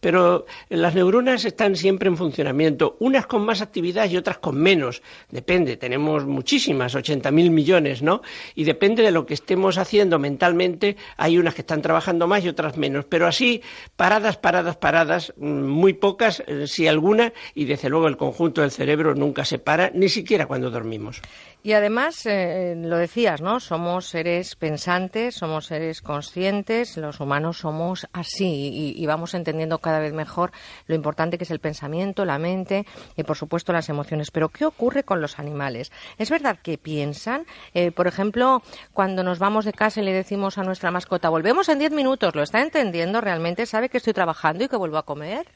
Pero 0.00 0.46
las 0.68 0.94
neuronas 0.94 1.44
están 1.44 1.76
siempre 1.76 2.08
en 2.08 2.16
funcionamiento, 2.16 2.96
unas 3.00 3.26
con 3.26 3.44
más 3.44 3.60
actividad 3.62 4.08
y 4.08 4.16
otras 4.16 4.38
con 4.38 4.56
menos, 4.56 5.02
depende, 5.30 5.76
tenemos 5.76 6.24
muchísimas, 6.24 6.94
80.000 6.94 7.50
millones, 7.50 8.02
¿no? 8.02 8.22
Y 8.54 8.64
depende 8.64 9.02
de 9.02 9.10
lo 9.10 9.26
que 9.26 9.34
estemos 9.34 9.78
haciendo 9.78 10.18
mentalmente, 10.18 10.96
hay 11.16 11.38
unas 11.38 11.54
que 11.54 11.62
están 11.62 11.82
trabajando 11.82 12.26
más 12.26 12.44
y 12.44 12.48
otras 12.48 12.76
menos, 12.76 13.04
pero 13.06 13.26
así, 13.26 13.62
paradas, 13.96 14.36
paradas, 14.36 14.76
paradas, 14.76 15.32
mm, 15.36 15.46
muy 15.46 15.94
pocas, 15.94 16.42
eh, 16.46 16.66
si 16.66 16.86
alguna, 16.86 17.32
y 17.54 17.64
desde 17.64 17.88
luego 17.88 18.06
el 18.06 18.16
conjunto 18.16 18.60
del 18.60 18.70
cerebro 18.70 19.14
nunca 19.14 19.44
se 19.44 19.58
para, 19.58 19.90
ni 19.90 20.08
siquiera 20.08 20.46
cuando 20.46 20.70
dormimos. 20.70 21.20
Y 21.62 21.72
además, 21.72 22.24
eh, 22.24 22.74
lo 22.76 22.96
decías, 22.98 23.40
¿no? 23.40 23.58
Somos 23.58 24.06
seres 24.06 24.54
pensantes, 24.54 25.34
somos 25.34 25.66
seres 25.66 26.02
conscientes, 26.02 26.96
los 26.96 27.18
humanos 27.20 27.58
somos 27.58 28.06
así 28.12 28.94
y, 28.96 29.06
vamos 29.06 29.34
entendiendo 29.34 29.78
cada 29.78 29.87
vez 29.98 30.12
mejor 30.12 30.52
lo 30.86 30.94
importante 30.94 31.38
que 31.38 31.44
es 31.44 31.50
el 31.50 31.60
pensamiento, 31.60 32.24
la 32.24 32.38
mente 32.38 32.84
y, 33.16 33.22
por 33.22 33.36
supuesto, 33.36 33.72
las 33.72 33.88
emociones. 33.88 34.30
Pero, 34.30 34.50
¿qué 34.50 34.66
ocurre 34.66 35.04
con 35.04 35.20
los 35.20 35.38
animales? 35.38 35.90
¿Es 36.18 36.30
verdad 36.30 36.58
que 36.62 36.76
piensan? 36.76 37.46
Eh, 37.74 37.90
por 37.90 38.06
ejemplo, 38.06 38.62
cuando 38.92 39.22
nos 39.22 39.38
vamos 39.38 39.64
de 39.64 39.72
casa 39.72 40.00
y 40.00 40.04
le 40.04 40.12
decimos 40.12 40.58
a 40.58 40.62
nuestra 40.62 40.90
mascota, 40.90 41.30
volvemos 41.30 41.68
en 41.68 41.78
diez 41.78 41.92
minutos, 41.92 42.34
¿lo 42.34 42.42
está 42.42 42.60
entendiendo 42.60 43.20
realmente? 43.20 43.66
¿Sabe 43.66 43.88
que 43.88 43.96
estoy 43.96 44.12
trabajando 44.12 44.64
y 44.64 44.68
que 44.68 44.76
vuelvo 44.76 44.98
a 44.98 45.04
comer? 45.04 45.46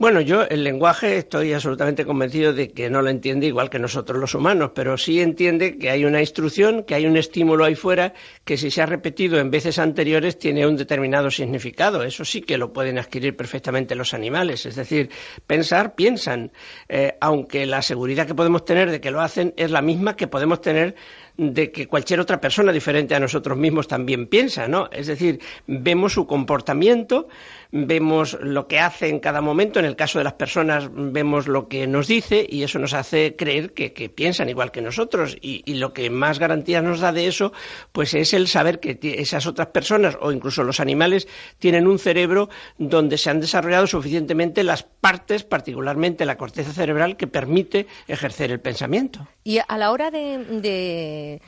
Bueno, 0.00 0.22
yo 0.22 0.44
el 0.48 0.64
lenguaje 0.64 1.18
estoy 1.18 1.52
absolutamente 1.52 2.06
convencido 2.06 2.54
de 2.54 2.70
que 2.70 2.88
no 2.88 3.02
lo 3.02 3.10
entiende 3.10 3.46
igual 3.46 3.68
que 3.68 3.78
nosotros 3.78 4.18
los 4.18 4.34
humanos, 4.34 4.70
pero 4.74 4.96
sí 4.96 5.20
entiende 5.20 5.76
que 5.76 5.90
hay 5.90 6.06
una 6.06 6.20
instrucción, 6.20 6.84
que 6.84 6.94
hay 6.94 7.04
un 7.04 7.18
estímulo 7.18 7.66
ahí 7.66 7.74
fuera, 7.74 8.14
que 8.46 8.56
si 8.56 8.70
se 8.70 8.80
ha 8.80 8.86
repetido 8.86 9.38
en 9.38 9.50
veces 9.50 9.78
anteriores 9.78 10.38
tiene 10.38 10.66
un 10.66 10.78
determinado 10.78 11.30
significado. 11.30 12.02
Eso 12.02 12.24
sí 12.24 12.40
que 12.40 12.56
lo 12.56 12.72
pueden 12.72 12.96
adquirir 12.96 13.36
perfectamente 13.36 13.94
los 13.94 14.14
animales. 14.14 14.64
Es 14.64 14.76
decir, 14.76 15.10
pensar, 15.46 15.94
piensan, 15.94 16.50
eh, 16.88 17.18
aunque 17.20 17.66
la 17.66 17.82
seguridad 17.82 18.26
que 18.26 18.34
podemos 18.34 18.64
tener 18.64 18.90
de 18.90 19.02
que 19.02 19.10
lo 19.10 19.20
hacen 19.20 19.52
es 19.58 19.70
la 19.70 19.82
misma 19.82 20.16
que 20.16 20.28
podemos 20.28 20.62
tener 20.62 20.94
de 21.36 21.72
que 21.72 21.86
cualquier 21.86 22.20
otra 22.20 22.40
persona 22.40 22.72
diferente 22.72 23.14
a 23.14 23.20
nosotros 23.20 23.56
mismos 23.56 23.88
también 23.88 24.26
piensa, 24.26 24.68
¿no? 24.68 24.88
Es 24.92 25.06
decir, 25.06 25.40
vemos 25.66 26.12
su 26.12 26.26
comportamiento, 26.26 27.28
vemos 27.72 28.36
lo 28.40 28.66
que 28.66 28.78
hace 28.78 29.08
en 29.08 29.20
cada 29.20 29.40
momento, 29.40 29.78
en 29.78 29.84
el 29.84 29.96
caso 29.96 30.18
de 30.18 30.24
las 30.24 30.34
personas 30.34 30.88
vemos 30.92 31.48
lo 31.48 31.68
que 31.68 31.86
nos 31.86 32.06
dice 32.06 32.46
y 32.48 32.62
eso 32.62 32.78
nos 32.78 32.94
hace 32.94 33.36
creer 33.36 33.72
que, 33.72 33.90
piensan 34.08 34.48
igual 34.48 34.72
que 34.72 34.82
nosotros 34.82 35.36
y, 35.40 35.62
lo 35.74 35.92
que 35.92 36.10
más 36.10 36.38
garantías 36.38 36.82
nos 36.82 37.00
da 37.00 37.12
de 37.12 37.26
eso 37.26 37.52
pues 37.92 38.12
es 38.14 38.34
el 38.34 38.48
saber 38.48 38.80
que 38.80 38.98
esas 39.18 39.46
otras 39.46 39.68
personas 39.68 40.18
o 40.20 40.32
incluso 40.32 40.62
los 40.62 40.80
animales 40.80 41.28
tienen 41.58 41.86
un 41.86 41.98
cerebro 41.98 42.50
donde 42.76 43.16
se 43.18 43.30
han 43.30 43.40
desarrollado 43.40 43.86
suficientemente 43.86 44.64
las 44.64 44.82
partes, 44.82 45.44
particularmente 45.44 46.24
la 46.24 46.36
corteza 46.36 46.72
cerebral, 46.72 47.16
que 47.16 47.26
permite 47.26 47.86
ejercer 48.08 48.50
el 48.50 48.60
pensamiento. 48.60 49.26
Y 49.44 49.58
a 49.66 49.78
la 49.78 49.90
hora 49.90 50.10
de 50.10 50.60
de 50.60 51.40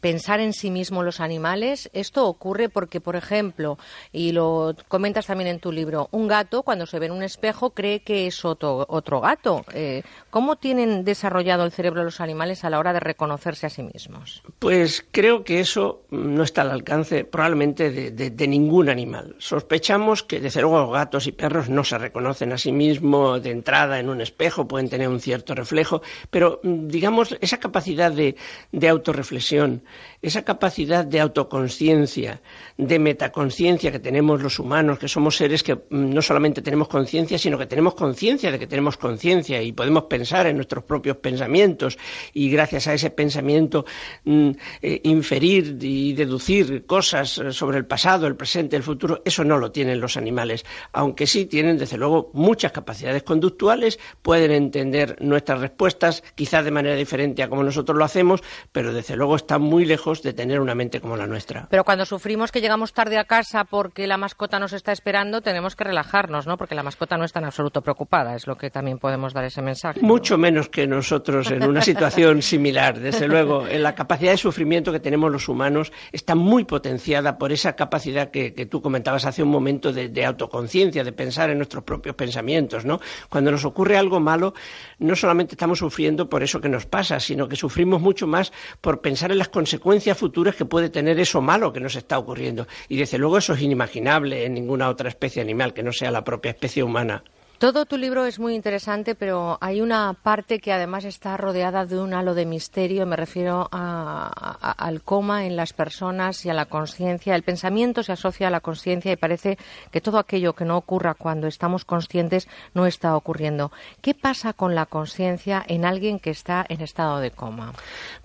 pensar 0.00 0.40
en 0.40 0.52
sí 0.52 0.70
mismo 0.70 1.02
los 1.02 1.20
animales. 1.20 1.90
Esto 1.92 2.26
ocurre 2.26 2.68
porque, 2.68 3.00
por 3.00 3.16
ejemplo, 3.16 3.78
y 4.12 4.32
lo 4.32 4.74
comentas 4.88 5.26
también 5.26 5.48
en 5.48 5.60
tu 5.60 5.72
libro, 5.72 6.08
un 6.12 6.28
gato 6.28 6.62
cuando 6.62 6.86
se 6.86 6.98
ve 6.98 7.06
en 7.06 7.12
un 7.12 7.22
espejo 7.22 7.70
cree 7.70 8.00
que 8.00 8.26
es 8.26 8.44
otro, 8.44 8.86
otro 8.88 9.20
gato. 9.20 9.64
Eh, 9.72 10.02
¿Cómo 10.30 10.56
tienen 10.56 11.04
desarrollado 11.04 11.64
el 11.64 11.72
cerebro 11.72 12.04
los 12.04 12.20
animales 12.20 12.64
a 12.64 12.70
la 12.70 12.78
hora 12.78 12.92
de 12.92 13.00
reconocerse 13.00 13.66
a 13.66 13.70
sí 13.70 13.82
mismos? 13.82 14.42
Pues 14.58 15.04
creo 15.10 15.44
que 15.44 15.60
eso 15.60 16.02
no 16.10 16.42
está 16.42 16.62
al 16.62 16.70
alcance 16.70 17.24
probablemente 17.24 17.90
de, 17.90 18.44
ningún 18.46 18.88
animal. 18.88 19.36
Sospechamos 19.38 20.22
que, 20.22 20.40
desde 20.40 20.60
luego, 20.60 20.90
gatos 20.90 21.26
y 21.26 21.32
perros 21.32 21.68
no 21.68 21.82
se 21.82 21.96
reconocen 21.96 22.52
a 22.52 22.58
sí 22.58 22.72
mismos 22.72 23.42
de 23.42 23.50
entrada 23.50 23.98
en 23.98 24.08
un 24.08 24.20
espejo, 24.20 24.68
pueden 24.68 24.88
tener 24.88 25.08
un 25.08 25.20
cierto 25.20 25.54
reflejo, 25.54 26.02
pero 26.30 26.60
digamos, 26.62 27.36
esa 27.40 27.58
capacidad 27.58 28.12
de, 28.12 28.36
de 28.70 28.88
autorreflexión, 28.88 29.23
esa 29.32 30.42
capacidad 30.42 31.04
de 31.04 31.20
autoconciencia, 31.20 32.40
de 32.76 32.98
metaconciencia 32.98 33.92
que 33.92 33.98
tenemos 33.98 34.42
los 34.42 34.58
humanos, 34.58 34.98
que 34.98 35.08
somos 35.08 35.36
seres 35.36 35.62
que 35.62 35.74
mm, 35.74 35.80
no 35.90 36.22
solamente 36.22 36.62
tenemos 36.62 36.88
conciencia, 36.88 37.38
sino 37.38 37.58
que 37.58 37.66
tenemos 37.66 37.94
conciencia 37.94 38.50
de 38.50 38.58
que 38.58 38.66
tenemos 38.66 38.96
conciencia 38.96 39.62
y 39.62 39.72
podemos 39.72 40.04
pensar 40.04 40.46
en 40.46 40.56
nuestros 40.56 40.84
propios 40.84 41.18
pensamientos 41.18 41.98
y 42.32 42.50
gracias 42.50 42.86
a 42.86 42.94
ese 42.94 43.10
pensamiento 43.10 43.84
mm, 44.24 44.50
eh, 44.82 45.00
inferir 45.04 45.78
y 45.80 46.12
deducir 46.12 46.86
cosas 46.86 47.40
sobre 47.50 47.78
el 47.78 47.86
pasado, 47.86 48.26
el 48.26 48.36
presente, 48.36 48.76
el 48.76 48.82
futuro, 48.82 49.22
eso 49.24 49.44
no 49.44 49.58
lo 49.58 49.70
tienen 49.70 50.00
los 50.00 50.16
animales, 50.16 50.64
aunque 50.92 51.26
sí 51.26 51.46
tienen 51.46 51.78
desde 51.78 51.96
luego 51.96 52.30
muchas 52.32 52.72
capacidades 52.72 53.22
conductuales, 53.22 53.98
pueden 54.22 54.50
entender 54.50 55.16
nuestras 55.20 55.60
respuestas, 55.60 56.22
quizás 56.34 56.64
de 56.64 56.70
manera 56.70 56.94
diferente 56.94 57.42
a 57.42 57.48
como 57.48 57.62
nosotros 57.62 57.96
lo 57.96 58.04
hacemos, 58.04 58.42
pero 58.72 58.92
desde 58.92 59.13
luego 59.16 59.36
están 59.36 59.62
muy 59.62 59.84
lejos 59.84 60.22
de 60.22 60.32
tener 60.32 60.60
una 60.60 60.74
mente 60.74 61.00
como 61.00 61.16
la 61.16 61.26
nuestra. 61.26 61.66
Pero 61.70 61.84
cuando 61.84 62.04
sufrimos 62.04 62.52
que 62.52 62.60
llegamos 62.60 62.92
tarde 62.92 63.18
a 63.18 63.24
casa 63.24 63.64
porque 63.64 64.06
la 64.06 64.16
mascota 64.16 64.58
nos 64.58 64.72
está 64.72 64.92
esperando, 64.92 65.40
tenemos 65.40 65.76
que 65.76 65.84
relajarnos, 65.84 66.46
¿no? 66.46 66.56
Porque 66.56 66.74
la 66.74 66.82
mascota 66.82 67.16
no 67.16 67.24
está 67.24 67.40
en 67.40 67.46
absoluto 67.46 67.82
preocupada, 67.82 68.34
es 68.34 68.46
lo 68.46 68.56
que 68.56 68.70
también 68.70 68.98
podemos 68.98 69.32
dar 69.32 69.44
ese 69.44 69.62
mensaje. 69.62 70.00
Mucho 70.00 70.38
menos 70.38 70.68
que 70.68 70.86
nosotros 70.86 71.50
en 71.50 71.64
una 71.64 71.82
situación 71.82 72.42
similar. 72.42 72.98
Desde 72.98 73.28
luego, 73.28 73.66
en 73.66 73.82
la 73.82 73.94
capacidad 73.94 74.32
de 74.32 74.38
sufrimiento 74.38 74.92
que 74.92 75.00
tenemos 75.00 75.30
los 75.30 75.48
humanos 75.48 75.92
está 76.12 76.34
muy 76.34 76.64
potenciada 76.64 77.38
por 77.38 77.52
esa 77.52 77.76
capacidad 77.76 78.30
que, 78.30 78.50
tú 78.70 78.80
comentabas 78.80 79.26
hace 79.26 79.42
un 79.42 79.50
momento 79.50 79.92
de, 79.92 80.08
de 80.08 80.24
autoconciencia, 80.24 81.04
de 81.04 81.12
pensar 81.12 81.50
en 81.50 81.58
nuestros 81.58 81.84
propios 81.84 82.14
pensamientos, 82.16 82.84
¿no? 82.84 83.00
Cuando 83.28 83.50
nos 83.50 83.64
ocurre 83.64 83.96
algo 83.96 84.20
malo, 84.20 84.54
no 84.98 85.14
solamente 85.16 85.54
estamos 85.54 85.78
sufriendo 85.78 86.28
por 86.28 86.42
eso 86.42 86.60
que 86.60 86.68
nos 86.68 86.86
pasa, 86.86 87.20
sino 87.20 87.48
que 87.48 87.56
sufrimos 87.56 88.00
mucho 88.00 88.26
más 88.26 88.52
por 88.80 89.00
pensar 89.04 89.30
en 89.30 89.36
las 89.36 89.50
consecuencias 89.50 90.16
futuras 90.16 90.56
que 90.56 90.64
puede 90.64 90.88
tener 90.88 91.20
eso 91.20 91.42
malo 91.42 91.74
que 91.74 91.78
nos 91.78 91.94
está 91.94 92.18
ocurriendo. 92.18 92.66
Y 92.88 92.96
desde 92.96 93.18
luego 93.18 93.36
eso 93.36 93.52
es 93.52 93.60
inimaginable 93.60 94.46
en 94.46 94.54
ninguna 94.54 94.88
otra 94.88 95.10
especie 95.10 95.42
animal 95.42 95.74
que 95.74 95.82
no 95.82 95.92
sea 95.92 96.10
la 96.10 96.24
propia 96.24 96.52
especie 96.52 96.82
humana. 96.82 97.22
Todo 97.58 97.86
tu 97.86 97.96
libro 97.96 98.26
es 98.26 98.40
muy 98.40 98.54
interesante, 98.54 99.14
pero 99.14 99.58
hay 99.60 99.80
una 99.80 100.12
parte 100.12 100.58
que 100.58 100.72
además 100.72 101.04
está 101.04 101.36
rodeada 101.36 101.86
de 101.86 101.98
un 101.98 102.12
halo 102.12 102.34
de 102.34 102.46
misterio. 102.46 103.06
Me 103.06 103.16
refiero 103.16 103.68
al 103.70 105.02
coma 105.02 105.46
en 105.46 105.54
las 105.56 105.72
personas 105.72 106.44
y 106.44 106.50
a 106.50 106.54
la 106.54 106.66
conciencia. 106.66 107.34
El 107.36 107.44
pensamiento 107.44 108.02
se 108.02 108.12
asocia 108.12 108.48
a 108.48 108.50
la 108.50 108.60
conciencia 108.60 109.12
y 109.12 109.16
parece 109.16 109.56
que 109.92 110.00
todo 110.00 110.18
aquello 110.18 110.54
que 110.54 110.64
no 110.64 110.76
ocurra 110.76 111.14
cuando 111.14 111.46
estamos 111.46 111.84
conscientes 111.84 112.48
no 112.74 112.86
está 112.86 113.16
ocurriendo. 113.16 113.70
¿Qué 114.02 114.14
pasa 114.14 114.52
con 114.52 114.74
la 114.74 114.86
conciencia 114.86 115.64
en 115.66 115.84
alguien 115.84 116.18
que 116.18 116.30
está 116.30 116.66
en 116.68 116.80
estado 116.80 117.20
de 117.20 117.30
coma? 117.30 117.72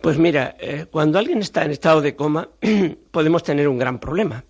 Pues 0.01 0.17
mira, 0.17 0.55
eh, 0.59 0.87
cuando 0.89 1.19
alguien 1.19 1.39
está 1.39 1.63
en 1.63 1.71
estado 1.71 2.01
de 2.01 2.15
coma 2.15 2.49
podemos 3.11 3.43
tener 3.43 3.67
un 3.67 3.77
gran 3.77 3.99
problema 3.99 4.43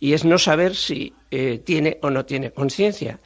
y 0.00 0.14
es 0.14 0.24
no 0.24 0.38
saber 0.38 0.74
si 0.74 1.14
eh, 1.30 1.60
tiene 1.64 1.98
o 2.02 2.10
no 2.10 2.24
tiene 2.24 2.50
conciencia. 2.50 3.20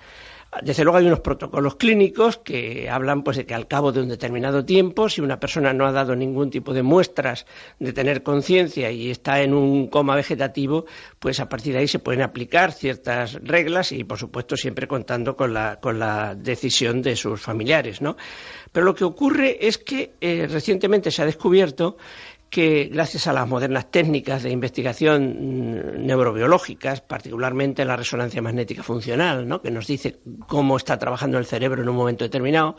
Desde 0.62 0.83
luego 0.83 0.99
hay 0.99 1.07
unos 1.07 1.20
protocolos 1.20 1.77
clínicos 1.77 2.39
que 2.39 2.91
hablan 2.91 3.23
pues 3.23 3.37
de 3.37 3.47
que 3.47 3.55
al 3.55 3.69
cabo 3.69 3.93
de 3.93 4.01
un 4.01 4.09
determinado 4.09 4.65
tiempo, 4.65 5.09
si 5.09 5.20
una 5.20 5.39
persona 5.39 5.73
no 5.73 5.87
ha 5.87 5.93
dado 5.93 6.17
ningún 6.17 6.51
tipo 6.51 6.75
de 6.75 6.83
muestras 6.83 7.47
de 7.79 7.93
tener 7.93 8.25
conciencia 8.25 8.91
y 8.91 9.11
está 9.11 9.43
en 9.43 9.55
un 9.55 9.87
coma 9.87 10.17
vegetativo, 10.17 10.87
pues 11.20 11.39
a 11.39 11.49
partir 11.49 11.75
de 11.75 11.79
ahí 11.79 11.89
se 11.89 12.01
pueden 12.01 12.23
aplicar 12.23 12.73
ciertas 12.73 13.35
reglas 13.45 13.93
y 13.93 14.03
por 14.03 14.19
supuesto 14.19 14.57
siempre 14.57 14.89
contando 14.89 15.37
con 15.37 15.55
la, 15.55 15.79
con 15.79 16.01
la 16.01 16.35
decisión 16.35 17.01
de 17.01 17.15
sus 17.15 17.41
familiares, 17.41 18.03
¿no? 18.03 18.17
Pero 18.73 18.87
lo 18.87 18.95
que 18.95 19.05
ocurre 19.05 19.65
es 19.67 19.79
que 19.79 20.15
eh, 20.20 20.49
recientemente 20.51 21.12
se 21.12 21.23
ha 21.23 21.27
descubierto 21.27 21.97
que 22.51 22.91
gracias 22.93 23.29
a 23.29 23.33
las 23.33 23.49
modernas 23.49 23.91
técnicas 23.91 24.43
de 24.43 24.51
investigación 24.51 25.37
mm, 25.39 26.05
neurobiológicas, 26.05 27.01
particularmente 27.01 27.85
la 27.85 27.97
resonancia 27.97 28.43
magnética 28.43 28.83
funcional, 28.83 29.47
¿no? 29.47 29.62
que 29.62 29.70
nos 29.70 29.87
dice 29.87 30.19
cómo 30.49 30.77
está 30.77 30.99
trabajando 30.99 31.39
el 31.39 31.47
cerebro 31.47 31.83
en 31.83 31.89
un 31.89 31.97
momento 31.97 32.25
determinado, 32.25 32.77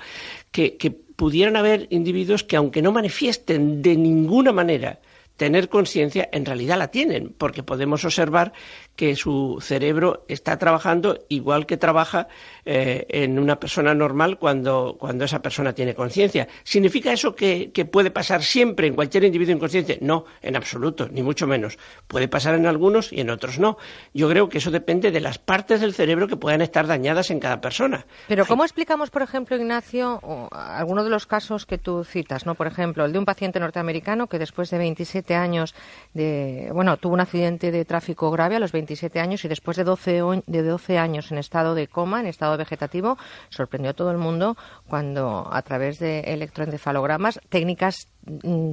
que, 0.51 0.75
que 0.75 0.91
pudieran 0.91 1.55
haber 1.55 1.87
individuos 1.89 2.43
que, 2.43 2.57
aunque 2.57 2.81
no 2.81 2.91
manifiesten 2.91 3.81
de 3.81 3.95
ninguna 3.95 4.51
manera 4.51 4.99
tener 5.37 5.69
conciencia, 5.69 6.29
en 6.31 6.45
realidad 6.45 6.77
la 6.77 6.89
tienen, 6.89 7.33
porque 7.35 7.63
podemos 7.63 8.05
observar 8.05 8.53
que 8.95 9.15
su 9.15 9.57
cerebro 9.61 10.25
está 10.27 10.57
trabajando 10.57 11.25
igual 11.29 11.65
que 11.65 11.77
trabaja 11.77 12.27
eh, 12.65 13.05
en 13.09 13.39
una 13.39 13.59
persona 13.59 13.95
normal 13.95 14.37
cuando, 14.37 14.95
cuando 14.99 15.25
esa 15.25 15.41
persona 15.41 15.73
tiene 15.73 15.95
conciencia. 15.95 16.47
¿Significa 16.63 17.11
eso 17.11 17.35
que, 17.35 17.71
puede 17.91 18.11
pasar 18.11 18.43
siempre 18.43 18.87
en 18.87 18.93
cualquier 18.93 19.23
individuo 19.23 19.55
inconsciente? 19.55 19.97
No, 20.01 20.25
en 20.41 20.55
absoluto, 20.55 21.07
ni 21.09 21.23
mucho 21.23 21.47
menos. 21.47 21.79
Puede 22.07 22.27
pasar 22.27 22.53
en 22.55 22.67
algunos 22.67 23.11
y 23.11 23.21
en 23.21 23.29
otros 23.29 23.57
no. 23.59 23.77
Yo 24.13 24.29
creo 24.29 24.49
que 24.49 24.59
eso 24.59 24.69
depende 24.69 25.11
de 25.11 25.19
las 25.19 25.39
partes 25.39 25.81
del 25.81 25.93
cerebro 25.93 26.27
que 26.27 26.37
puedan 26.37 26.61
estar 26.61 26.85
dañadas 26.85 27.31
en 27.31 27.39
cada 27.39 27.59
persona. 27.59 28.05
Pero 28.27 28.45
¿cómo 28.45 28.63
explicamos, 28.63 29.09
por 29.09 29.23
ejemplo, 29.23 29.55
Ignacio, 29.55 30.19
algunos 30.51 31.05
de 31.05 31.09
los 31.09 31.25
casos 31.25 31.65
que 31.65 31.77
tú 31.77 32.03
citas, 32.03 32.45
¿no? 32.45 32.55
Por 32.55 32.67
ejemplo, 32.67 33.05
el 33.05 33.13
de 33.13 33.19
un 33.19 33.25
paciente 33.25 33.59
norteamericano 33.59 34.27
que 34.27 34.37
después 34.37 34.69
de 34.69 34.77
27 34.77 35.35
años 35.35 35.73
de, 36.13 36.69
bueno, 36.73 36.97
tuvo 36.97 37.13
un 37.13 37.21
accidente 37.21 37.71
de 37.71 37.83
tráfico 37.85 38.29
grave 38.31 38.57
a 38.57 38.59
los 38.59 38.71
27 38.81 39.19
años 39.19 39.45
y 39.45 39.47
después 39.47 39.77
de 39.77 39.83
12, 39.83 40.43
de 40.47 40.63
12 40.63 40.97
años 40.97 41.31
en 41.31 41.37
estado 41.37 41.75
de 41.75 41.87
coma, 41.87 42.19
en 42.19 42.25
estado 42.25 42.57
vegetativo, 42.57 43.17
sorprendió 43.49 43.91
a 43.91 43.93
todo 43.93 44.09
el 44.11 44.17
mundo 44.17 44.57
cuando 44.87 45.47
a 45.51 45.61
través 45.61 45.99
de 45.99 46.21
electroencefalogramas, 46.21 47.39
técnicas 47.49 48.07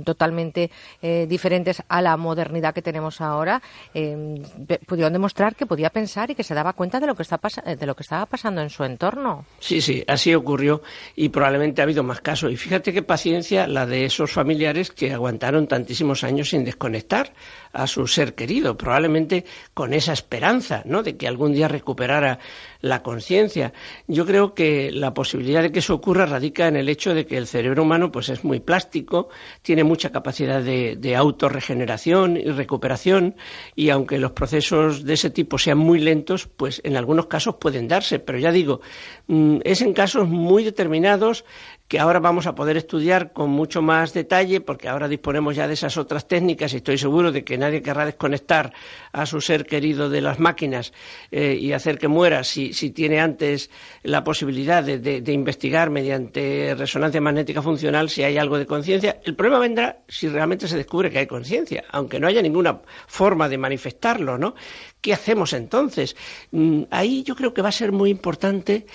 totalmente 0.05 0.70
eh, 1.02 1.27
diferentes 1.28 1.83
a 1.89 2.02
la 2.02 2.17
modernidad 2.17 2.75
que 2.75 2.83
tenemos 2.83 3.20
ahora, 3.20 3.62
eh, 3.94 4.43
pudieron 4.86 5.12
demostrar 5.12 5.57
que 5.57 5.67
podía 5.67 5.91
pensar 5.91 6.31
y 6.31 6.35
que 6.35 6.44
se 6.44 6.55
daba 6.55 6.73
cuenta 6.73 7.01
de 7.01 7.07
lo 7.07 7.15
que, 7.15 7.23
está 7.23 7.41
de 7.65 7.86
lo 7.86 7.94
que 7.94 8.02
estaba 8.02 8.27
pasando 8.27 8.60
en 8.60 8.70
su 8.70 8.85
entorno. 8.85 9.44
Sí, 9.59 9.81
sí, 9.81 10.05
así 10.07 10.35
ocurrió 10.35 10.83
y 11.17 11.28
probablemente 11.31 11.81
ha 11.81 11.85
habido 11.85 12.02
más 12.02 12.20
casos. 12.20 12.52
Y 12.52 12.57
fíjate 12.57 12.93
qué 12.93 13.02
paciencia 13.02 13.67
la 13.67 13.86
de 13.86 14.05
esos 14.05 14.33
familiares 14.33 14.91
que 14.91 15.12
aguantaron 15.12 15.67
tantísimos 15.67 16.25
años 16.25 16.51
sin 16.51 16.65
desconectar 16.65 17.33
a 17.73 17.86
su 17.86 18.07
ser 18.07 18.35
querido, 18.35 18.77
probablemente 18.77 19.44
con 19.75 19.93
esa 19.93 20.12
esperanza, 20.12 20.83
¿no? 20.85 21.02
De 21.02 21.17
que 21.17 21.28
algún 21.28 21.52
día 21.52 21.68
recuperara 21.68 22.39
la 22.81 23.02
conciencia. 23.02 23.73
Yo 24.07 24.24
creo 24.26 24.55
que 24.55 24.90
la 24.92 25.15
posibilidad 25.15 25.62
de 25.62 25.73
que 25.73 25.81
eso 25.81 25.94
ocurra 25.94 26.26
radica 26.26 26.68
en 26.68 26.76
el 26.76 26.89
hecho 26.89 27.15
de 27.15 27.26
que 27.26 27.36
el 27.36 27.47
cerebro 27.47 27.82
humano 27.82 28.12
pues 28.12 28.28
es 28.28 28.44
muy 28.44 28.60
plástico, 28.60 29.28
tiene 29.62 29.84
mucha 29.84 30.10
capacidad 30.10 30.62
de, 30.62 30.97
de 30.97 31.16
autorregeneración 31.16 32.36
y 32.36 32.44
recuperación 32.50 33.36
y 33.74 33.90
aunque 33.90 34.18
los 34.18 34.32
procesos 34.32 35.05
de 35.05 35.15
ese 35.15 35.31
tipo 35.31 35.58
sean 35.58 35.78
muy 35.78 35.98
lentos, 35.98 36.47
pues 36.47 36.81
en 36.84 36.97
algunos 36.97 37.26
casos 37.26 37.57
pueden 37.57 37.89
darse, 37.89 38.18
pero 38.18 38.39
ya 38.39 38.52
digo, 38.52 38.81
mm, 39.26 39.58
es 39.65 39.82
en 39.82 39.92
casos 39.92 40.28
muy 40.28 40.65
determinados 40.65 41.44
que 41.89 41.99
ahora 41.99 42.20
vamos 42.20 42.47
a 42.47 42.55
poder 42.55 42.76
estudiar 42.76 43.33
con 43.33 43.49
mucho 43.49 43.81
más 43.81 44.12
detalle, 44.12 44.60
porque 44.60 44.89
ahora 44.89 45.08
disponemos 45.08 45.57
ya 45.57 45.67
de 45.67 45.73
esas 45.73 45.97
otras 45.97 46.28
técnicas 46.28 46.75
y 46.75 46.76
estoy 46.76 46.99
seguro 46.99 47.33
de 47.33 47.44
que 47.44 47.57
nadie 47.57 47.81
querrá 47.81 48.05
desconectar 48.05 48.75
a 49.12 49.25
su 49.25 49.41
ser 49.41 49.65
querido 49.65 50.10
de 50.10 50.20
las 50.20 50.39
máquinas 50.39 50.92
eh, 51.31 51.57
y 51.58 51.73
hacer 51.73 51.99
que 51.99 52.07
muera 52.07 52.44
si, 52.44 52.70
tiene 52.91 53.20
antes 53.20 53.70
la 54.02 54.23
posibilidad 54.23 54.84
de, 54.84 55.33
investigar 55.33 55.89
mediante 55.89 56.75
resonancia 56.76 57.20
magnética 57.20 57.62
funcional 57.62 58.10
si 58.10 58.23
hay 58.23 58.36
algo 58.36 58.58
de 58.58 58.67
conciencia. 58.67 59.20
El 59.25 59.34
problema 59.34 59.58
vendrá 59.58 60.00
si 60.08 60.28
realmente 60.28 60.68
se 60.68 60.76
descubre 60.76 61.10
que 61.10 61.20
hay 61.20 61.26
conciencia, 61.26 61.84
aunque 61.91 62.20
no 62.20 62.26
haya 62.26 62.42
ninguna 62.42 62.81
forma 63.07 63.49
de 63.49 63.57
manifestarlo, 63.57 64.36
¿no? 64.36 64.55
¿Qué 65.00 65.15
hacemos 65.15 65.55
entonces? 65.55 66.17
Mm, 66.50 66.83
ahí 66.91 67.23
yo 67.23 67.34
creo 67.34 67.55
que 67.55 67.62
va 67.62 67.70
a 67.70 67.73
ser 67.73 67.92
muy 67.92 68.10
importante 68.10 68.86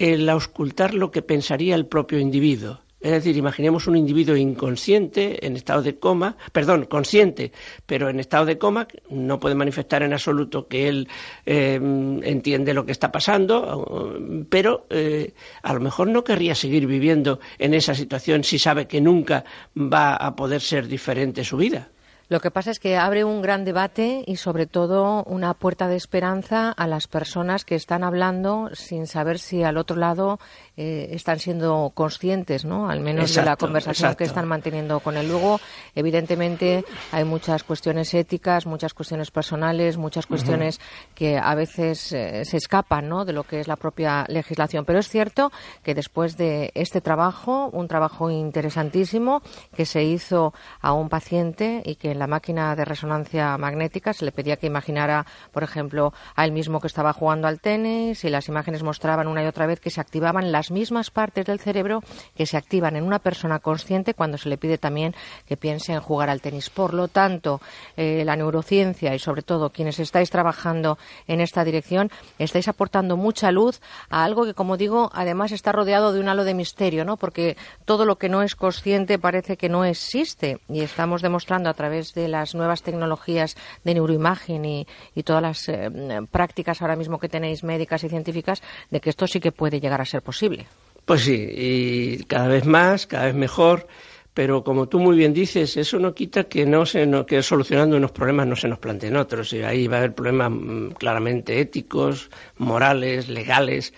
el 0.00 0.30
auscultar 0.30 0.94
lo 0.94 1.10
que 1.10 1.20
pensaría 1.20 1.74
el 1.74 1.84
propio 1.84 2.18
individuo. 2.18 2.80
Es 3.02 3.12
decir, 3.12 3.36
imaginemos 3.36 3.86
un 3.86 3.96
individuo 3.96 4.34
inconsciente 4.34 5.46
en 5.46 5.56
estado 5.56 5.82
de 5.82 5.98
coma, 5.98 6.36
perdón, 6.52 6.86
consciente, 6.86 7.52
pero 7.86 8.08
en 8.08 8.18
estado 8.18 8.46
de 8.46 8.56
coma, 8.56 8.88
no 9.10 9.38
puede 9.38 9.54
manifestar 9.54 10.02
en 10.02 10.14
absoluto 10.14 10.68
que 10.68 10.88
él 10.88 11.08
eh, 11.44 11.74
entiende 11.74 12.72
lo 12.72 12.84
que 12.86 12.92
está 12.92 13.12
pasando, 13.12 14.18
pero 14.48 14.86
eh, 14.88 15.32
a 15.62 15.72
lo 15.74 15.80
mejor 15.80 16.08
no 16.08 16.24
querría 16.24 16.54
seguir 16.54 16.86
viviendo 16.86 17.40
en 17.58 17.74
esa 17.74 17.94
situación 17.94 18.42
si 18.42 18.58
sabe 18.58 18.86
que 18.86 19.02
nunca 19.02 19.44
va 19.76 20.16
a 20.16 20.34
poder 20.34 20.62
ser 20.62 20.88
diferente 20.88 21.44
su 21.44 21.58
vida. 21.58 21.90
Lo 22.30 22.38
que 22.38 22.52
pasa 22.52 22.70
es 22.70 22.78
que 22.78 22.96
abre 22.96 23.24
un 23.24 23.42
gran 23.42 23.64
debate 23.64 24.22
y, 24.24 24.36
sobre 24.36 24.66
todo, 24.66 25.24
una 25.24 25.52
puerta 25.52 25.88
de 25.88 25.96
esperanza 25.96 26.70
a 26.70 26.86
las 26.86 27.08
personas 27.08 27.64
que 27.64 27.74
están 27.74 28.04
hablando 28.04 28.70
sin 28.72 29.08
saber 29.08 29.40
si 29.40 29.64
al 29.64 29.76
otro 29.76 29.96
lado 29.96 30.38
eh, 30.82 31.14
están 31.14 31.38
siendo 31.38 31.92
conscientes, 31.92 32.64
¿no? 32.64 32.88
Al 32.88 33.00
menos 33.00 33.34
de 33.34 33.42
la 33.42 33.56
conversación 33.56 34.14
que 34.14 34.24
están 34.24 34.48
manteniendo 34.48 35.00
con 35.00 35.18
él. 35.18 35.28
Luego, 35.28 35.60
evidentemente, 35.94 36.86
hay 37.12 37.24
muchas 37.24 37.64
cuestiones 37.64 38.14
éticas, 38.14 38.64
muchas 38.64 38.94
cuestiones 38.94 39.30
personales, 39.30 39.98
muchas 39.98 40.24
cuestiones 40.24 40.80
que 41.14 41.36
a 41.36 41.54
veces 41.54 42.12
eh, 42.12 42.46
se 42.46 42.56
escapan, 42.56 43.10
¿no? 43.10 43.26
De 43.26 43.34
lo 43.34 43.44
que 43.44 43.60
es 43.60 43.68
la 43.68 43.76
propia 43.76 44.24
legislación. 44.28 44.86
Pero 44.86 45.00
es 45.00 45.10
cierto 45.10 45.52
que 45.82 45.94
después 45.94 46.38
de 46.38 46.70
este 46.74 47.02
trabajo, 47.02 47.68
un 47.74 47.86
trabajo 47.86 48.30
interesantísimo 48.30 49.42
que 49.76 49.84
se 49.84 50.02
hizo 50.04 50.54
a 50.80 50.94
un 50.94 51.10
paciente 51.10 51.82
y 51.84 51.96
que 51.96 52.14
la 52.14 52.26
máquina 52.26 52.74
de 52.74 52.86
resonancia 52.86 53.58
magnética 53.58 54.14
se 54.14 54.24
le 54.24 54.32
pedía 54.32 54.56
que 54.56 54.66
imaginara, 54.66 55.26
por 55.52 55.62
ejemplo, 55.62 56.14
a 56.36 56.46
él 56.46 56.52
mismo 56.52 56.80
que 56.80 56.86
estaba 56.86 57.12
jugando 57.12 57.48
al 57.48 57.60
tenis 57.60 58.24
y 58.24 58.30
las 58.30 58.48
imágenes 58.48 58.82
mostraban 58.82 59.28
una 59.28 59.44
y 59.44 59.46
otra 59.46 59.66
vez 59.66 59.78
que 59.78 59.90
se 59.90 60.00
activaban 60.00 60.52
las 60.52 60.69
mismas 60.70 61.10
partes 61.10 61.46
del 61.46 61.60
cerebro 61.60 62.02
que 62.36 62.46
se 62.46 62.56
activan 62.56 62.96
en 62.96 63.04
una 63.04 63.18
persona 63.18 63.58
consciente 63.58 64.14
cuando 64.14 64.38
se 64.38 64.48
le 64.48 64.58
pide 64.58 64.78
también 64.78 65.14
que 65.46 65.56
piense 65.56 65.92
en 65.92 66.00
jugar 66.00 66.30
al 66.30 66.40
tenis. 66.40 66.70
Por 66.70 66.94
lo 66.94 67.08
tanto, 67.08 67.60
eh, 67.96 68.22
la 68.24 68.36
neurociencia 68.36 69.14
y 69.14 69.18
sobre 69.18 69.42
todo 69.42 69.70
quienes 69.70 69.98
estáis 69.98 70.30
trabajando 70.30 70.98
en 71.26 71.40
esta 71.40 71.64
dirección 71.64 72.10
estáis 72.38 72.68
aportando 72.68 73.16
mucha 73.16 73.50
luz 73.52 73.80
a 74.08 74.24
algo 74.24 74.44
que, 74.44 74.54
como 74.54 74.76
digo, 74.76 75.10
además 75.12 75.52
está 75.52 75.72
rodeado 75.72 76.12
de 76.12 76.20
un 76.20 76.28
halo 76.28 76.44
de 76.44 76.54
misterio, 76.54 77.04
¿no? 77.04 77.16
Porque 77.16 77.56
todo 77.84 78.04
lo 78.04 78.16
que 78.16 78.28
no 78.28 78.42
es 78.42 78.54
consciente 78.54 79.18
parece 79.18 79.56
que 79.56 79.68
no 79.68 79.84
existe 79.84 80.60
y 80.68 80.80
estamos 80.80 81.22
demostrando 81.22 81.68
a 81.68 81.74
través 81.74 82.14
de 82.14 82.28
las 82.28 82.54
nuevas 82.54 82.82
tecnologías 82.82 83.56
de 83.84 83.94
neuroimagen 83.94 84.64
y, 84.64 84.86
todas 85.24 85.42
las 85.42 85.68
eh, 85.68 85.90
prácticas 86.30 86.80
ahora 86.80 86.96
mismo 86.96 87.18
que 87.18 87.28
tenéis 87.28 87.62
médicas 87.62 88.02
y 88.04 88.08
científicas, 88.08 88.62
de 88.90 89.00
que 89.00 89.10
esto 89.10 89.26
sí 89.26 89.38
que 89.38 89.52
puede 89.52 89.80
llegar 89.80 90.00
a 90.00 90.06
ser 90.06 90.22
posible. 90.22 90.59
Pues 91.04 91.22
sí, 91.22 91.48
y 91.52 92.24
cada 92.24 92.48
vez 92.48 92.64
más, 92.64 93.06
cada 93.06 93.26
vez 93.26 93.34
mejor 93.34 93.86
pero 94.32 94.62
como 94.62 94.88
tú 94.88 95.00
muy 95.00 95.16
bien 95.16 95.34
dices, 95.34 95.76
eso 95.76 95.98
no 95.98 96.14
quita 96.14 96.44
que 96.44 96.64
no 96.64 96.86
se 96.86 97.08
que 97.26 97.42
solucionando 97.42 97.96
unos 97.96 98.12
problemas 98.12 98.46
no 98.46 98.56
se 98.56 98.68
nos 98.68 98.78
planteen 98.78 99.16
otros. 99.16 99.52
Y 99.52 99.62
ahí 99.62 99.88
va 99.88 99.96
a 99.96 99.98
haber 99.98 100.14
problemas 100.14 100.50
mm, 100.52 100.90
claramente 100.92 101.60
éticos, 101.60 102.30
morales, 102.56 103.28
legales 103.28 103.92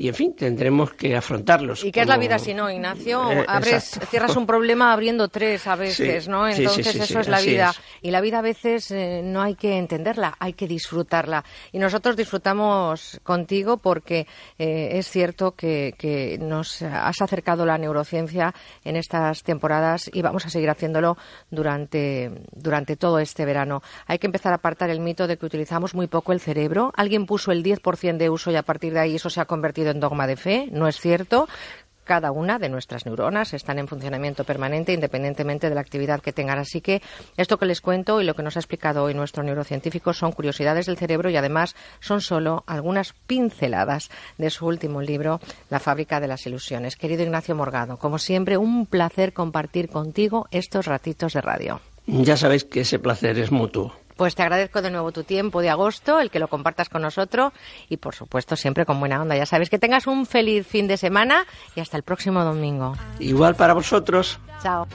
y 0.00 0.06
en 0.06 0.14
fin, 0.14 0.32
tendremos 0.36 0.92
que 0.92 1.16
afrontarlos. 1.16 1.82
¿Y 1.82 1.90
qué 1.90 2.02
es 2.02 2.06
la 2.06 2.18
vida 2.18 2.38
si 2.38 2.54
no, 2.54 2.70
Ignacio? 2.70 3.32
Eh, 3.32 3.44
Abres, 3.48 3.98
cierras 4.08 4.36
un 4.36 4.46
problema 4.46 4.92
abriendo 4.92 5.26
tres 5.26 5.66
a 5.66 5.74
veces, 5.74 6.28
¿no? 6.28 6.46
Entonces 6.46 6.94
eso 6.94 7.18
es 7.18 7.26
la 7.26 7.40
vida. 7.40 7.74
Y 8.00 8.12
la 8.12 8.20
vida 8.20 8.38
a 8.38 8.42
veces 8.42 8.92
eh, 8.92 9.22
no 9.24 9.42
hay 9.42 9.56
que 9.56 9.76
entenderla, 9.76 10.36
hay 10.38 10.52
que 10.52 10.68
disfrutarla. 10.68 11.44
Y 11.72 11.80
nosotros 11.80 12.14
disfrutamos 12.14 13.18
contigo 13.24 13.78
porque 13.78 14.28
eh, 14.56 14.90
es 14.92 15.10
cierto 15.10 15.56
que, 15.56 15.96
que 15.98 16.38
nos 16.38 16.80
has 16.82 17.20
acercado 17.20 17.66
la 17.66 17.76
neurociencia 17.76 18.54
en 18.84 18.94
estas 18.94 19.42
temporadas 19.42 20.08
y 20.12 20.22
vamos 20.22 20.46
a 20.46 20.50
seguir 20.50 20.70
haciéndolo 20.70 21.18
durante, 21.50 22.30
durante 22.52 22.94
todo 22.94 23.18
este 23.18 23.44
verano. 23.44 23.82
Hay 24.06 24.20
que 24.20 24.28
empezar 24.28 24.52
a 24.52 24.56
apartar 24.56 24.90
el 24.90 25.00
mito 25.00 25.26
de 25.26 25.36
que 25.38 25.46
utilizamos 25.46 25.96
muy 25.96 26.06
poco 26.06 26.32
el 26.32 26.38
cerebro. 26.38 26.92
Alguien 26.94 27.26
puso 27.26 27.50
el 27.50 27.64
10% 27.64 28.16
de 28.16 28.30
uso 28.30 28.52
y 28.52 28.54
a 28.54 28.62
partir 28.62 28.92
de 28.92 29.00
ahí 29.00 29.16
eso 29.16 29.28
se 29.28 29.40
ha 29.40 29.44
convertido 29.44 29.87
en 29.90 30.00
dogma 30.00 30.26
de 30.26 30.36
fe, 30.36 30.68
no 30.70 30.88
es 30.88 30.98
cierto 31.00 31.48
cada 32.08 32.32
una 32.32 32.58
de 32.58 32.70
nuestras 32.70 33.04
neuronas 33.04 33.52
están 33.52 33.78
en 33.78 33.86
funcionamiento 33.86 34.42
permanente 34.42 34.94
independientemente 34.94 35.68
de 35.68 35.74
la 35.74 35.82
actividad 35.82 36.20
que 36.20 36.32
tengan. 36.32 36.58
Así 36.58 36.80
que 36.80 37.02
esto 37.36 37.58
que 37.58 37.66
les 37.66 37.82
cuento 37.82 38.20
y 38.20 38.24
lo 38.24 38.34
que 38.34 38.42
nos 38.42 38.56
ha 38.56 38.60
explicado 38.60 39.04
hoy 39.04 39.12
nuestro 39.12 39.42
neurocientífico 39.42 40.14
son 40.14 40.32
curiosidades 40.32 40.86
del 40.86 40.96
cerebro 40.96 41.28
y 41.28 41.36
además 41.36 41.76
son 42.00 42.22
solo 42.22 42.64
algunas 42.66 43.12
pinceladas 43.12 44.08
de 44.38 44.48
su 44.48 44.66
último 44.66 45.02
libro, 45.02 45.38
La 45.68 45.80
fábrica 45.80 46.18
de 46.18 46.28
las 46.28 46.46
ilusiones. 46.46 46.96
Querido 46.96 47.22
Ignacio 47.24 47.54
Morgado, 47.54 47.98
como 47.98 48.18
siempre, 48.18 48.56
un 48.56 48.86
placer 48.86 49.34
compartir 49.34 49.90
contigo 49.90 50.48
estos 50.50 50.86
ratitos 50.86 51.34
de 51.34 51.42
radio. 51.42 51.80
Ya 52.06 52.38
sabéis 52.38 52.64
que 52.64 52.80
ese 52.80 52.98
placer 52.98 53.38
es 53.38 53.52
mutuo. 53.52 53.92
Pues 54.18 54.34
te 54.34 54.42
agradezco 54.42 54.82
de 54.82 54.90
nuevo 54.90 55.12
tu 55.12 55.22
tiempo 55.22 55.62
de 55.62 55.70
agosto, 55.70 56.18
el 56.18 56.32
que 56.32 56.40
lo 56.40 56.48
compartas 56.48 56.88
con 56.88 57.02
nosotros 57.02 57.52
y 57.88 57.98
por 57.98 58.16
supuesto 58.16 58.56
siempre 58.56 58.84
con 58.84 58.98
buena 58.98 59.22
onda. 59.22 59.36
Ya 59.36 59.46
sabes 59.46 59.70
que 59.70 59.78
tengas 59.78 60.08
un 60.08 60.26
feliz 60.26 60.66
fin 60.66 60.88
de 60.88 60.96
semana 60.96 61.46
y 61.76 61.80
hasta 61.80 61.96
el 61.96 62.02
próximo 62.02 62.42
domingo. 62.42 62.96
Igual 63.20 63.54
para 63.54 63.74
vosotros. 63.74 64.40
Chao. 64.60 64.88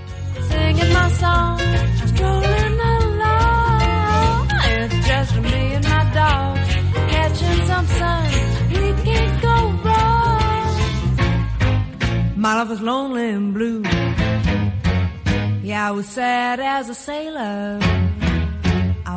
I 16.76 16.82
was 16.82 18.13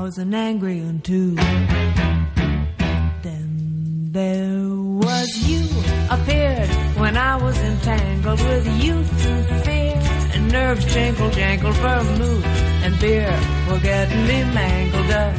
an 0.06 0.32
angry 0.34 0.80
one 0.82 1.00
too. 1.00 1.34
Then 3.24 4.08
there 4.12 4.68
was 5.04 5.28
you 5.48 5.66
appeared 6.08 6.68
when 6.96 7.16
I 7.16 7.34
was 7.36 7.58
entangled 7.58 8.40
with 8.40 8.66
youth 8.84 9.26
and 9.26 9.64
fear. 9.64 10.00
And 10.34 10.52
nerves 10.52 10.84
jingle 10.94 11.30
jangle, 11.30 11.72
vermouth 11.72 12.44
and 12.84 12.98
beer 13.00 13.36
were 13.68 13.80
getting 13.80 14.22
me 14.28 14.44
mangled 14.54 15.10
up. 15.10 15.34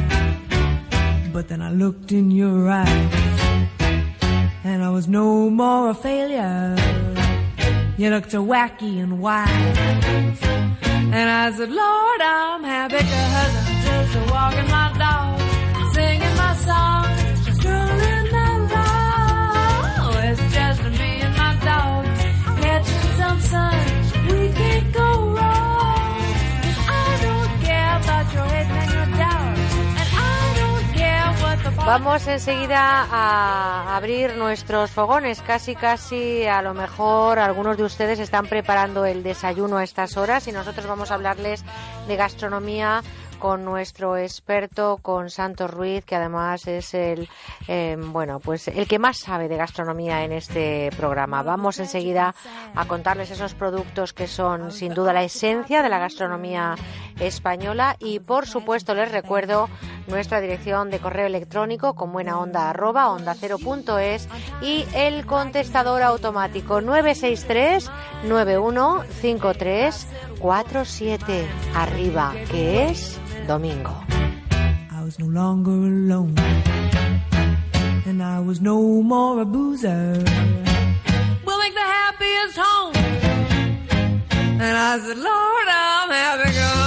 But 1.32 1.48
then 1.48 1.62
I 1.62 1.70
looked 1.72 2.12
in 2.12 2.30
your 2.30 2.68
eyes, 2.68 3.40
and 4.64 4.84
I 4.84 4.90
was 4.90 5.08
no 5.08 5.48
more 5.48 5.90
a 5.90 5.94
failure. 5.94 6.76
You 7.96 8.10
looked 8.10 8.32
so 8.32 8.44
wacky 8.44 9.02
and 9.02 9.18
wild. 9.18 9.76
And 11.10 11.30
I 11.30 11.50
said, 11.52 11.70
Lord, 11.70 12.20
I'm 12.20 12.62
happy 12.64 12.98
cause 12.98 13.54
just 13.54 13.77
Vamos 31.88 32.26
enseguida 32.26 33.06
a 33.10 33.96
abrir 33.96 34.36
nuestros 34.36 34.90
fogones. 34.90 35.40
Casi, 35.40 35.74
casi, 35.74 36.44
a 36.46 36.60
lo 36.60 36.74
mejor 36.74 37.38
algunos 37.38 37.78
de 37.78 37.84
ustedes 37.84 38.20
están 38.20 38.46
preparando 38.46 39.06
el 39.06 39.22
desayuno 39.22 39.78
a 39.78 39.84
estas 39.84 40.18
horas 40.18 40.46
y 40.48 40.52
nosotros 40.52 40.86
vamos 40.86 41.10
a 41.10 41.14
hablarles 41.14 41.64
de 42.06 42.16
gastronomía 42.16 43.02
con 43.38 43.64
nuestro 43.64 44.16
experto, 44.16 44.98
con 45.00 45.30
Santos 45.30 45.70
Ruiz, 45.70 46.04
que 46.04 46.16
además 46.16 46.66
es 46.66 46.94
el, 46.94 47.28
eh, 47.66 47.96
bueno, 47.98 48.40
pues 48.40 48.68
el 48.68 48.86
que 48.86 48.98
más 48.98 49.18
sabe 49.18 49.48
de 49.48 49.56
gastronomía 49.56 50.24
en 50.24 50.32
este 50.32 50.90
programa. 50.96 51.42
Vamos 51.42 51.78
enseguida 51.78 52.34
a 52.74 52.84
contarles 52.86 53.30
esos 53.30 53.54
productos 53.54 54.12
que 54.12 54.26
son 54.26 54.72
sin 54.72 54.94
duda 54.94 55.12
la 55.12 55.24
esencia 55.24 55.82
de 55.82 55.88
la 55.88 55.98
gastronomía 55.98 56.74
española 57.20 57.96
y 57.98 58.20
por 58.20 58.46
supuesto 58.46 58.94
les 58.94 59.10
recuerdo 59.10 59.68
nuestra 60.06 60.40
dirección 60.40 60.90
de 60.90 60.98
correo 60.98 61.26
electrónico 61.26 61.94
con 61.94 62.12
buena 62.12 62.38
onda 62.38 62.70
arroba 62.70 63.10
onda 63.10 63.34
cero 63.34 63.58
y 64.62 64.86
el 64.94 65.26
contestador 65.26 66.02
automático 66.02 66.80
963 66.80 67.90
9153 68.24 70.06
47 70.38 71.46
arriba 71.74 72.32
que 72.50 72.88
es 72.88 73.18
domingo. 73.48 73.94
I 74.92 75.02
was 75.02 75.18
no 75.18 75.24
longer 75.24 75.70
alone, 75.70 76.34
and 78.06 78.22
I 78.22 78.40
was 78.40 78.60
no 78.60 79.02
more 79.02 79.40
a 79.40 79.46
boozer. 79.46 80.22
We'll 81.46 81.58
make 81.58 81.72
the 81.72 81.88
happiest 81.98 82.58
home. 82.58 82.94
And 84.64 84.74
I 84.90 84.98
said, 84.98 85.16
Lord, 85.16 85.66
I'm 85.66 86.10
happy 86.10 86.50
cause 86.58 86.77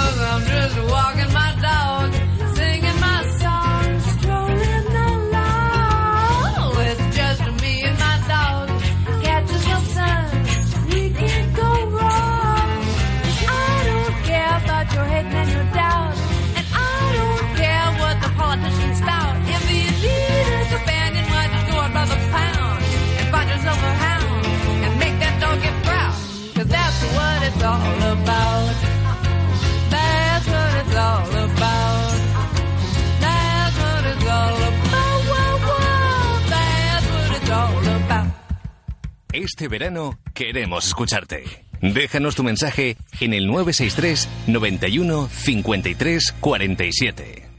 Este 39.32 39.66
verano 39.66 40.18
queremos 40.34 40.86
escucharte. 40.86 41.44
Déjanos 41.80 42.34
tu 42.34 42.44
mensaje 42.44 42.98
en 43.20 43.32
el 43.32 43.46
963 43.46 44.28
91 44.46 45.28
53 45.28 46.34
47. 46.38 47.51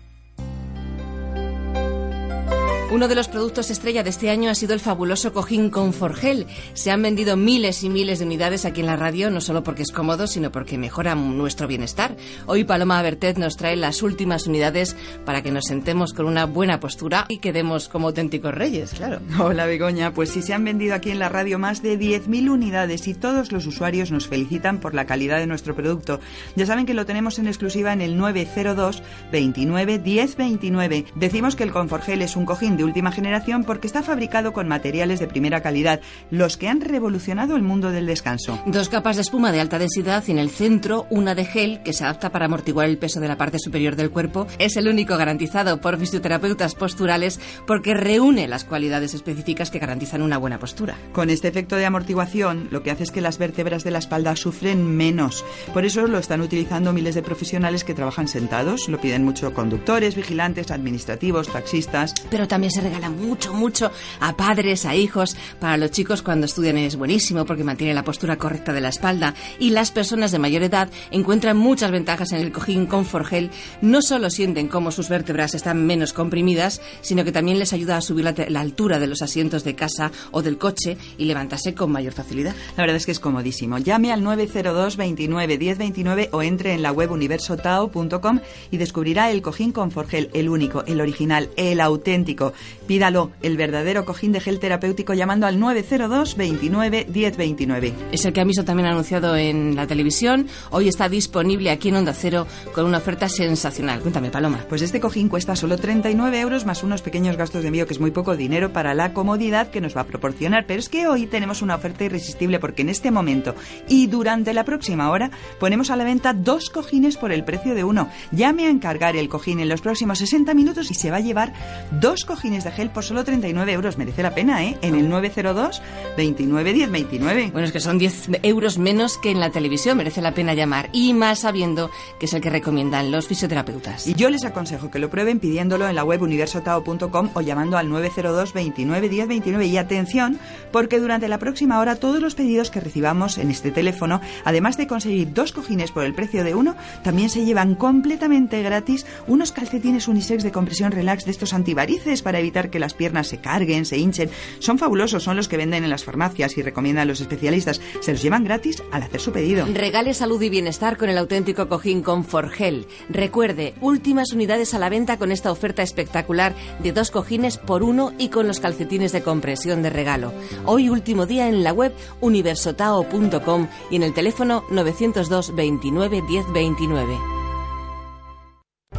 Uno 2.93 3.07
de 3.07 3.15
los 3.15 3.27
productos 3.27 3.71
estrella 3.71 4.03
de 4.03 4.11
este 4.11 4.29
año 4.29 4.51
ha 4.51 4.53
sido 4.53 4.75
el 4.75 4.79
fabuloso 4.79 5.33
cojín 5.33 5.71
Conforgel. 5.71 6.45
Se 6.75 6.91
han 6.91 7.01
vendido 7.01 7.35
miles 7.35 7.83
y 7.83 7.89
miles 7.89 8.19
de 8.19 8.25
unidades 8.25 8.65
aquí 8.65 8.81
en 8.81 8.85
la 8.85 8.95
radio, 8.95 9.31
no 9.31 9.41
solo 9.41 9.63
porque 9.63 9.81
es 9.81 9.91
cómodo, 9.91 10.27
sino 10.27 10.51
porque 10.51 10.77
mejora 10.77 11.15
nuestro 11.15 11.67
bienestar. 11.67 12.15
Hoy 12.45 12.65
Paloma 12.65 13.01
Bertet 13.01 13.39
nos 13.39 13.57
trae 13.57 13.77
las 13.77 14.03
últimas 14.03 14.45
unidades 14.45 14.95
para 15.25 15.41
que 15.41 15.51
nos 15.51 15.65
sentemos 15.65 16.13
con 16.13 16.27
una 16.27 16.45
buena 16.45 16.79
postura 16.79 17.25
y 17.29 17.39
quedemos 17.39 17.89
como 17.89 18.09
auténticos 18.09 18.53
reyes, 18.53 18.91
claro. 18.91 19.21
Hola 19.39 19.65
Begoña, 19.65 20.13
pues 20.13 20.29
sí 20.29 20.43
se 20.43 20.53
han 20.53 20.63
vendido 20.63 20.93
aquí 20.93 21.09
en 21.09 21.17
la 21.17 21.29
radio 21.29 21.57
más 21.57 21.81
de 21.81 21.99
10.000 21.99 22.51
unidades 22.51 23.07
y 23.07 23.15
todos 23.15 23.51
los 23.51 23.65
usuarios 23.65 24.11
nos 24.11 24.27
felicitan 24.27 24.79
por 24.79 24.93
la 24.93 25.07
calidad 25.07 25.39
de 25.39 25.47
nuestro 25.47 25.75
producto. 25.75 26.19
Ya 26.55 26.67
saben 26.67 26.85
que 26.85 26.93
lo 26.93 27.07
tenemos 27.07 27.39
en 27.39 27.47
exclusiva 27.47 27.91
en 27.91 28.01
el 28.01 28.17
902 28.17 29.01
29 29.31 29.97
10 29.97 30.37
29. 30.37 31.05
Decimos 31.15 31.55
que 31.55 31.63
el 31.63 31.71
Conforgel 31.71 32.21
es 32.21 32.35
un 32.35 32.45
cojín 32.45 32.77
de 32.77 32.82
última 32.83 33.11
generación 33.11 33.63
porque 33.63 33.87
está 33.87 34.03
fabricado 34.03 34.53
con 34.53 34.67
materiales 34.67 35.19
de 35.19 35.27
primera 35.27 35.61
calidad, 35.61 36.01
los 36.29 36.57
que 36.57 36.67
han 36.67 36.81
revolucionado 36.81 37.55
el 37.55 37.63
mundo 37.63 37.91
del 37.91 38.05
descanso. 38.05 38.59
Dos 38.65 38.89
capas 38.89 39.15
de 39.17 39.21
espuma 39.21 39.51
de 39.51 39.61
alta 39.61 39.79
densidad 39.79 40.23
y 40.27 40.31
en 40.31 40.39
el 40.39 40.49
centro 40.49 41.07
una 41.09 41.35
de 41.35 41.45
gel 41.45 41.81
que 41.83 41.93
se 41.93 42.03
adapta 42.03 42.31
para 42.31 42.45
amortiguar 42.45 42.87
el 42.87 42.97
peso 42.97 43.19
de 43.19 43.27
la 43.27 43.37
parte 43.37 43.59
superior 43.59 43.95
del 43.95 44.11
cuerpo. 44.11 44.47
Es 44.59 44.77
el 44.77 44.87
único 44.87 45.17
garantizado 45.17 45.79
por 45.81 45.97
fisioterapeutas 45.97 46.75
posturales 46.75 47.39
porque 47.67 47.93
reúne 47.93 48.47
las 48.47 48.65
cualidades 48.65 49.13
específicas 49.13 49.71
que 49.71 49.79
garantizan 49.79 50.21
una 50.21 50.37
buena 50.37 50.59
postura. 50.59 50.97
Con 51.11 51.29
este 51.29 51.47
efecto 51.47 51.75
de 51.75 51.85
amortiguación, 51.85 52.67
lo 52.71 52.83
que 52.83 52.91
hace 52.91 53.03
es 53.03 53.11
que 53.11 53.21
las 53.21 53.37
vértebras 53.37 53.83
de 53.83 53.91
la 53.91 53.99
espalda 53.99 54.35
sufren 54.35 54.95
menos. 54.95 55.45
Por 55.73 55.85
eso 55.85 56.07
lo 56.07 56.17
están 56.17 56.41
utilizando 56.41 56.93
miles 56.93 57.15
de 57.15 57.23
profesionales 57.23 57.83
que 57.83 57.93
trabajan 57.93 58.27
sentados. 58.27 58.89
Lo 58.89 58.99
piden 58.99 59.23
mucho 59.23 59.53
conductores, 59.53 60.15
vigilantes, 60.15 60.71
administrativos, 60.71 61.47
taxistas. 61.47 62.13
Pero 62.29 62.47
también 62.47 62.71
se 62.73 62.81
regala 62.81 63.09
mucho, 63.09 63.53
mucho 63.53 63.91
a 64.19 64.35
padres, 64.35 64.85
a 64.85 64.95
hijos. 64.95 65.37
Para 65.59 65.77
los 65.77 65.91
chicos 65.91 66.21
cuando 66.21 66.45
estudian 66.45 66.77
es 66.77 66.95
buenísimo 66.95 67.45
porque 67.45 67.63
mantiene 67.63 67.93
la 67.93 68.03
postura 68.03 68.37
correcta 68.37 68.73
de 68.73 68.81
la 68.81 68.89
espalda. 68.89 69.35
Y 69.59 69.69
las 69.69 69.91
personas 69.91 70.31
de 70.31 70.39
mayor 70.39 70.63
edad 70.63 70.89
encuentran 71.11 71.57
muchas 71.57 71.91
ventajas 71.91 72.31
en 72.31 72.39
el 72.39 72.51
cojín 72.51 72.87
Conforgel. 72.87 73.51
No 73.81 74.01
solo 74.01 74.29
sienten 74.29 74.67
cómo 74.67 74.91
sus 74.91 75.09
vértebras 75.09 75.53
están 75.53 75.85
menos 75.85 76.13
comprimidas, 76.13 76.81
sino 77.01 77.23
que 77.23 77.31
también 77.31 77.59
les 77.59 77.73
ayuda 77.73 77.97
a 77.97 78.01
subir 78.01 78.25
la, 78.25 78.61
altura 78.61 78.99
de 78.99 79.07
los 79.07 79.21
asientos 79.21 79.63
de 79.63 79.75
casa 79.75 80.11
o 80.31 80.41
del 80.41 80.57
coche 80.57 80.97
y 81.17 81.25
levantarse 81.25 81.75
con 81.75 81.91
mayor 81.91 82.13
facilidad. 82.13 82.55
La 82.75 82.83
verdad 82.83 82.95
es 82.95 83.05
que 83.05 83.11
es 83.11 83.19
comodísimo. 83.19 83.77
Llame 83.77 84.11
al 84.11 84.23
902 84.23 84.97
29 84.97 85.57
10 85.57 85.77
29 85.77 86.29
o 86.31 86.41
entre 86.41 86.73
en 86.73 86.81
la 86.81 86.91
web 86.91 87.11
universotao.com 87.11 88.39
y 88.71 88.77
descubrirá 88.77 89.29
el 89.31 89.41
cojín 89.41 89.71
Conforgel, 89.71 90.29
el 90.33 90.49
único, 90.49 90.83
el 90.85 91.01
original, 91.01 91.49
el 91.55 91.81
auténtico. 91.81 92.52
Pídalo, 92.87 93.31
el 93.41 93.57
verdadero 93.57 94.05
cojín 94.05 94.31
de 94.31 94.39
gel 94.39 94.59
terapéutico 94.59 95.13
llamando 95.13 95.47
al 95.47 95.59
902 95.59 96.35
29 96.35 97.07
10 97.09 97.37
29. 97.37 97.93
Es 98.11 98.25
el 98.25 98.33
que 98.33 98.41
ha 98.41 98.43
visto 98.43 98.65
también 98.65 98.89
anunciado 98.89 99.35
en 99.35 99.75
la 99.75 99.87
televisión. 99.87 100.47
Hoy 100.71 100.87
está 100.87 101.09
disponible 101.09 101.71
aquí 101.71 101.89
en 101.89 101.95
Onda 101.95 102.13
Cero 102.13 102.45
con 102.73 102.85
una 102.85 102.97
oferta 102.97 103.29
sensacional. 103.29 104.01
Cuéntame, 104.01 104.29
Paloma. 104.29 104.65
Pues 104.69 104.81
este 104.81 104.99
cojín 104.99 105.29
cuesta 105.29 105.55
solo 105.55 105.77
39 105.77 106.39
euros 106.39 106.65
más 106.65 106.83
unos 106.83 107.01
pequeños 107.01 107.37
gastos 107.37 107.61
de 107.61 107.67
envío, 107.69 107.87
que 107.87 107.93
es 107.93 107.99
muy 107.99 108.11
poco 108.11 108.35
dinero 108.35 108.73
para 108.73 108.93
la 108.93 109.13
comodidad 109.13 109.69
que 109.69 109.81
nos 109.81 109.95
va 109.95 110.01
a 110.01 110.07
proporcionar. 110.07 110.65
Pero 110.67 110.79
es 110.79 110.89
que 110.89 111.07
hoy 111.07 111.27
tenemos 111.27 111.61
una 111.61 111.75
oferta 111.75 112.03
irresistible 112.03 112.59
porque 112.59 112.81
en 112.81 112.89
este 112.89 113.11
momento 113.11 113.55
y 113.87 114.07
durante 114.07 114.53
la 114.53 114.63
próxima 114.63 115.09
hora 115.09 115.31
ponemos 115.59 115.89
a 115.89 115.95
la 115.95 116.03
venta 116.03 116.33
dos 116.33 116.69
cojines 116.69 117.17
por 117.17 117.31
el 117.31 117.43
precio 117.43 117.75
de 117.75 117.83
uno. 117.83 118.09
Llame 118.31 118.65
a 118.65 118.69
encargar 118.69 119.15
el 119.15 119.29
cojín 119.29 119.59
en 119.59 119.69
los 119.69 119.81
próximos 119.81 120.19
60 120.19 120.53
minutos 120.53 120.91
y 120.91 120.93
se 120.93 121.11
va 121.11 121.17
a 121.17 121.21
llevar 121.21 121.53
dos 121.91 122.25
cojines 122.25 122.42
de 122.43 122.71
gel 122.71 122.89
por 122.89 123.05
solo 123.05 123.23
39 123.23 123.71
euros. 123.71 123.97
Merece 123.97 124.21
la 124.21 124.35
pena, 124.35 124.65
¿eh? 124.65 124.77
En 124.81 124.95
el 124.95 125.07
902 125.07 125.81
29 126.17 126.73
10 126.73 126.91
29. 126.91 127.49
Bueno, 127.53 127.65
es 127.65 127.71
que 127.71 127.79
son 127.79 127.97
10 127.97 128.41
euros 128.43 128.77
menos 128.77 129.17
que 129.17 129.31
en 129.31 129.39
la 129.39 129.49
televisión. 129.49 129.97
Merece 129.97 130.21
la 130.21 130.33
pena 130.33 130.53
llamar. 130.53 130.89
Y 130.91 131.13
más 131.13 131.39
sabiendo 131.39 131.89
que 132.19 132.25
es 132.25 132.33
el 132.33 132.41
que 132.41 132.49
recomiendan 132.49 133.11
los 133.11 133.27
fisioterapeutas. 133.27 134.07
Y 134.07 134.15
yo 134.15 134.29
les 134.29 134.43
aconsejo 134.43 134.91
que 134.91 134.99
lo 134.99 135.09
prueben 135.09 135.39
pidiéndolo 135.39 135.87
en 135.87 135.95
la 135.95 136.03
web 136.03 136.21
universotao.com 136.21 137.29
o 137.33 137.41
llamando 137.41 137.77
al 137.77 137.87
902 137.87 138.51
29 138.51 139.07
10 139.07 139.27
29. 139.29 139.65
Y 139.65 139.77
atención, 139.77 140.37
porque 140.73 140.99
durante 140.99 141.29
la 141.29 141.37
próxima 141.37 141.79
hora 141.79 141.95
todos 141.95 142.21
los 142.21 142.35
pedidos 142.35 142.71
que 142.71 142.81
recibamos 142.81 143.37
en 143.37 143.51
este 143.51 143.71
teléfono, 143.71 144.19
además 144.43 144.75
de 144.75 144.85
conseguir 144.85 145.31
dos 145.33 145.53
cojines 145.53 145.91
por 145.91 146.03
el 146.03 146.13
precio 146.13 146.43
de 146.43 146.55
uno, 146.55 146.75
también 147.03 147.29
se 147.29 147.45
llevan 147.45 147.75
completamente 147.75 148.61
gratis 148.61 149.05
unos 149.27 149.53
calcetines 149.53 150.09
unisex 150.09 150.43
de 150.43 150.51
compresión 150.51 150.91
relax 150.91 151.23
de 151.23 151.31
estos 151.31 151.53
antivarices 151.53 152.21
para 152.21 152.32
evitar 152.39 152.69
que 152.69 152.79
las 152.79 152.93
piernas 152.93 153.27
se 153.27 153.39
carguen, 153.39 153.85
se 153.85 153.97
hinchen. 153.97 154.29
Son 154.59 154.77
fabulosos, 154.77 155.23
son 155.23 155.37
los 155.37 155.47
que 155.47 155.57
venden 155.57 155.83
en 155.83 155.89
las 155.89 156.03
farmacias 156.03 156.57
y 156.57 156.61
recomiendan 156.61 157.07
los 157.07 157.21
especialistas. 157.21 157.81
Se 158.01 158.11
los 158.11 158.21
llevan 158.21 158.43
gratis 158.43 158.83
al 158.91 159.03
hacer 159.03 159.19
su 159.19 159.31
pedido. 159.31 159.65
Regale 159.73 160.13
salud 160.13 160.41
y 160.41 160.49
bienestar 160.49 160.97
con 160.97 161.09
el 161.09 161.17
auténtico 161.17 161.67
cojín 161.67 162.01
Conforgel. 162.01 162.87
Recuerde, 163.09 163.73
últimas 163.81 164.33
unidades 164.33 164.73
a 164.73 164.79
la 164.79 164.89
venta 164.89 165.17
con 165.17 165.31
esta 165.31 165.51
oferta 165.51 165.83
espectacular 165.83 166.55
de 166.81 166.91
dos 166.91 167.11
cojines 167.11 167.57
por 167.57 167.83
uno 167.83 168.13
y 168.17 168.29
con 168.29 168.47
los 168.47 168.59
calcetines 168.59 169.11
de 169.11 169.21
compresión 169.21 169.81
de 169.81 169.89
regalo. 169.89 170.33
Hoy 170.65 170.89
último 170.89 171.25
día 171.25 171.47
en 171.47 171.63
la 171.63 171.73
web 171.73 171.93
universotao.com 172.21 173.67
y 173.89 173.95
en 173.95 174.03
el 174.03 174.13
teléfono 174.13 174.63
902 174.69 175.55
29 175.55 176.23
10 176.27 176.45
29. 176.53 177.42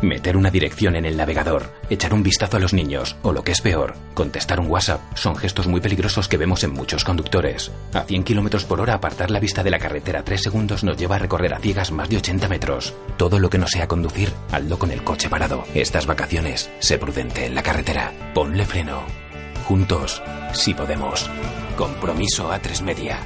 Meter 0.03 0.37
una 0.37 0.51
dirección 0.51 0.97
en 0.97 1.05
el 1.05 1.17
navegador, 1.17 1.73
echar 1.89 2.13
un 2.15 2.23
vistazo 2.23 2.57
a 2.57 2.61
los 2.61 2.75
niños 2.75 3.17
o 3.23 3.33
lo 3.33 3.43
que 3.43 3.53
es 3.53 3.61
peor, 3.61 3.95
contestar 4.15 4.61
un 4.61 4.71
WhatsApp 4.71 5.01
son 5.15 5.37
gestos 5.37 5.67
muy 5.67 5.81
peligrosos 5.81 6.29
que 6.29 6.37
vemos 6.37 6.63
en 6.65 6.73
muchos 6.73 7.05
conductores. 7.05 7.71
A 7.93 8.03
100 8.03 8.25
km 8.25 8.65
por 8.65 8.81
hora 8.81 8.95
apartar 8.95 9.31
la 9.31 9.41
vista 9.41 9.63
de 9.63 9.71
la 9.71 9.79
carretera 9.79 10.25
3 10.25 10.43
segundos 10.43 10.85
nos 10.85 10.97
lleva 10.97 11.17
a 11.17 11.21
recorrer 11.21 11.55
a 11.55 11.59
ciegas 11.59 11.91
más 11.93 12.09
de 12.09 12.19
80 12.19 12.49
metros. 12.49 12.95
Todo 13.17 13.39
lo 13.39 13.51
que 13.51 13.59
no 13.59 13.67
sea 13.67 13.89
conducir, 13.89 14.31
hazlo 14.53 14.79
con 14.79 14.91
el 14.91 15.03
coche 15.03 15.29
parado. 15.29 15.65
Estas 15.75 16.07
vacaciones, 16.07 16.71
sé 16.81 16.99
prudente 16.99 17.47
en 17.47 17.55
la 17.55 17.63
carretera. 17.63 18.13
Ponle 18.35 18.67
freno. 18.67 19.03
Juntos, 19.67 20.23
si 20.53 20.75
podemos. 20.75 21.31
Compromiso 21.77 22.53
a 22.53 22.59
tres 22.59 22.83
media. 22.83 23.19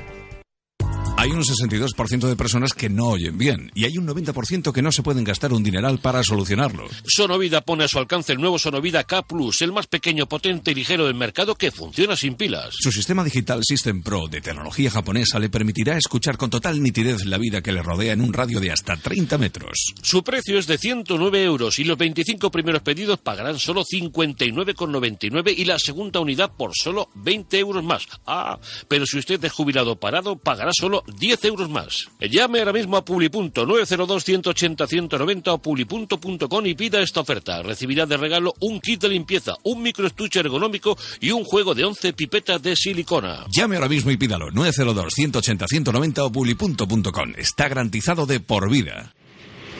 Hay 1.20 1.32
un 1.32 1.42
62% 1.42 2.28
de 2.28 2.36
personas 2.36 2.74
que 2.74 2.88
no 2.88 3.08
oyen 3.08 3.36
bien 3.36 3.72
y 3.74 3.86
hay 3.86 3.98
un 3.98 4.06
90% 4.06 4.70
que 4.72 4.82
no 4.82 4.92
se 4.92 5.02
pueden 5.02 5.24
gastar 5.24 5.52
un 5.52 5.64
dineral 5.64 5.98
para 5.98 6.22
solucionarlo. 6.22 6.86
Sonovida 7.04 7.60
pone 7.60 7.82
a 7.82 7.88
su 7.88 7.98
alcance 7.98 8.32
el 8.32 8.38
nuevo 8.38 8.56
Sonovida 8.56 9.02
K 9.02 9.22
Plus, 9.22 9.62
el 9.62 9.72
más 9.72 9.88
pequeño, 9.88 10.28
potente 10.28 10.70
y 10.70 10.76
ligero 10.76 11.06
del 11.06 11.16
mercado 11.16 11.56
que 11.56 11.72
funciona 11.72 12.14
sin 12.14 12.36
pilas. 12.36 12.68
Su 12.70 12.92
sistema 12.92 13.24
digital 13.24 13.62
System 13.64 14.00
Pro 14.04 14.28
de 14.28 14.40
tecnología 14.40 14.92
japonesa 14.92 15.40
le 15.40 15.50
permitirá 15.50 15.96
escuchar 15.96 16.36
con 16.36 16.50
total 16.50 16.80
nitidez 16.80 17.24
la 17.24 17.38
vida 17.38 17.62
que 17.62 17.72
le 17.72 17.82
rodea 17.82 18.12
en 18.12 18.20
un 18.20 18.32
radio 18.32 18.60
de 18.60 18.70
hasta 18.70 18.96
30 18.96 19.38
metros. 19.38 19.94
Su 20.00 20.22
precio 20.22 20.56
es 20.56 20.68
de 20.68 20.78
109 20.78 21.42
euros 21.42 21.80
y 21.80 21.84
los 21.84 21.98
25 21.98 22.52
primeros 22.52 22.82
pedidos 22.82 23.18
pagarán 23.18 23.58
solo 23.58 23.82
59,99 23.84 25.52
y 25.56 25.64
la 25.64 25.80
segunda 25.80 26.20
unidad 26.20 26.52
por 26.56 26.70
solo 26.76 27.08
20 27.16 27.58
euros 27.58 27.82
más. 27.82 28.06
Ah, 28.24 28.60
pero 28.86 29.04
si 29.04 29.18
usted 29.18 29.44
es 29.44 29.50
jubilado 29.50 29.98
parado, 29.98 30.36
pagará 30.36 30.70
solo 30.72 31.02
10 31.16 31.44
euros 31.44 31.70
más. 31.70 32.08
Llame 32.20 32.58
ahora 32.60 32.72
mismo 32.72 32.96
a 32.96 33.04
Publipunto 33.04 33.66
902 33.66 34.24
180 34.24 34.86
190 34.86 35.52
o 35.52 35.58
publipunto.com 35.58 36.66
y 36.66 36.74
pida 36.74 37.00
esta 37.00 37.20
oferta. 37.20 37.62
Recibirá 37.62 38.06
de 38.06 38.16
regalo 38.16 38.54
un 38.60 38.80
kit 38.80 39.02
de 39.02 39.08
limpieza, 39.08 39.54
un 39.64 39.82
microestuche 39.82 40.40
ergonómico 40.40 40.96
y 41.20 41.30
un 41.30 41.44
juego 41.44 41.74
de 41.74 41.84
11 41.84 42.12
pipetas 42.12 42.62
de 42.62 42.76
silicona. 42.76 43.46
Llame 43.50 43.76
ahora 43.76 43.88
mismo 43.88 44.10
y 44.10 44.16
pídalo 44.16 44.50
902 44.50 45.12
180 45.14 45.66
190 45.66 46.24
o 46.24 46.32
publipunto.com. 46.32 47.32
Está 47.36 47.68
garantizado 47.68 48.26
de 48.26 48.40
por 48.40 48.70
vida. 48.70 49.14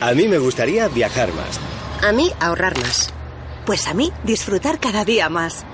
A 0.00 0.12
mí 0.12 0.28
me 0.28 0.39
gustaría 0.39 0.89
viajar 0.89 1.32
más. 1.34 1.58
A 2.02 2.12
mí 2.12 2.31
ahorrar 2.40 2.78
más. 2.78 3.12
Pues 3.66 3.86
a 3.86 3.94
mí 3.94 4.12
disfrutar 4.24 4.81
cada 4.81 5.05
día 5.05 5.28
más. 5.28 5.65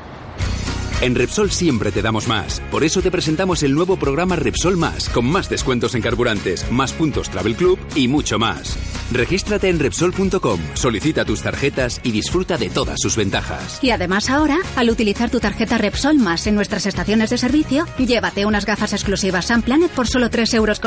En 1.00 1.14
Repsol 1.14 1.50
siempre 1.50 1.92
te 1.92 2.02
damos 2.02 2.28
más. 2.28 2.60
Por 2.70 2.84
eso 2.84 3.02
te 3.02 3.10
presentamos 3.10 3.62
el 3.62 3.74
nuevo 3.74 3.96
programa 3.96 4.36
Repsol 4.36 4.76
Más, 4.76 5.08
con 5.08 5.26
más 5.26 5.50
descuentos 5.50 5.94
en 5.94 6.02
carburantes, 6.02 6.70
más 6.70 6.92
puntos 6.92 7.28
Travel 7.30 7.56
Club 7.56 7.78
y 7.94 8.08
mucho 8.08 8.38
más. 8.38 8.78
Regístrate 9.12 9.68
en 9.68 9.80
Repsol.com, 9.80 10.60
solicita 10.74 11.24
tus 11.24 11.42
tarjetas 11.42 12.00
y 12.02 12.12
disfruta 12.12 12.56
de 12.56 12.70
todas 12.70 13.00
sus 13.00 13.16
ventajas. 13.16 13.78
Y 13.82 13.90
además 13.90 14.30
ahora, 14.30 14.58
al 14.76 14.88
utilizar 14.88 15.30
tu 15.30 15.40
tarjeta 15.40 15.78
Repsol 15.78 16.18
Más 16.18 16.46
en 16.46 16.54
nuestras 16.54 16.86
estaciones 16.86 17.30
de 17.30 17.38
servicio, 17.38 17.86
llévate 17.98 18.46
unas 18.46 18.64
gafas 18.64 18.92
exclusivas 18.92 19.46
Sun 19.46 19.62
Planet 19.62 19.90
por 19.90 20.06
solo 20.06 20.30
3,95 20.30 20.54
euros 20.54 20.80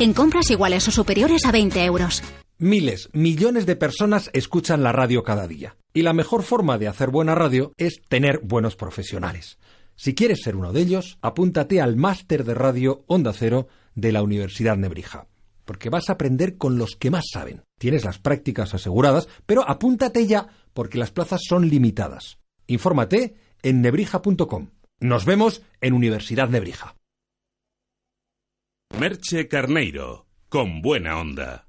en 0.00 0.12
compras 0.12 0.50
iguales 0.50 0.86
o 0.88 0.90
superiores 0.90 1.46
a 1.46 1.52
20 1.52 1.84
euros. 1.84 2.22
Miles, 2.62 3.08
millones 3.12 3.66
de 3.66 3.74
personas 3.74 4.30
escuchan 4.34 4.84
la 4.84 4.92
radio 4.92 5.24
cada 5.24 5.48
día. 5.48 5.74
Y 5.92 6.02
la 6.02 6.12
mejor 6.12 6.44
forma 6.44 6.78
de 6.78 6.86
hacer 6.86 7.10
buena 7.10 7.34
radio 7.34 7.72
es 7.76 8.02
tener 8.08 8.38
buenos 8.38 8.76
profesionales. 8.76 9.58
Si 9.96 10.14
quieres 10.14 10.42
ser 10.44 10.54
uno 10.54 10.72
de 10.72 10.80
ellos, 10.82 11.18
apúntate 11.22 11.80
al 11.80 11.96
máster 11.96 12.44
de 12.44 12.54
radio 12.54 13.02
Onda 13.08 13.32
Cero 13.32 13.66
de 13.96 14.12
la 14.12 14.22
Universidad 14.22 14.76
Nebrija. 14.76 15.26
Porque 15.64 15.90
vas 15.90 16.08
a 16.08 16.12
aprender 16.12 16.56
con 16.56 16.78
los 16.78 16.94
que 16.94 17.10
más 17.10 17.24
saben. 17.32 17.64
Tienes 17.80 18.04
las 18.04 18.20
prácticas 18.20 18.74
aseguradas, 18.74 19.28
pero 19.44 19.68
apúntate 19.68 20.28
ya, 20.28 20.46
porque 20.72 20.98
las 20.98 21.10
plazas 21.10 21.40
son 21.42 21.68
limitadas. 21.68 22.38
Infórmate 22.68 23.34
en 23.62 23.82
nebrija.com. 23.82 24.70
Nos 25.00 25.24
vemos 25.24 25.62
en 25.80 25.94
Universidad 25.94 26.48
Nebrija. 26.48 26.94
Merche 29.00 29.48
Carneiro, 29.48 30.28
con 30.48 30.80
buena 30.80 31.18
onda. 31.18 31.66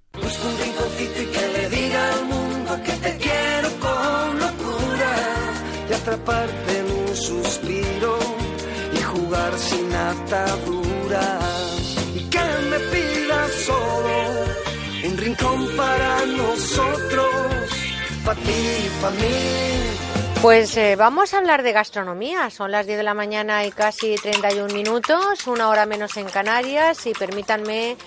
Pues 20.41 20.77
eh, 20.77 20.95
vamos 20.95 21.33
a 21.33 21.39
hablar 21.39 21.61
de 21.63 21.73
gastronomía. 21.73 22.49
Son 22.49 22.71
las 22.71 22.85
10 22.85 22.97
de 22.97 23.03
la 23.03 23.13
mañana 23.13 23.65
y 23.65 23.71
casi 23.71 24.15
31 24.15 24.73
minutos, 24.73 25.47
una 25.47 25.69
hora 25.69 25.85
menos 25.85 26.15
en 26.17 26.27
Canarias 26.27 27.05
y 27.05 27.13
permítanme 27.13 27.97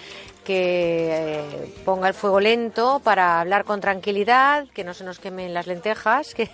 que 0.47 1.09
eh, 1.11 1.75
ponga 1.85 2.07
el 2.07 2.15
fuego 2.15 2.39
lento 2.39 3.01
para 3.03 3.41
hablar 3.41 3.65
con 3.65 3.81
tranquilidad, 3.81 4.69
que 4.73 4.85
no 4.85 4.95
se 4.95 5.03
nos 5.03 5.19
quemen 5.19 5.53
las 5.53 5.67
lentejas, 5.67 6.35
que, 6.37 6.49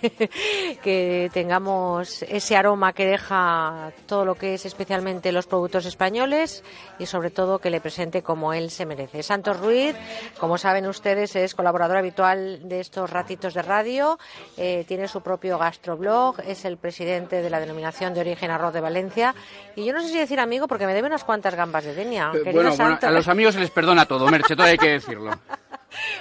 que 0.81 1.29
tengamos 1.31 2.23
ese 2.23 2.55
aroma 2.55 2.93
que 2.93 3.05
deja 3.05 3.91
todo 4.07 4.25
lo 4.25 4.33
que 4.33 4.55
es 4.55 4.65
especialmente 4.65 5.31
los 5.31 5.45
productos 5.45 5.85
españoles 5.85 6.63
y 6.97 7.05
sobre 7.05 7.29
todo 7.29 7.59
que 7.59 7.69
le 7.69 7.81
presente 7.81 8.23
como 8.23 8.51
él 8.53 8.71
se 8.71 8.87
merece. 8.87 9.21
Santos 9.21 9.59
Ruiz, 9.59 9.95
como 10.39 10.57
saben 10.57 10.87
ustedes, 10.87 11.35
es 11.35 11.53
colaborador 11.53 11.97
habitual 11.97 12.67
de 12.67 12.79
estos 12.79 13.11
ratitos 13.11 13.53
de 13.53 13.61
radio, 13.61 14.17
eh, 14.57 14.85
tiene 14.87 15.07
su 15.07 15.21
propio 15.21 15.59
gastroblog, 15.59 16.39
es 16.47 16.65
el 16.65 16.77
presidente 16.77 17.43
de 17.43 17.49
la 17.51 17.59
denominación 17.59 18.15
de 18.15 18.21
origen 18.21 18.49
arroz 18.49 18.73
de 18.73 18.81
Valencia 18.81 19.35
y 19.75 19.85
yo 19.85 19.93
no 19.93 20.01
sé 20.01 20.07
si 20.09 20.17
decir 20.17 20.39
amigo 20.39 20.67
porque 20.67 20.87
me 20.87 20.95
debe 20.95 21.07
unas 21.07 21.23
cuantas 21.23 21.53
gambas 21.53 21.85
de 21.85 21.93
Denia. 21.93 22.31
Eh, 22.33 22.51
Bueno, 22.51 22.75
bueno, 22.75 22.97
a 23.01 23.11
los 23.11 23.27
amigos 23.27 23.55
les 23.55 23.69
perdona 23.83 24.05
todo, 24.05 24.29
Merche, 24.29 24.55
todo 24.55 24.65
hay 24.65 24.77
que 24.77 24.91
decirlo. 24.91 25.31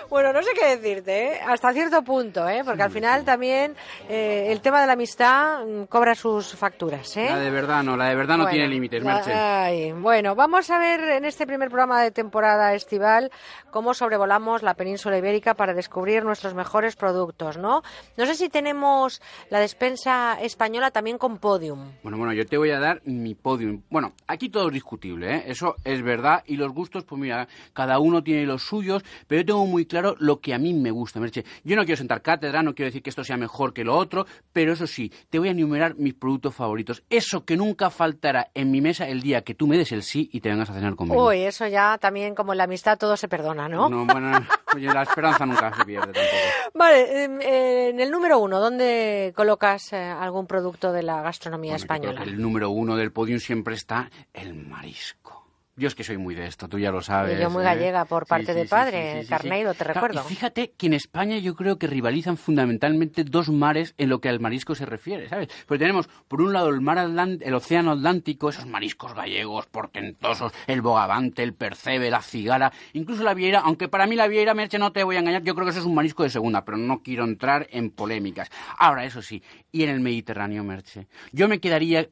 Bueno, 0.08 0.32
no 0.32 0.42
sé 0.42 0.50
qué 0.58 0.76
decirte, 0.76 1.34
¿eh? 1.34 1.40
hasta 1.46 1.72
cierto 1.72 2.02
punto, 2.02 2.48
¿eh? 2.48 2.62
porque 2.64 2.82
al 2.82 2.90
final 2.90 3.24
también 3.24 3.74
eh, 4.08 4.46
el 4.50 4.60
tema 4.60 4.80
de 4.80 4.86
la 4.86 4.92
amistad 4.94 5.64
mm, 5.64 5.84
cobra 5.84 6.14
sus 6.14 6.54
facturas. 6.54 7.16
¿eh? 7.16 7.26
La 7.30 7.38
de 7.38 7.50
verdad 7.50 7.82
no, 7.82 7.96
la 7.96 8.06
de 8.08 8.14
verdad 8.14 8.36
no 8.36 8.44
Bueno, 8.44 8.52
tiene 8.54 8.68
límites, 8.68 9.02
Merche. 9.04 9.32
ay, 9.32 9.92
bueno, 9.92 10.34
vamos 10.34 10.70
a 10.70 10.78
ver 10.78 11.00
en 11.00 11.24
este 11.24 11.46
primer 11.46 11.68
programa 11.68 12.02
de 12.02 12.10
temporada 12.10 12.74
estival 12.74 13.30
cómo 13.70 13.94
sobrevolamos 13.94 14.62
la 14.62 14.74
península 14.74 15.16
ibérica 15.18 15.54
para 15.54 15.74
descubrir 15.74 16.24
nuestros 16.24 16.54
mejores 16.54 16.96
productos, 16.96 17.56
¿no? 17.56 17.82
No 18.16 18.26
sé 18.26 18.34
si 18.34 18.48
tenemos 18.48 19.20
la 19.50 19.60
despensa 19.60 20.38
española 20.40 20.90
también 20.90 21.18
con 21.18 21.38
podium. 21.38 21.92
Bueno, 22.02 22.18
bueno, 22.18 22.32
yo 22.32 22.44
te 22.46 22.56
voy 22.58 22.70
a 22.70 22.78
dar 22.78 23.00
mi 23.04 23.34
podium. 23.34 23.82
Bueno, 23.90 24.12
aquí 24.26 24.48
todo 24.48 24.68
es 24.68 24.74
discutible, 24.74 25.36
¿eh? 25.36 25.44
Eso 25.46 25.76
es 25.84 26.02
verdad. 26.02 26.42
Y 26.46 26.56
los 26.56 26.72
gustos, 26.72 27.04
pues 27.04 27.20
mira, 27.20 27.48
cada 27.72 27.98
uno 27.98 28.22
tiene 28.22 28.44
los 28.46 28.62
suyos, 28.62 29.02
pero 29.26 29.40
yo 29.42 29.46
tengo 29.46 29.61
muy 29.66 29.86
claro 29.86 30.14
lo 30.18 30.40
que 30.40 30.54
a 30.54 30.58
mí 30.58 30.74
me 30.74 30.90
gusta, 30.90 31.20
Merche. 31.20 31.44
Yo 31.64 31.76
no 31.76 31.84
quiero 31.84 31.96
sentar 31.96 32.22
cátedra, 32.22 32.62
no 32.62 32.74
quiero 32.74 32.88
decir 32.88 33.02
que 33.02 33.10
esto 33.10 33.24
sea 33.24 33.36
mejor 33.36 33.72
que 33.72 33.84
lo 33.84 33.96
otro, 33.96 34.26
pero 34.52 34.72
eso 34.72 34.86
sí, 34.86 35.12
te 35.30 35.38
voy 35.38 35.48
a 35.48 35.52
enumerar 35.52 35.94
mis 35.96 36.14
productos 36.14 36.54
favoritos. 36.54 37.02
Eso 37.10 37.44
que 37.44 37.56
nunca 37.56 37.90
faltará 37.90 38.50
en 38.54 38.70
mi 38.70 38.80
mesa 38.80 39.08
el 39.08 39.22
día 39.22 39.42
que 39.42 39.54
tú 39.54 39.66
me 39.66 39.76
des 39.78 39.92
el 39.92 40.02
sí 40.02 40.28
y 40.32 40.40
te 40.40 40.48
vengas 40.48 40.70
a 40.70 40.74
cenar 40.74 40.94
conmigo. 40.94 41.28
Uy, 41.28 41.42
eso 41.42 41.66
ya 41.66 41.98
también 41.98 42.34
como 42.34 42.52
en 42.52 42.58
la 42.58 42.64
amistad 42.64 42.98
todo 42.98 43.16
se 43.16 43.28
perdona, 43.28 43.68
¿no? 43.68 43.88
No, 43.88 44.04
bueno, 44.06 44.32
oye, 44.74 44.86
la 44.86 45.02
esperanza 45.02 45.46
nunca 45.46 45.72
se 45.76 45.84
pierde 45.84 46.12
tampoco. 46.12 46.36
Vale, 46.74 47.24
em, 47.24 47.40
eh, 47.40 47.88
en 47.90 48.00
el 48.00 48.10
número 48.10 48.38
uno, 48.38 48.60
¿dónde 48.60 49.32
colocas 49.36 49.92
eh, 49.92 49.96
algún 49.96 50.46
producto 50.46 50.92
de 50.92 51.02
la 51.02 51.22
gastronomía 51.22 51.72
Bueno, 51.72 51.82
española? 51.82 52.22
el 52.22 52.40
número 52.40 52.70
uno 52.70 52.96
del 52.96 53.12
podium 53.12 53.38
siempre 53.38 53.74
está 53.74 54.10
el 54.32 54.54
marisco. 54.54 55.41
Yo 55.74 55.88
es 55.88 55.94
que 55.94 56.04
soy 56.04 56.18
muy 56.18 56.34
de 56.34 56.46
esto, 56.46 56.68
tú 56.68 56.78
ya 56.78 56.90
lo 56.92 57.00
sabes. 57.00 57.38
Y 57.38 57.42
yo 57.42 57.48
muy 57.48 57.62
¿eh? 57.62 57.64
gallega 57.64 58.04
por 58.04 58.26
parte 58.26 58.52
sí, 58.52 58.58
de 58.58 58.62
sí, 58.64 58.68
padre, 58.68 59.22
sí, 59.22 59.28
Carneiro, 59.28 59.72
te 59.72 59.84
Claro, 59.84 59.94
recuerdo. 59.94 60.20
y 60.28 60.28
fíjate 60.34 60.72
que 60.76 60.86
en 60.86 60.92
España 60.92 61.38
yo 61.38 61.54
creo 61.56 61.78
que 61.78 61.86
rivalizan 61.86 62.36
fundamentalmente 62.36 63.24
dos 63.24 63.48
mares 63.48 63.94
en 63.96 64.10
lo 64.10 64.20
que 64.20 64.28
al 64.28 64.38
marisco 64.38 64.74
se 64.74 64.84
refiere, 64.84 65.30
¿sabes? 65.30 65.48
Porque 65.66 65.78
tenemos, 65.78 66.08
por 66.28 66.42
un 66.42 66.52
lado, 66.52 66.68
el 66.68 66.82
mar 66.82 66.98
Atlán- 66.98 67.38
el 67.40 67.54
océano 67.54 67.92
Atlántico, 67.92 68.50
esos 68.50 68.66
mariscos 68.66 69.14
gallegos, 69.14 69.64
portentosos, 69.66 70.52
el 70.66 70.82
bogavante, 70.82 71.42
el 71.42 71.54
percebe, 71.54 72.10
la 72.10 72.20
cigala, 72.20 72.70
incluso 72.92 73.22
la 73.22 73.32
vieira, 73.32 73.60
aunque 73.60 73.88
para 73.88 74.06
mí 74.06 74.14
la 74.14 74.28
vieira, 74.28 74.52
Merche, 74.52 74.78
no 74.78 74.92
te 74.92 75.04
voy 75.04 75.16
a 75.16 75.20
engañar, 75.20 75.42
yo 75.42 75.54
creo 75.54 75.64
que 75.64 75.70
eso 75.70 75.80
es 75.80 75.86
un 75.86 75.94
marisco 75.94 76.22
de 76.22 76.28
segunda, 76.28 76.66
pero 76.66 76.76
no 76.76 77.02
quiero 77.02 77.24
entrar 77.24 77.66
en 77.70 77.90
polémicas. 77.90 78.50
Ahora, 78.78 79.06
eso 79.06 79.22
sí, 79.22 79.42
y 79.70 79.84
en 79.84 79.88
el 79.88 80.00
Mediterráneo, 80.00 80.64
Merche, 80.64 81.06
yo 81.32 81.48
me 81.48 81.60
quedaría 81.60 82.08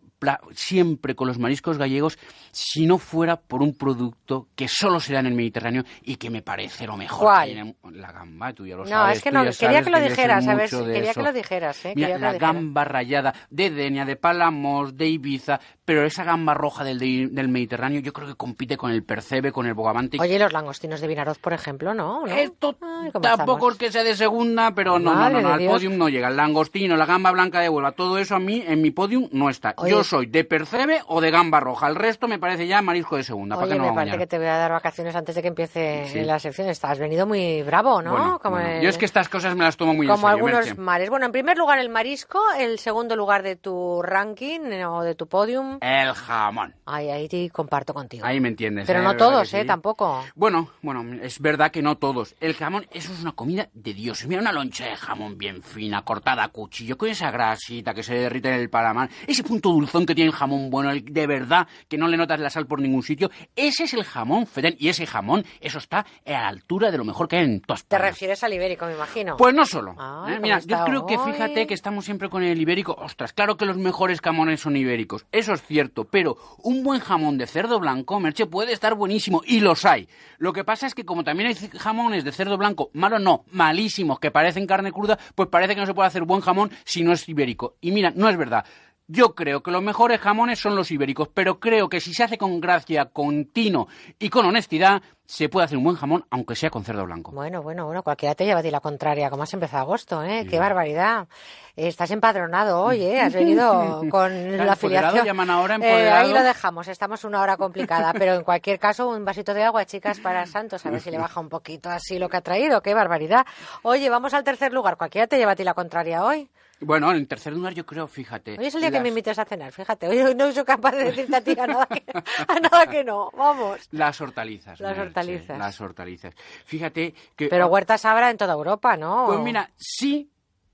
siempre 0.53 1.15
con 1.15 1.29
los 1.29 1.39
mariscos 1.39 1.79
gallegos 1.79 2.19
si 2.53 2.87
no 2.87 2.99
fuera 2.99 3.37
por 3.37 3.63
un 3.63 3.75
producto 3.75 4.49
que 4.55 4.69
solo 4.69 5.01
se 5.01 5.13
da 5.15 5.21
en 5.21 5.27
el 5.27 5.35
Mediterráneo 5.35 5.85
y 6.03 6.17
que 6.17 6.31
me 6.31 6.43
parece 6.43 6.87
lo 6.87 6.97
mejor. 6.97 7.45
Que 7.45 7.75
la 7.93 8.13
gamba, 8.13 8.53
tú 8.53 8.67
ya 8.67 8.77
lo 8.77 8.85
No, 8.85 8.89
sabes. 8.91 9.19
es 9.19 9.23
que 9.25 9.31
no, 9.31 9.45
ya 9.45 9.51
quería 9.53 9.83
sabes 9.83 9.85
que 9.85 9.91
lo 9.91 10.01
dijeras, 10.01 10.45
¿sabes? 10.45 10.73
mucho 10.73 10.85
de 10.85 10.95
Quería 10.95 11.15
que 11.15 11.23
lo 11.23 11.33
dijeras, 11.33 11.85
¿eh? 11.85 11.93
Mira, 11.95 12.09
Quería 12.09 12.17
que 12.17 12.21
la 12.21 12.27
lo 12.29 12.33
dijeras. 12.35 12.55
gamba 12.55 12.85
rayada 12.85 13.35
de 13.51 13.71
Denia, 13.71 14.05
de 14.05 14.17
Palamos, 14.17 14.97
de 14.97 15.07
Ibiza, 15.09 15.61
pero 15.91 16.05
esa 16.05 16.23
gamba 16.23 16.55
roja 16.55 16.85
del, 16.85 17.01
del 17.35 17.49
Mediterráneo 17.49 18.01
yo 18.01 18.13
creo 18.13 18.29
que 18.29 18.37
compite 18.37 18.77
con 18.77 18.93
el 18.93 19.03
percebe, 19.03 19.51
con 19.51 19.67
el 19.67 19.75
bogavante. 19.75 20.19
Oye, 20.21 20.39
los 20.39 20.53
langostinos 20.53 21.01
de 21.01 21.09
Vinaroz, 21.09 21.39
por 21.41 21.53
ejemplo, 21.53 21.95
¿no? 21.95 22.25
¿No? 22.25 22.33
Esto 22.33 22.77
Ay, 22.81 23.11
¿cómo 23.11 23.23
Tampoco 23.23 23.73
es 23.73 23.77
que 23.77 23.91
sea 23.91 24.05
de 24.05 24.15
segunda, 24.15 24.73
pero 24.73 25.01
no, 25.01 25.11
no, 25.13 25.17
Madre 25.17 25.35
no, 25.43 25.49
no, 25.49 25.53
al 25.55 25.59
Dios. 25.59 25.73
podium 25.73 25.97
no 25.99 26.09
llega. 26.09 26.29
El 26.29 26.37
langostino, 26.37 26.97
la 26.97 27.07
gamba 27.07 27.33
blanca 27.33 27.59
de 27.59 27.69
Huelva, 27.69 27.91
todo 27.91 28.19
eso 28.19 28.37
a 28.37 28.39
mí 28.39 28.63
en 28.65 28.81
mi 28.83 28.93
podium 28.93 29.29
no 29.33 29.51
está. 29.51 29.75
Oye. 29.79 29.91
Yo 29.91 30.05
soy 30.05 30.27
de 30.27 30.45
percebe 30.45 31.01
o 31.09 31.21
de 31.21 31.33
gamba 31.33 31.59
roja. 31.59 31.89
El 31.89 31.97
resto 31.97 32.29
me 32.29 32.39
parece 32.39 32.69
ya 32.69 32.81
marisco 32.83 33.17
de 33.17 33.25
segunda. 33.25 33.57
¿Para 33.57 33.67
Oye, 33.67 33.75
qué 33.75 33.81
no 33.81 33.89
me 33.89 33.93
parece 33.95 34.17
que 34.17 34.27
te 34.29 34.39
voy 34.39 34.47
a 34.47 34.59
dar 34.59 34.71
vacaciones 34.71 35.17
antes 35.17 35.35
de 35.35 35.43
que 35.43 35.49
empiece 35.49 36.07
Sí. 36.07 36.21
la 36.21 36.39
sección. 36.39 36.69
Estás 36.69 37.01
venido 37.01 37.27
muy 37.27 37.65
bravo, 37.65 38.01
¿no? 38.01 38.13
Bueno, 38.13 38.39
como 38.39 38.55
bueno, 38.59 38.71
el- 38.71 38.83
Yo 38.83 38.91
es 38.91 38.97
que 38.97 39.07
estas 39.07 39.29
cosas 39.29 39.57
me 39.57 39.65
las 39.65 39.77
tomo 39.77 39.93
muy 39.93 40.07
en 40.07 40.13
como 40.13 40.29
serio, 40.29 40.37
algunos 40.47 40.67
Merche. 40.67 40.81
mares. 40.81 41.11
Bueno, 41.11 41.27
en 41.27 41.33
primer 41.33 41.59
lugar 41.59 41.81
el 41.81 41.89
marisco, 41.89 42.39
el 42.57 42.79
segundo 42.79 43.17
lugar 43.17 43.43
de 43.43 43.57
tu 43.57 44.01
ranking 44.03 44.61
o 44.89 45.03
de 45.03 45.17
tu 45.17 45.27
podium. 45.27 45.79
El 45.81 46.13
jamón. 46.13 46.75
Ay, 46.85 47.09
ahí 47.09 47.29
te 47.29 47.49
comparto 47.51 47.95
contigo. 47.95 48.27
Ahí 48.27 48.39
me 48.41 48.49
entiendes. 48.49 48.87
Pero 48.87 49.01
¿eh? 49.01 49.03
no 49.03 49.11
¿Verdad 49.11 49.27
que 49.27 49.33
todos, 49.33 49.49
sí? 49.49 49.57
¿eh? 49.57 49.65
Tampoco. 49.65 50.25
Bueno, 50.35 50.71
bueno, 50.83 51.19
es 51.23 51.41
verdad 51.41 51.71
que 51.71 51.83
no 51.83 51.97
todos. 51.97 52.35
El 52.41 52.55
jamón, 52.55 52.87
eso 52.93 53.13
es 53.13 53.21
una 53.23 53.33
comida 53.33 53.69
de 53.73 53.95
Dios. 53.95 54.27
Mira 54.27 54.41
una 54.41 54.53
loncha 54.53 54.85
de 54.85 54.97
jamón 54.97 55.39
bien 55.39 55.63
fina, 55.63 56.03
cortada 56.03 56.45
a 56.45 56.49
cuchillo, 56.49 56.99
con 56.99 57.09
esa 57.09 57.31
grasita 57.31 57.95
que 57.95 58.03
se 58.03 58.15
derrite 58.15 58.49
en 58.49 58.61
el 58.61 58.69
palamar, 58.71 59.09
ese 59.27 59.43
punto 59.43 59.71
dulzón 59.71 60.05
que 60.05 60.15
tiene 60.15 60.31
el 60.31 60.37
jamón 60.37 60.71
bueno, 60.71 60.91
el 60.91 61.05
de 61.05 61.27
verdad, 61.27 61.67
que 61.89 61.97
no 61.97 62.09
le 62.09 62.17
notas 62.17 62.41
la 62.41 62.51
sal 62.51 62.67
por 62.67 62.81
ningún 62.81 63.03
sitio. 63.03 63.31
Ese 63.57 63.85
es 63.85 63.95
el 63.95 64.05
jamón 64.05 64.47
Fedén. 64.47 64.77
Y 64.79 64.89
ese 64.89 65.07
jamón, 65.07 65.45
eso 65.61 65.79
está 65.79 66.01
a 66.27 66.31
la 66.31 66.49
altura 66.49 66.91
de 66.91 66.99
lo 66.99 67.05
mejor 67.05 67.29
que 67.29 67.37
hay 67.37 67.45
en 67.45 67.61
todas 67.61 67.85
Te 67.85 67.99
refieres 67.99 68.45
al 68.45 68.53
ibérico, 68.53 68.87
me 68.87 68.93
imagino. 68.95 69.37
pues 69.37 69.55
no 69.55 69.65
solo. 69.65 69.95
Ay, 69.99 70.35
¿eh? 70.35 70.37
¿cómo 70.37 70.43
Mira, 70.43 70.59
yo 70.61 70.85
creo 70.85 71.07
que 71.07 71.19
fíjate 71.19 71.67
que 71.67 71.75
estamos 71.75 72.05
siempre 72.05 72.29
con 72.29 72.43
el 72.43 72.61
ibérico. 72.61 72.93
Ostras, 72.99 73.33
claro 73.33 73.57
que 73.57 73.65
los 73.65 73.77
mejores 73.77 74.21
jamones 74.21 74.61
son 74.61 74.77
ibéricos. 74.77 75.27
Eso 75.33 75.53
es 75.55 75.63
cierto. 75.71 76.05
Pero 76.05 76.37
un 76.65 76.83
buen 76.83 77.01
jamón 77.01 77.39
de 77.39 77.47
cerdo 77.47 77.79
blanco, 77.79 78.19
Merche, 78.19 78.47
puede 78.47 78.73
estar 78.73 78.95
buenísimo. 78.97 79.43
Y 79.47 79.61
los 79.61 79.85
hay. 79.85 80.09
Lo 80.39 80.53
que 80.53 80.65
pasa 80.65 80.89
es 80.89 80.97
que 80.97 81.05
como 81.05 81.23
también 81.23 81.49
hay 81.49 81.71
jamones 81.79 82.25
de 82.25 82.33
cerdo 82.33 82.59
blanco, 82.59 82.91
malos 82.93 83.23
no, 83.23 83.45
malísimos, 83.53 84.19
que 84.19 84.33
parecen 84.33 84.67
carne 84.67 84.91
cruda, 84.91 85.17
pues 85.37 85.49
parece 85.49 85.75
que 85.75 85.81
no 85.81 85.87
se 85.87 85.95
puede 85.95 86.09
hacer 86.09 86.25
buen 86.25 86.41
jamón 86.41 86.73
si 86.85 87.03
no 87.03 87.13
es 87.13 87.29
ibérico. 87.29 87.77
Y 87.81 87.93
mira, 87.93 88.13
no 88.15 88.29
es 88.29 88.37
verdad. 88.37 88.65
Yo 89.13 89.35
creo 89.35 89.61
que 89.61 89.73
los 89.73 89.83
mejores 89.83 90.21
jamones 90.21 90.61
son 90.61 90.77
los 90.77 90.91
ibéricos, 90.93 91.27
pero 91.35 91.59
creo 91.59 91.89
que 91.89 92.01
si 92.01 92.15
se 92.15 92.23
hace 92.23 92.39
con 92.39 92.61
gracia, 92.61 93.07
con 93.07 93.47
tino 93.47 93.89
y 94.21 94.29
con 94.31 94.47
honestidad, 94.47 95.03
se 95.27 95.49
puede 95.49 95.65
hacer 95.65 95.79
un 95.79 95.85
buen 95.85 95.97
jamón, 95.97 96.25
aunque 96.31 96.55
sea 96.55 96.71
con 96.71 96.85
cerdo 96.85 97.05
blanco. 97.05 97.33
Bueno, 97.33 97.61
bueno, 97.61 97.87
bueno, 97.87 98.05
cualquiera 98.05 98.37
te 98.37 98.45
lleva 98.45 98.61
a 98.61 98.63
ti 98.63 98.71
la 98.71 98.79
contraria, 98.79 99.29
como 99.29 99.43
has 99.43 99.53
empezado 99.53 99.83
agosto, 99.83 100.23
¿eh? 100.23 100.47
Qué 100.49 100.61
barbaridad. 100.61 101.27
Estás 101.75 102.13
empadronado 102.13 102.83
hoy, 102.85 103.03
¿eh? 103.03 103.21
Has 103.21 103.33
venido 103.33 104.03
con 104.11 104.57
la 104.57 104.75
afiliación. 104.75 105.25
llaman 105.25 105.51
ahora, 105.51 105.77
Eh, 105.81 106.09
ahí 106.09 106.33
lo 106.33 106.45
dejamos, 106.45 106.87
estamos 106.87 107.25
una 107.25 107.41
hora 107.43 107.57
complicada, 107.57 108.13
pero 108.13 108.35
en 108.35 108.45
cualquier 108.45 108.79
caso, 108.79 109.09
un 109.09 109.25
vasito 109.25 109.55
de 109.55 109.65
agua, 109.65 109.85
chicas, 109.87 110.21
para 110.21 110.47
Santos, 110.47 110.87
a 110.87 110.91
ver 110.91 111.01
si 111.01 111.11
le 111.11 111.19
baja 111.19 111.41
un 111.41 111.49
poquito 111.49 111.91
así 111.91 112.21
lo 112.21 112.29
que 112.29 112.37
ha 112.37 112.43
traído, 112.43 112.81
qué 112.81 112.95
barbaridad. 112.95 113.45
Oye, 113.83 114.09
vamos 114.09 114.35
al 114.35 114.45
tercer 114.45 114.73
lugar, 114.73 114.97
cualquiera 114.97 115.27
te 115.27 115.37
lleva 115.37 115.53
a 115.53 115.57
ti 115.57 115.65
la 115.65 115.75
contraria 115.75 116.25
hoy. 116.25 116.49
Bueno, 116.81 117.13
en 117.13 117.27
tercer 117.27 117.53
lugar 117.53 117.75
yo 117.75 117.85
creo, 117.85 118.07
fíjate. 118.07 118.57
Hoy 118.59 118.67
es 118.67 118.75
el 118.75 118.81
día 118.81 118.91
que 118.91 119.01
me 119.01 119.09
invites 119.11 119.39
a 119.39 119.45
cenar, 119.45 119.71
fíjate, 119.73 120.09
hoy 120.09 120.35
no 120.35 120.51
soy 120.51 120.65
capaz 120.65 120.93
de 120.93 121.05
decirte 121.05 121.37
a 121.37 121.41
ti 121.43 121.55
a 121.59 121.67
nada 121.67 121.87
que, 121.87 122.03
a 122.49 122.61
nada 122.61 122.87
que 122.87 123.05
no, 123.05 123.31
vamos. 123.37 123.89
Las 123.93 124.21
hortalizas. 124.21 124.81
Las 124.81 124.97
Merche, 124.97 125.09
hortalizas. 125.09 125.59
Las 125.59 125.81
hortalizas. 125.81 126.35
Fíjate 126.65 127.15
que... 127.37 127.49
Pero 127.49 127.67
huertas 127.67 128.05
habrá 128.05 128.31
en 128.31 128.39
toda 128.39 128.55
Europa, 128.55 128.97
¿no? 128.97 129.27
Pues 129.27 129.41
mira, 129.41 129.71
sí, 129.77 130.31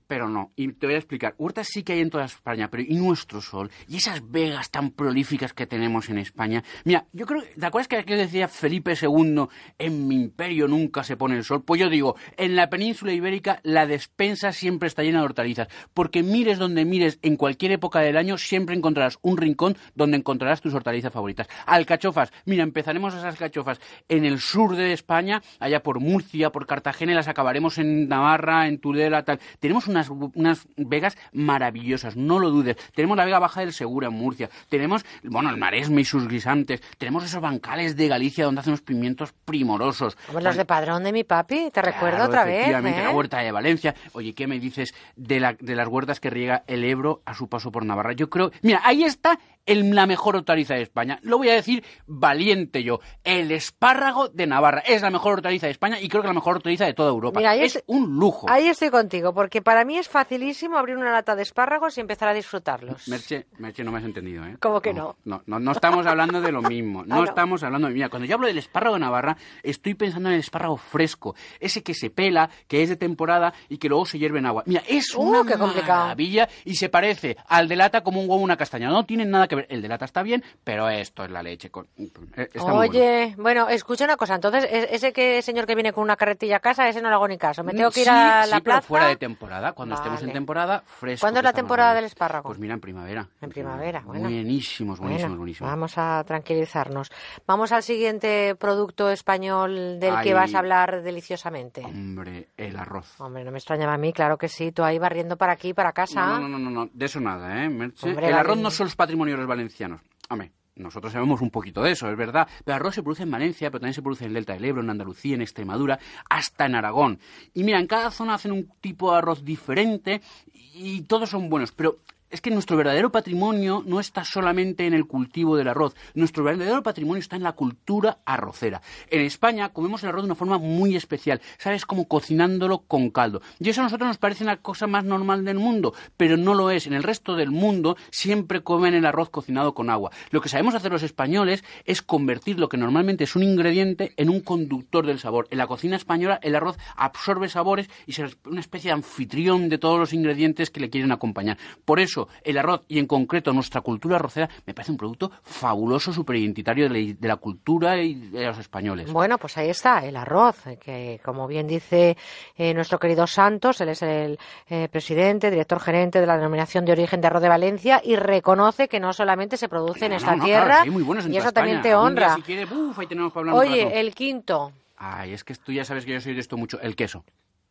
pero 0.07 0.29
no. 0.29 0.51
Y 0.55 0.71
te 0.73 0.87
voy 0.87 0.95
a 0.95 0.99
explicar. 0.99 1.35
Huertas 1.37 1.67
sí 1.67 1.83
que 1.83 1.93
hay 1.93 1.99
en 1.99 2.09
toda 2.09 2.25
España, 2.25 2.69
pero 2.69 2.83
¿y 2.83 2.95
nuestro 2.95 3.41
sol? 3.41 3.69
¿Y 3.87 3.97
esas 3.97 4.21
vegas 4.29 4.71
tan 4.71 4.91
prolíficas 4.91 5.53
que 5.53 5.67
tenemos 5.67 6.09
en 6.09 6.17
España? 6.17 6.63
Mira, 6.85 7.05
yo 7.13 7.25
creo. 7.25 7.43
¿Te 7.59 7.65
acuerdas 7.65 7.87
que 7.87 7.97
aquí 7.97 8.13
decía 8.13 8.47
Felipe 8.47 8.93
II, 8.99 9.47
en 9.77 10.07
mi 10.07 10.15
imperio 10.15 10.67
nunca 10.67 11.03
se 11.03 11.17
pone 11.17 11.35
el 11.37 11.43
sol? 11.43 11.63
Pues 11.63 11.81
yo 11.81 11.89
digo, 11.89 12.15
en 12.37 12.55
la 12.55 12.69
península 12.69 13.11
ibérica 13.11 13.59
la 13.63 13.85
despensa 13.85 14.51
siempre 14.51 14.87
está 14.87 15.03
llena 15.03 15.19
de 15.19 15.25
hortalizas. 15.25 15.67
Porque 15.93 16.23
mires 16.23 16.57
donde 16.57 16.85
mires, 16.85 17.19
en 17.21 17.35
cualquier 17.35 17.73
época 17.73 17.99
del 17.99 18.17
año, 18.17 18.37
siempre 18.37 18.75
encontrarás 18.75 19.19
un 19.21 19.37
rincón 19.37 19.77
donde 19.95 20.17
encontrarás 20.17 20.61
tus 20.61 20.73
hortalizas 20.73 21.11
favoritas. 21.11 21.47
Alcachofas. 21.65 22.31
Mira, 22.45 22.63
empezaremos 22.63 23.13
esas 23.13 23.25
alcachofas 23.25 23.79
en 24.07 24.25
el 24.25 24.39
sur 24.39 24.75
de 24.75 24.93
España, 24.93 25.41
allá 25.59 25.83
por 25.83 25.99
Murcia, 25.99 26.51
por 26.51 26.65
Cartagena, 26.65 27.11
y 27.11 27.15
las 27.15 27.27
acabaremos 27.27 27.77
en 27.77 28.07
Navarra, 28.07 28.67
en 28.67 28.79
Tudela, 28.79 29.23
tal. 29.23 29.39
Tenemos 29.59 29.87
unas, 30.09 30.31
unas 30.35 30.67
vegas 30.77 31.17
maravillosas, 31.33 32.15
no 32.15 32.39
lo 32.39 32.49
dudes. 32.49 32.77
Tenemos 32.93 33.17
la 33.17 33.25
Vega 33.25 33.39
Baja 33.39 33.61
del 33.61 33.73
Segura 33.73 34.07
en 34.07 34.13
Murcia. 34.13 34.49
Tenemos, 34.69 35.05
bueno, 35.23 35.49
el 35.49 35.57
Maresme 35.57 36.01
y 36.01 36.05
sus 36.05 36.27
guisantes. 36.27 36.81
Tenemos 36.97 37.23
esos 37.23 37.41
bancales 37.41 37.95
de 37.95 38.07
Galicia 38.07 38.45
donde 38.45 38.61
hacen 38.61 38.71
unos 38.71 38.81
pimientos 38.81 39.33
primorosos. 39.45 40.17
Hombre, 40.27 40.43
los 40.43 40.55
de 40.57 40.65
padrón 40.65 41.03
de 41.03 41.11
mi 41.11 41.23
papi, 41.23 41.69
te 41.71 41.81
recuerdo 41.81 42.17
Claro, 42.17 42.29
otra 42.29 42.45
vez. 42.45 42.67
¿eh? 42.67 43.03
la 43.03 43.11
huerta 43.11 43.39
de 43.39 43.51
Valencia. 43.51 43.95
Oye, 44.13 44.33
¿qué 44.33 44.47
me 44.47 44.59
dices 44.59 44.93
de, 45.15 45.39
la- 45.39 45.53
de 45.59 45.75
las 45.75 45.87
huertas 45.87 46.19
que 46.19 46.29
riega 46.29 46.63
el 46.67 46.83
Ebro 46.83 47.21
a 47.25 47.33
su 47.33 47.47
paso 47.47 47.71
por 47.71 47.85
Navarra? 47.85 48.13
Yo 48.13 48.29
creo... 48.29 48.51
Mira, 48.61 48.81
ahí 48.83 49.03
está 49.03 49.39
el- 49.67 49.93
la 49.93 50.07
mejor 50.07 50.35
hortaliza 50.35 50.73
de 50.73 50.81
España. 50.81 51.19
Lo 51.21 51.37
voy 51.37 51.49
a 51.49 51.53
decir 51.53 51.83
valiente 52.07 52.83
yo. 52.83 52.99
El 53.23 53.51
espárrago 53.51 54.29
de 54.29 54.47
Navarra. 54.47 54.79
Es 54.79 55.01
la 55.01 55.11
mejor 55.11 55.33
hortaliza 55.33 55.67
de 55.67 55.71
España 55.73 55.99
y 56.01 56.09
creo 56.09 56.21
que 56.23 56.27
la 56.29 56.33
mejor 56.33 56.55
hortaliza 56.55 56.85
de 56.85 56.93
toda 56.93 57.09
Europa. 57.09 57.39
Mira, 57.39 57.55
es 57.55 57.83
un 57.85 58.15
lujo. 58.17 58.47
Ahí 58.49 58.67
estoy 58.67 58.89
contigo, 58.89 59.33
porque 59.33 59.61
para 59.61 59.85
mí 59.85 59.97
es 59.97 60.07
facilísimo 60.09 60.77
abrir 60.77 60.97
una 60.97 61.11
lata 61.11 61.35
de 61.35 61.43
espárragos 61.43 61.97
y 61.97 62.01
empezar 62.01 62.29
a 62.29 62.33
disfrutarlos. 62.33 63.07
Merche, 63.07 63.45
Merche, 63.59 63.83
no 63.83 63.91
me 63.91 63.99
has 63.99 64.05
entendido, 64.05 64.45
¿eh? 64.45 64.55
¿Cómo 64.59 64.81
que 64.81 64.93
no? 64.93 65.15
No, 65.25 65.43
no, 65.45 65.59
no 65.59 65.71
estamos 65.71 66.05
hablando 66.07 66.41
de 66.41 66.51
lo 66.51 66.61
mismo. 66.61 67.03
No, 67.05 67.15
Ah, 67.15 67.19
no. 67.19 67.23
estamos 67.25 67.61
hablando 67.63 67.87
de... 67.87 67.93
Mira, 67.93 68.09
cuando 68.09 68.25
yo 68.27 68.35
hablo 68.35 68.47
del 68.47 68.57
espárrago 68.57 68.95
de 68.95 69.01
Navarra, 69.01 69.37
estoy 69.63 69.93
pensando 69.93 70.29
en 70.29 70.35
el 70.35 70.39
espárrago 70.41 70.77
fresco. 70.77 71.35
Ese 71.59 71.83
que 71.83 71.93
se 71.93 72.09
pela, 72.09 72.49
que 72.67 72.83
es 72.83 72.89
de 72.89 72.95
temporada 72.95 73.53
y 73.69 73.77
que 73.77 73.89
luego 73.89 74.05
se 74.05 74.17
hierve 74.19 74.39
en 74.39 74.45
agua. 74.45 74.63
Mira, 74.65 74.83
es 74.87 75.13
Uh, 75.15 75.21
una 75.21 75.43
qué 75.51 75.57
complicado. 75.57 76.03
maravilla 76.03 76.47
y 76.63 76.75
se 76.75 76.89
parece 76.89 77.37
al 77.47 77.67
de 77.67 77.75
lata 77.75 78.01
como 78.01 78.21
un 78.21 78.29
huevo 78.29 78.41
una 78.41 78.55
castaña. 78.57 78.87
No 78.89 79.05
tienen 79.05 79.29
nada 79.31 79.47
que 79.47 79.56
ver. 79.57 79.67
El 79.69 79.81
de 79.81 79.87
lata 79.87 80.05
está 80.05 80.23
bien, 80.23 80.43
pero 80.63 80.89
esto 80.89 81.23
es 81.25 81.31
la 81.31 81.43
leche. 81.43 81.69
Con... 81.69 81.87
eh, 81.97 82.49
muy 82.55 82.61
bueno. 82.63 82.75
Oye, 82.79 83.35
bueno. 83.37 83.69
escucha 83.69 84.05
una 84.05 84.17
cosa, 84.17 84.35
entonces, 84.35 84.63
e- 84.69 84.95
ese 84.95 85.11
que 85.13 85.41
señor 85.41 85.65
que 85.65 85.75
viene 85.75 85.91
con 85.93 86.03
una 86.03 86.15
carretilla 86.15 86.57
a 86.57 86.59
casa, 86.59 86.87
ese 86.87 87.01
no 87.01 87.09
le 87.09 87.15
hago 87.15 87.27
ni 87.27 87.37
caso. 87.37 87.63
Me 87.63 87.73
tengo 87.73 87.91
que 87.91 88.01
ir 88.01 88.05
Sí, 88.07 88.11
a 88.13 88.43
sí, 88.45 88.49
la 88.51 88.55
pero 88.57 88.63
plaza. 88.63 88.81
fuera 88.87 89.07
de 89.07 89.15
temporada. 89.17 89.73
Cuando 89.73 89.95
estemos 89.95 90.21
en 90.23 90.31
temporada, 90.31 90.81
fresco. 90.85 91.23
¿Cuándo 91.25 91.39
es 91.39 91.43
la 91.43 91.53
temporada 91.53 91.93
del 91.93 92.05
espárrago? 92.05 92.47
Pues 92.47 92.59
mira, 92.59 92.73
en 92.73 92.79
primavera. 92.79 93.27
En 93.41 93.49
primavera, 93.49 94.01
bueno. 94.05 94.23
Buenísimos, 94.29 94.99
buenísimos, 94.99 95.21
Bueno, 95.31 95.37
buenísimos. 95.37 95.69
Vamos 95.71 95.93
a 95.97 96.23
tranquilizarnos. 96.25 97.11
Vamos 97.45 97.71
al 97.71 97.83
siguiente 97.83 98.55
producto 98.55 99.09
español 99.09 99.99
del 99.99 100.21
que 100.21 100.33
vas 100.33 100.53
a 100.55 100.59
hablar 100.59 101.01
deliciosamente. 101.01 101.81
Hombre, 101.83 102.49
el 102.57 102.77
arroz. 102.77 103.19
Hombre, 103.19 103.43
no 103.43 103.51
me 103.51 103.57
extrañaba 103.57 103.93
a 103.93 103.97
mí, 103.97 104.13
claro 104.13 104.37
que 104.37 104.47
sí. 104.47 104.71
Tú 104.71 104.83
ahí 104.83 104.99
barriendo 104.99 105.37
para 105.37 105.53
aquí, 105.53 105.73
para 105.73 105.91
casa. 105.91 106.25
No, 106.25 106.39
no, 106.41 106.47
no, 106.49 106.59
no, 106.59 106.69
no, 106.69 106.89
de 106.93 107.05
eso 107.05 107.19
nada, 107.19 107.63
¿eh? 107.63 107.69
Merche? 107.69 108.07
Hombre, 108.09 108.27
el 108.29 108.33
arroz 108.35 108.57
no 108.57 108.69
solo 108.71 108.87
es 108.89 108.95
patrimonio 108.95 109.35
valencianos. 109.47 110.01
Hombre, 110.29 110.51
nosotros 110.77 111.13
sabemos 111.13 111.41
un 111.41 111.49
poquito 111.49 111.81
de 111.81 111.91
eso, 111.91 112.09
es 112.09 112.17
verdad. 112.17 112.47
Pero 112.63 112.75
arroz 112.75 112.95
se 112.95 113.03
produce 113.03 113.23
en 113.23 113.31
Valencia, 113.31 113.69
pero 113.69 113.79
también 113.79 113.93
se 113.93 114.01
produce 114.01 114.25
en 114.25 114.29
el 114.29 114.35
Delta 114.35 114.53
del 114.53 114.65
Ebro, 114.65 114.81
en 114.81 114.89
Andalucía, 114.89 115.35
en 115.35 115.41
Extremadura, 115.41 115.99
hasta 116.29 116.65
en 116.65 116.75
Aragón. 116.75 117.19
Y 117.53 117.63
mira, 117.63 117.79
en 117.79 117.87
cada 117.87 118.11
zona 118.11 118.35
hacen 118.35 118.51
un 118.51 118.69
tipo 118.79 119.11
de 119.11 119.17
arroz 119.17 119.43
diferente 119.43 120.21
y 120.53 121.01
todos 121.01 121.29
son 121.29 121.49
buenos, 121.49 121.71
pero... 121.71 121.97
Es 122.29 122.41
que 122.41 122.51
nuestro 122.51 122.75
verdadero 122.75 123.09
patrimonio 123.09 123.83
no 123.85 124.01
está 124.01 124.25
solamente 124.25 124.85
en 124.85 124.93
el 124.93 125.07
cultivo 125.07 125.55
del 125.55 125.69
arroz. 125.69 125.95
Nuestro 126.13 126.43
verdadero 126.43 126.83
patrimonio 126.83 127.21
está 127.21 127.37
en 127.37 127.43
la 127.43 127.53
cultura 127.53 128.17
arrocera. 128.25 128.81
En 129.09 129.21
España 129.21 129.69
comemos 129.69 130.03
el 130.03 130.09
arroz 130.09 130.23
de 130.23 130.25
una 130.25 130.35
forma 130.35 130.57
muy 130.57 130.97
especial. 130.97 131.39
¿Sabes? 131.57 131.85
Como 131.85 132.09
cocinándolo 132.09 132.79
con 132.79 133.11
caldo. 133.11 133.41
Y 133.59 133.69
eso 133.69 133.79
a 133.79 133.85
nosotros 133.85 134.09
nos 134.09 134.17
parece 134.17 134.43
la 134.43 134.57
cosa 134.57 134.87
más 134.87 135.05
normal 135.05 135.45
del 135.45 135.57
mundo, 135.57 135.93
pero 136.17 136.35
no 136.35 136.53
lo 136.53 136.69
es. 136.69 136.85
En 136.85 136.93
el 136.93 137.03
resto 137.03 137.37
del 137.37 137.51
mundo 137.51 137.95
siempre 138.11 138.61
comen 138.61 138.93
el 138.93 139.05
arroz 139.05 139.29
cocinado 139.29 139.73
con 139.73 139.89
agua. 139.89 140.11
Lo 140.29 140.41
que 140.41 140.49
sabemos 140.49 140.75
hacer 140.75 140.91
los 140.91 141.03
españoles 141.03 141.63
es 141.85 142.01
convertir 142.01 142.59
lo 142.59 142.67
que 142.67 142.75
normalmente 142.75 143.23
es 143.23 143.37
un 143.37 143.43
ingrediente 143.43 144.11
en 144.17 144.29
un 144.29 144.41
conductor 144.41 145.05
del 145.05 145.19
sabor. 145.19 145.47
En 145.49 145.59
la 145.59 145.67
cocina 145.67 145.95
española 145.95 146.39
el 146.41 146.55
arroz 146.55 146.77
absorbe 146.97 147.47
sabores 147.47 147.89
y 148.05 148.11
se 148.11 148.27
una 148.43 148.59
especie 148.59 148.89
de 148.89 148.95
anfitrión 148.95 149.69
de 149.69 149.77
todos 149.77 149.97
los 149.97 150.11
ingredientes 150.11 150.69
que 150.69 150.81
le 150.81 150.89
quieren 150.89 151.13
acompañar. 151.13 151.57
Por 151.85 152.01
eso 152.01 152.16
el 152.43 152.57
arroz 152.57 152.83
y 152.87 152.99
en 152.99 153.07
concreto 153.07 153.53
nuestra 153.53 153.81
cultura 153.81 154.15
arrocera 154.15 154.49
me 154.65 154.73
parece 154.73 154.91
un 154.91 154.97
producto 154.97 155.31
fabuloso, 155.43 156.11
superidentitario 156.11 156.89
de 156.89 156.89
la, 156.89 157.15
de 157.19 157.27
la 157.27 157.35
cultura 157.37 157.97
y 158.01 158.15
de 158.15 158.45
los 158.45 158.57
españoles. 158.57 159.11
Bueno, 159.11 159.37
pues 159.37 159.57
ahí 159.57 159.69
está, 159.69 160.05
el 160.05 160.15
arroz, 160.15 160.63
que 160.79 161.19
como 161.23 161.47
bien 161.47 161.67
dice 161.67 162.17
eh, 162.55 162.73
nuestro 162.73 162.99
querido 162.99 163.27
Santos, 163.27 163.81
él 163.81 163.89
es 163.89 164.01
el 164.01 164.39
eh, 164.69 164.87
presidente, 164.89 165.51
director 165.51 165.79
gerente 165.79 166.19
de 166.19 166.25
la 166.25 166.37
denominación 166.37 166.85
de 166.85 166.93
origen 166.93 167.21
de 167.21 167.27
arroz 167.27 167.41
de 167.41 167.49
Valencia 167.49 168.01
y 168.03 168.15
reconoce 168.15 168.87
que 168.87 168.99
no 168.99 169.13
solamente 169.13 169.57
se 169.57 169.69
produce 169.69 170.05
en 170.05 170.13
esta 170.13 170.35
no, 170.35 170.45
tierra 170.45 170.85
muy 170.85 171.03
en 171.19 171.33
y 171.33 171.37
eso 171.37 171.51
también 171.51 171.81
te 171.81 171.89
día, 171.89 171.99
honra. 171.99 172.35
si 172.35 172.41
quiere, 172.41 172.65
uf, 172.65 172.97
ahí 172.97 173.07
tenemos 173.07 173.33
que 173.33 173.39
hablar. 173.39 173.55
Oye, 173.55 173.99
el 173.99 174.13
quinto, 174.13 174.71
Ay, 174.97 175.33
es 175.33 175.43
que 175.43 175.53
tú 175.53 175.71
ya 175.71 175.85
sabes 175.85 176.05
que 176.05 176.13
yo 176.13 176.21
soy 176.21 176.33
de 176.33 176.39
esto 176.39 176.57
mucho. 176.57 176.81
El 176.81 176.95
queso. 176.95 177.23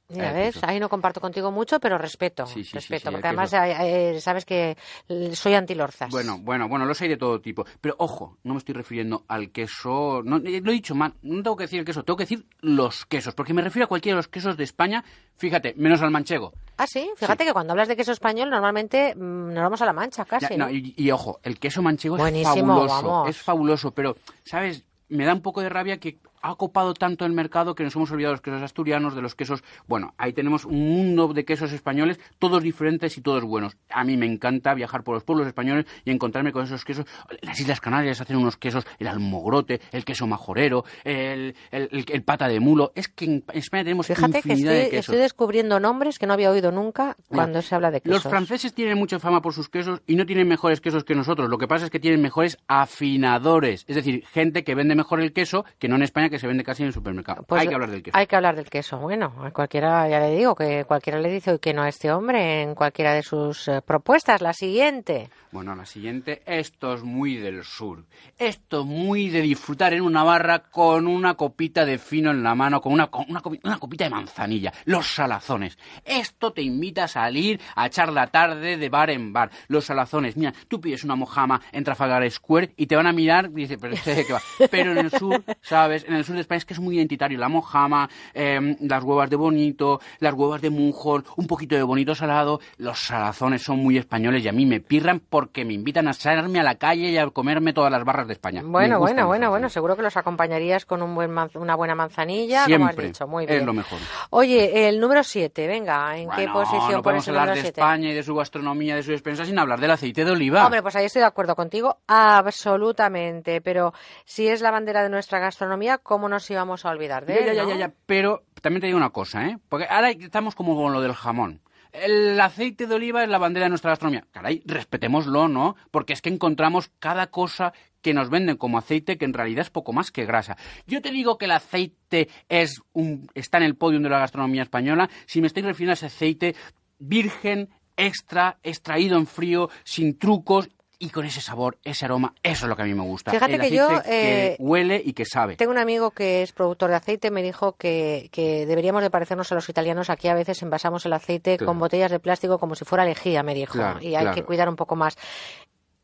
Ya 0.09 0.29
El 0.31 0.35
ves, 0.35 0.55
queso. 0.55 0.67
ahí 0.69 0.79
no 0.79 0.89
comparto 0.89 1.21
contigo 1.21 1.51
mucho, 1.51 1.81
pero 1.81 1.99
respeto, 1.99 2.47
Sí, 2.47 2.63
sí, 2.65 2.73
respeto, 2.75 3.09
sí, 3.09 3.13
porque 3.13 3.27
además 3.29 3.53
eh, 3.53 4.15
eh, 4.17 4.21
sabes 4.21 4.45
que 4.45 4.77
eh, 5.09 5.35
soy 5.35 5.55
antilorzas. 5.55 6.11
Bueno, 6.11 6.39
bueno, 6.39 6.69
bueno, 6.69 6.85
los 6.85 7.01
hay 7.03 7.09
de 7.09 7.17
todo 7.17 7.41
tipo. 7.41 7.65
Pero 7.81 7.97
ojo, 7.99 8.39
no 8.45 8.55
me 8.55 8.59
estoy 8.59 8.75
refiriendo 8.75 9.25
al 9.29 9.51
queso. 9.51 10.23
No, 10.25 10.37
eh, 10.37 10.61
lo 10.63 10.71
he 10.71 10.75
dicho 10.75 10.95
mal, 10.95 11.15
no 11.23 11.43
tengo 11.43 11.57
que 11.57 11.65
decir 11.65 11.81
el 11.81 11.85
queso, 11.85 12.05
tengo 12.05 12.17
que 12.17 12.25
decir 12.25 12.47
los 12.61 13.05
quesos. 13.07 13.35
Porque 13.35 13.53
me 13.55 13.63
refiero 13.63 13.85
a 13.87 13.89
cualquiera 13.89 14.15
de 14.15 14.19
los 14.21 14.29
quesos 14.29 14.57
de 14.57 14.65
España, 14.65 15.05
fíjate, 15.37 15.75
menos 15.77 16.01
al 16.03 16.11
manchego. 16.11 16.53
Ah, 16.79 16.87
sí, 16.87 17.11
fíjate 17.17 17.45
que 17.45 17.53
cuando 17.53 17.73
hablas 17.73 17.89
de 17.89 17.97
queso 17.97 18.13
español 18.13 18.51
normalmente 18.51 19.15
mm, 19.15 19.53
nos 19.55 19.63
vamos 19.63 19.81
a 19.83 19.87
la 19.87 19.93
mancha 19.93 20.25
casi. 20.25 20.47
Ya, 20.51 20.57
no, 20.57 20.67
¿no? 20.67 20.71
y, 20.71 20.95
y 20.97 21.11
ojo, 21.11 21.41
el 21.43 21.59
queso 21.59 21.83
manchego 21.83 22.17
es 22.27 22.43
fabuloso. 22.45 22.87
vamos. 23.03 23.29
Es 23.31 23.39
fabuloso, 23.39 23.91
pero, 23.93 24.17
¿sabes? 24.45 24.85
Me 25.09 25.25
da 25.25 25.33
un 25.35 25.41
poco 25.41 25.63
de 25.63 25.69
rabia 25.69 25.99
que 25.99 26.19
ha 26.43 26.55
copado 26.57 26.95
tanto 26.95 27.25
el 27.25 27.33
mercado 27.33 27.75
que 27.75 27.85
nos 27.85 27.95
hemos 27.97 28.11
olvidado 28.11 28.33
de 28.33 28.37
los 28.37 28.43
quesos 28.43 28.63
asturianos, 28.63 29.15
de 29.15 29.23
los 29.23 29.35
quesos... 29.35 29.63
Bueno, 29.87 30.15
ahí 30.19 30.33
tenemos 30.33 30.65
un 30.65 30.89
mundo 30.89 31.33
de 31.33 31.45
quesos 31.45 31.73
españoles, 31.73 32.19
todos 32.39 32.63
diferentes 32.63 33.17
y 33.19 33.21
todos 33.21 33.45
buenos. 33.45 33.77
A 33.91 34.05
mí 34.05 34.17
me 34.17 34.27
encanta 34.27 34.75
viajar 34.75 35.03
por 35.05 35.15
los 35.15 35.25
pueblos 35.25 35.47
españoles 35.47 35.87
y 36.05 36.11
encontrarme 36.11 36.53
con 36.53 36.65
esos 36.65 36.85
quesos. 36.85 37.07
Las 37.43 37.59
Islas 37.61 37.81
Canarias 37.81 38.21
hacen 38.21 38.37
unos 38.37 38.57
quesos, 38.57 38.87
el 38.99 39.09
almogrote, 39.09 39.81
el 39.93 40.05
queso 40.05 40.27
majorero, 40.27 40.85
el, 41.05 41.55
el- 41.71 41.89
el- 41.93 42.05
el 42.13 42.23
pata 42.23 42.49
de 42.49 42.61
mulo. 42.61 42.93
Es 42.95 43.09
que 43.09 43.25
en 43.25 43.45
España 43.53 43.85
tenemos 43.85 44.07
Fíjate 44.07 44.33
que 44.43 44.49
infinidad 44.49 44.73
de 44.73 44.79
estoy, 44.83 44.91
quesos. 44.99 45.09
estoy 45.15 45.23
descubriendo 45.23 45.81
nombres 45.81 46.19
que 46.19 46.27
no 46.27 46.33
había 46.35 46.51
oído 46.51 46.71
nunca 46.73 47.17
cuando 47.29 47.61
se 47.63 47.75
habla 47.75 47.91
de 47.91 48.01
quesos. 48.01 48.25
Los 48.25 48.31
franceses 48.31 48.73
tienen 48.75 48.99
mucha 48.99 49.19
fama 49.19 49.41
por 49.43 49.53
sus 49.53 49.69
quesos 49.69 50.01
y 50.07 50.17
no 50.17 50.27
tienen 50.27 50.49
mejores 50.49 50.81
quesos 50.81 51.05
que 51.05 51.15
nosotros. 51.15 51.49
Lo 51.49 51.59
que 51.59 51.67
pasa 51.69 51.85
es 51.87 51.91
que 51.91 52.01
tienen 52.01 52.21
mejores 52.23 52.59
afinadores. 52.69 53.85
Es 53.89 53.97
decir, 53.97 54.25
gente 54.27 54.65
que 54.65 54.75
vende 54.75 54.95
mejor 54.95 55.21
el 55.21 55.33
queso, 55.33 55.65
que 55.79 55.89
no 55.89 55.97
en 55.97 56.03
España, 56.03 56.26
España 56.27 56.31
que 56.31 56.39
se 56.39 56.47
vende 56.47 56.65
casi 56.65 56.83
en 56.83 56.89
el 56.89 56.93
supermercado. 56.93 57.43
Pues 57.45 57.63
Hay 57.63 57.69
que 57.69 57.75
hablar 57.75 57.91
del 57.91 58.03
queso. 58.03 58.17
Hay 58.17 58.27
que 58.27 58.37
hablar 58.37 58.57
del 58.57 58.69
queso. 58.71 58.99
Bueno, 58.99 59.33
a 59.43 59.51
cualquiera, 59.51 60.09
ya 60.09 60.21
le 60.21 60.35
digo, 60.37 60.55
que 60.55 60.85
cualquiera 60.85 61.19
le 61.21 61.31
dice 61.31 61.53
hoy 61.53 61.59
que 61.59 61.73
no 61.75 61.83
a 61.83 61.89
este 61.89 62.11
hombre 62.13 62.63
en 62.63 62.75
cualquiera 62.75 63.13
de 63.15 63.23
sus 63.23 63.69
eh, 63.69 63.81
propuestas. 63.85 64.41
La 64.41 64.53
siguiente. 64.53 65.31
Bueno, 65.53 65.75
la 65.75 65.87
siguiente, 65.87 66.43
esto 66.45 66.93
es 66.95 67.03
muy 67.03 67.37
del 67.37 67.65
sur. 67.65 68.05
Esto 68.39 68.81
es 68.81 68.87
muy 68.87 69.31
de 69.31 69.41
disfrutar 69.41 69.95
en 69.95 70.03
una 70.03 70.23
barra 70.23 70.59
con 70.59 71.07
una 71.07 71.35
copita 71.35 71.85
de 71.87 71.99
fino 71.99 72.31
en 72.31 72.43
la 72.43 72.55
mano, 72.55 72.81
con 72.81 72.93
una, 72.93 73.07
con 73.07 73.25
una, 73.29 73.41
copi- 73.41 73.61
una 73.65 73.79
copita 73.79 74.05
de 74.05 74.11
manzanilla. 74.11 74.73
Los 74.85 75.07
salazones. 75.07 75.79
Esto 76.05 76.53
te 76.53 76.63
invita 76.63 77.05
a 77.05 77.09
salir 77.09 77.61
a 77.75 77.87
echar 77.87 78.13
la 78.13 78.27
tarde 78.27 78.77
de 78.77 78.89
bar 78.89 79.11
en 79.11 79.33
bar. 79.33 79.51
Los 79.69 79.87
salazones. 79.87 80.37
Mira, 80.37 80.53
tú 80.69 80.81
pides 80.81 81.05
una 81.05 81.15
mojama 81.15 81.61
en 81.73 81.85
Trafalgar 81.85 82.29
Square 82.31 82.73
y 82.77 82.87
te 82.87 82.97
van 82.97 83.07
a 83.07 83.13
mirar 83.13 83.47
y 83.53 83.61
dices, 83.63 83.79
pero 83.81 83.95
este 83.95 84.15
de 84.15 84.27
qué 84.27 84.33
va. 84.33 84.43
Pero 84.71 84.93
en 84.93 84.99
el 84.99 85.11
sur, 85.11 85.43
¿sabes? 85.63 86.05
En 86.07 86.15
el 86.17 86.25
sur 86.25 86.35
de 86.35 86.41
España 86.43 86.59
es 86.59 86.65
que 86.65 86.75
es 86.75 86.81
muy 86.81 86.97
identitario. 86.97 87.39
La 87.39 87.49
mojama, 87.49 88.09
eh, 88.35 88.77
las 88.81 89.03
huevas 89.05 89.31
de 89.31 89.37
bonito, 89.37 90.01
las 90.21 90.35
huevas 90.35 90.61
de 90.61 90.71
mujol, 90.71 91.25
un 91.37 91.47
poquito 91.47 91.75
de 91.77 91.83
bonito 91.83 92.15
salado. 92.15 92.61
Los 92.79 92.99
salazones 92.99 93.63
son 93.63 93.79
muy 93.79 93.97
españoles 93.99 94.45
y 94.45 94.49
a 94.49 94.53
mí 94.53 94.67
me 94.67 94.81
pirran 94.81 95.21
porque 95.21 95.65
me 95.65 95.73
invitan 95.75 96.09
a 96.09 96.13
salirme 96.13 96.61
a 96.61 96.63
la 96.63 96.77
calle 96.77 97.11
y 97.11 97.19
a 97.19 97.27
comerme 97.31 97.73
todas 97.73 97.91
las 97.91 98.05
barras 98.05 98.27
de 98.27 98.33
España. 98.35 98.63
Bueno, 98.65 98.99
bueno, 98.99 99.27
bueno, 99.27 99.51
bueno. 99.51 99.69
Seguro 99.69 99.97
que 99.97 100.03
los 100.03 100.17
acompañarías 100.17 100.85
con 100.87 101.03
un 101.03 101.15
buen 101.15 101.31
manz- 101.31 101.57
una 101.57 101.75
buena 101.75 101.95
manzanilla, 101.95 102.65
como 102.65 102.87
has 102.87 102.93
Siempre 102.95 103.07
dicho. 103.07 103.27
Muy 103.27 103.47
bien. 103.47 103.61
es 103.61 103.67
lo 103.67 103.73
mejor. 103.73 103.99
Oye, 104.31 104.89
el 104.89 105.01
número 105.01 105.23
7, 105.23 105.67
venga, 105.67 106.17
¿en 106.17 106.29
qué 106.31 106.49
posición 106.49 106.93
no 106.93 107.03
podemos 107.03 107.27
el 107.29 107.37
hablar 107.39 107.55
de 107.55 107.61
7? 107.63 107.81
España 107.81 108.11
y 108.11 108.15
de 108.15 108.23
su 108.23 108.35
gastronomía, 108.35 108.97
de 108.97 109.03
su 109.03 109.11
despensa 109.11 109.45
sin 109.45 109.59
hablar 109.59 109.81
del 109.81 109.91
aceite 109.91 110.25
de 110.25 110.31
oliva. 110.31 110.65
Hombre, 110.65 110.83
pues 110.83 110.95
ahí 110.97 111.05
estoy 111.07 111.21
de 111.21 111.27
acuerdo 111.27 111.55
contigo, 111.57 111.99
absolutamente. 112.07 113.61
Pero 113.61 113.93
si 114.25 114.49
es 114.49 114.61
la 114.61 114.71
bandera 114.71 115.03
de 115.03 115.09
nuestra 115.09 115.39
gastronomía, 115.39 115.99
¿cómo 116.07 116.29
nos 116.29 116.49
íbamos 116.51 116.87
a 116.87 116.91
olvidar 116.91 117.27
de 117.27 117.39
él? 117.39 117.47
ya, 117.47 117.53
ya, 117.53 117.63
no? 117.65 117.69
ya, 117.71 117.77
ya, 117.77 117.93
pero 118.07 118.45
también 118.63 118.81
te 118.81 118.87
digo 118.87 118.97
una 118.97 119.11
cosa, 119.11 119.47
¿eh? 119.47 119.59
Porque 119.69 119.87
ahora 119.91 120.11
estamos 120.11 120.55
como 120.55 120.75
con 120.77 120.93
lo 120.93 121.03
del 121.03 121.13
jamón. 121.13 121.61
El 121.93 122.39
aceite 122.41 122.87
de 122.87 122.95
oliva 122.95 123.25
es 123.25 123.29
la 123.29 123.39
bandera 123.39 123.65
de 123.65 123.71
nuestra 123.71 123.91
gastronomía. 123.91 124.27
Caray, 124.31 124.63
respetémoslo, 124.67 125.49
¿no? 125.49 125.77
Porque 125.91 126.13
es 126.13 126.21
que 126.21 126.29
encontramos 126.29 126.91
cada 126.99 127.29
cosa 127.29 127.73
que 128.03 128.15
nos 128.15 128.31
venden 128.31 128.57
como 128.57 128.79
aceite 128.79 129.19
que 129.19 129.25
en 129.25 129.33
realidad 129.33 129.63
es 129.63 129.71
poco 129.71 129.93
más 129.93 130.11
que 130.11 130.27
grasa. 130.27 130.57
Yo 130.87 131.01
te 131.01 131.11
digo 131.11 131.39
que 131.39 131.47
el 131.47 131.53
aceite 131.53 132.29
es 132.49 132.83
un, 132.93 133.29
está 133.35 133.59
en 133.59 133.65
el 133.65 133.77
podio 133.77 133.99
de 133.99 134.09
la 134.09 134.19
gastronomía 134.19 134.63
española 134.63 135.09
si 135.27 135.41
me 135.41 135.47
estoy 135.47 135.63
refiriendo 135.63 135.93
a 135.93 135.95
ese 135.95 136.07
aceite 136.07 136.55
virgen, 136.99 137.71
extra, 137.97 138.59
extraído 138.63 139.17
en 139.17 139.27
frío, 139.27 139.71
sin 139.85 140.19
trucos 140.19 140.69
y 140.99 141.11
con 141.11 141.27
ese 141.27 141.41
sabor, 141.41 141.79
ese 141.85 142.07
aroma. 142.07 142.33
Eso 142.43 142.65
es 142.65 142.69
lo 142.71 142.77
que 142.77 142.83
a 142.83 142.85
mí 142.87 142.95
me 142.95 143.03
gusta. 143.03 143.31
Fíjate 143.31 143.55
el 143.57 143.61
que 143.61 143.71
yo, 143.71 143.89
que 144.03 144.47
eh, 144.47 144.57
huele 144.59 145.03
y 145.05 145.13
que 145.13 145.25
sabe. 145.27 145.57
Tengo 145.57 145.73
un 145.73 145.79
amigo 145.79 146.11
que 146.11 146.43
es 146.43 146.53
productor 146.53 146.89
de 146.91 146.97
aceite, 146.97 147.31
me 147.31 147.43
dijo 147.43 147.73
que, 147.77 148.29
que 148.33 148.65
deberíamos 148.67 149.03
de 149.03 149.11
parecernos 149.11 149.53
a 149.53 149.55
los 149.55 149.69
italianos. 149.69 150.09
Aquí 150.09 150.29
a 150.29 150.35
veces 150.35 150.63
envasamos 150.63 151.05
el 151.05 151.13
aceite 151.13 151.59
Claro. 151.59 151.67
con 151.73 151.79
botellas 151.79 152.11
de 152.11 152.19
plástico 152.19 152.59
como 152.59 152.75
si 152.75 152.85
fuera 152.85 153.05
lejía, 153.05 153.43
me 153.43 153.55
dijo. 153.55 153.75
Claro, 153.75 154.01
y 154.01 154.15
hay 154.15 154.23
claro. 154.23 154.35
que 154.35 154.45
cuidar 154.45 154.69
un 154.69 154.77
poco 154.77 154.97
más. 154.97 155.19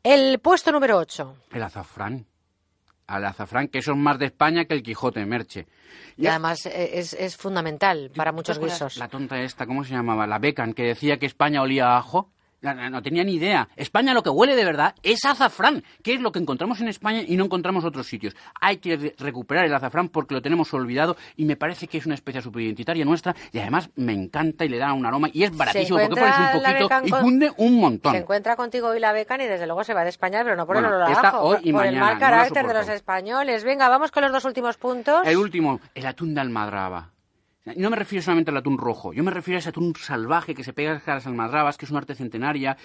El 0.03 0.39
puesto 0.41 0.73
número 0.73 0.99
8. 0.99 1.37
El 1.53 1.63
azafrán. 1.63 2.27
Al 3.07 3.25
azafrán, 3.25 3.69
que 3.69 3.79
eso 3.79 3.93
es 3.93 3.99
más 3.99 4.19
de 4.19 4.27
España 4.27 4.65
que 4.65 4.75
el 4.75 4.83
Quijote 4.83 5.25
Merche. 5.27 5.67
Y 6.17 6.27
además 6.27 6.67
eh, 6.67 6.99
es, 6.99 7.13
es 7.15 7.37
fundamental 7.37 8.11
para 8.15 8.33
muchos 8.33 8.57
¿Te 8.57 8.61
acuerdas 8.61 8.79
guisos. 8.81 8.97
La 8.99 9.09
tonta 9.09 9.41
esta, 9.41 9.67
¿cómo 9.67 9.85
se 9.85 9.93
llamaba? 9.93 10.27
La 10.27 10.39
Becan, 10.39 10.73
que 10.73 10.83
decía 10.85 11.19
que 11.19 11.27
España 11.27 11.63
olía 11.63 11.89
a 11.89 11.99
ajo. 11.99 12.31
No, 12.63 12.73
no, 12.75 12.89
no 12.91 13.03
tenía 13.03 13.25
ni 13.25 13.35
idea. 13.35 13.69
España 13.77 14.15
lo 14.15 14.23
que 14.23 14.31
huele 14.31 14.55
de 14.57 14.65
verdad 14.65 14.95
es 15.03 15.25
azafrán, 15.25 15.83
que 16.03 16.15
es 16.15 16.21
lo 16.21 16.31
que 16.33 16.39
encontramos 16.39 16.81
en 16.81 16.89
España 16.89 17.23
y 17.27 17.37
no 17.37 17.45
encontramos 17.45 17.83
en 17.85 17.89
otros 17.89 18.07
sitios. 18.07 18.35
Hay 18.61 18.77
que 18.79 18.97
re- 18.97 19.15
recuperar 19.19 19.65
el 19.67 19.75
azafrán 19.75 20.09
porque 20.09 20.35
lo 20.35 20.41
tenemos 20.43 20.73
olvidado 20.73 21.17
y 21.37 21.45
me 21.45 21.57
parece 21.57 21.89
que 21.89 21.99
es 21.99 22.07
una 22.07 22.15
especie 22.15 22.41
superidentitaria 22.41 23.05
nuestra 23.05 23.35
y 23.53 23.59
además 23.59 23.91
me 23.97 24.13
encanta 24.13 24.65
y 24.65 24.69
le 24.69 24.79
da 24.79 24.93
un 24.93 25.05
aroma 25.05 25.29
y 25.33 25.43
es 25.43 25.57
baratísimo 25.57 25.99
porque 25.99 26.21
pones 26.21 26.37
un 26.39 26.63
poquito 26.63 26.89
y 27.05 27.11
cunde 27.23 27.53
un 27.57 27.81
montón. 27.81 28.13
Se 28.13 28.19
encuentra 28.19 28.57
contigo 28.57 28.89
hoy 28.89 29.01
la 29.01 29.13
becan 29.13 29.41
y 29.41 29.47
desde 29.47 29.67
luego 29.67 29.83
se 29.85 29.93
va 29.95 30.05
de 30.05 30.11
España, 30.11 30.43
pero 30.45 30.55
no 30.57 30.65
por 30.67 30.77
Bueno, 30.77 30.89
el 30.89 30.95
olor 30.95 31.09
a 31.09 31.13
esta 31.13 31.29
ajo, 31.29 31.41
hoy 31.41 31.57
y 31.65 31.73
por 31.73 31.85
el 31.85 31.93
mañana, 31.97 32.05
mal 32.07 32.15
no 32.15 32.21
carácter 32.21 32.67
de 32.69 32.75
los 32.75 32.89
españoles. 32.89 33.65
Venga, 33.65 33.89
vamos 33.89 34.11
con 34.13 34.23
los 34.23 34.31
dos 34.33 34.45
últimos 34.45 34.77
puntos. 34.77 35.27
El 35.27 35.37
último, 35.37 35.81
el 35.95 36.07
atún 36.07 36.35
de 36.35 36.41
almadraba. 36.41 37.11
No 37.65 37.91
me 37.91 37.97
refiero 37.97 38.25
solamente 38.25 38.51
al 38.51 38.57
atún 38.57 38.77
rojo, 38.77 39.13
yo 39.13 39.23
me 39.23 39.31
refiero 39.31 39.57
a 39.57 39.61
ese 39.61 39.69
atún 39.69 39.95
salvaje 39.95 40.53
que 40.53 40.65
se 40.65 40.73
pega 40.73 41.01
a 41.07 41.15
las 41.15 41.27
almadrabas, 41.29 41.79
que 41.79 41.85
es 41.85 41.93
un 41.93 41.97
arte 41.97 42.17
centenaria. 42.17 42.77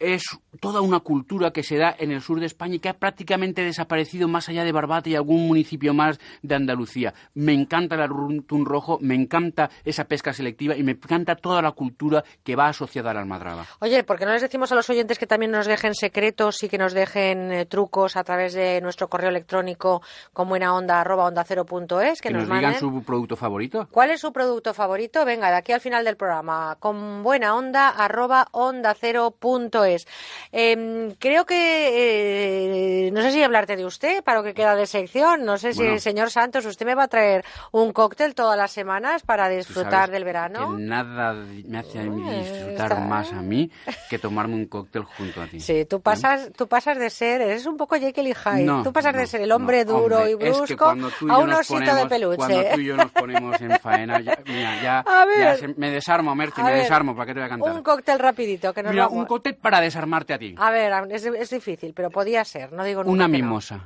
Es 0.00 0.24
toda 0.60 0.80
una 0.80 0.98
cultura 0.98 1.52
que 1.52 1.62
se 1.62 1.76
da 1.76 1.94
en 1.96 2.10
el 2.10 2.20
sur 2.20 2.40
de 2.40 2.46
España 2.46 2.74
y 2.74 2.78
que 2.80 2.88
ha 2.88 2.98
prácticamente 2.98 3.62
desaparecido 3.62 4.26
más 4.26 4.48
allá 4.48 4.64
de 4.64 4.72
Barbate 4.72 5.10
y 5.10 5.14
algún 5.14 5.46
municipio 5.46 5.94
más 5.94 6.18
de 6.42 6.56
Andalucía. 6.56 7.14
Me 7.34 7.52
encanta 7.52 7.94
el 7.94 8.02
atún 8.02 8.66
rojo, 8.66 8.98
me 9.00 9.14
encanta 9.14 9.70
esa 9.84 10.04
pesca 10.04 10.32
selectiva 10.32 10.76
y 10.76 10.82
me 10.82 10.92
encanta 10.92 11.36
toda 11.36 11.62
la 11.62 11.70
cultura 11.70 12.24
que 12.42 12.56
va 12.56 12.66
asociada 12.68 13.12
a 13.12 13.14
la 13.14 13.20
almadraba. 13.20 13.64
Oye, 13.80 14.02
¿por 14.02 14.18
qué 14.18 14.26
no 14.26 14.32
les 14.32 14.42
decimos 14.42 14.72
a 14.72 14.74
los 14.74 14.90
oyentes 14.90 15.20
que 15.20 15.28
también 15.28 15.52
nos 15.52 15.66
dejen 15.66 15.94
secretos 15.94 16.64
y 16.64 16.68
que 16.68 16.78
nos 16.78 16.94
dejen 16.94 17.52
eh, 17.52 17.66
trucos 17.66 18.16
a 18.16 18.24
través 18.24 18.54
de 18.54 18.80
nuestro 18.80 19.08
correo 19.08 19.30
electrónico 19.30 20.02
con 20.32 20.48
buena 20.48 20.74
onda 20.74 21.00
arroba 21.00 21.26
onda 21.26 21.44
cero 21.44 21.64
punto 21.64 22.00
es, 22.00 22.20
que, 22.20 22.30
Que, 22.30 22.34
nos, 22.34 22.48
manden 22.48 22.70
digan 22.70 22.80
su 22.80 23.02
producto 23.04 23.36
favorito. 23.36 23.86
cuál 23.92 24.10
es 24.10 24.15
su 24.18 24.32
producto 24.32 24.74
favorito. 24.74 25.24
Venga, 25.24 25.50
de 25.50 25.56
aquí 25.56 25.72
al 25.72 25.80
final 25.80 26.04
del 26.04 26.16
programa, 26.16 26.76
con 26.80 27.22
buena 27.22 27.54
onda 27.54 27.88
arroba 27.90 28.48
onda 28.52 28.94
cero 28.98 29.34
punto 29.38 29.84
es. 29.84 30.06
Em, 30.52 31.12
creo 31.18 31.44
que 31.46 33.06
eh, 33.06 33.10
no 33.12 33.22
sé 33.22 33.32
si 33.32 33.42
hablarte 33.42 33.76
de 33.76 33.84
usted 33.84 34.22
para 34.24 34.38
lo 34.38 34.44
que 34.44 34.54
queda 34.54 34.74
de 34.74 34.86
sección. 34.86 35.44
No 35.44 35.58
sé 35.58 35.72
Bueno. 35.74 35.94
si 35.94 36.00
señor 36.00 36.30
Santos 36.30 36.64
usted 36.66 36.86
me 36.86 36.94
va 36.94 37.04
a 37.04 37.08
traer 37.08 37.44
un 37.72 37.92
cóctel 37.92 38.34
todas 38.34 38.56
las 38.56 38.70
semanas 38.70 39.22
para 39.22 39.48
disfrutar 39.48 40.10
del 40.10 40.24
verano. 40.24 40.76
Que 40.76 40.82
nada 40.82 41.32
me 41.34 41.78
hace 41.78 42.02
disfrutar 42.04 42.92
está- 42.92 43.00
más 43.00 43.32
a 43.32 43.42
mí 43.42 43.70
que 44.10 44.18
tomarme 44.18 44.54
un 44.54 44.66
cóctel 44.66 45.04
junto 45.04 45.42
a 45.42 45.46
ti. 45.46 45.60
Sí, 45.60 45.84
tú 45.84 46.00
pasas, 46.00 46.50
tú 46.56 46.66
pasas 46.68 46.98
de 46.98 47.10
ser, 47.10 47.40
eres 47.40 47.66
un 47.66 47.76
poco 47.76 47.96
Jekyll 47.96 48.28
y 48.28 48.34
Hyde. 48.34 48.64
No, 48.64 48.82
tú 48.82 48.92
pasas 48.92 49.14
de 49.14 49.26
ser 49.26 49.40
el 49.42 49.52
hombre 49.52 49.84
no, 49.84 49.92
duro 50.00 50.16
hombre, 50.18 50.30
y 50.30 50.34
es 50.34 50.38
que 50.38 50.74
brusco 50.74 50.84
a 50.86 51.38
un 51.38 51.52
osito 51.52 51.94
de 51.94 52.06
peluche. 52.06 52.36
Cuando 52.36 52.64
tú 52.74 52.80
y 52.80 52.84
yo 52.86 52.96
nos 52.96 53.10
ponemos 53.10 53.60
en 53.60 53.70
faena, 53.80 54.05
ya, 54.20 54.38
mira, 54.46 54.82
ya, 54.82 54.98
A 55.06 55.24
ver. 55.26 55.38
ya 55.38 55.56
se- 55.56 55.74
me 55.76 55.90
desarmo, 55.90 56.34
Merche, 56.34 56.62
me 56.62 56.70
ver, 56.72 56.80
desarmo, 56.82 57.14
¿para 57.14 57.26
qué 57.26 57.34
te 57.34 57.40
voy 57.40 57.46
a 57.46 57.48
cantar? 57.50 57.72
Un 57.72 57.82
cóctel 57.82 58.18
rapidito 58.18 58.72
que 58.72 58.82
nos 58.82 58.92
Mira, 58.92 59.04
vamos. 59.06 59.18
un 59.20 59.26
cóctel 59.26 59.54
para 59.56 59.80
desarmarte 59.80 60.34
a 60.34 60.38
ti. 60.38 60.54
A 60.58 60.70
ver, 60.70 60.92
es, 61.10 61.24
es 61.26 61.50
difícil, 61.50 61.92
pero 61.94 62.10
podía 62.10 62.44
ser, 62.44 62.72
no 62.72 62.84
digo 62.84 63.02
nunca 63.02 63.12
Una 63.12 63.28
no. 63.28 63.32
mimosa. 63.32 63.80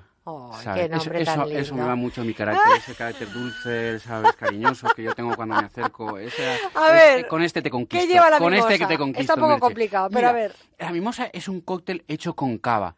¿sabes? 0.63 0.89
qué 0.91 0.97
eso, 0.97 1.13
eso, 1.13 1.45
eso 1.49 1.75
me 1.75 1.83
va 1.83 1.97
mucho 1.97 2.21
a 2.21 2.25
mi 2.25 2.35
carácter, 2.35 2.63
ese 2.77 2.95
carácter 2.95 3.33
dulce, 3.33 3.99
¿sabes? 3.99 4.33
Cariñoso 4.37 4.87
que 4.95 5.03
yo 5.03 5.13
tengo 5.15 5.35
cuando 5.35 5.57
me 5.57 5.67
acerco. 5.67 6.19
Ese- 6.19 6.47
A 6.47 6.55
este- 6.55 6.93
ver, 6.93 7.27
con 7.27 7.43
este 7.43 7.63
te 7.63 7.71
conquisto. 7.71 8.07
¿Qué 8.07 8.13
lleva 8.13 8.31
la 8.31 8.39
con 8.39 8.53
mimosa? 8.53 8.69
este 8.73 8.85
que 8.85 8.87
te 8.93 8.99
conquisto. 8.99 9.21
Está 9.23 9.35
un 9.35 9.41
poco 9.41 9.49
Merche. 9.51 9.61
complicado, 9.63 10.09
pero 10.13 10.29
a 10.29 10.33
ver. 10.33 10.55
La 10.79 10.93
mimosa 10.93 11.29
es 11.33 11.49
un 11.49 11.61
cóctel 11.63 12.05
hecho 12.07 12.37
con 12.37 12.59
cava. 12.59 12.95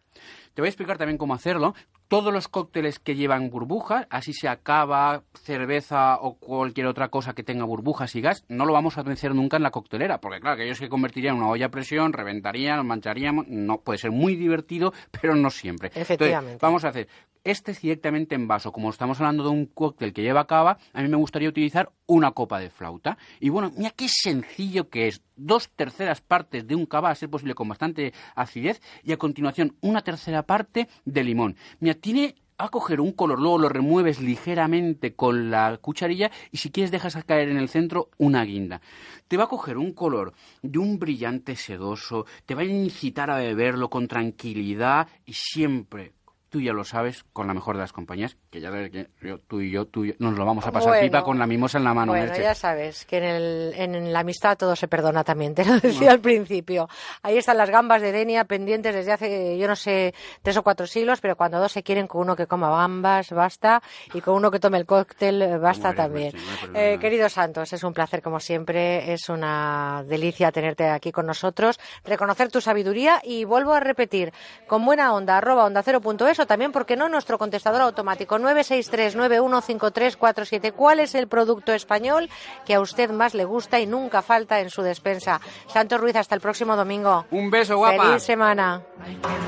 Te 0.53 0.61
voy 0.61 0.67
a 0.67 0.71
explicar 0.71 0.99
también 0.99 1.17
cómo 1.17 1.33
hacerlo. 1.33 1.75
Todos 2.13 2.31
los 2.31 2.47
cócteles 2.47 2.99
que 2.99 3.15
llevan 3.15 3.49
burbujas, 3.49 4.07
así 4.11 4.35
sea 4.35 4.57
cava, 4.57 5.23
cerveza 5.33 6.19
o 6.21 6.35
cualquier 6.35 6.87
otra 6.87 7.09
cosa 7.09 7.33
que 7.33 7.43
tenga 7.43 7.65
burbujas 7.65 8.15
y 8.17 8.21
gas, 8.21 8.45
no 8.51 8.67
lo 8.67 8.75
vamos 8.75 8.99
a 8.99 9.01
hacer 9.01 9.35
nunca 9.35 9.57
en 9.57 9.63
la 9.63 9.71
coctelera, 9.71 10.21
porque 10.21 10.39
claro, 10.39 10.59
que 10.59 10.65
ellos 10.65 10.77
se 10.77 10.91
convertirían 10.91 11.37
en 11.37 11.41
una 11.41 11.51
olla 11.51 11.65
a 11.65 11.71
presión, 11.71 12.13
reventarían, 12.13 12.87
mancharíamos, 12.87 13.49
no 13.49 13.79
puede 13.79 13.99
ser 13.99 14.11
muy 14.11 14.37
divertido, 14.37 14.93
pero 15.23 15.35
no 15.35 15.49
siempre. 15.49 15.87
Entonces, 15.87 16.11
Efectivamente. 16.11 16.59
vamos 16.61 16.85
a 16.85 16.89
hacer 16.89 17.09
este 17.45 17.73
es 17.73 17.81
directamente 17.81 18.35
en 18.35 18.47
vaso. 18.47 18.73
Como 18.73 18.91
estamos 18.91 19.21
hablando 19.21 19.45
de 19.45 19.51
un 19.51 19.67
cóctel 19.67 20.13
que 20.13 20.23
lleva 20.23 20.47
cava, 20.47 20.79
a 20.93 21.03
mí 21.03 21.09
me 21.09 21.17
gustaría 21.17 21.49
utilizar 21.49 21.91
una 22.07 22.33
copa 22.33 22.61
de 22.61 22.71
flauta. 22.71 23.19
Y 23.41 23.49
bueno, 23.49 23.73
mira 23.77 23.91
qué 23.91 24.09
sencillo 24.09 24.89
que 24.89 25.09
es. 25.09 25.23
Dos 25.35 25.71
terceras 25.71 26.21
partes 26.21 26.67
de 26.67 26.77
un 26.77 26.87
cava, 26.87 27.11
a 27.11 27.15
ser 27.15 27.29
posible 27.29 27.55
con 27.55 27.67
bastante 27.67 28.13
acidez, 28.37 28.81
y 29.03 29.13
a 29.13 29.17
continuación 29.17 29.77
una 29.81 30.03
tercera 30.03 30.45
parte 30.45 30.89
de 31.05 31.25
limón. 31.25 31.57
Mira, 31.81 31.95
tiene 32.03 32.35
a 32.59 32.69
coger 32.69 33.01
un 33.01 33.13
color, 33.13 33.41
luego 33.41 33.59
lo 33.59 33.69
remueves 33.69 34.21
ligeramente 34.21 35.15
con 35.15 35.51
la 35.51 35.79
cucharilla 35.79 36.31
y 36.51 36.59
si 36.59 36.71
quieres 36.71 36.91
dejas 36.91 37.17
caer 37.25 37.49
en 37.49 37.57
el 37.57 37.69
centro 37.69 38.11
una 38.19 38.45
guinda. 38.45 38.81
Te 39.27 39.37
va 39.37 39.45
a 39.45 39.49
coger 39.49 39.79
un 39.79 39.93
color 39.93 40.35
de 40.63 40.79
un 40.79 40.99
brillante 40.99 41.57
sedoso, 41.57 42.27
te 42.45 42.55
va 42.55 42.63
a 42.63 42.65
incitar 42.65 43.31
a 43.31 43.39
beberlo 43.39 43.89
con 43.89 44.07
tranquilidad 44.07 45.09
y 45.25 45.33
siempre 45.33 46.13
tú 46.53 46.61
ya 46.61 46.75
lo 46.75 46.85
sabes, 46.85 47.25
con 47.33 47.47
la 47.47 47.55
mejor 47.55 47.77
de 47.77 47.81
las 47.81 47.93
compañías, 47.95 48.37
que 48.51 48.61
ya 48.61 48.69
ves 48.69 48.91
que 48.91 49.09
yo- 49.23 49.39
tú 49.39 49.63
y 49.63 49.71
yo, 49.71 49.87
tú 49.87 50.05
y 50.05 50.09
yo 50.09 50.15
nos 50.19 50.39
lo 50.39 50.45
vamos 50.45 50.67
a 50.67 50.71
pasar 50.71 50.91
Bueno. 50.91 51.07
pipa 51.07 51.23
con 51.25 51.39
la 51.39 51.47
mimosa 51.47 51.79
en 51.79 51.85
la 51.85 51.95
mano. 51.95 52.13
Bueno, 52.13 52.27
Merche. 52.27 52.43
ya 52.43 52.55
sabes 52.55 53.07
que 53.07 53.17
en, 53.17 53.25
el- 53.25 53.73
en 53.75 54.13
la 54.13 54.21
amistad 54.21 54.59
todo 54.59 54.77
se 54.77 54.87
perdona 54.87 55.25
también, 55.25 55.55
te 55.55 55.65
lo 55.65 55.81
decía 55.81 56.11
al 56.13 56.21
principio. 56.21 56.89
Ahí 57.23 57.39
están 57.39 57.57
las 57.57 57.71
gambas 57.71 58.03
de 58.03 58.13
Denia 58.13 58.45
pendientes 58.45 58.95
desde 58.95 59.13
hace, 59.13 59.57
yo 59.59 59.67
no 59.67 59.77
sé, 59.77 60.13
tres 60.43 60.55
o 60.59 60.63
cuatro 60.63 60.87
siglos, 60.87 61.21
pero 61.23 61.37
cuando 61.37 61.59
dos 61.59 61.73
se 61.73 61.83
quieren 61.83 62.07
con 62.07 62.21
uno 62.21 62.37
que 62.37 62.47
coma 62.47 62.69
gambas, 62.71 63.31
basta, 63.31 63.83
y 64.13 64.21
con 64.21 64.35
uno 64.35 64.51
que 64.51 64.61
tome 64.61 64.77
el 64.77 64.85
cóctel, 64.85 65.41
eh, 65.41 65.57
basta 65.57 65.95
también. 65.95 66.33
Merche, 66.35 66.69
no. 66.69 66.79
Eh, 66.79 66.99
querido 67.01 67.31
Santos, 67.31 67.73
es 67.73 67.83
un 67.83 67.95
placer 67.95 68.21
como 68.21 68.39
siempre, 68.41 69.13
es 69.15 69.31
una 69.31 70.05
delicia 70.07 70.53
tenerte 70.53 70.89
aquí 70.91 71.13
con 71.13 71.25
nosotros, 71.25 71.81
reconocer 72.05 72.51
tu 72.51 72.61
sabiduría 72.61 73.21
y 73.25 73.45
vuelvo 73.45 73.73
a 73.73 73.81
repetir, 73.81 74.33
con 74.67 74.85
buena 74.85 75.15
onda, 75.15 75.39
arroba 75.39 75.65
onda 75.65 75.83
cero 75.83 76.01
punto 76.03 76.27
es, 76.29 76.42
eso 76.43 76.49
también, 76.49 76.73
¿por 76.73 76.87
qué 76.87 76.97
no? 76.97 77.09
Nuestro 77.09 77.39
contestador 77.39 77.83
automático 77.83 78.37
963-915347. 78.37 80.73
¿Cuál 80.73 80.99
es 80.99 81.15
el 81.15 81.29
producto 81.29 81.73
español 81.73 82.29
que 82.67 82.75
a 82.75 82.81
usted 82.81 83.11
más 83.11 83.35
le 83.35 83.45
gusta 83.45 83.79
y 83.79 83.87
nunca 83.87 84.23
falta 84.23 84.59
en 84.59 84.71
su 84.71 84.83
despensa? 84.83 85.41
Santos 85.69 86.01
Ruiz, 86.01 86.17
hasta 86.17 86.35
el 86.35 86.41
próximo 86.41 86.75
domingo. 86.75 87.27
Un 87.31 87.49
beso, 87.49 87.77
guapa. 87.77 88.07
Feliz 88.07 88.25
semana. 88.25 88.83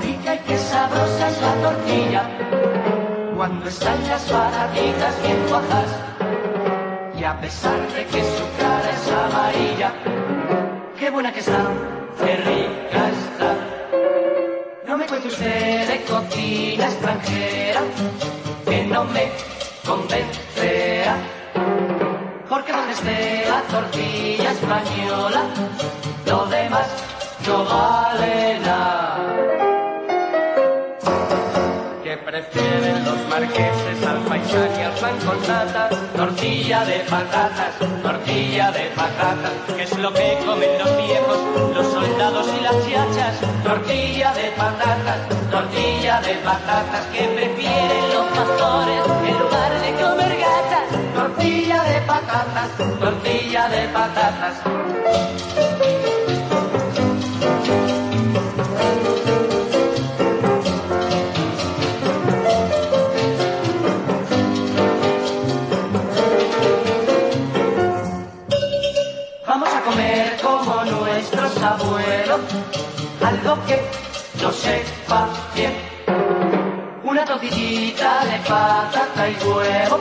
rica 0.01 0.35
y 0.35 0.39
qué 0.39 0.57
sabrosa 0.57 1.29
es 1.29 1.41
la 1.41 1.53
tortilla 1.55 2.29
cuando 3.35 3.67
están 3.67 4.07
las 4.07 4.23
patatitas 4.23 5.21
bien 5.21 5.45
cuajas 5.49 5.89
y 7.19 7.23
a 7.25 7.37
pesar 7.41 7.91
de 7.91 8.05
que 8.05 8.23
su 8.23 8.45
cara 8.57 8.89
es 8.89 9.11
amarilla 9.11 9.93
qué 10.97 11.09
buena 11.09 11.33
que 11.33 11.41
está 11.41 11.67
qué 12.17 12.37
rica 12.37 13.09
está 13.09 13.74
no 14.95 14.99
me 14.99 15.07
cuente 15.07 15.27
usted 15.27 15.87
de 15.89 16.01
cocina 16.05 16.85
extranjera 16.85 17.81
que 18.65 18.83
no 18.85 19.03
me 19.03 19.29
convencerá 19.85 21.17
porque 22.47 22.71
donde 22.71 22.93
esté 22.93 23.45
la 23.49 23.61
tortilla 23.63 24.51
española 24.51 25.41
lo 26.25 26.45
demás 26.45 26.87
no 27.45 27.65
vale 27.65 28.59
nada 28.59 29.14
marqueses 33.35 34.01
al 34.07 34.19
y 34.23 34.81
al 34.81 35.19
con 35.25 35.41
nata, 35.41 35.89
tortilla 36.15 36.85
de 36.85 36.99
patatas, 36.99 37.73
tortilla 38.01 38.71
de 38.71 38.85
patatas, 38.95 39.51
que 39.75 39.83
es 39.83 39.97
lo 39.97 40.13
que 40.13 40.39
comen 40.45 40.79
los 40.79 40.91
viejos, 40.95 41.39
los 41.75 41.85
soldados 41.85 42.47
y 42.57 42.63
las 42.63 42.77
chachas, 42.87 43.35
tortilla 43.61 44.33
de 44.35 44.51
patatas, 44.51 45.19
tortilla 45.51 46.21
de 46.21 46.33
patatas, 46.35 47.05
que 47.07 47.23
prefieren 47.27 48.03
los 48.13 48.25
pastores 48.37 49.03
en 49.27 49.37
lugar 49.37 49.81
de 49.81 49.91
comer 50.01 50.33
gatas, 50.39 50.85
tortilla 51.13 51.83
de 51.83 52.01
patatas, 52.07 52.69
tortilla 53.01 53.67
de 53.67 53.87
patatas. 53.89 54.84
De 77.35 78.39
patata 78.47 79.29
y 79.29 79.35
huevo 79.43 79.99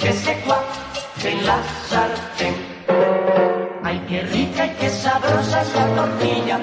que 0.00 0.10
se 0.10 0.40
cuaje 0.40 1.30
en 1.30 1.46
la 1.46 1.62
sartén. 1.86 2.54
Ay, 3.84 4.02
qué 4.08 4.22
rica 4.22 4.64
y 4.64 4.70
qué 4.76 4.88
sabrosa 4.88 5.60
es 5.60 5.74
la 5.74 5.94
tortilla. 5.94 6.60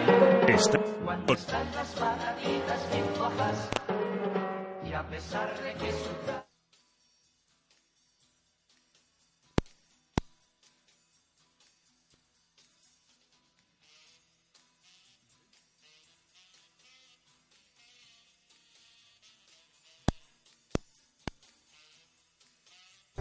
Está 0.47 0.79
Cuando 1.05 1.33
están 1.35 1.67
las 1.75 1.89
patatitas 1.89 2.89
bien 2.91 3.05
cuajas 3.19 3.69
y 4.83 4.93
a 4.93 5.07
pesar 5.07 5.53
de 5.61 5.73
que 5.73 5.91
su 5.91 6.42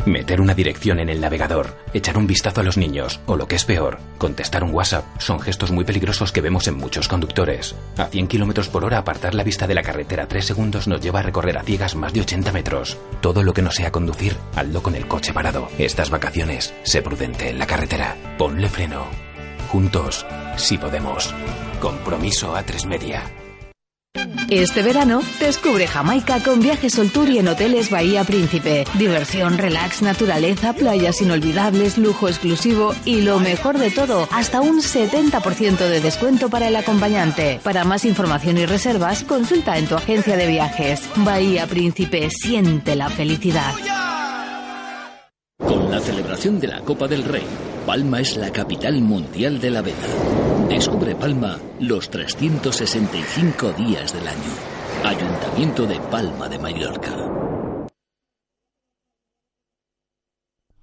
Meter 0.05 0.41
una 0.41 0.55
dirección 0.55 0.99
en 0.99 1.09
el 1.09 1.21
navegador, 1.21 1.77
echar 1.95 2.19
un 2.19 2.27
vistazo 2.27 2.61
a 2.61 2.65
los 2.65 2.77
niños, 2.77 3.21
o 3.27 3.37
lo 3.37 3.47
que 3.47 3.55
es 3.55 3.65
peor, 3.65 3.99
contestar 4.19 4.65
un 4.65 4.75
WhatsApp, 4.75 5.05
son 5.21 5.39
gestos 5.39 5.71
muy 5.71 5.85
peligrosos 5.85 6.33
que 6.33 6.41
vemos 6.41 6.67
en 6.67 6.77
muchos 6.77 7.07
conductores. 7.07 7.77
A 7.97 8.07
100 8.07 8.27
km 8.27 8.69
por 8.69 8.85
hora 8.85 8.99
apartar 8.99 9.33
la 9.35 9.45
vista 9.45 9.69
de 9.69 9.75
la 9.75 9.83
carretera 9.83 10.27
3 10.27 10.45
segundos 10.45 10.89
nos 10.89 11.01
lleva 11.01 11.21
a 11.21 11.23
recorrer 11.23 11.57
a 11.57 11.63
ciegas 11.63 11.95
más 11.95 12.13
de 12.13 12.23
80 12.23 12.51
metros. 12.51 12.99
Todo 13.21 13.45
lo 13.45 13.55
que 13.55 13.63
no 13.63 13.71
sea 13.71 13.93
conducir, 13.93 14.37
hazlo 14.57 14.83
con 14.83 14.97
el 14.97 15.07
coche 15.07 15.33
parado. 15.33 15.69
Estas 15.79 16.11
vacaciones, 16.11 16.75
sé 16.83 17.01
prudente 17.01 17.51
en 17.51 17.61
la 17.61 17.67
carretera. 17.69 18.17
Ponle 18.39 18.69
freno. 18.69 19.07
Juntos, 19.69 20.27
si 20.57 20.79
podemos. 20.79 21.33
Compromiso 21.81 22.57
a 22.57 22.65
tres 22.65 22.87
media. 22.87 23.23
Este 24.51 24.83
verano, 24.83 25.23
descubre 25.41 25.87
Jamaica 25.87 26.43
con 26.43 26.61
viajes 26.61 26.93
Sol 26.93 27.11
Tour 27.11 27.31
y 27.31 27.39
en 27.39 27.49
hoteles 27.49 27.89
Bahía 27.89 28.23
Príncipe. 28.23 28.85
Diversión, 28.99 29.57
relax, 29.57 30.03
naturaleza, 30.03 30.75
playas 30.75 31.23
inolvidables, 31.23 31.97
lujo 31.97 32.29
exclusivo 32.29 32.95
y 33.07 33.23
lo 33.23 33.41
mejor 33.41 33.79
de 33.79 33.91
todo, 33.91 34.29
hasta 34.31 34.61
un 34.61 34.83
70% 34.83 35.79
de 35.79 36.01
descuento 36.03 36.51
para 36.51 36.69
el 36.69 36.77
acompañante. 36.77 37.61
Para 37.65 37.85
más 37.85 38.05
información 38.05 38.59
y 38.59 38.67
reservas, 38.67 39.25
consulta 39.25 39.79
en 39.79 39.87
tu 39.87 39.95
agencia 39.95 40.37
de 40.37 40.47
viajes. 40.47 41.01
Bahía 41.17 41.67
Príncipe, 41.67 42.29
siente 42.29 42.95
la 42.95 43.09
felicidad. 43.09 43.73
Con 45.57 45.91
la 45.91 46.01
celebración 46.01 46.61
de 46.61 46.69
la 46.69 46.81
Copa 46.83 47.09
del 47.09 47.25
Rey, 47.25 47.47
Palma 47.87 48.21
es 48.21 48.37
la 48.37 48.53
capital 48.53 49.01
mundial 49.01 49.59
de 49.59 49.71
la 49.71 49.81
vela. 49.81 50.62
Descubre 50.69 51.15
Palma 51.15 51.59
los 51.81 52.11
365 52.11 53.73
días 53.73 54.13
del 54.13 54.27
año. 54.27 54.53
Ayuntamiento 55.05 55.87
de 55.87 56.01
Palma 56.01 56.49
de 56.49 56.59
Mallorca. 56.59 57.17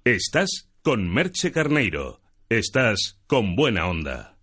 Estás 0.04 0.70
con 0.82 1.12
Merche 1.12 1.52
Carneiro. 1.52 2.20
Estás 2.48 3.20
con 3.26 3.56
buena 3.56 3.88
onda. 3.88 4.36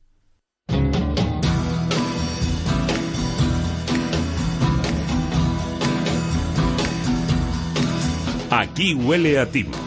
Aquí 8.49 8.93
huele 8.93 9.39
a 9.39 9.45
timo. 9.51 9.86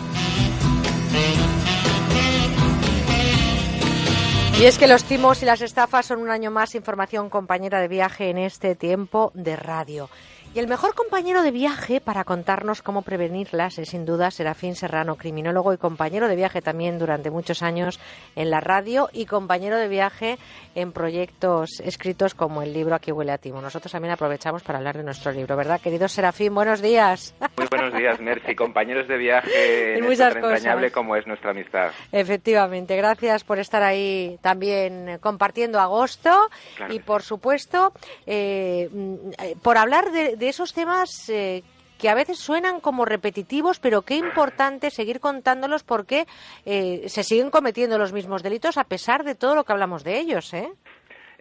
Y 4.61 4.67
es 4.67 4.77
que 4.77 4.87
los 4.87 5.05
timos 5.05 5.43
y 5.43 5.47
las 5.47 5.63
estafas 5.63 6.05
son 6.05 6.21
un 6.21 6.29
año 6.29 6.51
más 6.51 6.75
información 6.75 7.31
compañera 7.31 7.81
de 7.81 7.89
viaje 7.89 8.29
en 8.29 8.37
este 8.37 8.75
tiempo 8.75 9.33
de 9.33 9.57
radio. 9.57 10.11
Y 10.53 10.59
el 10.59 10.67
mejor 10.67 10.97
compañero 10.97 11.45
de 11.45 11.53
viaje 11.53 12.01
para 12.01 12.25
contarnos 12.25 12.83
cómo 12.83 13.03
prevenirlas 13.03 13.79
es 13.79 13.91
sin 13.91 14.05
duda 14.05 14.33
Serafín 14.33 14.75
Serrano, 14.75 15.15
criminólogo 15.15 15.73
y 15.73 15.79
compañero 15.79 16.27
de 16.27 16.35
viaje 16.35 16.61
también 16.61 16.99
durante 16.99 17.31
muchos 17.31 17.63
años 17.63 18.01
en 18.35 18.51
la 18.51 18.59
radio 18.59 19.09
y 19.13 19.27
compañero 19.27 19.77
de 19.77 19.87
viaje 19.87 20.39
en 20.75 20.91
proyectos 20.91 21.79
escritos 21.85 22.35
como 22.35 22.63
el 22.63 22.73
libro 22.73 22.97
Aquí 22.97 23.13
huele 23.13 23.31
a 23.31 23.39
timo. 23.39 23.61
Nosotros 23.63 23.93
también 23.93 24.13
aprovechamos 24.13 24.65
para 24.65 24.79
hablar 24.79 24.97
de 24.97 25.05
nuestro 25.05 25.31
libro, 25.31 25.57
¿verdad, 25.57 25.81
querido 25.81 26.09
Serafín? 26.09 26.53
Buenos 26.53 26.83
días. 26.83 27.33
Muy 27.57 27.69
buenos 27.71 27.95
días, 27.95 28.21
Mercy, 28.21 28.57
compañeros 28.57 29.07
de 29.07 29.19
viaje 29.19 29.95
En 29.99 30.05
muchas 30.05 30.35
tan 30.35 30.43
entrañable 30.43 30.89
cosas. 30.89 30.95
como 30.95 31.15
es 31.15 31.29
nuestra 31.29 31.53
amistad. 31.53 31.93
Efectivamente, 32.11 32.97
gracias 32.97 33.45
por 33.45 33.61
estar 33.61 33.85
ahí 33.85 34.37
también 34.43 35.19
compartiendo 35.21 35.79
agosto 35.79 36.49
Claro 36.77 36.93
y 36.93 36.99
por 36.99 37.23
supuesto 37.23 37.93
eh, 38.27 38.89
mm, 38.91 39.15
eh, 39.39 39.55
por 39.63 39.79
hablar 39.79 40.11
de, 40.11 40.40
de 40.41 40.49
esos 40.49 40.73
temas 40.73 41.29
eh, 41.29 41.63
que 41.99 42.09
a 42.09 42.15
veces 42.15 42.39
suenan 42.39 42.81
como 42.81 43.05
repetitivos, 43.05 43.79
pero 43.79 44.03
qué 44.03 44.17
importante 44.17 44.91
seguir 44.91 45.21
contándolos 45.21 45.85
porque 45.85 46.27
eh, 46.65 47.05
se 47.09 47.23
siguen 47.23 47.51
cometiendo 47.51 47.99
los 47.99 48.13
mismos 48.13 48.43
delitos 48.43 48.79
a 48.79 48.85
pesar 48.85 49.23
de 49.23 49.35
todo 49.35 49.55
lo 49.55 49.65
que 49.65 49.73
hablamos 49.73 50.03
de 50.03 50.19
ellos, 50.19 50.53
¿eh? 50.55 50.73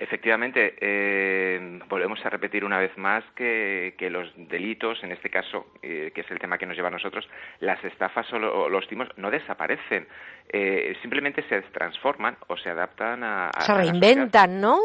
Efectivamente, 0.02 0.76
eh, 0.80 1.80
volvemos 1.90 2.26
a 2.26 2.30
repetir 2.30 2.64
una 2.64 2.80
vez 2.80 2.98
más 2.98 3.22
que, 3.36 3.96
que 3.98 4.10
los 4.10 4.32
delitos, 4.36 5.04
en 5.04 5.12
este 5.12 5.30
caso, 5.30 5.74
eh, 5.82 6.12
que 6.16 6.22
es 6.22 6.32
el 6.32 6.40
tema 6.40 6.58
que 6.58 6.66
nos 6.66 6.78
lleva 6.78 6.88
a 6.88 6.92
nosotros, 6.92 7.30
las 7.60 7.84
estafas 7.84 8.32
o, 8.32 8.40
lo- 8.40 8.64
o 8.64 8.70
los 8.70 8.88
timos 8.88 9.10
no 9.18 9.30
desaparecen, 9.30 10.08
eh, 10.54 10.96
simplemente 11.02 11.44
se 11.50 11.62
transforman 11.64 12.38
o 12.48 12.56
se 12.56 12.70
adaptan 12.70 13.24
a, 13.26 13.50
a- 13.50 13.62
Se 13.62 13.74
reinventan, 13.74 14.62
¿no? 14.62 14.80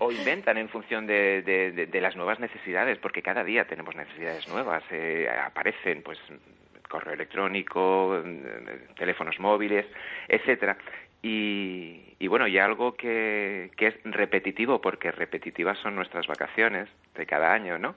o 0.00 0.12
inventan 0.12 0.56
en 0.56 0.68
función 0.68 1.04
de, 1.06 1.42
de- 1.42 1.72
de- 1.72 1.86
de 1.86 2.00
las 2.00 2.14
nuevas 2.14 2.38
necesidades, 2.38 2.98
porque 2.98 3.22
cada 3.22 3.42
día 3.42 3.64
tenemos 3.66 3.96
necesidades 3.96 4.46
nuevas, 4.48 4.84
eh, 4.92 5.28
aparecen 5.46 6.02
pues 6.02 6.18
correo 6.88 7.14
electrónico, 7.14 8.22
eh, 8.24 8.86
teléfonos 8.96 9.38
móviles, 9.40 9.84
etcétera. 10.28 10.76
Y, 11.22 12.16
y 12.18 12.26
bueno, 12.26 12.48
y 12.48 12.58
algo 12.58 12.94
que, 12.94 13.70
que 13.76 13.86
es 13.88 13.94
repetitivo, 14.04 14.80
porque 14.80 15.12
repetitivas 15.12 15.78
son 15.78 15.94
nuestras 15.94 16.26
vacaciones 16.26 16.88
de 17.14 17.26
cada 17.26 17.52
año, 17.52 17.78
¿no? 17.78 17.94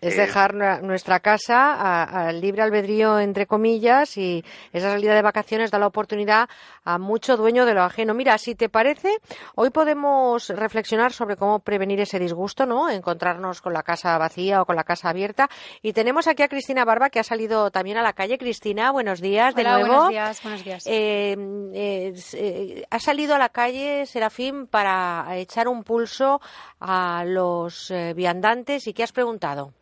Es 0.00 0.14
Eh, 0.14 0.22
dejar 0.22 0.54
nuestra 0.82 1.20
casa 1.20 1.72
a- 1.74 2.28
al 2.28 2.40
libre 2.40 2.62
albedrío, 2.62 3.18
entre 3.18 3.46
comillas, 3.46 4.16
y 4.16 4.44
esa 4.72 4.90
salida 4.90 5.14
de 5.14 5.22
vacaciones 5.22 5.70
da 5.70 5.78
la 5.78 5.86
oportunidad 5.86 6.48
a 6.84 6.98
mucho 6.98 7.36
dueño 7.36 7.64
de 7.64 7.74
lo 7.74 7.82
ajeno. 7.82 8.12
Mira, 8.14 8.36
si 8.38 8.54
te 8.54 8.68
parece, 8.68 9.16
hoy 9.54 9.70
podemos 9.70 10.48
reflexionar 10.50 11.12
sobre 11.12 11.36
cómo 11.36 11.60
prevenir 11.60 12.00
ese 12.00 12.18
disgusto, 12.18 12.66
¿no? 12.66 12.90
Encontrarnos 12.90 13.60
con 13.62 13.72
la 13.72 13.82
casa 13.82 14.16
vacía 14.18 14.62
o 14.62 14.66
con 14.66 14.76
la 14.76 14.84
casa 14.84 15.08
abierta. 15.08 15.48
Y 15.82 15.92
tenemos 15.92 16.26
aquí 16.28 16.42
a 16.42 16.48
Cristina 16.48 16.84
Barba, 16.84 17.08
que 17.10 17.20
ha 17.20 17.24
salido 17.24 17.70
también 17.70 17.96
a 17.96 18.02
la 18.02 18.12
calle. 18.12 18.38
Cristina, 18.38 18.90
buenos 18.92 19.20
días 19.20 19.54
de 19.54 19.62
Hola, 19.62 19.72
nuevo. 19.78 19.88
buenos 19.88 20.08
días, 20.10 20.42
buenos 20.42 20.64
días. 20.64 20.86
Eh, 20.86 21.36
eh, 21.74 22.14
eh, 22.34 22.84
ha 22.90 22.98
salido 23.00 23.34
a 23.34 23.38
la 23.38 23.48
calle, 23.48 24.04
Serafín, 24.06 24.66
para 24.66 25.26
echar 25.36 25.68
un 25.68 25.82
pulso 25.84 26.40
a 26.80 27.24
los 27.26 27.90
eh, 27.90 28.12
viandantes. 28.14 28.86
¿Y 28.86 28.92
qué 28.92 29.02
has 29.02 29.12
preguntado? 29.12 29.72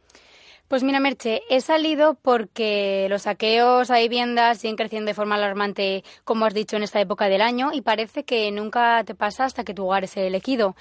Pues 0.75 0.83
mira, 0.83 0.99
Merche, 0.99 1.43
he 1.49 1.61
salido 1.61 2.15
porque 2.15 3.07
los 3.09 3.23
saqueos 3.23 3.93
a 3.93 3.99
viviendas 3.99 4.59
siguen 4.59 4.75
creciendo 4.75 5.09
de 5.09 5.15
forma 5.15 5.37
alarmante, 5.37 6.03
como 6.25 6.47
has 6.47 6.53
dicho, 6.53 6.77
en 6.77 6.83
esta 6.83 7.01
época 7.01 7.29
del 7.29 7.43
año 7.43 7.73
y 7.73 7.81
parece 7.81 8.25
que 8.25 8.51
nunca 8.51 9.05
te 9.05 9.15
pasa 9.15 9.45
hasta 9.45 9.63
que 9.63 9.73
tu 9.73 9.85
hogar 9.85 10.03
es 10.03 10.17
elegido. 10.17 10.75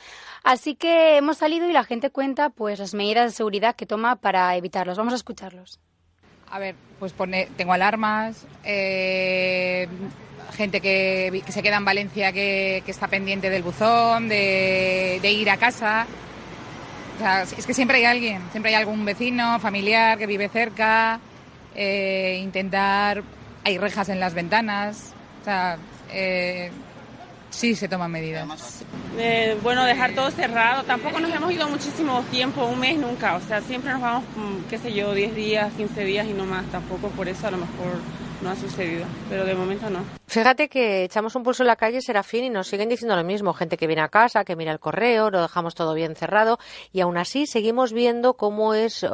Así 0.44 0.74
que 0.74 1.18
hemos 1.18 1.38
salido 1.38 1.70
y 1.70 1.74
la 1.74 1.84
gente 1.84 2.10
cuenta 2.10 2.50
pues 2.50 2.80
las 2.80 2.96
medidas 2.96 3.26
de 3.26 3.36
seguridad 3.36 3.76
que 3.76 3.86
toma 3.86 4.16
para 4.16 4.58
evitarlos. 4.58 4.98
Vamos 4.98 5.14
a 5.14 5.18
escucharlos. 5.18 5.80
A 6.50 6.58
ver, 6.58 6.74
pues 6.98 7.14
pone, 7.14 7.50
tengo 7.56 7.74
alarmas, 7.74 8.48
eh, 8.64 9.88
gente 10.54 10.82
que, 10.82 11.44
se 11.50 11.62
queda 11.62 11.78
en 11.78 11.86
Valencia 11.86 12.32
que, 12.32 12.82
que 12.84 12.90
está 12.90 13.10
pendiente 13.10 13.52
del 13.52 13.62
buzón, 13.62 14.28
de 14.28 15.20
ir 15.24 15.52
a 15.52 15.58
casa. 15.58 16.08
O 17.16 17.20
sea, 17.20 17.44
es 17.44 17.66
que 17.66 17.74
siempre 17.74 17.98
hay 17.98 18.06
alguien, 18.06 18.42
siempre 18.52 18.74
hay 18.74 18.82
algún 18.82 19.06
vecino, 19.06 19.60
familiar 19.60 20.18
que 20.18 20.28
vive 20.28 20.50
cerca, 20.50 21.20
eh, 21.76 22.40
intentar, 22.42 23.24
hay 23.64 23.78
rejas 23.78 24.10
en 24.10 24.20
las 24.20 24.34
ventanas, 24.34 25.14
o 25.42 25.46
sea, 25.46 25.78
eh, 26.12 26.72
sí 27.54 27.76
se 27.76 27.88
toman 27.88 28.12
medidas. 28.12 28.84
Eh, 29.18 29.58
bueno, 29.62 29.86
dejar 29.86 30.14
todo 30.14 30.32
cerrado. 30.32 30.84
Tampoco 30.84 31.20
nos 31.20 31.32
hemos 31.34 31.52
ido 31.52 31.68
muchísimo 31.70 32.24
tiempo, 32.32 32.66
un 32.66 32.80
mes 32.80 32.98
nunca. 32.98 33.36
O 33.36 33.42
sea, 33.42 33.62
siempre 33.62 33.92
nos 33.92 34.02
vamos, 34.02 34.24
mm, 34.36 34.70
qué 34.70 34.78
sé 34.78 34.94
yo, 34.94 35.14
10 35.14 35.36
días, 35.36 35.72
15 35.74 36.04
días 36.04 36.28
y 36.28 36.34
no 36.34 36.46
más. 36.46 36.66
Tampoco 36.72 37.10
por 37.10 37.28
eso 37.28 37.48
a 37.48 37.52
lo 37.52 37.58
mejor 37.58 38.00
no 38.42 38.50
ha 38.50 38.56
sucedido. 38.56 39.06
Pero 39.30 39.46
de 39.46 39.54
momento 39.54 39.90
no. 39.90 40.23
Fíjate 40.34 40.68
que 40.68 41.04
echamos 41.04 41.36
un 41.36 41.44
pulso 41.44 41.62
en 41.62 41.68
la 41.68 41.76
calle, 41.76 42.02
Serafín, 42.02 42.46
y 42.46 42.50
nos 42.50 42.66
siguen 42.66 42.90
diciendo 42.90 43.16
lo 43.16 43.24
mismo. 43.24 43.54
Gente 43.54 43.78
que 43.78 43.86
viene 43.86 44.02
a 44.02 44.08
casa, 44.08 44.44
que 44.44 44.56
mira 44.56 44.72
el 44.72 44.80
correo, 44.80 45.30
lo 45.30 45.40
dejamos 45.40 45.76
todo 45.76 45.94
bien 45.94 46.16
cerrado. 46.16 46.58
Y 46.92 47.02
aún 47.02 47.18
así 47.18 47.46
seguimos 47.46 47.94
viendo 47.94 48.34
cómo 48.34 48.74
es 48.74 49.04
eh, 49.04 49.08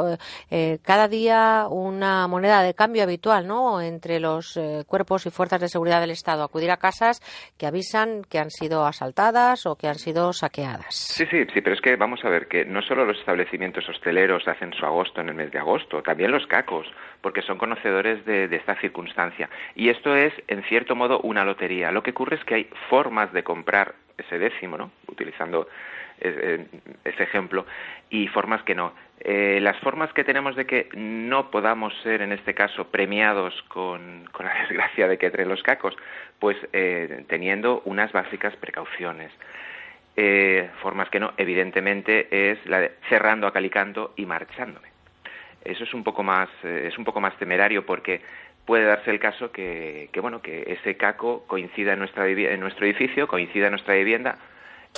eh, 0.49 0.79
cada 0.81 1.09
día 1.09 1.65
una 1.69 2.25
moneda 2.29 2.61
de 2.61 2.73
cambio 2.73 3.03
habitual, 3.03 3.47
¿no? 3.47 3.81
Entre 3.81 4.21
los 4.21 4.55
eh, 4.55 4.85
cuerpos 4.87 5.25
y 5.25 5.29
fuerzas 5.29 5.59
de 5.59 5.67
seguridad 5.67 5.99
del 5.99 6.11
Estado. 6.11 6.41
Acudir 6.41 6.71
a 6.71 6.77
casas 6.77 7.19
que 7.57 7.67
avisan 7.67 8.21
que 8.23 8.39
han 8.39 8.49
sido 8.49 8.85
asaltadas 8.85 9.65
o 9.65 9.75
que 9.75 9.89
han 9.89 9.99
sido 9.99 10.31
saqueadas. 10.31 10.95
Sí, 10.95 11.25
sí, 11.29 11.43
sí, 11.53 11.59
pero 11.59 11.75
es 11.75 11.81
que 11.81 11.97
vamos 11.97 12.23
a 12.23 12.29
ver 12.29 12.47
que 12.47 12.63
no 12.63 12.81
solo 12.81 13.03
los 13.03 13.19
establecimientos 13.19 13.89
hosteleros 13.89 14.47
hacen 14.47 14.71
su 14.71 14.85
agosto 14.85 15.19
en 15.19 15.27
el 15.27 15.35
mes 15.35 15.51
de 15.51 15.59
agosto, 15.59 16.01
también 16.01 16.31
los 16.31 16.47
cacos, 16.47 16.87
porque 17.19 17.41
son 17.41 17.57
conocedores 17.57 18.23
de, 18.25 18.47
de 18.47 18.55
esta 18.55 18.79
circunstancia. 18.79 19.49
Y 19.75 19.89
esto 19.89 20.15
es, 20.15 20.31
en 20.47 20.63
cierto 20.63 20.95
modo, 20.95 21.08
una 21.17 21.43
lotería. 21.43 21.91
Lo 21.91 22.03
que 22.03 22.11
ocurre 22.11 22.35
es 22.35 22.43
que 22.43 22.55
hay 22.55 22.69
formas 22.89 23.33
de 23.33 23.43
comprar 23.43 23.95
ese 24.17 24.37
décimo, 24.37 24.77
¿no? 24.77 24.91
Utilizando 25.07 25.67
eh, 26.21 26.65
ese 27.05 27.23
ejemplo, 27.23 27.65
y 28.09 28.27
formas 28.27 28.61
que 28.63 28.75
no. 28.75 28.93
Eh, 29.21 29.59
las 29.61 29.77
formas 29.79 30.11
que 30.11 30.25
tenemos 30.25 30.55
de 30.57 30.65
que 30.65 30.89
no 30.93 31.49
podamos 31.49 31.93
ser, 32.03 32.21
en 32.21 32.33
este 32.33 32.53
caso, 32.53 32.89
premiados 32.89 33.53
con, 33.69 34.29
la 34.39 34.53
desgracia 34.61 35.07
de 35.07 35.17
que 35.17 35.27
entren 35.27 35.47
los 35.47 35.63
cacos, 35.63 35.95
pues 36.37 36.57
eh, 36.73 37.23
teniendo 37.29 37.81
unas 37.85 38.11
básicas 38.11 38.55
precauciones. 38.57 39.31
Formas 40.81 41.09
que 41.09 41.21
no, 41.21 41.31
evidentemente, 41.37 42.51
es 42.51 42.65
la 42.65 42.81
de 42.81 42.91
cerrando 43.07 43.47
a 43.47 43.53
calicanto 43.53 44.13
y 44.17 44.25
marchándome. 44.25 44.89
Eso 45.63 45.85
es 45.85 45.93
un 45.93 46.03
poco 46.03 46.23
más, 46.23 46.49
es 46.61 46.97
un 46.97 47.05
poco 47.05 47.21
más 47.21 47.37
temerario 47.37 47.85
porque 47.85 48.21
puede 48.69 48.85
darse 48.85 49.09
el 49.09 49.19
caso 49.19 49.51
que, 49.51 50.09
que, 50.13 50.19
bueno, 50.19 50.43
que 50.43 50.61
ese 50.67 50.95
caco 50.95 51.43
coincida 51.47 51.93
en, 51.93 51.97
nuestra, 51.97 52.27
en 52.27 52.59
nuestro 52.59 52.85
edificio, 52.85 53.27
coincida 53.27 53.65
en 53.65 53.71
nuestra 53.71 53.95
vivienda, 53.95 54.37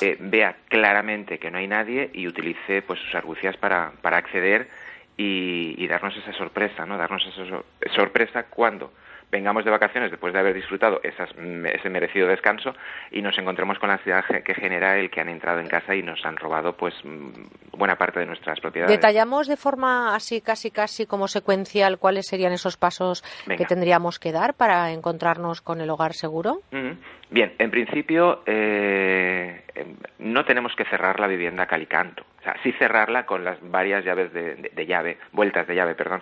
eh, 0.01 0.17
vea 0.19 0.57
claramente 0.67 1.39
que 1.39 1.49
no 1.49 1.57
hay 1.57 1.67
nadie 1.67 2.09
y 2.11 2.27
utilice 2.27 2.81
pues 2.81 2.99
sus 2.99 3.15
argucias 3.15 3.55
para, 3.55 3.93
para 4.01 4.17
acceder 4.17 4.67
y, 5.15 5.73
y 5.77 5.87
darnos 5.87 6.17
esa 6.17 6.33
sorpresa, 6.33 6.85
¿no? 6.85 6.97
Darnos 6.97 7.25
esa 7.25 7.45
sor- 7.45 7.65
sorpresa 7.95 8.43
cuando 8.43 8.91
vengamos 9.31 9.63
de 9.63 9.71
vacaciones 9.71 10.11
después 10.11 10.33
de 10.33 10.39
haber 10.39 10.53
disfrutado 10.53 10.99
esas, 11.03 11.29
ese 11.31 11.89
merecido 11.89 12.27
descanso 12.27 12.75
y 13.11 13.21
nos 13.21 13.37
encontremos 13.37 13.79
con 13.79 13.87
la 13.89 13.95
ansiedad 13.95 14.23
que 14.43 14.53
genera 14.53 14.97
el 14.97 15.09
que 15.09 15.21
han 15.21 15.29
entrado 15.29 15.59
en 15.59 15.67
casa 15.67 15.95
y 15.95 16.03
nos 16.03 16.23
han 16.25 16.35
robado 16.35 16.75
pues 16.75 16.93
mm, 17.03 17.77
buena 17.77 17.97
parte 17.97 18.19
de 18.19 18.25
nuestras 18.25 18.59
propiedades. 18.59 18.95
Detallamos 18.95 19.47
de 19.47 19.57
forma 19.57 20.13
así, 20.13 20.41
casi, 20.41 20.69
casi 20.69 21.05
como 21.05 21.27
secuencial, 21.27 21.97
cuáles 21.97 22.27
serían 22.27 22.51
esos 22.51 22.77
pasos 22.77 23.23
Venga. 23.47 23.57
que 23.57 23.65
tendríamos 23.65 24.19
que 24.19 24.31
dar 24.31 24.53
para 24.53 24.91
encontrarnos 24.91 25.61
con 25.61 25.81
el 25.81 25.89
hogar 25.89 26.13
seguro. 26.13 26.61
Ujú. 26.71 26.97
Bien, 27.31 27.53
en 27.59 27.71
principio 27.71 28.43
eh, 28.45 29.61
em, 29.73 29.95
no 30.19 30.43
tenemos 30.43 30.75
que 30.75 30.83
cerrar 30.85 31.17
la 31.19 31.27
vivienda 31.27 31.65
calicanto. 31.65 32.25
O 32.39 32.43
sea, 32.43 32.57
sí 32.61 32.73
cerrarla 32.73 33.25
con 33.25 33.45
las 33.45 33.57
varias 33.71 34.03
llaves 34.03 34.33
de, 34.33 34.55
de- 34.55 34.85
llave, 34.85 35.17
vueltas 35.31 35.65
de 35.65 35.75
llave, 35.75 35.95
perdón, 35.95 36.21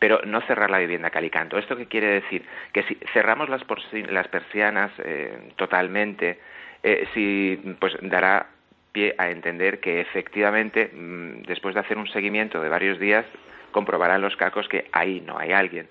pero 0.00 0.20
no 0.24 0.40
cerrar 0.42 0.68
la 0.70 0.78
vivienda 0.78 1.10
calicanto. 1.10 1.58
¿Esto 1.58 1.76
qué 1.76 1.86
quiere 1.86 2.08
decir? 2.08 2.44
Que 2.72 2.82
si 2.82 2.96
cerramos 3.12 3.48
las, 3.48 3.62
las 4.10 4.26
persianas 4.28 4.90
eh, 4.98 5.52
totalmente, 5.54 6.40
eh, 6.82 7.06
sí, 7.14 7.76
pues 7.78 7.96
dará 8.02 8.46
pie 8.90 9.14
a 9.16 9.30
entender 9.30 9.78
que 9.78 10.00
efectivamente, 10.00 10.90
mm, 10.92 11.42
después 11.42 11.74
de 11.74 11.80
hacer 11.82 11.98
un 11.98 12.08
seguimiento 12.08 12.60
de 12.60 12.68
varios 12.68 12.98
días, 12.98 13.24
comprobarán 13.70 14.22
los 14.22 14.34
cacos 14.34 14.66
que 14.68 14.88
ahí 14.90 15.20
no 15.24 15.38
hay 15.38 15.52
alguien. 15.52 15.88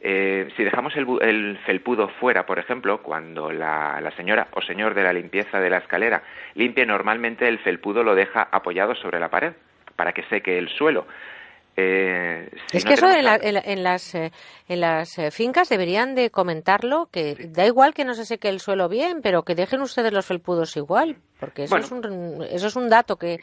Eh, 0.00 0.48
si 0.56 0.64
dejamos 0.64 0.94
el, 0.96 1.06
el 1.22 1.58
felpudo 1.64 2.08
fuera, 2.20 2.44
por 2.44 2.58
ejemplo, 2.58 3.02
cuando 3.02 3.50
la, 3.50 4.00
la 4.00 4.10
señora 4.12 4.48
o 4.52 4.60
señor 4.60 4.94
de 4.94 5.02
la 5.02 5.12
limpieza 5.12 5.60
de 5.60 5.70
la 5.70 5.78
escalera 5.78 6.22
limpie, 6.54 6.84
normalmente 6.84 7.48
el 7.48 7.58
felpudo 7.58 8.02
lo 8.02 8.14
deja 8.14 8.48
apoyado 8.50 8.94
sobre 8.94 9.18
la 9.20 9.30
pared 9.30 9.54
para 9.96 10.12
que 10.12 10.24
seque 10.24 10.58
el 10.58 10.68
suelo. 10.68 11.06
Eh, 11.76 12.48
si 12.70 12.76
es 12.78 12.84
no 12.84 12.88
que 12.88 12.94
eso 12.94 13.10
en, 13.10 13.24
la- 13.24 13.34
en 13.36 13.54
la- 13.54 13.62
en 13.64 13.82
las, 13.82 14.14
eh, 14.14 14.30
en 14.68 14.80
las 14.80 15.18
eh, 15.18 15.30
fincas 15.32 15.68
deberían 15.68 16.14
de 16.14 16.30
comentarlo, 16.30 17.08
que 17.10 17.34
da 17.48 17.66
igual 17.66 17.94
que 17.94 18.04
no 18.04 18.14
se 18.14 18.24
seque 18.24 18.48
el 18.48 18.60
suelo 18.60 18.88
bien, 18.88 19.20
pero 19.22 19.42
que 19.42 19.54
dejen 19.56 19.80
ustedes 19.80 20.12
los 20.12 20.24
felpudos 20.24 20.76
igual, 20.76 21.16
porque 21.40 21.64
eso, 21.64 21.74
Bueno. 21.74 21.84
es, 21.86 21.92
un, 21.92 22.42
eso 22.48 22.66
es 22.68 22.76
un 22.76 22.88
dato 22.88 23.16
que, 23.16 23.40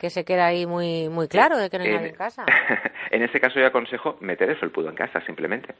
que 0.00 0.08
se 0.08 0.24
queda 0.24 0.46
ahí 0.46 0.64
muy, 0.66 1.08
muy 1.10 1.28
claro, 1.28 1.58
de 1.58 1.68
que 1.68 1.76
no 1.78 1.84
hay 1.84 1.90
Eh, 1.90 1.94
nadie 1.94 2.08
en 2.08 2.14
casa. 2.14 2.46
en 3.10 3.22
ese 3.22 3.38
caso 3.38 3.60
yo 3.60 3.66
aconsejo 3.66 4.16
meter 4.20 4.48
el 4.48 4.56
felpudo 4.56 4.88
en 4.88 4.94
casa, 4.96 5.20
simplemente. 5.26 5.74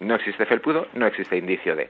No 0.00 0.16
existe 0.16 0.44
felpudo, 0.46 0.88
no 0.94 1.06
existe 1.06 1.36
indicio 1.36 1.76
de. 1.76 1.88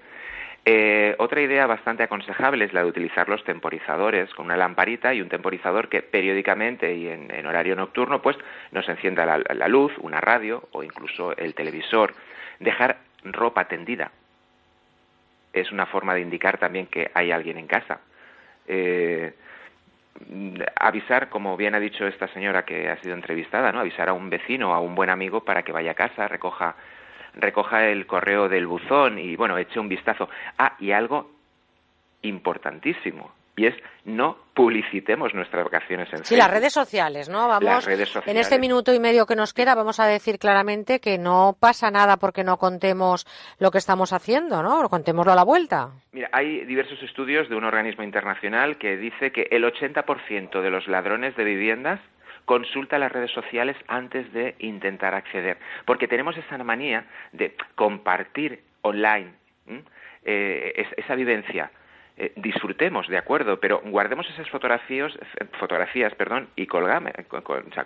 Eh, 0.67 1.15
otra 1.19 1.43
idea 1.43 1.67
bastante 1.67 2.03
aconsejable 2.03 2.65
es 2.65 2.73
la 2.73 2.83
de 2.83 2.89
utilizar 2.89 3.29
los 3.29 3.45
temporizadores 3.45 4.33
con 4.35 4.47
una 4.47 4.57
lamparita 4.57 5.13
y 5.13 5.21
un 5.21 5.29
temporizador 5.29 5.91
que 5.91 6.01
periódicamente 6.01 6.95
y 6.95 7.09
en, 7.09 7.47
horario 7.47 7.77
nocturno 7.77 8.23
pues 8.23 8.39
nos 8.73 8.89
encienda 8.89 9.27
la, 9.27 9.43
la 9.55 9.69
luz, 9.69 9.93
una 9.99 10.23
radio 10.23 10.69
o 10.73 10.83
incluso 10.83 11.37
el 11.37 11.55
televisor. 11.55 12.15
Dejar 12.61 12.97
ropa 13.25 13.67
tendida 13.67 14.11
es 15.55 15.71
una 15.71 15.87
forma 15.87 16.15
de 16.15 16.21
indicar 16.21 16.59
también 16.59 16.87
que 16.87 17.11
hay 17.15 17.31
alguien 17.31 17.59
en 17.59 17.67
casa. 17.67 18.01
Eh, 18.67 19.35
avisar, 20.77 21.29
como 21.29 21.57
bien 21.57 21.75
ha 21.75 21.81
dicho 21.81 22.07
esta 22.07 22.29
señora 22.29 22.65
que 22.65 22.89
ha 22.89 22.97
sido 23.01 23.15
entrevistada, 23.15 23.73
¿no? 23.73 23.81
Avisar 23.81 24.09
a 24.09 24.13
un 24.13 24.31
vecino 24.31 24.71
o 24.71 24.75
a 24.75 24.81
un 24.81 24.95
buen 24.95 25.11
amigo 25.11 25.45
para 25.45 25.63
que 25.63 25.73
vaya 25.73 25.93
a 25.93 25.95
casa, 25.95 26.29
recoja 26.29 26.75
recoja 27.37 27.87
el 27.87 28.07
correo 28.07 28.49
del 28.49 28.67
buzón 28.67 29.19
y 29.19 29.37
bueno, 29.37 29.57
eche 29.59 29.79
un 29.81 29.89
vistazo. 29.89 30.29
Ah, 30.59 30.77
y 30.79 30.93
algo 30.93 31.31
importantísimo, 32.23 33.31
y 33.57 33.67
es 33.67 33.75
no 34.05 34.37
publicitemos 34.55 35.35
nuestras 35.35 35.65
vacaciones 35.65 36.13
en 36.13 36.25
Sí, 36.25 36.37
las 36.37 36.51
redes 36.51 36.73
sociales, 36.73 37.29
¿no? 37.29 37.49
Vamos, 37.49 37.65
Las 37.65 37.85
redes 37.85 38.09
en 38.09 38.13
sociales. 38.15 38.41
este 38.43 38.59
minuto 38.59 38.93
y 38.95 38.99
medio 39.01 39.27
que 39.27 39.37
nos 39.37 39.53
queda, 39.53 39.75
vamos 39.75 40.01
a 40.01 40.07
decir 40.07 40.39
claramente 40.39 41.01
que 41.01 41.19
no 41.19 41.57
pasa 41.59 41.91
nada 41.91 42.17
porque 42.17 42.45
no 42.45 42.57
contemos 42.57 43.27
lo 43.59 43.71
que 43.71 43.79
estamos 43.79 44.13
haciendo, 44.13 44.63
¿no? 44.63 44.89
Contémoslo 44.89 45.33
a 45.33 45.37
la 45.37 45.45
vuelta. 45.45 45.91
Mira, 46.13 46.29
hay 46.33 46.65
diversos 46.65 47.03
estudios 47.03 47.49
de 47.49 47.57
un 47.57 47.65
organismo 47.65 48.05
internacional 48.05 48.79
que 48.79 48.97
dice 48.97 49.33
que 49.33 49.49
el 49.51 49.65
80% 49.65 50.61
de 50.61 50.71
los 50.71 50.87
ladrones 50.89 51.37
de 51.37 51.45
viviendas 51.45 52.01
consulta 52.45 52.99
las 52.99 53.13
redes 53.13 53.31
sociales 53.31 53.77
antes 53.89 54.33
de 54.33 54.55
intentar 54.59 55.15
acceder, 55.15 55.57
porque 55.85 56.09
tenemos 56.09 56.37
esa 56.37 56.59
manía 56.59 57.05
de 57.33 57.55
compartir 57.75 58.61
online. 58.83 59.33
Eh, 60.25 60.73
es- 60.77 60.93
esa 61.05 61.15
vivencia. 61.15 61.71
Eh, 62.17 62.33
disfrutemos, 62.37 63.09
de 63.09 63.19
acuerdo, 63.19 63.59
pero 63.59 63.81
guardemos 63.87 64.29
esas 64.31 64.49
fotografías, 64.49 65.13
fotografías 65.59 66.15
perdón, 66.15 66.49
y 66.55 66.67
colgame, 66.67 67.13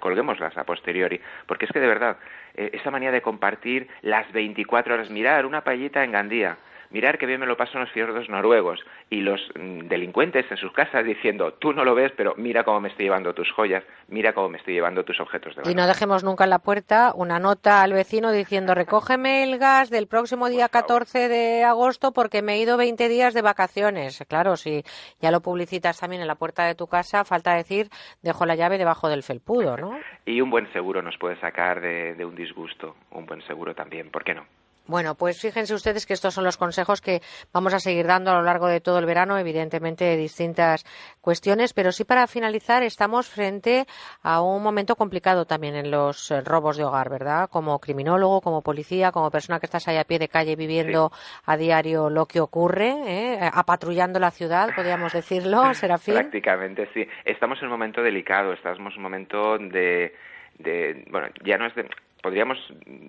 colguémoslas 0.01 0.57
a 0.59 0.65
posteriori, 0.65 1.19
porque 1.47 1.65
es 1.65 1.73
que 1.73 1.81
de 1.81 1.87
verdad, 1.87 2.19
eh, 2.55 2.71
esa 2.75 2.91
manía 2.91 3.11
de 3.11 3.23
compartir 3.23 3.89
las 4.03 4.31
24 4.33 4.95
horas, 4.95 5.09
mirar 5.09 5.47
una 5.47 5.63
paellita 5.63 6.05
en 6.05 6.13
Gandía, 6.13 6.59
mirar 6.91 7.19
qué 7.19 7.27
bien 7.27 7.41
me 7.41 7.47
lo 7.47 7.57
paso 7.57 7.73
en 7.75 7.81
los 7.81 7.93
fiordos 7.93 8.29
noruegos 8.29 8.81
y 9.11 9.21
los 9.21 9.41
mm, 9.55 9.89
delincuentes 9.89 10.47
en 10.51 10.57
sus 10.57 10.73
casas 10.73 11.05
diciendo, 11.05 11.55
tú 11.55 11.73
no 11.73 11.85
lo 11.85 11.95
ves, 11.95 12.13
pero 12.17 12.35
mira 12.37 12.65
cómo 12.65 12.81
me 12.81 12.89
estoy 12.89 13.07
llevando 13.07 13.35
tus 13.35 13.51
joyas, 13.53 13.85
mira 14.09 14.33
cómo 14.33 14.49
me 14.49 14.59
estoy 14.59 14.75
llevando 14.75 15.05
tus 15.05 15.21
objetos 15.21 15.55
de 15.55 15.63
valor. 15.63 15.73
Y 15.73 15.75
no 15.75 15.87
dejemos 15.87 16.25
nunca 16.25 16.45
en 16.45 16.51
la 16.51 16.59
puerta 16.59 17.13
una 17.15 17.39
nota 17.39 17.83
al 17.83 17.93
vecino 17.93 18.33
diciendo, 18.33 18.75
recógeme 18.75 19.45
el 19.45 19.59
gas 19.59 19.91
del 19.91 20.07
próximo 20.07 20.49
día 20.49 20.69
14 20.69 21.29
de 21.29 21.65
agosto 21.65 22.13
porque 22.13 22.43
me 22.43 22.55
he 22.55 22.59
ido 22.59 22.77
20 22.77 23.09
días 23.09 23.35
de 23.35 23.43
vacaciones. 23.43 24.25
Claro, 24.29 24.57
si 24.57 24.85
ya 25.21 25.31
lo 25.31 25.41
publicitas 25.41 25.99
también 26.01 26.23
en 26.23 26.29
la 26.29 26.37
puerta 26.37 26.65
de 26.65 26.75
tu 26.75 26.87
casa, 26.87 27.25
falta 27.25 27.55
decir, 27.55 27.89
dejo 28.23 28.47
la 28.47 28.55
llave 28.55 28.79
debajo 28.79 29.09
del 29.09 29.23
felpudo, 29.23 29.77
¿no? 29.77 29.99
Y 30.25 30.41
un 30.41 30.51
buen 30.51 30.71
seguro 30.73 31.03
nos 31.03 31.17
puede 31.19 31.39
sacar 31.41 31.81
de, 31.81 32.15
de 32.15 32.25
un 32.25 32.35
disgusto, 32.35 32.97
un 33.11 33.27
buen 33.27 33.43
seguro 33.43 33.75
también, 33.75 34.11
¿por 34.11 34.25
qué 34.25 34.35
no? 34.35 34.45
Bueno, 34.89 35.15
pues 35.17 35.39
fíjense 35.39 35.75
ustedes 35.75 36.07
que 36.07 36.15
estos 36.15 36.33
son 36.33 36.45
los 36.45 36.57
consejos 36.57 37.03
que 37.03 37.21
vamos 37.53 37.75
a 37.75 37.79
seguir 37.79 38.07
dando 38.07 38.31
a 38.31 38.39
lo 38.39 38.43
largo 38.43 38.69
de 38.69 38.81
todo 38.81 38.99
el 38.99 39.05
verano, 39.05 39.37
evidentemente 39.37 40.07
de 40.07 40.17
distintas 40.17 40.87
cuestiones, 41.21 41.75
pero 41.75 41.93
sí 41.93 42.05
para 42.05 42.27
finalizar 42.27 42.83
estamos 42.83 43.29
frente 43.29 43.85
a 44.23 44.41
un 44.41 44.63
momento 44.63 44.97
complicado 44.97 45.45
también 45.45 45.77
en 45.77 45.91
los 45.91 46.31
eh, 46.31 46.41
robos 46.41 46.79
de 46.79 46.85
hogar, 46.85 47.11
¿verdad? 47.11 47.51
Como 47.51 47.79
criminólogo, 47.81 48.41
como 48.41 48.63
policía, 48.63 49.13
como 49.13 49.31
persona 49.31 49.61
que 49.61 49.67
estás 49.67 49.87
ahí 49.89 49.99
a 49.99 50.05
pie 50.05 50.19
de 50.19 50.29
calle 50.29 50.57
viviendo 50.57 51.13
a 51.45 51.59
diario 51.59 52.09
lo 52.09 52.25
que 52.25 52.41
ocurre, 52.41 52.95
¿eh? 53.07 53.39
apatrullando 53.53 54.19
la 54.19 54.31
ciudad, 54.31 54.75
podríamos 54.75 55.13
decirlo, 55.13 55.63
Serafín. 55.75 56.15
Prácticamente, 56.15 56.89
sí. 56.95 57.07
Estamos 57.27 57.59
en 57.59 57.67
un 57.67 57.73
momento 57.73 58.03
delicado, 58.03 58.55
estamos 58.55 58.95
en 58.95 58.97
un 58.97 59.03
momento 59.03 59.59
de, 59.59 60.15
de 60.59 61.05
bueno, 61.11 61.29
ya 61.45 61.59
no 61.59 61.67
es 61.67 61.75
de, 61.75 61.91
podríamos, 62.23 62.59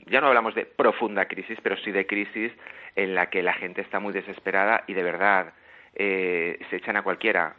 ya 0.08 0.22
no 0.22 0.28
hablamos 0.28 0.56
de 0.56 0.66
profunda 0.66 1.28
crisis, 1.28 1.58
pero 1.62 1.78
sí 1.78 1.92
de 1.92 2.06
crisis 2.06 2.52
en 2.96 3.16
la 3.16 3.30
que 3.30 3.44
la 3.44 3.54
gente 3.54 3.82
está 3.82 4.00
muy 4.00 4.14
desesperada 4.14 4.84
y 4.88 4.94
de 4.94 5.04
verdad 5.04 5.54
eh, 5.96 6.60
se 6.70 6.78
echan 6.78 6.98
a 6.98 7.04
cualquiera. 7.04 7.56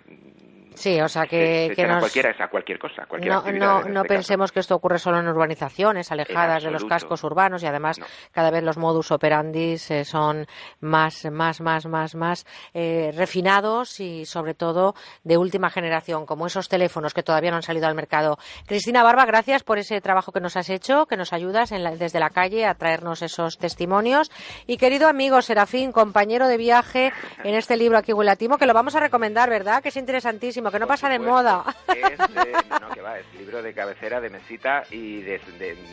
Sí, 0.75 1.01
o 1.01 1.09
sea 1.09 1.27
que, 1.27 1.73
se, 1.75 1.87
nos... 1.87 1.97
a 1.97 2.01
cualquiera 2.01 2.35
a 2.39 2.49
cualquier 2.49 2.79
cosa. 2.79 3.07
Cualquier 3.07 3.33
no, 3.33 3.43
no, 3.53 3.83
no 3.83 4.03
este 4.03 4.15
pensemos 4.15 4.53
que 4.53 4.61
esto 4.61 4.75
ocurre 4.75 4.99
solo 4.99 5.19
en 5.19 5.29
urbanizaciones 5.29 6.11
alejadas 6.13 6.63
de 6.63 6.71
los 6.71 6.85
cascos 6.85 7.25
urbanos 7.25 7.63
y 7.63 7.67
además 7.67 8.01
cada 8.33 8.51
vez 8.51 8.63
los 8.63 8.77
modus 8.77 9.11
operandi 9.11 9.77
eh, 9.89 10.05
son 10.05 10.47
más, 10.81 11.25
más, 11.31 11.61
más, 11.61 11.87
más, 11.87 12.15
más 12.15 12.47
eh, 12.73 13.13
refinados 13.17 14.01
y 14.01 14.25
sobre 14.27 14.55
todo 14.55 14.95
de 15.25 15.37
última 15.37 15.71
generación, 15.71 16.27
como 16.27 16.47
esos 16.47 16.69
teléfonos 16.69 17.15
que 17.15 17.23
todavía 17.23 17.51
no 17.51 17.57
han 17.57 17.63
salido 17.63 17.87
al 17.87 17.95
mercado. 17.95 18.39
Cristina 18.67 19.03
Barba, 19.03 19.27
gracias 19.27 19.63
por 19.63 19.79
ese 19.79 20.01
trabajo 20.01 20.33
que 20.33 20.41
nos 20.41 20.57
has 20.57 20.71
hecho, 20.71 21.07
que 21.07 21.17
nos 21.17 21.33
ayudas 21.33 21.73
en 21.73 21.81
desde 21.99 22.21
la 22.21 22.31
calle 22.31 22.67
a 22.67 22.75
traernos 22.75 23.23
esos 23.23 23.59
testimonios. 23.59 24.31
Y 24.67 24.77
querido 24.77 25.09
amigo 25.09 25.43
Serafín, 25.43 25.93
compañero 25.93 26.47
de 26.47 26.57
viaje 26.57 27.13
en 27.45 27.55
este 27.55 27.77
libro 27.77 27.99
aquí 27.99 28.13
que 28.59 28.67
lo 28.67 28.75
vamos 28.75 28.95
a 28.95 29.01
recomendar, 29.01 29.49
¿verdad? 29.49 29.83
Que 29.83 29.89
es 29.89 29.97
interesantísimo 29.97 30.60
que 30.71 30.79
no 30.79 30.87
pasa 30.87 31.09
de 31.09 31.19
moda. 31.19 31.65
Es, 31.89 32.19
no, 32.81 32.91
que 32.91 33.01
va, 33.01 33.19
es 33.19 33.27
libro 33.39 33.63
de 33.63 33.73
cabecera, 33.73 34.21
de 34.21 34.29
mesita 34.29 34.83
y 34.91 35.23
de, 35.23 35.41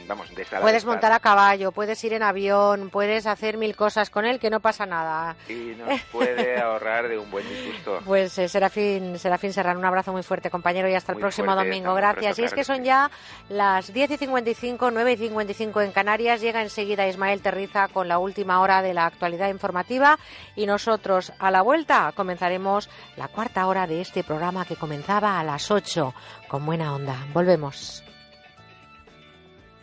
vamos, 0.08 0.34
de 0.36 0.44
sala 0.44 0.62
Puedes 0.62 0.84
montar 0.86 1.12
a 1.12 1.20
caballo, 1.20 1.72
puedes 1.72 2.04
ir 2.04 2.14
en 2.14 2.24
avión, 2.24 2.90
puedes 2.90 3.26
hacer 3.26 3.58
mil 3.58 3.76
cosas 3.76 4.10
con 4.10 4.26
él 4.26 4.40
que 4.40 4.50
no 4.50 4.60
pasa 4.60 4.86
nada. 4.86 5.36
Y 5.48 5.76
nos 5.78 6.02
puede 6.12 6.60
ahorrar 6.60 7.08
de 7.08 7.18
un 7.18 7.30
buen 7.32 7.48
disgusto. 7.48 8.02
Pues 8.08 8.38
eh, 8.38 8.48
Serafín, 8.48 9.20
Serafín 9.20 9.54
Serrano, 9.54 9.80
un 9.80 9.86
abrazo 9.86 10.12
muy 10.12 10.24
fuerte, 10.24 10.50
compañero, 10.50 10.90
y 10.90 10.96
hasta 10.96 11.12
el 11.12 11.20
próximo 11.20 11.56
domingo. 11.56 11.94
Gracias. 11.94 12.40
Y 12.40 12.44
es 12.44 12.54
que 12.54 12.64
son 12.64 12.84
ya 12.84 13.12
las 13.50 13.94
10 13.94 14.12
y 14.12 14.18
55, 14.18 14.92
9 14.92 15.12
y 15.12 15.18
55 15.18 15.82
en 15.82 15.92
Canarias. 15.92 16.42
Llega 16.42 16.62
enseguida 16.62 17.08
Ismael 17.08 17.42
Terriza 17.42 17.90
con 17.90 18.08
la 18.08 18.18
última 18.18 18.62
hora 18.62 18.82
de 18.82 18.94
la 18.94 19.06
actualidad 19.06 19.50
informativa 19.50 20.18
y 20.56 20.66
nosotros 20.66 21.34
a 21.40 21.52
la 21.52 21.62
vuelta 21.62 22.12
comenzaremos 22.16 22.90
la 23.16 23.28
cuarta 23.28 23.68
hora 23.68 23.88
de 23.88 24.02
este 24.02 24.24
programa 24.24 24.57
que 24.66 24.76
comenzaba 24.76 25.40
a 25.40 25.44
las 25.44 25.72
8 25.72 26.14
con 26.48 26.66
buena 26.66 26.94
onda. 26.94 27.28
Volvemos. 27.34 28.04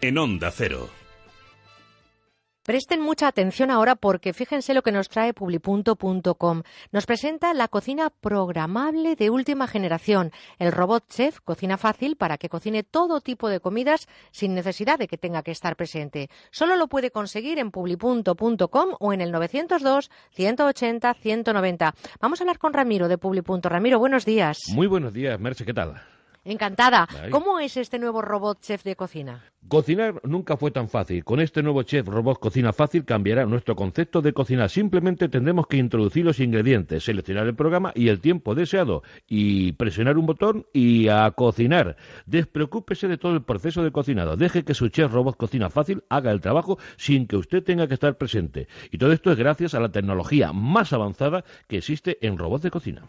En 0.01 0.19
Onda 0.19 0.51
Cero. 0.51 1.04
Presten 2.65 3.03
mucha 3.03 3.29
atención 3.29 3.71
ahora 3.71 3.95
porque 3.95 4.33
fíjense 4.33 4.73
lo 4.73 4.81
que 4.81 4.91
nos 4.91 5.11
trae 5.11 5.35
publipunto.com. 5.35 6.63
Nos 6.93 7.05
presenta 7.05 7.53
la 7.53 7.69
cocina 7.69 8.09
programable 8.09 9.17
de 9.17 9.29
última 9.29 9.67
generación, 9.67 10.33
el 10.59 10.73
robot 10.73 11.05
chef 11.11 11.41
Cocina 11.41 11.77
Fácil 11.77 12.17
para 12.17 12.39
que 12.39 12.49
cocine 12.49 12.83
todo 12.83 13.21
tipo 13.21 13.51
de 13.51 13.61
comidas 13.61 14.09
sin 14.31 14.55
necesidad 14.55 14.99
de 14.99 15.09
que 15.09 15.19
tenga 15.19 15.43
que 15.43 15.51
estar 15.51 15.77
presente. 15.77 16.31
Solo 16.51 16.77
lo 16.77 16.89
puede 16.89 17.11
conseguir 17.11 17.59
en 17.59 17.71
publipunto.com 17.71 18.95
o 18.99 19.13
en 19.13 19.21
el 19.21 19.31
902 19.31 20.11
180 20.31 21.13
190. 21.13 21.95
Vamos 22.19 22.41
a 22.41 22.45
hablar 22.45 22.59
con 22.59 22.73
Ramiro 22.73 23.09
de 23.09 23.19
Publipunto. 23.19 23.69
Ramiro, 23.69 23.99
buenos 23.99 24.25
días. 24.25 24.59
Muy 24.73 24.87
buenos 24.87 25.13
días, 25.13 25.39
Merche, 25.39 25.67
¿qué 25.67 25.75
tal? 25.75 26.01
Encantada. 26.45 27.09
¿Cómo 27.31 27.59
es 27.59 27.77
este 27.77 27.99
nuevo 27.99 28.21
robot 28.21 28.61
chef 28.61 28.85
de 28.85 28.97
cocina? 28.97 29.43
Cocinar 29.67 30.21
nunca 30.25 30.59
fue 30.59 30.71
tan 30.71 30.91
fácil. 30.91 31.25
Con 31.25 31.41
este 31.41 31.63
nuevo 31.63 31.83
chef 31.85 32.07
robot 32.07 32.39
Cocina 32.39 32.75
Fácil 32.75 33.07
cambiará 33.07 33.47
nuestro 33.47 33.75
concepto 33.75 34.21
de 34.21 34.35
cocinar. 34.35 34.69
Simplemente 34.69 35.31
tendremos 35.31 35.67
que 35.67 35.79
introducir 35.79 36.23
los 36.23 36.39
ingredientes, 36.39 37.05
seleccionar 37.05 37.47
el 37.47 37.55
programa 37.55 37.91
y 37.95 38.09
el 38.09 38.21
tiempo 38.21 38.55
deseado 38.55 39.03
y 39.27 39.73
presionar 39.73 40.19
un 40.19 40.27
botón 40.27 40.67
y 40.75 41.09
a 41.09 41.31
cocinar. 41.31 41.97
Despreocúpese 42.27 43.09
de 43.09 43.17
todo 43.17 43.33
el 43.33 43.43
proceso 43.43 43.83
de 43.83 43.91
cocinado. 43.91 44.37
Deje 44.37 44.65
que 44.65 44.75
su 44.75 44.89
chef 44.89 45.11
robot 45.11 45.39
Cocina 45.39 45.71
Fácil 45.71 46.05
haga 46.11 46.31
el 46.31 46.43
trabajo 46.43 46.79
sin 46.99 47.27
que 47.27 47.37
usted 47.37 47.65
tenga 47.65 47.89
que 47.89 47.95
estar 47.95 48.19
presente. 48.19 48.69
Y 48.91 48.99
todo 48.99 49.13
esto 49.13 49.33
es 49.33 49.39
gracias 49.39 49.73
a 49.73 49.81
la 49.81 49.91
tecnología 49.91 50.53
más 50.53 50.93
avanzada 50.93 51.43
que 51.69 51.79
existe 51.79 52.19
en 52.21 52.37
robots 52.37 52.65
de 52.65 52.71
cocina. 52.71 53.09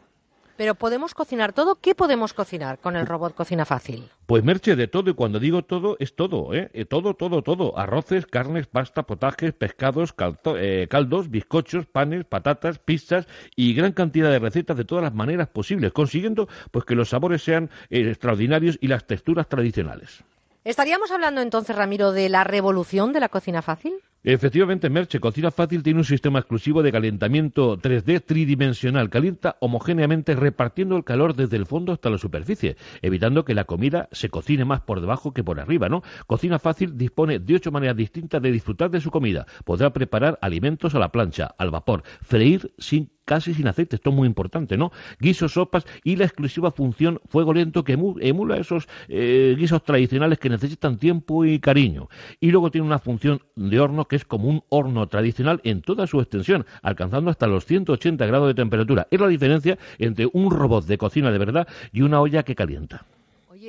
Pero 0.57 0.75
podemos 0.75 1.13
cocinar 1.13 1.53
todo. 1.53 1.75
¿Qué 1.75 1.95
podemos 1.95 2.33
cocinar 2.33 2.79
con 2.79 2.95
el 2.95 3.05
robot 3.05 3.35
Cocina 3.35 3.65
Fácil? 3.65 4.09
Pues 4.25 4.43
merche 4.43 4.75
de 4.75 4.87
todo 4.87 5.09
y 5.09 5.13
cuando 5.13 5.39
digo 5.39 5.63
todo 5.63 5.97
es 5.99 6.15
todo, 6.15 6.53
¿eh? 6.53 6.69
eh 6.73 6.85
todo, 6.85 7.13
todo, 7.13 7.41
todo. 7.41 7.77
Arroces, 7.77 8.25
carnes, 8.25 8.67
pasta, 8.67 9.03
potajes, 9.03 9.53
pescados, 9.53 10.15
eh, 10.57 10.87
caldos, 10.89 11.29
bizcochos, 11.29 11.85
panes, 11.85 12.25
patatas, 12.25 12.79
pizzas 12.79 13.27
y 13.55 13.73
gran 13.73 13.91
cantidad 13.91 14.31
de 14.31 14.39
recetas 14.39 14.77
de 14.77 14.85
todas 14.85 15.03
las 15.03 15.13
maneras 15.13 15.49
posibles, 15.49 15.91
consiguiendo 15.91 16.47
pues 16.71 16.85
que 16.85 16.95
los 16.95 17.09
sabores 17.09 17.43
sean 17.43 17.69
eh, 17.89 18.09
extraordinarios 18.09 18.77
y 18.81 18.87
las 18.87 19.05
texturas 19.05 19.47
tradicionales. 19.47 20.23
¿Estaríamos 20.63 21.11
hablando 21.11 21.41
entonces, 21.41 21.75
Ramiro, 21.75 22.11
de 22.11 22.29
la 22.29 22.43
revolución 22.43 23.13
de 23.13 23.19
la 23.19 23.29
cocina 23.29 23.61
fácil? 23.61 23.93
Efectivamente, 24.27 24.89
Merche, 24.89 25.19
Cocina 25.19 25.51
Fácil 25.51 25.83
tiene 25.83 25.99
un 25.99 26.03
sistema 26.03 26.39
exclusivo 26.39 26.81
de 26.81 26.91
calentamiento 26.91 27.77
3D 27.77 28.23
tridimensional. 28.25 29.11
Calienta 29.11 29.55
homogéneamente 29.59 30.33
repartiendo 30.33 30.97
el 30.97 31.03
calor 31.03 31.35
desde 31.35 31.57
el 31.57 31.67
fondo 31.67 31.93
hasta 31.93 32.09
la 32.09 32.17
superficie, 32.17 32.75
evitando 33.03 33.45
que 33.45 33.53
la 33.53 33.65
comida 33.65 34.09
se 34.11 34.29
cocine 34.29 34.65
más 34.65 34.81
por 34.81 34.99
debajo 34.99 35.31
que 35.31 35.43
por 35.43 35.59
arriba, 35.59 35.89
¿no? 35.89 36.01
Cocina 36.25 36.57
Fácil 36.57 36.97
dispone 36.97 37.37
de 37.37 37.53
ocho 37.53 37.71
maneras 37.71 37.97
distintas 37.97 38.41
de 38.41 38.51
disfrutar 38.51 38.89
de 38.89 38.99
su 38.99 39.11
comida. 39.11 39.45
Podrá 39.63 39.93
preparar 39.93 40.39
alimentos 40.41 40.95
a 40.95 40.99
la 40.99 41.11
plancha, 41.11 41.53
al 41.59 41.69
vapor, 41.69 42.01
freír 42.23 42.73
sin 42.79 43.11
casi 43.25 43.53
sin 43.53 43.67
aceite, 43.67 43.97
esto 43.97 44.11
es 44.11 44.15
muy 44.15 44.27
importante, 44.27 44.77
¿no? 44.77 44.91
Guisos, 45.19 45.53
sopas 45.53 45.85
y 46.03 46.15
la 46.15 46.25
exclusiva 46.25 46.71
función 46.71 47.19
fuego 47.27 47.53
lento 47.53 47.83
que 47.83 47.93
emula 47.93 48.57
esos 48.57 48.87
eh, 49.07 49.55
guisos 49.57 49.83
tradicionales 49.83 50.39
que 50.39 50.49
necesitan 50.49 50.97
tiempo 50.97 51.45
y 51.45 51.59
cariño. 51.59 52.07
Y 52.39 52.51
luego 52.51 52.71
tiene 52.71 52.87
una 52.87 52.99
función 52.99 53.41
de 53.55 53.79
horno 53.79 54.05
que 54.05 54.15
es 54.15 54.25
como 54.25 54.49
un 54.49 54.63
horno 54.69 55.07
tradicional 55.07 55.59
en 55.63 55.81
toda 55.81 56.07
su 56.07 56.19
extensión, 56.21 56.65
alcanzando 56.81 57.31
hasta 57.31 57.47
los 57.47 57.65
180 57.65 58.25
grados 58.25 58.47
de 58.47 58.53
temperatura. 58.53 59.07
Es 59.11 59.19
la 59.19 59.27
diferencia 59.27 59.77
entre 59.97 60.27
un 60.31 60.51
robot 60.51 60.85
de 60.85 60.97
cocina 60.97 61.31
de 61.31 61.37
verdad 61.37 61.67
y 61.91 62.01
una 62.01 62.21
olla 62.21 62.43
que 62.43 62.55
calienta 62.55 63.05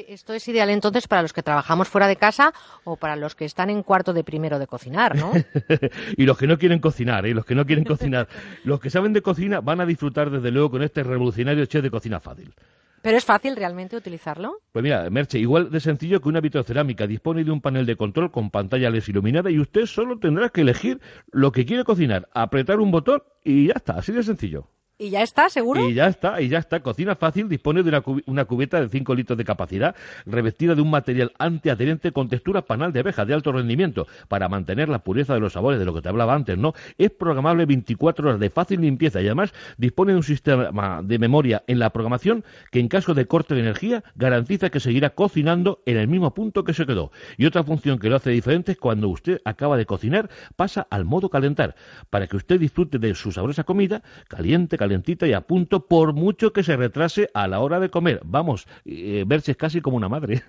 esto 0.08 0.33
es 0.33 0.47
ideal 0.49 0.70
entonces 0.70 1.08
para 1.08 1.23
los 1.23 1.33
que 1.33 1.42
trabajamos 1.42 1.89
fuera 1.89 2.08
de 2.08 2.16
casa 2.16 2.52
o 2.84 2.97
para 2.97 3.16
los 3.16 3.34
que 3.34 3.44
están 3.44 3.70
en 3.70 3.83
cuarto 3.83 4.12
de 4.12 4.25
primero 4.25 4.58
de 4.58 4.66
cocinar, 4.66 5.16
¿no? 5.16 5.33
y 6.16 6.25
los 6.25 6.36
que 6.39 6.47
no 6.47 6.58
quieren 6.58 6.78
cocinar, 6.78 7.26
¿eh? 7.26 7.34
los 7.34 7.44
que 7.44 7.55
no 7.55 7.65
quieren 7.65 7.84
cocinar. 7.84 8.28
los 8.65 8.81
que 8.81 8.91
saben 8.91 9.12
de 9.12 9.23
cocina 9.23 9.60
van 9.60 9.81
a 9.81 9.86
disfrutar 9.86 10.31
desde 10.31 10.50
luego 10.50 10.70
con 10.70 10.83
este 10.83 11.02
revolucionario 11.02 11.66
chef 11.66 11.83
de 11.83 11.91
cocina 11.91 12.20
fácil. 12.20 12.55
¿Pero 13.02 13.18
es 13.18 13.25
fácil 13.25 13.55
realmente 13.55 13.97
utilizarlo? 13.97 14.62
Pues 14.73 14.83
mira, 14.83 15.08
Merche, 15.10 15.39
igual 15.39 15.70
de 15.70 15.78
sencillo 15.78 16.20
que 16.20 16.28
una 16.28 16.41
vitrocerámica. 16.41 17.07
Dispone 17.07 17.44
de 17.44 17.52
un 17.52 17.60
panel 17.60 17.86
de 17.86 17.94
control 17.94 18.33
con 18.33 18.50
pantalla 18.50 18.91
LED 18.91 19.05
iluminada 19.07 19.49
y 19.49 19.60
usted 19.60 19.86
solo 19.86 20.18
tendrá 20.18 20.49
que 20.49 20.62
elegir 20.62 21.00
lo 21.31 21.52
que 21.52 21.65
quiere 21.65 21.84
cocinar, 21.84 22.28
apretar 22.34 22.81
un 22.81 22.91
botón 22.91 23.23
y 23.44 23.68
ya 23.68 23.75
está, 23.76 23.92
así 23.92 24.10
de 24.10 24.25
sencillo. 24.25 24.68
¿Y 24.99 25.10
ya 25.10 25.23
está, 25.23 25.50
seguro? 25.50 25.86
Y 25.86 25.92
ya 25.92 26.07
está, 26.07 26.41
y 26.41 26.49
ya 26.49 26.57
está. 26.57 26.81
Cocina 26.81 27.16
Fácil 27.16 27.50
dispone 27.50 27.83
de 27.83 27.91
una, 27.91 28.02
una 28.25 28.47
cubeta 28.47 28.81
de 28.81 28.89
5 28.89 29.15
litros 29.15 29.36
de 29.36 29.44
capacidad, 29.44 29.94
revestida 30.25 30.75
de 30.75 30.81
un 30.81 30.89
material 30.89 31.33
antiadherente 31.39 32.12
con 32.12 32.31
textura 32.31 32.62
panal 32.62 32.94
de 32.94 33.00
abeja 33.00 33.26
de 33.26 33.34
alto 33.34 33.52
rendimiento, 33.52 34.07
para 34.28 34.49
mantener 34.49 34.89
la 34.89 35.00
pureza 35.00 35.34
de 35.34 35.41
los 35.41 35.52
sabores, 35.52 35.78
de 35.78 35.84
lo 35.84 35.92
que 35.92 36.00
te 36.00 36.08
hablaba 36.08 36.34
antes, 36.34 36.57
¿no? 36.57 36.73
Es 36.97 37.10
programable 37.10 37.66
24 37.66 38.26
horas 38.26 38.41
de 38.41 38.49
fácil 38.49 38.81
limpieza 38.81 39.20
y 39.20 39.26
además 39.26 39.52
dispone 39.76 40.12
de 40.12 40.16
un 40.16 40.23
sistema 40.23 41.02
de 41.02 41.18
memoria 41.18 41.62
en 41.66 41.78
la 41.78 41.91
programación 41.91 42.42
que 42.70 42.81
en 42.81 42.89
caso 42.89 43.12
de 43.12 43.26
corte 43.26 43.55
de 43.55 43.60
energía 43.60 44.02
garantiza 44.15 44.70
que 44.70 44.81
seguirá 44.81 45.10
cocinando 45.10 45.83
en 45.84 45.99
el 45.99 46.08
mismo 46.08 46.33
punto 46.33 46.65
que 46.65 46.73
se 46.73 46.86
quedó. 46.86 47.12
Y 47.36 47.44
otra 47.44 47.65
función 47.65 47.99
que 47.99 48.08
lo 48.08 48.16
hace 48.16 48.31
diferente 48.31 48.73
es 48.73 48.78
cuando 48.78 49.10
usted 49.10 49.42
acaba 49.44 49.76
de 49.76 49.84
cocinar, 49.84 50.31
pasa 50.57 50.86
al 50.89 51.05
modo 51.05 51.28
calentar, 51.28 51.75
para 52.08 52.26
que 52.28 52.36
usted 52.39 52.58
disfrute 52.58 52.99
de 52.99 53.15
su 53.15 53.31
sabrosa 53.31 53.65
comida, 53.65 54.02
caliente, 54.28 54.78
caliente 54.78 54.86
calentita 54.87 55.27
y 55.27 55.33
a 55.33 55.41
punto, 55.41 55.87
por 55.87 56.13
mucho 56.13 56.53
que 56.53 56.63
se 56.63 56.77
retrase 56.77 57.29
a 57.35 57.49
la 57.49 57.59
hora 57.59 57.81
de 57.81 57.91
comer. 57.91 58.21
Vamos, 58.25 58.69
eh, 58.85 59.25
verse 59.27 59.57
casi 59.57 59.81
como 59.81 59.97
una 59.97 60.09
madre. 60.09 60.45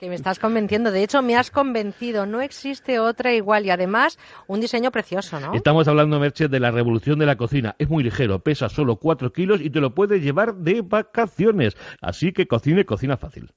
que 0.00 0.08
me 0.08 0.14
estás 0.14 0.38
convenciendo. 0.38 0.90
De 0.90 1.02
hecho, 1.02 1.20
me 1.20 1.36
has 1.36 1.50
convencido. 1.50 2.24
No 2.24 2.40
existe 2.40 2.98
otra 2.98 3.34
igual 3.34 3.66
y 3.66 3.70
además 3.70 4.18
un 4.46 4.60
diseño 4.60 4.90
precioso, 4.90 5.38
¿no? 5.38 5.54
Estamos 5.54 5.86
hablando, 5.86 6.18
Merche, 6.18 6.48
de 6.48 6.60
la 6.60 6.70
revolución 6.70 7.18
de 7.18 7.26
la 7.26 7.36
cocina. 7.36 7.76
Es 7.78 7.90
muy 7.90 8.02
ligero, 8.02 8.38
pesa 8.38 8.70
solo 8.70 8.96
4 8.96 9.32
kilos 9.32 9.60
y 9.60 9.68
te 9.68 9.80
lo 9.80 9.94
puedes 9.94 10.22
llevar 10.22 10.54
de 10.54 10.80
vacaciones. 10.80 11.76
Así 12.00 12.32
que 12.32 12.46
cocine, 12.46 12.86
cocina 12.86 13.18
fácil. 13.18 13.50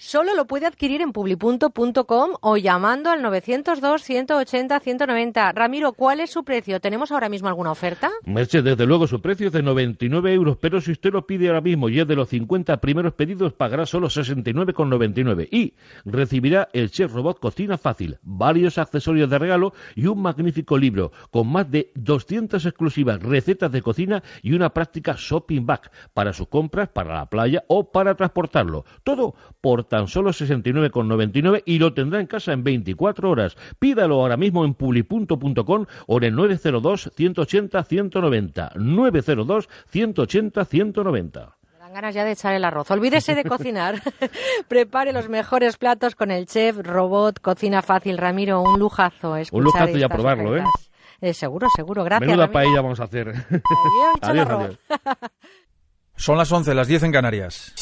Solo 0.00 0.36
lo 0.36 0.46
puede 0.46 0.64
adquirir 0.64 1.00
en 1.00 1.10
publipunto.com 1.10 2.30
o 2.40 2.56
llamando 2.56 3.10
al 3.10 3.20
902-180-190. 3.20 5.52
Ramiro, 5.52 5.92
¿cuál 5.92 6.20
es 6.20 6.30
su 6.30 6.44
precio? 6.44 6.80
¿Tenemos 6.80 7.10
ahora 7.10 7.28
mismo 7.28 7.48
alguna 7.48 7.72
oferta? 7.72 8.08
Merche, 8.24 8.62
desde 8.62 8.86
luego 8.86 9.08
su 9.08 9.20
precio 9.20 9.48
es 9.48 9.52
de 9.52 9.64
99 9.64 10.32
euros, 10.32 10.56
pero 10.60 10.80
si 10.80 10.92
usted 10.92 11.12
lo 11.12 11.26
pide 11.26 11.48
ahora 11.48 11.62
mismo 11.62 11.88
y 11.88 11.98
es 11.98 12.06
de 12.06 12.14
los 12.14 12.28
50 12.28 12.76
primeros 12.76 13.14
pedidos, 13.14 13.54
pagará 13.54 13.86
solo 13.86 14.06
69,99 14.06 15.48
y 15.50 15.74
recibirá 16.04 16.68
el 16.72 16.92
Chef 16.92 17.12
Robot 17.12 17.40
Cocina 17.40 17.76
Fácil, 17.76 18.18
varios 18.22 18.78
accesorios 18.78 19.28
de 19.28 19.40
regalo 19.40 19.72
y 19.96 20.06
un 20.06 20.22
magnífico 20.22 20.78
libro 20.78 21.10
con 21.32 21.48
más 21.48 21.68
de 21.72 21.90
200 21.96 22.64
exclusivas 22.64 23.20
recetas 23.20 23.72
de 23.72 23.82
cocina 23.82 24.22
y 24.42 24.52
una 24.52 24.72
práctica 24.72 25.16
shopping 25.18 25.66
bag 25.66 25.90
para 26.14 26.32
sus 26.32 26.46
compras, 26.46 26.88
para 26.88 27.16
la 27.16 27.26
playa 27.26 27.64
o 27.66 27.90
para 27.90 28.14
transportarlo. 28.14 28.84
Todo 29.02 29.34
por 29.60 29.87
tan 29.88 30.08
solo 30.08 30.30
69,99 30.30 31.62
y 31.66 31.78
lo 31.78 31.92
tendrá 31.94 32.20
en 32.20 32.26
casa 32.26 32.52
en 32.52 32.62
24 32.64 33.30
horas. 33.30 33.56
Pídalo 33.78 34.20
ahora 34.20 34.36
mismo 34.36 34.64
en 34.64 34.74
publipunto.com 34.74 35.86
o 36.06 36.16
en 36.18 36.24
el 36.24 36.34
902 36.34 37.10
180 37.14 37.82
190. 37.82 38.72
902 38.76 39.68
180 39.88 40.64
190 40.64 41.58
dan 41.88 41.94
ganas 41.94 42.14
ya 42.14 42.24
de 42.24 42.32
echar 42.32 42.54
el 42.54 42.64
arroz. 42.64 42.90
Olvídese 42.90 43.34
de 43.34 43.44
cocinar. 43.44 44.02
Prepare 44.68 45.12
los 45.12 45.28
mejores 45.28 45.76
platos 45.76 46.14
con 46.14 46.30
el 46.30 46.46
chef 46.46 46.76
robot 46.76 47.40
Cocina 47.40 47.82
Fácil. 47.82 48.18
Ramiro, 48.18 48.60
un 48.60 48.78
lujazo. 48.78 49.36
Un 49.52 49.64
lujazo 49.64 49.96
y 49.96 50.02
a 50.02 50.08
probarlo, 50.08 50.56
¿eh? 50.56 50.64
¿eh? 51.20 51.34
Seguro, 51.34 51.68
seguro. 51.74 52.04
Gracias. 52.04 52.28
Menuda 52.28 52.50
paella 52.50 52.80
vamos 52.80 53.00
a 53.00 53.04
hacer. 53.04 53.28
adiós, 53.30 54.18
adiós. 54.22 54.78
Son 56.16 56.36
las 56.36 56.50
11, 56.50 56.74
las 56.74 56.88
10 56.88 57.04
en 57.04 57.12
Canarias. 57.12 57.72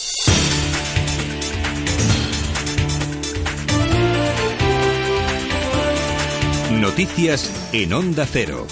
Noticias 6.81 7.71
en 7.73 7.95
Onda 7.95 8.27
Cero. 8.27 8.67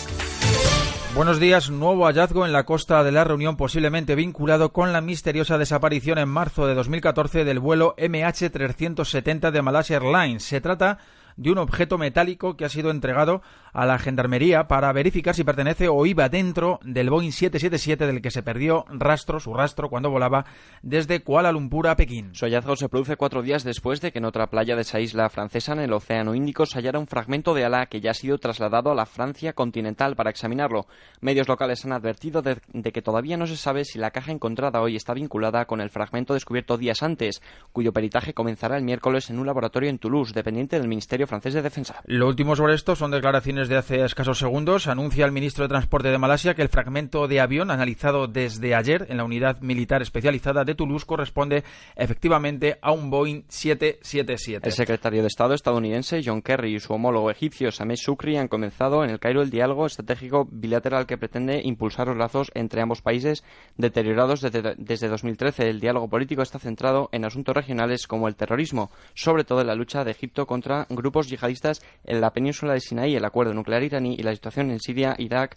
Buenos 1.15 1.41
días. 1.41 1.71
Nuevo 1.71 2.05
hallazgo 2.05 2.45
en 2.45 2.53
la 2.53 2.65
costa 2.65 3.03
de 3.03 3.13
la 3.13 3.25
Reunión, 3.25 3.57
posiblemente 3.57 4.15
vinculado 4.15 4.73
con 4.73 4.93
la 4.93 5.01
misteriosa 5.01 5.57
desaparición 5.57 6.19
en 6.19 6.29
marzo 6.29 6.67
de 6.67 6.75
2014 6.75 7.45
del 7.45 7.61
vuelo 7.61 7.95
MH370 7.97 9.51
de 9.51 9.63
Malaysia 9.63 9.97
Airlines. 9.97 10.43
Se 10.43 10.61
trata 10.61 10.99
de 11.37 11.51
un 11.51 11.59
objeto 11.59 11.99
metálico 11.99 12.57
que 12.57 12.65
ha 12.65 12.69
sido 12.69 12.91
entregado 12.91 13.43
a 13.73 13.87
la 13.87 13.99
Gendarmería 13.99 14.69
para 14.69 14.93
verificar 14.93 15.35
si 15.35 15.43
pertenece 15.43 15.89
o 15.89 16.07
iba 16.07 16.29
dentro 16.29 16.79
del 16.85 17.11
Boeing 17.11 17.33
777 17.33 18.07
del 18.07 18.23
que 18.23 18.31
se 18.31 18.43
perdió 18.43 18.85
rastro, 18.89 19.41
su 19.41 19.53
rastro, 19.53 19.89
cuando 19.89 20.11
volaba 20.11 20.45
desde 20.83 21.23
Kuala 21.23 21.51
Lumpur 21.51 21.89
a 21.89 21.97
Pekín. 21.97 22.35
Su 22.35 22.45
hallazgo 22.45 22.77
se 22.77 22.89
produce 22.89 23.17
cuatro 23.17 23.43
días 23.43 23.65
después 23.65 24.01
de 24.01 24.13
que 24.13 24.19
en 24.19 24.27
otra 24.27 24.47
playa 24.47 24.77
de 24.77 24.83
esa 24.83 25.01
isla 25.01 25.29
francesa, 25.29 25.73
en 25.73 25.81
el 25.81 25.93
Océano 25.93 26.35
Índico, 26.35 26.67
se 26.67 26.79
hallara 26.79 26.99
un 26.99 27.09
fragmento 27.09 27.53
de 27.53 27.65
ala 27.65 27.87
que 27.87 28.01
ya 28.01 28.13
ha 28.13 28.15
sido 28.15 28.39
trasladado 28.39 28.93
a 28.93 28.95
la 28.95 29.07
Francia 29.07 29.53
continental 29.55 30.15
para 30.15 30.31
examinarlo. 30.31 30.87
Medios 31.21 31.49
locales 31.49 31.85
han 31.85 31.93
advertido 31.93 32.43
de, 32.43 32.59
de 32.73 32.93
que 32.93 33.03
todavía 33.03 33.37
no 33.37 33.47
se 33.47 33.57
sabe 33.57 33.85
si 33.85 33.99
la 33.99 34.13
caja 34.13 34.31
encontrada 34.31 34.81
hoy 34.81 34.95
está 34.95 35.15
vinculada 35.15 35.65
con 35.65 35.81
el 35.81 35.91
fragmento 35.91 36.35
descubierto 36.35 36.79
días 36.79 37.03
antes, 37.03 37.43
cuyo 37.73 37.93
peritaje 37.93 38.35
comenzará 38.35 38.77
el 38.77 38.85
miércoles 38.85 39.31
en 39.31 39.39
un 39.39 39.47
laboratorio 39.47 39.91
en 39.91 39.99
Toulouse, 39.99 40.33
dependiente 40.33 40.79
del 40.79 40.89
Ministerio 40.89 41.24
francés 41.27 41.55
de 41.55 41.63
Defensa. 41.63 42.01
Lo 42.05 42.29
último 42.29 42.57
sobre 42.57 42.75
esto 42.75 42.97
son 42.97 43.11
declaraciones 43.11 43.69
de 43.69 43.77
hace 43.77 44.05
escasos 44.05 44.39
segundos. 44.39 44.87
Anuncia 44.87 45.25
el 45.25 45.33
ministro 45.33 45.65
de 45.65 45.69
Transporte 45.69 46.09
de 46.09 46.19
Malasia 46.19 46.55
que 46.55 46.63
el 46.63 46.69
fragmento 46.69 47.29
de 47.29 47.41
avión 47.41 47.71
analizado 47.71 48.27
desde 48.27 48.75
ayer 48.75 49.07
en 49.09 49.19
la 49.19 49.25
unidad 49.25 49.61
militar 49.61 50.03
especializada 50.03 50.65
de 50.65 50.75
Toulouse 50.75 51.07
corresponde 51.07 51.65
efectivamente 51.97 52.79
a 52.83 52.93
un 52.93 53.11
Boeing 53.11 53.45
777. 53.49 54.69
El 54.69 54.73
secretario 54.73 55.23
de 55.23 55.29
Estado 55.29 55.55
estadounidense 55.55 56.23
John 56.25 56.43
Kerry 56.43 56.75
y 56.75 56.81
su 56.81 56.93
homólogo 56.93 57.31
egipcio 57.31 57.71
Sameh 57.71 57.97
Shukri 57.97 58.37
han 58.37 58.49
comenzado 58.49 59.05
en 59.05 59.11
el 59.11 59.19
Cairo 59.19 59.43
el 59.43 59.51
diálogo 59.51 59.87
estratégico 59.87 60.49
bilateral 60.51 61.07
que 61.07 61.19
pretende 61.19 61.61
impulsar 61.63 62.09
los 62.09 62.17
lazos 62.17 62.51
entre 62.55 62.83
ambos 62.83 63.03
países 63.03 63.45
deteriorados 63.77 64.41
desde, 64.41 64.75
desde 64.77 65.09
2013. 65.09 65.69
El 65.69 65.81
diálogo 65.81 66.09
político 66.09 66.43
está 66.43 66.59
centrado 66.59 67.09
en 67.13 67.25
asuntos 67.25 67.55
regionales 67.55 68.07
como 68.07 68.29
el 68.29 68.37
terrorismo, 68.37 68.91
sobre 69.15 69.45
todo 69.45 69.61
en 69.61 69.69
la 69.69 69.75
lucha 69.75 70.05
de 70.05 70.11
Egipto 70.11 70.47
contra 70.47 70.87
grupos 70.91 71.14
yihadistas 71.23 71.81
en 72.05 72.21
la 72.21 72.33
península 72.33 72.75
de 72.75 72.81
Sinaí, 72.81 73.15
el 73.15 73.25
acuerdo 73.25 73.55
nuclear 73.55 73.83
iraní 73.83 74.15
y 74.19 74.23
la 74.23 74.35
situación 74.35 74.71
en 74.71 74.81
Siria, 74.81 75.15
Irak, 75.19 75.57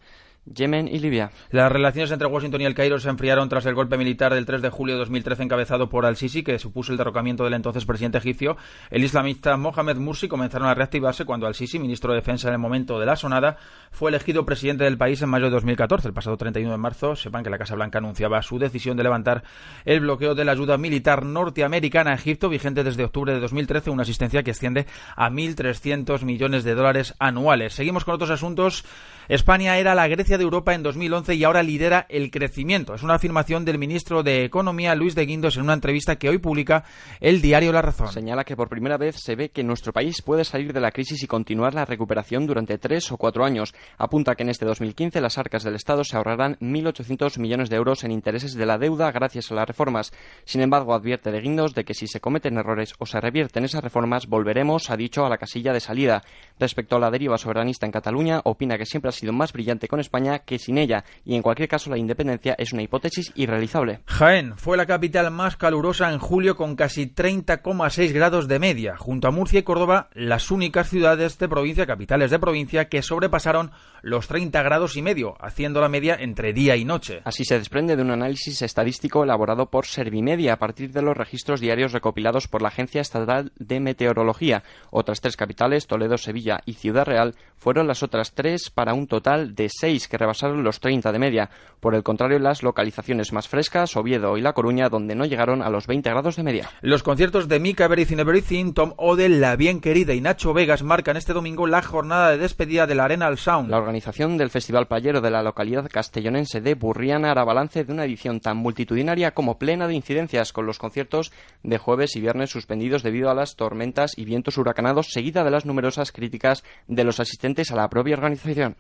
Yemen 0.54 0.88
y 0.88 1.00
Libia. 1.00 1.32
Las 1.52 1.72
relaciones 1.72 2.12
entre 2.12 2.28
Washington 2.28 2.62
y 2.62 2.66
el 2.66 2.76
Cairo 2.76 3.00
se 3.00 3.10
enfriaron 3.10 3.50
tras 3.50 3.66
el 3.66 3.76
golpe 3.76 3.98
militar 3.98 4.34
del 4.34 4.46
3 4.46 4.62
de 4.62 4.70
julio 4.70 4.96
de 4.96 5.00
2013 5.00 5.44
encabezado 5.44 5.90
por 5.90 6.06
al-Sisi, 6.06 6.44
que 6.44 6.60
supuso 6.60 6.92
el 6.92 6.98
derrocamiento 6.98 7.44
del 7.44 7.54
entonces 7.54 7.86
presidente 7.86 8.18
egipcio. 8.18 8.58
El 8.90 9.04
islamista 9.04 9.58
Mohamed 9.58 9.98
Mursi 9.98 10.28
comenzaron 10.28 10.68
a 10.68 10.74
reactivarse 10.74 11.26
cuando 11.26 11.48
al-Sisi, 11.48 11.80
ministro 11.80 12.12
de 12.12 12.20
Defensa 12.20 12.48
en 12.48 12.54
el 12.54 12.60
momento 12.60 13.00
de 13.00 13.06
la 13.06 13.16
sonada, 13.16 13.58
fue 13.92 14.10
elegido 14.10 14.46
presidente 14.46 14.84
del 14.84 14.98
país 14.98 15.22
en 15.22 15.30
mayo 15.30 15.46
de 15.46 15.52
2014. 15.52 16.08
El 16.08 16.14
pasado 16.14 16.38
31 16.38 16.72
de 16.72 16.78
marzo, 16.78 17.16
sepan 17.16 17.44
que 17.44 17.50
la 17.50 17.58
Casa 17.58 17.76
Blanca 17.76 17.98
anunciaba 18.00 18.42
su 18.42 18.60
decisión 18.60 18.98
de 18.98 19.04
levantar 19.04 19.44
el 19.86 20.00
bloqueo 20.02 20.36
de 20.36 20.46
la 20.46 20.52
ayuda 20.54 20.78
militar 20.78 21.26
norteamericana 21.26 22.12
a 22.12 22.16
Egipto, 22.16 22.50
vigente 22.50 22.84
desde 22.84 23.04
octubre 23.04 23.34
de 23.34 23.40
2013, 23.40 23.90
una 23.90 24.04
asistencia 24.04 24.44
que 24.44 24.52
asciende 24.52 24.86
a 25.16 25.30
1.300 25.30 26.24
millones 26.24 26.64
de 26.64 26.76
dólares 26.76 27.16
anuales. 27.20 27.74
Seguimos 27.74 28.06
con 28.06 28.16
otros 28.16 28.30
asuntos. 28.30 28.86
España 29.28 29.78
era 29.78 29.94
la 29.94 30.08
Grecia 30.08 30.37
de 30.38 30.44
Europa 30.44 30.74
en 30.74 30.84
2011 30.84 31.36
y 31.36 31.44
ahora 31.44 31.64
lidera 31.64 32.06
el 32.10 32.32
crecimiento. 32.32 32.94
Es 32.94 33.04
una 33.04 33.16
afirmación 33.16 33.66
del 33.66 33.78
ministro 33.78 34.24
de 34.24 34.46
Economía, 34.46 34.96
Luis 34.96 35.16
de 35.16 35.26
Guindos, 35.26 35.58
en 35.58 35.64
una 35.64 35.74
entrevista 35.74 36.18
que 36.18 36.30
hoy 36.30 36.38
publica 36.38 36.84
el 37.20 37.42
diario 37.42 37.72
La 37.72 37.82
Razón. 37.82 38.08
Señala 38.08 38.44
que 38.44 38.56
por 38.56 38.70
primera 38.70 38.98
vez 38.98 39.16
se 39.18 39.36
ve 39.36 39.50
que 39.50 39.64
nuestro 39.64 39.94
país 39.94 40.22
puede 40.22 40.44
salir 40.44 40.74
de 40.74 40.82
la 40.82 40.92
crisis 40.92 41.22
y 41.24 41.28
continuar 41.28 41.74
la 41.74 41.86
recuperación 41.86 42.48
durante 42.48 42.78
tres 42.78 43.12
o 43.12 43.18
cuatro 43.18 43.46
años. 43.46 43.74
Apunta 43.98 44.36
que 44.36 44.44
en 44.44 44.50
este 44.50 44.66
2015 44.66 45.22
las 45.22 45.38
arcas 45.38 45.64
del 45.64 45.76
Estado 45.76 46.04
se 46.04 46.18
ahorrarán 46.18 46.58
1.800 46.60 47.40
millones 47.40 47.70
de 47.70 47.76
euros 47.76 48.04
en 48.04 48.12
intereses 48.12 48.54
de 48.54 48.66
la 48.66 48.78
deuda 48.78 49.12
gracias 49.12 49.52
a 49.52 49.56
las 49.56 49.68
reformas. 49.68 50.12
Sin 50.46 50.62
embargo, 50.62 50.94
advierte 50.94 51.32
de 51.32 51.42
Guindos 51.42 51.74
de 51.74 51.84
que 51.84 51.94
si 51.94 52.08
se 52.08 52.20
cometen 52.20 52.58
errores 52.58 52.94
o 53.00 53.06
se 53.06 53.20
revierten 53.22 53.66
esas 53.66 53.84
reformas, 53.84 54.28
volveremos, 54.28 54.90
ha 54.90 54.98
dicho, 54.98 55.26
a 55.26 55.30
la 55.30 55.38
casilla 55.38 55.74
de 55.74 55.80
salida. 55.80 56.24
Respecto 56.60 56.96
a 56.96 57.00
la 57.00 57.12
deriva 57.12 57.38
soberanista 57.38 57.86
en 57.86 57.92
Cataluña, 57.92 58.42
opina 58.44 58.78
que 58.78 58.86
siempre 58.86 59.10
ha 59.10 59.14
sido 59.14 59.34
más 59.34 59.54
brillante 59.54 59.88
con 59.88 60.00
España 60.00 60.17
que 60.46 60.60
sin 60.60 60.78
ella, 60.78 61.04
y 61.26 61.36
en 61.36 61.42
cualquier 61.42 61.70
caso 61.70 61.90
la 61.90 61.98
independencia 61.98 62.56
es 62.58 62.74
una 62.74 62.82
hipótesis 62.82 63.32
irrealizable. 63.36 64.00
Jaén 64.06 64.58
fue 64.58 64.78
la 64.78 64.86
capital 64.86 65.30
más 65.32 65.58
calurosa 65.58 66.12
en 66.12 66.20
julio 66.20 66.56
con 66.56 66.76
casi 66.76 67.08
30,6 67.08 68.12
grados 68.14 68.48
de 68.48 68.60
media, 68.60 68.98
junto 68.98 69.28
a 69.28 69.32
Murcia 69.32 69.60
y 69.60 69.64
Córdoba, 69.64 70.10
las 70.14 70.52
únicas 70.52 70.90
ciudades 70.90 71.38
de 71.38 71.48
provincia, 71.48 71.86
capitales 71.86 72.32
de 72.32 72.40
provincia, 72.40 72.90
que 72.90 73.02
sobrepasaron 73.02 73.72
los 74.02 74.28
30 74.28 74.62
grados 74.64 74.96
y 74.96 75.02
medio, 75.02 75.36
haciendo 75.40 75.82
la 75.82 75.90
media 75.90 76.16
entre 76.20 76.54
día 76.54 76.76
y 76.76 76.86
noche. 76.86 77.22
Así 77.24 77.46
se 77.46 77.58
desprende 77.58 77.96
de 77.96 78.02
un 78.02 78.12
análisis 78.12 78.62
estadístico 78.62 79.24
elaborado 79.24 79.70
por 79.70 79.86
Servimedia 79.86 80.54
a 80.54 80.58
partir 80.58 80.92
de 80.92 81.02
los 81.02 81.18
registros 81.18 81.60
diarios 81.60 81.92
recopilados 81.92 82.48
por 82.48 82.62
la 82.62 82.70
Agencia 82.70 83.02
Estatal 83.02 83.52
de 83.58 83.80
Meteorología. 83.80 84.64
Otras 84.92 85.22
tres 85.22 85.36
capitales, 85.36 85.88
Toledo, 85.88 86.18
Sevilla 86.18 86.60
y 86.66 86.74
Ciudad 86.74 87.06
Real, 87.06 87.36
fueron 87.58 87.88
las 87.88 88.04
otras 88.04 88.34
tres 88.34 88.70
para 88.70 88.94
un 88.94 89.08
total 89.08 89.56
de 89.56 89.70
seis 89.70 90.07
que 90.08 90.18
rebasaron 90.18 90.64
los 90.64 90.80
30 90.80 91.12
de 91.12 91.20
media. 91.20 91.50
Por 91.80 91.96
el 91.96 92.04
contrario, 92.04 92.40
las 92.40 92.64
localizaciones 92.64 93.34
más 93.34 93.48
frescas, 93.48 93.96
Oviedo 93.96 94.38
y 94.38 94.42
La 94.42 94.54
Coruña, 94.54 94.90
donde 94.90 95.16
no 95.16 95.26
llegaron 95.26 95.62
a 95.62 95.70
los 95.70 95.88
20 95.88 96.10
grados 96.10 96.36
de 96.36 96.44
media. 96.44 96.70
Los 96.82 97.04
conciertos 97.04 97.48
de 97.48 97.60
Mika 97.60 97.86
Everything 97.86 98.18
Everything, 98.18 98.74
Tom 98.74 98.94
Odell, 98.98 99.40
La 99.42 99.56
Bien 99.56 99.82
Querida 99.82 100.14
y 100.14 100.22
Nacho 100.22 100.54
Vegas 100.54 100.84
marcan 100.84 101.18
este 101.18 101.34
domingo 101.34 101.68
la 101.68 101.82
jornada 101.82 102.32
de 102.32 102.38
despedida 102.38 102.88
de 102.88 102.96
la 102.96 103.06
Arena 103.06 103.28
al 103.28 103.38
Sound. 103.38 103.70
La 103.70 103.78
organización 103.78 104.38
del 104.38 104.50
Festival 104.50 104.88
Payero 104.88 105.22
de 105.22 105.32
la 105.32 105.44
localidad 105.44 105.90
castellonense 105.90 106.62
de 106.62 106.76
Burriana 106.76 107.32
hará 107.32 107.44
balance 107.44 107.84
de 107.84 107.94
una 107.94 108.06
edición 108.06 108.40
tan 108.40 108.58
multitudinaria 108.58 109.34
como 109.34 109.58
plena 109.58 109.88
de 109.88 109.96
incidencias, 109.96 110.54
con 110.54 110.66
los 110.66 110.80
conciertos 110.80 111.32
de 111.64 111.78
jueves 111.78 112.16
y 112.16 112.22
viernes 112.22 112.50
suspendidos 112.50 113.04
debido 113.04 113.30
a 113.30 113.36
las 113.36 113.56
tormentas 113.56 114.18
y 114.18 114.26
vientos 114.26 114.58
huracanados, 114.58 115.08
seguida 115.12 115.44
de 115.44 115.52
las 115.52 115.66
numerosas 115.66 116.12
críticas 116.12 116.64
de 116.88 117.04
los 117.04 117.20
asistentes 117.20 117.72
a 117.72 117.76
la 117.76 117.90
propia 117.90 118.16
organización. 118.16 118.76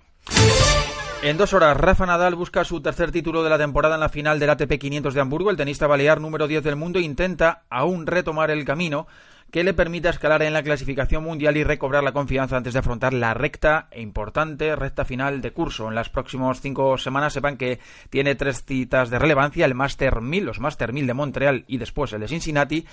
En 1.24 1.36
dos 1.36 1.54
horas, 1.54 1.76
Rafa 1.76 2.06
Nadal 2.06 2.36
busca 2.36 2.64
su 2.64 2.80
tercer 2.80 3.12
título 3.12 3.44
de 3.44 3.50
la 3.50 3.58
temporada 3.58 3.96
en 3.96 4.02
la 4.02 4.10
final 4.10 4.40
del 4.40 4.52
ATP 4.52 4.78
500 4.78 5.16
de 5.16 5.22
Hamburgo. 5.22 5.50
El 5.50 5.58
tenista 5.58 5.88
balear 5.88 6.22
número 6.22 6.48
10 6.48 6.64
del 6.64 6.76
mundo 6.76 7.00
intenta 7.00 7.64
aún 7.72 8.06
retomar 8.06 8.52
el 8.52 8.64
camino 8.66 9.08
que 9.51 9.64
le 9.64 9.74
permita 9.74 10.09
escalar 10.09 10.42
en 10.42 10.53
la 10.53 10.64
clasificación 10.64 11.24
mundial 11.24 11.56
y 11.56 11.64
recobrar 11.64 12.03
la 12.03 12.11
confianza 12.11 12.58
antes 12.58 12.74
de 12.74 12.80
afrontar 12.80 13.14
la 13.14 13.34
recta 13.34 13.88
e 13.92 14.01
importante 14.01 14.76
recta 14.76 15.06
final 15.06 15.42
de 15.42 15.51
curso. 15.51 15.88
En 15.88 15.95
las 15.95 16.09
próximas 16.09 16.59
cinco 16.59 16.98
semanas 16.98 17.34
sepan 17.34 17.58
que 17.58 17.80
tiene 18.09 18.35
tres 18.35 18.66
citas 18.66 19.09
de 19.09 19.19
relevancia, 19.19 19.66
el 19.66 19.76
Master 19.76 20.22
1000, 20.22 20.45
los 20.45 20.59
Master 20.59 20.92
1000 20.92 21.08
de 21.08 21.14
Montreal 21.14 21.66
y 21.67 21.77
después 21.77 22.11
el 22.11 22.22
de 22.22 22.27
Cincinnati, 22.27 22.85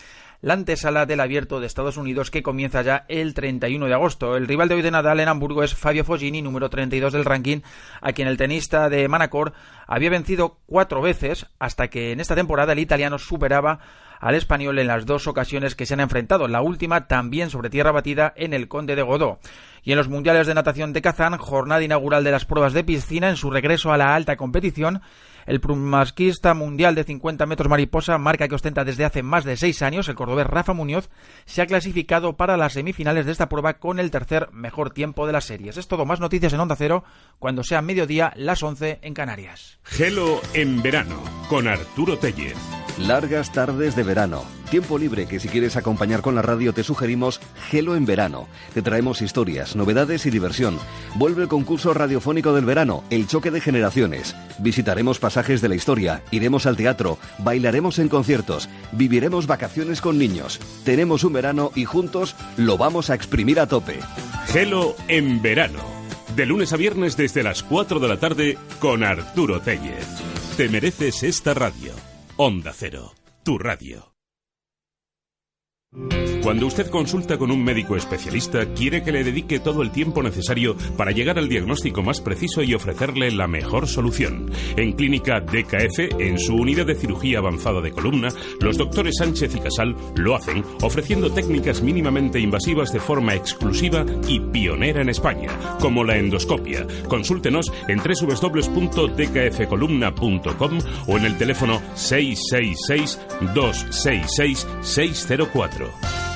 la 0.43 0.55
antesala 0.55 1.07
del 1.07 1.21
abierto 1.21 1.59
de 1.59 1.67
Estados 1.67 1.97
Unidos 1.97 2.31
que 2.31 2.43
comienza 2.43 2.83
ya 2.83 3.05
el 3.09 3.35
31 3.35 3.87
de 3.87 3.95
agosto. 3.95 4.37
El 4.37 4.47
rival 4.47 4.69
de 4.69 4.77
hoy 4.77 4.83
de 4.83 4.91
Nadal 4.91 5.21
en 5.21 5.29
Hamburgo 5.29 5.65
es 5.65 5.75
Fabio 5.75 6.05
Foggini, 6.05 6.43
número 6.43 6.71
32 6.71 7.13
del 7.13 7.25
ranking, 7.25 7.63
a 8.01 8.13
quien 8.13 8.29
el 8.29 8.37
tenista 8.37 8.89
de 8.89 9.09
Manacor 9.09 9.55
había 9.87 10.11
vencido 10.11 10.59
cuatro 10.67 11.03
veces 11.03 11.47
hasta 11.59 11.89
que 11.89 12.13
en 12.13 12.21
esta 12.21 12.35
temporada 12.35 12.75
el 12.75 12.79
italiano 12.79 13.19
superaba 13.19 13.81
al 14.21 14.35
español 14.35 14.79
en 14.79 14.87
las 14.87 15.07
dos 15.07 15.27
ocasiones 15.27 15.75
que 15.75 15.87
se 15.87 15.95
han 15.95 16.01
enfrentado, 16.01 16.49
la 16.49 16.63
última 16.63 17.07
también 17.07 17.51
sobre 17.51 17.71
tierra 17.71 17.93
batida 17.93 18.33
en 18.37 18.55
el 18.55 18.69
Conde 18.69 18.97
de 18.97 19.03
Godó. 19.03 19.39
Y 19.83 19.93
en 19.93 19.99
los 19.99 20.09
Mundiales 20.09 20.47
de 20.47 20.55
Natación 20.55 20.93
de 20.93 21.03
Kazán, 21.03 21.37
jornada 21.37 21.83
inaugural 21.83 22.25
de 22.25 22.31
las 22.31 22.45
pruebas 22.45 22.73
de 22.73 22.85
piscina 22.85 23.29
en 23.29 23.37
su 23.37 23.51
regreso 23.51 23.93
a 23.93 23.99
la 23.99 24.15
alta 24.15 24.37
competición, 24.37 25.03
el 25.47 25.61
plumasquista 25.61 26.55
mundial 26.55 26.95
de 26.95 27.05
50 27.05 27.47
metros 27.47 27.69
mariposa, 27.69 28.19
marca 28.19 28.49
que 28.49 28.55
ostenta 28.55 28.85
desde 28.85 29.05
hace 29.05 29.23
más 29.23 29.45
de 29.45 29.57
seis 29.57 29.83
años, 29.83 30.09
el 30.09 30.15
cordobés 30.15 30.47
Rafa 30.47 30.73
Muñoz, 30.73 31.11
se 31.45 31.63
ha 31.63 31.67
clasificado 31.67 32.37
para 32.37 32.57
las 32.57 32.75
semifinales 32.75 33.27
de 33.27 33.33
esta 33.33 33.49
prueba 33.49 33.75
con 33.75 33.99
el 33.99 34.11
tercer 34.11 34.49
mejor 34.53 34.91
tiempo 34.91 35.27
de 35.27 35.33
las 35.33 35.45
series. 35.45 35.77
Es 35.77 35.89
todo 35.89 36.07
más 36.07 36.21
noticias 36.21 36.53
en 36.53 36.61
Onda 36.61 36.77
Cero 36.77 37.05
cuando 37.39 37.63
sea 37.63 37.83
mediodía 37.83 38.33
las 38.37 38.63
11 38.63 39.01
en 39.03 39.15
Canarias. 39.15 39.79
Gelo 39.85 40.41
en 40.55 40.83
verano 40.83 41.23
con 41.49 41.69
Arturo 41.69 42.19
Tellez. 42.19 42.57
Largas 42.99 43.53
tardes 43.53 43.97
de 43.97 44.05
verano. 44.05 44.45
Tiempo 44.71 44.99
libre 44.99 45.27
que 45.27 45.41
si 45.41 45.49
quieres 45.49 45.77
acompañar 45.77 46.23
con 46.23 46.37
la 46.37 46.43
radio 46.43 46.73
te 46.73 46.85
sugerimos 46.85 47.41
Gelo 47.69 47.97
en 47.97 48.07
verano. 48.07 48.47
Te 48.73 48.83
traemos 48.83 49.21
historias, 49.21 49.75
novedades 49.75 50.27
y 50.27 50.31
diversión. 50.31 50.79
Vuelve 51.17 51.43
el 51.43 51.49
concurso 51.49 51.93
radiofónico 51.93 52.53
del 52.55 52.65
verano, 52.65 53.03
El 53.11 53.27
choque 53.27 53.51
de 53.51 53.61
generaciones. 53.61 54.37
Visitaremos 54.59 55.19
pasajes 55.19 55.34
de 55.35 55.69
la 55.69 55.75
historia, 55.75 56.23
iremos 56.31 56.65
al 56.67 56.77
teatro, 56.77 57.19
bailaremos 57.39 57.99
en 57.99 58.09
conciertos, 58.09 58.69
viviremos 58.93 59.47
vacaciones 59.47 60.01
con 60.01 60.17
niños. 60.17 60.61
Tenemos 60.85 61.25
un 61.25 61.33
verano 61.33 61.73
y 61.75 61.85
juntos 61.85 62.37
lo 62.57 62.79
vamos 62.79 63.11
a 63.11 63.15
exprimir 63.15 63.59
a 63.59 63.67
tope. 63.67 63.99
Gelo 64.47 64.95
en 65.09 65.43
verano. 65.43 65.81
De 66.37 66.47
lunes 66.47 66.73
a 66.73 66.77
viernes 66.77 67.17
desde 67.17 67.43
las 67.43 67.63
4 67.63 67.99
de 67.99 68.09
la 68.09 68.19
tarde 68.19 68.59
con 68.79 69.03
Arturo 69.03 69.61
Tellez. 69.61 70.07
Te 70.57 70.69
mereces 70.69 71.23
esta 71.23 71.53
radio. 71.53 71.93
Onda 72.37 72.73
Cero, 72.73 73.15
tu 73.43 73.59
radio. 73.59 74.15
Cuando 76.45 76.67
usted 76.67 76.91
consulta 76.91 77.39
con 77.39 77.51
un 77.51 77.65
médico 77.65 77.97
especialista, 77.97 78.67
quiere 78.75 79.03
que 79.03 79.13
le 79.13 79.25
dedique 79.25 79.61
todo 79.61 79.81
el 79.81 79.91
tiempo 79.91 80.23
necesario 80.23 80.77
para 80.95 81.11
llegar 81.11 81.39
al 81.39 81.49
diagnóstico 81.49 82.03
más 82.03 82.21
preciso 82.21 82.63
y 82.63 82.75
ofrecerle 82.75 83.31
la 83.31 83.49
mejor 83.49 83.89
solución. 83.89 84.53
En 84.77 84.93
Clínica 84.93 85.41
DKF, 85.41 86.21
en 86.21 86.39
su 86.39 86.55
unidad 86.55 86.85
de 86.85 86.97
cirugía 86.97 87.39
avanzada 87.39 87.81
de 87.81 87.93
columna, 87.93 88.29
los 88.61 88.77
doctores 88.77 89.15
Sánchez 89.17 89.55
y 89.55 89.61
Casal 89.61 89.97
lo 90.17 90.37
hacen 90.37 90.63
ofreciendo 90.83 91.33
técnicas 91.33 91.81
mínimamente 91.81 92.39
invasivas 92.39 92.93
de 92.93 93.01
forma 93.01 93.35
exclusiva 93.35 94.05
y 94.29 94.39
pionera 94.39 95.01
en 95.01 95.09
España, 95.09 95.49
como 95.81 96.05
la 96.05 96.19
endoscopia. 96.19 96.87
Consúltenos 97.09 97.73
en 97.89 98.01
www.dkfcolumna.com 98.01 100.79
o 101.07 101.17
en 101.17 101.25
el 101.25 101.39
teléfono 101.39 101.81
666 101.95 103.19
266 103.55 104.67
604. 104.83 106.34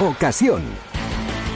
Ocasión. 0.00 0.62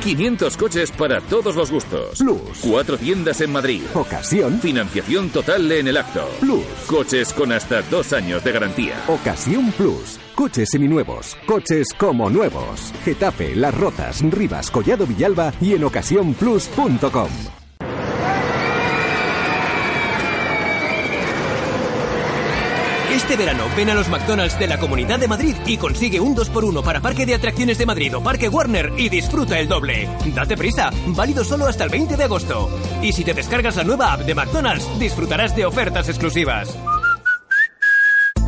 500 0.03 0.57
coches 0.57 0.91
para 0.93 1.21
todos 1.21 1.55
los 1.57 1.71
gustos. 1.71 2.19
Plus. 2.19 2.61
Cuatro 2.63 2.97
tiendas 2.97 3.43
en 3.43 3.53
Madrid. 3.53 3.83
Ocasión. 3.93 4.59
Financiación 4.61 5.29
total 5.29 5.71
en 5.71 5.89
el 5.89 5.99
acto. 5.99 6.27
Plus. 6.41 6.65
Coches 6.87 7.35
con 7.35 7.53
hasta 7.53 7.83
dos 7.83 8.15
años 8.15 8.43
de 8.43 8.53
garantía. 8.53 8.95
Ocasión 9.09 9.71
Plus. 9.73 10.19
Coches 10.35 10.71
seminuevos. 10.73 11.37
Coches 11.47 11.89
como 11.99 12.31
nuevos. 12.31 12.95
Getafe, 13.05 13.55
Las 13.55 13.75
Rozas, 13.77 14.23
Rivas, 14.23 14.71
Collado 14.71 15.07
Villalba 15.07 15.53
y 15.61 15.75
en 15.75 15.85
ocasiónplus.com. 15.85 17.60
Este 23.31 23.45
verano 23.45 23.67
ven 23.77 23.89
a 23.89 23.95
los 23.95 24.09
McDonald's 24.09 24.59
de 24.59 24.67
la 24.67 24.77
Comunidad 24.77 25.21
de 25.21 25.29
Madrid 25.29 25.55
y 25.65 25.77
consigue 25.77 26.19
un 26.19 26.35
2x1 26.35 26.83
para 26.83 27.01
Parque 27.01 27.25
de 27.25 27.37
Atracciones 27.37 27.79
de 27.79 27.87
Madrid 27.87 28.17
o 28.17 28.21
Parque 28.21 28.49
Warner 28.49 28.93
y 28.97 29.09
disfruta 29.09 29.57
el 29.61 29.69
doble. 29.69 30.09
Date 30.35 30.57
prisa, 30.57 30.91
válido 31.07 31.45
solo 31.45 31.67
hasta 31.67 31.85
el 31.85 31.91
20 31.91 32.17
de 32.17 32.25
agosto. 32.25 32.69
Y 33.01 33.13
si 33.13 33.23
te 33.23 33.33
descargas 33.33 33.77
la 33.77 33.85
nueva 33.85 34.13
app 34.13 34.23
de 34.23 34.35
McDonald's, 34.35 34.99
disfrutarás 34.99 35.55
de 35.55 35.65
ofertas 35.65 36.09
exclusivas. 36.09 36.77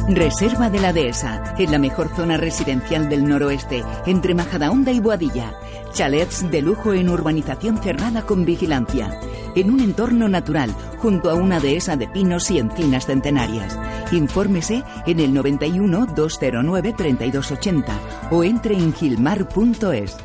Reserva 0.08 0.68
de 0.68 0.80
la 0.80 0.92
Dehesa, 0.92 1.54
en 1.58 1.70
la 1.70 1.78
mejor 1.78 2.10
zona 2.16 2.36
residencial 2.36 3.08
del 3.08 3.24
noroeste, 3.24 3.84
entre 4.06 4.34
Majadahonda 4.34 4.90
y 4.90 4.98
Boadilla. 4.98 5.54
Chalets 5.92 6.50
de 6.50 6.62
lujo 6.62 6.94
en 6.94 7.08
urbanización 7.08 7.82
cerrada 7.82 8.22
con 8.22 8.44
vigilancia, 8.44 9.20
en 9.54 9.70
un 9.70 9.80
entorno 9.80 10.28
natural, 10.28 10.74
junto 10.98 11.30
a 11.30 11.34
una 11.34 11.60
dehesa 11.60 11.96
de 11.96 12.08
pinos 12.08 12.50
y 12.50 12.58
encinas 12.58 13.06
centenarias. 13.06 13.78
Infórmese 14.10 14.82
en 15.06 15.20
el 15.20 15.34
91 15.34 16.06
209 16.14 16.94
3280 16.96 17.98
o 18.30 18.44
entre 18.44 18.74
en 18.74 18.94
gilmar.es. 18.94 20.16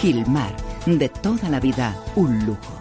Gilmar, 0.00 0.56
de 0.86 1.08
toda 1.08 1.48
la 1.48 1.60
vida, 1.60 1.96
un 2.16 2.46
lujo. 2.46 2.80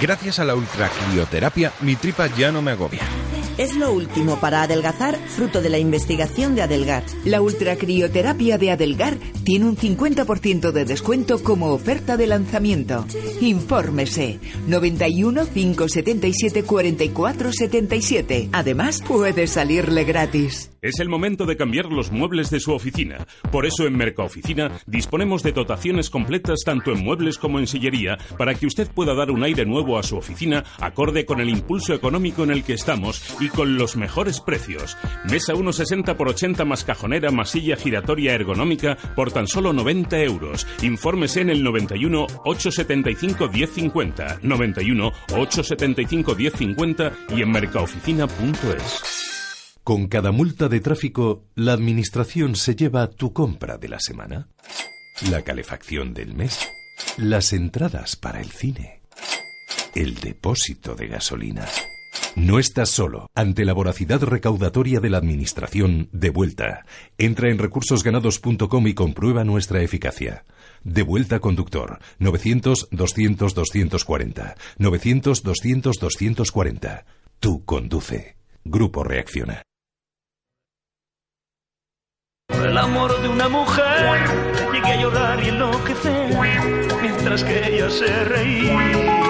Gracias 0.00 0.38
a 0.38 0.44
la 0.44 0.54
ultracrioterapia, 0.54 1.72
mi 1.80 1.94
tripa 1.94 2.26
ya 2.28 2.50
no 2.50 2.62
me 2.62 2.70
agobia. 2.70 3.02
Es 3.60 3.76
lo 3.76 3.92
último 3.92 4.40
para 4.40 4.62
adelgazar, 4.62 5.18
fruto 5.18 5.60
de 5.60 5.68
la 5.68 5.78
investigación 5.78 6.54
de 6.54 6.62
Adelgar. 6.62 7.04
La 7.26 7.42
ultracrioterapia 7.42 8.56
de 8.56 8.70
Adelgar 8.70 9.18
tiene 9.44 9.66
un 9.66 9.76
50% 9.76 10.72
de 10.72 10.86
descuento 10.86 11.42
como 11.42 11.74
oferta 11.74 12.16
de 12.16 12.26
lanzamiento. 12.26 13.04
Infórmese 13.42 14.40
91 14.66 15.44
577 15.52 16.62
44 16.62 17.52
77. 17.52 18.48
Además, 18.50 19.02
puede 19.06 19.46
salirle 19.46 20.04
gratis. 20.04 20.70
Es 20.82 20.98
el 20.98 21.10
momento 21.10 21.44
de 21.44 21.58
cambiar 21.58 21.92
los 21.92 22.10
muebles 22.10 22.48
de 22.48 22.58
su 22.58 22.72
oficina. 22.72 23.26
Por 23.52 23.66
eso 23.66 23.86
en 23.86 23.98
Mercaoficina 23.98 24.80
disponemos 24.86 25.42
de 25.42 25.52
dotaciones 25.52 26.08
completas 26.08 26.60
tanto 26.64 26.92
en 26.92 27.04
muebles 27.04 27.36
como 27.36 27.58
en 27.58 27.66
sillería 27.66 28.16
para 28.38 28.54
que 28.54 28.66
usted 28.66 28.88
pueda 28.88 29.14
dar 29.14 29.30
un 29.30 29.42
aire 29.42 29.66
nuevo 29.66 29.98
a 29.98 30.02
su 30.02 30.16
oficina 30.16 30.64
acorde 30.78 31.26
con 31.26 31.38
el 31.38 31.50
impulso 31.50 31.92
económico 31.92 32.44
en 32.44 32.50
el 32.50 32.64
que 32.64 32.72
estamos 32.72 33.22
y 33.40 33.49
con 33.50 33.76
los 33.76 33.96
mejores 33.96 34.40
precios. 34.40 34.96
Mesa 35.30 35.54
1,60 35.54 36.16
por 36.16 36.28
80 36.28 36.64
más 36.64 36.84
cajonera 36.84 37.30
más 37.30 37.52
giratoria 37.52 38.34
ergonómica 38.34 38.96
por 39.14 39.32
tan 39.32 39.46
solo 39.46 39.72
90 39.72 40.18
euros. 40.20 40.66
Infórmese 40.82 41.40
en 41.42 41.50
el 41.50 41.62
91 41.62 42.26
875 42.44 43.48
1050, 43.48 44.38
91 44.42 45.12
875 45.32 46.34
1050 46.34 47.12
y 47.30 47.42
en 47.42 47.50
mercaoficina.es. 47.50 49.20
Con 49.82 50.08
cada 50.08 50.30
multa 50.30 50.68
de 50.68 50.80
tráfico, 50.80 51.46
la 51.54 51.72
administración 51.72 52.54
se 52.54 52.76
lleva 52.76 53.08
tu 53.08 53.32
compra 53.32 53.78
de 53.78 53.88
la 53.88 53.98
semana, 53.98 54.48
la 55.30 55.42
calefacción 55.42 56.14
del 56.14 56.34
mes, 56.34 56.68
las 57.16 57.52
entradas 57.52 58.16
para 58.16 58.40
el 58.40 58.50
cine, 58.50 59.02
el 59.94 60.16
depósito 60.16 60.94
de 60.94 61.08
gasolina. 61.08 61.66
No 62.36 62.58
estás 62.58 62.90
solo. 62.90 63.30
Ante 63.34 63.64
la 63.64 63.72
voracidad 63.72 64.20
recaudatoria 64.22 65.00
de 65.00 65.08
la 65.10 65.18
Administración, 65.18 66.08
de 66.12 66.30
vuelta. 66.30 66.86
Entra 67.18 67.50
en 67.50 67.58
recursosganados.com 67.58 68.86
y 68.86 68.94
comprueba 68.94 69.42
nuestra 69.44 69.82
eficacia. 69.82 70.44
De 70.84 71.02
vuelta 71.02 71.40
conductor. 71.40 71.98
900-200-240. 72.20 74.54
900-200-240. 74.78 77.04
Tú 77.40 77.64
conduce. 77.64 78.36
Grupo 78.64 79.02
Reacciona. 79.04 79.62
el 82.70 82.78
amor 82.78 83.20
de 83.22 83.28
una 83.28 83.48
mujer 83.48 84.20
llegué 84.72 84.92
a 84.92 85.00
llorar 85.00 85.42
y 85.42 85.48
enloquecer 85.48 86.36
mientras 87.00 87.44
que 87.44 87.76
ella 87.76 87.90
se 87.90 88.24
reía. 88.24 89.29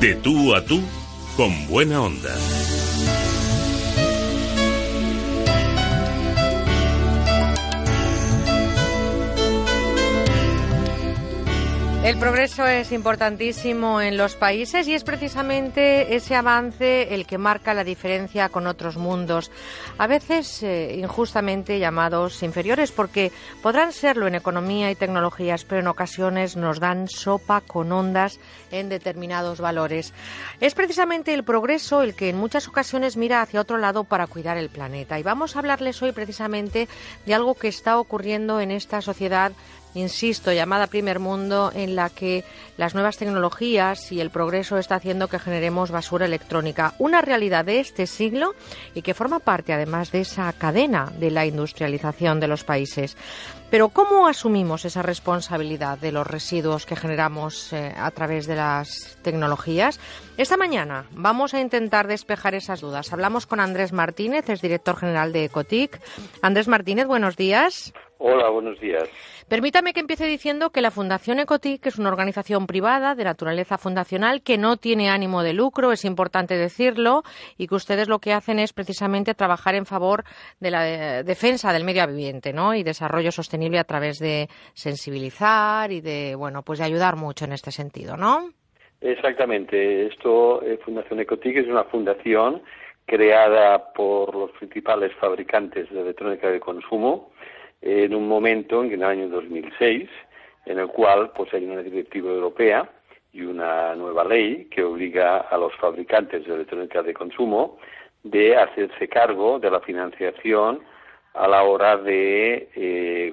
De 0.00 0.14
tú 0.14 0.54
a 0.54 0.62
tú, 0.62 0.82
con 1.36 1.66
buena 1.68 2.02
onda. 2.02 2.34
El 12.04 12.18
progreso 12.18 12.64
es 12.64 12.92
importantísimo 12.92 14.00
en 14.00 14.16
los 14.16 14.36
países 14.36 14.86
y 14.86 14.94
es 14.94 15.02
precisamente 15.02 16.14
ese 16.14 16.36
avance 16.36 17.12
el 17.14 17.26
que 17.26 17.36
marca 17.36 17.74
la 17.74 17.82
diferencia 17.82 18.48
con 18.48 18.68
otros 18.68 18.96
mundos, 18.96 19.50
a 19.98 20.06
veces 20.06 20.62
eh, 20.62 20.94
injustamente 20.96 21.80
llamados 21.80 22.44
inferiores, 22.44 22.92
porque 22.92 23.32
podrán 23.60 23.92
serlo 23.92 24.28
en 24.28 24.36
economía 24.36 24.88
y 24.92 24.94
tecnologías, 24.94 25.64
pero 25.64 25.80
en 25.80 25.88
ocasiones 25.88 26.56
nos 26.56 26.78
dan 26.78 27.08
sopa 27.08 27.60
con 27.60 27.90
ondas 27.90 28.38
en 28.70 28.88
determinados 28.88 29.60
valores. 29.60 30.12
Es 30.60 30.74
precisamente 30.74 31.34
el 31.34 31.42
progreso 31.42 32.02
el 32.02 32.14
que 32.14 32.28
en 32.28 32.36
muchas 32.36 32.68
ocasiones 32.68 33.16
mira 33.16 33.42
hacia 33.42 33.60
otro 33.60 33.78
lado 33.78 34.04
para 34.04 34.28
cuidar 34.28 34.58
el 34.58 34.68
planeta. 34.68 35.18
Y 35.18 35.24
vamos 35.24 35.56
a 35.56 35.58
hablarles 35.58 36.00
hoy 36.02 36.12
precisamente 36.12 36.88
de 37.24 37.34
algo 37.34 37.54
que 37.54 37.68
está 37.68 37.98
ocurriendo 37.98 38.60
en 38.60 38.70
esta 38.70 39.02
sociedad 39.02 39.50
insisto, 39.96 40.52
llamada 40.52 40.86
primer 40.86 41.18
mundo, 41.18 41.72
en 41.74 41.96
la 41.96 42.10
que 42.10 42.44
las 42.76 42.94
nuevas 42.94 43.16
tecnologías 43.16 44.12
y 44.12 44.20
el 44.20 44.30
progreso 44.30 44.78
está 44.78 44.96
haciendo 44.96 45.28
que 45.28 45.38
generemos 45.38 45.90
basura 45.90 46.26
electrónica. 46.26 46.94
Una 46.98 47.22
realidad 47.22 47.64
de 47.64 47.80
este 47.80 48.06
siglo 48.06 48.54
y 48.94 49.02
que 49.02 49.14
forma 49.14 49.40
parte, 49.40 49.72
además, 49.72 50.12
de 50.12 50.20
esa 50.20 50.52
cadena 50.52 51.12
de 51.18 51.30
la 51.30 51.46
industrialización 51.46 52.40
de 52.40 52.48
los 52.48 52.64
países. 52.64 53.16
Pero 53.70 53.88
¿cómo 53.88 54.28
asumimos 54.28 54.84
esa 54.84 55.02
responsabilidad 55.02 55.98
de 55.98 56.12
los 56.12 56.26
residuos 56.26 56.86
que 56.86 56.94
generamos 56.94 57.72
eh, 57.72 57.92
a 57.96 58.10
través 58.12 58.46
de 58.46 58.54
las 58.54 59.18
tecnologías? 59.22 59.98
Esta 60.36 60.56
mañana 60.56 61.06
vamos 61.10 61.52
a 61.52 61.60
intentar 61.60 62.06
despejar 62.06 62.54
esas 62.54 62.80
dudas. 62.80 63.12
Hablamos 63.12 63.46
con 63.46 63.58
Andrés 63.58 63.92
Martínez, 63.92 64.48
es 64.50 64.62
director 64.62 64.96
general 64.96 65.32
de 65.32 65.46
Ecotic. 65.46 66.00
Andrés 66.42 66.68
Martínez, 66.68 67.06
buenos 67.06 67.36
días. 67.36 67.92
Hola, 68.18 68.48
buenos 68.50 68.78
días. 68.80 69.08
Permítame 69.48 69.92
que 69.92 70.00
empiece 70.00 70.26
diciendo 70.26 70.70
que 70.70 70.80
la 70.80 70.90
Fundación 70.90 71.38
Ecotic 71.38 71.86
es 71.86 72.00
una 72.00 72.08
organización 72.08 72.66
privada 72.66 73.14
de 73.14 73.22
naturaleza 73.22 73.78
fundacional 73.78 74.42
que 74.42 74.58
no 74.58 74.76
tiene 74.76 75.08
ánimo 75.08 75.44
de 75.44 75.52
lucro, 75.52 75.92
es 75.92 76.04
importante 76.04 76.56
decirlo, 76.56 77.22
y 77.56 77.68
que 77.68 77.76
ustedes 77.76 78.08
lo 78.08 78.18
que 78.18 78.32
hacen 78.32 78.58
es 78.58 78.72
precisamente 78.72 79.34
trabajar 79.34 79.76
en 79.76 79.86
favor 79.86 80.24
de 80.58 80.70
la 80.72 80.88
eh, 80.88 81.22
defensa 81.22 81.72
del 81.72 81.84
medio 81.84 82.02
ambiente, 82.02 82.52
¿no? 82.52 82.74
Y 82.74 82.82
desarrollo 82.82 83.30
sostenible 83.30 83.78
a 83.78 83.84
través 83.84 84.18
de 84.18 84.48
sensibilizar 84.74 85.92
y 85.92 86.00
de, 86.00 86.34
bueno, 86.34 86.62
pues 86.64 86.80
de 86.80 86.86
ayudar 86.86 87.14
mucho 87.14 87.44
en 87.44 87.52
este 87.52 87.70
sentido, 87.70 88.16
¿no? 88.16 88.50
Exactamente. 89.00 90.08
Esto, 90.08 90.60
eh, 90.62 90.76
Fundación 90.84 91.20
Ecotic 91.20 91.58
es 91.58 91.68
una 91.68 91.84
fundación 91.84 92.62
creada 93.06 93.92
por 93.92 94.34
los 94.34 94.50
principales 94.58 95.12
fabricantes 95.20 95.88
de 95.92 96.00
electrónica 96.00 96.50
de 96.50 96.58
consumo 96.58 97.30
en 97.80 98.14
un 98.14 98.28
momento 98.28 98.82
en 98.82 98.92
el 98.92 99.02
año 99.02 99.28
2006 99.28 100.08
en 100.66 100.78
el 100.78 100.88
cual 100.88 101.30
pues 101.34 101.52
hay 101.54 101.64
una 101.64 101.82
directiva 101.82 102.30
europea 102.30 102.90
y 103.32 103.42
una 103.42 103.94
nueva 103.94 104.24
ley 104.24 104.66
que 104.70 104.82
obliga 104.82 105.38
a 105.38 105.56
los 105.56 105.74
fabricantes 105.76 106.46
de 106.46 106.54
electrónica 106.54 107.02
de 107.02 107.14
consumo 107.14 107.78
de 108.22 108.56
hacerse 108.56 109.08
cargo 109.08 109.58
de 109.58 109.70
la 109.70 109.80
financiación 109.80 110.80
a 111.34 111.46
la 111.46 111.62
hora 111.62 111.96
de 111.98 112.68
eh, 112.74 113.32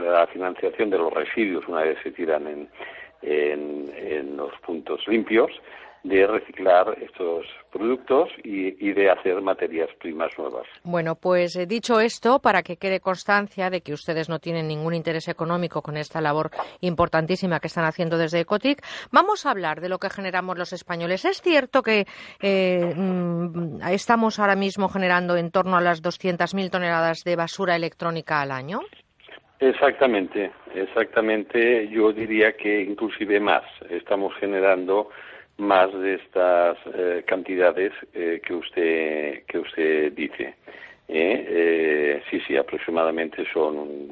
la 0.00 0.26
financiación 0.26 0.90
de 0.90 0.98
los 0.98 1.12
residuos 1.12 1.68
una 1.68 1.82
vez 1.82 1.98
se 2.02 2.10
tiran 2.12 2.46
en, 2.46 2.68
en 3.22 4.36
los 4.36 4.52
puntos 4.60 5.06
limpios 5.06 5.50
de 6.04 6.26
reciclar 6.26 6.96
estos 7.00 7.46
productos 7.72 8.28
y, 8.44 8.92
de 8.92 9.10
hacer 9.10 9.40
materias 9.40 9.88
primas 9.98 10.30
nuevas. 10.38 10.66
Bueno, 10.84 11.16
pues 11.16 11.56
eh, 11.56 11.66
dicho 11.66 11.98
esto, 11.98 12.40
para 12.40 12.62
que 12.62 12.76
quede 12.76 13.00
constancia 13.00 13.70
de 13.70 13.80
que 13.80 13.94
ustedes 13.94 14.28
no 14.28 14.38
tienen 14.38 14.68
ningún 14.68 14.94
interés 14.94 15.28
económico 15.28 15.80
con 15.80 15.96
esta 15.96 16.20
labor 16.20 16.50
importantísima 16.80 17.58
que 17.58 17.68
están 17.68 17.86
haciendo 17.86 18.18
desde 18.18 18.40
Ecotic, 18.40 18.82
vamos 19.10 19.46
a 19.46 19.50
hablar 19.50 19.80
de 19.80 19.88
lo 19.88 19.98
que 19.98 20.10
generamos 20.10 20.58
los 20.58 20.74
españoles. 20.74 21.24
Es 21.24 21.40
cierto 21.40 21.82
que 21.82 22.04
eh, 22.40 22.94
mm, 22.94 23.80
estamos 23.90 24.38
ahora 24.38 24.56
mismo 24.56 24.88
generando 24.90 25.36
en 25.36 25.50
torno 25.50 25.76
a 25.76 25.80
las 25.80 26.02
200.000 26.02 26.70
toneladas 26.70 27.24
de 27.24 27.34
basura 27.34 27.76
electrónica 27.76 28.42
al 28.42 28.52
año. 28.52 28.80
Exactamente, 29.58 30.52
exactamente. 30.74 31.88
Yo 31.88 32.12
diría 32.12 32.52
que 32.56 32.82
inclusive 32.82 33.40
más. 33.40 33.64
Estamos 33.88 34.34
generando 34.38 35.08
más 35.58 35.92
de 35.92 36.14
estas 36.14 36.76
eh, 36.94 37.24
cantidades 37.26 37.92
eh, 38.12 38.40
que 38.44 38.54
usted 38.54 39.44
que 39.46 39.58
usted 39.58 40.12
dice. 40.12 40.54
¿eh? 41.08 42.22
sí, 42.30 42.40
sí, 42.46 42.56
aproximadamente 42.56 43.44
son, 43.52 44.08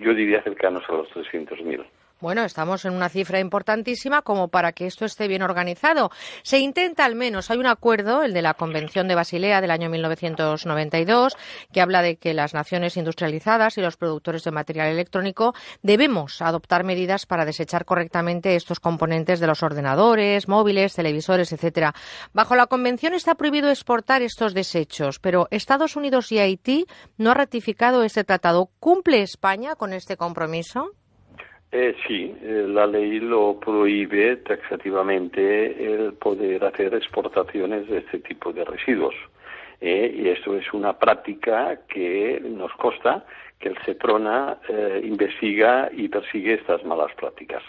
yo 0.00 0.14
diría 0.14 0.42
cercanos 0.42 0.84
a 0.88 0.92
los 0.92 1.08
300.000. 1.10 1.84
Bueno, 2.20 2.42
estamos 2.42 2.84
en 2.84 2.94
una 2.94 3.08
cifra 3.08 3.38
importantísima 3.38 4.22
como 4.22 4.48
para 4.48 4.72
que 4.72 4.86
esto 4.86 5.04
esté 5.04 5.28
bien 5.28 5.42
organizado. 5.42 6.10
Se 6.42 6.58
intenta 6.58 7.04
al 7.04 7.14
menos, 7.14 7.48
hay 7.48 7.58
un 7.58 7.66
acuerdo, 7.66 8.24
el 8.24 8.32
de 8.32 8.42
la 8.42 8.54
Convención 8.54 9.06
de 9.06 9.14
Basilea 9.14 9.60
del 9.60 9.70
año 9.70 9.88
1992, 9.88 11.36
que 11.72 11.80
habla 11.80 12.02
de 12.02 12.16
que 12.16 12.34
las 12.34 12.54
naciones 12.54 12.96
industrializadas 12.96 13.78
y 13.78 13.82
los 13.82 13.96
productores 13.96 14.42
de 14.42 14.50
material 14.50 14.88
electrónico 14.88 15.54
debemos 15.82 16.42
adoptar 16.42 16.82
medidas 16.82 17.24
para 17.24 17.44
desechar 17.44 17.84
correctamente 17.84 18.56
estos 18.56 18.80
componentes 18.80 19.38
de 19.38 19.46
los 19.46 19.62
ordenadores, 19.62 20.48
móviles, 20.48 20.94
televisores, 20.94 21.52
etcétera. 21.52 21.94
Bajo 22.32 22.56
la 22.56 22.66
Convención 22.66 23.14
está 23.14 23.36
prohibido 23.36 23.70
exportar 23.70 24.22
estos 24.22 24.54
desechos, 24.54 25.20
pero 25.20 25.46
Estados 25.52 25.94
Unidos 25.94 26.32
y 26.32 26.40
Haití 26.40 26.86
no 27.16 27.30
han 27.30 27.36
ratificado 27.36 28.02
este 28.02 28.24
tratado. 28.24 28.70
¿Cumple 28.80 29.22
España 29.22 29.76
con 29.76 29.92
este 29.92 30.16
compromiso? 30.16 30.90
Eh, 31.70 31.94
sí, 32.06 32.34
eh, 32.42 32.64
la 32.66 32.86
ley 32.86 33.20
lo 33.20 33.60
prohíbe 33.60 34.36
taxativamente 34.36 35.84
el 35.84 36.14
poder 36.14 36.64
hacer 36.64 36.94
exportaciones 36.94 37.86
de 37.88 37.98
este 37.98 38.20
tipo 38.20 38.52
de 38.52 38.64
residuos. 38.64 39.14
Eh, 39.80 40.12
y 40.16 40.28
esto 40.28 40.56
es 40.56 40.72
una 40.72 40.98
práctica 40.98 41.80
que 41.86 42.40
nos 42.42 42.72
consta 42.72 43.24
que 43.58 43.68
el 43.68 43.78
CEPRONA 43.84 44.58
eh, 44.68 45.02
investiga 45.04 45.90
y 45.92 46.08
persigue 46.08 46.54
estas 46.54 46.84
malas 46.84 47.12
prácticas. 47.14 47.62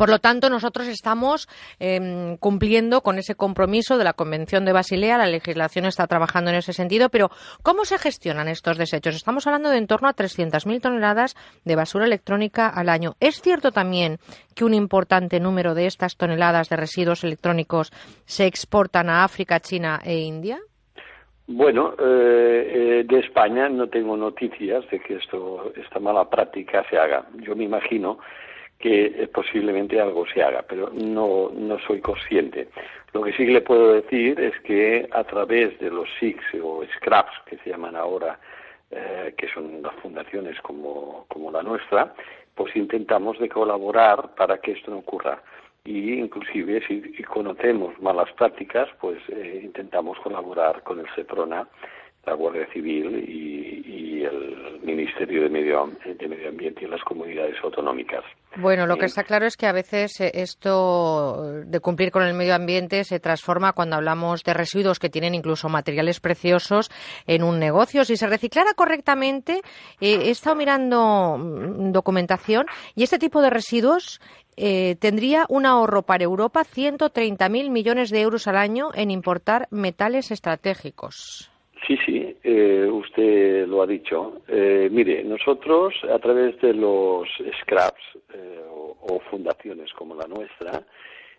Por 0.00 0.08
lo 0.08 0.18
tanto, 0.18 0.48
nosotros 0.48 0.88
estamos 0.88 1.46
em, 1.78 2.38
cumpliendo 2.38 3.02
con 3.02 3.18
ese 3.18 3.34
compromiso 3.34 3.98
de 3.98 4.04
la 4.04 4.14
Convención 4.14 4.64
de 4.64 4.72
Basilea. 4.72 5.18
La 5.18 5.26
legislación 5.26 5.84
está 5.84 6.06
trabajando 6.06 6.48
en 6.48 6.56
ese 6.56 6.72
sentido. 6.72 7.10
Pero, 7.10 7.28
¿cómo 7.62 7.84
se 7.84 7.98
gestionan 7.98 8.48
estos 8.48 8.78
desechos? 8.78 9.14
Estamos 9.14 9.46
hablando 9.46 9.68
de 9.68 9.76
en 9.76 9.86
torno 9.86 10.08
a 10.08 10.14
300.000 10.14 10.80
toneladas 10.80 11.36
de 11.66 11.76
basura 11.76 12.06
electrónica 12.06 12.66
al 12.66 12.88
año. 12.88 13.12
¿Es 13.20 13.42
cierto 13.42 13.72
también 13.72 14.16
que 14.56 14.64
un 14.64 14.72
importante 14.72 15.38
número 15.38 15.74
de 15.74 15.84
estas 15.84 16.16
toneladas 16.16 16.70
de 16.70 16.76
residuos 16.76 17.22
electrónicos 17.22 17.92
se 18.24 18.46
exportan 18.46 19.10
a 19.10 19.22
África, 19.24 19.60
China 19.60 20.00
e 20.02 20.16
India? 20.16 20.60
Bueno, 21.46 21.92
eh, 21.98 23.02
eh, 23.02 23.04
de 23.06 23.18
España 23.18 23.68
no 23.68 23.90
tengo 23.90 24.16
noticias 24.16 24.88
de 24.90 24.98
que 24.98 25.16
esto, 25.16 25.74
esta 25.76 26.00
mala 26.00 26.30
práctica 26.30 26.86
se 26.88 26.96
haga. 26.96 27.26
Yo 27.42 27.54
me 27.54 27.64
imagino 27.64 28.18
que 28.80 29.06
eh, 29.06 29.28
posiblemente 29.28 30.00
algo 30.00 30.26
se 30.26 30.42
haga, 30.42 30.64
pero 30.66 30.90
no, 30.92 31.50
no 31.54 31.78
soy 31.80 32.00
consciente. 32.00 32.68
Lo 33.12 33.22
que 33.22 33.32
sí 33.34 33.44
le 33.44 33.60
puedo 33.60 33.92
decir 33.92 34.40
es 34.40 34.58
que 34.60 35.06
a 35.12 35.22
través 35.24 35.78
de 35.78 35.90
los 35.90 36.08
SICs 36.18 36.54
o 36.62 36.82
SCRAPs, 36.96 37.32
que 37.46 37.58
se 37.58 37.70
llaman 37.70 37.94
ahora, 37.94 38.38
eh, 38.90 39.34
que 39.36 39.48
son 39.48 39.82
las 39.82 39.94
fundaciones 39.96 40.58
como, 40.62 41.26
como 41.28 41.50
la 41.52 41.62
nuestra, 41.62 42.14
pues 42.54 42.74
intentamos 42.74 43.38
de 43.38 43.48
colaborar 43.48 44.34
para 44.34 44.58
que 44.58 44.72
esto 44.72 44.90
no 44.90 44.98
ocurra. 44.98 45.42
Y 45.84 46.14
inclusive 46.14 46.82
si 46.86 47.22
conocemos 47.24 48.00
malas 48.00 48.30
prácticas, 48.32 48.88
pues 49.00 49.18
eh, 49.28 49.60
intentamos 49.62 50.18
colaborar 50.20 50.82
con 50.82 51.00
el 51.00 51.06
SEPRONA 51.14 51.66
la 52.26 52.34
Guardia 52.34 52.66
Civil 52.72 53.24
y, 53.28 53.60
el 54.20 54.80
Ministerio 54.82 55.42
de 55.42 55.48
Medio, 55.48 55.90
de 56.04 56.28
Medio 56.28 56.48
Ambiente 56.50 56.84
y 56.84 56.88
las 56.88 57.02
comunidades 57.04 57.56
autonómicas. 57.62 58.22
Bueno, 58.56 58.86
lo 58.86 58.98
que 58.98 59.06
está 59.06 59.24
claro 59.24 59.46
es 59.46 59.56
que 59.56 59.66
a 59.66 59.72
veces 59.72 60.20
eh, 60.20 60.30
esto 60.34 61.62
de 61.64 61.80
cumplir 61.80 62.10
con 62.10 62.22
el 62.22 62.34
medio 62.34 62.54
ambiente 62.54 63.04
se 63.04 63.18
transforma 63.18 63.72
cuando 63.72 63.96
hablamos 63.96 64.42
de 64.42 64.52
residuos 64.52 64.98
que 64.98 65.08
tienen 65.08 65.34
incluso 65.34 65.68
materiales 65.68 66.20
preciosos 66.20 66.90
en 67.26 67.42
un 67.42 67.58
negocio. 67.58 68.04
Si 68.04 68.16
se 68.16 68.26
reciclara 68.26 68.74
correctamente, 68.74 69.62
eh, 70.00 70.18
he 70.24 70.30
estado 70.30 70.56
mirando 70.56 71.38
mm, 71.38 71.92
documentación 71.92 72.66
y 72.94 73.04
este 73.04 73.18
tipo 73.18 73.40
de 73.40 73.50
residuos 73.50 74.20
eh, 74.56 74.96
tendría 75.00 75.46
un 75.48 75.64
ahorro 75.64 76.02
para 76.02 76.24
Europa 76.24 76.64
130.000 76.64 77.70
millones 77.70 78.10
de 78.10 78.20
euros 78.20 78.46
al 78.46 78.56
año 78.56 78.90
en 78.94 79.10
importar 79.10 79.68
metales 79.70 80.30
estratégicos. 80.30 81.49
Sí, 81.86 81.96
sí, 82.04 82.36
eh, 82.42 82.88
usted 82.90 83.66
lo 83.66 83.82
ha 83.82 83.86
dicho. 83.86 84.42
Eh, 84.48 84.88
mire, 84.90 85.24
nosotros 85.24 85.94
a 86.12 86.18
través 86.18 86.60
de 86.60 86.74
los 86.74 87.28
scraps 87.62 88.02
eh, 88.34 88.60
o, 88.70 89.20
fundaciones 89.30 89.92
como 89.94 90.14
la 90.14 90.26
nuestra, 90.26 90.84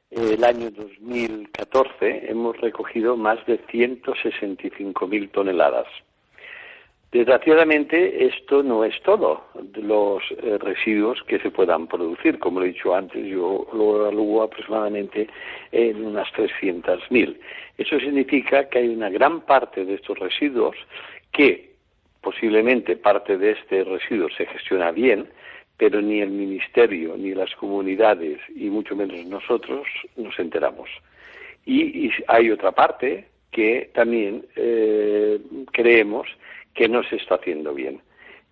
el 0.10 0.44
año 0.44 0.72
2014 0.72 2.30
hemos 2.30 2.60
recogido 2.60 3.16
más 3.16 3.46
de 3.46 3.66
165.000 3.68 5.32
toneladas. 5.32 5.88
Desgraciadamente, 7.12 8.26
esto 8.26 8.64
no 8.64 8.86
es 8.86 8.94
todo 9.04 9.44
los 9.76 10.24
eh, 10.32 10.58
residuos 10.58 11.22
que 11.24 11.40
se 11.40 11.52
puedan 11.52 11.88
producir. 11.88 12.40
Como 12.40 12.62
lo 12.62 12.66
he 12.66 12.70
dicho 12.70 12.96
antes, 12.96 13.26
yo 13.26 13.68
lo 13.74 13.98
evalúo 13.98 14.44
aproximadamente 14.44 15.28
en 15.74 16.06
unas 16.06 16.30
300.000. 16.30 17.38
Eso 17.78 18.00
significa 18.00 18.70
que 18.70 18.80
hay 18.80 18.88
una 18.88 19.10
gran 19.10 19.42
parte 19.42 19.84
de 19.84 19.96
estos 19.96 20.18
residuos 20.20 20.78
que 21.34 21.72
posiblemente 22.22 22.96
parte 22.96 23.38
de 23.38 23.52
este 23.52 23.84
residuo 23.84 24.30
se 24.30 24.46
gestiona 24.46 24.92
bien, 24.92 25.28
pero 25.76 26.02
ni 26.02 26.22
el 26.22 26.30
Ministerio, 26.30 27.18
ni 27.18 27.34
las 27.34 27.54
comunidades, 27.56 28.40
y 28.56 28.70
mucho 28.70 28.96
menos 28.96 29.26
nosotros, 29.26 29.86
nos 30.16 30.40
enteramos. 30.40 30.90
Y, 31.66 32.10
hay 32.28 32.52
otra 32.52 32.72
parte 32.72 33.26
que 33.52 33.90
también 33.94 34.46
eh, 34.56 35.40
creemos 35.74 36.28
que 36.74 36.88
no 36.88 37.04
se 37.04 37.18
está 37.18 37.36
haciendo 37.36 37.74
bien. 37.74 38.02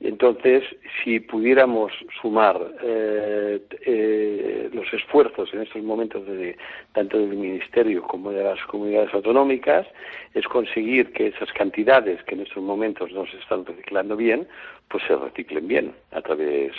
Entonces, 0.01 0.63
si 1.03 1.19
pudiéramos 1.19 1.91
sumar 2.21 2.57
eh, 2.81 3.59
eh, 3.85 4.69
los 4.71 4.93
esfuerzos 4.93 5.53
en 5.53 5.63
estos 5.63 5.83
momentos 5.83 6.25
de, 6.25 6.57
tanto 6.93 7.17
del 7.19 7.35
Ministerio 7.35 8.03
como 8.03 8.31
de 8.31 8.43
las 8.43 8.63
comunidades 8.67 9.13
autonómicas, 9.13 9.85
es 10.33 10.47
conseguir 10.47 11.11
que 11.11 11.27
esas 11.27 11.51
cantidades 11.51 12.23
que 12.23 12.35
en 12.35 12.41
estos 12.41 12.63
momentos 12.63 13.11
no 13.11 13.25
se 13.25 13.37
están 13.39 13.65
reciclando 13.65 14.15
bien, 14.15 14.47
pues 14.87 15.03
se 15.05 15.17
reciclen 15.17 15.67
bien 15.67 15.93
a 16.11 16.21
través 16.21 16.71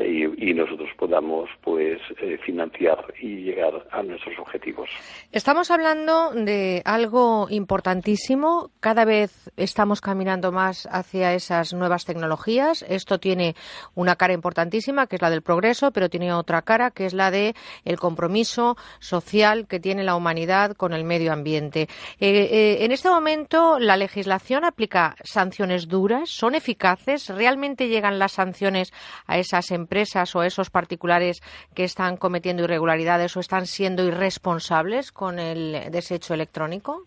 y, 0.00 0.54
nosotros 0.54 0.88
podamos 0.96 1.50
pues 1.62 2.00
eh, 2.22 2.38
financiar 2.44 3.12
y 3.20 3.42
llegar 3.42 3.86
a 3.90 4.02
nuestros 4.02 4.38
objetivos. 4.38 4.88
Estamos 5.32 5.70
hablando 5.70 6.30
de 6.30 6.80
algo 6.84 7.48
importantísimo. 7.50 8.70
Cada 8.80 9.04
vez 9.04 9.50
estamos 9.56 10.00
caminando 10.00 10.52
más 10.52 10.88
hacia 10.90 11.34
esas 11.34 11.74
nuevas 11.74 12.04
tecnologías. 12.04 12.84
Esto 12.88 13.18
tiene 13.18 13.54
una 13.94 14.16
cara 14.16 14.32
importantísima, 14.32 15.06
que 15.06 15.16
es 15.16 15.22
la 15.22 15.30
del 15.30 15.42
progreso, 15.42 15.90
pero 15.90 16.08
tiene 16.08 16.32
otra 16.32 16.62
cara, 16.62 16.90
que 16.90 17.06
es 17.06 17.12
la 17.12 17.30
de 17.30 17.54
el 17.84 17.98
compromiso 17.98 18.76
social 19.00 19.66
que 19.66 19.80
tiene 19.80 20.04
la 20.04 20.16
humanidad 20.16 20.76
con 20.76 20.92
el 20.92 21.04
medio 21.04 21.32
ambiente. 21.32 21.88
Eh, 22.20 22.48
eh, 22.50 22.84
en 22.84 22.92
este 22.92 23.10
momento, 23.10 23.78
la 23.78 23.96
legislación 23.96 24.64
aplica 24.64 25.16
sanciones 25.24 25.88
duras, 25.88 26.30
son 26.30 26.54
eficaces, 26.54 27.28
realmente 27.28 27.88
llegan 27.88 28.18
las 28.18 28.32
sanciones 28.32 28.92
a 29.26 29.38
esas 29.38 29.73
empresas 29.74 30.34
o 30.34 30.42
esos 30.42 30.70
particulares 30.70 31.42
que 31.74 31.84
están 31.84 32.16
cometiendo 32.16 32.64
irregularidades 32.64 33.36
o 33.36 33.40
están 33.40 33.66
siendo 33.66 34.04
irresponsables 34.04 35.12
con 35.12 35.38
el 35.38 35.90
desecho 35.90 36.34
electrónico? 36.34 37.02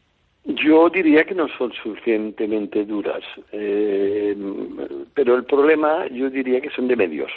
Yo 0.45 0.89
diría 0.89 1.25
que 1.25 1.35
no 1.35 1.49
son 1.57 1.73
suficientemente 1.73 2.85
duras, 2.85 3.23
eh, 3.51 4.35
pero 5.13 5.35
el 5.35 5.43
problema 5.43 6.07
yo 6.07 6.29
diría 6.29 6.61
que 6.61 6.69
son 6.69 6.87
de 6.87 6.95
medios. 6.95 7.31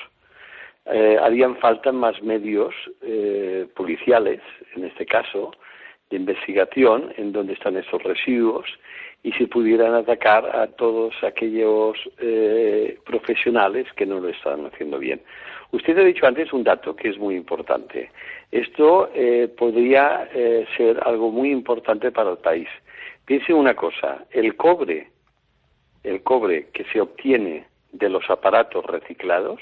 Eh, 0.86 1.18
harían 1.20 1.57
falta 1.57 1.91
más 1.91 2.23
medios 2.23 2.73
eh, 3.02 3.67
policiales, 3.75 4.41
en 4.76 4.84
este 4.84 5.07
caso, 5.07 5.52
de 6.10 6.17
investigación 6.17 7.12
en 7.17 7.33
donde 7.33 7.55
están 7.55 7.76
esos 7.76 8.02
residuos 8.02 8.67
y 9.23 9.33
se 9.33 9.47
pudieran 9.49 9.95
atacar 9.95 10.57
a 10.57 10.67
todos 10.69 11.15
aquellos 11.23 11.97
eh, 12.19 12.99
profesionales 13.05 13.87
que 13.95 14.07
no 14.07 14.19
lo 14.19 14.29
están 14.29 14.65
haciendo 14.67 14.99
bien. 14.99 15.21
Usted 15.73 15.99
ha 15.99 16.05
dicho 16.05 16.27
antes 16.27 16.53
un 16.53 16.65
dato 16.65 16.97
que 16.97 17.11
es 17.11 17.19
muy 17.19 17.37
importante. 17.37 18.11
Esto 18.51 19.11
eh, 19.15 19.49
podría 19.57 20.29
eh, 20.35 20.67
ser 20.77 21.01
algo 21.05 21.31
muy 21.31 21.51
importante 21.51 22.11
para 22.11 22.31
el 22.31 22.39
país. 22.39 22.69
Piense 23.27 23.53
una 23.53 23.75
cosa, 23.75 24.25
el 24.31 24.57
cobre, 24.57 25.11
el 26.03 26.23
cobre 26.23 26.69
que 26.73 26.85
se 26.85 27.01
obtiene 27.01 27.67
de 27.93 28.09
los 28.09 28.29
aparatos 28.31 28.85
reciclados, 28.87 29.61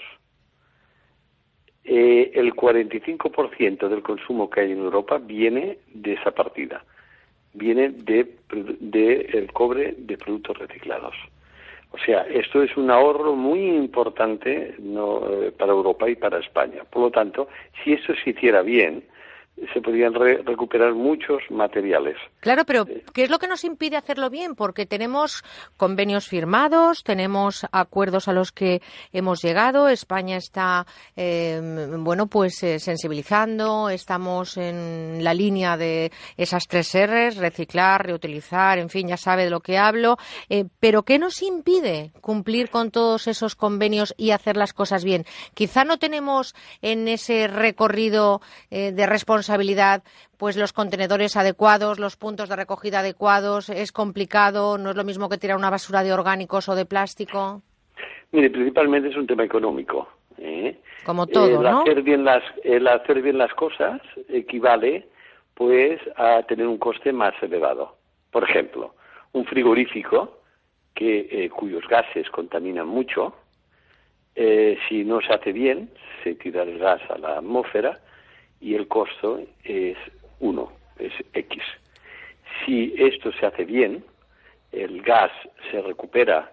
el 1.85 2.55
45% 2.55 3.89
del 3.89 4.03
consumo 4.03 4.51
que 4.51 4.61
hay 4.61 4.73
en 4.73 4.79
Europa 4.79 5.17
viene 5.17 5.79
de 5.95 6.13
esa 6.13 6.33
partida 6.33 6.85
viene 7.55 7.91
de, 7.91 8.27
de 8.81 9.31
el 9.33 9.53
cobre 9.53 9.95
de 9.97 10.17
productos 10.17 10.59
reciclados. 10.59 11.15
O 11.91 11.99
sea, 11.99 12.23
esto 12.23 12.63
es 12.63 12.77
un 12.77 12.91
ahorro 12.91 13.35
muy 13.35 13.67
importante 13.67 14.75
no, 14.79 15.23
eh, 15.31 15.53
para 15.53 15.73
Europa 15.73 16.09
y 16.09 16.17
para 16.17 16.39
España. 16.39 16.85
Por 16.85 17.03
lo 17.03 17.11
tanto, 17.11 17.49
si 17.83 17.95
esto 17.95 18.13
se 18.23 18.31
hiciera 18.31 18.63
bien, 18.63 19.03
se 19.73 19.81
podrían 19.81 20.15
recuperar 20.15 20.95
muchos 20.95 21.43
materiales. 21.51 22.17
Claro, 22.41 22.65
pero 22.65 22.87
¿qué 23.13 23.25
es 23.25 23.31
lo 23.31 23.39
que 23.39 23.49
nos 23.49 23.65
impide 23.65 23.97
hacerlo 23.97 24.31
bien? 24.31 24.55
Porque 24.55 24.87
tenemos 24.87 25.43
convenios 25.77 26.29
firmados, 26.29 27.03
tenemos 27.03 27.67
acuerdos 27.73 28.29
a 28.29 28.33
los 28.33 28.53
que 28.53 28.81
hemos 29.13 29.43
llegado. 29.43 29.89
España 29.89 30.37
está, 30.37 30.87
em, 31.17 32.05
bueno, 32.05 32.27
pues 32.27 32.63
eh, 32.63 32.79
sensibilizando. 32.79 33.91
Estamos 33.91 34.57
en 34.57 35.25
la 35.25 35.35
línea 35.35 35.77
de 35.77 36.13
esas 36.37 36.67
tres 36.69 36.95
R's: 36.95 37.37
reciclar, 37.37 38.07
reutilizar, 38.07 38.79
en 38.79 38.89
fin, 38.89 39.09
ya 39.09 39.17
sabe 39.17 39.45
de 39.45 39.51
lo 39.51 39.61
que 39.61 39.79
hablo. 39.79 40.17
Eh, 40.49 40.67
pero 40.81 41.03
¿qué 41.03 41.19
nos 41.19 41.43
impide 41.43 42.13
cumplir 42.21 42.71
con 42.71 42.91
todos 42.91 43.27
esos 43.27 43.55
convenios 43.57 44.15
y 44.17 44.31
hacer 44.31 44.57
las 44.57 44.73
cosas 44.73 45.05
bien? 45.05 45.25
Quizá 45.55 45.85
no 45.85 45.99
tenemos 45.99 46.55
en 46.83 47.09
ese 47.09 47.49
recorrido 47.49 48.41
eh, 48.71 48.93
de 48.93 49.07
responsabilidad 49.07 49.48
responsabilidad 49.49 50.03
pues 50.37 50.57
los 50.57 50.73
contenedores 50.73 51.37
adecuados, 51.37 51.99
los 51.99 52.17
puntos 52.17 52.49
de 52.49 52.57
recogida 52.57 53.01
adecuados? 53.01 53.71
¿Es 53.71 53.93
complicado? 53.93 54.79
¿No 54.79 54.91
es 54.91 54.97
lo 54.97 55.05
mismo 55.05 55.29
que 55.29 55.39
tirar 55.39 55.57
una 55.57 55.71
basura 55.71 56.03
de 56.03 56.13
orgánicos 56.13 56.69
o 56.69 56.75
de 56.75 56.85
plástico? 56.85 57.63
Mire, 58.33 58.51
principalmente 58.51 59.09
es 59.09 59.17
un 59.17 59.27
tema 59.27 59.45
económico. 59.45 60.07
¿eh? 60.37 60.77
Como 61.05 61.27
todo, 61.27 61.61
el 61.61 61.67
Hacer 61.67 62.03
bien 62.03 62.25
las, 62.25 62.43
el 62.63 62.87
hacer 62.87 63.23
bien 63.23 63.39
las 63.39 63.53
cosas 63.55 64.01
equivale 64.29 65.09
pues 65.55 65.99
a 66.17 66.43
tener 66.43 66.67
un 66.67 66.79
coste 66.79 67.13
más 67.13 67.35
elevado. 67.43 67.97
Por 68.31 68.45
ejemplo, 68.45 68.95
un 69.33 69.45
frigorífico 69.47 70.41
que, 70.95 71.27
eh, 71.31 71.49
cuyos 71.49 71.85
gases 71.89 72.29
contaminan 72.31 72.87
mucho, 72.87 73.35
eh, 74.37 74.79
si 74.89 75.05
no 75.05 75.21
se 75.21 75.33
hace 75.33 75.53
bien, 75.53 75.91
se 76.23 76.35
tira 76.35 76.63
el 76.63 76.79
gas 76.79 77.01
a 77.11 77.19
la 77.19 77.39
atmósfera, 77.39 77.99
y 78.61 78.75
el 78.75 78.89
costo 78.89 79.41
es 79.65 79.97
1, 80.41 80.73
es 80.99 81.13
X. 81.33 81.63
Si 82.65 82.95
esto 82.97 83.33
se 83.33 83.47
hace 83.47 83.65
bien, 83.65 84.05
el 84.73 85.03
gas 85.03 85.33
se 85.71 85.81
recupera 85.81 86.53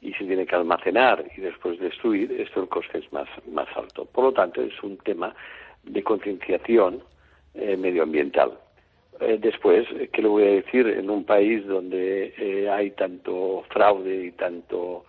y 0.00 0.12
se 0.14 0.24
tiene 0.24 0.46
que 0.46 0.54
almacenar 0.54 1.24
y 1.36 1.40
después 1.40 1.78
destruir, 1.80 2.32
esto 2.32 2.62
el 2.62 2.68
coste 2.68 2.98
es 2.98 3.12
más, 3.12 3.28
más 3.50 3.68
alto. 3.76 4.04
Por 4.04 4.24
lo 4.24 4.32
tanto, 4.32 4.62
es 4.62 4.82
un 4.82 4.96
tema 4.98 5.34
de 5.82 6.02
concienciación 6.02 7.02
eh, 7.54 7.76
medioambiental. 7.76 8.52
Eh, 9.20 9.38
después, 9.40 9.86
¿qué 10.12 10.22
le 10.22 10.28
voy 10.28 10.42
a 10.44 10.50
decir? 10.50 10.86
En 10.86 11.08
un 11.08 11.24
país 11.24 11.66
donde 11.66 12.34
eh, 12.36 12.68
hay 12.68 12.90
tanto 12.90 13.64
fraude 13.70 14.26
y 14.26 14.32
tanto 14.32 15.04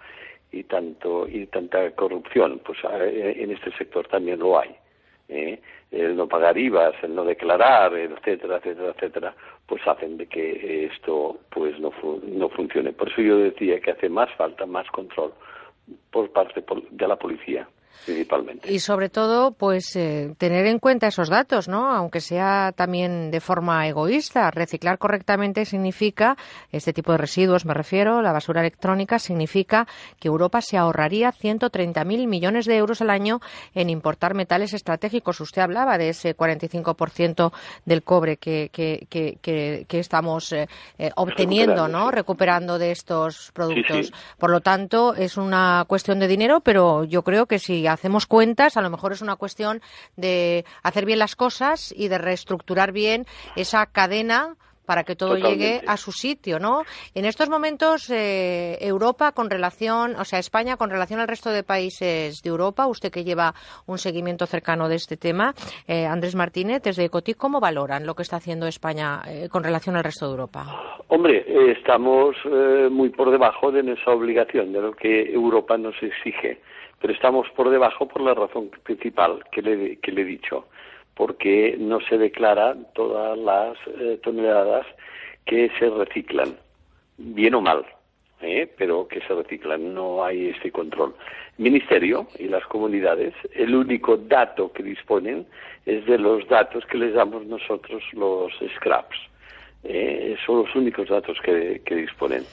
y 0.50 0.64
tanto 0.64 1.28
y 1.28 1.46
tanta 1.48 1.92
corrupción, 1.92 2.62
pues 2.66 2.78
en 2.86 3.52
este 3.52 3.70
sector 3.78 4.08
también 4.08 4.40
lo 4.40 4.58
hay. 4.58 4.74
¿Eh? 5.30 5.60
el 5.92 6.16
no 6.16 6.28
pagar 6.28 6.58
IVAs, 6.58 6.96
el 7.04 7.16
no 7.16 7.24
declarar, 7.24 7.94
etcétera, 7.94 8.58
etcétera, 8.58 8.94
etcétera, 8.96 9.36
pues 9.66 9.86
hacen 9.88 10.18
de 10.18 10.28
que 10.28 10.86
esto 10.86 11.40
pues 11.50 11.80
no, 11.80 11.92
no 12.24 12.50
funcione. 12.50 12.94
Por 12.94 13.10
eso 13.10 13.22
yo 13.22 13.38
decía 13.38 13.80
que 13.80 13.92
hace 13.92 14.10
más 14.10 14.30
falta 14.36 14.66
más 14.66 14.88
control 14.92 15.34
por 16.12 16.30
parte 16.32 16.64
de 16.92 17.08
la 17.08 17.16
policía 17.16 17.68
principalmente. 18.06 18.72
Y 18.72 18.80
sobre 18.80 19.10
todo, 19.10 19.52
pues 19.52 19.96
eh, 19.96 20.34
tener 20.38 20.66
en 20.68 20.80
cuenta 20.80 21.08
esos 21.08 21.30
datos, 21.30 21.68
¿no? 21.68 21.92
Aunque 21.92 22.22
sea 22.22 22.74
también 22.76 23.32
de 23.32 23.40
forma 23.40 23.88
egoísta. 23.88 24.52
Reciclar 24.52 24.98
correctamente 24.98 25.66
significa, 25.66 26.38
este 26.72 26.94
tipo 26.94 27.12
de 27.12 27.18
residuos 27.18 27.66
me 27.66 27.74
refiero, 27.74 28.22
la 28.22 28.32
basura 28.32 28.62
electrónica, 28.62 29.20
significa 29.20 29.88
que 30.20 30.28
Europa 30.28 30.62
se 30.62 30.78
ahorraría 30.78 31.32
130.000 31.32 32.28
millones 32.28 32.66
de 32.66 32.78
euros 32.78 33.02
al 33.02 33.10
año 33.10 33.40
en 33.74 33.90
importar 33.90 34.34
metales 34.34 34.74
estratégicos. 34.74 35.40
Usted 35.42 35.62
hablaba 35.62 35.98
de 35.98 36.10
ese 36.10 36.36
45% 36.36 37.52
del 37.86 38.04
cobre 38.04 38.38
que, 38.38 38.70
que, 38.72 39.08
que, 39.10 39.38
que 39.88 40.00
estamos 40.00 40.52
eh, 40.52 40.68
eh, 40.98 41.12
obteniendo, 41.16 41.88
¿no? 41.88 42.12
Recuperando 42.12 42.78
de 42.78 42.92
estos 42.92 43.52
productos. 43.54 44.12
Por 44.38 44.50
lo 44.50 44.62
tanto, 44.62 45.16
es 45.16 45.38
una 45.38 45.86
cuestión 45.88 46.20
de 46.20 46.28
dinero, 46.28 46.62
pero 46.62 47.04
yo 47.04 47.24
creo 47.24 47.46
que 47.46 47.60
si 47.60 47.87
hacemos 47.88 48.26
cuentas, 48.26 48.78
a 48.78 48.82
lo 48.82 48.90
mejor 48.90 49.12
es 49.12 49.22
una 49.22 49.36
cuestión 49.36 49.82
de 50.16 50.66
hacer 50.84 51.06
bien 51.06 51.20
las 51.20 51.36
cosas 51.36 51.94
y 51.96 52.08
de 52.08 52.18
reestructurar 52.18 52.92
bien 52.92 53.26
esa 53.56 53.86
cadena 53.86 54.56
para 54.88 55.04
que 55.04 55.16
todo 55.16 55.36
llegue 55.36 55.82
a 55.86 55.98
su 55.98 56.14
sitio, 56.14 56.60
¿no? 56.60 56.84
En 57.14 57.26
estos 57.26 57.50
momentos, 57.50 58.10
eh, 58.10 58.78
Europa 58.80 59.34
con 59.34 59.50
relación, 59.50 60.16
o 60.16 60.24
sea, 60.24 60.40
España 60.40 60.78
con 60.78 60.90
relación 60.90 61.20
al 61.20 61.28
resto 61.28 61.52
de 61.52 61.64
países 61.64 62.42
de 62.42 62.50
Europa, 62.50 62.88
usted 62.88 63.12
que 63.12 63.26
lleva 63.26 63.54
un 63.86 63.98
seguimiento 63.98 64.46
cercano 64.46 64.88
de 64.88 64.96
este 64.96 65.18
tema, 65.18 65.54
eh, 65.88 66.06
Andrés 66.06 66.36
Martínez, 66.36 66.82
desde 66.82 67.04
Ecotic, 67.04 67.36
¿cómo 67.36 67.60
valoran 67.60 68.06
lo 68.06 68.16
que 68.16 68.24
está 68.24 68.38
haciendo 68.38 68.66
España 68.66 69.22
eh, 69.28 69.50
con 69.52 69.62
relación 69.62 69.98
al 69.98 70.06
resto 70.06 70.26
de 70.26 70.32
Europa? 70.32 70.66
Hombre, 71.10 71.46
estamos 71.72 72.38
muy 72.90 73.10
por 73.10 73.32
debajo 73.32 73.72
de 73.72 73.84
nuestra 73.84 74.14
obligación, 74.14 74.72
de 74.72 74.82
lo 74.82 74.94
que 74.94 75.34
Europa 75.34 75.78
nos 75.78 75.96
exige 76.02 76.62
pero 77.00 77.14
estamos 77.14 77.48
por 77.56 77.70
debajo 77.70 78.08
por 78.08 78.22
la 78.22 78.34
razón 78.34 78.70
principal 78.84 79.44
que 79.52 79.62
le, 79.62 79.98
que 79.98 80.12
le 80.12 80.22
he 80.22 80.26
dicho, 80.26 80.68
porque 81.16 81.76
no 81.80 82.00
se 82.02 82.18
declaran 82.18 82.88
todas 82.94 83.38
las 83.38 83.78
eh, 84.00 84.20
toneladas 84.24 84.86
que 85.46 85.70
se 85.80 85.90
reciclan, 85.90 86.58
bien 87.18 87.56
o 87.56 87.62
mal, 87.62 87.86
¿eh? 88.42 88.72
pero 88.78 89.08
que 89.08 89.22
se 89.22 89.34
reciclan, 89.34 89.94
no 89.94 90.24
hay 90.24 90.50
este 90.50 90.72
control. 90.72 91.16
El 91.58 91.64
Ministerio 91.64 92.28
y 92.38 92.48
las 92.48 92.66
comunidades, 92.68 93.34
el 93.54 93.76
único 93.76 94.18
dato 94.18 94.72
que 94.72 94.84
disponen 94.84 95.46
es 95.86 96.06
de 96.06 96.18
los 96.18 96.48
datos 96.48 96.86
que 96.86 96.98
les 96.98 97.14
damos 97.14 97.46
nosotros 97.46 98.04
los 98.14 98.52
scraps. 98.76 99.18
¿eh? 99.84 100.36
son 100.46 100.64
los 100.64 100.76
únicos 100.76 101.08
datos 101.08 101.40
que, 101.42 101.82
que 101.86 101.96
disponen. 101.96 102.44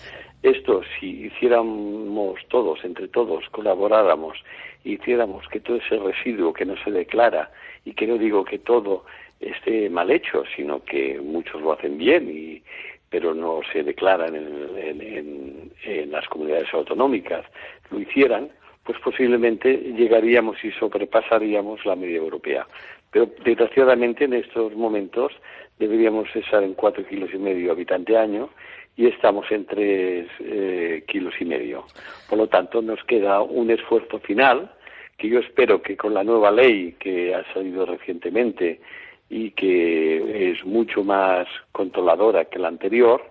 Esto, 0.45 0.83
si 1.01 1.25
hiciéramos 1.25 2.39
todos, 2.49 2.85
entre 2.85 3.09
todos, 3.09 3.49
colaboráramos, 3.49 4.37
hiciéramos 4.85 5.49
que 5.49 5.59
todo 5.59 5.79
ese 5.79 5.97
residuo 5.97 6.53
que 6.53 6.67
no 6.67 6.77
se 6.85 6.91
declara, 6.91 7.51
y 7.87 7.95
que 7.95 8.07
no 8.07 8.19
digo 8.19 8.45
que 8.45 8.59
todo 8.59 9.07
esté 9.41 9.89
mal 9.89 10.11
hecho, 10.11 10.45
sino 10.55 10.85
que 10.85 11.19
muchos 11.19 11.63
lo 11.63 11.73
hacen 11.73 11.97
bien, 11.97 12.29
y, 12.31 12.63
pero 13.09 13.33
no 13.35 13.63
se 13.73 13.83
declaran 13.85 14.35
en, 14.35 15.73
en, 15.83 16.11
las 16.13 16.29
comunidades 16.29 16.69
autonómicas, 16.75 17.47
lo 17.91 18.01
hicieran, 18.01 18.51
pues 18.85 18.99
posiblemente 18.99 19.75
llegaríamos 19.97 20.63
y 20.63 20.73
sobrepasaríamos 20.73 21.87
la 21.87 21.97
media 21.97 22.19
europea. 22.19 22.67
Pero 23.11 23.31
desgraciadamente 23.47 24.25
en 24.25 24.35
estos 24.35 24.75
momentos 24.75 25.33
deberíamos 25.79 26.29
estar 26.37 26.63
en 26.63 26.75
cuatro 26.75 27.03
kilos 27.07 27.31
y 27.33 27.39
medio 27.39 27.73
habitante 27.73 28.15
año 28.19 28.51
y 28.97 29.07
estamos 29.07 29.51
en 29.51 29.67
tres 29.67 30.29
eh, 30.41 31.05
kilos 31.07 31.35
y 31.41 31.45
medio. 31.45 31.85
Por 32.29 32.39
lo 32.39 32.47
tanto, 32.49 32.81
nos 32.81 33.03
queda 33.05 33.43
un 33.43 33.71
esfuerzo 33.71 34.19
final 34.21 34.71
que 35.17 35.29
yo 35.29 35.41
espero 35.41 35.83
que 35.83 35.97
con 35.97 36.15
la 36.15 36.25
nueva 36.25 36.51
ley 36.51 36.93
que 36.99 37.35
ha 37.35 37.45
salido 37.53 37.87
recientemente 37.87 38.81
y 39.31 39.51
que 39.53 40.51
es 40.51 40.65
mucho 40.65 41.03
más 41.03 41.47
controladora 41.73 42.45
que 42.47 42.59
la 42.59 42.69
anterior, 42.69 43.23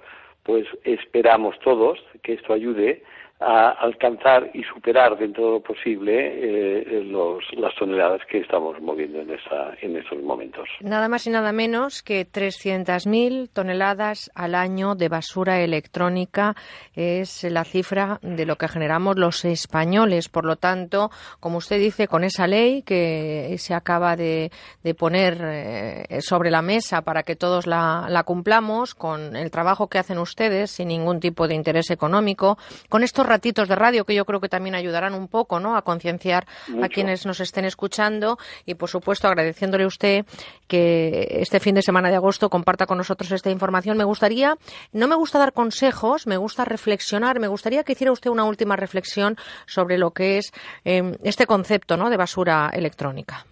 pues 0.44 0.66
esperamos 0.84 1.58
todos 1.60 2.00
que 2.22 2.34
esto 2.34 2.54
ayude 2.54 3.04
a 3.44 3.70
alcanzar 3.72 4.50
y 4.54 4.64
superar 4.64 5.18
dentro 5.18 5.46
de 5.46 5.52
lo 5.52 5.60
posible 5.60 6.14
eh, 6.16 7.04
los, 7.04 7.44
las 7.54 7.76
toneladas 7.76 8.22
que 8.30 8.40
estamos 8.40 8.80
moviendo 8.82 9.20
en, 9.20 9.32
esa, 9.32 9.74
en 9.82 9.98
estos 9.98 10.22
momentos. 10.22 10.68
Nada 10.82 11.10
más 11.10 11.28
y 11.28 11.30
nada 11.30 11.52
menos 11.52 12.04
que 12.04 12.26
300.000 12.26 13.50
toneladas 13.52 14.32
al 14.34 14.56
año 14.56 14.96
de 14.96 15.10
basura 15.10 15.62
electrónica 15.62 16.56
es 16.96 17.44
la 17.44 17.64
cifra 17.64 18.20
de 18.22 18.46
lo 18.46 18.56
que 18.56 18.68
generamos 18.68 19.18
los 19.18 19.46
españoles. 19.46 20.30
Por 20.30 20.46
lo 20.46 20.56
tanto, 20.56 21.10
como 21.40 21.58
usted 21.58 21.80
dice, 21.80 22.08
con 22.08 22.24
esa 22.24 22.48
ley 22.48 22.82
que 22.84 23.56
se 23.58 23.74
acaba 23.74 24.16
de, 24.16 24.52
de 24.84 24.96
poner 24.96 25.38
eh, 25.42 26.22
sobre 26.22 26.52
la 26.52 26.62
mesa 26.62 27.02
para 27.02 27.24
que 27.24 27.36
todos 27.36 27.68
la, 27.68 28.08
la 28.10 28.24
cumplamos, 28.24 28.96
con 28.96 29.36
el 29.36 29.52
trabajo 29.52 29.88
que 29.88 30.00
hacen 30.00 30.18
ustedes 30.18 30.72
sin 30.72 30.88
ningún 30.88 31.20
tipo 31.20 31.48
de 31.48 31.56
interés 31.56 31.90
económico, 31.92 32.58
con 32.90 33.04
estos 33.04 33.26
ratitos 33.34 33.68
de 33.68 33.76
radio 33.76 34.06
que 34.06 34.14
yo 34.14 34.26
creo 34.26 34.40
que 34.40 34.50
también 34.50 34.76
ayudarán 34.76 35.14
un 35.16 35.28
poco 35.28 35.60
¿no? 35.60 35.76
a 35.76 35.82
concienciar 35.82 36.46
a 36.82 36.88
quienes 36.88 37.26
nos 37.26 37.40
estén 37.40 37.66
escuchando 37.66 38.38
y, 38.66 38.76
por 38.76 38.90
supuesto, 38.90 39.28
agradeciéndole 39.28 39.86
a 39.86 39.88
usted 39.88 40.26
que 40.68 41.40
este 41.46 41.60
fin 41.60 41.74
de 41.76 41.82
semana 41.82 42.10
de 42.10 42.16
agosto 42.16 42.50
comparta 42.50 42.86
con 42.86 42.98
nosotros 42.98 43.32
esta 43.32 43.50
información. 43.50 43.98
Me 43.98 44.04
gustaría, 44.04 44.56
no 44.92 45.08
me 45.08 45.16
gusta 45.16 45.40
dar 45.40 45.54
consejos, 45.54 46.28
me 46.28 46.38
gusta 46.38 46.64
reflexionar, 46.64 47.40
me 47.40 47.48
gustaría 47.48 47.84
que 47.84 47.94
hiciera 47.94 48.12
usted 48.12 48.30
una 48.30 48.46
última 48.46 48.76
reflexión 48.76 49.36
sobre 49.66 49.98
lo 49.98 50.12
que 50.12 50.38
es 50.38 50.54
eh, 50.86 51.02
este 51.24 51.48
concepto 51.48 51.98
¿no? 51.98 52.10
de 52.12 52.18
basura 52.18 52.70
electrónica. 52.72 53.46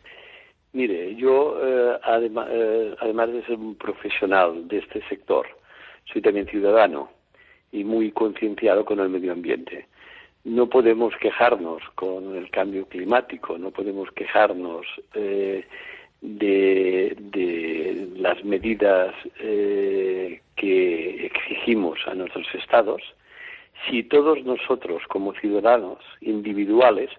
Mire, 0.74 1.16
yo, 1.16 1.58
eh, 1.60 2.00
además, 2.04 2.48
eh, 2.52 2.96
además 3.00 3.34
de 3.34 3.46
ser 3.46 3.58
un 3.58 3.76
profesional 3.76 4.68
de 4.68 4.78
este 4.78 5.02
sector, 5.10 5.48
soy 6.06 6.22
también 6.22 6.46
ciudadano 6.48 7.10
y 7.72 7.84
muy 7.84 8.12
concienciado 8.12 8.86
con 8.86 9.00
el 9.00 9.10
medio 9.10 9.32
ambiente. 9.32 9.88
No 10.44 10.68
podemos 10.68 11.16
quejarnos 11.18 11.84
con 11.96 12.36
el 12.36 12.50
cambio 12.50 12.86
climático, 12.88 13.58
no 13.58 13.72
podemos 13.72 14.12
quejarnos 14.12 14.86
eh, 15.14 15.66
de, 16.22 17.16
las 18.16 18.44
medidas 18.44 19.14
eh, 19.40 20.42
que 20.56 21.26
exigimos 21.26 22.00
a 22.08 22.16
nuestros 22.16 22.48
estados 22.56 23.02
si 23.90 24.04
todos 24.04 24.44
nosotros 24.44 25.02
como 25.08 25.34
ciudadanos 25.34 26.00
individuales 26.22 27.10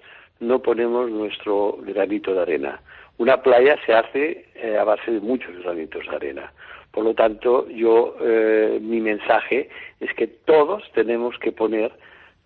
no 0.41 0.61
ponemos 0.61 1.11
nuestro 1.11 1.79
granito 1.83 2.35
de 2.35 2.43
arena. 2.43 2.81
Una 3.19 3.43
playa 3.43 3.79
se 3.87 3.95
hace 3.95 4.47
eh, 4.55 4.77
a 4.77 4.85
base 4.85 5.11
de 5.11 5.21
muchos 5.21 5.57
granitos 5.63 6.05
de 6.09 6.17
arena. 6.17 6.53
Por 6.93 7.05
lo 7.05 7.15
tanto, 7.15 7.69
yo 7.71 8.17
eh, 8.21 8.79
mi 8.81 9.01
mensaje 9.01 9.71
es 9.99 10.13
que 10.15 10.27
todos 10.27 10.83
tenemos 10.93 11.39
que 11.39 11.51
poner 11.51 11.91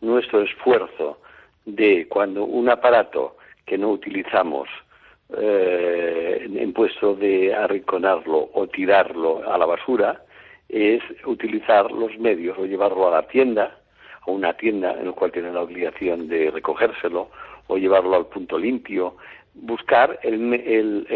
nuestro 0.00 0.42
esfuerzo 0.42 1.18
de 1.64 2.06
cuando 2.08 2.44
un 2.44 2.68
aparato 2.68 3.36
que 3.64 3.76
no 3.76 3.90
utilizamos 3.90 4.68
eh, 5.36 6.48
en 6.48 6.72
puesto 6.72 7.16
de 7.16 7.52
arrinconarlo 7.52 8.50
o 8.54 8.68
tirarlo 8.68 9.42
a 9.50 9.58
la 9.58 9.66
basura 9.66 10.22
es 10.68 11.02
utilizar 11.24 11.90
los 11.90 12.16
medios 12.18 12.56
o 12.58 12.66
llevarlo 12.66 13.08
a 13.08 13.10
la 13.10 13.26
tienda, 13.26 13.78
a 14.20 14.30
una 14.30 14.52
tienda 14.52 14.92
en 14.92 15.06
la 15.06 15.12
cual 15.12 15.32
tiene 15.32 15.52
la 15.52 15.62
obligación 15.62 16.28
de 16.28 16.52
recogérselo 16.52 17.30
o 17.66 17.76
llevarlo 17.76 18.14
al 18.14 18.26
punto 18.26 18.56
limpio, 18.56 19.16
buscar 19.58 20.18
el, 20.22 20.52
el, 20.52 21.06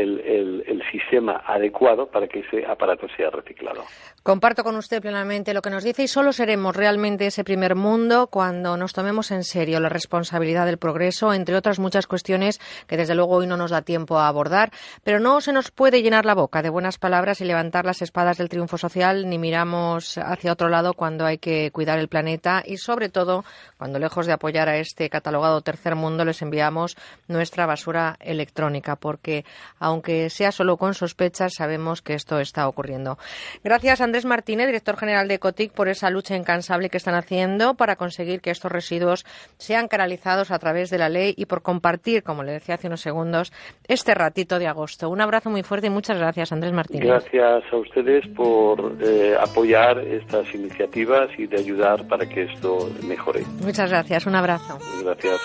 el, 0.66 0.82
sistema 0.90 1.42
adecuado 1.46 2.06
para 2.06 2.26
que 2.26 2.40
ese 2.40 2.66
aparato 2.66 3.06
sea 3.16 3.30
reciclado. 3.30 3.84
Comparto 4.22 4.64
con 4.64 4.76
usted 4.76 5.00
plenamente 5.00 5.54
lo 5.54 5.62
que 5.62 5.70
nos 5.70 5.84
dice 5.84 6.02
y 6.02 6.08
solo 6.08 6.32
seremos 6.32 6.74
realmente 6.74 7.26
ese 7.26 7.44
primer 7.44 7.76
mundo 7.76 8.28
cuando 8.28 8.76
nos 8.76 8.92
tomemos 8.92 9.30
en 9.30 9.44
serio 9.44 9.78
la 9.78 9.88
responsabilidad 9.88 10.66
del 10.66 10.78
progreso, 10.78 11.32
entre 11.32 11.54
otras 11.54 11.78
muchas 11.78 12.06
cuestiones 12.06 12.60
que 12.86 12.96
desde 12.96 13.14
luego 13.14 13.36
hoy 13.36 13.46
no 13.46 13.56
nos 13.56 13.70
da 13.70 13.82
tiempo 13.82 14.18
a 14.18 14.26
abordar, 14.26 14.70
pero 15.04 15.20
no 15.20 15.40
se 15.40 15.52
nos 15.52 15.70
puede 15.70 16.02
llenar 16.02 16.24
la 16.24 16.34
boca 16.34 16.62
de 16.62 16.70
buenas 16.70 16.98
palabras 16.98 17.40
y 17.40 17.44
levantar 17.44 17.84
las 17.84 18.02
espadas 18.02 18.38
del 18.38 18.48
triunfo 18.48 18.78
social 18.78 19.28
ni 19.28 19.38
miramos 19.38 20.18
hacia 20.18 20.52
otro 20.52 20.68
lado 20.68 20.94
cuando 20.94 21.26
hay 21.26 21.38
que 21.38 21.70
cuidar 21.72 21.98
el 21.98 22.08
planeta 22.08 22.62
y 22.64 22.78
sobre 22.78 23.10
todo 23.10 23.44
cuando 23.76 23.98
lejos 23.98 24.26
de 24.26 24.32
apoyar 24.32 24.68
a 24.68 24.78
este 24.78 25.08
catalogado 25.10 25.60
tercer 25.60 25.94
mundo 25.94 26.24
les 26.24 26.42
enviamos 26.42 26.96
nuestra 27.28 27.66
basura 27.66 28.16
electrónica, 28.30 28.96
porque 28.96 29.44
aunque 29.78 30.30
sea 30.30 30.52
solo 30.52 30.76
con 30.76 30.94
sospechas, 30.94 31.54
sabemos 31.54 32.02
que 32.02 32.14
esto 32.14 32.38
está 32.40 32.68
ocurriendo. 32.68 33.18
Gracias, 33.62 34.00
Andrés 34.00 34.24
Martínez, 34.24 34.66
director 34.66 34.96
general 34.96 35.28
de 35.28 35.38
Cotic, 35.38 35.72
por 35.72 35.88
esa 35.88 36.10
lucha 36.10 36.36
incansable 36.36 36.90
que 36.90 36.96
están 36.96 37.14
haciendo 37.14 37.74
para 37.74 37.96
conseguir 37.96 38.40
que 38.40 38.50
estos 38.50 38.70
residuos 38.72 39.24
sean 39.58 39.88
canalizados 39.88 40.50
a 40.50 40.58
través 40.58 40.90
de 40.90 40.98
la 40.98 41.08
ley 41.08 41.34
y 41.36 41.46
por 41.46 41.62
compartir, 41.62 42.22
como 42.22 42.42
le 42.42 42.52
decía 42.52 42.76
hace 42.76 42.86
unos 42.86 43.00
segundos, 43.00 43.52
este 43.88 44.14
ratito 44.14 44.58
de 44.58 44.66
agosto. 44.66 45.08
Un 45.08 45.20
abrazo 45.20 45.50
muy 45.50 45.62
fuerte 45.62 45.88
y 45.88 45.90
muchas 45.90 46.18
gracias, 46.18 46.52
Andrés 46.52 46.72
Martínez. 46.72 47.06
Gracias 47.06 47.64
a 47.72 47.76
ustedes 47.76 48.26
por 48.36 48.96
eh, 49.00 49.34
apoyar 49.38 49.98
estas 49.98 50.52
iniciativas 50.54 51.28
y 51.38 51.46
de 51.46 51.58
ayudar 51.58 52.06
para 52.08 52.28
que 52.28 52.42
esto 52.44 52.90
mejore. 53.06 53.44
Muchas 53.62 53.90
gracias. 53.90 54.26
Un 54.26 54.34
abrazo. 54.34 54.78
Gracias. 55.02 55.40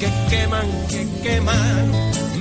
Que 0.00 0.10
queman, 0.30 0.68
que 0.88 1.06
queman, 1.22 1.92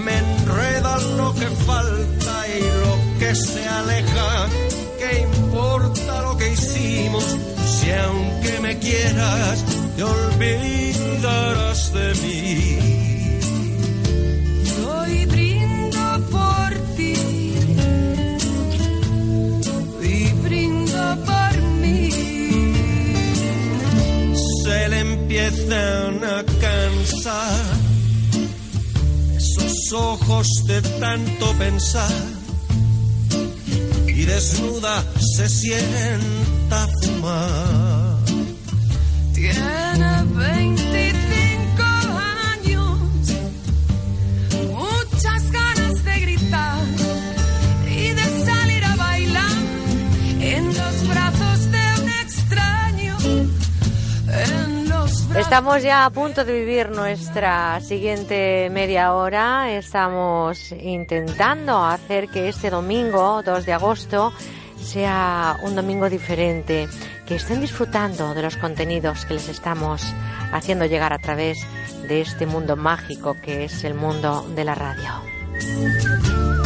me 0.06 0.18
enredan 0.18 1.18
lo 1.18 1.34
que 1.36 1.48
falta 1.68 2.34
y 2.48 2.60
lo 2.84 3.20
que 3.20 3.36
se 3.36 3.68
aleja. 3.68 4.48
¿Qué 4.98 5.12
importa 5.22 6.22
lo 6.22 6.38
que 6.38 6.54
hicimos 6.54 7.26
si 7.66 7.92
aunque 7.92 8.60
me 8.62 8.80
quieras 8.80 9.66
te 9.96 10.04
olvidarás 10.04 11.94
de 11.94 12.08
mí? 12.24 12.80
Hoy 14.88 15.26
brindo 15.26 16.06
por 16.32 16.70
ti 16.96 17.14
y 20.02 20.32
brindo 20.46 21.18
por 21.26 21.62
mí. 21.82 22.10
Se 24.64 24.88
le 24.88 24.99
empiezan 25.30 26.24
a 26.24 26.43
cansar 26.59 27.77
esos 29.38 29.93
ojos 29.93 30.48
de 30.66 30.82
tanto 30.99 31.53
pensar 31.53 32.11
y 34.08 34.25
desnuda 34.25 35.03
se 35.35 35.48
sienta 35.48 36.83
a 36.83 36.88
fumar. 37.03 38.17
Tiene 39.35 40.24
25 40.33 41.09
Estamos 55.35 55.83
ya 55.83 56.06
a 56.06 56.09
punto 56.09 56.43
de 56.43 56.53
vivir 56.53 56.90
nuestra 56.90 57.80
siguiente 57.82 58.69
media 58.72 59.14
hora. 59.14 59.72
Estamos 59.72 60.72
intentando 60.72 61.83
hacer 61.83 62.27
que 62.30 62.49
este 62.49 62.69
domingo, 62.69 63.41
2 63.43 63.66
de 63.66 63.74
agosto, 63.74 64.33
sea 64.82 65.58
un 65.64 65.75
domingo 65.75 66.09
diferente, 66.09 66.88
que 67.25 67.35
estén 67.35 67.61
disfrutando 67.61 68.33
de 68.33 68.41
los 68.41 68.58
contenidos 68.58 69.25
que 69.25 69.35
les 69.35 69.49
estamos 69.49 70.14
haciendo 70.51 70.85
llegar 70.85 71.14
a 71.14 71.19
través 71.19 71.59
de 72.08 72.22
este 72.22 72.45
mundo 72.45 72.75
mágico 72.75 73.35
que 73.35 73.66
es 73.66 73.83
el 73.83 73.93
mundo 73.93 74.48
de 74.56 74.66
la 74.66 74.75
radio. 74.75 76.59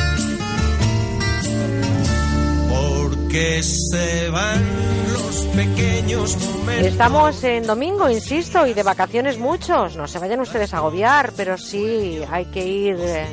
Porque 3.33 3.63
se 3.63 4.29
van 4.29 4.63
los 5.11 5.45
pequeños 5.55 6.37
momentos. 6.37 6.85
Estamos 6.85 7.43
en 7.43 7.65
domingo, 7.65 8.07
insisto, 8.07 8.67
y 8.67 8.75
de 8.75 8.83
vacaciones 8.83 9.39
muchos. 9.39 9.95
No 9.95 10.07
se 10.07 10.19
vayan 10.19 10.39
ustedes 10.41 10.71
a 10.75 10.77
agobiar, 10.77 11.33
pero 11.35 11.57
sí 11.57 12.21
hay 12.29 12.45
que 12.45 12.63
ir 12.63 12.95
eh, 12.99 13.25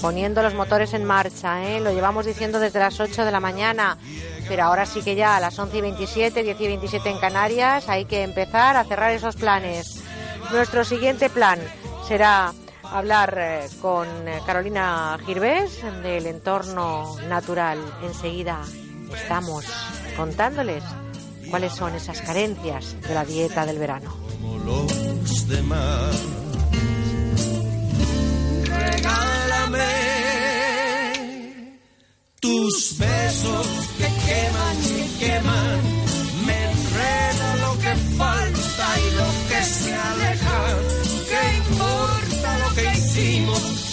poniendo 0.00 0.40
los 0.40 0.54
motores 0.54 0.94
en 0.94 1.04
marcha. 1.04 1.68
¿eh? 1.68 1.80
Lo 1.80 1.90
llevamos 1.90 2.26
diciendo 2.26 2.60
desde 2.60 2.78
las 2.78 3.00
8 3.00 3.24
de 3.24 3.32
la 3.32 3.40
mañana, 3.40 3.98
pero 4.46 4.62
ahora 4.62 4.86
sí 4.86 5.02
que 5.02 5.16
ya 5.16 5.36
a 5.36 5.40
las 5.40 5.58
11 5.58 5.78
y 5.78 5.80
27, 5.80 6.42
10 6.44 6.60
y 6.60 6.66
27 6.68 7.10
en 7.10 7.18
Canarias, 7.18 7.88
hay 7.88 8.04
que 8.04 8.22
empezar 8.22 8.76
a 8.76 8.84
cerrar 8.84 9.10
esos 9.10 9.34
planes. 9.34 10.04
Nuestro 10.52 10.84
siguiente 10.84 11.28
plan 11.28 11.58
será 12.06 12.54
hablar 12.84 13.36
eh, 13.36 13.68
con 13.82 14.06
eh, 14.28 14.38
Carolina 14.46 15.18
Girbés 15.26 15.82
del 16.04 16.26
entorno 16.26 17.16
natural. 17.28 17.80
Enseguida 18.04 18.62
estamos 19.14 19.64
contándoles 20.16 20.82
cuáles 21.50 21.72
son 21.74 21.94
esas 21.94 22.20
carencias 22.20 22.96
de 23.02 23.14
la 23.14 23.24
dieta 23.24 23.66
del 23.66 23.78
verano. 23.78 24.14
como 24.40 24.58
los 24.58 25.48
demás. 25.48 26.16
Regálame 28.64 29.82
tus 32.40 32.96
besos 32.98 33.66
que 33.98 34.08
queman 34.26 34.76
y 34.84 35.18
queman. 35.18 35.80
Me 36.46 36.64
enreda 36.70 37.56
lo 37.56 37.78
que 37.78 37.94
falta 38.16 38.86
y 38.98 39.10
lo 39.16 39.28
que 39.48 39.62
se 39.64 39.94
aleja. 39.94 40.58
¿Qué 41.30 41.56
importa 41.58 42.58
lo 42.58 42.74
que 42.74 42.98
hicimos? 42.98 43.89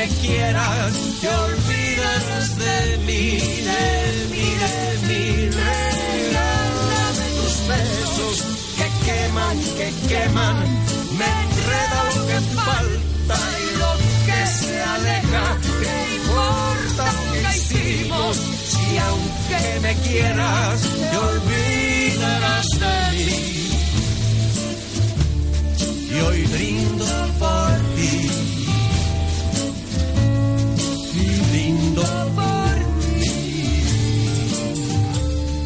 Me 0.00 0.08
quieras, 0.08 0.92
te 1.20 1.28
olvidarás 1.28 2.56
de 2.56 2.96
mí, 3.04 3.36
de 3.68 3.84
mí, 4.30 4.46
de 4.62 4.76
mí. 5.08 5.24
Regálame 5.60 7.26
tus 7.36 7.54
besos 7.68 8.36
que 8.78 8.88
queman, 9.04 9.56
que 9.76 9.88
queman. 10.08 10.56
Me 11.18 11.28
enreda 11.44 12.00
lo 12.16 12.22
que 12.28 12.40
falta 12.56 13.38
y 13.60 13.66
lo 13.76 13.92
que 14.24 14.40
se 14.46 14.74
aleja. 14.82 15.44
¿Qué 15.82 15.96
importa 16.16 17.04
lo 17.12 17.24
que 17.32 17.40
hicimos? 17.58 18.34
Si 18.70 18.86
aunque 18.96 19.64
me 19.82 19.92
quieras, 19.96 20.80
te 21.10 21.16
olvidarás 21.18 22.68
de 22.84 22.96
mí. 23.26 23.42
Y 26.10 26.20
hoy 26.22 26.40
brindo 26.46 27.04
por 27.38 27.79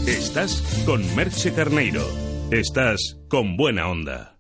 Estás 0.06 0.62
con 0.84 1.14
Merche 1.14 1.52
Carneiro. 1.52 2.02
Estás 2.50 3.18
con 3.28 3.56
buena 3.56 3.88
onda. 3.88 4.33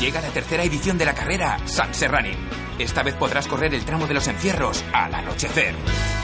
Llega 0.00 0.20
la 0.20 0.30
tercera 0.30 0.64
edición 0.64 0.98
de 0.98 1.04
la 1.04 1.14
carrera 1.14 1.58
San 1.64 1.94
Serranin. 1.94 2.36
Esta 2.78 3.04
vez 3.04 3.14
podrás 3.14 3.46
correr 3.46 3.72
el 3.72 3.84
tramo 3.84 4.06
de 4.06 4.14
los 4.14 4.26
encierros 4.26 4.84
al 4.92 5.14
anochecer. 5.14 5.74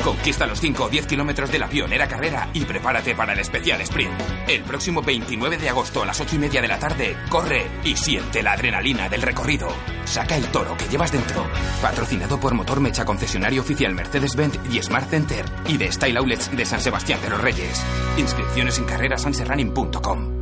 Conquista 0.03 0.47
los 0.47 0.61
5 0.61 0.85
o 0.85 0.89
10 0.89 1.07
kilómetros 1.07 1.51
de 1.51 1.61
la 1.61 1.69
pionera 1.69 2.09
carrera 2.09 2.51
y 2.53 2.65
prepárate 2.65 3.15
para 3.15 3.33
el 3.33 3.39
especial 3.39 3.81
sprint. 3.83 4.13
El 4.49 4.65
próximo 4.65 5.01
29 5.01 5.59
de 5.59 5.69
agosto 5.69 6.03
a 6.03 6.07
las 6.07 6.21
8 6.21 6.37
y 6.37 6.39
media 6.41 6.61
de 6.61 6.69
la 6.69 6.79
tarde, 6.79 7.17
corre 7.29 7.65
y 7.85 7.97
siente 7.97 8.43
la 8.43 8.53
adrenalina 8.53 9.09
del 9.09 9.23
recorrido. 9.23 9.69
Saca 10.05 10.37
el 10.37 10.47
toro 10.49 10.77
que 10.77 10.89
llevas 10.89 11.13
dentro. 11.13 11.47
Patrocinado 11.81 12.41
por 12.41 12.55
Motor 12.55 12.81
Mecha 12.81 13.05
Concesionario 13.05 13.63
Oficial 13.63 13.95
Mercedes-Benz 13.95 14.59
y 14.71 14.83
Smart 14.83 15.09
Center 15.09 15.47
y 15.69 15.77
de 15.79 15.91
Style 15.91 16.19
Outlets 16.19 16.55
de 16.55 16.67
San 16.67 16.81
Sebastián 16.81 17.23
de 17.23 17.31
los 17.31 17.41
Reyes. 17.41 17.81
Inscripciones 18.19 18.77
en 18.79 18.85
carrerasanserranin.com. 18.85 20.42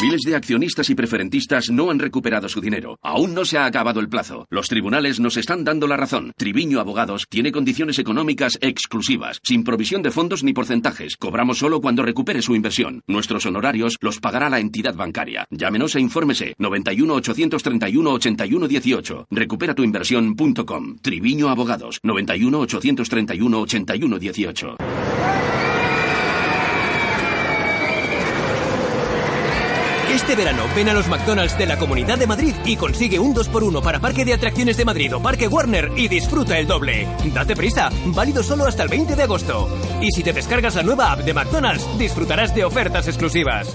Miles 0.00 0.22
de 0.22 0.34
accionistas 0.34 0.88
y 0.88 0.94
preferentistas 0.94 1.68
no 1.70 1.90
han 1.90 1.98
recuperado 1.98 2.48
su 2.48 2.62
dinero. 2.62 2.98
Aún 3.02 3.34
no 3.34 3.44
se 3.44 3.58
ha 3.58 3.66
acabado 3.66 4.00
el 4.00 4.08
plazo. 4.08 4.46
Los 4.48 4.68
tribunales 4.68 5.20
nos 5.20 5.36
están 5.36 5.64
dando 5.64 5.86
la 5.86 5.98
razón. 5.98 6.32
Triviño 6.34 6.80
Abogados 6.80 7.26
tiene 7.28 7.52
condiciones 7.52 7.98
económicas 7.98 8.58
exclusivas, 8.62 9.38
sin 9.42 9.64
provisión 9.64 10.02
de 10.02 10.10
fondos 10.10 10.44
ni 10.44 10.54
porcentajes. 10.54 11.18
Cobramos 11.18 11.58
solo 11.58 11.82
cuando 11.82 12.02
recupere 12.02 12.40
su 12.40 12.54
inversión. 12.54 13.02
Nuestros 13.06 13.44
honorarios 13.44 13.98
los 14.00 14.18
pagará 14.18 14.48
la 14.48 14.60
entidad 14.60 14.94
bancaria. 14.94 15.46
Llámenos 15.50 15.94
e 15.94 16.00
infórmese 16.00 16.54
91 16.56 17.14
831 17.14 18.12
81 18.12 18.68
18. 18.68 19.26
Recupera 19.30 19.74
tu 19.74 19.84
inversión.com. 19.84 20.96
Triviño 21.02 21.50
Abogados 21.50 22.00
91 22.02 22.60
831 22.60 23.60
81 23.60 24.18
18. 24.18 24.76
Este 30.12 30.36
verano 30.36 30.64
ven 30.76 30.90
a 30.90 30.92
los 30.92 31.08
McDonald's 31.08 31.56
de 31.56 31.64
la 31.64 31.78
Comunidad 31.78 32.18
de 32.18 32.26
Madrid 32.26 32.54
y 32.66 32.76
consigue 32.76 33.18
un 33.18 33.34
2x1 33.34 33.82
para 33.82 33.98
Parque 33.98 34.26
de 34.26 34.34
Atracciones 34.34 34.76
de 34.76 34.84
Madrid 34.84 35.16
o 35.16 35.22
Parque 35.22 35.48
Warner 35.48 35.90
y 35.96 36.06
disfruta 36.06 36.58
el 36.58 36.66
doble. 36.66 37.08
Date 37.32 37.56
prisa, 37.56 37.88
válido 38.04 38.42
solo 38.42 38.66
hasta 38.66 38.82
el 38.82 38.90
20 38.90 39.16
de 39.16 39.22
agosto. 39.22 39.74
Y 40.02 40.10
si 40.10 40.22
te 40.22 40.34
descargas 40.34 40.74
la 40.74 40.82
nueva 40.82 41.12
app 41.12 41.20
de 41.20 41.32
McDonald's, 41.32 41.86
disfrutarás 41.98 42.54
de 42.54 42.62
ofertas 42.62 43.08
exclusivas. 43.08 43.74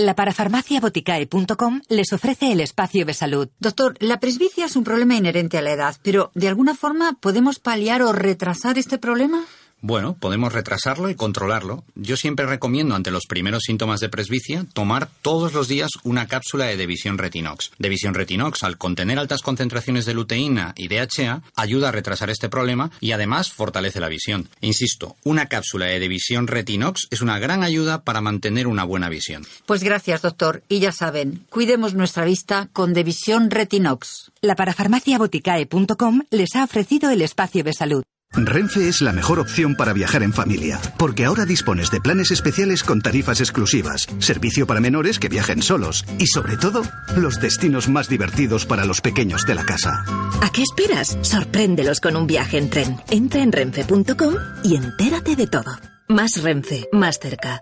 La 0.00 0.14
parafarmaciaboticae.com 0.14 1.80
les 1.88 2.12
ofrece 2.12 2.52
el 2.52 2.60
espacio 2.60 3.04
de 3.04 3.14
salud. 3.14 3.48
Doctor, 3.58 3.96
la 3.98 4.20
presbicia 4.20 4.66
es 4.66 4.76
un 4.76 4.84
problema 4.84 5.16
inherente 5.16 5.58
a 5.58 5.60
la 5.60 5.72
edad, 5.72 5.96
pero 6.04 6.30
¿de 6.36 6.46
alguna 6.46 6.76
forma 6.76 7.16
podemos 7.20 7.58
paliar 7.58 8.02
o 8.02 8.12
retrasar 8.12 8.78
este 8.78 8.98
problema? 8.98 9.44
Bueno, 9.80 10.16
podemos 10.18 10.52
retrasarlo 10.52 11.08
y 11.08 11.14
controlarlo. 11.14 11.84
Yo 11.94 12.16
siempre 12.16 12.46
recomiendo 12.46 12.96
ante 12.96 13.12
los 13.12 13.26
primeros 13.26 13.62
síntomas 13.64 14.00
de 14.00 14.08
presbicia 14.08 14.66
tomar 14.72 15.08
todos 15.22 15.52
los 15.52 15.68
días 15.68 15.90
una 16.02 16.26
cápsula 16.26 16.64
de 16.64 16.76
Devisión 16.76 17.16
Retinox. 17.16 17.70
Devisión 17.78 18.14
Retinox, 18.14 18.64
al 18.64 18.76
contener 18.76 19.20
altas 19.20 19.42
concentraciones 19.42 20.04
de 20.04 20.14
luteína 20.14 20.74
y 20.76 20.88
DHA, 20.88 21.42
ayuda 21.54 21.90
a 21.90 21.92
retrasar 21.92 22.28
este 22.28 22.48
problema 22.48 22.90
y 23.00 23.12
además 23.12 23.52
fortalece 23.52 24.00
la 24.00 24.08
visión. 24.08 24.48
Insisto, 24.60 25.16
una 25.22 25.46
cápsula 25.46 25.86
de 25.86 26.00
Devisión 26.00 26.48
Retinox 26.48 27.06
es 27.10 27.20
una 27.20 27.38
gran 27.38 27.62
ayuda 27.62 28.02
para 28.02 28.20
mantener 28.20 28.66
una 28.66 28.82
buena 28.82 29.08
visión. 29.08 29.46
Pues 29.64 29.84
gracias, 29.84 30.22
doctor. 30.22 30.64
Y 30.68 30.80
ya 30.80 30.90
saben, 30.90 31.46
cuidemos 31.50 31.94
nuestra 31.94 32.24
vista 32.24 32.68
con 32.72 32.94
Devisión 32.94 33.48
Retinox. 33.48 34.32
La 34.40 34.56
parafarmaciaboticae.com 34.56 36.22
les 36.30 36.56
ha 36.56 36.64
ofrecido 36.64 37.10
el 37.10 37.22
espacio 37.22 37.62
de 37.62 37.72
salud. 37.72 38.02
Renfe 38.34 38.88
es 38.88 39.00
la 39.00 39.12
mejor 39.12 39.40
opción 39.40 39.74
para 39.74 39.92
viajar 39.92 40.22
en 40.22 40.32
familia, 40.32 40.80
porque 40.98 41.24
ahora 41.24 41.44
dispones 41.44 41.90
de 41.90 42.00
planes 42.00 42.30
especiales 42.30 42.84
con 42.84 43.00
tarifas 43.00 43.40
exclusivas, 43.40 44.06
servicio 44.18 44.66
para 44.66 44.80
menores 44.80 45.18
que 45.18 45.28
viajen 45.28 45.62
solos 45.62 46.04
y 46.18 46.26
sobre 46.26 46.56
todo, 46.56 46.82
los 47.16 47.40
destinos 47.40 47.88
más 47.88 48.08
divertidos 48.08 48.66
para 48.66 48.84
los 48.84 49.00
pequeños 49.00 49.46
de 49.46 49.54
la 49.54 49.64
casa. 49.64 50.04
¿A 50.42 50.50
qué 50.52 50.62
esperas? 50.62 51.18
Sorpréndelos 51.22 52.00
con 52.00 52.16
un 52.16 52.26
viaje 52.26 52.58
en 52.58 52.70
tren. 52.70 52.96
Entra 53.10 53.42
en 53.42 53.52
renfe.com 53.52 54.34
y 54.62 54.76
entérate 54.76 55.34
de 55.34 55.46
todo. 55.46 55.78
Más 56.08 56.42
Renfe, 56.42 56.88
más 56.92 57.18
cerca. 57.18 57.60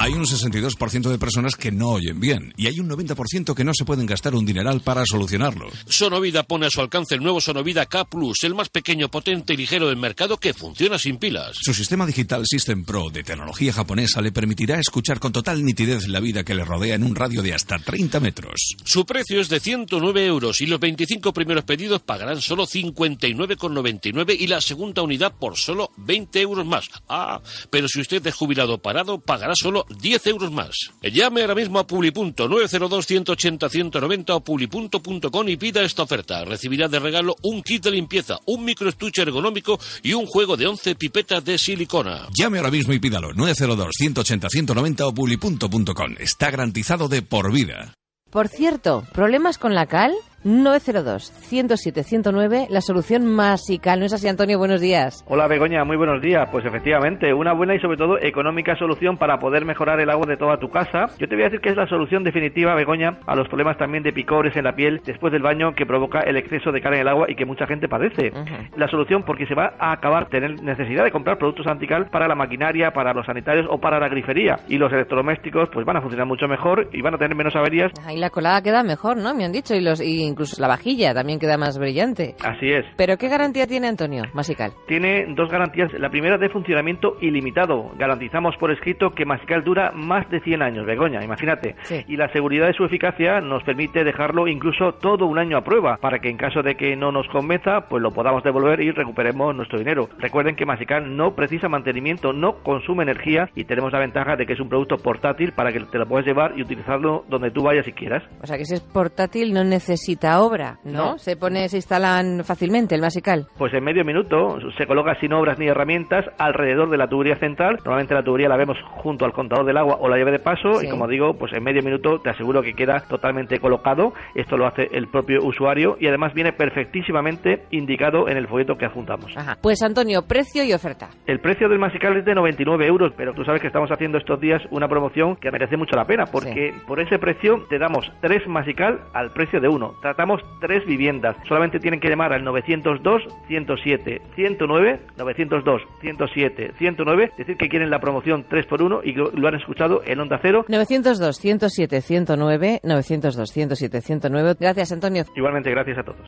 Hay 0.00 0.12
un 0.12 0.24
62% 0.24 1.10
de 1.10 1.18
personas 1.18 1.56
que 1.56 1.72
no 1.72 1.88
oyen 1.88 2.20
bien 2.20 2.54
y 2.56 2.68
hay 2.68 2.78
un 2.78 2.88
90% 2.88 3.52
que 3.52 3.64
no 3.64 3.74
se 3.74 3.84
pueden 3.84 4.06
gastar 4.06 4.36
un 4.36 4.46
dineral 4.46 4.80
para 4.80 5.04
solucionarlo. 5.04 5.70
Sonovida 5.88 6.44
pone 6.44 6.66
a 6.66 6.70
su 6.70 6.80
alcance 6.80 7.16
el 7.16 7.22
nuevo 7.22 7.40
Sonovida 7.40 7.84
K 7.86 8.04
Plus, 8.04 8.44
el 8.44 8.54
más 8.54 8.68
pequeño, 8.68 9.10
potente 9.10 9.54
y 9.54 9.56
ligero 9.56 9.88
del 9.88 9.96
mercado 9.96 10.36
que 10.36 10.54
funciona 10.54 10.98
sin 10.98 11.18
pilas. 11.18 11.56
Su 11.60 11.74
sistema 11.74 12.06
digital 12.06 12.44
System 12.46 12.84
Pro 12.84 13.10
de 13.10 13.24
tecnología 13.24 13.72
japonesa 13.72 14.22
le 14.22 14.30
permitirá 14.30 14.78
escuchar 14.78 15.18
con 15.18 15.32
total 15.32 15.64
nitidez 15.64 16.06
la 16.06 16.20
vida 16.20 16.44
que 16.44 16.54
le 16.54 16.64
rodea 16.64 16.94
en 16.94 17.02
un 17.02 17.16
radio 17.16 17.42
de 17.42 17.54
hasta 17.54 17.78
30 17.78 18.20
metros. 18.20 18.76
Su 18.84 19.04
precio 19.04 19.40
es 19.40 19.48
de 19.48 19.58
109 19.58 20.24
euros 20.26 20.60
y 20.60 20.66
los 20.66 20.78
25 20.78 21.32
primeros 21.32 21.64
pedidos 21.64 22.02
pagarán 22.02 22.40
solo 22.40 22.68
59,99 22.68 24.36
y 24.38 24.46
la 24.46 24.60
segunda 24.60 25.02
unidad 25.02 25.34
por 25.34 25.56
solo 25.56 25.90
20 25.96 26.40
euros 26.40 26.64
más. 26.64 26.88
Ah, 27.08 27.42
pero 27.70 27.88
si 27.88 28.00
usted 28.00 28.24
es 28.24 28.34
jubilado 28.34 28.78
parado, 28.78 29.18
pagará 29.18 29.54
solo 29.56 29.87
10 29.88 30.26
euros 30.26 30.52
más. 30.52 30.90
Llame 31.02 31.40
ahora 31.42 31.54
mismo 31.54 31.78
a 31.78 31.86
publi.902-180-190 31.86 34.30
o 34.30 34.40
publi.com 34.40 35.48
y 35.48 35.56
pida 35.56 35.82
esta 35.82 36.02
oferta. 36.02 36.44
Recibirá 36.44 36.88
de 36.88 36.98
regalo 36.98 37.36
un 37.42 37.62
kit 37.62 37.84
de 37.84 37.92
limpieza, 37.92 38.38
un 38.46 38.64
microestuche 38.64 39.22
ergonómico 39.22 39.78
y 40.02 40.14
un 40.14 40.26
juego 40.26 40.56
de 40.56 40.66
11 40.66 40.94
pipetas 40.94 41.44
de 41.44 41.58
silicona. 41.58 42.28
Llame 42.36 42.58
ahora 42.58 42.70
mismo 42.70 42.92
y 42.92 42.98
pídalo. 42.98 43.32
902-180-190 43.32 45.00
o 45.02 45.14
publi.com. 45.14 46.14
Está 46.18 46.50
garantizado 46.50 47.08
de 47.08 47.22
por 47.22 47.52
vida. 47.52 47.94
Por 48.30 48.48
cierto, 48.48 49.06
¿problemas 49.14 49.56
con 49.56 49.74
la 49.74 49.86
cal? 49.86 50.12
902-107-109, 50.44 52.68
la 52.70 52.80
solución 52.80 53.26
masical. 53.26 53.98
¿No 53.98 54.06
es 54.06 54.12
así, 54.12 54.28
Antonio? 54.28 54.56
Buenos 54.58 54.80
días. 54.80 55.24
Hola, 55.26 55.48
Begoña, 55.48 55.82
muy 55.84 55.96
buenos 55.96 56.22
días. 56.22 56.48
Pues 56.52 56.64
efectivamente, 56.64 57.34
una 57.34 57.52
buena 57.52 57.74
y 57.74 57.80
sobre 57.80 57.96
todo 57.96 58.18
económica 58.20 58.76
solución 58.76 59.16
para 59.16 59.38
poder 59.38 59.64
mejorar 59.64 59.98
el 59.98 60.10
agua 60.10 60.26
de 60.28 60.36
toda 60.36 60.58
tu 60.58 60.70
casa. 60.70 61.06
Yo 61.18 61.26
te 61.28 61.34
voy 61.34 61.42
a 61.42 61.46
decir 61.46 61.60
que 61.60 61.70
es 61.70 61.76
la 61.76 61.88
solución 61.88 62.22
definitiva, 62.22 62.76
Begoña, 62.76 63.18
a 63.26 63.34
los 63.34 63.48
problemas 63.48 63.76
también 63.78 64.04
de 64.04 64.12
picores 64.12 64.54
en 64.56 64.62
la 64.64 64.76
piel 64.76 65.00
después 65.04 65.32
del 65.32 65.42
baño 65.42 65.74
que 65.74 65.86
provoca 65.86 66.20
el 66.20 66.36
exceso 66.36 66.70
de 66.70 66.80
cal 66.80 66.94
en 66.94 67.00
el 67.00 67.08
agua 67.08 67.26
y 67.28 67.34
que 67.34 67.44
mucha 67.44 67.66
gente 67.66 67.88
padece. 67.88 68.30
La 68.76 68.86
solución 68.88 69.24
porque 69.24 69.46
se 69.46 69.56
va 69.56 69.74
a 69.78 69.90
acabar 69.90 70.28
tener 70.28 70.62
necesidad 70.62 71.02
de 71.02 71.10
comprar 71.10 71.38
productos 71.38 71.66
antical 71.66 72.06
para 72.10 72.28
la 72.28 72.36
maquinaria, 72.36 72.92
para 72.92 73.12
los 73.12 73.26
sanitarios 73.26 73.66
o 73.68 73.78
para 73.78 73.98
la 73.98 74.08
grifería. 74.08 74.60
Y 74.68 74.78
los 74.78 74.92
electrodomésticos 74.92 75.68
pues 75.72 75.84
van 75.84 75.96
a 75.96 76.00
funcionar 76.00 76.26
mucho 76.26 76.46
mejor 76.46 76.88
y 76.92 77.02
van 77.02 77.14
a 77.14 77.18
tener 77.18 77.36
menos 77.36 77.56
averías. 77.56 77.90
Ahí 78.06 78.18
la 78.18 78.30
colada 78.30 78.62
queda 78.62 78.84
mejor, 78.84 79.16
¿no? 79.16 79.34
Me 79.34 79.44
han 79.44 79.52
dicho. 79.52 79.74
Y 79.74 79.80
los 79.80 80.00
y 80.00 80.27
incluso 80.28 80.60
la 80.60 80.68
vajilla 80.68 81.14
también 81.14 81.38
queda 81.38 81.56
más 81.56 81.78
brillante. 81.78 82.34
Así 82.44 82.70
es. 82.70 82.84
¿Pero 82.96 83.16
qué 83.16 83.28
garantía 83.28 83.66
tiene 83.66 83.88
Antonio 83.88 84.24
Masical? 84.32 84.72
Tiene 84.86 85.26
dos 85.34 85.50
garantías. 85.50 85.92
La 85.94 86.10
primera 86.10 86.38
de 86.38 86.48
funcionamiento 86.48 87.16
ilimitado. 87.20 87.90
Garantizamos 87.98 88.56
por 88.56 88.70
escrito 88.70 89.10
que 89.10 89.24
Masical 89.24 89.64
dura 89.64 89.90
más 89.92 90.28
de 90.30 90.40
100 90.40 90.62
años, 90.62 90.86
Begoña, 90.86 91.24
imagínate. 91.24 91.76
Y 92.06 92.16
la 92.16 92.30
seguridad 92.32 92.66
de 92.66 92.74
su 92.74 92.84
eficacia 92.84 93.40
nos 93.40 93.62
permite 93.62 94.04
dejarlo 94.04 94.48
incluso 94.48 94.92
todo 94.92 95.26
un 95.26 95.38
año 95.38 95.56
a 95.56 95.64
prueba, 95.64 95.96
para 95.96 96.18
que 96.18 96.28
en 96.28 96.36
caso 96.36 96.62
de 96.62 96.74
que 96.74 96.96
no 96.96 97.12
nos 97.12 97.26
convenza, 97.28 97.88
pues 97.88 98.02
lo 98.02 98.10
podamos 98.10 98.42
devolver 98.42 98.80
y 98.80 98.90
recuperemos 98.90 99.54
nuestro 99.54 99.78
dinero. 99.78 100.08
Recuerden 100.18 100.56
que 100.56 100.66
Masical 100.66 101.16
no 101.16 101.34
precisa 101.34 101.68
mantenimiento, 101.68 102.32
no 102.32 102.62
consume 102.62 103.04
energía 103.04 103.50
y 103.54 103.64
tenemos 103.64 103.92
la 103.92 104.00
ventaja 104.00 104.36
de 104.36 104.46
que 104.46 104.54
es 104.54 104.60
un 104.60 104.68
producto 104.68 104.96
portátil 104.96 105.52
para 105.52 105.72
que 105.72 105.80
te 105.80 105.98
lo 105.98 106.06
puedas 106.06 106.26
llevar 106.26 106.52
y 106.56 106.62
utilizarlo 106.62 107.24
donde 107.28 107.50
tú 107.50 107.62
vayas 107.62 107.84
si 107.84 107.92
quieras. 107.92 108.22
O 108.42 108.46
sea 108.46 108.56
que 108.56 108.64
si 108.64 108.74
es 108.74 108.80
portátil 108.80 109.52
no 109.52 109.64
necesita 109.64 110.17
obra. 110.26 110.78
¿no? 110.84 111.18
Se 111.18 111.36
pone, 111.36 111.68
se 111.68 111.76
instalan 111.76 112.44
fácilmente 112.44 112.94
el 112.94 113.00
masical. 113.00 113.46
Pues 113.56 113.72
en 113.74 113.84
medio 113.84 114.04
minuto 114.04 114.58
se 114.76 114.86
coloca 114.86 115.14
sin 115.20 115.32
obras 115.32 115.58
ni 115.58 115.66
herramientas 115.66 116.24
alrededor 116.38 116.90
de 116.90 116.96
la 116.96 117.08
tubería 117.08 117.36
central. 117.36 117.76
Normalmente 117.76 118.14
la 118.14 118.22
tubería 118.22 118.48
la 118.48 118.56
vemos 118.56 118.76
junto 119.02 119.24
al 119.24 119.32
contador 119.32 119.66
del 119.66 119.76
agua 119.76 119.98
o 120.00 120.08
la 120.08 120.16
llave 120.16 120.32
de 120.32 120.38
paso 120.38 120.82
y 120.82 120.88
como 120.88 121.06
digo, 121.06 121.34
pues 121.34 121.52
en 121.52 121.62
medio 121.62 121.82
minuto 121.82 122.20
te 122.20 122.30
aseguro 122.30 122.62
que 122.62 122.74
queda 122.74 123.00
totalmente 123.08 123.58
colocado. 123.60 124.12
Esto 124.34 124.56
lo 124.56 124.66
hace 124.66 124.88
el 124.92 125.08
propio 125.08 125.38
usuario 125.42 125.96
y 126.00 126.06
además 126.06 126.34
viene 126.34 126.52
perfectísimamente 126.52 127.64
indicado 127.70 128.28
en 128.28 128.36
el 128.36 128.48
folleto 128.48 128.76
que 128.76 128.86
adjuntamos. 128.86 129.32
Pues 129.62 129.82
Antonio, 129.82 130.22
precio 130.26 130.64
y 130.64 130.72
oferta. 130.72 131.08
El 131.26 131.40
precio 131.40 131.68
del 131.68 131.78
masical 131.78 132.16
es 132.16 132.24
de 132.24 132.34
99 132.34 132.86
euros, 132.86 133.12
pero 133.16 133.32
tú 133.34 133.44
sabes 133.44 133.60
que 133.60 133.66
estamos 133.66 133.90
haciendo 133.90 134.18
estos 134.18 134.40
días 134.40 134.62
una 134.70 134.88
promoción 134.88 135.36
que 135.36 135.50
merece 135.50 135.76
mucho 135.76 135.96
la 135.96 136.04
pena 136.04 136.24
porque 136.26 136.74
por 136.86 137.00
ese 137.00 137.18
precio 137.18 137.64
te 137.68 137.78
damos 137.78 138.10
tres 138.20 138.46
masical 138.46 139.00
al 139.14 139.30
precio 139.32 139.60
de 139.60 139.68
uno. 139.68 139.94
Tratamos 140.08 140.40
tres 140.58 140.86
viviendas. 140.86 141.36
Solamente 141.46 141.80
tienen 141.80 142.00
que 142.00 142.08
llamar 142.08 142.32
al 142.32 142.42
902 142.42 143.24
107 143.46 144.22
109 144.36 145.00
902 145.18 145.82
107 146.00 146.72
109, 146.78 147.32
decir 147.36 147.58
que 147.58 147.68
quieren 147.68 147.90
la 147.90 148.00
promoción 148.00 148.46
3 148.48 148.64
por 148.64 148.80
1 148.80 149.02
y 149.04 149.12
lo 149.12 149.48
han 149.48 149.56
escuchado 149.56 150.00
en 150.06 150.18
Onda 150.18 150.38
Cero. 150.40 150.64
902 150.66 151.36
107 151.36 152.00
109 152.00 152.80
902 152.84 153.52
107 153.52 154.00
109. 154.00 154.54
Gracias, 154.58 154.92
Antonio. 154.92 155.24
Igualmente, 155.36 155.70
gracias 155.72 155.98
a 155.98 156.02
todos. 156.02 156.26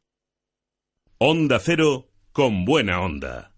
Onda 1.17 1.59
Cero 1.59 2.05
con 2.33 2.67
buena 2.67 3.01
onda. 3.01 3.50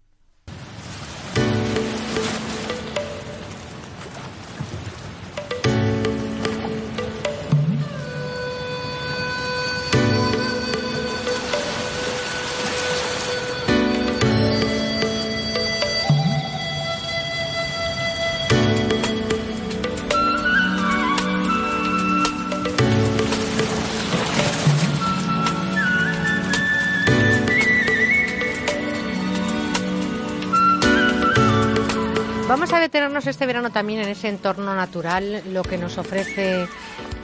Vamos 32.53 32.71
a 32.71 32.79
detenernos 32.79 33.25
este 33.25 33.47
verano 33.47 33.71
también 33.71 34.01
en 34.01 34.09
ese 34.09 34.29
entorno 34.29 34.75
natural, 34.75 35.41
lo 35.51 35.63
que 35.63 35.79
nos 35.79 35.97
ofrece 35.97 36.67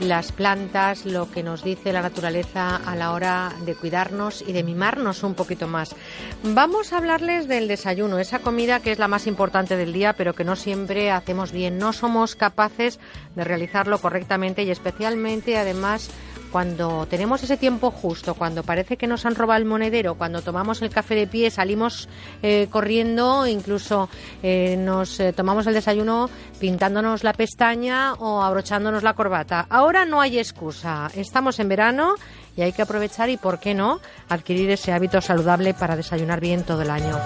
las 0.00 0.32
plantas, 0.32 1.06
lo 1.06 1.30
que 1.30 1.44
nos 1.44 1.62
dice 1.62 1.92
la 1.92 2.02
naturaleza 2.02 2.74
a 2.84 2.96
la 2.96 3.12
hora 3.12 3.52
de 3.64 3.76
cuidarnos 3.76 4.42
y 4.42 4.52
de 4.52 4.64
mimarnos 4.64 5.22
un 5.22 5.34
poquito 5.34 5.68
más. 5.68 5.94
Vamos 6.42 6.92
a 6.92 6.96
hablarles 6.96 7.46
del 7.46 7.68
desayuno, 7.68 8.18
esa 8.18 8.40
comida 8.40 8.80
que 8.80 8.90
es 8.90 8.98
la 8.98 9.06
más 9.06 9.28
importante 9.28 9.76
del 9.76 9.92
día, 9.92 10.14
pero 10.14 10.34
que 10.34 10.42
no 10.42 10.56
siempre 10.56 11.12
hacemos 11.12 11.52
bien. 11.52 11.78
No 11.78 11.92
somos 11.92 12.34
capaces 12.34 12.98
de 13.36 13.44
realizarlo 13.44 13.98
correctamente 13.98 14.64
y 14.64 14.72
especialmente, 14.72 15.56
además, 15.56 16.10
cuando 16.50 17.06
tenemos 17.06 17.42
ese 17.42 17.56
tiempo 17.56 17.90
justo, 17.90 18.34
cuando 18.34 18.62
parece 18.62 18.96
que 18.96 19.06
nos 19.06 19.24
han 19.26 19.34
robado 19.34 19.58
el 19.58 19.64
monedero, 19.64 20.16
cuando 20.16 20.42
tomamos 20.42 20.82
el 20.82 20.90
café 20.90 21.14
de 21.14 21.26
pie, 21.26 21.50
salimos 21.50 22.08
eh, 22.42 22.66
corriendo, 22.70 23.46
incluso 23.46 24.08
eh, 24.42 24.76
nos 24.78 25.20
eh, 25.20 25.32
tomamos 25.32 25.66
el 25.66 25.74
desayuno 25.74 26.28
pintándonos 26.58 27.24
la 27.24 27.32
pestaña 27.32 28.14
o 28.14 28.42
abrochándonos 28.42 29.02
la 29.02 29.14
corbata. 29.14 29.66
Ahora 29.70 30.04
no 30.04 30.20
hay 30.20 30.38
excusa. 30.38 31.10
Estamos 31.14 31.58
en 31.60 31.68
verano 31.68 32.14
y 32.60 32.62
hay 32.62 32.72
que 32.72 32.82
aprovechar 32.82 33.30
y, 33.30 33.38
¿por 33.38 33.58
qué 33.58 33.74
no?, 33.74 34.00
adquirir 34.28 34.70
ese 34.70 34.92
hábito 34.92 35.22
saludable 35.22 35.72
para 35.72 35.96
desayunar 35.96 36.40
bien 36.40 36.62
todo 36.62 36.82
el 36.82 36.90
año. 36.90 37.18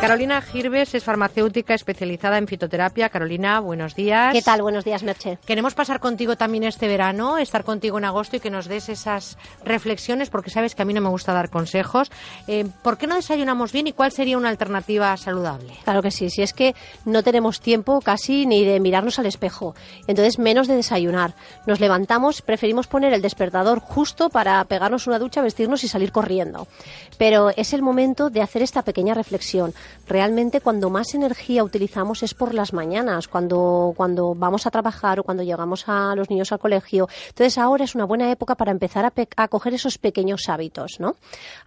Carolina 0.00 0.40
Girves 0.40 0.94
es 0.94 1.02
farmacéutica 1.02 1.74
especializada 1.74 2.38
en 2.38 2.46
fitoterapia. 2.46 3.08
Carolina, 3.08 3.58
buenos 3.58 3.96
días. 3.96 4.32
¿Qué 4.32 4.42
tal? 4.42 4.62
Buenos 4.62 4.84
días, 4.84 5.02
Merche. 5.02 5.38
Queremos 5.44 5.74
pasar 5.74 5.98
contigo 5.98 6.36
también 6.36 6.62
este 6.62 6.86
verano, 6.86 7.36
estar 7.36 7.64
contigo 7.64 7.98
en 7.98 8.04
agosto 8.04 8.36
y 8.36 8.40
que 8.40 8.48
nos 8.48 8.66
des 8.68 8.88
esas 8.88 9.36
reflexiones, 9.64 10.30
porque 10.30 10.50
sabes 10.50 10.76
que 10.76 10.82
a 10.82 10.84
mí 10.84 10.94
no 10.94 11.00
me 11.00 11.08
gusta 11.08 11.32
dar 11.32 11.50
consejos. 11.50 12.12
Eh, 12.46 12.64
¿Por 12.82 12.96
qué 12.96 13.08
no 13.08 13.16
desayunamos 13.16 13.72
bien 13.72 13.88
y 13.88 13.92
cuál 13.92 14.12
sería 14.12 14.38
una 14.38 14.50
alternativa 14.50 15.16
saludable? 15.16 15.74
Claro 15.82 16.00
que 16.00 16.12
sí, 16.12 16.30
si 16.30 16.42
es 16.42 16.52
que 16.52 16.76
no 17.04 17.24
tenemos 17.24 17.60
tiempo 17.60 18.00
casi 18.00 18.46
ni 18.46 18.64
de 18.64 18.78
mirarnos 18.78 19.18
al 19.18 19.26
espejo, 19.26 19.74
entonces 20.06 20.38
menos 20.38 20.68
de 20.68 20.76
desayunar. 20.76 21.34
Nos 21.66 21.80
levantamos, 21.80 22.40
preferimos 22.40 22.86
poner 22.86 23.12
el 23.12 23.20
despertador 23.20 23.80
justo 23.80 24.30
para 24.30 24.64
pegarnos 24.78 25.08
una 25.08 25.18
ducha, 25.18 25.42
vestirnos 25.42 25.82
y 25.82 25.88
salir 25.88 26.12
corriendo. 26.12 26.68
Pero 27.18 27.50
es 27.50 27.72
el 27.72 27.82
momento 27.82 28.30
de 28.30 28.42
hacer 28.42 28.62
esta 28.62 28.82
pequeña 28.82 29.12
reflexión 29.12 29.74
realmente 30.06 30.60
cuando 30.60 30.88
más 30.88 31.14
energía 31.14 31.64
utilizamos 31.64 32.22
es 32.22 32.32
por 32.32 32.54
las 32.54 32.72
mañanas, 32.72 33.26
cuando, 33.26 33.92
cuando 33.96 34.36
vamos 34.36 34.68
a 34.68 34.70
trabajar 34.70 35.18
o 35.18 35.24
cuando 35.24 35.42
llegamos 35.42 35.88
a 35.88 36.14
los 36.14 36.30
niños 36.30 36.52
al 36.52 36.60
colegio. 36.60 37.08
Entonces 37.28 37.58
ahora 37.58 37.84
es 37.84 37.96
una 37.96 38.04
buena 38.04 38.30
época 38.30 38.54
para 38.54 38.70
empezar 38.70 39.04
a, 39.04 39.48
coger 39.48 39.74
esos 39.74 39.98
pequeños 39.98 40.48
hábitos, 40.48 41.00
¿no? 41.00 41.16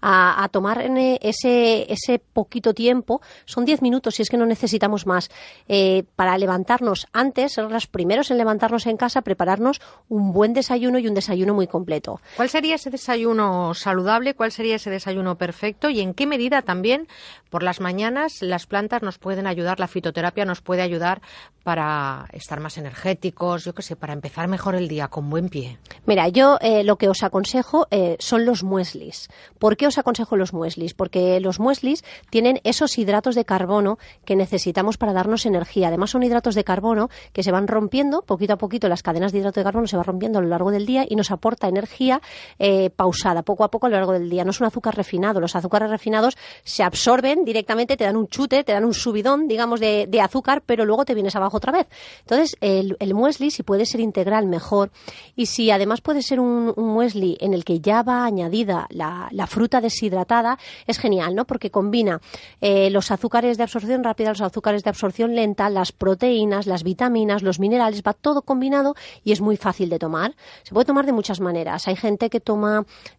A, 0.02 0.48
tomar 0.54 0.82
ese, 1.22 1.92
ese 1.92 2.20
poquito 2.20 2.74
tiempo, 2.74 3.22
son 3.44 3.66
10 3.66 3.82
minutos 3.82 4.16
si 4.16 4.22
es 4.22 4.30
que 4.30 4.38
no 4.38 4.46
necesitamos 4.46 5.06
más, 5.06 5.30
eh, 5.68 6.06
para 6.16 6.38
levantarnos 6.38 7.08
antes, 7.12 7.54
ser 7.54 7.70
los 7.70 7.88
primeros 7.88 8.32
en 8.32 8.38
levantarnos 8.38 8.88
en 8.88 8.96
casa, 8.96 9.22
prepararnos 9.22 9.82
un 10.08 10.32
buen 10.32 10.54
desayuno 10.54 10.98
y 10.98 11.08
un 11.08 11.14
desayuno 11.14 11.54
muy 11.54 11.68
completo. 11.68 12.22
¿Cuál 12.38 12.50
sería 12.50 12.76
ese 12.76 12.90
desayuno 12.90 13.01
saludable? 13.04 14.34
¿Cuál 14.34 14.52
sería 14.52 14.76
ese 14.76 14.90
desayuno 14.90 15.38
perfecto? 15.38 15.90
¿Y 15.90 16.02
en 16.02 16.14
qué 16.14 16.26
medida 16.28 16.62
también 16.62 17.08
por 17.50 17.64
las 17.64 17.82
mañanas 17.82 18.42
las 18.42 18.66
plantas 18.66 19.02
nos 19.02 19.18
pueden 19.18 19.46
ayudar, 19.46 19.80
la 19.80 19.88
fitoterapia 19.88 20.46
nos 20.46 20.62
puede 20.62 20.82
ayudar 20.82 21.22
para 21.64 22.28
estar 22.32 22.60
más 22.60 22.78
energéticos, 22.78 23.66
yo 23.66 23.76
qué 23.76 23.84
sé, 23.84 23.96
para 23.96 24.14
empezar 24.14 24.48
mejor 24.48 24.74
el 24.74 24.88
día 24.88 25.10
con 25.10 25.30
buen 25.30 25.50
pie. 25.50 25.78
Mira, 26.06 26.28
yo 26.30 26.58
eh, 26.62 26.84
lo 26.84 26.98
que 26.98 27.10
os 27.10 27.22
aconsejo 27.24 27.88
eh, 27.92 28.16
son 28.20 28.46
los 28.46 28.64
mueslis. 28.64 29.30
¿Por 29.60 29.78
qué 29.78 29.86
os 29.86 29.98
aconsejo 29.98 30.38
los 30.38 30.54
mueslis? 30.54 30.94
Porque 30.94 31.40
los 31.40 31.60
mueslis 31.60 32.04
tienen 32.30 32.62
esos 32.64 32.98
hidratos 32.98 33.36
de 33.36 33.46
carbono 33.46 34.00
que 34.26 34.36
necesitamos 34.36 34.98
para 34.98 35.14
darnos 35.14 35.46
energía. 35.46 35.90
Además 35.90 36.12
son 36.12 36.24
hidratos 36.24 36.56
de 36.56 36.64
carbono 36.64 37.10
que 37.34 37.44
se 37.44 37.52
van 37.52 37.68
rompiendo 37.68 38.24
poquito 38.24 38.54
a 38.54 38.58
poquito, 38.58 38.88
las 38.88 39.04
cadenas 39.04 39.32
de 39.32 39.40
hidrato 39.40 39.60
de 39.60 39.66
carbono 39.66 39.88
se 39.88 39.98
van 39.98 40.06
rompiendo 40.06 40.40
a 40.40 40.42
lo 40.42 40.48
largo 40.48 40.72
del 40.72 40.86
día 40.86 41.06
y 41.08 41.16
nos 41.16 41.32
aporta 41.32 41.68
energía 41.68 42.22
eh, 42.60 42.81
pausada, 42.90 43.44
poco 43.44 43.64
a 43.64 43.72
poco 43.72 43.88
a 43.88 43.90
lo 43.90 43.98
largo 43.98 44.14
del 44.14 44.30
día. 44.30 44.44
No 44.44 44.52
es 44.52 44.60
un 44.60 44.68
azúcar 44.68 44.96
refinado. 44.96 45.40
Los 45.40 45.56
azúcares 45.56 45.90
refinados 45.90 46.38
se 46.64 46.84
absorben 46.84 47.46
directamente 47.46 47.98
te 47.98 48.04
dan 48.04 48.18
un 48.18 48.28
chute, 48.28 48.64
te 48.64 48.74
dan 48.74 48.86
un 48.86 48.94
subidón, 48.94 49.48
digamos, 49.48 49.80
de, 49.80 50.22
azúcar, 50.22 50.62
pero 50.66 50.86
luego 50.86 51.06
te 51.06 51.14
vienes 51.14 51.36
abajo 51.36 51.58
otra 51.58 51.72
vez. 51.72 51.88
Entonces, 52.22 52.56
el, 52.62 52.96
el, 53.00 53.14
muesli, 53.14 53.52
si 53.52 53.64
puede 53.64 53.86
ser 53.86 54.02
integral, 54.02 54.46
mejor. 54.48 54.92
Y 55.36 55.48
si 55.48 55.72
además 55.72 56.02
puede 56.02 56.22
ser 56.22 56.40
un, 56.40 56.74
muesli 56.78 57.38
en 57.40 57.54
el 57.54 57.66
que 57.66 57.80
ya 57.80 58.04
va 58.04 58.26
añadida 58.26 58.88
la, 58.90 59.30
fruta 59.48 59.82
deshidratada, 59.82 60.58
es 60.88 61.00
genial, 61.00 61.36
¿no? 61.36 61.46
Porque 61.46 61.72
combina 61.72 62.22
eh, 62.62 62.90
los 62.90 63.12
azúcares 63.12 63.58
de 63.58 63.64
absorción 63.64 64.04
rápida, 64.04 64.30
los 64.30 64.42
azúcares 64.42 64.84
de 64.84 64.90
absorción 64.90 65.36
lenta, 65.36 65.70
las 65.70 65.92
proteínas, 65.92 66.68
las 66.68 66.84
vitaminas, 66.84 67.42
los 67.42 67.60
minerales, 67.60 68.04
va 68.06 68.14
todo 68.14 68.44
combinado 68.44 68.96
y 69.24 69.32
es 69.32 69.42
muy 69.42 69.58
fácil 69.58 69.90
de 69.90 70.00
tomar. 70.00 70.36
Se 70.64 70.74
puede 70.74 70.86
tomar 70.86 71.06
de 71.06 71.12
muchas 71.12 71.40
maneras. 71.40 71.88
Hay 71.88 71.96
gente 71.96 72.30
que 72.30 72.40
toma 72.40 72.71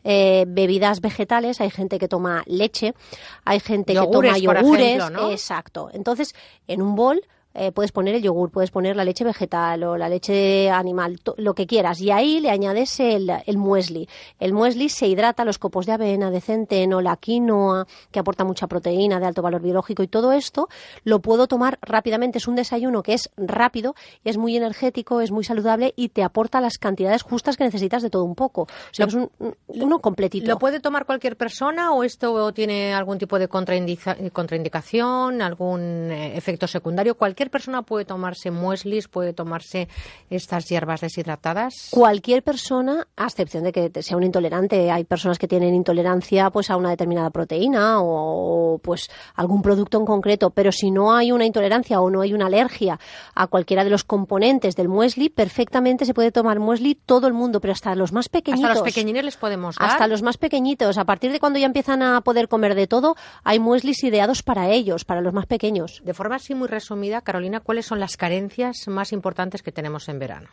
eh, 0.04 0.44
bebidas 0.48 1.00
vegetales, 1.00 1.60
hay 1.60 1.70
gente 1.70 1.98
que 1.98 2.08
toma 2.08 2.42
leche, 2.46 2.94
hay 3.44 3.60
gente 3.60 3.94
que 3.94 4.06
toma 4.06 4.38
yogur, 4.38 4.80
exacto. 4.80 5.90
Entonces, 5.92 6.34
en 6.68 6.82
un 6.82 6.94
bol 6.94 7.22
eh, 7.54 7.72
puedes 7.72 7.92
poner 7.92 8.14
el 8.14 8.22
yogur, 8.22 8.50
puedes 8.50 8.70
poner 8.70 8.96
la 8.96 9.04
leche 9.04 9.24
vegetal 9.24 9.84
o 9.84 9.96
la 9.96 10.08
leche 10.08 10.70
animal, 10.70 11.20
lo 11.36 11.54
que 11.54 11.66
quieras. 11.66 12.00
Y 12.00 12.10
ahí 12.10 12.40
le 12.40 12.50
añades 12.50 12.98
el, 13.00 13.30
el 13.46 13.58
muesli. 13.58 14.08
El 14.38 14.52
muesli 14.52 14.88
se 14.88 15.06
hidrata 15.06 15.44
los 15.44 15.58
copos 15.58 15.86
de 15.86 15.92
avena, 15.92 16.30
de 16.30 16.40
centeno, 16.40 17.00
la 17.00 17.16
quinoa, 17.16 17.86
que 18.10 18.18
aporta 18.18 18.44
mucha 18.44 18.66
proteína 18.66 19.20
de 19.20 19.26
alto 19.26 19.42
valor 19.42 19.62
biológico 19.62 20.02
y 20.02 20.08
todo 20.08 20.32
esto 20.32 20.68
lo 21.04 21.20
puedo 21.20 21.46
tomar 21.46 21.78
rápidamente. 21.82 22.38
Es 22.38 22.48
un 22.48 22.54
desayuno 22.54 23.02
que 23.02 23.14
es 23.14 23.30
rápido, 23.36 23.94
es 24.24 24.36
muy 24.36 24.56
energético, 24.56 25.20
es 25.20 25.30
muy 25.30 25.44
saludable 25.44 25.92
y 25.96 26.08
te 26.10 26.22
aporta 26.22 26.60
las 26.60 26.78
cantidades 26.78 27.22
justas 27.22 27.56
que 27.56 27.64
necesitas 27.64 28.02
de 28.02 28.10
todo 28.10 28.24
un 28.24 28.34
poco. 28.34 28.62
O 28.62 28.68
sea, 28.92 29.06
es 29.06 29.14
un, 29.14 29.30
uno 29.66 29.98
completito. 30.00 30.46
¿Lo 30.46 30.58
puede 30.58 30.80
tomar 30.80 31.06
cualquier 31.06 31.36
persona 31.36 31.92
o 31.92 32.04
esto 32.04 32.52
tiene 32.52 32.94
algún 32.94 33.18
tipo 33.18 33.38
de 33.38 33.48
contraindicación, 33.48 35.42
algún 35.42 36.10
eh, 36.10 36.36
efecto 36.36 36.66
secundario? 36.66 37.16
Cualquier 37.16 37.41
¿Cualquier 37.42 37.50
persona 37.50 37.82
puede 37.82 38.04
tomarse 38.04 38.52
mueslis, 38.52 39.08
puede 39.08 39.32
tomarse 39.32 39.88
estas 40.30 40.68
hierbas 40.68 41.00
deshidratadas? 41.00 41.88
Cualquier 41.90 42.44
persona, 42.44 43.08
a 43.16 43.24
excepción 43.24 43.64
de 43.64 43.72
que 43.72 43.90
sea 44.00 44.16
un 44.16 44.22
intolerante. 44.22 44.92
Hay 44.92 45.02
personas 45.02 45.40
que 45.40 45.48
tienen 45.48 45.74
intolerancia 45.74 46.50
pues 46.50 46.70
a 46.70 46.76
una 46.76 46.90
determinada 46.90 47.30
proteína 47.30 47.96
o 48.00 48.78
pues 48.80 49.10
algún 49.34 49.60
producto 49.60 49.98
en 49.98 50.04
concreto, 50.04 50.50
pero 50.50 50.70
si 50.70 50.92
no 50.92 51.16
hay 51.16 51.32
una 51.32 51.44
intolerancia 51.44 52.00
o 52.00 52.10
no 52.10 52.20
hay 52.20 52.32
una 52.32 52.46
alergia 52.46 53.00
a 53.34 53.48
cualquiera 53.48 53.82
de 53.82 53.90
los 53.90 54.04
componentes 54.04 54.76
del 54.76 54.88
muesli, 54.88 55.28
perfectamente 55.28 56.04
se 56.04 56.14
puede 56.14 56.30
tomar 56.30 56.60
muesli 56.60 56.94
todo 56.94 57.26
el 57.26 57.32
mundo, 57.32 57.60
pero 57.60 57.72
hasta 57.72 57.96
los 57.96 58.12
más 58.12 58.28
pequeñitos. 58.28 58.70
Hasta 58.70 58.84
los 58.84 58.84
pequeñines 58.84 59.24
les 59.24 59.36
podemos 59.36 59.74
dar. 59.74 59.90
Hasta 59.90 60.06
los 60.06 60.22
más 60.22 60.38
pequeñitos. 60.38 60.96
A 60.96 61.04
partir 61.04 61.32
de 61.32 61.40
cuando 61.40 61.58
ya 61.58 61.66
empiezan 61.66 62.02
a 62.04 62.20
poder 62.20 62.46
comer 62.46 62.76
de 62.76 62.86
todo, 62.86 63.16
hay 63.42 63.58
mueslis 63.58 64.04
ideados 64.04 64.44
para 64.44 64.70
ellos, 64.70 65.04
para 65.04 65.20
los 65.20 65.34
más 65.34 65.46
pequeños. 65.46 66.02
De 66.04 66.14
forma 66.14 66.36
así 66.36 66.54
muy 66.54 66.68
resumida, 66.68 67.20
Carolina, 67.32 67.60
¿cuáles 67.60 67.86
son 67.86 67.98
las 67.98 68.18
carencias 68.18 68.88
más 68.88 69.10
importantes 69.10 69.62
que 69.62 69.72
tenemos 69.72 70.10
en 70.10 70.18
verano? 70.18 70.50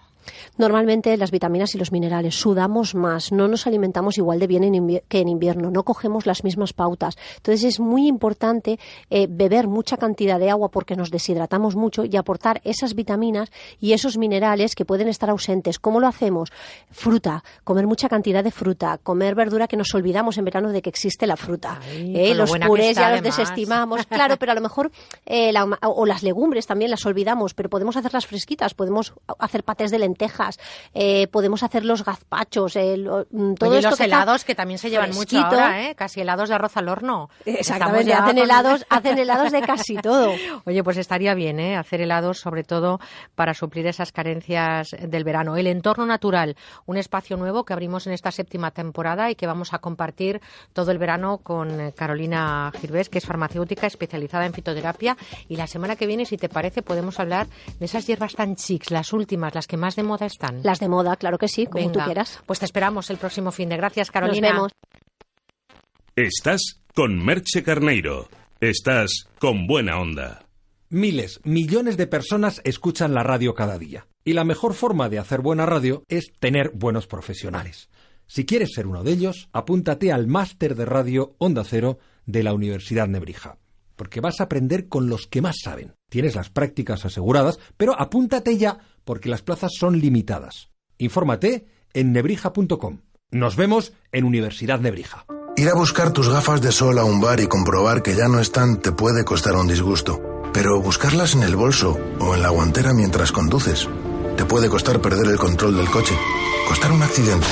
Normalmente 0.57 1.15
las 1.17 1.31
vitaminas 1.31 1.75
y 1.75 1.77
los 1.77 1.91
minerales 1.91 2.35
sudamos 2.35 2.95
más, 2.95 3.31
no 3.31 3.47
nos 3.47 3.67
alimentamos 3.67 4.17
igual 4.17 4.39
de 4.39 4.47
bien 4.47 5.01
que 5.07 5.19
en 5.19 5.29
invierno, 5.29 5.71
no 5.71 5.83
cogemos 5.83 6.25
las 6.25 6.43
mismas 6.43 6.73
pautas. 6.73 7.17
Entonces 7.37 7.63
es 7.63 7.79
muy 7.79 8.07
importante 8.07 8.79
eh, 9.09 9.27
beber 9.29 9.67
mucha 9.67 9.97
cantidad 9.97 10.39
de 10.39 10.49
agua 10.49 10.69
porque 10.69 10.95
nos 10.95 11.11
deshidratamos 11.11 11.75
mucho 11.75 12.05
y 12.05 12.15
aportar 12.17 12.61
esas 12.63 12.93
vitaminas 12.93 13.51
y 13.79 13.93
esos 13.93 14.17
minerales 14.17 14.75
que 14.75 14.85
pueden 14.85 15.07
estar 15.07 15.29
ausentes. 15.29 15.79
¿Cómo 15.79 15.99
lo 15.99 16.07
hacemos? 16.07 16.51
Fruta, 16.91 17.43
comer 17.63 17.87
mucha 17.87 18.09
cantidad 18.09 18.43
de 18.43 18.51
fruta, 18.51 18.99
comer 19.01 19.35
verdura 19.35 19.67
que 19.67 19.77
nos 19.77 19.93
olvidamos 19.95 20.37
en 20.37 20.45
verano 20.45 20.71
de 20.71 20.81
que 20.81 20.89
existe 20.89 21.25
la 21.25 21.37
fruta. 21.37 21.79
Eh, 21.91 22.33
los 22.35 22.51
purés 22.51 22.95
ya 22.95 23.11
los 23.11 23.21
desestimamos, 23.21 24.05
claro, 24.05 24.37
pero 24.37 24.51
a 24.51 24.55
lo 24.55 24.61
mejor 24.61 24.91
eh, 25.25 25.53
o 25.81 26.05
las 26.05 26.23
legumbres 26.23 26.67
también 26.67 26.91
las 26.91 27.05
olvidamos, 27.05 27.53
pero 27.53 27.69
podemos 27.69 27.95
hacerlas 27.97 28.25
fresquitas, 28.25 28.73
podemos 28.73 29.13
hacer 29.39 29.63
patés 29.63 29.91
de 29.91 29.99
lentejas, 29.99 30.08
eh, 30.93 31.27
podemos 31.27 31.63
hacer 31.63 31.85
los 31.85 32.03
gazpachos, 32.03 32.75
eh, 32.75 32.97
mm, 32.97 33.53
todo 33.55 33.71
Oye, 33.71 33.81
los 33.81 33.99
helados 33.99 34.43
que 34.45 34.55
también 34.55 34.77
se 34.77 34.89
llevan 34.89 35.11
mucho 35.11 35.39
ahora, 35.39 35.89
¿eh? 35.89 35.95
casi 35.95 36.21
helados 36.21 36.49
de 36.49 36.55
arroz 36.55 36.77
al 36.77 36.89
horno. 36.89 37.29
Exactamente, 37.45 38.13
hacen 38.13 38.37
helados, 38.37 38.85
hacen 38.89 39.17
helados 39.17 39.51
de 39.51 39.61
casi 39.61 39.95
todo. 39.97 40.33
Oye, 40.65 40.83
pues 40.83 40.97
estaría 40.97 41.33
bien, 41.33 41.59
¿eh? 41.59 41.77
Hacer 41.77 42.01
helados 42.01 42.39
sobre 42.39 42.63
todo 42.63 42.99
para 43.35 43.53
suplir 43.53 43.87
esas 43.87 44.11
carencias 44.11 44.95
del 44.99 45.23
verano. 45.23 45.57
El 45.57 45.67
entorno 45.67 46.05
natural, 46.05 46.55
un 46.85 46.97
espacio 46.97 47.37
nuevo 47.37 47.65
que 47.65 47.73
abrimos 47.73 48.07
en 48.07 48.13
esta 48.13 48.31
séptima 48.31 48.71
temporada 48.71 49.29
y 49.31 49.35
que 49.35 49.47
vamos 49.47 49.73
a 49.73 49.79
compartir 49.79 50.41
todo 50.73 50.91
el 50.91 50.97
verano 50.97 51.39
con 51.39 51.91
Carolina 51.91 52.71
Girvés, 52.79 53.09
que 53.09 53.17
es 53.17 53.25
farmacéutica 53.25 53.87
especializada 53.87 54.45
en 54.45 54.53
fitoterapia 54.53 55.17
y 55.47 55.55
la 55.55 55.67
semana 55.67 55.95
que 55.95 56.07
viene, 56.07 56.25
si 56.25 56.37
te 56.37 56.49
parece, 56.49 56.81
podemos 56.81 57.19
hablar 57.19 57.47
de 57.79 57.85
esas 57.85 58.07
hierbas 58.07 58.33
tan 58.33 58.55
chics, 58.55 58.91
las 58.91 59.13
últimas, 59.13 59.55
las 59.55 59.67
que 59.67 59.77
más 59.77 59.97
de 59.99 60.03
moda 60.03 60.25
están. 60.25 60.61
Las 60.63 60.79
de 60.79 60.87
moda, 60.87 61.15
claro 61.17 61.37
que 61.37 61.47
sí, 61.47 61.65
como 61.65 61.91
tú 61.91 61.99
quieras. 61.99 62.41
Pues 62.45 62.59
te 62.59 62.65
esperamos 62.65 63.09
el 63.09 63.17
próximo 63.17 63.51
fin 63.51 63.69
de. 63.69 63.77
Gracias, 63.77 64.11
Carolina. 64.11 64.49
Nos 64.49 64.55
vemos. 64.55 64.71
Estás 66.15 66.81
con 66.95 67.23
Merche 67.23 67.63
Carneiro. 67.63 68.29
Estás 68.59 69.25
con 69.39 69.67
buena 69.67 69.99
onda. 69.99 70.45
Miles, 70.89 71.39
millones 71.43 71.97
de 71.97 72.07
personas 72.07 72.61
escuchan 72.63 73.13
la 73.13 73.23
radio 73.23 73.53
cada 73.53 73.77
día. 73.77 74.07
Y 74.23 74.33
la 74.33 74.43
mejor 74.43 74.73
forma 74.73 75.09
de 75.09 75.19
hacer 75.19 75.41
buena 75.41 75.65
radio 75.65 76.03
es 76.07 76.31
tener 76.39 76.71
buenos 76.73 77.05
profesionales. 77.05 77.89
Si 78.25 78.45
quieres 78.45 78.71
ser 78.73 78.87
uno 78.87 79.03
de 79.03 79.11
ellos, 79.11 79.49
apúntate 79.53 80.11
al 80.11 80.27
máster 80.27 80.75
de 80.75 80.85
radio 80.85 81.35
Onda 81.39 81.63
Cero 81.63 81.99
de 82.25 82.43
la 82.43 82.53
Universidad 82.53 83.07
Nebrija 83.07 83.57
porque 83.99 84.21
vas 84.21 84.39
a 84.39 84.43
aprender 84.43 84.87
con 84.87 85.09
los 85.09 85.27
que 85.27 85.41
más 85.41 85.57
saben. 85.61 85.93
Tienes 86.09 86.33
las 86.33 86.49
prácticas 86.49 87.03
aseguradas, 87.03 87.59
pero 87.75 87.99
apúntate 87.99 88.57
ya, 88.57 88.79
porque 89.03 89.27
las 89.27 89.41
plazas 89.41 89.73
son 89.77 89.99
limitadas. 89.99 90.69
Infórmate 90.97 91.67
en 91.93 92.13
nebrija.com. 92.13 93.01
Nos 93.31 93.57
vemos 93.57 93.91
en 94.13 94.23
Universidad 94.23 94.79
Nebrija. 94.79 95.25
Ir 95.57 95.67
a 95.67 95.73
buscar 95.73 96.13
tus 96.13 96.29
gafas 96.29 96.61
de 96.61 96.71
sol 96.71 96.97
a 96.97 97.03
un 97.03 97.19
bar 97.19 97.41
y 97.41 97.47
comprobar 97.47 98.01
que 98.01 98.15
ya 98.15 98.29
no 98.29 98.39
están 98.39 98.79
te 98.79 98.93
puede 98.93 99.25
costar 99.25 99.57
un 99.57 99.67
disgusto. 99.67 100.21
Pero 100.53 100.81
buscarlas 100.81 101.35
en 101.35 101.43
el 101.43 101.57
bolso 101.57 101.99
o 102.21 102.33
en 102.33 102.41
la 102.41 102.49
guantera 102.51 102.93
mientras 102.93 103.33
conduces 103.33 103.89
te 104.37 104.45
puede 104.45 104.69
costar 104.69 105.01
perder 105.01 105.27
el 105.27 105.37
control 105.37 105.75
del 105.75 105.89
coche, 105.89 106.15
costar 106.69 106.93
un 106.93 107.03
accidente 107.03 107.47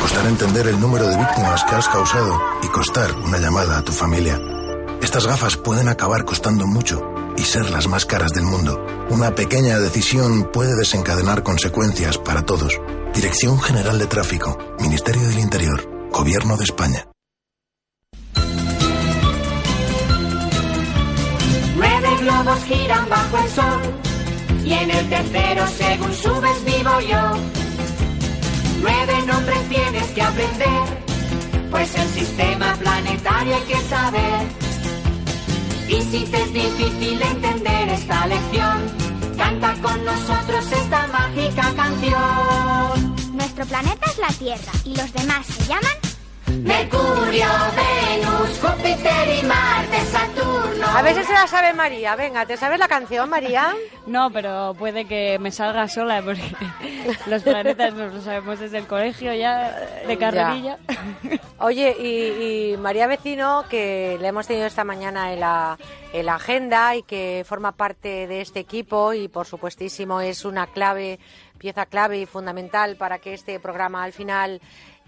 costar 0.00 0.26
entender 0.26 0.66
el 0.68 0.78
número 0.78 1.08
de 1.08 1.16
víctimas 1.16 1.64
que 1.64 1.74
has 1.74 1.88
causado 1.88 2.40
y 2.62 2.68
costar 2.68 3.12
una 3.24 3.38
llamada 3.38 3.78
a 3.78 3.82
tu 3.82 3.92
familia. 3.92 4.38
Estas 5.02 5.26
gafas 5.26 5.56
pueden 5.56 5.88
acabar 5.88 6.24
costando 6.24 6.66
mucho 6.66 7.02
y 7.36 7.42
ser 7.42 7.70
las 7.70 7.86
más 7.86 8.06
caras 8.06 8.32
del 8.32 8.44
mundo. 8.44 8.84
Una 9.10 9.34
pequeña 9.34 9.78
decisión 9.78 10.50
puede 10.52 10.74
desencadenar 10.74 11.42
consecuencias 11.42 12.18
para 12.18 12.42
todos. 12.42 12.80
Dirección 13.14 13.60
General 13.60 13.98
de 13.98 14.06
Tráfico, 14.06 14.58
Ministerio 14.80 15.22
del 15.28 15.38
Interior, 15.38 16.10
Gobierno 16.10 16.56
de 16.56 16.64
España. 16.64 17.06
Nueve 21.76 22.08
globos 22.20 22.64
giran 22.64 23.08
bajo 23.08 23.38
el 23.38 23.50
sol 23.50 23.80
y 24.64 24.72
en 24.72 24.90
el 24.90 25.08
tercero 25.08 25.66
según 25.76 26.12
subes 26.14 26.64
vivo 26.64 27.00
yo. 27.00 27.38
Nueve 28.80 29.22
nombres 29.26 29.68
tienes 29.68 30.06
que 30.10 30.22
aprender, 30.22 30.82
pues 31.70 31.94
el 31.94 32.08
sistema 32.08 32.74
planetario 32.76 33.54
hay 33.56 33.62
que 33.62 33.80
saber. 33.88 34.65
Y 35.88 36.02
si 36.02 36.24
te 36.24 36.42
es 36.42 36.52
difícil 36.52 37.22
entender 37.22 37.88
esta 37.90 38.26
lección, 38.26 38.78
canta 39.36 39.74
con 39.80 40.04
nosotros 40.04 40.72
esta 40.72 41.06
mágica 41.08 41.72
canción. 41.74 43.16
Nuestro 43.34 43.66
planeta 43.66 44.10
es 44.10 44.18
la 44.18 44.28
Tierra 44.28 44.72
y 44.84 44.96
los 44.96 45.12
demás 45.12 45.46
se 45.46 45.64
llaman 45.66 46.15
Mercurio, 46.62 47.46
Venus, 47.76 48.58
Júpiter 48.60 49.42
y 49.42 49.46
Marte, 49.46 50.00
Saturno. 50.06 50.86
A 50.86 51.02
veces 51.02 51.26
se 51.26 51.32
la 51.32 51.46
sabe 51.46 51.72
María. 51.72 52.16
Venga, 52.16 52.46
¿te 52.46 52.56
sabes 52.56 52.78
la 52.78 52.88
canción, 52.88 53.28
María? 53.28 53.74
No, 54.06 54.30
pero 54.30 54.74
puede 54.78 55.04
que 55.04 55.38
me 55.38 55.50
salga 55.50 55.88
sola 55.88 56.22
porque 56.22 56.42
los 57.26 57.42
planetas 57.42 57.94
nos 57.94 58.14
lo 58.14 58.20
sabemos 58.20 58.60
desde 58.60 58.78
el 58.78 58.86
colegio 58.86 59.34
ya 59.34 59.76
de 60.06 60.16
carrerilla. 60.16 60.78
Oye, 61.58 61.90
y, 61.98 62.76
María 62.76 63.06
Vecino, 63.06 63.64
que 63.68 64.18
le 64.20 64.28
hemos 64.28 64.46
tenido 64.46 64.66
esta 64.66 64.84
mañana 64.84 65.32
en 65.32 65.40
la, 65.40 65.78
en 66.12 66.26
la 66.26 66.36
agenda 66.36 66.94
y 66.94 67.02
que 67.02 67.44
forma 67.46 67.72
parte 67.72 68.26
de 68.26 68.40
este 68.40 68.60
equipo 68.60 69.12
y 69.12 69.28
por 69.28 69.46
supuestísimo 69.46 70.20
es 70.20 70.44
una 70.44 70.66
clave, 70.66 71.18
pieza 71.58 71.86
clave 71.86 72.18
y 72.18 72.26
fundamental 72.26 72.96
para 72.96 73.18
que 73.18 73.34
este 73.34 73.58
programa 73.58 74.04
al 74.04 74.12
final 74.12 74.60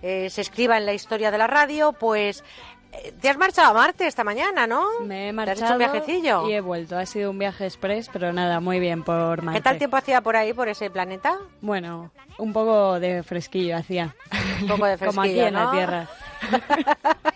eh, 0.03 0.31
se 0.31 0.41
escriba 0.41 0.77
en 0.77 0.87
la 0.87 0.93
historia 0.93 1.31
de 1.31 1.39
la 1.39 1.47
radio, 1.47 1.93
pues 1.93 2.45
eh, 2.93 3.13
te 3.21 3.29
has 3.29 3.37
marchado 3.37 3.71
a 3.71 3.75
Marte 3.75 4.07
esta 4.07 4.25
mañana, 4.25 4.67
¿no? 4.67 5.01
Me 5.03 5.29
he 5.29 5.33
¿Te 5.33 5.41
has 5.43 5.49
hecho 5.59 5.61
marchado 5.61 5.73
un 5.73 5.79
viajecillo? 5.79 6.49
y 6.49 6.55
he 6.55 6.61
vuelto. 6.61 6.97
Ha 6.97 7.07
sido 7.07 7.31
un 7.31 7.39
viaje 7.39 7.65
express, 7.67 8.09
pero 8.13 8.33
nada, 8.33 8.61
muy 8.61 8.81
bien 8.81 9.03
por 9.03 9.43
Marte. 9.43 9.59
¿Qué 9.59 9.63
tal 9.63 9.79
tiempo 9.79 9.97
hacía 9.97 10.21
por 10.21 10.37
ahí, 10.37 10.53
por 10.53 10.69
ese 10.69 10.91
planeta? 10.91 11.39
Bueno, 11.61 12.11
un 12.39 12.53
poco 12.53 12.99
de 12.99 13.23
fresquillo 13.23 13.77
hacía. 13.77 14.15
Un 14.63 14.69
poco 14.69 14.87
de 14.87 14.97
fresquillo, 14.97 15.11
Como 15.13 15.21
aquí 15.23 15.41
en 15.41 15.55
la. 15.55 15.71
Tierra. 15.71 16.09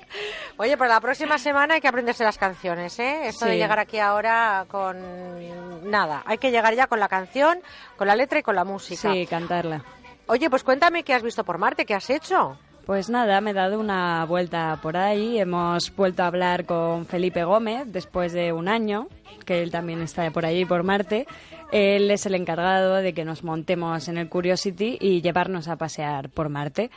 Oye, 0.59 0.77
para 0.77 0.95
la 0.95 1.01
próxima 1.01 1.39
semana 1.39 1.75
hay 1.75 1.81
que 1.81 1.89
aprenderse 1.89 2.25
las 2.25 2.39
canciones, 2.39 2.99
¿eh? 2.99 3.29
Esto 3.29 3.47
de 3.47 3.57
llegar 3.57 3.79
aquí 3.79 3.99
ahora 3.99 4.65
con 4.69 5.91
nada. 5.91 6.23
Hay 6.27 6.39
que 6.39 6.51
llegar 6.51 6.75
ya 6.75 6.87
con 6.87 7.01
la 7.01 7.09
canción, 7.09 7.59
con 7.97 8.07
la 8.07 8.15
letra 8.15 8.39
y 8.39 8.43
con 8.43 8.55
la 8.55 8.65
música. 8.65 9.13
Sí, 9.13 9.27
cantarla. 9.27 9.83
Oye, 10.27 10.49
pues 10.49 10.65
cuéntame 10.65 11.03
qué 11.03 11.15
has 11.15 11.23
visto 11.23 11.45
por 11.45 11.59
Marte, 11.59 11.85
qué 11.85 11.95
has 11.95 12.09
hecho. 12.11 12.59
Pues 12.87 13.09
nada, 13.09 13.41
me 13.41 13.51
he 13.51 13.55
dado 13.55 13.79
una 13.79 14.25
vuelta 14.25 14.79
por 14.83 14.97
ahí. 14.97 15.39
Hemos 15.39 15.95
vuelto 15.95 16.23
a 16.23 16.27
hablar 16.27 16.65
con 16.67 17.07
Felipe 17.07 17.45
Gómez 17.45 17.85
después 17.87 18.33
de 18.33 18.53
un 18.53 18.69
año, 18.69 19.09
que 19.45 19.63
él 19.63 19.71
también 19.71 20.03
está 20.03 20.29
por 20.31 20.45
allí, 20.45 20.65
por 20.65 20.83
Marte. 20.83 21.27
Él 21.71 22.11
es 22.11 22.27
el 22.27 22.35
encargado 22.35 22.97
de 22.97 23.15
que 23.15 23.25
nos 23.25 23.45
montemos 23.45 24.09
en 24.09 24.19
el 24.19 24.29
Curiosity 24.29 24.99
y 25.01 25.23
llevarnos 25.23 25.69
a 25.69 25.77
pasear 25.77 26.29
por 26.29 26.49
Marte. 26.49 26.91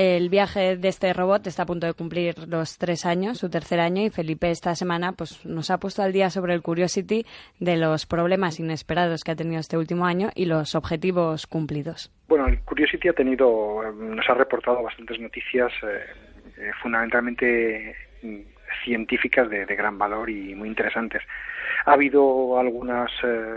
El 0.00 0.28
viaje 0.28 0.76
de 0.76 0.86
este 0.86 1.12
robot 1.12 1.44
está 1.48 1.64
a 1.64 1.66
punto 1.66 1.84
de 1.84 1.92
cumplir 1.92 2.46
los 2.46 2.78
tres 2.78 3.04
años, 3.04 3.38
su 3.38 3.50
tercer 3.50 3.80
año, 3.80 4.00
y 4.00 4.10
Felipe 4.10 4.48
esta 4.48 4.76
semana 4.76 5.10
pues, 5.10 5.44
nos 5.44 5.72
ha 5.72 5.78
puesto 5.78 6.02
al 6.04 6.12
día 6.12 6.30
sobre 6.30 6.54
el 6.54 6.62
Curiosity 6.62 7.26
de 7.58 7.76
los 7.76 8.06
problemas 8.06 8.60
inesperados 8.60 9.24
que 9.24 9.32
ha 9.32 9.34
tenido 9.34 9.58
este 9.58 9.76
último 9.76 10.06
año 10.06 10.30
y 10.36 10.44
los 10.44 10.76
objetivos 10.76 11.48
cumplidos. 11.48 12.12
Bueno, 12.28 12.46
el 12.46 12.60
Curiosity 12.60 13.08
ha 13.08 13.12
tenido, 13.12 13.82
eh, 13.82 13.92
nos 13.92 14.30
ha 14.30 14.34
reportado 14.34 14.84
bastantes 14.84 15.18
noticias, 15.18 15.72
eh, 15.82 16.04
eh, 16.58 16.70
fundamentalmente 16.80 17.96
mm, 18.22 18.38
científicas 18.84 19.50
de 19.50 19.64
gran 19.66 19.98
valor 19.98 20.30
y 20.30 20.54
muy 20.54 20.68
interesantes. 20.68 21.22
Ha 21.86 21.92
habido 21.92 22.58
algunos 22.58 23.10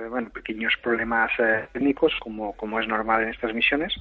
bueno, 0.10 0.30
pequeños 0.30 0.74
problemas 0.82 1.32
eh, 1.40 1.66
técnicos, 1.74 2.14
como, 2.20 2.54
como 2.54 2.80
es 2.80 2.88
normal 2.88 3.24
en 3.24 3.30
estas 3.30 3.54
misiones. 3.54 3.94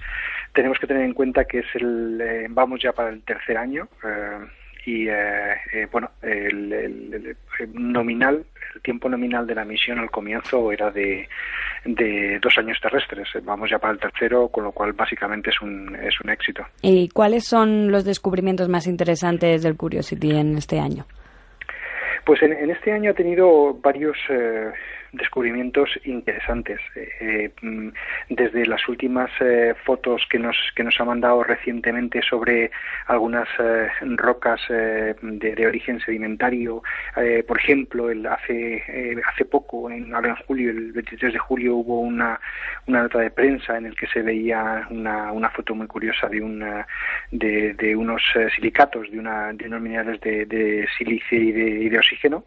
Tenemos 0.52 0.78
que 0.78 0.86
tener 0.86 1.02
en 1.04 1.14
cuenta 1.14 1.44
que 1.44 1.60
es 1.60 1.66
el, 1.74 2.20
eh, 2.20 2.46
vamos 2.50 2.80
ya 2.82 2.92
para 2.92 3.10
el 3.10 3.22
tercer 3.22 3.56
año 3.56 3.88
eh, 4.04 4.38
y 4.86 5.08
eh, 5.08 5.54
eh, 5.72 5.86
bueno, 5.92 6.10
el, 6.22 6.72
el- 6.72 7.14
el- 7.14 7.36
el 7.58 7.92
nominal, 7.92 8.44
el 8.74 8.80
tiempo 8.82 9.08
nominal 9.08 9.46
de 9.46 9.54
la 9.54 9.64
misión 9.64 9.98
al 9.98 10.10
comienzo 10.10 10.72
era 10.72 10.90
de, 10.90 11.28
de 11.84 12.38
dos 12.40 12.56
años 12.56 12.78
terrestres. 12.80 13.28
Vamos 13.44 13.68
ya 13.70 13.78
para 13.78 13.92
el 13.92 13.98
tercero, 14.00 14.48
con 14.48 14.64
lo 14.64 14.72
cual 14.72 14.92
básicamente 14.94 15.50
es 15.50 15.60
un, 15.60 15.94
es 15.96 16.18
un 16.22 16.30
éxito. 16.30 16.64
¿Y 16.82 17.08
cuáles 17.10 17.44
son 17.46 17.90
los 17.90 18.04
descubrimientos 18.04 18.68
más 18.68 18.86
interesantes 18.86 19.62
del 19.62 19.76
Curiosity 19.76 20.30
en 20.36 20.56
este 20.56 20.80
año? 20.80 21.04
Pues 22.24 22.42
en, 22.42 22.52
en 22.52 22.70
este 22.70 22.92
año 22.92 23.10
ha 23.10 23.14
tenido 23.14 23.74
varios 23.74 24.16
eh, 24.28 24.70
descubrimientos 25.12 25.90
interesantes. 26.04 26.80
Eh, 26.94 27.50
mm, 27.62 27.88
desde 28.28 28.66
las 28.66 28.88
últimas 28.88 29.30
eh, 29.40 29.74
fotos 29.84 30.22
que 30.30 30.38
nos, 30.38 30.56
que 30.74 30.84
nos 30.84 30.98
ha 31.00 31.04
mandado 31.04 31.42
recientemente 31.42 32.22
sobre 32.22 32.70
algunas 33.06 33.48
eh, 33.58 33.88
rocas 34.16 34.60
eh, 34.70 35.14
de, 35.20 35.54
de 35.54 35.66
origen 35.66 36.00
sedimentario. 36.00 36.82
Por 37.46 37.58
ejemplo, 37.58 38.10
el, 38.10 38.26
hace, 38.26 39.20
hace 39.26 39.44
poco, 39.44 39.90
en, 39.90 40.14
ahora 40.14 40.30
en 40.30 40.36
julio, 40.46 40.70
el 40.70 40.92
23 40.92 41.32
de 41.32 41.38
julio, 41.38 41.76
hubo 41.76 42.00
una, 42.00 42.40
una 42.86 43.02
nota 43.02 43.18
de 43.18 43.30
prensa 43.30 43.76
en 43.76 43.86
el 43.86 43.96
que 43.96 44.06
se 44.06 44.22
veía 44.22 44.86
una, 44.90 45.32
una 45.32 45.50
foto 45.50 45.74
muy 45.74 45.86
curiosa 45.86 46.28
de, 46.28 46.40
una, 46.40 46.86
de, 47.30 47.74
de 47.74 47.96
unos 47.96 48.22
silicatos, 48.54 49.10
de, 49.10 49.18
una, 49.18 49.52
de 49.52 49.66
unos 49.66 49.80
minerales 49.80 50.20
de, 50.20 50.46
de 50.46 50.88
silicio 50.96 51.38
y 51.38 51.52
de, 51.52 51.68
y 51.82 51.88
de 51.88 51.98
oxígeno. 51.98 52.44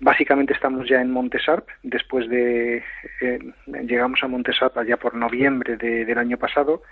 Básicamente 0.00 0.52
estamos 0.52 0.88
ya 0.88 1.00
en 1.00 1.10
Después 1.82 2.28
de... 2.28 2.82
eh, 3.20 3.38
llegamos 3.84 4.22
a 4.22 4.28
Montesarp 4.28 4.76
allá 4.78 4.96
por 4.96 5.14
noviembre 5.14 5.76
de- 5.76 6.04
del 6.04 6.18
año 6.18 6.36
pasado. 6.38 6.82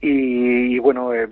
Y, 0.00 0.78
bueno, 0.78 1.14
eh, 1.14 1.26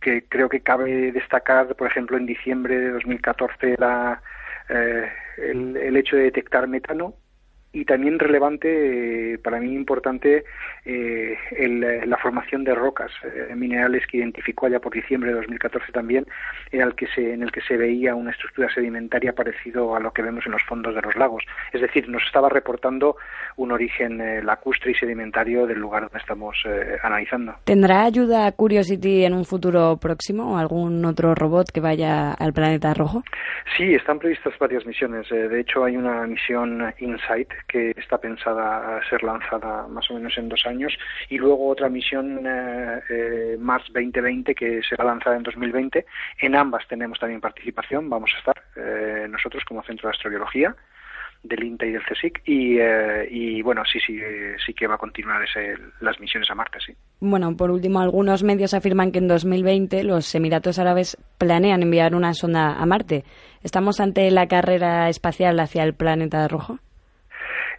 que 0.00 0.24
creo 0.28 0.48
que 0.48 0.60
cabe 0.60 1.10
destacar, 1.12 1.74
por 1.74 1.86
ejemplo, 1.86 2.16
en 2.18 2.26
diciembre 2.26 2.78
de 2.78 2.90
2014 2.90 3.76
la, 3.78 4.20
eh, 4.68 5.08
el, 5.38 5.76
el 5.76 5.96
hecho 5.96 6.16
de 6.16 6.24
detectar 6.24 6.68
metano 6.68 7.14
y 7.72 7.84
también 7.84 8.18
relevante, 8.18 9.34
eh, 9.34 9.38
para 9.38 9.60
mí 9.60 9.74
importante, 9.74 10.44
eh, 10.84 11.36
el, 11.52 11.84
eh, 11.84 12.06
la 12.06 12.16
formación 12.16 12.64
de 12.64 12.74
rocas 12.74 13.12
eh, 13.22 13.54
minerales 13.54 14.06
que 14.06 14.16
identificó 14.16 14.66
allá 14.66 14.80
por 14.80 14.92
diciembre 14.92 15.30
de 15.30 15.36
2014 15.36 15.92
también, 15.92 16.26
en 16.72 16.80
el, 16.80 16.94
que 16.94 17.06
se, 17.08 17.32
en 17.32 17.42
el 17.42 17.52
que 17.52 17.60
se 17.60 17.76
veía 17.76 18.14
una 18.14 18.32
estructura 18.32 18.72
sedimentaria 18.74 19.32
parecido 19.32 19.94
a 19.94 20.00
lo 20.00 20.12
que 20.12 20.22
vemos 20.22 20.44
en 20.46 20.52
los 20.52 20.62
fondos 20.64 20.94
de 20.94 21.02
los 21.02 21.14
lagos. 21.14 21.44
Es 21.72 21.80
decir, 21.80 22.08
nos 22.08 22.24
estaba 22.24 22.48
reportando 22.48 23.16
un 23.56 23.70
origen 23.70 24.44
lacustre 24.44 24.92
y 24.92 24.94
sedimentario 24.94 25.66
del 25.66 25.78
lugar 25.78 26.02
donde 26.02 26.18
estamos 26.18 26.56
analizando. 27.02 27.54
¿Tendrá 27.64 28.04
ayuda 28.04 28.50
Curiosity 28.52 29.24
en 29.24 29.34
un 29.34 29.44
futuro 29.44 29.98
próximo 30.00 30.54
o 30.54 30.58
algún 30.58 31.04
otro 31.04 31.34
robot 31.34 31.70
que 31.72 31.80
vaya 31.80 32.32
al 32.32 32.52
planeta 32.52 32.94
rojo? 32.94 33.22
Sí, 33.76 33.94
están 33.94 34.18
previstas 34.18 34.54
varias 34.58 34.86
misiones. 34.86 35.28
De 35.28 35.60
hecho, 35.60 35.84
hay 35.84 35.96
una 35.96 36.26
misión 36.26 36.92
InSight 36.98 37.48
que 37.70 37.92
está 37.96 38.18
pensada 38.18 38.96
a 38.96 39.08
ser 39.08 39.22
lanzada 39.22 39.86
más 39.86 40.10
o 40.10 40.14
menos 40.14 40.36
en 40.36 40.48
dos 40.48 40.66
años 40.66 40.92
y 41.28 41.38
luego 41.38 41.68
otra 41.68 41.88
misión 41.88 42.44
eh, 42.46 43.00
eh, 43.08 43.56
Mars 43.58 43.84
2020 43.94 44.54
que 44.54 44.80
será 44.82 45.04
lanzada 45.04 45.36
en 45.36 45.44
2020. 45.44 46.04
En 46.40 46.56
ambas 46.56 46.86
tenemos 46.88 47.18
también 47.18 47.40
participación. 47.40 48.10
Vamos 48.10 48.32
a 48.34 48.38
estar 48.38 48.62
eh, 48.76 49.26
nosotros 49.28 49.64
como 49.64 49.82
Centro 49.82 50.08
de 50.08 50.16
Astrobiología 50.16 50.74
del 51.42 51.64
INTA 51.64 51.86
y 51.86 51.92
del 51.92 52.02
CSIC 52.02 52.42
y, 52.44 52.78
eh, 52.78 53.26
y 53.30 53.62
bueno, 53.62 53.82
sí, 53.90 53.98
sí, 54.06 54.18
sí 54.64 54.74
que 54.74 54.86
va 54.86 54.96
a 54.96 54.98
continuar 54.98 55.42
ese, 55.42 55.74
las 56.00 56.20
misiones 56.20 56.50
a 56.50 56.54
Marte, 56.54 56.78
sí. 56.84 56.92
Bueno, 57.20 57.56
por 57.56 57.70
último, 57.70 58.00
algunos 58.00 58.42
medios 58.42 58.74
afirman 58.74 59.10
que 59.10 59.18
en 59.18 59.28
2020 59.28 60.04
los 60.04 60.34
Emiratos 60.34 60.78
Árabes 60.78 61.16
planean 61.38 61.82
enviar 61.82 62.14
una 62.14 62.34
sonda 62.34 62.74
a 62.74 62.86
Marte. 62.86 63.24
¿Estamos 63.62 64.00
ante 64.00 64.30
la 64.30 64.48
carrera 64.48 65.08
espacial 65.08 65.58
hacia 65.60 65.82
el 65.82 65.94
planeta 65.94 66.46
rojo? 66.46 66.78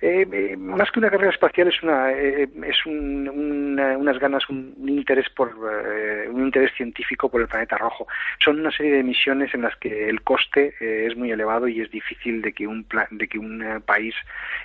Eh, 0.01 0.25
eh, 0.31 0.57
más 0.57 0.89
que 0.91 0.97
una 0.99 1.11
carrera 1.11 1.31
espacial 1.31 1.67
es 1.67 1.83
una 1.83 2.11
eh, 2.11 2.49
es 2.65 2.85
un, 2.87 3.29
una- 3.29 3.97
unas 3.97 4.17
ganas, 4.19 4.49
un, 4.49 4.73
interés 4.87 5.29
por 5.29 5.49
eh, 5.49 6.27
un 6.29 6.43
interés 6.45 6.71
científico 6.75 7.29
por 7.29 7.39
el 7.41 7.47
planeta 7.47 7.77
rojo. 7.77 8.07
Son 8.39 8.59
una 8.59 8.71
serie 8.71 8.93
de 8.93 9.03
misiones 9.03 9.53
en 9.53 9.61
las 9.61 9.75
que 9.77 10.09
el 10.09 10.21
coste 10.23 10.73
eh, 10.79 11.05
es 11.07 11.15
muy 11.15 11.31
elevado 11.31 11.67
y 11.67 11.81
es 11.81 11.91
difícil 11.91 12.41
de 12.41 12.51
que 12.51 12.65
un 12.65 12.83
pla- 12.83 13.07
de 13.11 13.27
que 13.27 13.37
un 13.37 13.61
eh, 13.61 13.79
país 13.79 14.15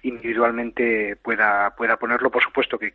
individualmente 0.03 1.17
pueda 1.23 1.71
pueda 1.77 1.97
ponerlo. 1.97 2.31
Por 2.31 2.43
supuesto 2.43 2.79
que, 2.79 2.95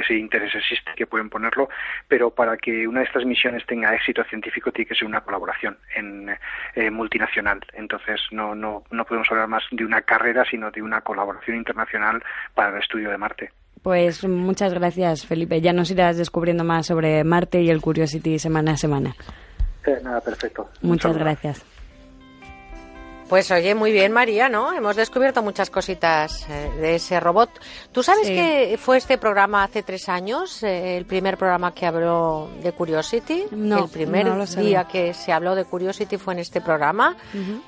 ese 0.00 0.14
interés 0.14 0.54
existe, 0.54 0.92
que 0.96 1.06
pueden 1.06 1.28
ponerlo, 1.28 1.68
pero 2.08 2.30
para 2.30 2.56
que 2.56 2.86
una 2.88 3.00
de 3.00 3.06
estas 3.06 3.24
misiones 3.24 3.64
tenga 3.66 3.94
éxito 3.94 4.24
científico 4.24 4.72
tiene 4.72 4.88
que 4.88 4.94
ser 4.94 5.06
una 5.06 5.20
colaboración 5.20 5.76
en, 5.94 6.30
eh, 6.74 6.90
multinacional. 6.90 7.60
Entonces 7.74 8.20
no, 8.30 8.54
no, 8.54 8.84
no 8.90 9.04
podemos 9.04 9.30
hablar 9.30 9.48
más 9.48 9.64
de 9.70 9.84
una 9.84 10.02
carrera, 10.02 10.44
sino 10.44 10.70
de 10.70 10.82
una 10.82 11.00
colaboración 11.10 11.56
internacional 11.56 12.22
para 12.54 12.70
el 12.70 12.78
estudio 12.78 13.10
de 13.10 13.18
Marte. 13.18 13.50
Pues 13.82 14.24
muchas 14.24 14.72
gracias, 14.72 15.26
Felipe. 15.26 15.60
Ya 15.60 15.72
nos 15.72 15.90
irás 15.90 16.16
descubriendo 16.16 16.64
más 16.64 16.86
sobre 16.86 17.24
Marte 17.24 17.60
y 17.62 17.70
el 17.70 17.80
Curiosity 17.80 18.38
semana 18.38 18.72
a 18.72 18.76
semana. 18.76 19.14
Eh, 19.86 19.98
nada, 20.02 20.20
perfecto. 20.20 20.68
Muchas 20.82 21.16
gracias. 21.16 21.64
Pues 23.30 23.48
oye, 23.52 23.76
muy 23.76 23.92
bien, 23.92 24.10
María, 24.10 24.48
¿no? 24.48 24.72
Hemos 24.72 24.96
descubierto 24.96 25.40
muchas 25.40 25.70
cositas 25.70 26.48
eh, 26.50 26.68
de 26.80 26.96
ese 26.96 27.20
robot. 27.20 27.48
¿Tú 27.92 28.02
sabes 28.02 28.26
Sí. 28.26 28.34
que 28.34 28.76
fue 28.76 28.96
este 28.96 29.18
programa 29.18 29.62
hace 29.62 29.84
tres 29.84 30.08
años, 30.08 30.64
eh, 30.64 30.96
el 30.96 31.06
primer 31.06 31.38
programa 31.38 31.72
que 31.72 31.86
habló 31.86 32.50
de 32.60 32.72
Curiosity? 32.72 33.44
No, 33.52 33.84
el 33.84 33.88
primer 33.90 34.26
no 34.26 34.34
lo 34.34 34.48
sabía. 34.48 34.68
día 34.68 34.84
que 34.88 35.14
se 35.14 35.30
habló 35.30 35.54
de 35.54 35.64
Curiosity 35.64 36.16
fue 36.16 36.34
en 36.34 36.40
este 36.40 36.60
programa. 36.60 37.16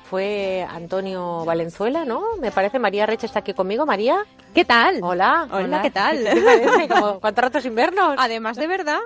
Fue 0.09 0.67
Antonio 0.69 1.45
Valenzuela, 1.45 2.03
¿no? 2.03 2.35
Me 2.41 2.51
parece, 2.51 2.77
María 2.77 3.05
Reche 3.05 3.25
está 3.27 3.39
aquí 3.39 3.53
conmigo. 3.53 3.85
María. 3.85 4.17
¿Qué 4.53 4.65
tal? 4.65 4.99
Hola. 5.01 5.47
Hola, 5.49 5.81
¿qué 5.81 5.91
tal? 5.91 6.17
¿Qué 6.25 6.33
te 6.35 6.41
parece? 6.41 6.87
Como, 6.89 7.19
¿Cuánto 7.21 7.41
rato 7.41 7.61
sin 7.61 7.73
vernos? 7.73 8.15
Además 8.19 8.57
de 8.57 8.67
verdad. 8.67 8.99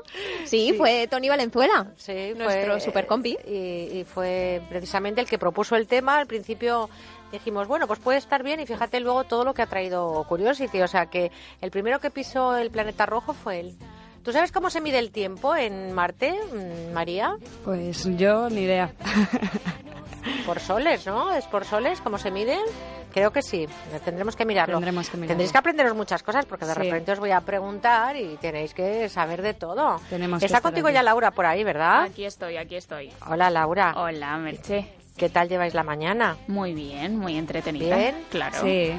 Sí, 0.45 0.73
fue 0.75 1.07
Tony 1.07 1.29
Valenzuela. 1.29 1.91
Sí, 1.97 2.33
nuestro 2.35 2.71
fue, 2.73 2.81
super 2.81 3.05
compi. 3.05 3.37
Y, 3.47 3.99
y 3.99 4.05
fue 4.11 4.59
precisamente 4.69 5.21
el 5.21 5.27
que 5.27 5.37
propuso 5.37 5.75
el 5.75 5.85
tema. 5.87 6.17
Al 6.17 6.25
principio 6.25 6.46
dijimos, 7.31 7.67
bueno, 7.67 7.87
pues 7.87 7.99
puede 7.99 8.17
estar 8.17 8.43
bien 8.43 8.59
y 8.59 8.65
fíjate 8.65 8.99
luego 8.99 9.23
todo 9.25 9.43
lo 9.43 9.53
que 9.53 9.61
ha 9.61 9.67
traído 9.67 10.23
Curiosity. 10.27 10.81
O 10.81 10.87
sea 10.87 11.07
que 11.07 11.31
el 11.61 11.71
primero 11.71 11.99
que 11.99 12.09
pisó 12.11 12.55
el 12.55 12.69
planeta 12.71 13.05
rojo 13.05 13.33
fue 13.33 13.59
él. 13.59 13.75
¿Tú 14.23 14.31
sabes 14.33 14.51
cómo 14.51 14.69
se 14.69 14.81
mide 14.81 14.99
el 14.99 15.11
tiempo 15.11 15.55
en 15.55 15.93
Marte, 15.93 16.33
mm, 16.33 16.93
María? 16.93 17.37
Pues 17.63 18.03
yo 18.17 18.49
ni 18.49 18.61
idea. 18.61 18.91
Por 20.45 20.59
soles, 20.59 21.05
¿no? 21.07 21.31
¿Es 21.33 21.45
por 21.45 21.63
soles 21.63 22.01
cómo 22.01 22.17
se 22.17 22.31
miden? 22.31 22.59
Creo 23.13 23.31
que 23.31 23.41
sí, 23.41 23.65
tendremos 24.03 24.35
que 24.35 24.43
mirarlo. 24.45 24.75
Tendremos 24.75 25.09
que 25.09 25.15
mirarlo. 25.15 25.29
Tendréis 25.29 25.51
que 25.53 25.57
aprenderos 25.57 25.95
muchas 25.95 26.21
cosas 26.21 26.45
porque 26.45 26.65
de 26.65 26.73
Sí. 26.73 26.79
repente 26.81 27.13
os 27.13 27.19
voy 27.19 27.31
a 27.31 27.39
preguntar 27.41 28.15
y 28.17 28.35
tenéis 28.37 28.73
que 28.73 29.07
saber 29.07 29.41
de 29.41 29.53
todo. 29.53 29.99
Tenemos 30.09 30.39
que 30.39 30.45
Está 30.45 30.57
estar 30.57 30.61
contigo 30.61 30.87
aquí. 30.87 30.95
ya 30.95 31.03
Laura 31.03 31.31
por 31.31 31.45
ahí, 31.45 31.63
¿verdad? 31.63 32.03
Aquí 32.03 32.25
estoy, 32.25 32.57
aquí 32.57 32.75
estoy. 32.75 33.11
Hola, 33.29 33.49
Laura. 33.49 33.93
Hola, 33.95 34.37
Merche. 34.37 34.96
¿Qué 35.17 35.29
tal 35.29 35.49
lleváis 35.49 35.73
la 35.73 35.83
mañana? 35.83 36.37
Muy 36.47 36.73
bien, 36.73 37.17
muy 37.17 37.37
entretenida. 37.37 37.97
Bien, 37.97 38.23
Claro. 38.29 38.57
Sí. 38.61 38.93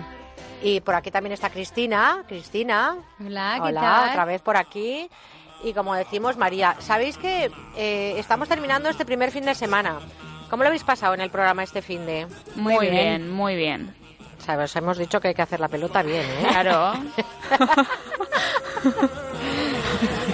Y 0.63 0.81
por 0.81 0.95
aquí 0.97 1.11
también 1.13 1.33
está 1.33 1.51
Cristina. 1.51 2.25
Cristina. 2.27 2.97
Hola, 3.25 3.55
¿qué 3.63 3.69
Hola, 3.69 3.81
tal? 3.81 4.09
otra 4.11 4.25
vez 4.25 4.43
por 4.43 4.57
aquí. 4.57 5.09
Y 5.63 5.73
como 5.73 5.95
decimos, 5.95 6.37
María, 6.37 6.75
¿sabéis 6.81 7.17
que 7.17 7.51
eh, 7.77 8.15
estamos 8.19 8.49
terminando 8.49 8.89
este 8.89 9.05
primer 9.05 9.31
fin 9.31 9.45
de 9.45 9.55
semana? 9.55 10.01
¿Cómo 10.51 10.63
lo 10.65 10.69
habéis 10.69 10.83
pasado 10.85 11.15
en 11.15 11.21
el 11.21 11.31
programa 11.31 11.63
este 11.63 11.83
fin 11.83 12.05
de? 12.07 12.27
Muy 12.57 12.89
bien, 12.89 13.31
muy 13.31 13.55
bien. 13.55 13.95
Sabes, 14.39 14.75
hemos 14.77 14.99
dicho 14.99 15.21
que 15.21 15.29
hay 15.29 15.35
que 15.35 15.43
hacer 15.43 15.61
la 15.61 15.69
pelota 15.69 16.03
bien, 16.03 16.25
¿eh? 16.25 16.47
Claro. 16.51 16.95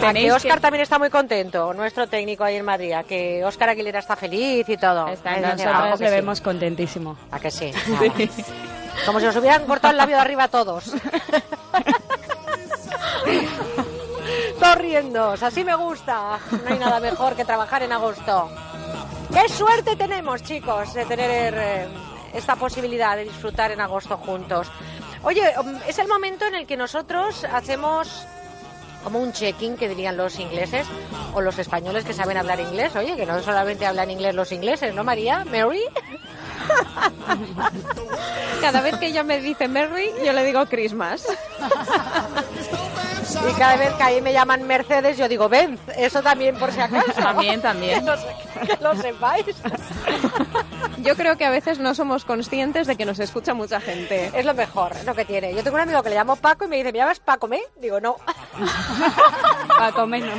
A 0.08 0.12
que 0.12 0.32
Oscar 0.32 0.54
que- 0.56 0.60
también 0.60 0.82
está 0.82 0.98
muy 0.98 1.10
contento, 1.10 1.72
nuestro 1.74 2.06
técnico 2.08 2.44
ahí 2.44 2.56
en 2.56 2.64
Madrid, 2.64 2.92
a 2.92 3.02
que 3.04 3.44
Oscar 3.44 3.68
Aguilera 3.70 3.98
está 4.00 4.16
feliz 4.16 4.68
y 4.68 4.76
todo. 4.76 5.08
Está 5.08 5.36
Nosotros 5.36 6.00
le 6.00 6.08
sí. 6.08 6.14
vemos 6.14 6.40
contentísimo. 6.40 7.16
¿A 7.30 7.38
que 7.40 7.50
sí? 7.50 7.72
Como 9.06 9.18
si 9.20 9.26
nos 9.26 9.36
hubieran 9.36 9.64
cortado 9.66 9.90
el 9.92 9.96
labio 9.98 10.16
de 10.16 10.22
arriba 10.22 10.44
a 10.44 10.48
todos. 10.48 10.92
Todos 14.60 14.76
riendo, 14.78 15.32
así 15.32 15.64
me 15.64 15.74
gusta. 15.74 16.38
No 16.50 16.72
hay 16.72 16.78
nada 16.78 17.00
mejor 17.00 17.34
que 17.34 17.44
trabajar 17.44 17.82
en 17.82 17.92
agosto. 17.92 18.48
¡Qué 19.32 19.48
suerte 19.48 19.96
tenemos, 19.96 20.42
chicos, 20.42 20.94
de 20.94 21.04
tener 21.04 21.54
eh, 21.56 21.88
esta 22.32 22.54
posibilidad 22.56 23.16
de 23.16 23.24
disfrutar 23.24 23.72
en 23.72 23.80
agosto 23.80 24.16
juntos! 24.16 24.68
Oye, 25.22 25.52
um, 25.58 25.76
es 25.88 25.98
el 25.98 26.06
momento 26.06 26.44
en 26.46 26.54
el 26.54 26.66
que 26.66 26.76
nosotros 26.76 27.44
hacemos 27.44 28.26
como 29.04 29.20
un 29.20 29.32
check-in 29.32 29.76
que 29.76 29.88
dirían 29.88 30.16
los 30.16 30.38
ingleses 30.40 30.86
o 31.34 31.40
los 31.40 31.58
españoles 31.58 32.04
que 32.04 32.12
saben 32.12 32.36
hablar 32.36 32.58
inglés. 32.58 32.96
Oye, 32.96 33.14
que 33.16 33.26
no 33.26 33.40
solamente 33.40 33.86
hablan 33.86 34.10
inglés 34.10 34.34
los 34.34 34.50
ingleses, 34.50 34.94
¿no, 34.94 35.04
María? 35.04 35.44
¿Mary? 35.44 35.84
Cada 38.60 38.80
vez 38.80 38.96
que 38.96 39.06
ella 39.08 39.22
me 39.22 39.40
dice 39.40 39.68
Merry, 39.68 40.10
yo 40.24 40.32
le 40.32 40.44
digo 40.44 40.64
Christmas. 40.66 41.26
Y 43.48 43.52
cada 43.58 43.76
vez 43.76 43.92
que 43.94 44.02
ahí 44.02 44.20
me 44.22 44.32
llaman 44.32 44.66
Mercedes, 44.66 45.16
yo 45.18 45.28
digo 45.28 45.48
Benz. 45.48 45.80
Eso 45.96 46.22
también, 46.22 46.56
por 46.56 46.72
si 46.72 46.80
acaso. 46.80 47.12
También, 47.12 47.60
también. 47.60 48.00
Que 48.00 48.06
lo, 48.10 48.16
se- 48.16 48.66
que 48.66 48.76
lo 48.82 48.94
sepáis. 48.96 49.46
Yo 50.98 51.16
creo 51.16 51.36
que 51.36 51.44
a 51.44 51.50
veces 51.50 51.78
no 51.78 51.94
somos 51.94 52.24
conscientes 52.24 52.86
de 52.86 52.96
que 52.96 53.04
nos 53.04 53.18
escucha 53.18 53.52
mucha 53.54 53.80
gente. 53.80 54.30
Es 54.34 54.44
lo 54.46 54.54
mejor, 54.54 54.92
es 54.92 55.04
lo 55.04 55.14
que 55.14 55.24
tiene. 55.24 55.54
Yo 55.54 55.62
tengo 55.62 55.76
un 55.76 55.82
amigo 55.82 56.02
que 56.02 56.10
le 56.10 56.14
llamo 56.16 56.36
Paco 56.36 56.64
y 56.64 56.68
me 56.68 56.76
dice, 56.76 56.92
¿me 56.92 56.98
llamas 56.98 57.20
Paco 57.20 57.46
Me? 57.48 57.60
Digo, 57.80 58.00
no. 58.00 58.16
Paco 59.78 60.06
menos. 60.06 60.38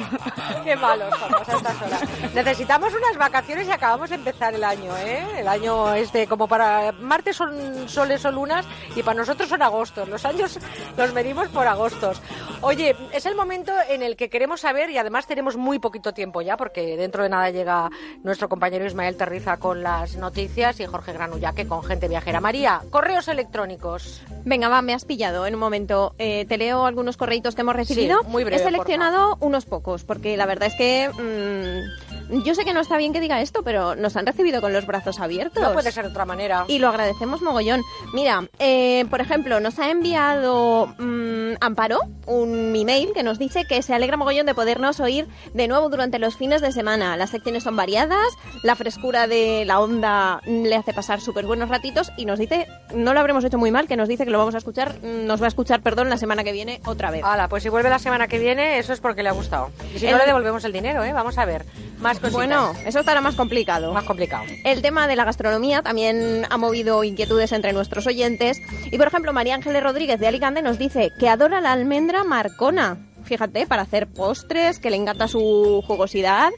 Qué 0.63 0.75
malos 0.75 1.13
somos 1.19 1.47
a 1.49 1.55
estas 1.57 1.81
horas. 1.81 2.01
Necesitamos 2.33 2.93
unas 2.93 3.17
vacaciones 3.17 3.67
y 3.67 3.71
acabamos 3.71 4.09
de 4.09 4.15
empezar 4.15 4.53
el 4.53 4.63
año, 4.63 4.95
¿eh? 4.97 5.23
El 5.39 5.47
año 5.47 5.93
este, 5.93 6.27
como 6.27 6.47
para 6.47 6.91
martes 6.93 7.35
son 7.35 7.87
soles 7.89 8.23
o 8.25 8.31
lunas 8.31 8.65
y 8.95 9.03
para 9.03 9.19
nosotros 9.19 9.49
son 9.49 9.61
agostos. 9.61 10.07
Los 10.09 10.25
años 10.25 10.57
los 10.97 11.13
medimos 11.13 11.47
por 11.49 11.67
agostos. 11.67 12.21
Oye, 12.61 12.84
es 13.11 13.25
el 13.25 13.35
momento 13.35 13.71
en 13.89 14.03
el 14.03 14.15
que 14.15 14.29
queremos 14.29 14.61
saber 14.61 14.89
y 14.89 14.97
además 14.97 15.27
tenemos 15.27 15.57
muy 15.57 15.79
poquito 15.79 16.13
tiempo 16.13 16.41
ya 16.41 16.57
porque 16.57 16.97
dentro 16.97 17.23
de 17.23 17.29
nada 17.29 17.49
llega 17.49 17.89
nuestro 18.23 18.49
compañero 18.49 18.85
Ismael 18.85 19.15
Terriza 19.15 19.57
con 19.57 19.83
las 19.83 20.15
noticias 20.17 20.79
y 20.79 20.85
Jorge 20.85 21.13
Granullaque 21.13 21.67
con 21.67 21.83
gente 21.83 22.07
viajera. 22.07 22.41
María, 22.41 22.81
correos 22.89 23.27
electrónicos. 23.27 24.21
Venga, 24.43 24.69
va, 24.69 24.81
me 24.81 24.93
has 24.93 25.05
pillado 25.05 25.45
en 25.45 25.55
un 25.55 25.59
momento. 25.59 26.13
Eh, 26.17 26.45
te 26.45 26.57
leo 26.57 26.85
algunos 26.85 27.17
correitos 27.17 27.55
que 27.55 27.61
hemos 27.61 27.75
recibido. 27.75 28.23
muy 28.23 28.43
breve, 28.43 28.61
He 28.61 28.65
seleccionado 28.65 29.37
unos 29.39 29.65
pocos, 29.65 30.03
porque 30.03 30.37
la 30.37 30.45
verdad 30.45 30.69
es 30.69 30.75
que 30.75 31.09
mm, 31.09 32.24
yo 32.29 32.55
sé 32.55 32.65
que 32.65 32.73
no 32.73 32.79
está 32.79 32.97
bien 32.97 33.13
que 33.13 33.19
diga 33.19 33.41
esto, 33.41 33.63
pero 33.63 33.95
nos 33.95 34.15
han 34.15 34.25
recibido 34.25 34.61
con 34.61 34.73
los 34.73 34.85
brazos 34.85 35.19
abiertos. 35.19 35.61
No 35.61 35.73
puede 35.73 35.91
ser 35.91 36.05
de 36.05 36.11
otra 36.11 36.25
manera. 36.25 36.65
Y 36.67 36.79
lo 36.79 36.89
agradecemos 36.89 37.41
mogollón. 37.41 37.81
Mira, 38.13 38.47
eh, 38.59 39.05
por 39.09 39.21
ejemplo, 39.21 39.59
nos 39.59 39.79
ha 39.79 39.89
enviado 39.89 40.87
mm, 40.97 41.55
Amparo 41.61 41.99
un 42.25 42.75
email 42.75 43.13
que 43.13 43.23
nos 43.23 43.39
dice 43.39 43.65
que 43.65 43.81
se 43.81 43.93
alegra 43.93 44.17
mogollón 44.17 44.45
de 44.45 44.55
podernos 44.55 44.99
oír 44.99 45.27
de 45.53 45.67
nuevo 45.67 45.89
durante 45.89 46.19
los 46.19 46.35
fines 46.35 46.61
de 46.61 46.71
semana. 46.71 47.17
Las 47.17 47.29
secciones 47.29 47.63
son 47.63 47.75
variadas, 47.75 48.27
la 48.63 48.75
frescura 48.75 49.27
de 49.27 49.63
la 49.65 49.79
onda 49.79 50.41
le 50.45 50.75
hace 50.75 50.93
pasar 50.93 51.21
súper 51.21 51.45
buenos 51.45 51.69
ratitos 51.69 52.11
y 52.17 52.25
nos 52.25 52.39
dice, 52.39 52.67
no 52.93 53.13
lo 53.13 53.19
habremos 53.19 53.43
hecho 53.43 53.57
muy 53.57 53.71
mal, 53.71 53.87
que 53.87 53.97
nos 53.97 54.07
dice 54.07 54.25
que 54.25 54.31
lo 54.31 54.37
vamos 54.37 54.55
a 54.55 54.59
escuchar, 54.59 54.95
nos 55.03 55.41
va 55.41 55.45
a 55.45 55.49
escuchar, 55.49 55.81
perdón, 55.81 56.09
la 56.09 56.17
semana 56.17 56.43
que 56.43 56.51
viene 56.51 56.81
otra 56.85 57.11
vez. 57.11 57.23
Hala, 57.23 57.47
pues 57.47 57.63
si 57.63 57.69
vuelve 57.69 57.89
la 57.89 57.99
semana 57.99 58.27
que 58.27 58.39
viene, 58.39 58.79
eso 58.79 58.93
es 58.93 58.99
porque 58.99 59.23
le 59.23 59.29
ha 59.29 59.33
gustado. 59.33 59.69
Y 59.93 59.99
si 59.99 60.07
no, 60.07 60.17
le 60.17 60.25
devolvemos 60.25 60.63
el 60.65 60.71
dinero, 60.71 61.03
¿eh? 61.03 61.13
Vamos 61.13 61.37
a 61.37 61.45
ver. 61.45 61.65
Más 61.99 62.14
cositas. 62.19 62.33
Bueno, 62.33 62.73
eso 62.85 62.99
estará 62.99 63.21
más 63.21 63.35
complicado. 63.35 63.93
Más 63.93 64.03
complicado. 64.03 64.45
El 64.63 64.81
tema 64.81 65.07
de 65.07 65.15
la 65.15 65.25
gastronomía 65.25 65.81
también 65.81 66.45
ha 66.49 66.57
movido 66.57 67.03
inquietudes 67.03 67.51
entre 67.51 67.73
nuestros 67.73 68.07
oyentes. 68.07 68.61
Y 68.91 68.97
por 68.97 69.07
ejemplo, 69.07 69.33
María 69.33 69.55
Ángeles 69.55 69.83
Rodríguez 69.83 70.19
de 70.19 70.27
Alicante 70.27 70.61
nos 70.61 70.77
dice 70.77 71.11
que 71.19 71.29
adora 71.29 71.61
la 71.61 71.71
almendra 71.71 72.23
marcona. 72.23 72.97
Fíjate, 73.23 73.65
para 73.65 73.81
hacer 73.81 74.07
postres, 74.07 74.79
que 74.79 74.91
le 74.91 74.97
encanta 74.97 75.27
su 75.27 75.83
jugosidad. 75.85 76.51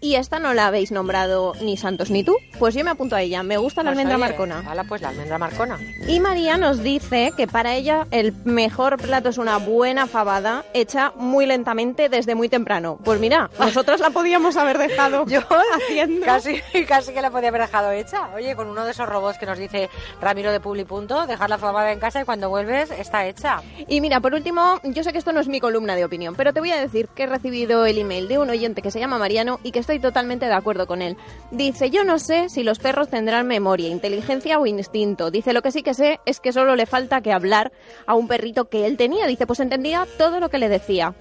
Y 0.00 0.14
esta 0.14 0.38
no 0.38 0.54
la 0.54 0.68
habéis 0.68 0.92
nombrado 0.92 1.54
ni 1.60 1.76
Santos 1.76 2.10
ni 2.10 2.22
tú. 2.22 2.36
Pues 2.58 2.74
yo 2.74 2.84
me 2.84 2.90
apunto 2.90 3.16
a 3.16 3.22
ella. 3.22 3.42
Me 3.42 3.56
gusta 3.56 3.82
la 3.82 3.90
Pues, 3.90 3.98
almendra 3.98 4.16
oye, 4.16 4.24
marcona. 4.28 4.62
Hala, 4.70 4.84
pues 4.84 5.02
la 5.02 5.08
almendra 5.08 5.38
marcona. 5.38 5.78
Y 6.06 6.20
María 6.20 6.56
nos 6.56 6.82
dice 6.82 7.32
que 7.36 7.46
para 7.48 7.74
ella 7.74 8.06
el 8.10 8.32
mejor 8.44 8.96
plato 8.98 9.28
es 9.28 9.38
una 9.38 9.56
buena 9.56 10.06
fabada 10.06 10.64
hecha 10.72 11.12
muy 11.16 11.46
lentamente 11.46 12.08
desde 12.08 12.34
muy 12.34 12.48
temprano. 12.48 12.98
Pues 13.04 13.18
mira, 13.18 13.50
nosotros 13.58 14.00
la 14.00 14.10
podíamos 14.10 14.56
haber 14.56 14.78
dejado 14.78 15.26
Yo 15.26 15.40
haciendo. 15.76 16.24
Casi, 16.24 16.60
casi 16.86 17.12
que 17.12 17.20
la 17.20 17.30
podía 17.30 17.48
haber 17.48 17.62
dejado 17.62 17.90
hecha. 17.90 18.28
Oye, 18.34 18.54
con 18.54 18.68
uno 18.68 18.84
de 18.84 18.92
esos 18.92 19.08
robots 19.08 19.38
que 19.38 19.46
nos 19.46 19.58
dice 19.58 19.90
Ramiro 20.20 20.52
de 20.52 20.60
Publi.punto, 20.60 21.26
dejar 21.26 21.50
la 21.50 21.58
fabada 21.58 21.90
en 21.92 21.98
casa 21.98 22.20
y 22.20 22.24
cuando 22.24 22.48
vuelves 22.48 22.90
está 22.92 23.26
hecha. 23.26 23.62
Y 23.88 24.00
mira, 24.00 24.20
por 24.20 24.34
último, 24.34 24.80
yo 24.84 25.02
sé 25.02 25.12
que 25.12 25.18
esto 25.18 25.32
no 25.32 25.40
es 25.40 25.48
mi 25.48 25.58
columna 25.60 25.96
de 25.96 26.04
opinión, 26.04 26.34
pero 26.36 26.52
te 26.52 26.60
voy 26.60 26.70
a 26.70 26.80
decir 26.80 27.08
que 27.08 27.24
he 27.24 27.26
recibido 27.26 27.84
el 27.84 27.98
email 27.98 28.28
de 28.28 28.38
un 28.38 28.48
oyente 28.50 28.80
que 28.82 28.90
se 28.90 29.00
llama 29.00 29.18
Mariano 29.18 29.58
y 29.64 29.72
que 29.72 29.87
estoy 29.88 30.00
totalmente 30.00 30.44
de 30.44 30.52
acuerdo 30.52 30.86
con 30.86 31.00
él. 31.00 31.16
Dice, 31.50 31.88
yo 31.88 32.04
no 32.04 32.18
sé 32.18 32.50
si 32.50 32.62
los 32.62 32.78
perros 32.78 33.08
tendrán 33.08 33.46
memoria, 33.46 33.88
inteligencia 33.88 34.58
o 34.58 34.66
instinto. 34.66 35.30
Dice, 35.30 35.54
lo 35.54 35.62
que 35.62 35.72
sí 35.72 35.82
que 35.82 35.94
sé 35.94 36.20
es 36.26 36.40
que 36.40 36.52
solo 36.52 36.76
le 36.76 36.84
falta 36.84 37.22
que 37.22 37.32
hablar 37.32 37.72
a 38.06 38.14
un 38.14 38.28
perrito 38.28 38.68
que 38.68 38.84
él 38.84 38.98
tenía. 38.98 39.26
Dice, 39.26 39.46
pues 39.46 39.60
entendía 39.60 40.06
todo 40.18 40.40
lo 40.40 40.50
que 40.50 40.58
le 40.58 40.68
decía. 40.68 41.14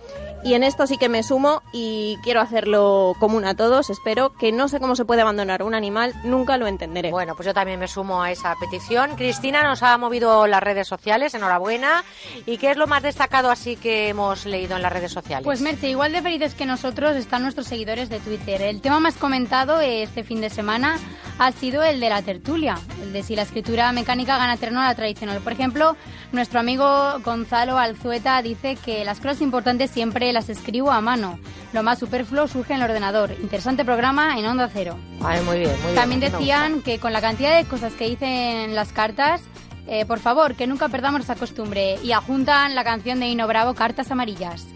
Y 0.44 0.54
en 0.54 0.64
esto 0.64 0.88
sí 0.88 0.98
que 0.98 1.10
me 1.10 1.24
sumo 1.24 1.62
y 1.74 2.18
quiero 2.24 2.40
hacerlo 2.40 3.16
común 3.20 3.46
a 3.46 3.56
todos. 3.56 3.90
Espero 3.90 4.34
que 4.34 4.52
no 4.52 4.70
sé 4.70 4.80
cómo 4.80 4.96
se 4.96 5.04
puede 5.04 5.22
abandonar 5.22 5.64
un 5.64 5.74
animal, 5.74 6.14
nunca 6.24 6.58
lo 6.58 6.68
entenderé. 6.68 7.12
Bueno, 7.12 7.36
pues 7.36 7.48
yo 7.48 7.54
también 7.54 7.80
me 7.80 7.88
sumo 7.88 8.22
a 8.22 8.32
esa 8.32 8.56
petición. 8.60 9.16
Cristina 9.16 9.64
nos 9.64 9.84
ha 9.84 9.98
movido 9.98 10.48
las 10.48 10.62
redes 10.62 10.88
sociales, 10.88 11.34
enhorabuena. 11.34 12.04
¿Y 12.46 12.58
qué 12.58 12.72
es 12.72 12.78
lo 12.78 12.88
más 12.88 13.04
destacado 13.04 13.50
así 13.50 13.76
que 13.76 14.10
hemos 14.10 14.46
leído 14.46 14.76
en 14.76 14.84
las 14.84 14.94
redes 14.94 15.12
sociales? 15.12 15.44
Pues 15.44 15.62
Merce, 15.62 15.90
igual 15.90 16.12
de 16.12 16.22
felices 16.22 16.54
que 16.54 16.66
nosotros 16.66 17.16
están 17.16 17.42
nuestros 17.42 17.68
seguidores 17.68 18.10
de 18.10 18.20
Twitter. 18.20 18.62
El 18.62 18.82
tema 18.82 19.00
más 19.00 19.16
comentado 19.16 19.82
este 19.82 20.24
fin 20.24 20.40
de 20.40 20.50
semana 20.50 20.98
ha 21.40 21.52
sido 21.52 21.84
el 21.84 22.00
de 22.00 22.10
la 22.10 22.22
tertulia, 22.22 22.78
el 23.02 23.14
de 23.14 23.24
si 23.24 23.36
la 23.36 23.44
escritura 23.44 23.92
mecánica 23.92 24.38
gana 24.38 24.58
terreno 24.58 24.82
a 24.82 24.86
la 24.86 24.96
tradicional. 24.96 25.40
Por 25.42 25.54
ejemplo, 25.54 25.96
nuestro 26.32 26.60
amigo 26.60 27.20
Gonzalo 27.24 27.78
Alzueta 27.78 28.42
dice 28.42 28.76
que 28.76 29.04
las 29.04 29.20
cosas 29.20 29.42
importantes 29.42 29.92
siempre 29.92 30.27
las 30.34 30.50
escribo 30.50 30.92
a 30.92 31.02
mano. 31.02 31.40
Lo 31.74 31.84
más 31.84 32.00
superfluo 32.00 32.48
surge 32.48 32.74
en 32.74 32.82
el 32.82 32.90
ordenador. 32.90 33.32
Interesante 33.42 33.84
programa 33.86 34.38
en 34.38 34.46
Onda 34.46 34.70
Cero. 34.72 34.98
Ay, 35.24 35.42
muy 35.42 35.60
bien, 35.60 35.72
muy 35.72 35.82
bien. 35.82 35.96
También 35.96 36.20
decían 36.22 36.82
que 36.82 37.00
con 37.00 37.14
la 37.14 37.22
cantidad 37.22 37.58
de 37.58 37.66
cosas 37.66 37.94
que 37.94 38.10
dicen 38.10 38.76
las 38.76 38.94
cartas, 38.94 39.42
eh, 39.88 40.06
por 40.06 40.20
favor, 40.20 40.56
que 40.56 40.68
nunca 40.68 40.90
perdamos 40.90 41.22
esa 41.22 41.36
costumbre. 41.36 41.98
Y 42.04 42.12
adjuntan 42.12 42.76
la 42.76 42.84
canción 42.84 43.20
de 43.20 43.28
Hino 43.28 43.48
Bravo, 43.48 43.74
Cartas 43.74 44.12
Amarillas. 44.12 44.68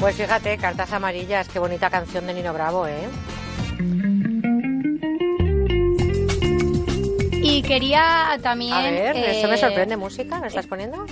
Pues 0.00 0.16
fíjate, 0.16 0.56
Cartas 0.56 0.90
Amarillas, 0.94 1.46
qué 1.50 1.58
bonita 1.58 1.90
canción 1.90 2.26
de 2.26 2.32
Nino 2.32 2.54
Bravo, 2.54 2.86
¿eh? 2.86 3.06
Y 7.42 7.60
quería 7.60 8.38
también... 8.42 8.72
A 8.72 8.80
ver, 8.80 9.16
eso 9.16 9.46
me 9.46 9.54
eh, 9.54 9.58
sorprende, 9.58 9.98
música, 9.98 10.40
¿me 10.40 10.46
estás 10.46 10.66
poniendo? 10.66 11.04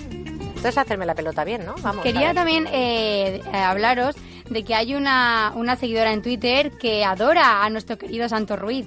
Entonces 0.59 0.79
hacerme 0.79 1.07
la 1.07 1.15
pelota 1.15 1.45
bien, 1.45 1.65
¿no? 1.65 1.75
Vamos. 1.83 2.01
a 2.01 2.03
Quería 2.03 2.35
también 2.35 2.67
eh, 2.73 3.41
eh, 3.53 3.57
hablaros 3.57 4.17
de 4.51 4.65
que 4.65 4.75
hay 4.75 4.95
una, 4.95 5.53
una 5.55 5.77
seguidora 5.77 6.13
en 6.13 6.21
Twitter 6.23 6.73
que 6.73 7.05
adora 7.05 7.65
a 7.65 7.71
nuestro 7.71 7.97
querido 7.99 8.29
Santo 8.29 8.57
Ruiz. 8.57 8.87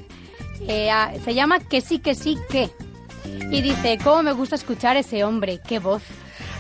Eh, 0.68 0.92
a- 0.92 1.14
se 1.24 1.34
llama 1.34 1.60
Que 1.60 1.82
sí, 1.82 2.00
que 2.00 2.14
sí, 2.14 2.38
que. 2.50 2.70
Y 3.52 3.62
dice, 3.62 3.98
¿cómo 4.04 4.22
me 4.24 4.34
gusta 4.34 4.56
escuchar 4.56 4.98
ese 4.98 5.24
hombre? 5.24 5.60
¡Qué 5.68 5.80
voz! 5.80 6.02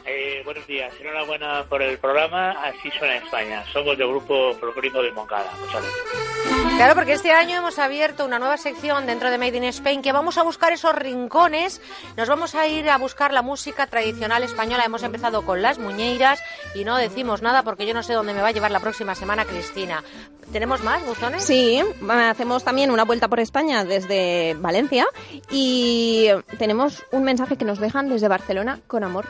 Eh, 0.10 0.42
buenos 0.46 0.66
días, 0.66 0.94
enhorabuena 1.02 1.66
por 1.68 1.82
el 1.82 1.98
programa, 1.98 2.52
así 2.64 2.90
suena 2.98 3.18
España. 3.18 3.66
Somos 3.74 3.98
del 3.98 4.08
grupo 4.08 4.54
folclórico 4.54 5.02
de 5.02 5.12
Moncada. 5.12 5.52
Muchas 5.60 5.84
gracias. 5.84 6.78
Claro, 6.78 6.96
porque 6.96 7.12
este 7.12 7.32
año 7.32 7.58
hemos 7.58 7.78
abierto 7.78 8.24
una 8.24 8.40
nueva 8.40 8.56
sección 8.56 9.06
dentro 9.06 9.30
de 9.30 9.38
Made 9.38 9.58
in 9.58 9.66
Spain 9.66 10.02
que 10.02 10.14
vamos 10.14 10.38
a 10.38 10.44
buscar 10.44 10.72
esos 10.72 10.96
rincones, 10.96 11.82
nos 12.16 12.30
vamos 12.30 12.56
a 12.56 12.66
ir 12.68 12.90
a 12.90 12.98
buscar 12.98 13.34
la 13.34 13.42
música 13.42 13.88
tradicional 13.88 14.44
española. 14.44 14.86
Hemos 14.86 15.04
empezado 15.04 15.42
con 15.42 15.62
las 15.62 15.78
muñeiras 15.78 16.42
y 16.74 16.86
no 16.86 16.96
decimos 16.96 17.42
nada 17.42 17.64
porque 17.64 17.86
yo 17.86 17.94
no 17.94 18.02
sé 18.02 18.14
dónde 18.14 18.34
me 18.34 18.42
va 18.42 18.48
a 18.48 18.52
llevar 18.52 18.72
la 18.72 18.80
próxima 18.80 19.14
semana 19.14 19.44
Cristina. 19.44 20.06
¿Tenemos 20.54 20.84
más 20.84 21.06
buzones? 21.06 21.44
Sí, 21.44 21.84
hacemos 22.10 22.64
también 22.64 22.92
una 22.92 23.04
vuelta 23.04 23.28
por 23.28 23.42
España 23.42 23.84
desde 23.84 24.54
Valencia 24.54 25.06
y 25.52 26.30
tenemos 26.58 27.04
un 27.12 27.24
mensaje 27.24 27.58
que 27.58 27.66
nos 27.66 27.80
dejan 27.80 28.08
desde 28.08 28.30
Barcelona 28.30 28.80
con 28.88 29.04
amor. 29.04 29.26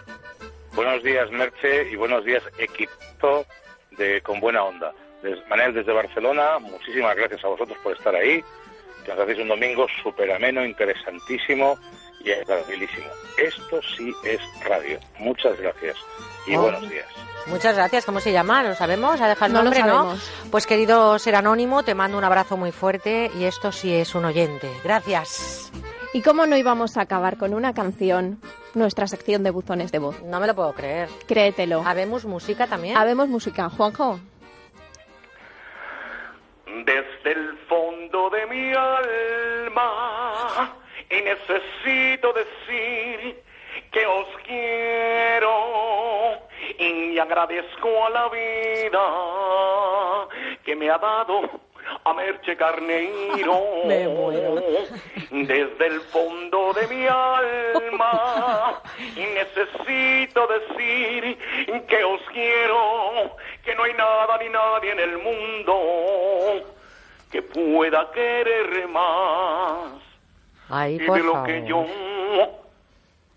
Buenos 0.78 1.04
días, 1.04 1.30
Merche, 1.32 1.90
y 1.92 1.96
buenos 1.96 2.24
días, 2.24 2.44
equipo 2.58 3.46
de 3.98 4.22
Con 4.22 4.40
Buena 4.40 4.64
Onda. 4.64 4.94
Des- 5.24 5.40
Manel, 5.50 5.74
desde 5.74 5.92
Barcelona, 5.92 6.60
muchísimas 6.60 7.16
gracias 7.16 7.44
a 7.44 7.48
vosotros 7.48 7.78
por 7.84 7.94
estar 7.98 8.16
ahí, 8.16 8.44
que 9.04 9.12
nos 9.12 9.20
hacéis 9.20 9.40
un 9.40 9.48
domingo 9.48 9.88
súper 10.04 10.32
ameno, 10.32 10.64
interesantísimo 10.64 11.78
y 12.24 12.32
agradabilísimo. 12.32 13.08
Esto 13.38 13.82
sí 13.98 14.14
es 14.24 14.40
radio. 14.66 15.00
Muchas 15.20 15.60
gracias 15.60 15.98
y 16.46 16.56
Oh. 16.56 16.62
buenos 16.62 16.88
días. 16.90 17.08
Muchas 17.48 17.76
gracias. 17.76 18.06
¿Cómo 18.06 18.20
se 18.20 18.32
llama? 18.32 18.62
¿Lo 18.62 18.76
sabemos? 18.76 19.20
¿Ha 19.22 19.30
dejado 19.30 19.48
el 19.48 19.54
No 19.54 19.60
lo 19.60 19.64
nombre, 19.72 19.84
no? 19.84 20.16
Pues 20.52 20.68
querido 20.68 21.18
ser 21.18 21.36
anónimo, 21.36 21.82
te 21.84 21.96
mando 21.96 22.18
un 22.18 22.24
abrazo 22.24 22.56
muy 22.58 22.72
fuerte 22.72 23.32
y 23.40 23.46
esto 23.46 23.72
sí 23.72 23.94
es 23.96 24.14
un 24.16 24.26
oyente. 24.26 24.70
Gracias. 24.84 25.72
¿Y 26.14 26.22
cómo 26.22 26.46
no 26.46 26.56
íbamos 26.58 26.98
a 26.98 27.02
acabar 27.02 27.38
con 27.38 27.54
una 27.54 27.74
canción, 27.74 28.40
nuestra 28.78 29.08
sección 29.08 29.44
de 29.44 29.52
buzones 29.52 29.92
de 29.92 30.00
voz? 30.00 30.22
No 30.24 30.40
me 30.40 30.48
lo 30.48 30.56
puedo 30.56 30.74
creer. 30.74 31.10
Créetelo. 31.28 31.84
¿Habemos 31.86 32.26
música 32.26 32.68
también? 32.68 32.98
Habemos 32.98 33.28
música. 33.28 33.70
Juanjo. 33.70 34.20
Desde 36.66 37.32
el 37.32 37.58
fondo 37.68 38.30
de 38.30 38.46
mi 38.48 38.74
alma 38.74 40.74
y 41.10 41.22
necesito 41.22 42.34
decir 42.34 43.42
que 43.92 44.06
os 44.06 44.28
quiero 44.46 45.52
y 46.78 47.18
agradezco 47.18 48.06
a 48.06 48.10
la 48.10 48.30
vida 48.30 50.28
que 50.64 50.76
me 50.76 50.90
ha 50.90 50.98
dado 50.98 51.67
a 52.04 52.14
Merche 52.14 52.56
Carneiro. 52.56 53.62
Me. 53.86 54.08
Desde 55.46 55.88
el 55.88 56.02
fondo 56.02 56.74
de 56.74 56.88
mi 56.88 57.06
alma 57.08 58.82
y 59.16 59.20
necesito 59.34 60.48
decir 60.48 61.38
que 61.88 62.04
os 62.04 62.22
quiero, 62.34 63.36
que 63.64 63.76
no 63.76 63.84
hay 63.84 63.94
nada 63.94 64.38
ni 64.40 64.50
nadie 64.50 64.92
en 64.92 65.00
el 65.00 65.18
mundo 65.20 66.74
que 67.32 67.42
pueda 67.42 68.10
querer 68.12 68.88
más 68.88 70.02
Ay, 70.70 70.96
y 70.96 70.98
de 71.00 71.20
lo 71.20 71.34
favor. 71.34 71.48
que 71.48 71.66
yo 71.68 71.86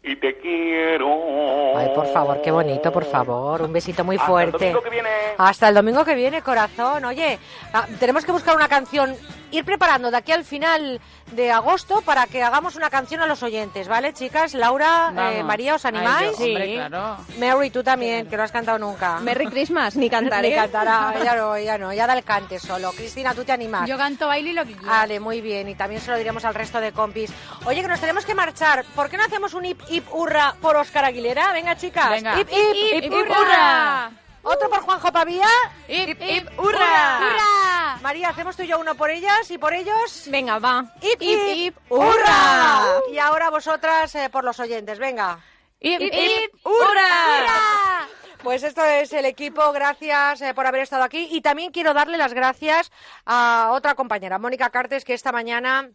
y 0.03 0.17
te 0.17 0.39
quiero. 0.39 1.77
Ay, 1.77 1.91
por 1.95 2.07
favor, 2.13 2.41
qué 2.43 2.51
bonito, 2.51 2.93
por 2.93 3.05
favor. 3.05 3.63
Un 3.63 3.73
besito 3.73 4.05
muy 4.05 4.17
Hasta 4.17 4.25
el 4.25 4.31
fuerte. 4.51 4.59
domingo 4.67 4.83
que 4.83 4.91
viene. 4.91 5.09
Hasta 5.37 5.69
el 5.69 5.75
domingo 5.75 6.05
que 6.05 6.15
viene, 6.15 6.43
corazón. 6.43 7.05
Oye, 7.05 7.39
ah, 7.73 7.87
tenemos 7.99 8.25
que 8.25 8.33
buscar 8.33 8.57
una 8.57 8.69
canción, 8.69 9.15
ir 9.51 9.65
preparando 9.65 10.11
de 10.11 10.17
aquí 10.17 10.33
al 10.33 10.45
final 10.45 11.01
de 11.33 11.51
agosto 11.51 12.03
para 12.03 12.27
que 12.27 12.43
hagamos 12.43 12.77
una 12.77 12.91
canción 12.91 13.21
a 13.21 13.27
los 13.27 13.43
oyentes, 13.43 13.89
¿vale, 13.89 14.13
chicas? 14.13 14.55
Laura, 14.55 15.13
eh, 15.33 15.43
María, 15.43 15.75
¿os 15.77 15.85
Ay, 15.85 15.95
animáis? 15.95 16.39
yo, 16.39 16.45
hombre, 16.45 16.75
claro. 16.75 17.17
Mary, 17.39 17.71
tú 17.71 17.83
también, 17.85 18.27
que 18.29 18.37
no 18.37 18.43
has 18.43 18.53
cantado 18.53 18.79
nunca. 18.79 19.21
Merry 19.21 19.47
Christmas, 19.47 19.97
ni 19.97 20.11
cantaré. 20.11 20.51
Ni 20.51 20.55
cantará, 20.55 21.15
ella 21.21 21.37
no, 21.37 21.55
ella 21.57 21.79
no, 21.79 21.93
ya 21.93 22.07
da 22.07 22.15
el 22.15 22.25
cante 22.25 22.59
solo. 22.59 22.93
Cristina, 22.93 23.35
tú 23.35 23.45
te 23.45 23.53
animas. 23.53 23.89
Yo 23.89 23.97
canto, 23.97 24.27
bailo 24.27 24.51
y 24.51 24.53
lo 24.53 24.65
que 24.67 24.73
quiera. 24.75 24.93
Vale, 24.93 25.21
muy 25.21 25.41
bien. 25.41 25.69
Y 25.69 25.75
también 25.75 26.01
se 26.01 26.11
lo 26.11 26.17
diremos 26.17 26.45
al 26.45 26.55
resto 26.55 26.81
de 26.81 26.93
compis. 26.93 27.33
Oye, 27.65 27.83
que 27.83 27.89
nos 27.89 28.01
tenemos 28.01 28.25
que 28.25 28.35
marchar. 28.35 28.85
¿Por 28.95 29.09
qué 29.09 29.17
no 29.17 29.25
hacemos 29.25 29.55
un 29.55 29.65
hip 29.65 29.81
hip 29.89 30.05
hurra 30.13 30.55
por 30.61 30.77
Oscar 30.77 31.05
Aguilera? 31.05 31.53
Venga, 31.53 31.77
chicas. 31.77 32.11
Venga. 32.11 32.39
Hip 32.41 32.49
hip, 32.51 32.75
Hip, 32.75 32.95
hip, 32.95 33.05
hip, 33.05 33.13
hurra. 33.13 33.41
hurra. 33.41 34.11
Otro 34.43 34.71
por 34.71 34.81
Juanjo 34.81 35.13
Pavía. 35.13 35.49
Hip, 35.89 36.19
hip, 36.21 36.49
hurra. 36.59 37.21
hurra. 37.21 37.99
María, 38.03 38.31
hacemos 38.31 38.57
tú 38.57 38.63
y 38.63 38.69
yo 38.69 38.79
uno 38.79 38.95
por 38.95 39.11
ellas 39.11 39.51
y 39.51 39.59
por 39.59 39.75
ellos. 39.75 40.25
Venga, 40.27 40.59
va. 40.59 40.85
Hip, 41.03 41.21
hip, 41.21 41.41
hip, 41.55 41.77
hurra. 41.91 42.85
Y 43.13 43.19
ahora 43.19 43.51
vosotras 43.51 44.15
eh, 44.15 44.31
por 44.31 44.45
los 44.45 44.59
oyentes. 44.61 44.99
Venga. 44.99 45.39
Hip, 45.81 46.01
Hip, 46.01 46.13
hip, 46.13 46.67
hurra. 46.67 48.09
Pues 48.43 48.63
esto 48.63 48.83
es 48.85 49.13
el 49.13 49.27
equipo, 49.27 49.71
gracias 49.73 50.41
eh, 50.41 50.55
por 50.55 50.67
haber 50.67 50.81
estado 50.81 51.03
aquí 51.03 51.29
y 51.31 51.43
también 51.43 51.73
quiero 51.73 51.93
darle 51.93 52.17
las 52.17 52.33
gracias 52.33 52.91
a 53.27 53.69
otra 53.73 53.95
compañera, 53.95 54.39
Mónica 54.39 54.71
Cartes, 54.71 55.05
que 55.05 55.13
esta 55.13 55.31
mañana 55.31 55.91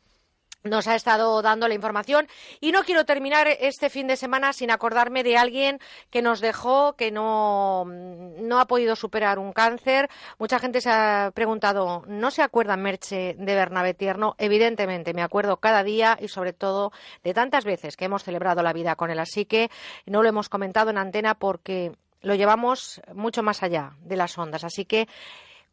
nos 0.65 0.87
ha 0.87 0.95
estado 0.95 1.41
dando 1.41 1.67
la 1.67 1.75
información 1.75 2.27
y 2.59 2.71
no 2.71 2.83
quiero 2.83 3.05
terminar 3.05 3.47
este 3.47 3.89
fin 3.89 4.07
de 4.07 4.17
semana 4.17 4.51
sin 4.51 4.71
acordarme 4.71 5.23
de 5.23 5.37
alguien 5.37 5.79
que 6.09 6.21
nos 6.21 6.41
dejó, 6.41 6.93
que 6.93 7.11
no, 7.11 7.85
no 7.85 8.59
ha 8.59 8.65
podido 8.65 8.95
superar 8.95 9.39
un 9.39 9.53
cáncer. 9.53 10.09
Mucha 10.39 10.59
gente 10.59 10.81
se 10.81 10.89
ha 10.89 11.31
preguntado, 11.33 12.03
¿no 12.07 12.31
se 12.31 12.41
acuerda 12.41 12.75
Merche 12.75 13.35
de 13.37 13.55
Bernabé 13.55 13.93
Tierno? 13.93 14.35
Evidentemente, 14.37 15.13
me 15.13 15.21
acuerdo 15.21 15.57
cada 15.57 15.83
día 15.83 16.17
y 16.19 16.27
sobre 16.27 16.53
todo 16.53 16.91
de 17.23 17.33
tantas 17.33 17.63
veces 17.63 17.95
que 17.95 18.05
hemos 18.05 18.23
celebrado 18.23 18.63
la 18.63 18.73
vida 18.73 18.95
con 18.95 19.11
él. 19.11 19.19
Así 19.19 19.45
que 19.45 19.69
no 20.05 20.23
lo 20.23 20.29
hemos 20.29 20.49
comentado 20.49 20.89
en 20.89 20.97
antena 20.97 21.35
porque 21.35 21.93
lo 22.21 22.33
llevamos 22.33 23.01
mucho 23.13 23.43
más 23.43 23.61
allá 23.61 23.93
de 23.99 24.17
las 24.17 24.37
ondas. 24.37 24.63
Así 24.63 24.85
que 24.85 25.07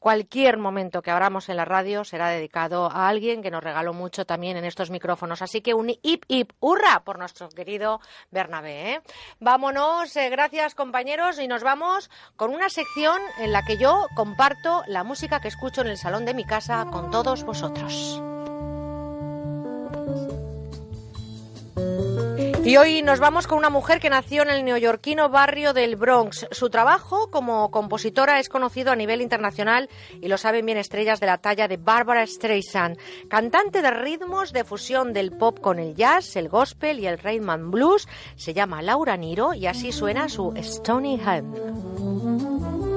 cualquier 0.03 0.59
momento 0.59 1.01
que 1.01 1.13
abramos 1.13 1.49
en 1.49 1.57
la 1.57 1.65
radio 1.65 2.03
será 2.03 2.29
dedicado 2.29 2.91
a 2.91 3.09
alguien 3.09 3.41
que 3.41 3.53
nos 3.53 3.63
regaló 3.63 3.93
mucho 3.93 4.27
también 4.27 4.57
en 4.57 4.65
estos 4.65 4.91
micrófonos. 4.91 5.43
Así 5.43 5.61
que 5.61 5.75
un 5.75 5.91
hip 6.03 6.25
hip 6.27 6.51
hurra 6.59 7.05
por 7.05 7.21
nuestro 7.21 7.49
querido 7.49 8.01
Bernabé. 8.33 8.95
¿eh? 8.95 9.03
Vámonos, 9.39 10.17
eh, 10.17 10.29
gracias 10.29 10.75
compañeros, 10.75 11.39
y 11.39 11.47
nos 11.47 11.63
vamos 11.63 12.11
con 12.35 12.53
una 12.53 12.69
sección 12.69 13.23
en 13.39 13.53
la 13.53 13.63
que 13.63 13.79
yo 13.79 14.09
comparto 14.17 14.83
la 14.89 15.05
música 15.05 15.41
que 15.41 15.47
escucho 15.47 15.83
en 15.83 15.87
el 15.87 15.97
salón 15.97 16.25
de 16.25 16.35
mi 16.35 16.45
casa 16.45 16.85
con 16.91 17.13
todos 17.13 17.45
vosotros. 17.45 18.21
Y 22.65 22.77
hoy 22.77 23.03
nos 23.03 23.19
vamos 23.19 23.49
con 23.49 23.59
una 23.59 23.71
mujer 23.71 23.99
que 23.99 24.09
nació 24.09 24.43
en 24.43 24.51
el 24.51 24.65
neoyorquino 24.65 25.29
barrio 25.29 25.73
del 25.73 25.97
Bronx. 25.97 26.47
Su 26.53 26.71
trabajo 26.71 27.29
como 27.29 27.73
compositora 27.73 28.39
es 28.39 28.49
conocido 28.49 28.93
a 28.93 28.97
nivel 28.97 29.21
internacional 29.21 29.89
y 30.21 30.29
lo 30.29 30.39
saben 30.39 30.65
bien 30.65 30.79
estrellas 30.79 31.19
de 31.19 31.27
la 31.27 31.39
talla 31.39 31.67
de 31.67 31.77
Barbara 31.77 32.25
Streisand, 32.25 32.99
cantante 33.29 33.83
de 33.83 33.91
ritmos 33.91 34.53
de 34.53 34.63
fusión 34.63 35.13
del 35.13 35.33
pop 35.33 35.59
con 35.59 35.81
el 35.81 35.97
jazz, 35.97 36.37
el 36.37 36.49
gospel 36.49 37.01
y 37.01 37.09
el 37.09 37.19
rhythm 37.19 37.73
blues. 37.73 38.07
Se 38.37 38.55
llama 38.55 38.81
Laura 38.81 39.17
Niro 39.17 39.55
y 39.55 39.67
así 39.67 39.91
suena 39.91 40.29
su 40.29 40.53
Stony 40.55 41.19
Hymn. 41.19 42.92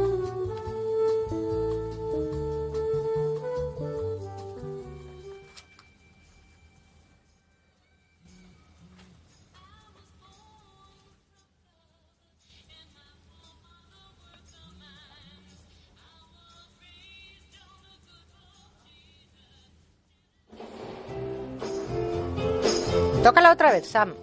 Tócala 23.26 23.52
otra 23.54 23.72
vez, 23.72 23.88
Sam. 23.88 24.14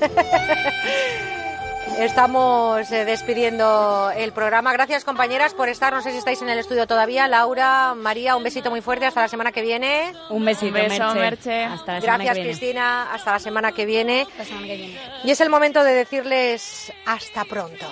Estamos 1.96 2.90
eh, 2.90 3.04
despidiendo 3.04 4.10
el 4.16 4.32
programa. 4.32 4.72
Gracias, 4.72 5.04
compañeras, 5.04 5.54
por 5.54 5.68
estar. 5.68 5.92
No 5.92 6.02
sé 6.02 6.10
si 6.10 6.18
estáis 6.18 6.42
en 6.42 6.48
el 6.48 6.58
estudio 6.58 6.88
todavía. 6.88 7.28
Laura, 7.28 7.94
María, 7.94 8.34
un 8.34 8.42
besito 8.42 8.68
muy 8.68 8.80
fuerte. 8.80 9.06
Hasta 9.06 9.20
la 9.20 9.28
semana 9.28 9.52
que 9.52 9.62
viene. 9.62 10.12
Un 10.28 10.44
besito, 10.44 10.66
Un 10.66 10.88
beso, 10.88 11.14
Merche. 11.14 11.20
Merche. 11.20 11.64
Hasta 11.66 11.92
la 11.92 12.00
semana 12.00 12.24
Gracias, 12.24 12.34
que 12.34 12.42
viene. 12.42 12.58
Cristina. 12.58 13.12
Hasta 13.12 13.30
la 13.30 13.38
semana 13.38 13.70
que 13.70 13.86
viene. 13.86 14.26
La 14.36 14.44
semana 14.44 14.66
que 14.66 14.76
viene. 14.76 15.00
Y 15.22 15.30
es 15.30 15.40
el 15.40 15.48
momento 15.48 15.84
de 15.84 15.92
decirles 15.92 16.92
hasta 17.06 17.44
pronto. 17.44 17.86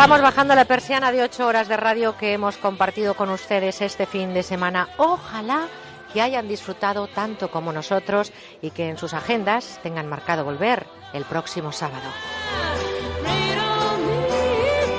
Estamos 0.00 0.22
bajando 0.22 0.54
la 0.54 0.64
persiana 0.64 1.12
de 1.12 1.22
ocho 1.22 1.46
horas 1.46 1.68
de 1.68 1.76
radio 1.76 2.16
que 2.16 2.32
hemos 2.32 2.56
compartido 2.56 3.12
con 3.12 3.28
ustedes 3.28 3.82
este 3.82 4.06
fin 4.06 4.32
de 4.32 4.42
semana. 4.42 4.88
Ojalá 4.96 5.68
que 6.10 6.22
hayan 6.22 6.48
disfrutado 6.48 7.06
tanto 7.06 7.50
como 7.50 7.70
nosotros 7.70 8.32
y 8.62 8.70
que 8.70 8.88
en 8.88 8.96
sus 8.96 9.12
agendas 9.12 9.78
tengan 9.82 10.08
marcado 10.08 10.42
volver 10.42 10.86
el 11.12 11.26
próximo 11.26 11.70
sábado. 11.70 12.08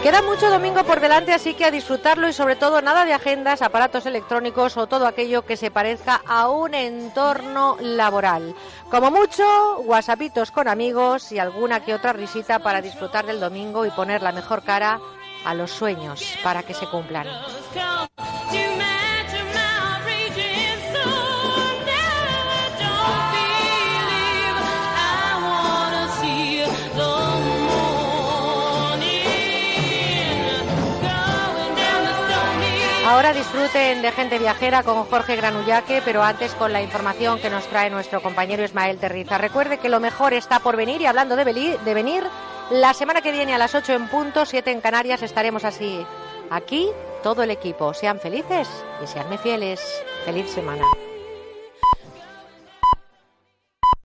Queda 0.03 0.23
mucho 0.23 0.49
domingo 0.49 0.83
por 0.83 0.99
delante, 0.99 1.31
así 1.31 1.53
que 1.53 1.63
a 1.63 1.69
disfrutarlo 1.69 2.27
y 2.27 2.33
sobre 2.33 2.55
todo 2.55 2.81
nada 2.81 3.05
de 3.05 3.13
agendas, 3.13 3.61
aparatos 3.61 4.07
electrónicos 4.07 4.75
o 4.75 4.87
todo 4.87 5.05
aquello 5.05 5.45
que 5.45 5.57
se 5.57 5.69
parezca 5.69 6.23
a 6.25 6.49
un 6.49 6.73
entorno 6.73 7.77
laboral. 7.79 8.55
Como 8.89 9.11
mucho, 9.11 9.43
whatsappitos 9.81 10.49
con 10.49 10.67
amigos 10.67 11.31
y 11.31 11.37
alguna 11.37 11.81
que 11.81 11.93
otra 11.93 12.13
risita 12.13 12.57
para 12.57 12.81
disfrutar 12.81 13.27
del 13.27 13.39
domingo 13.39 13.85
y 13.85 13.91
poner 13.91 14.23
la 14.23 14.31
mejor 14.31 14.63
cara 14.63 14.99
a 15.45 15.53
los 15.53 15.69
sueños 15.69 16.35
para 16.43 16.63
que 16.63 16.73
se 16.73 16.87
cumplan. 16.87 17.27
Ahora 33.05 33.33
disfruten 33.33 34.03
de 34.03 34.11
gente 34.11 34.37
viajera 34.37 34.83
con 34.83 35.03
Jorge 35.05 35.35
Granullaque, 35.35 36.03
pero 36.05 36.21
antes 36.21 36.53
con 36.53 36.71
la 36.71 36.83
información 36.83 37.39
que 37.39 37.49
nos 37.49 37.65
trae 37.65 37.89
nuestro 37.89 38.21
compañero 38.21 38.63
Ismael 38.63 38.99
Terriza. 38.99 39.39
Recuerde 39.39 39.79
que 39.79 39.89
lo 39.89 39.99
mejor 39.99 40.33
está 40.33 40.59
por 40.59 40.77
venir 40.77 41.01
y 41.01 41.07
hablando 41.07 41.35
de, 41.35 41.43
venir, 41.43 42.23
la 42.69 42.93
semana 42.93 43.21
que 43.21 43.31
viene 43.31 43.55
a 43.55 43.57
las 43.57 43.73
8 43.73 43.93
en 43.93 44.07
punto, 44.07 44.45
7 44.45 44.69
en 44.71 44.81
Canarias, 44.81 45.23
estaremos 45.23 45.65
así. 45.65 46.05
Aquí 46.51 46.89
todo 47.23 47.41
el 47.41 47.49
equipo. 47.49 47.93
Sean 47.93 48.19
felices 48.19 48.67
y 49.03 49.07
seanme 49.07 49.39
fieles. 49.39 49.81
Feliz 50.23 50.49
semana. 50.51 50.85